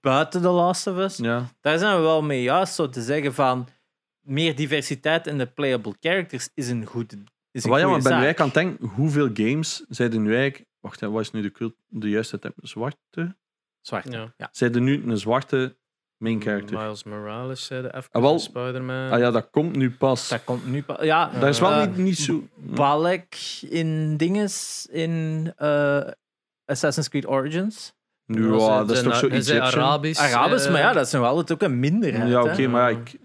buiten 0.00 0.42
The 0.42 0.48
Last 0.48 0.86
of 0.86 0.96
Us. 0.96 1.16
Daar 1.60 1.78
zijn 1.78 1.96
we 1.96 2.02
wel 2.02 2.22
mee 2.22 2.42
juist 2.42 2.74
zo 2.74 2.88
te 2.88 3.02
zeggen 3.02 3.34
van 3.34 3.68
meer 4.24 4.56
diversiteit 4.56 5.26
in 5.26 5.38
de 5.38 5.46
playable 5.46 5.94
characters 6.00 6.48
is 6.54 6.68
een 6.68 6.84
goede 6.84 7.16
is 7.50 7.64
een 7.64 7.70
Maar 7.70 7.80
ja, 7.80 7.88
maar 7.88 8.02
ben 8.02 8.20
wij 8.20 8.36
aan 8.36 8.44
het 8.44 8.54
denken, 8.54 8.86
hoeveel 8.86 9.30
games 9.34 9.84
zijn 9.88 10.12
er 10.12 10.18
nu 10.18 10.34
eigenlijk... 10.36 10.70
Wacht, 10.80 11.00
hè, 11.00 11.10
wat 11.10 11.20
is 11.20 11.30
nu 11.30 11.42
de, 11.42 11.52
cult, 11.52 11.74
de 11.86 12.08
juiste 12.08 12.38
term? 12.38 12.52
Zwarte? 12.56 13.36
Zwart. 13.80 14.12
Ja. 14.12 14.34
Ja. 14.36 14.48
Zijn 14.52 14.74
er 14.74 14.80
nu 14.80 15.02
een 15.06 15.18
zwarte 15.18 15.76
main 16.16 16.42
character? 16.42 16.78
Miles 16.78 17.04
Morales, 17.04 17.64
zei 17.64 17.82
de 17.82 17.94
even 17.94 18.10
Ah, 18.10 18.22
wel. 18.22 18.38
Spider-Man. 18.38 19.10
Ah 19.10 19.18
ja, 19.18 19.30
dat 19.30 19.50
komt 19.50 19.76
nu 19.76 19.90
pas. 19.90 20.28
Dat 20.28 20.44
komt 20.44 20.66
nu 20.66 20.82
pas. 20.82 21.02
Ja, 21.02 21.30
dat 21.40 21.48
is 21.48 21.60
wel 21.60 21.70
eh, 21.70 21.86
niet, 21.86 21.96
niet 21.96 22.18
zo... 22.18 22.48
Balek 22.56 23.36
in 23.68 24.16
dinges 24.16 24.86
in 24.90 25.52
eh, 25.56 26.08
Assassin's 26.64 27.08
Creed 27.08 27.26
Origins. 27.26 27.94
Nu, 28.26 28.54
Ja, 28.56 28.84
dat 28.84 28.90
is 28.90 29.02
toch 29.02 29.16
zo 29.16 29.28
Egyptian? 29.28 29.60
Arabisch. 29.60 30.20
Arabisch, 30.20 30.66
eh, 30.66 30.72
maar 30.72 30.80
ja, 30.80 30.92
dat 30.92 31.06
is 31.06 31.12
nog 31.12 31.24
altijd 31.24 31.52
ook 31.52 31.68
een 31.68 31.80
minderheid. 31.80 32.28
Ja, 32.28 32.42
oké, 32.42 32.66
maar 32.66 32.92
ja, 32.92 32.98
ik... 32.98 33.18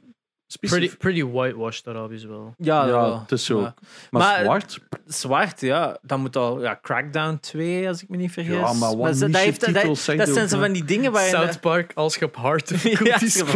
Pretty, 0.60 0.98
pretty 0.98 1.24
whitewashed 1.26 1.88
Arabisch 1.88 2.26
wel. 2.26 2.54
Ja, 2.58 2.86
ja, 2.86 2.92
wel. 2.92 3.20
het 3.20 3.32
is 3.32 3.46
zo. 3.46 3.60
Ja. 3.60 3.74
Maar, 4.10 4.22
Maar- 4.22 4.44
zwart? 4.44 4.80
Zwart, 5.06 5.62
ja. 5.62 5.98
Dan 6.02 6.20
moet 6.22 6.36
al 6.36 6.62
ja, 6.62 6.80
Crackdown 6.82 7.38
2, 7.42 7.88
als 7.88 8.04
ik 8.04 8.10
me 8.10 8.18
niet 8.18 8.32
vergis. 8.32 8.54
Ja, 8.54 8.74
maar 8.74 8.98
wat 8.98 9.18
ze- 9.18 9.30
dat, 9.30 9.42
heeft, 9.42 9.60
dat, 9.60 9.74
titels 9.74 10.04
zijn 10.04 10.18
dat 10.18 10.28
zijn 10.30 10.46
ook, 10.46 10.52
hè. 10.52 10.58
van 10.60 10.72
die 10.72 10.84
dingen 10.86 11.12
waar 11.12 11.24
je... 11.24 11.30
South 11.30 11.60
Park, 11.60 11.92
als 11.96 12.16
je 12.16 12.26
op 12.26 12.36
hard 12.36 12.70
Ja, 12.70 12.76
difficulty 12.76 13.28
speelt. 13.40 13.50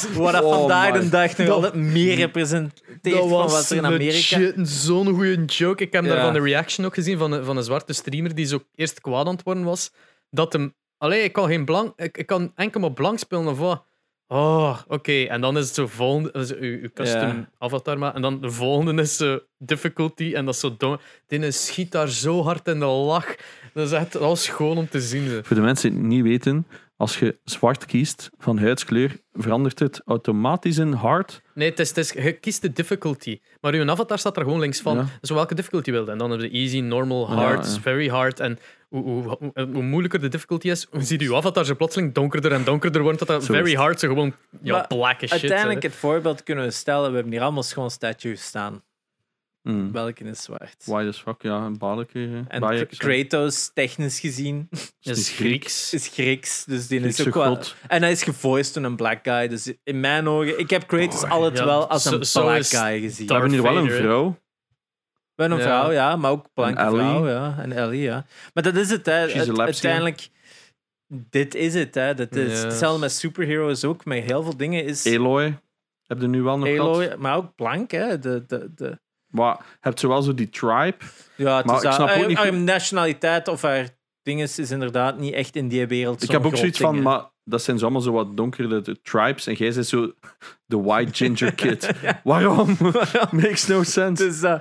van- 0.00 0.22
Waar 0.22 0.32
dat 0.32 0.44
Oh 0.44 0.54
vandaag 0.54 1.00
de 1.00 1.08
dag 1.08 1.36
nog 1.36 1.48
altijd 1.48 1.74
meer 1.74 2.14
representeert 2.16 3.18
van 3.18 3.28
was 3.28 3.52
wat 3.52 3.70
er 3.70 3.76
in 3.76 3.86
Amerika... 3.86 4.52
zo'n 4.64 5.06
goede 5.14 5.44
joke. 5.44 5.82
Ik 5.84 5.92
heb 5.92 6.04
Ja. 6.04 6.14
daarvan 6.14 6.34
een 6.34 6.42
reaction 6.44 6.86
ook 6.86 6.94
gezien 6.94 7.18
van 7.18 7.32
een, 7.32 7.44
van 7.44 7.56
een 7.56 7.62
zwarte 7.64 7.92
streamer 7.92 8.34
die 8.34 8.46
zo 8.46 8.62
eerst 8.74 9.00
kwaad 9.00 9.26
aan 9.26 9.32
het 9.34 9.42
worden 9.42 9.64
was. 9.64 9.92
Dat 10.30 10.52
hem... 10.52 10.74
Allee, 10.98 11.22
ik 11.22 11.32
kan, 11.32 11.46
geen 11.48 11.64
blank, 11.64 11.92
ik, 11.96 12.16
ik 12.18 12.26
kan 12.26 12.52
enkel 12.54 12.80
maar 12.80 12.92
blank 12.92 13.18
spelen 13.18 13.46
of 13.46 13.58
wat. 13.58 13.84
Oh, 14.32 14.78
oké. 14.88 15.22
En 15.22 15.40
dan 15.40 15.58
is 15.58 15.64
het 15.66 15.74
zo 15.74 15.86
volgende... 15.86 16.30
Dus 16.32 16.54
uw, 16.54 16.80
uw 16.80 16.88
custom 16.94 17.48
avatar 17.58 17.98
maar. 17.98 18.14
En 18.14 18.22
dan 18.22 18.40
de 18.40 18.50
volgende 18.50 19.02
is 19.02 19.16
zo 19.16 19.40
difficulty. 19.58 20.32
En 20.34 20.44
dat 20.44 20.54
is 20.54 20.60
zo 20.60 20.74
dom. 20.78 20.98
Die 21.26 21.50
schiet 21.50 21.92
daar 21.92 22.08
zo 22.08 22.42
hard 22.42 22.68
in 22.68 22.78
de 22.78 22.84
lach. 22.84 23.34
Dat 23.74 23.86
is 23.86 23.92
echt... 23.92 24.12
Dat 24.12 24.22
was 24.22 24.48
gewoon 24.48 24.76
om 24.76 24.88
te 24.88 25.00
zien. 25.00 25.44
Voor 25.44 25.56
de 25.56 25.62
mensen 25.62 25.90
die 25.90 25.98
het 25.98 26.08
niet 26.08 26.22
weten, 26.22 26.66
als 26.96 27.18
je 27.18 27.38
zwart 27.44 27.86
kiest 27.86 28.30
van 28.38 28.58
huidskleur, 28.58 29.20
verandert 29.32 29.78
het 29.78 30.02
automatisch 30.04 30.78
in 30.78 30.92
hard. 30.92 31.42
Nee, 31.54 31.68
het 31.70 31.78
is, 31.78 31.88
het 31.88 31.98
is, 31.98 32.10
je 32.10 32.32
kiest 32.32 32.62
de 32.62 32.72
difficulty. 32.72 33.40
Maar 33.60 33.74
uw 33.74 33.90
avatar 33.90 34.18
staat 34.18 34.36
er 34.36 34.42
gewoon 34.42 34.60
links 34.60 34.80
van. 34.80 34.96
Ja. 34.96 35.06
Dus 35.20 35.30
welke 35.30 35.54
difficulty 35.54 35.90
wilde. 35.90 36.10
En 36.12 36.18
dan 36.18 36.30
heb 36.30 36.40
je 36.40 36.50
easy, 36.50 36.80
normal, 36.80 37.28
Ja, 37.28 37.34
hard, 37.34 37.74
ja. 37.74 37.80
very 37.80 38.08
hard. 38.08 38.40
En 38.40 38.58
hoe, 38.90 39.02
hoe, 39.02 39.36
hoe, 39.38 39.68
hoe 39.72 39.82
moeilijker 39.82 40.20
de 40.20 40.28
difficulty 40.28 40.70
is, 40.70 40.86
hoe 40.90 41.02
ziet 41.02 41.20
uw 41.20 41.36
avatar 41.36 41.64
zo 41.64 41.74
plotseling 41.74 42.14
donkerder 42.14 42.52
en 42.52 42.64
donkerder 42.64 43.02
wordt. 43.02 43.18
Dat 43.18 43.28
dat 43.28 43.44
Zo 43.44 43.52
very 43.52 43.74
hard 43.74 44.00
zo 44.00 44.08
gewoon 44.08 44.34
ja, 44.62 44.84
black 44.88 45.22
as 45.22 45.30
shit. 45.30 45.30
Uiteindelijk, 45.30 45.82
hè. 45.82 45.88
het 45.88 45.96
voorbeeld 45.96 46.42
kunnen 46.42 46.64
we 46.64 46.70
stellen. 46.70 47.08
We 47.08 47.14
hebben 47.14 47.32
hier 47.32 47.42
allemaal 47.42 47.62
gewoon 47.62 47.90
statues 47.90 48.44
staan. 48.44 48.82
Mm. 49.62 49.92
Welke 49.92 50.24
is 50.24 50.42
zwart? 50.42 50.82
Why 50.84 51.06
as 51.08 51.20
fuck, 51.20 51.42
ja, 51.42 51.56
een 51.56 51.78
balken. 51.78 52.44
En 52.48 52.60
Kra- 52.60 52.84
Kratos, 52.96 53.70
technisch 53.74 54.20
gezien, 54.20 54.68
is 55.00 55.30
Grieks. 55.30 55.92
is 55.92 56.08
Grieks. 56.08 56.64
Dus 56.64 56.86
die 56.86 57.00
is 57.00 57.26
ook 57.26 57.34
wel... 57.34 57.54
god. 57.54 57.74
En 57.88 58.02
hij 58.02 58.10
is 58.10 58.22
gevoiced 58.22 58.74
door 58.74 58.84
een 58.84 58.96
black 58.96 59.18
guy. 59.22 59.48
Dus 59.48 59.72
in 59.84 60.00
mijn 60.00 60.28
ogen... 60.28 60.58
Ik 60.58 60.70
heb 60.70 60.86
Kratos 60.86 61.24
altijd 61.24 61.58
ja, 61.58 61.64
wel 61.64 61.88
als 61.88 62.04
een 62.04 62.18
black 62.42 62.64
guy 62.64 63.00
gezien. 63.00 63.26
We 63.26 63.32
hebben 63.32 63.50
hier 63.50 63.62
wel 63.62 63.76
een 63.76 63.90
vrouw. 63.90 64.38
Wel 65.40 65.50
een 65.50 65.56
Ja. 65.56 65.62
vrouw, 65.62 65.92
ja. 65.92 66.16
Maar 66.16 66.30
ook 66.30 66.46
blanke 66.54 66.80
vrouw, 66.80 67.28
ja. 67.28 67.56
En 67.58 67.72
Ellie, 67.72 68.00
ja. 68.00 68.24
Maar 68.54 68.62
dat 68.62 68.74
is 68.76 68.90
het, 68.90 69.06
hè. 69.06 69.12
Het- 69.12 69.58
uiteindelijk... 69.58 70.28
Dit 71.30 71.54
is 71.54 71.74
het, 71.74 71.94
hè. 71.94 72.14
Dat 72.14 72.34
is 72.36 72.50
Yes. 72.50 72.62
hetzelfde 72.62 73.00
met 73.00 73.12
superheroes 73.12 73.84
ook. 73.84 74.04
Met 74.04 74.24
heel 74.24 74.42
veel 74.42 74.56
dingen 74.56 74.84
is... 74.84 75.04
Eloy. 75.04 75.58
Heb 76.06 76.20
je 76.20 76.26
nu 76.28 76.42
wel 76.42 76.58
nog 76.58 76.68
gehad? 76.68 77.16
maar 77.18 77.36
ook 77.36 77.54
blank, 77.54 77.90
hè. 77.90 78.18
De, 78.18 78.44
de, 78.46 78.70
de, 78.74 78.98
Maar 79.26 79.56
je 79.58 79.76
hebt 79.80 80.00
zowel 80.00 80.22
zo 80.22 80.34
die 80.34 80.48
tribe. 80.48 80.96
ja, 81.36 81.56
het 81.56 81.66
Maar 81.66 81.76
is 81.76 81.82
ik 81.82 81.92
snap 81.92 82.08
haar, 82.08 82.20
ook 82.20 82.26
niet 82.26 82.36
haar 82.36 82.52
nationaliteit 82.54 83.48
of 83.48 83.62
haar 83.62 83.88
ding 84.22 84.42
is, 84.42 84.58
inderdaad 84.70 85.18
niet 85.18 85.34
echt 85.34 85.56
in 85.56 85.68
die 85.68 85.86
wereld 85.86 86.22
Ik 86.22 86.30
heb 86.30 86.44
ook 86.46 86.56
zoiets 86.56 86.78
van, 86.78 87.02
maar 87.02 87.24
dat 87.44 87.62
zijn 87.62 87.78
zo 87.78 87.84
allemaal 87.84 88.02
zo 88.02 88.12
wat 88.12 88.36
donkere 88.36 88.96
tribes. 89.02 89.46
En 89.46 89.54
jij 89.54 89.72
bent 89.72 89.86
zo 89.86 90.12
de 90.66 90.80
white 90.80 91.14
ginger 91.14 91.54
kid. 91.54 91.90
Waarom? 92.24 92.76
Makes 93.30 93.66
no 93.66 93.82
sense. 93.82 94.24
Dus, 94.24 94.42
eh, 94.42 94.60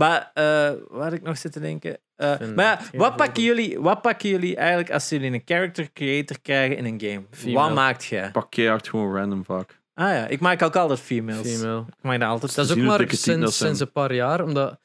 maar 0.00 0.30
uh, 0.34 0.70
waar 0.88 1.12
ik 1.12 1.22
nog 1.22 1.38
zitten 1.38 1.60
denken? 1.60 1.98
Eh, 2.16 2.36
vind 2.36 2.56
maar 2.56 2.64
ja, 2.64 2.76
het 2.76 2.86
geen 2.86 3.00
wat 3.00 3.16
pakken, 3.16 3.42
jullie, 3.42 3.80
wat 3.80 4.02
pakken 4.02 4.28
jullie 4.28 4.56
eigenlijk 4.56 4.90
als 4.90 5.08
jullie 5.08 5.32
een 5.32 5.42
character 5.44 5.92
creator 5.92 6.40
krijgen 6.42 6.76
in 6.76 6.84
een 6.84 7.00
game? 7.00 7.22
Female. 7.30 7.66
Wat 7.66 7.74
maakt 7.74 8.04
jij? 8.04 8.30
Pak 8.30 8.50
keihard 8.50 8.88
gewoon 8.88 9.16
random 9.16 9.44
vaak. 9.44 9.80
Ah 9.94 10.08
ja, 10.08 10.26
ik 10.26 10.40
maak 10.40 10.62
ook 10.62 10.76
altijd 10.76 11.00
females. 11.00 11.56
Female. 11.56 11.80
Ik 11.80 12.02
maak 12.02 12.18
dat 12.20 12.28
altijd. 12.28 12.54
Dat 12.54 12.64
is 12.64 12.70
ook 12.70 12.76
hoe 12.76 12.86
maar 12.86 12.98
dikke 12.98 13.16
tien 13.16 13.40
dat 13.40 13.40
sinds, 13.40 13.56
zijn. 13.56 13.68
sinds 13.68 13.80
een 13.80 13.92
paar 13.92 14.14
jaar, 14.14 14.44
omdat 14.44 14.78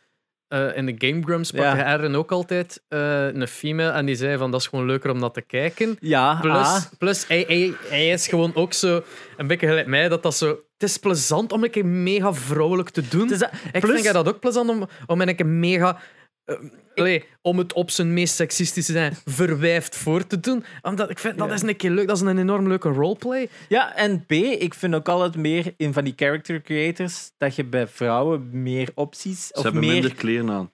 eh, 0.48 0.78
in 0.78 0.86
de 0.86 0.96
Game 1.08 1.22
Grumps 1.24 1.50
Ja. 1.50 1.62
pakken 1.64 1.86
Aaron 1.86 2.16
ook 2.16 2.32
altijd 2.32 2.84
eh, 2.88 3.28
een 3.28 3.48
female 3.48 3.92
en 3.92 4.06
die 4.06 4.16
zei 4.16 4.38
van 4.38 4.52
dat 4.52 4.60
is 4.62 4.68
gewoon 4.68 4.86
leuker 4.86 5.10
om 5.12 5.20
dat 5.20 5.34
te 5.34 5.42
kijken. 5.42 5.98
Ja, 6.00 6.38
Plus, 6.42 6.54
ah. 6.56 6.82
plus 6.98 7.28
hij, 7.28 7.44
hij, 7.48 7.74
hij 7.90 8.10
is 8.10 8.28
gewoon 8.28 8.52
ook 8.56 8.74
zo 8.74 9.04
een 9.38 9.48
beetje 9.48 9.68
gelijk 9.68 9.88
mij, 9.88 10.08
dat 10.10 10.24
dat 10.24 10.36
zo... 10.36 10.48
Het 10.78 10.90
is 10.90 10.98
plezant 10.98 11.52
om 11.52 11.64
een 11.64 11.70
keer 11.70 11.86
mega 11.86 12.34
vrouwelijk 12.34 12.90
te 12.90 13.08
doen. 13.08 13.28
Dat- 13.28 13.42
ik 13.42 13.80
plus- 13.80 13.92
vind 13.92 14.04
jij 14.04 14.14
dat 14.14 14.28
ook 14.28 14.40
plezant 14.40 14.70
om, 14.70 14.88
om 15.06 15.22
een 15.22 15.36
keer 15.36 15.46
mega 15.46 15.98
eh, 16.46 16.56
allee, 16.96 17.26
om 17.42 17.58
het 17.58 17.74
op 17.74 17.90
zijn 17.92 18.14
meest 18.14 18.36
seksistische 18.36 18.92
zijn 18.92 19.18
verwijfd 19.26 19.96
voor 19.96 20.28
te 20.28 20.40
doen. 20.40 20.66
Omdat 20.82 21.10
ik 21.10 21.20
vind 21.20 21.38
dat 21.38 21.52
is 21.52 21.62
een 21.62 21.76
keer 21.76 21.92
leuk. 21.92 22.08
Dat 22.08 22.16
is 22.16 22.22
een 22.24 22.38
enorm 22.38 22.68
leuke 22.68 22.90
roleplay. 22.90 23.50
Ja, 23.70 23.96
en 23.96 24.26
B, 24.26 24.32
ik 24.32 24.74
vind 24.74 24.96
ook 24.96 25.10
altijd 25.10 25.36
meer 25.36 25.74
in 25.78 25.94
van 25.94 26.04
die 26.04 26.14
character 26.16 26.62
creators 26.62 27.32
dat 27.38 27.56
je 27.56 27.64
bij 27.66 27.88
vrouwen 27.88 28.50
meer 28.64 28.90
opties 28.96 29.48
Ze 29.48 29.54
of 29.54 29.64
hebben 29.64 29.82
meer. 29.82 29.92
minder 29.92 30.16
kleren 30.16 30.50
aan. 30.52 30.72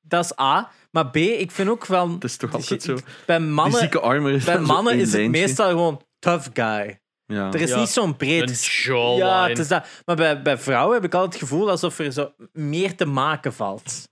Dat 0.00 0.24
is 0.24 0.38
A. 0.40 0.70
Maar 0.90 1.10
B, 1.10 1.16
ik 1.16 1.50
vind 1.50 1.68
ook 1.68 1.86
wel. 1.86 2.10
Het 2.10 2.24
is 2.24 2.36
toch 2.36 2.54
altijd 2.54 2.82
zo. 2.82 2.96
Bij 3.26 3.38
Die 3.38 3.46
mannen, 3.46 3.78
zieke 3.80 4.00
armor 4.00 4.30
is 4.30 4.44
bij 4.44 4.58
mannen 4.74 4.98
is 4.98 5.12
het 5.12 5.30
meestal 5.30 5.68
gewoon 5.68 6.02
tough 6.18 6.48
guy. 6.52 6.98
Ja. 7.26 7.52
Er 7.52 7.60
is 7.60 7.70
Ja. 7.70 7.78
niet 7.78 7.88
zo'n 7.88 8.04
Een 8.08 8.16
breed. 8.16 8.64
jawline. 8.64 9.24
Ja, 9.24 9.48
het 9.48 9.58
is 9.58 9.68
dat. 9.68 9.86
Maar 10.04 10.16
bij, 10.16 10.42
bij 10.42 10.58
vrouwen 10.58 10.94
heb 10.94 11.04
ik 11.04 11.14
altijd 11.14 11.32
het 11.32 11.42
gevoel 11.42 11.70
alsof 11.70 11.98
er 11.98 12.12
zo 12.12 12.32
meer 12.52 12.94
te 12.96 13.04
maken 13.04 13.52
valt. 13.52 14.08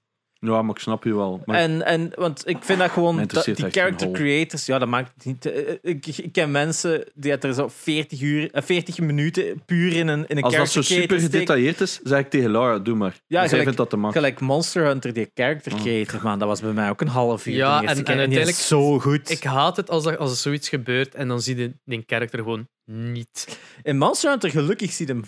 Ja, 0.50 0.62
maar 0.62 0.74
ik 0.74 0.80
snap 0.80 1.04
je 1.04 1.14
wel. 1.14 1.42
Maar 1.46 1.56
En, 1.56 1.82
en, 1.86 2.12
want 2.14 2.48
ik 2.48 2.56
vind 2.60 2.78
dat 2.78 2.90
gewoon, 2.90 3.24
dat, 3.26 3.44
die 3.44 3.70
character 3.70 4.10
creators, 4.10 4.66
ja, 4.66 4.78
dat 4.78 4.88
maakt 4.88 5.12
het 5.14 5.24
niet. 5.24 5.46
eh, 5.46 5.74
Ik, 5.82 6.06
ik 6.06 6.32
ken 6.32 6.50
mensen 6.50 7.04
die 7.14 7.30
het 7.30 7.44
er 7.44 7.54
zo 7.54 7.68
40, 7.68 8.20
uur, 8.20 8.50
eh, 8.50 8.62
40 8.62 8.98
minuten 8.98 9.62
puur 9.64 9.92
in 9.96 10.08
een, 10.08 10.26
in 10.28 10.36
een 10.36 10.42
als 10.42 10.54
dat 10.54 10.68
character 10.68 10.82
zo 10.84 11.00
super 11.00 11.20
gedetailleerd 11.20 11.80
is, 11.80 12.00
zeg 12.02 12.18
ik 12.18 12.30
tegen 12.30 12.50
Laura, 12.50 12.78
doe 12.78 12.94
maar. 12.96 13.12
Ja, 13.26 13.38
Zij 13.38 13.48
gelijk- 13.48 13.62
vindt 13.62 13.78
dat 13.78 13.90
te 13.90 13.96
makkelijk. 13.96 14.26
Gelijk 14.38 14.52
Monster 14.52 14.84
Hunter, 14.84 15.12
die 15.12 15.30
character 15.34 15.72
Oh. 15.72 15.80
creator, 15.80 16.20
man, 16.22 16.38
dat 16.38 16.48
was 16.48 16.60
bij 16.60 16.72
mij 16.72 16.90
ook 16.90 17.00
een 17.00 17.08
half 17.08 17.46
uur. 17.46 17.54
Ja, 17.54 17.76
de 17.80 17.82
eerste 17.82 17.98
en- 17.98 18.04
keer. 18.04 18.14
en 18.14 18.20
is 18.20 18.36
uiteindelijk- 18.36 18.56
zo 18.66 18.98
goed. 18.98 19.30
Ik 19.30 19.42
haat 19.44 19.76
het 19.76 19.90
als, 19.90 20.04
dat, 20.04 20.18
als 20.18 20.30
er 20.30 20.36
zoiets 20.36 20.68
gebeurt 20.68 21.14
en 21.14 21.28
dan 21.28 21.40
zie 21.42 21.56
je 21.56 21.72
die 21.84 22.02
karakter 22.04 22.38
gewoon 22.38 22.68
niet. 22.84 23.58
In 23.82 23.98
Monster 23.98 24.30
Hunter, 24.30 24.50
gelukkig 24.50 24.92
zie 24.92 25.06
je 25.06 25.12
hem 25.12 25.22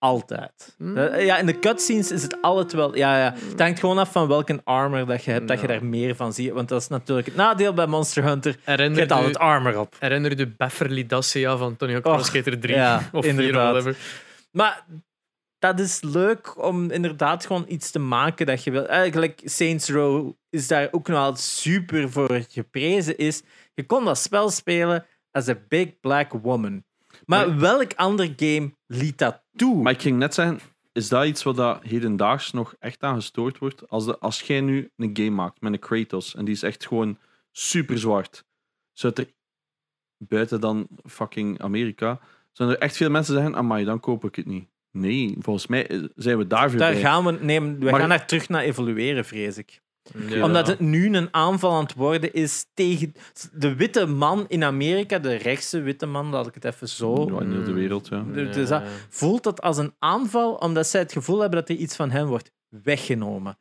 altijd. 0.00 0.74
Hmm. 0.78 0.94
Dat- 0.94 1.22
Ja, 1.22 1.38
in 1.38 1.46
de 1.46 1.58
cutscenes 1.58 2.10
is 2.10 2.22
het 2.22 2.42
altijd 2.42 2.72
wel. 2.72 2.96
Ja, 2.96 3.18
ja. 3.18 3.34
Het 3.50 3.60
hangt 3.60 3.80
gewoon 3.80 3.98
af 3.98 4.12
van 4.12 4.28
welke 4.28 4.60
armor 4.64 5.06
dat 5.06 5.24
je 5.24 5.30
hebt, 5.30 5.48
dat 5.48 5.60
je 5.60 5.66
daar 5.66 5.84
meer 5.84 6.16
van 6.16 6.32
ziet. 6.32 6.50
Want 6.52 6.68
dat 6.68 6.80
is 6.80 6.88
natuurlijk 6.88 7.26
het 7.26 7.36
nadeel 7.36 7.74
bij 7.74 7.86
Monster 7.86 8.24
Hunter. 8.24 8.50
Je 8.52 8.58
Herinner 8.64 8.98
hebt 8.98 9.12
altijd 9.12 9.32
je, 9.34 9.38
armor 9.38 9.78
op. 9.78 9.96
herinner 9.98 10.30
je 10.30 10.36
de 10.36 10.46
Beverly 10.48 11.06
Dacia 11.06 11.56
van 11.56 11.76
Tony 11.76 11.92
Hawk 11.92 12.02
Pro 12.02 12.22
Skater 12.22 12.60
3 12.60 12.74
ja, 12.74 12.96
of 13.12 13.24
4 13.24 13.30
inderdaad. 13.30 13.62
whatever? 13.72 13.96
Maar 14.52 14.84
dat 15.58 15.80
is 15.80 16.00
leuk 16.02 16.64
om 16.64 16.90
inderdaad 16.90 17.46
gewoon 17.46 17.64
iets 17.68 17.90
te 17.90 17.98
maken 17.98 18.46
dat 18.46 18.64
je 18.64 18.70
wil. 18.70 18.86
Eigenlijk 18.86 19.40
Saints 19.44 19.88
Row 19.88 20.32
is 20.50 20.68
daar 20.68 20.88
ook 20.90 21.08
nog 21.08 21.18
altijd 21.18 21.44
super 21.44 22.10
voor 22.10 22.40
geprezen. 22.48 23.18
Is 23.18 23.42
je 23.74 23.86
kon 23.86 24.04
dat 24.04 24.18
spel 24.18 24.50
spelen 24.50 25.06
als 25.30 25.46
een 25.46 25.64
big 25.68 26.00
black 26.00 26.32
woman. 26.42 26.84
Maar 27.30 27.58
welk 27.58 27.92
ander 27.94 28.32
game 28.36 28.72
liet 28.86 29.18
dat 29.18 29.42
toe? 29.56 29.82
Maar 29.82 29.92
ik 29.92 30.00
ging 30.00 30.18
net 30.18 30.34
zeggen, 30.34 30.60
is 30.92 31.08
dat 31.08 31.26
iets 31.26 31.42
wat 31.42 31.56
dat 31.56 31.82
hedendaags 31.82 32.52
nog 32.52 32.74
echt 32.78 33.02
aan 33.02 33.14
gestoord 33.14 33.58
wordt? 33.58 33.88
Als, 33.88 34.04
de, 34.04 34.18
als 34.18 34.40
jij 34.40 34.60
nu 34.60 34.90
een 34.96 35.10
game 35.12 35.30
maakt 35.30 35.60
met 35.60 35.72
een 35.72 35.78
Kratos 35.78 36.34
en 36.34 36.44
die 36.44 36.54
is 36.54 36.62
echt 36.62 36.86
gewoon 36.86 37.18
super 37.52 37.98
zwart, 37.98 38.44
zou 38.92 39.12
er 39.16 39.32
buiten 40.18 40.60
dan 40.60 40.88
fucking 41.04 41.60
Amerika, 41.60 42.20
zouden 42.52 42.78
er 42.78 42.82
echt 42.84 42.96
veel 42.96 43.10
mensen 43.10 43.34
zeggen, 43.34 43.56
amai, 43.56 43.84
dan 43.84 44.00
koop 44.00 44.24
ik 44.24 44.34
het 44.34 44.46
niet. 44.46 44.68
Nee, 44.90 45.36
volgens 45.38 45.66
mij 45.66 45.88
eh, 45.88 46.04
zijn 46.14 46.38
we 46.38 46.46
daar 46.46 46.76
daar 46.76 46.94
gaan 46.94 47.24
we, 47.24 47.32
nee, 47.32 47.60
we 47.60 47.66
Maar- 47.90 48.00
gaan 48.00 48.08
daar 48.08 48.26
terug 48.26 48.48
naar 48.48 48.62
evolueren, 48.62 49.24
vrees 49.24 49.58
ik. 49.58 49.80
Ja. 50.28 50.44
Omdat 50.44 50.66
het 50.66 50.80
nu 50.80 51.14
een 51.16 51.28
aanval 51.34 51.72
aan 51.74 51.82
het 51.82 51.94
worden 51.94 52.32
is 52.32 52.66
tegen 52.74 53.12
de 53.52 53.74
witte 53.74 54.06
man 54.06 54.44
in 54.48 54.64
Amerika, 54.64 55.18
de 55.18 55.34
rechtse 55.34 55.80
witte 55.80 56.06
man, 56.06 56.26
laat 56.30 56.46
ik 56.46 56.54
het 56.54 56.64
even 56.64 56.88
zo 56.88 57.28
Ja, 57.30 57.40
in 57.40 57.52
heel 57.52 57.64
de 57.64 57.72
wereld, 57.72 58.08
ja. 58.08 58.22
Dus 58.32 58.54
Dus 58.54 58.68
dat- 58.68 58.82
voelt 59.08 59.42
dat 59.42 59.60
als 59.62 59.76
een 59.78 59.94
aanval 59.98 60.54
omdat 60.54 60.86
zij 60.86 61.00
het 61.00 61.12
gevoel 61.12 61.40
hebben 61.40 61.58
dat 61.58 61.68
er 61.68 61.74
iets 61.76 61.96
van 61.96 62.10
hen 62.10 62.26
wordt 62.26 62.52
weggenomen. 62.68 63.58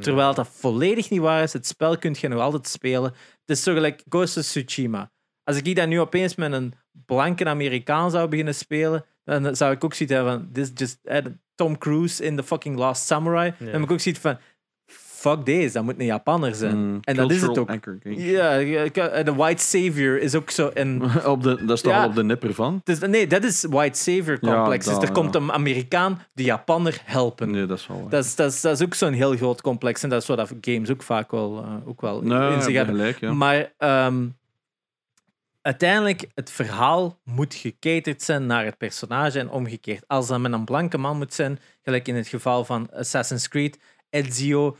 Terwijl 0.00 0.34
dat 0.34 0.48
volledig 0.48 1.10
niet 1.10 1.20
waar 1.20 1.42
is. 1.42 1.52
Het 1.52 1.66
spel 1.66 1.98
kun 1.98 2.16
je 2.20 2.28
nog 2.28 2.40
altijd 2.40 2.68
spelen. 2.68 3.10
Het 3.46 3.56
is 3.56 3.62
zo 3.62 3.72
gelijk 3.72 4.02
Ghost 4.08 4.36
of 4.36 4.42
Tsushima. 4.42 5.10
Als 5.44 5.56
ik 5.56 5.76
dat 5.76 5.88
nu 5.88 6.00
opeens 6.00 6.34
met 6.34 6.52
een 6.52 6.72
blanke 7.06 7.44
Amerikaan 7.44 8.10
zou 8.10 8.28
beginnen 8.28 8.54
spelen, 8.54 9.04
dan 9.24 9.56
zou 9.56 9.72
ik 9.72 9.84
ook 9.84 9.94
zoiets 9.94 10.14
hebben 10.14 10.32
van 10.32 10.52
this 10.52 10.64
is 10.66 10.72
just 10.74 10.98
eh, 11.02 11.24
Tom 11.54 11.78
Cruise 11.78 12.24
in 12.24 12.36
The 12.36 12.42
fucking 12.42 12.76
Last 12.76 13.06
Samurai. 13.06 13.54
Dan 13.58 13.68
heb 13.68 13.82
ik 13.82 13.90
ook 13.90 14.00
zoiets 14.00 14.20
van 14.20 14.38
fuck 15.18 15.44
deze, 15.44 15.72
dat 15.72 15.84
moet 15.84 15.94
een 15.98 16.04
Japanner 16.04 16.54
zijn. 16.54 16.76
Mm, 16.76 16.98
en 17.02 17.16
dat 17.16 17.30
is 17.30 17.42
het 17.42 17.58
ook. 17.58 17.70
Ja, 18.02 18.54
ja, 18.54 19.22
de 19.22 19.34
White 19.34 19.62
Savior 19.62 20.18
is 20.18 20.34
ook 20.34 20.50
zo. 20.50 20.68
En 20.68 21.02
op 21.26 21.42
de, 21.42 21.64
dat 21.64 21.76
is 21.76 21.80
toch 21.82 21.92
Ja. 21.92 22.02
al 22.02 22.08
op 22.08 22.14
de 22.14 22.24
nipper 22.24 22.54
van? 22.54 22.80
dus, 22.84 22.98
nee, 22.98 23.26
dat 23.26 23.44
is 23.44 23.64
White 23.70 23.98
Savior 23.98 24.38
complex. 24.38 24.86
Ja, 24.86 24.94
dus 24.98 25.08
er 25.08 25.12
komt 25.14 25.34
een 25.34 25.52
Amerikaan 25.52 26.22
de 26.32 26.42
Japanner 26.42 27.00
helpen. 27.04 27.50
Nee, 27.50 27.66
dat 27.66 27.78
is 27.78 27.86
wel. 27.86 28.08
Dat, 28.08 28.24
is, 28.24 28.34
dat, 28.34 28.52
is, 28.52 28.60
dat 28.60 28.80
is 28.80 28.86
ook 28.86 28.94
zo'n 28.94 29.12
heel 29.12 29.36
groot 29.36 29.60
complex. 29.60 30.02
En 30.02 30.08
dat 30.08 30.22
is 30.22 30.28
wat 30.28 30.52
games 30.60 30.90
ook 30.90 31.02
vaak 31.02 31.30
wel, 31.30 31.62
eh, 31.64 31.88
ook 31.88 32.00
wel 32.00 32.22
Nee, 32.22 32.52
in 32.52 32.62
zich 32.62 32.74
hebben. 32.74 32.94
gelijk, 32.96 33.20
ja. 33.20 33.32
Maar 33.32 33.72
ehm, 33.78 34.26
uiteindelijk, 35.62 36.26
het 36.34 36.50
verhaal 36.50 37.18
moet 37.24 37.54
gecaterd 37.54 38.22
zijn 38.22 38.46
naar 38.46 38.64
het 38.64 38.78
personage 38.78 39.38
en 39.38 39.50
omgekeerd. 39.50 40.04
Als 40.06 40.26
dat 40.26 40.38
met 40.40 40.52
een 40.52 40.64
blanke 40.64 40.98
man 40.98 41.16
moet 41.16 41.34
zijn, 41.34 41.58
gelijk 41.82 42.08
in 42.08 42.14
het 42.16 42.28
geval 42.28 42.64
van 42.64 42.88
Assassin's 42.92 43.48
Creed, 43.48 43.78
Ezio, 44.10 44.76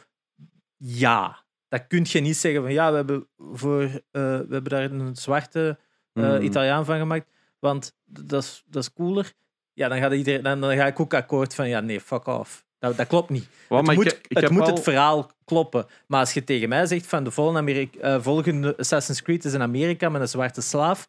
ja. 0.78 1.46
Dat 1.68 1.86
kun 1.86 2.06
je 2.08 2.20
niet 2.20 2.36
zeggen 2.36 2.62
van 2.62 2.72
ja, 2.72 2.90
we 2.90 2.96
hebben, 2.96 3.26
voor, 3.38 3.82
eh, 3.82 3.90
we 4.10 4.46
hebben 4.50 4.64
daar 4.64 4.82
een 4.90 5.16
zwarte 5.16 5.78
eh, 6.12 6.22
Mm. 6.34 6.40
Italiaan 6.40 6.84
van 6.84 6.98
gemaakt, 6.98 7.26
want 7.58 7.94
dat 8.04 8.42
is, 8.42 8.64
dat 8.66 8.82
is 8.82 8.92
cooler. 8.92 9.32
Ja, 9.72 9.88
dan, 9.88 9.98
gaat 9.98 10.12
iedereen, 10.12 10.42
dan, 10.42 10.60
dan 10.60 10.76
ga 10.76 10.86
ik 10.86 11.00
ook 11.00 11.14
akkoord 11.14 11.54
van 11.54 11.68
ja, 11.68 11.80
nee, 11.80 12.00
fuck 12.00 12.26
off. 12.26 12.66
Dat, 12.78 12.96
dat 12.96 13.06
klopt 13.06 13.30
niet. 13.30 13.48
Het 13.68 13.94
moet, 13.94 14.06
ik, 14.12 14.24
ik 14.28 14.36
het, 14.36 14.50
moet 14.50 14.62
al- 14.62 14.66
het 14.74 14.80
verhaal 14.82 15.30
kloppen. 15.44 15.86
Maar 16.06 16.20
als 16.20 16.32
je 16.32 16.44
tegen 16.44 16.68
mij 16.68 16.86
zegt 16.86 17.06
van 17.06 17.24
de 17.24 17.30
volgende, 17.30 17.58
Amerika, 17.60 17.98
eh, 18.00 18.20
volgende 18.22 18.76
Assassin's 18.76 19.22
Creed 19.22 19.44
is 19.44 19.52
in 19.52 19.62
Amerika 19.62 20.08
met 20.08 20.20
een 20.20 20.28
zwarte 20.28 20.60
slaaf, 20.60 21.08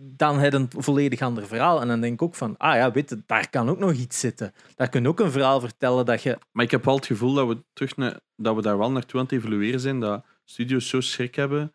dan 0.00 0.38
heb 0.38 0.52
je 0.52 0.58
een 0.58 0.70
volledig 0.82 1.20
ander 1.20 1.46
verhaal. 1.46 1.80
En 1.80 1.88
dan 1.88 2.00
denk 2.00 2.12
ik 2.12 2.22
ook 2.22 2.34
van, 2.34 2.56
ah 2.56 2.74
ja, 2.74 2.90
weet 2.90 3.10
je, 3.10 3.22
daar 3.26 3.50
kan 3.50 3.68
ook 3.68 3.78
nog 3.78 3.92
iets 3.92 4.20
zitten. 4.20 4.52
Daar 4.74 4.88
kun 4.88 5.02
je 5.02 5.08
ook 5.08 5.20
een 5.20 5.30
verhaal 5.30 5.60
vertellen 5.60 6.06
dat 6.06 6.22
je... 6.22 6.38
Maar 6.52 6.64
ik 6.64 6.70
heb 6.70 6.84
wel 6.84 6.94
het 6.96 7.06
gevoel 7.06 7.34
dat 7.34 7.48
we, 7.48 7.64
terug 7.72 7.96
naar, 7.96 8.20
dat 8.36 8.54
we 8.54 8.62
daar 8.62 8.78
wel 8.78 8.90
naartoe 8.90 9.20
aan 9.20 9.26
het 9.26 9.34
evolueren 9.34 9.80
zijn. 9.80 10.00
Dat 10.00 10.24
studios 10.44 10.88
zo 10.88 11.00
schrik 11.00 11.34
hebben 11.34 11.72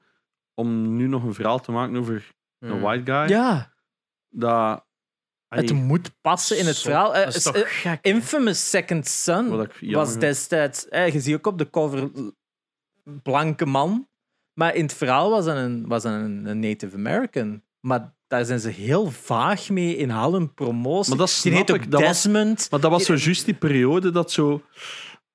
om 0.54 0.96
nu 0.96 1.08
nog 1.08 1.24
een 1.24 1.34
verhaal 1.34 1.60
te 1.60 1.72
maken 1.72 1.96
over 1.98 2.34
een 2.60 2.72
Mm. 2.76 2.82
white 2.82 3.12
guy. 3.12 3.28
Ja, 3.30 3.74
Dat, 4.30 4.86
het 5.48 5.74
moet 5.74 6.12
passen 6.22 6.58
in 6.58 6.66
het 6.66 6.76
Zo, 6.76 6.90
verhaal. 6.90 7.16
Eh, 7.16 7.24
Dat 7.26 7.36
is 7.36 7.44
toch 7.44 7.56
eh, 7.56 7.62
gek? 7.66 8.06
Infamous 8.06 8.70
Second 8.70 9.08
Son 9.08 9.68
was 9.80 10.18
destijds... 10.18 10.88
eh, 10.90 11.14
je 11.14 11.20
ziet 11.20 11.36
ook 11.36 11.48
op 11.48 11.58
de 11.58 11.70
cover 11.70 12.12
blanke 13.04 13.66
man. 13.66 14.08
Maar 14.54 14.76
in 14.76 14.84
het 14.84 14.94
verhaal 14.94 15.30
was 15.30 15.46
dat 15.46 15.56
een, 15.58 15.88
was 15.88 16.04
een, 16.04 16.46
een 16.46 16.60
Native 16.60 16.96
American. 16.96 17.64
Maar 17.86 18.14
daar 18.28 18.46
zijn 18.46 18.60
ze 18.60 18.70
heel 18.70 19.12
vaag 19.12 19.70
mee 19.70 19.96
in 19.96 20.12
al 20.12 20.34
hun 20.34 20.54
promotie. 20.54 21.10
Maar 21.10 21.18
dat 21.18 21.30
snap 21.30 21.54
heet 21.54 21.70
ik. 21.70 21.92
Dat 21.92 22.02
was, 22.02 22.22
Desmond. 22.22 22.68
maar 22.72 22.80
dat 22.80 22.92
was 22.92 23.06
zo 23.06 23.16
juist 23.16 23.46
die 23.46 23.54
periode 23.54 24.12
dat 24.12 24.32
zo... 24.32 24.64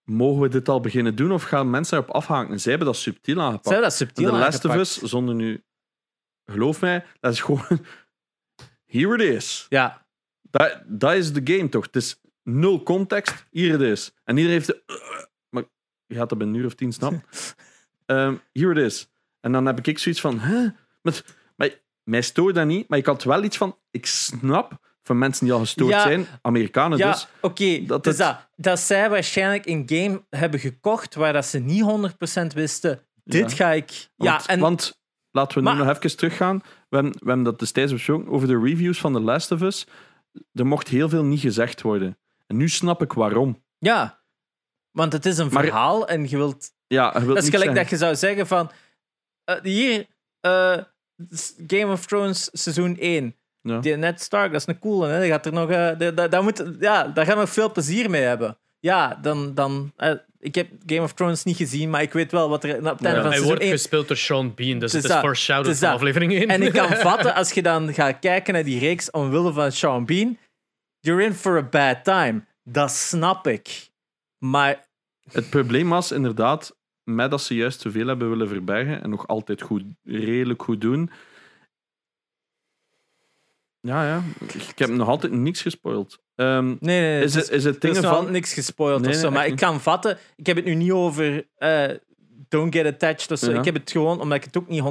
Mogen 0.04 0.42
we 0.42 0.48
dit 0.48 0.68
al 0.68 0.80
beginnen 0.80 1.16
doen 1.16 1.32
of 1.32 1.42
gaan 1.42 1.70
mensen 1.70 1.98
erop 1.98 2.10
afhaken? 2.10 2.52
En 2.52 2.60
zij 2.60 2.70
hebben 2.70 2.92
dat 2.92 3.00
subtiel 3.00 3.40
aangepakt. 3.40 3.64
hebben 3.64 3.82
dat 3.82 3.92
subtiel 3.92 4.30
The 4.30 4.36
Last 4.36 4.64
of. 4.64 4.74
Us, 4.74 4.96
zonder 4.96 5.34
nu... 5.34 5.64
Geloof 6.44 6.80
mij, 6.80 7.04
dat 7.20 7.32
is 7.32 7.40
gewoon... 7.40 7.64
Here 8.86 9.14
it 9.14 9.34
is. 9.36 9.66
Ja, 9.68 10.06
Dat, 10.50 10.82
dat 10.86 11.14
is 11.14 11.32
de 11.32 11.40
game 11.54 11.68
toch? 11.68 11.84
Het 11.84 11.96
is 11.96 12.20
nul 12.42 12.82
context. 12.82 13.46
Hier 13.50 13.72
het 13.72 13.80
is. 13.80 14.12
En 14.24 14.36
iedereen 14.36 14.58
heeft 14.58 14.66
de... 14.66 14.82
Maar 15.48 15.64
je 16.06 16.14
gaat 16.14 16.28
dat 16.28 16.38
bij 16.38 16.46
een 16.46 16.54
uur 16.54 16.66
of 16.66 16.74
tien 16.74 16.92
snappen. 16.92 17.24
Ehm 18.06 18.36
here 18.52 18.70
it 18.70 18.86
is. 18.86 19.08
En 19.40 19.52
dan 19.52 19.66
heb 19.66 19.86
ik 19.86 19.98
zoiets 19.98 20.20
van... 20.20 20.40
Huh? 20.40 20.70
Maar 21.02 21.22
mij 22.08 22.20
stoort 22.22 22.54
dat 22.54 22.66
niet. 22.66 22.88
Maar 22.88 22.98
ik 22.98 23.06
had 23.06 23.22
wel 23.24 23.42
iets 23.42 23.56
van... 23.56 23.76
Ik 23.90 24.06
snap 24.06 24.86
van 25.02 25.18
mensen 25.18 25.44
die 25.44 25.54
al 25.54 25.60
gestoord 25.60 25.92
Ja. 25.92 26.02
zijn. 26.02 26.26
Amerikanen 26.42 26.98
ja 26.98 27.10
dus. 27.12 27.28
oké. 27.40 27.84
dat 27.86 28.04
dus 28.04 28.18
het- 28.18 28.26
dat, 28.26 28.48
dat 28.56 28.80
zij 28.80 29.10
waarschijnlijk 29.10 29.66
een 29.66 29.82
game 29.86 30.24
hebben 30.30 30.60
gekocht 30.60 31.14
waar 31.14 31.32
dat 31.32 31.46
ze 31.46 31.58
niet 31.58 31.82
100% 31.82 32.46
wisten, 32.54 33.00
dit 33.24 33.50
Ja. 33.50 33.56
ga 33.56 33.70
ik... 33.72 34.08
Want, 34.16 34.30
ja, 34.44 34.46
en 34.46 34.60
want 34.60 35.00
laten 35.30 35.58
we 35.58 35.64
Maar- 35.64 35.76
nu 35.76 35.84
nog 35.84 35.96
even 35.96 36.16
teruggaan. 36.16 36.56
We 36.88 36.96
hebben, 36.96 37.12
we 37.12 37.26
hebben 37.26 37.42
dat 37.44 37.58
destijds 37.58 37.92
besproken 37.92 38.28
over 38.28 38.48
de 38.48 38.60
reviews 38.60 38.98
van 39.00 39.12
The 39.12 39.20
Last 39.20 39.50
of 39.50 39.60
Us. 39.60 39.86
Er 40.52 40.66
mocht 40.66 40.88
heel 40.88 41.08
veel 41.08 41.24
niet 41.24 41.40
gezegd 41.40 41.82
worden. 41.82 42.18
En 42.46 42.56
nu 42.56 42.68
snap 42.68 43.02
ik 43.02 43.12
waarom. 43.12 43.62
ja, 43.78 44.22
want 44.90 45.12
het 45.12 45.26
is 45.26 45.38
een 45.38 45.48
Maar- 45.52 45.64
verhaal 45.64 46.08
en 46.08 46.28
je 46.28 46.36
wilt 46.36 46.72
Ja, 46.86 47.04
je 47.14 47.20
wilt 47.20 47.34
Dat 47.34 47.36
is 47.36 47.44
gelijk 47.50 47.64
zeggen- 47.64 47.74
dat 47.74 47.90
je 47.90 47.96
zou 47.96 48.16
zeggen 48.16 48.46
van... 48.46 48.70
eh, 49.44 49.60
hier, 49.62 50.06
eh, 50.40 50.78
Game 51.66 51.92
of 51.92 52.06
Thrones 52.06 52.48
seizoen 52.52 52.96
1. 52.98 53.36
Ja. 53.60 53.78
Die 53.78 53.96
Ned 53.96 54.20
Stark, 54.20 54.52
dat 54.52 54.60
is 54.60 54.66
een 54.66 54.78
coole. 54.78 55.08
Hè? 55.08 55.20
Die 55.20 55.30
gaat 55.30 55.46
er 55.46 55.52
nog, 55.52 55.70
eh, 55.70 55.98
die- 56.30 56.40
moet, 56.40 56.64
ja, 56.80 57.08
daar 57.08 57.24
gaan 57.24 57.34
we 57.34 57.40
nog 57.40 57.50
veel 57.50 57.72
plezier 57.72 58.10
mee 58.10 58.22
hebben. 58.22 58.58
Ja, 58.80 59.18
dan... 59.22 59.54
dan 59.54 59.92
eh, 59.96 60.12
ik 60.40 60.54
heb 60.54 60.68
Game 60.86 61.02
of 61.02 61.12
Thrones 61.12 61.44
niet 61.44 61.56
gezien, 61.56 61.90
maar 61.90 62.02
ik 62.02 62.12
weet 62.12 62.32
wel 62.32 62.48
wat 62.48 62.64
er 62.64 62.76
op 62.76 62.84
het 62.84 63.04
einde 63.04 63.08
Ja, 63.08 63.22
van 63.22 63.32
Hij 63.32 63.42
wordt 63.42 63.62
1... 63.62 63.70
gespeeld 63.70 64.08
door 64.08 64.16
Sean 64.16 64.54
Bean, 64.54 64.78
dus 64.78 64.92
Het 64.92 65.04
is 65.04 65.12
foreshadowed 65.14 65.78
van 65.78 65.88
aflevering 65.92 66.32
1. 66.32 66.48
En 66.48 66.62
ik 66.62 66.72
kan 66.72 66.88
vatten, 67.10 67.34
als 67.34 67.52
je 67.52 67.62
dan 67.62 67.94
gaat 67.94 68.18
kijken 68.18 68.54
naar 68.54 68.64
die 68.64 68.78
reeks 68.78 69.10
omwille 69.10 69.52
van 69.52 69.72
Sean 69.72 70.04
Bean, 70.06 70.38
you're 71.00 71.24
in 71.24 71.34
for 71.34 71.56
a 71.56 71.62
bad 71.62 72.04
time. 72.04 72.44
Dat 72.62 72.90
snap 72.90 73.46
ik. 73.46 73.90
Maar 74.38 74.88
Het 75.32 75.50
probleem 75.50 75.88
was 75.88 76.12
inderdaad 76.12 76.76
met 77.08 77.30
dat 77.30 77.42
ze 77.42 77.54
juist 77.54 77.80
zoveel 77.80 78.06
hebben 78.06 78.28
willen 78.30 78.48
verbergen 78.48 79.02
en 79.02 79.10
nog 79.10 79.26
altijd 79.26 79.62
goed, 79.62 79.82
redelijk 80.04 80.62
goed 80.62 80.80
doen. 80.80 81.10
Ja, 83.80 84.06
ja. 84.06 84.22
Ik 84.52 84.78
heb 84.78 84.90
nog 84.90 85.08
altijd 85.08 85.32
niks 85.32 85.62
gespoild. 85.62 86.18
Ehm, 86.34 86.66
Nee, 86.66 86.76
nee, 86.80 87.00
nee. 87.00 87.22
is, 87.22 87.34
het 87.34 87.50
is 87.50 87.64
het 87.64 87.80
dingen 87.80 88.02
van... 88.02 88.30
niks 88.30 88.54
gespoild 88.54 89.00
Nee, 89.00 89.08
of 89.08 89.14
nee, 89.14 89.24
zo. 89.24 89.30
Maar 89.30 89.42
echt 89.42 89.50
ik 89.52 89.56
kan 89.58 89.80
vatten. 89.80 90.18
Ik 90.36 90.46
heb 90.46 90.56
het 90.56 90.64
nu 90.64 90.74
niet 90.74 90.90
over. 90.92 91.46
eh, 91.56 91.88
don't 92.48 92.74
get 92.74 92.86
attached 92.86 93.30
of 93.30 93.38
zo. 93.38 93.50
Ja. 93.52 93.58
Ik 93.58 93.64
heb 93.64 93.74
het 93.74 93.90
gewoon 93.90 94.20
omdat 94.20 94.36
ik 94.38 94.44
het 94.44 94.56
ook 94.56 94.68
niet 94.68 94.82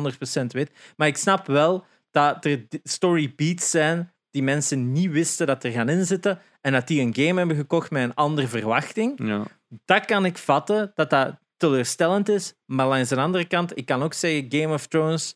100% 0.41 0.45
weet. 0.48 0.72
Maar 0.98 1.07
ik 1.07 1.18
snap 1.18 1.48
wel 1.48 1.85
dat 2.11 2.45
er 2.45 2.68
story 2.84 3.34
beats 3.35 3.69
zijn 3.69 4.11
die 4.31 4.44
mensen 4.44 4.91
niet 4.91 5.11
wisten 5.11 5.48
dat 5.48 5.64
er 5.64 5.72
gaan 5.72 5.89
inzitten. 5.89 6.39
En 6.61 6.72
dat 6.72 6.88
die 6.88 7.02
een 7.02 7.15
game 7.15 7.38
hebben 7.39 7.57
gekocht 7.57 7.91
met 7.91 8.03
een 8.03 8.15
andere 8.15 8.48
verwachting. 8.48 9.27
Ja. 9.27 9.44
Dat 9.85 10.06
kan 10.06 10.26
ik 10.26 10.38
vatten, 10.38 10.91
dat 10.95 11.10
dat 11.10 11.35
teleurstellend 11.57 12.29
is. 12.29 12.53
Maar 12.65 12.88
langs 12.88 13.09
de 13.09 13.15
andere 13.15 13.45
kant, 13.45 13.77
ik 13.77 13.85
kan 13.85 14.03
ook 14.03 14.13
zeggen: 14.13 14.45
Game 14.49 14.73
of 14.73 14.88
Thrones 14.88 15.35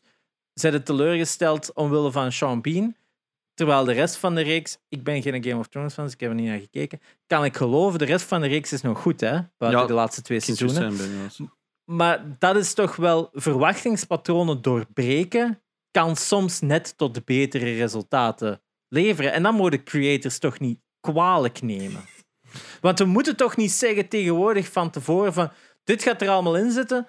zijn 0.54 0.82
teleurgesteld 0.82 1.72
omwille 1.72 2.10
van 2.10 2.32
Sean 2.32 2.60
Bean. 2.60 2.94
Terwijl 3.54 3.84
de 3.84 3.92
rest 3.92 4.16
van 4.16 4.34
de 4.34 4.40
reeks, 4.40 4.78
ik 4.88 5.04
ben 5.04 5.22
geen 5.22 5.44
Game 5.44 5.58
of 5.58 5.68
Thrones 5.68 5.94
fan, 5.94 6.04
dus 6.04 6.12
ik 6.12 6.20
heb 6.20 6.28
er 6.30 6.34
niet 6.34 6.46
naar 6.48 6.58
gekeken. 6.58 7.00
Kan 7.26 7.44
ik 7.44 7.56
geloven, 7.56 7.98
de 7.98 8.04
rest 8.04 8.24
van 8.24 8.40
de 8.40 8.46
reeks 8.46 8.72
is 8.72 8.82
nog 8.82 9.00
goed, 9.00 9.20
hè? 9.20 9.38
Buiten 9.58 9.80
Ja, 9.80 9.86
de 9.86 9.92
laatste 9.92 10.22
twee 10.22 10.40
seizoenen. 10.40 10.96
Maar 11.84 12.36
dat 12.38 12.56
is 12.56 12.74
toch 12.74 12.96
wel 12.96 13.28
verwachtingspatronen 13.32 14.62
doorbreken, 14.62 15.62
kan 15.90 16.16
soms 16.16 16.60
net 16.60 16.94
tot 16.96 17.24
betere 17.24 17.74
resultaten 17.74 18.62
leveren. 18.88 19.32
En 19.32 19.42
dan 19.42 19.54
moeten 19.54 19.84
creators 19.84 20.38
toch 20.38 20.58
niet 20.58 20.80
kwalijk 21.00 21.62
nemen. 21.62 22.04
Want 22.80 22.98
we 22.98 23.04
moeten 23.04 23.36
toch 23.36 23.56
niet 23.56 23.72
zeggen 23.72 24.08
tegenwoordig 24.08 24.72
van 24.72 24.90
tevoren 24.90 25.32
van 25.32 25.50
dit 25.84 26.02
gaat 26.02 26.22
er 26.22 26.28
allemaal 26.28 26.56
in 26.56 26.70
zitten 26.70 27.06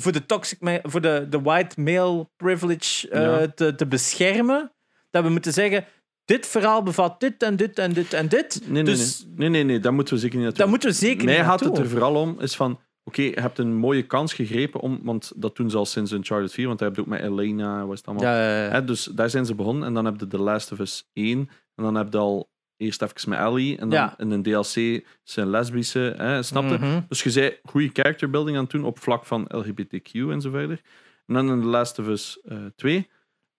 voor 0.00 0.12
de 0.12 0.26
toxic 0.26 0.80
voor 0.82 1.00
de, 1.00 1.26
de 1.30 1.40
white 1.40 1.80
male 1.80 2.28
privilege 2.36 3.08
eh, 3.08 3.22
Ja. 3.22 3.48
te, 3.48 3.74
te 3.74 3.86
beschermen. 3.86 4.72
Dat 5.10 5.24
we 5.24 5.30
moeten 5.30 5.52
zeggen 5.52 5.84
dit 6.24 6.46
verhaal 6.46 6.82
bevat 6.82 7.20
dit 7.20 7.42
en 7.42 7.56
dit 7.56 7.78
en 7.78 7.92
dit 7.92 8.12
en 8.12 8.28
dit. 8.28 8.60
Nee, 8.62 8.70
nee, 8.70 8.82
dus 8.82 9.24
nee. 9.24 9.34
nee, 9.36 9.48
nee, 9.48 9.64
nee, 9.64 9.80
dat 9.80 9.92
moeten 9.92 10.14
we 10.14 10.20
zeker 10.20 10.36
niet 10.36 10.44
naartoe. 10.44 10.62
daar 10.62 10.72
moeten 10.72 10.88
we 10.88 10.94
zeker 10.94 11.24
Mij 11.24 11.36
niet 11.36 11.44
gaat 11.44 11.60
het 11.60 11.78
er 11.78 11.88
vooral 11.88 12.14
om, 12.14 12.40
is 12.40 12.56
van, 12.56 12.80
oké, 13.04 13.22
je 13.22 13.40
hebt 13.40 13.58
een 13.58 13.74
mooie 13.74 14.02
kans 14.02 14.32
gegrepen, 14.34 14.80
om, 14.80 15.00
want 15.02 15.32
dat 15.36 15.56
doen 15.56 15.70
ze 15.70 15.76
al 15.76 15.86
sinds 15.86 16.12
Uncharted 16.12 16.52
4, 16.52 16.66
want 16.66 16.78
daar 16.78 16.88
heb 16.88 16.96
je 16.96 17.02
ook 17.02 17.08
met 17.08 17.20
Elena, 17.20 17.86
was 17.86 17.98
het 17.98 18.06
allemaal. 18.06 18.26
Ja, 18.26 18.64
ja, 18.64 18.72
ja. 18.72 18.80
Dus 18.80 19.04
daar 19.04 19.30
zijn 19.30 19.46
ze 19.46 19.54
begonnen, 19.54 19.84
en 19.84 19.94
dan 19.94 20.04
heb 20.04 20.20
je 20.20 20.26
The 20.26 20.38
Last 20.38 20.72
of 20.72 20.78
Us 20.78 21.08
1, 21.12 21.38
en 21.74 21.84
dan 21.84 21.94
heb 21.94 22.12
je 22.12 22.18
al 22.18 22.50
eerst 22.76 23.02
even 23.02 23.30
met 23.30 23.38
Ellie, 23.38 23.78
en 23.78 23.88
dan 23.88 23.98
Ja. 23.98 24.14
in 24.18 24.30
een 24.30 24.42
DLC 24.42 25.04
zijn 25.22 25.50
lesbische, 25.50 26.14
hè, 26.16 26.42
snap 26.42 26.62
je? 26.68 26.78
Mhm. 26.78 27.00
Dus 27.08 27.22
je 27.22 27.30
zei 27.30 27.58
goede 27.64 27.90
character 27.92 28.30
building 28.30 28.56
aan 28.56 28.62
het 28.62 28.72
doen 28.72 28.84
op 28.84 28.98
vlak 28.98 29.24
van 29.26 29.44
LGBTQ 29.48 30.12
en 30.30 30.40
zo 30.40 30.50
verder. 30.50 30.80
En 31.26 31.34
dan 31.34 31.48
in 31.50 31.60
The 31.60 31.66
Last 31.66 31.98
of 31.98 32.06
Us 32.06 32.40
eh 32.44 32.58
2 32.76 33.08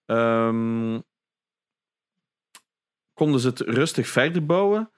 ehm, 0.05 0.99
konden 3.13 3.39
ze 3.39 3.47
het 3.47 3.59
rustig 3.59 4.07
verder 4.07 4.45
bouwen, 4.45 4.91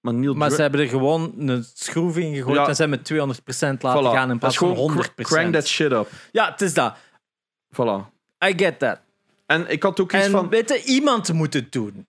maar 0.00 0.14
Neil 0.14 0.34
Maar 0.34 0.46
Dra- 0.48 0.56
ze 0.56 0.62
hebben 0.62 0.80
er 0.80 0.88
gewoon 0.88 1.32
een 1.36 1.64
schroef 1.74 2.16
in 2.16 2.34
gegooid 2.34 2.56
Ja. 2.56 2.66
en 2.68 2.74
ze 2.74 2.80
hebben 2.80 2.98
met 2.98 3.06
200% 3.06 3.82
laten 3.82 4.02
Voilà. 4.02 4.14
gaan 4.14 4.30
in 4.30 4.38
plaats 4.38 4.56
van 4.56 4.68
gewoon 4.68 4.82
100%. 4.82 5.14
cr- 5.28 5.34
crank 5.34 5.52
that 5.54 5.66
shit 5.66 5.92
up. 5.92 6.08
Ja, 6.32 6.50
het 6.50 6.60
is 6.60 6.74
dat. 6.74 6.96
Voilà. 7.72 8.12
I 8.46 8.52
get 8.56 8.78
that. 8.78 9.00
En 9.46 9.70
ik 9.70 9.82
had 9.82 10.00
ook 10.00 10.12
iets 10.12 10.26
van... 10.28 10.48
weet 10.48 10.68
je, 10.68 10.82
iemand 10.84 11.32
moet 11.32 11.54
het 11.54 11.72
doen. 11.72 12.06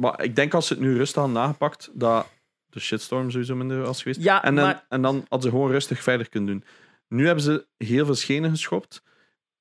Maar 0.00 0.22
ik 0.22 0.36
denk 0.36 0.54
als 0.54 0.66
ze 0.66 0.72
het 0.72 0.82
nu 0.82 0.96
rustig 0.96 1.22
hadden 1.22 1.42
nagepakt, 1.42 1.90
dat 1.92 2.26
de 2.66 2.80
shitstorm 2.80 3.30
sowieso 3.30 3.54
minder 3.54 3.80
was 3.82 4.02
geweest. 4.02 4.20
Ja, 4.22 4.42
en, 4.44 4.54
dan, 4.54 4.64
maar- 4.64 4.84
en 4.88 5.02
dan 5.02 5.14
hadden 5.14 5.50
ze 5.50 5.56
gewoon 5.56 5.70
rustig 5.70 6.02
verder 6.02 6.28
kunnen 6.28 6.50
doen. 6.52 6.64
Nu 7.08 7.26
hebben 7.26 7.44
ze 7.44 7.66
heel 7.76 8.04
veel 8.04 8.14
schenen 8.14 8.50
geschopt. 8.50 9.02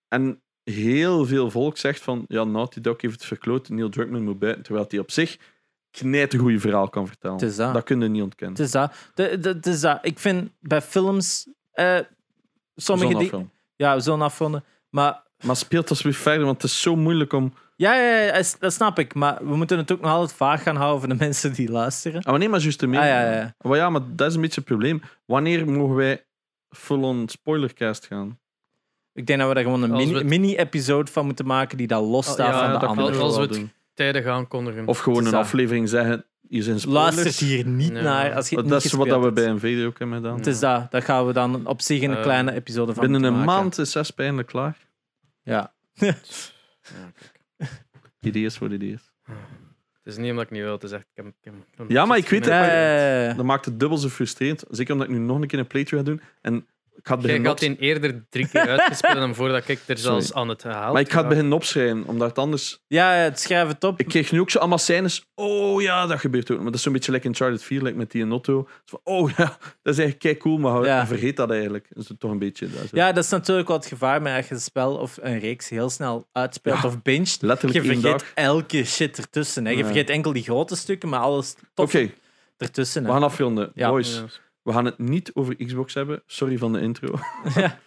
En 0.08 0.42
heel 0.64 1.26
veel 1.26 1.52
volk 1.52 1.78
zegt 1.78 2.02
van, 2.02 2.26
ja, 2.28 2.44
Naughty 2.44 2.82
Dog 2.82 3.02
heeft 3.02 3.14
het 3.14 3.26
verkloot, 3.26 3.70
Neil 3.70 3.90
Druckmann 3.90 4.24
moet 4.24 4.40
buiten. 4.40 4.64
Terwijl 4.64 4.86
hij 4.90 5.00
op 5.00 5.12
zich 5.12 5.38
knijt 5.92 6.34
een 6.34 6.40
goede 6.40 6.60
verhaal 6.60 6.90
kan 6.90 7.08
vertellen. 7.08 7.38
Dat. 7.38 7.74
dat 7.74 7.84
kun 7.84 8.02
je 8.02 8.08
niet 8.08 8.22
ontkennen. 8.24 8.58
Het 8.58 8.66
is 8.66 8.72
dat. 8.72 8.94
De, 9.14 9.40
de, 9.40 9.50
het 9.50 9.66
is 9.66 9.80
dat. 9.80 10.00
Ik 10.02 10.20
vind 10.20 10.52
bij 10.60 10.82
films... 10.82 11.48
eh 11.72 12.00
sommige 12.76 13.08
dingen... 13.10 13.24
affilm. 13.24 13.52
Ja, 13.76 14.00
zo'n 14.00 14.22
afronden. 14.22 14.64
Maar 14.90 15.24
Maar 15.44 15.56
speelt 15.56 15.90
alsjeblieft 15.90 16.22
verder, 16.22 16.46
want 16.46 16.62
het 16.62 16.72
is 16.72 16.82
zo 16.82 16.96
moeilijk 16.96 17.34
om... 17.34 17.54
ja, 17.78 17.94
ja, 17.96 18.44
dat 18.60 18.74
snap 18.74 19.00
ik. 19.00 19.14
Maar 19.14 19.38
we 19.48 19.56
moeten 19.56 19.78
het 19.78 19.92
ook 19.92 20.02
nog 20.02 20.12
altijd 20.12 20.34
vaag 20.38 20.64
gaan 20.64 20.76
houden 20.76 21.00
voor 21.00 21.10
de 21.10 21.16
mensen 21.26 21.54
die 21.54 21.72
luisteren. 21.72 22.20
Ah, 22.22 22.30
maar 22.30 22.40
nee, 22.40 22.50
maar 22.50 22.60
juist 22.60 22.82
ermee. 22.82 23.00
Ah, 23.00 23.06
ja, 23.06 23.32
ja. 23.34 23.56
Maar 23.62 23.78
ja, 23.78 23.90
maar 23.90 24.02
dat 24.16 24.28
is 24.30 24.36
een 24.36 24.42
beetje 24.42 24.60
het 24.60 24.70
probleem. 24.70 25.02
Wanneer 25.26 25.70
mogen 25.70 25.96
wij 25.96 26.26
full-on 26.70 27.30
spoilercast 27.30 28.06
gaan? 28.06 28.40
Ik 29.14 29.28
denk 29.28 29.40
dat 29.40 29.48
we 29.48 29.54
daar 29.54 29.64
gewoon 29.64 29.84
een 29.84 29.92
Als 29.92 30.00
mini- 30.00 30.14
we 30.14 30.18
het- 30.20 30.28
mini-episode 30.28 31.12
van 31.12 31.26
moeten 31.26 31.46
maken 31.46 31.78
die 31.78 31.88
dat 31.88 32.04
losstaat 32.04 32.38
Ja, 32.38 32.58
van 32.58 32.66
de 32.66 32.72
dat 32.72 32.80
kan 32.80 32.90
andere. 32.90 33.12
wel. 33.18 33.26
als 33.26 33.36
we 33.38 33.42
het. 33.42 33.62
Tijdig 33.94 34.26
aankondigen. 34.26 34.88
Of 34.88 35.00
gewoon 35.00 35.26
een 35.26 35.34
aflevering 35.34 35.90
zeggen, 35.90 36.26
hier 36.48 36.64
zijn 36.64 36.80
spoilers. 36.80 37.16
Luister 37.16 37.48
hier 37.48 37.66
niet 37.66 37.92
naar 37.94 38.34
als 38.36 38.50
je 38.50 38.56
het 38.56 38.68
dat 38.68 38.74
niet 38.84 38.86
is 38.86 38.98
wat 38.98 39.08
dat 39.08 39.24
we 39.24 39.32
bij 39.32 39.46
een 39.48 39.60
video 39.60 39.88
ook 39.88 40.00
hebben 40.00 40.18
gedaan. 40.18 40.36
Het 40.38 40.48
is 40.48 40.60
dat. 40.60 40.92
Dat 40.92 41.04
gaan 41.04 41.28
we 41.28 41.34
dan 41.34 41.66
op 41.68 41.82
zich 41.82 42.02
een 42.02 42.16
Eh, 42.16 42.22
kleine 42.22 42.52
episode 42.54 42.94
van 42.94 43.02
Binnen 43.04 43.24
een 43.24 43.28
moeten 43.30 43.46
maken. 43.48 43.62
maand 43.64 43.78
is 43.78 43.92
zes 43.92 44.16
eindelijk 44.16 44.48
klaar. 44.48 44.78
Ja. 45.44 45.74
Ja, 45.94 46.14
kijk. 46.14 47.37
Ideeën 48.20 48.52
voor 48.52 48.74
ideeën. 48.74 49.00
Het 50.04 50.16
is 50.16 50.18
niet 50.18 50.30
omdat 50.30 50.46
ik 50.46 50.52
niet 50.52 50.62
wil, 50.62 50.72
het 50.72 50.84
is 50.84 50.92
echt... 50.92 51.04
Ik 51.14 51.24
heb, 51.24 51.26
ik 51.26 51.34
heb, 51.42 51.54
ik 51.54 51.78
heb- 51.78 51.90
Ja, 51.90 52.06
maar 52.06 52.18
ik 52.18 52.28
weet 52.30 52.46
het, 52.46 52.54
maar- 52.54 52.74
ja. 53.28 53.34
Dat 53.34 53.46
maakt 53.46 53.66
het 53.66 53.80
dubbel 53.80 53.98
zo 53.98 54.08
frustrerend. 54.08 54.64
Zeker 54.70 54.94
omdat 54.94 55.08
ik 55.10 55.14
nu 55.14 55.20
nog 55.20 55.42
een 55.42 55.48
keer 55.48 55.60
een 55.60 55.68
playthrough 55.68 56.06
ga 56.10 56.16
doen. 56.16 56.22
En 56.42 56.68
ik 56.98 57.08
ga 57.08 57.14
het 57.16 57.26
Jij 57.26 57.40
beginnen 57.40 57.46
had 57.50 57.60
die 57.60 57.78
eerder 57.80 58.26
drie 58.30 58.48
keer 58.48 58.70
uitgespeeld 58.80 59.16
dan 59.16 59.36
voordat 59.36 59.68
ik 59.68 59.80
er 59.86 59.98
zelfs 59.98 60.34
aan 60.34 60.50
het 60.50 60.64
haal. 60.64 60.94
Maar 60.94 61.02
ik 61.02 61.12
ga 61.12 61.20
het 61.20 61.28
beginnen 61.28 61.54
opschrijven, 61.54 62.04
omdat 62.08 62.28
het 62.30 62.38
anders... 62.38 62.80
Ja, 62.88 63.12
het 63.12 63.40
schrijf 63.40 63.68
het 63.68 63.84
op. 63.84 64.00
Ik 64.00 64.08
kreeg 64.08 64.32
nu 64.32 64.40
ook 64.40 64.50
zo 64.50 64.60
allemaal 64.60 64.78
scènes. 64.78 65.26
Oh 65.36 65.82
ja, 65.82 66.06
dat 66.08 66.20
gebeurt 66.20 66.52
ook. 66.52 66.58
Maar 66.58 66.66
dat 66.66 66.76
is 66.76 66.82
zo'n 66.82 66.94
beetje 66.94 67.12
lekker 67.12 67.30
in 67.30 67.36
Charlotte 67.36 67.64
4, 67.64 67.82
like 67.82 67.98
met 67.98 68.12
die 68.12 68.22
in 68.22 68.32
Otto. 68.32 68.68
Zo 68.86 69.00
van, 69.04 69.14
oh 69.16 69.30
ja, 69.30 69.36
dat 69.84 69.94
is 69.94 70.00
eigenlijk 70.00 70.20
kei 70.20 70.38
cool, 70.38 70.58
maar 70.58 70.86
Ja. 70.86 71.08
vergeet 71.08 71.36
dat 71.38 71.52
eigenlijk. 71.52 71.86
Dat 71.90 72.04
is 72.10 72.12
toch 72.20 72.32
een 72.32 72.40
beetje... 72.40 72.70
Dat 72.70 72.84
is 72.84 72.90
Ja, 72.92 73.12
dat 73.12 73.24
is 73.24 73.30
natuurlijk 73.30 73.68
wel 73.68 73.78
het 73.78 73.86
gevaar 73.86 74.22
met 74.22 74.36
als 74.36 74.48
je 74.48 74.54
een 74.54 74.62
spel 74.62 74.96
of 74.96 75.18
een 75.22 75.40
reeks 75.40 75.70
heel 75.70 75.90
snel 75.90 76.28
uitspeelt 76.32 76.82
Ja, 76.82 76.88
of 76.88 77.02
binget. 77.02 77.38
Letterlijk 77.42 77.84
Je 77.86 77.92
vergeet 77.94 78.12
dag. 78.12 78.32
elke 78.34 78.84
shit 78.84 79.18
ertussen. 79.18 79.66
Hè. 79.66 79.72
Je 79.72 79.78
Ja. 79.78 79.86
vergeet 79.86 80.10
enkel 80.10 80.34
die 80.34 80.44
grote 80.44 80.76
stukken, 80.76 81.10
maar 81.10 81.20
alles 81.20 81.56
Oké, 81.76 82.00
tof 82.00 82.12
ertussen. 82.58 83.02
we 83.02 83.08
Hè. 83.08 83.14
gaan 83.14 83.24
afronden. 83.24 83.72
Ja. 83.76 83.90
Boys, 83.90 84.16
Ja. 84.16 84.26
We 84.68 84.74
gaan 84.74 84.86
het 84.86 84.98
niet 84.98 85.32
over 85.34 85.56
Xbox 85.66 85.94
hebben. 85.94 86.24
Sorry 86.26 86.58
van 86.58 86.74
de 86.74 86.80
intro. 86.82 87.20
Ja. 87.56 87.80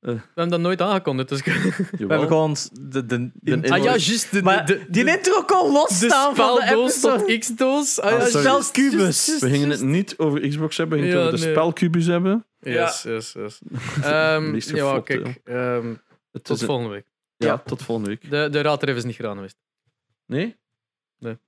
We 0.00 0.10
hebben 0.10 0.48
dat 0.48 0.60
nooit 0.60 0.80
aangekondigd. 0.80 1.28
Dus... 1.28 1.44
We 1.44 1.94
hebben 1.98 2.26
gewoon 2.26 2.56
de, 2.80 3.06
de, 3.06 3.30
De 3.34 3.54
ah 3.54 3.62
ja, 3.62 3.76
juist. 3.84 4.30
De, 4.32 4.42
de, 4.42 4.62
de, 4.64 4.84
die 4.88 5.04
intro 5.16 5.42
kon 5.42 5.66
de 5.66 5.72
losstaan 5.72 6.36
van 6.36 6.54
de 6.54 6.62
speldoos 6.62 6.90
episode. 6.92 7.24
tot 7.24 7.38
X-doos. 7.38 8.00
Ah, 8.00 8.12
Ah, 8.12 8.30
ja, 8.32 8.40
juist, 8.40 9.38
We 9.40 9.48
gingen 9.50 9.70
het 9.70 9.82
niet 9.82 10.18
over 10.18 10.48
Xbox 10.48 10.76
hebben, 10.76 10.98
we 10.98 11.04
gingen 11.04 11.18
Ja, 11.20 11.24
het 11.26 11.34
over 11.34 11.46
de 11.46 11.52
spelcubus 11.52 12.06
hebben. 12.06 12.46
Yes, 12.60 13.02
yes, 13.02 13.32
yes. 13.32 13.58
Ehm, 14.02 14.54
ja, 14.76 15.00
kijk. 15.00 15.40
ehm, 15.44 15.94
Het 16.32 16.44
tot 16.44 16.62
volgende 16.64 16.90
week. 16.90 17.06
ja, 17.36 17.46
Ja. 17.46 17.58
tot 17.58 17.82
volgende 17.82 18.10
week. 18.10 18.30
De, 18.30 18.48
de 18.50 18.60
raadtref 18.60 18.96
is 18.96 19.04
niet 19.04 19.16
gedaan 19.16 19.34
geweest. 19.34 19.56
Nee? 20.26 20.56
Nee. 21.18 21.38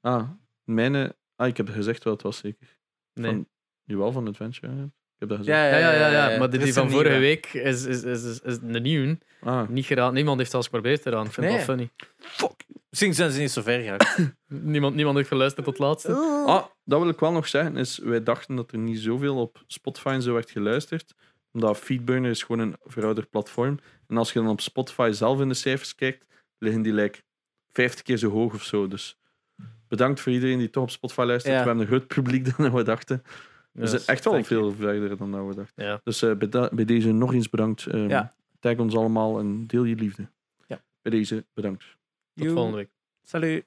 Ah, 0.00 0.28
mijne... 0.64 1.16
Ah, 1.36 1.46
ik 1.48 1.56
heb 1.56 1.68
gezegd 1.68 2.04
wat 2.04 2.12
het 2.12 2.22
was, 2.22 2.36
zeker. 2.38 2.78
Nee. 3.14 3.30
Van, 3.30 3.46
jawel, 3.86 4.12
van 4.12 4.28
Adventure. 4.28 4.72
ja. 4.76 4.82
Ik 4.82 5.22
heb 5.22 5.28
dat 5.28 5.38
gezegd. 5.38 5.58
Ja, 5.58 5.78
Ja, 5.78 5.92
ja, 5.92 6.10
ja, 6.10 6.30
ja. 6.30 6.38
Maar 6.38 6.50
die, 6.50 6.60
is 6.60 6.74
van 6.74 6.84
een 6.84 6.90
vorige 6.90 7.08
nieuwe. 7.10 7.24
week 7.26 7.46
is, 7.52 7.84
is, 7.84 8.02
is, 8.02 8.22
is, 8.24 8.40
is 8.40 8.58
de 8.60 8.80
nieuwe. 8.80 9.18
Ah, 9.40 9.68
Niet 9.68 9.86
gedaan. 9.86 10.14
Niemand 10.14 10.38
heeft 10.38 10.50
zelfs 10.50 10.66
geprobeerd 10.66 11.06
eraan. 11.06 11.26
Ik 11.26 11.32
vind 11.32 11.46
Nee. 11.46 11.56
het 11.56 11.66
wel 11.66 11.76
funny. 11.76 11.90
fuck. 12.18 12.64
Misschien 12.90 13.14
zijn 13.14 13.30
ze 13.30 13.40
niet 13.40 13.50
zo 13.50 13.62
ver 13.62 13.80
gegaan. 13.80 14.34
Niemand, 14.72 14.94
niemand 14.94 15.16
heeft 15.16 15.28
geluisterd 15.28 15.64
tot 15.64 15.78
het 15.78 15.86
laatste. 15.86 16.12
Ah, 16.46 16.64
dat 16.84 17.00
wil 17.00 17.08
ik 17.08 17.20
wel 17.20 17.32
nog 17.32 17.48
zeggen. 17.48 17.76
Is, 17.76 17.98
wij 17.98 18.22
dachten 18.22 18.56
dat 18.56 18.72
er 18.72 18.78
niet 18.78 18.98
zoveel 18.98 19.36
op 19.40 19.62
Spotify 19.66 20.08
en 20.08 20.22
zo 20.22 20.32
werd 20.32 20.50
geluisterd. 20.50 21.14
Omdat 21.52 21.76
Feedburner 21.78 22.30
is 22.30 22.42
gewoon 22.42 22.60
een 22.68 22.76
verouderd 22.84 23.30
platform. 23.30 23.78
En 24.08 24.16
als 24.16 24.32
je 24.32 24.38
dan 24.40 24.48
op 24.48 24.60
Spotify 24.60 25.10
zelf 25.12 25.40
in 25.40 25.48
de 25.48 25.54
cijfers 25.54 25.94
kijkt, 25.94 26.24
liggen 26.58 26.82
die 26.82 26.92
like 26.92 27.18
50 27.72 28.02
keer 28.02 28.16
zo 28.16 28.30
hoog 28.30 28.54
of 28.54 28.62
zo. 28.62 28.88
Dus 28.88 29.18
bedankt 29.88 30.20
voor 30.20 30.32
iedereen 30.32 30.58
die 30.58 30.70
toch 30.70 30.82
op 30.82 30.90
Spotify 30.90 31.20
luistert. 31.20 31.54
Ja. 31.54 31.60
We 31.60 31.66
hebben 31.66 31.84
een 31.84 31.90
groot 31.90 32.06
publiek 32.06 32.56
dan 32.56 32.72
we 32.74 32.82
dachten. 32.82 33.22
We 33.76 33.82
Yes, 33.82 33.90
zijn 33.90 34.02
echt 34.06 34.24
wel 34.24 34.32
you. 34.32 34.44
veel 34.44 34.72
verder 34.72 35.16
dan 35.16 35.30
dat 35.32 35.46
we 35.46 35.54
dachten. 35.54 35.84
Ja. 35.84 36.00
Dus 36.04 36.22
eh, 36.22 36.34
bij, 36.36 36.48
da- 36.48 36.70
bij 36.72 36.84
deze 36.84 37.12
nog 37.12 37.32
eens 37.34 37.48
bedankt. 37.50 37.86
Ehm, 37.86 38.08
Ja. 38.08 38.34
Tag 38.60 38.76
ons 38.78 38.96
allemaal 38.96 39.38
en 39.38 39.66
deel 39.66 39.84
je 39.84 39.94
liefde. 39.94 40.28
Ja. 40.66 40.82
Bij 41.02 41.12
deze 41.12 41.44
bedankt. 41.54 41.84
Tot 42.34 42.46
volgende 42.52 42.76
week. 42.76 42.90
Salut. 43.22 43.64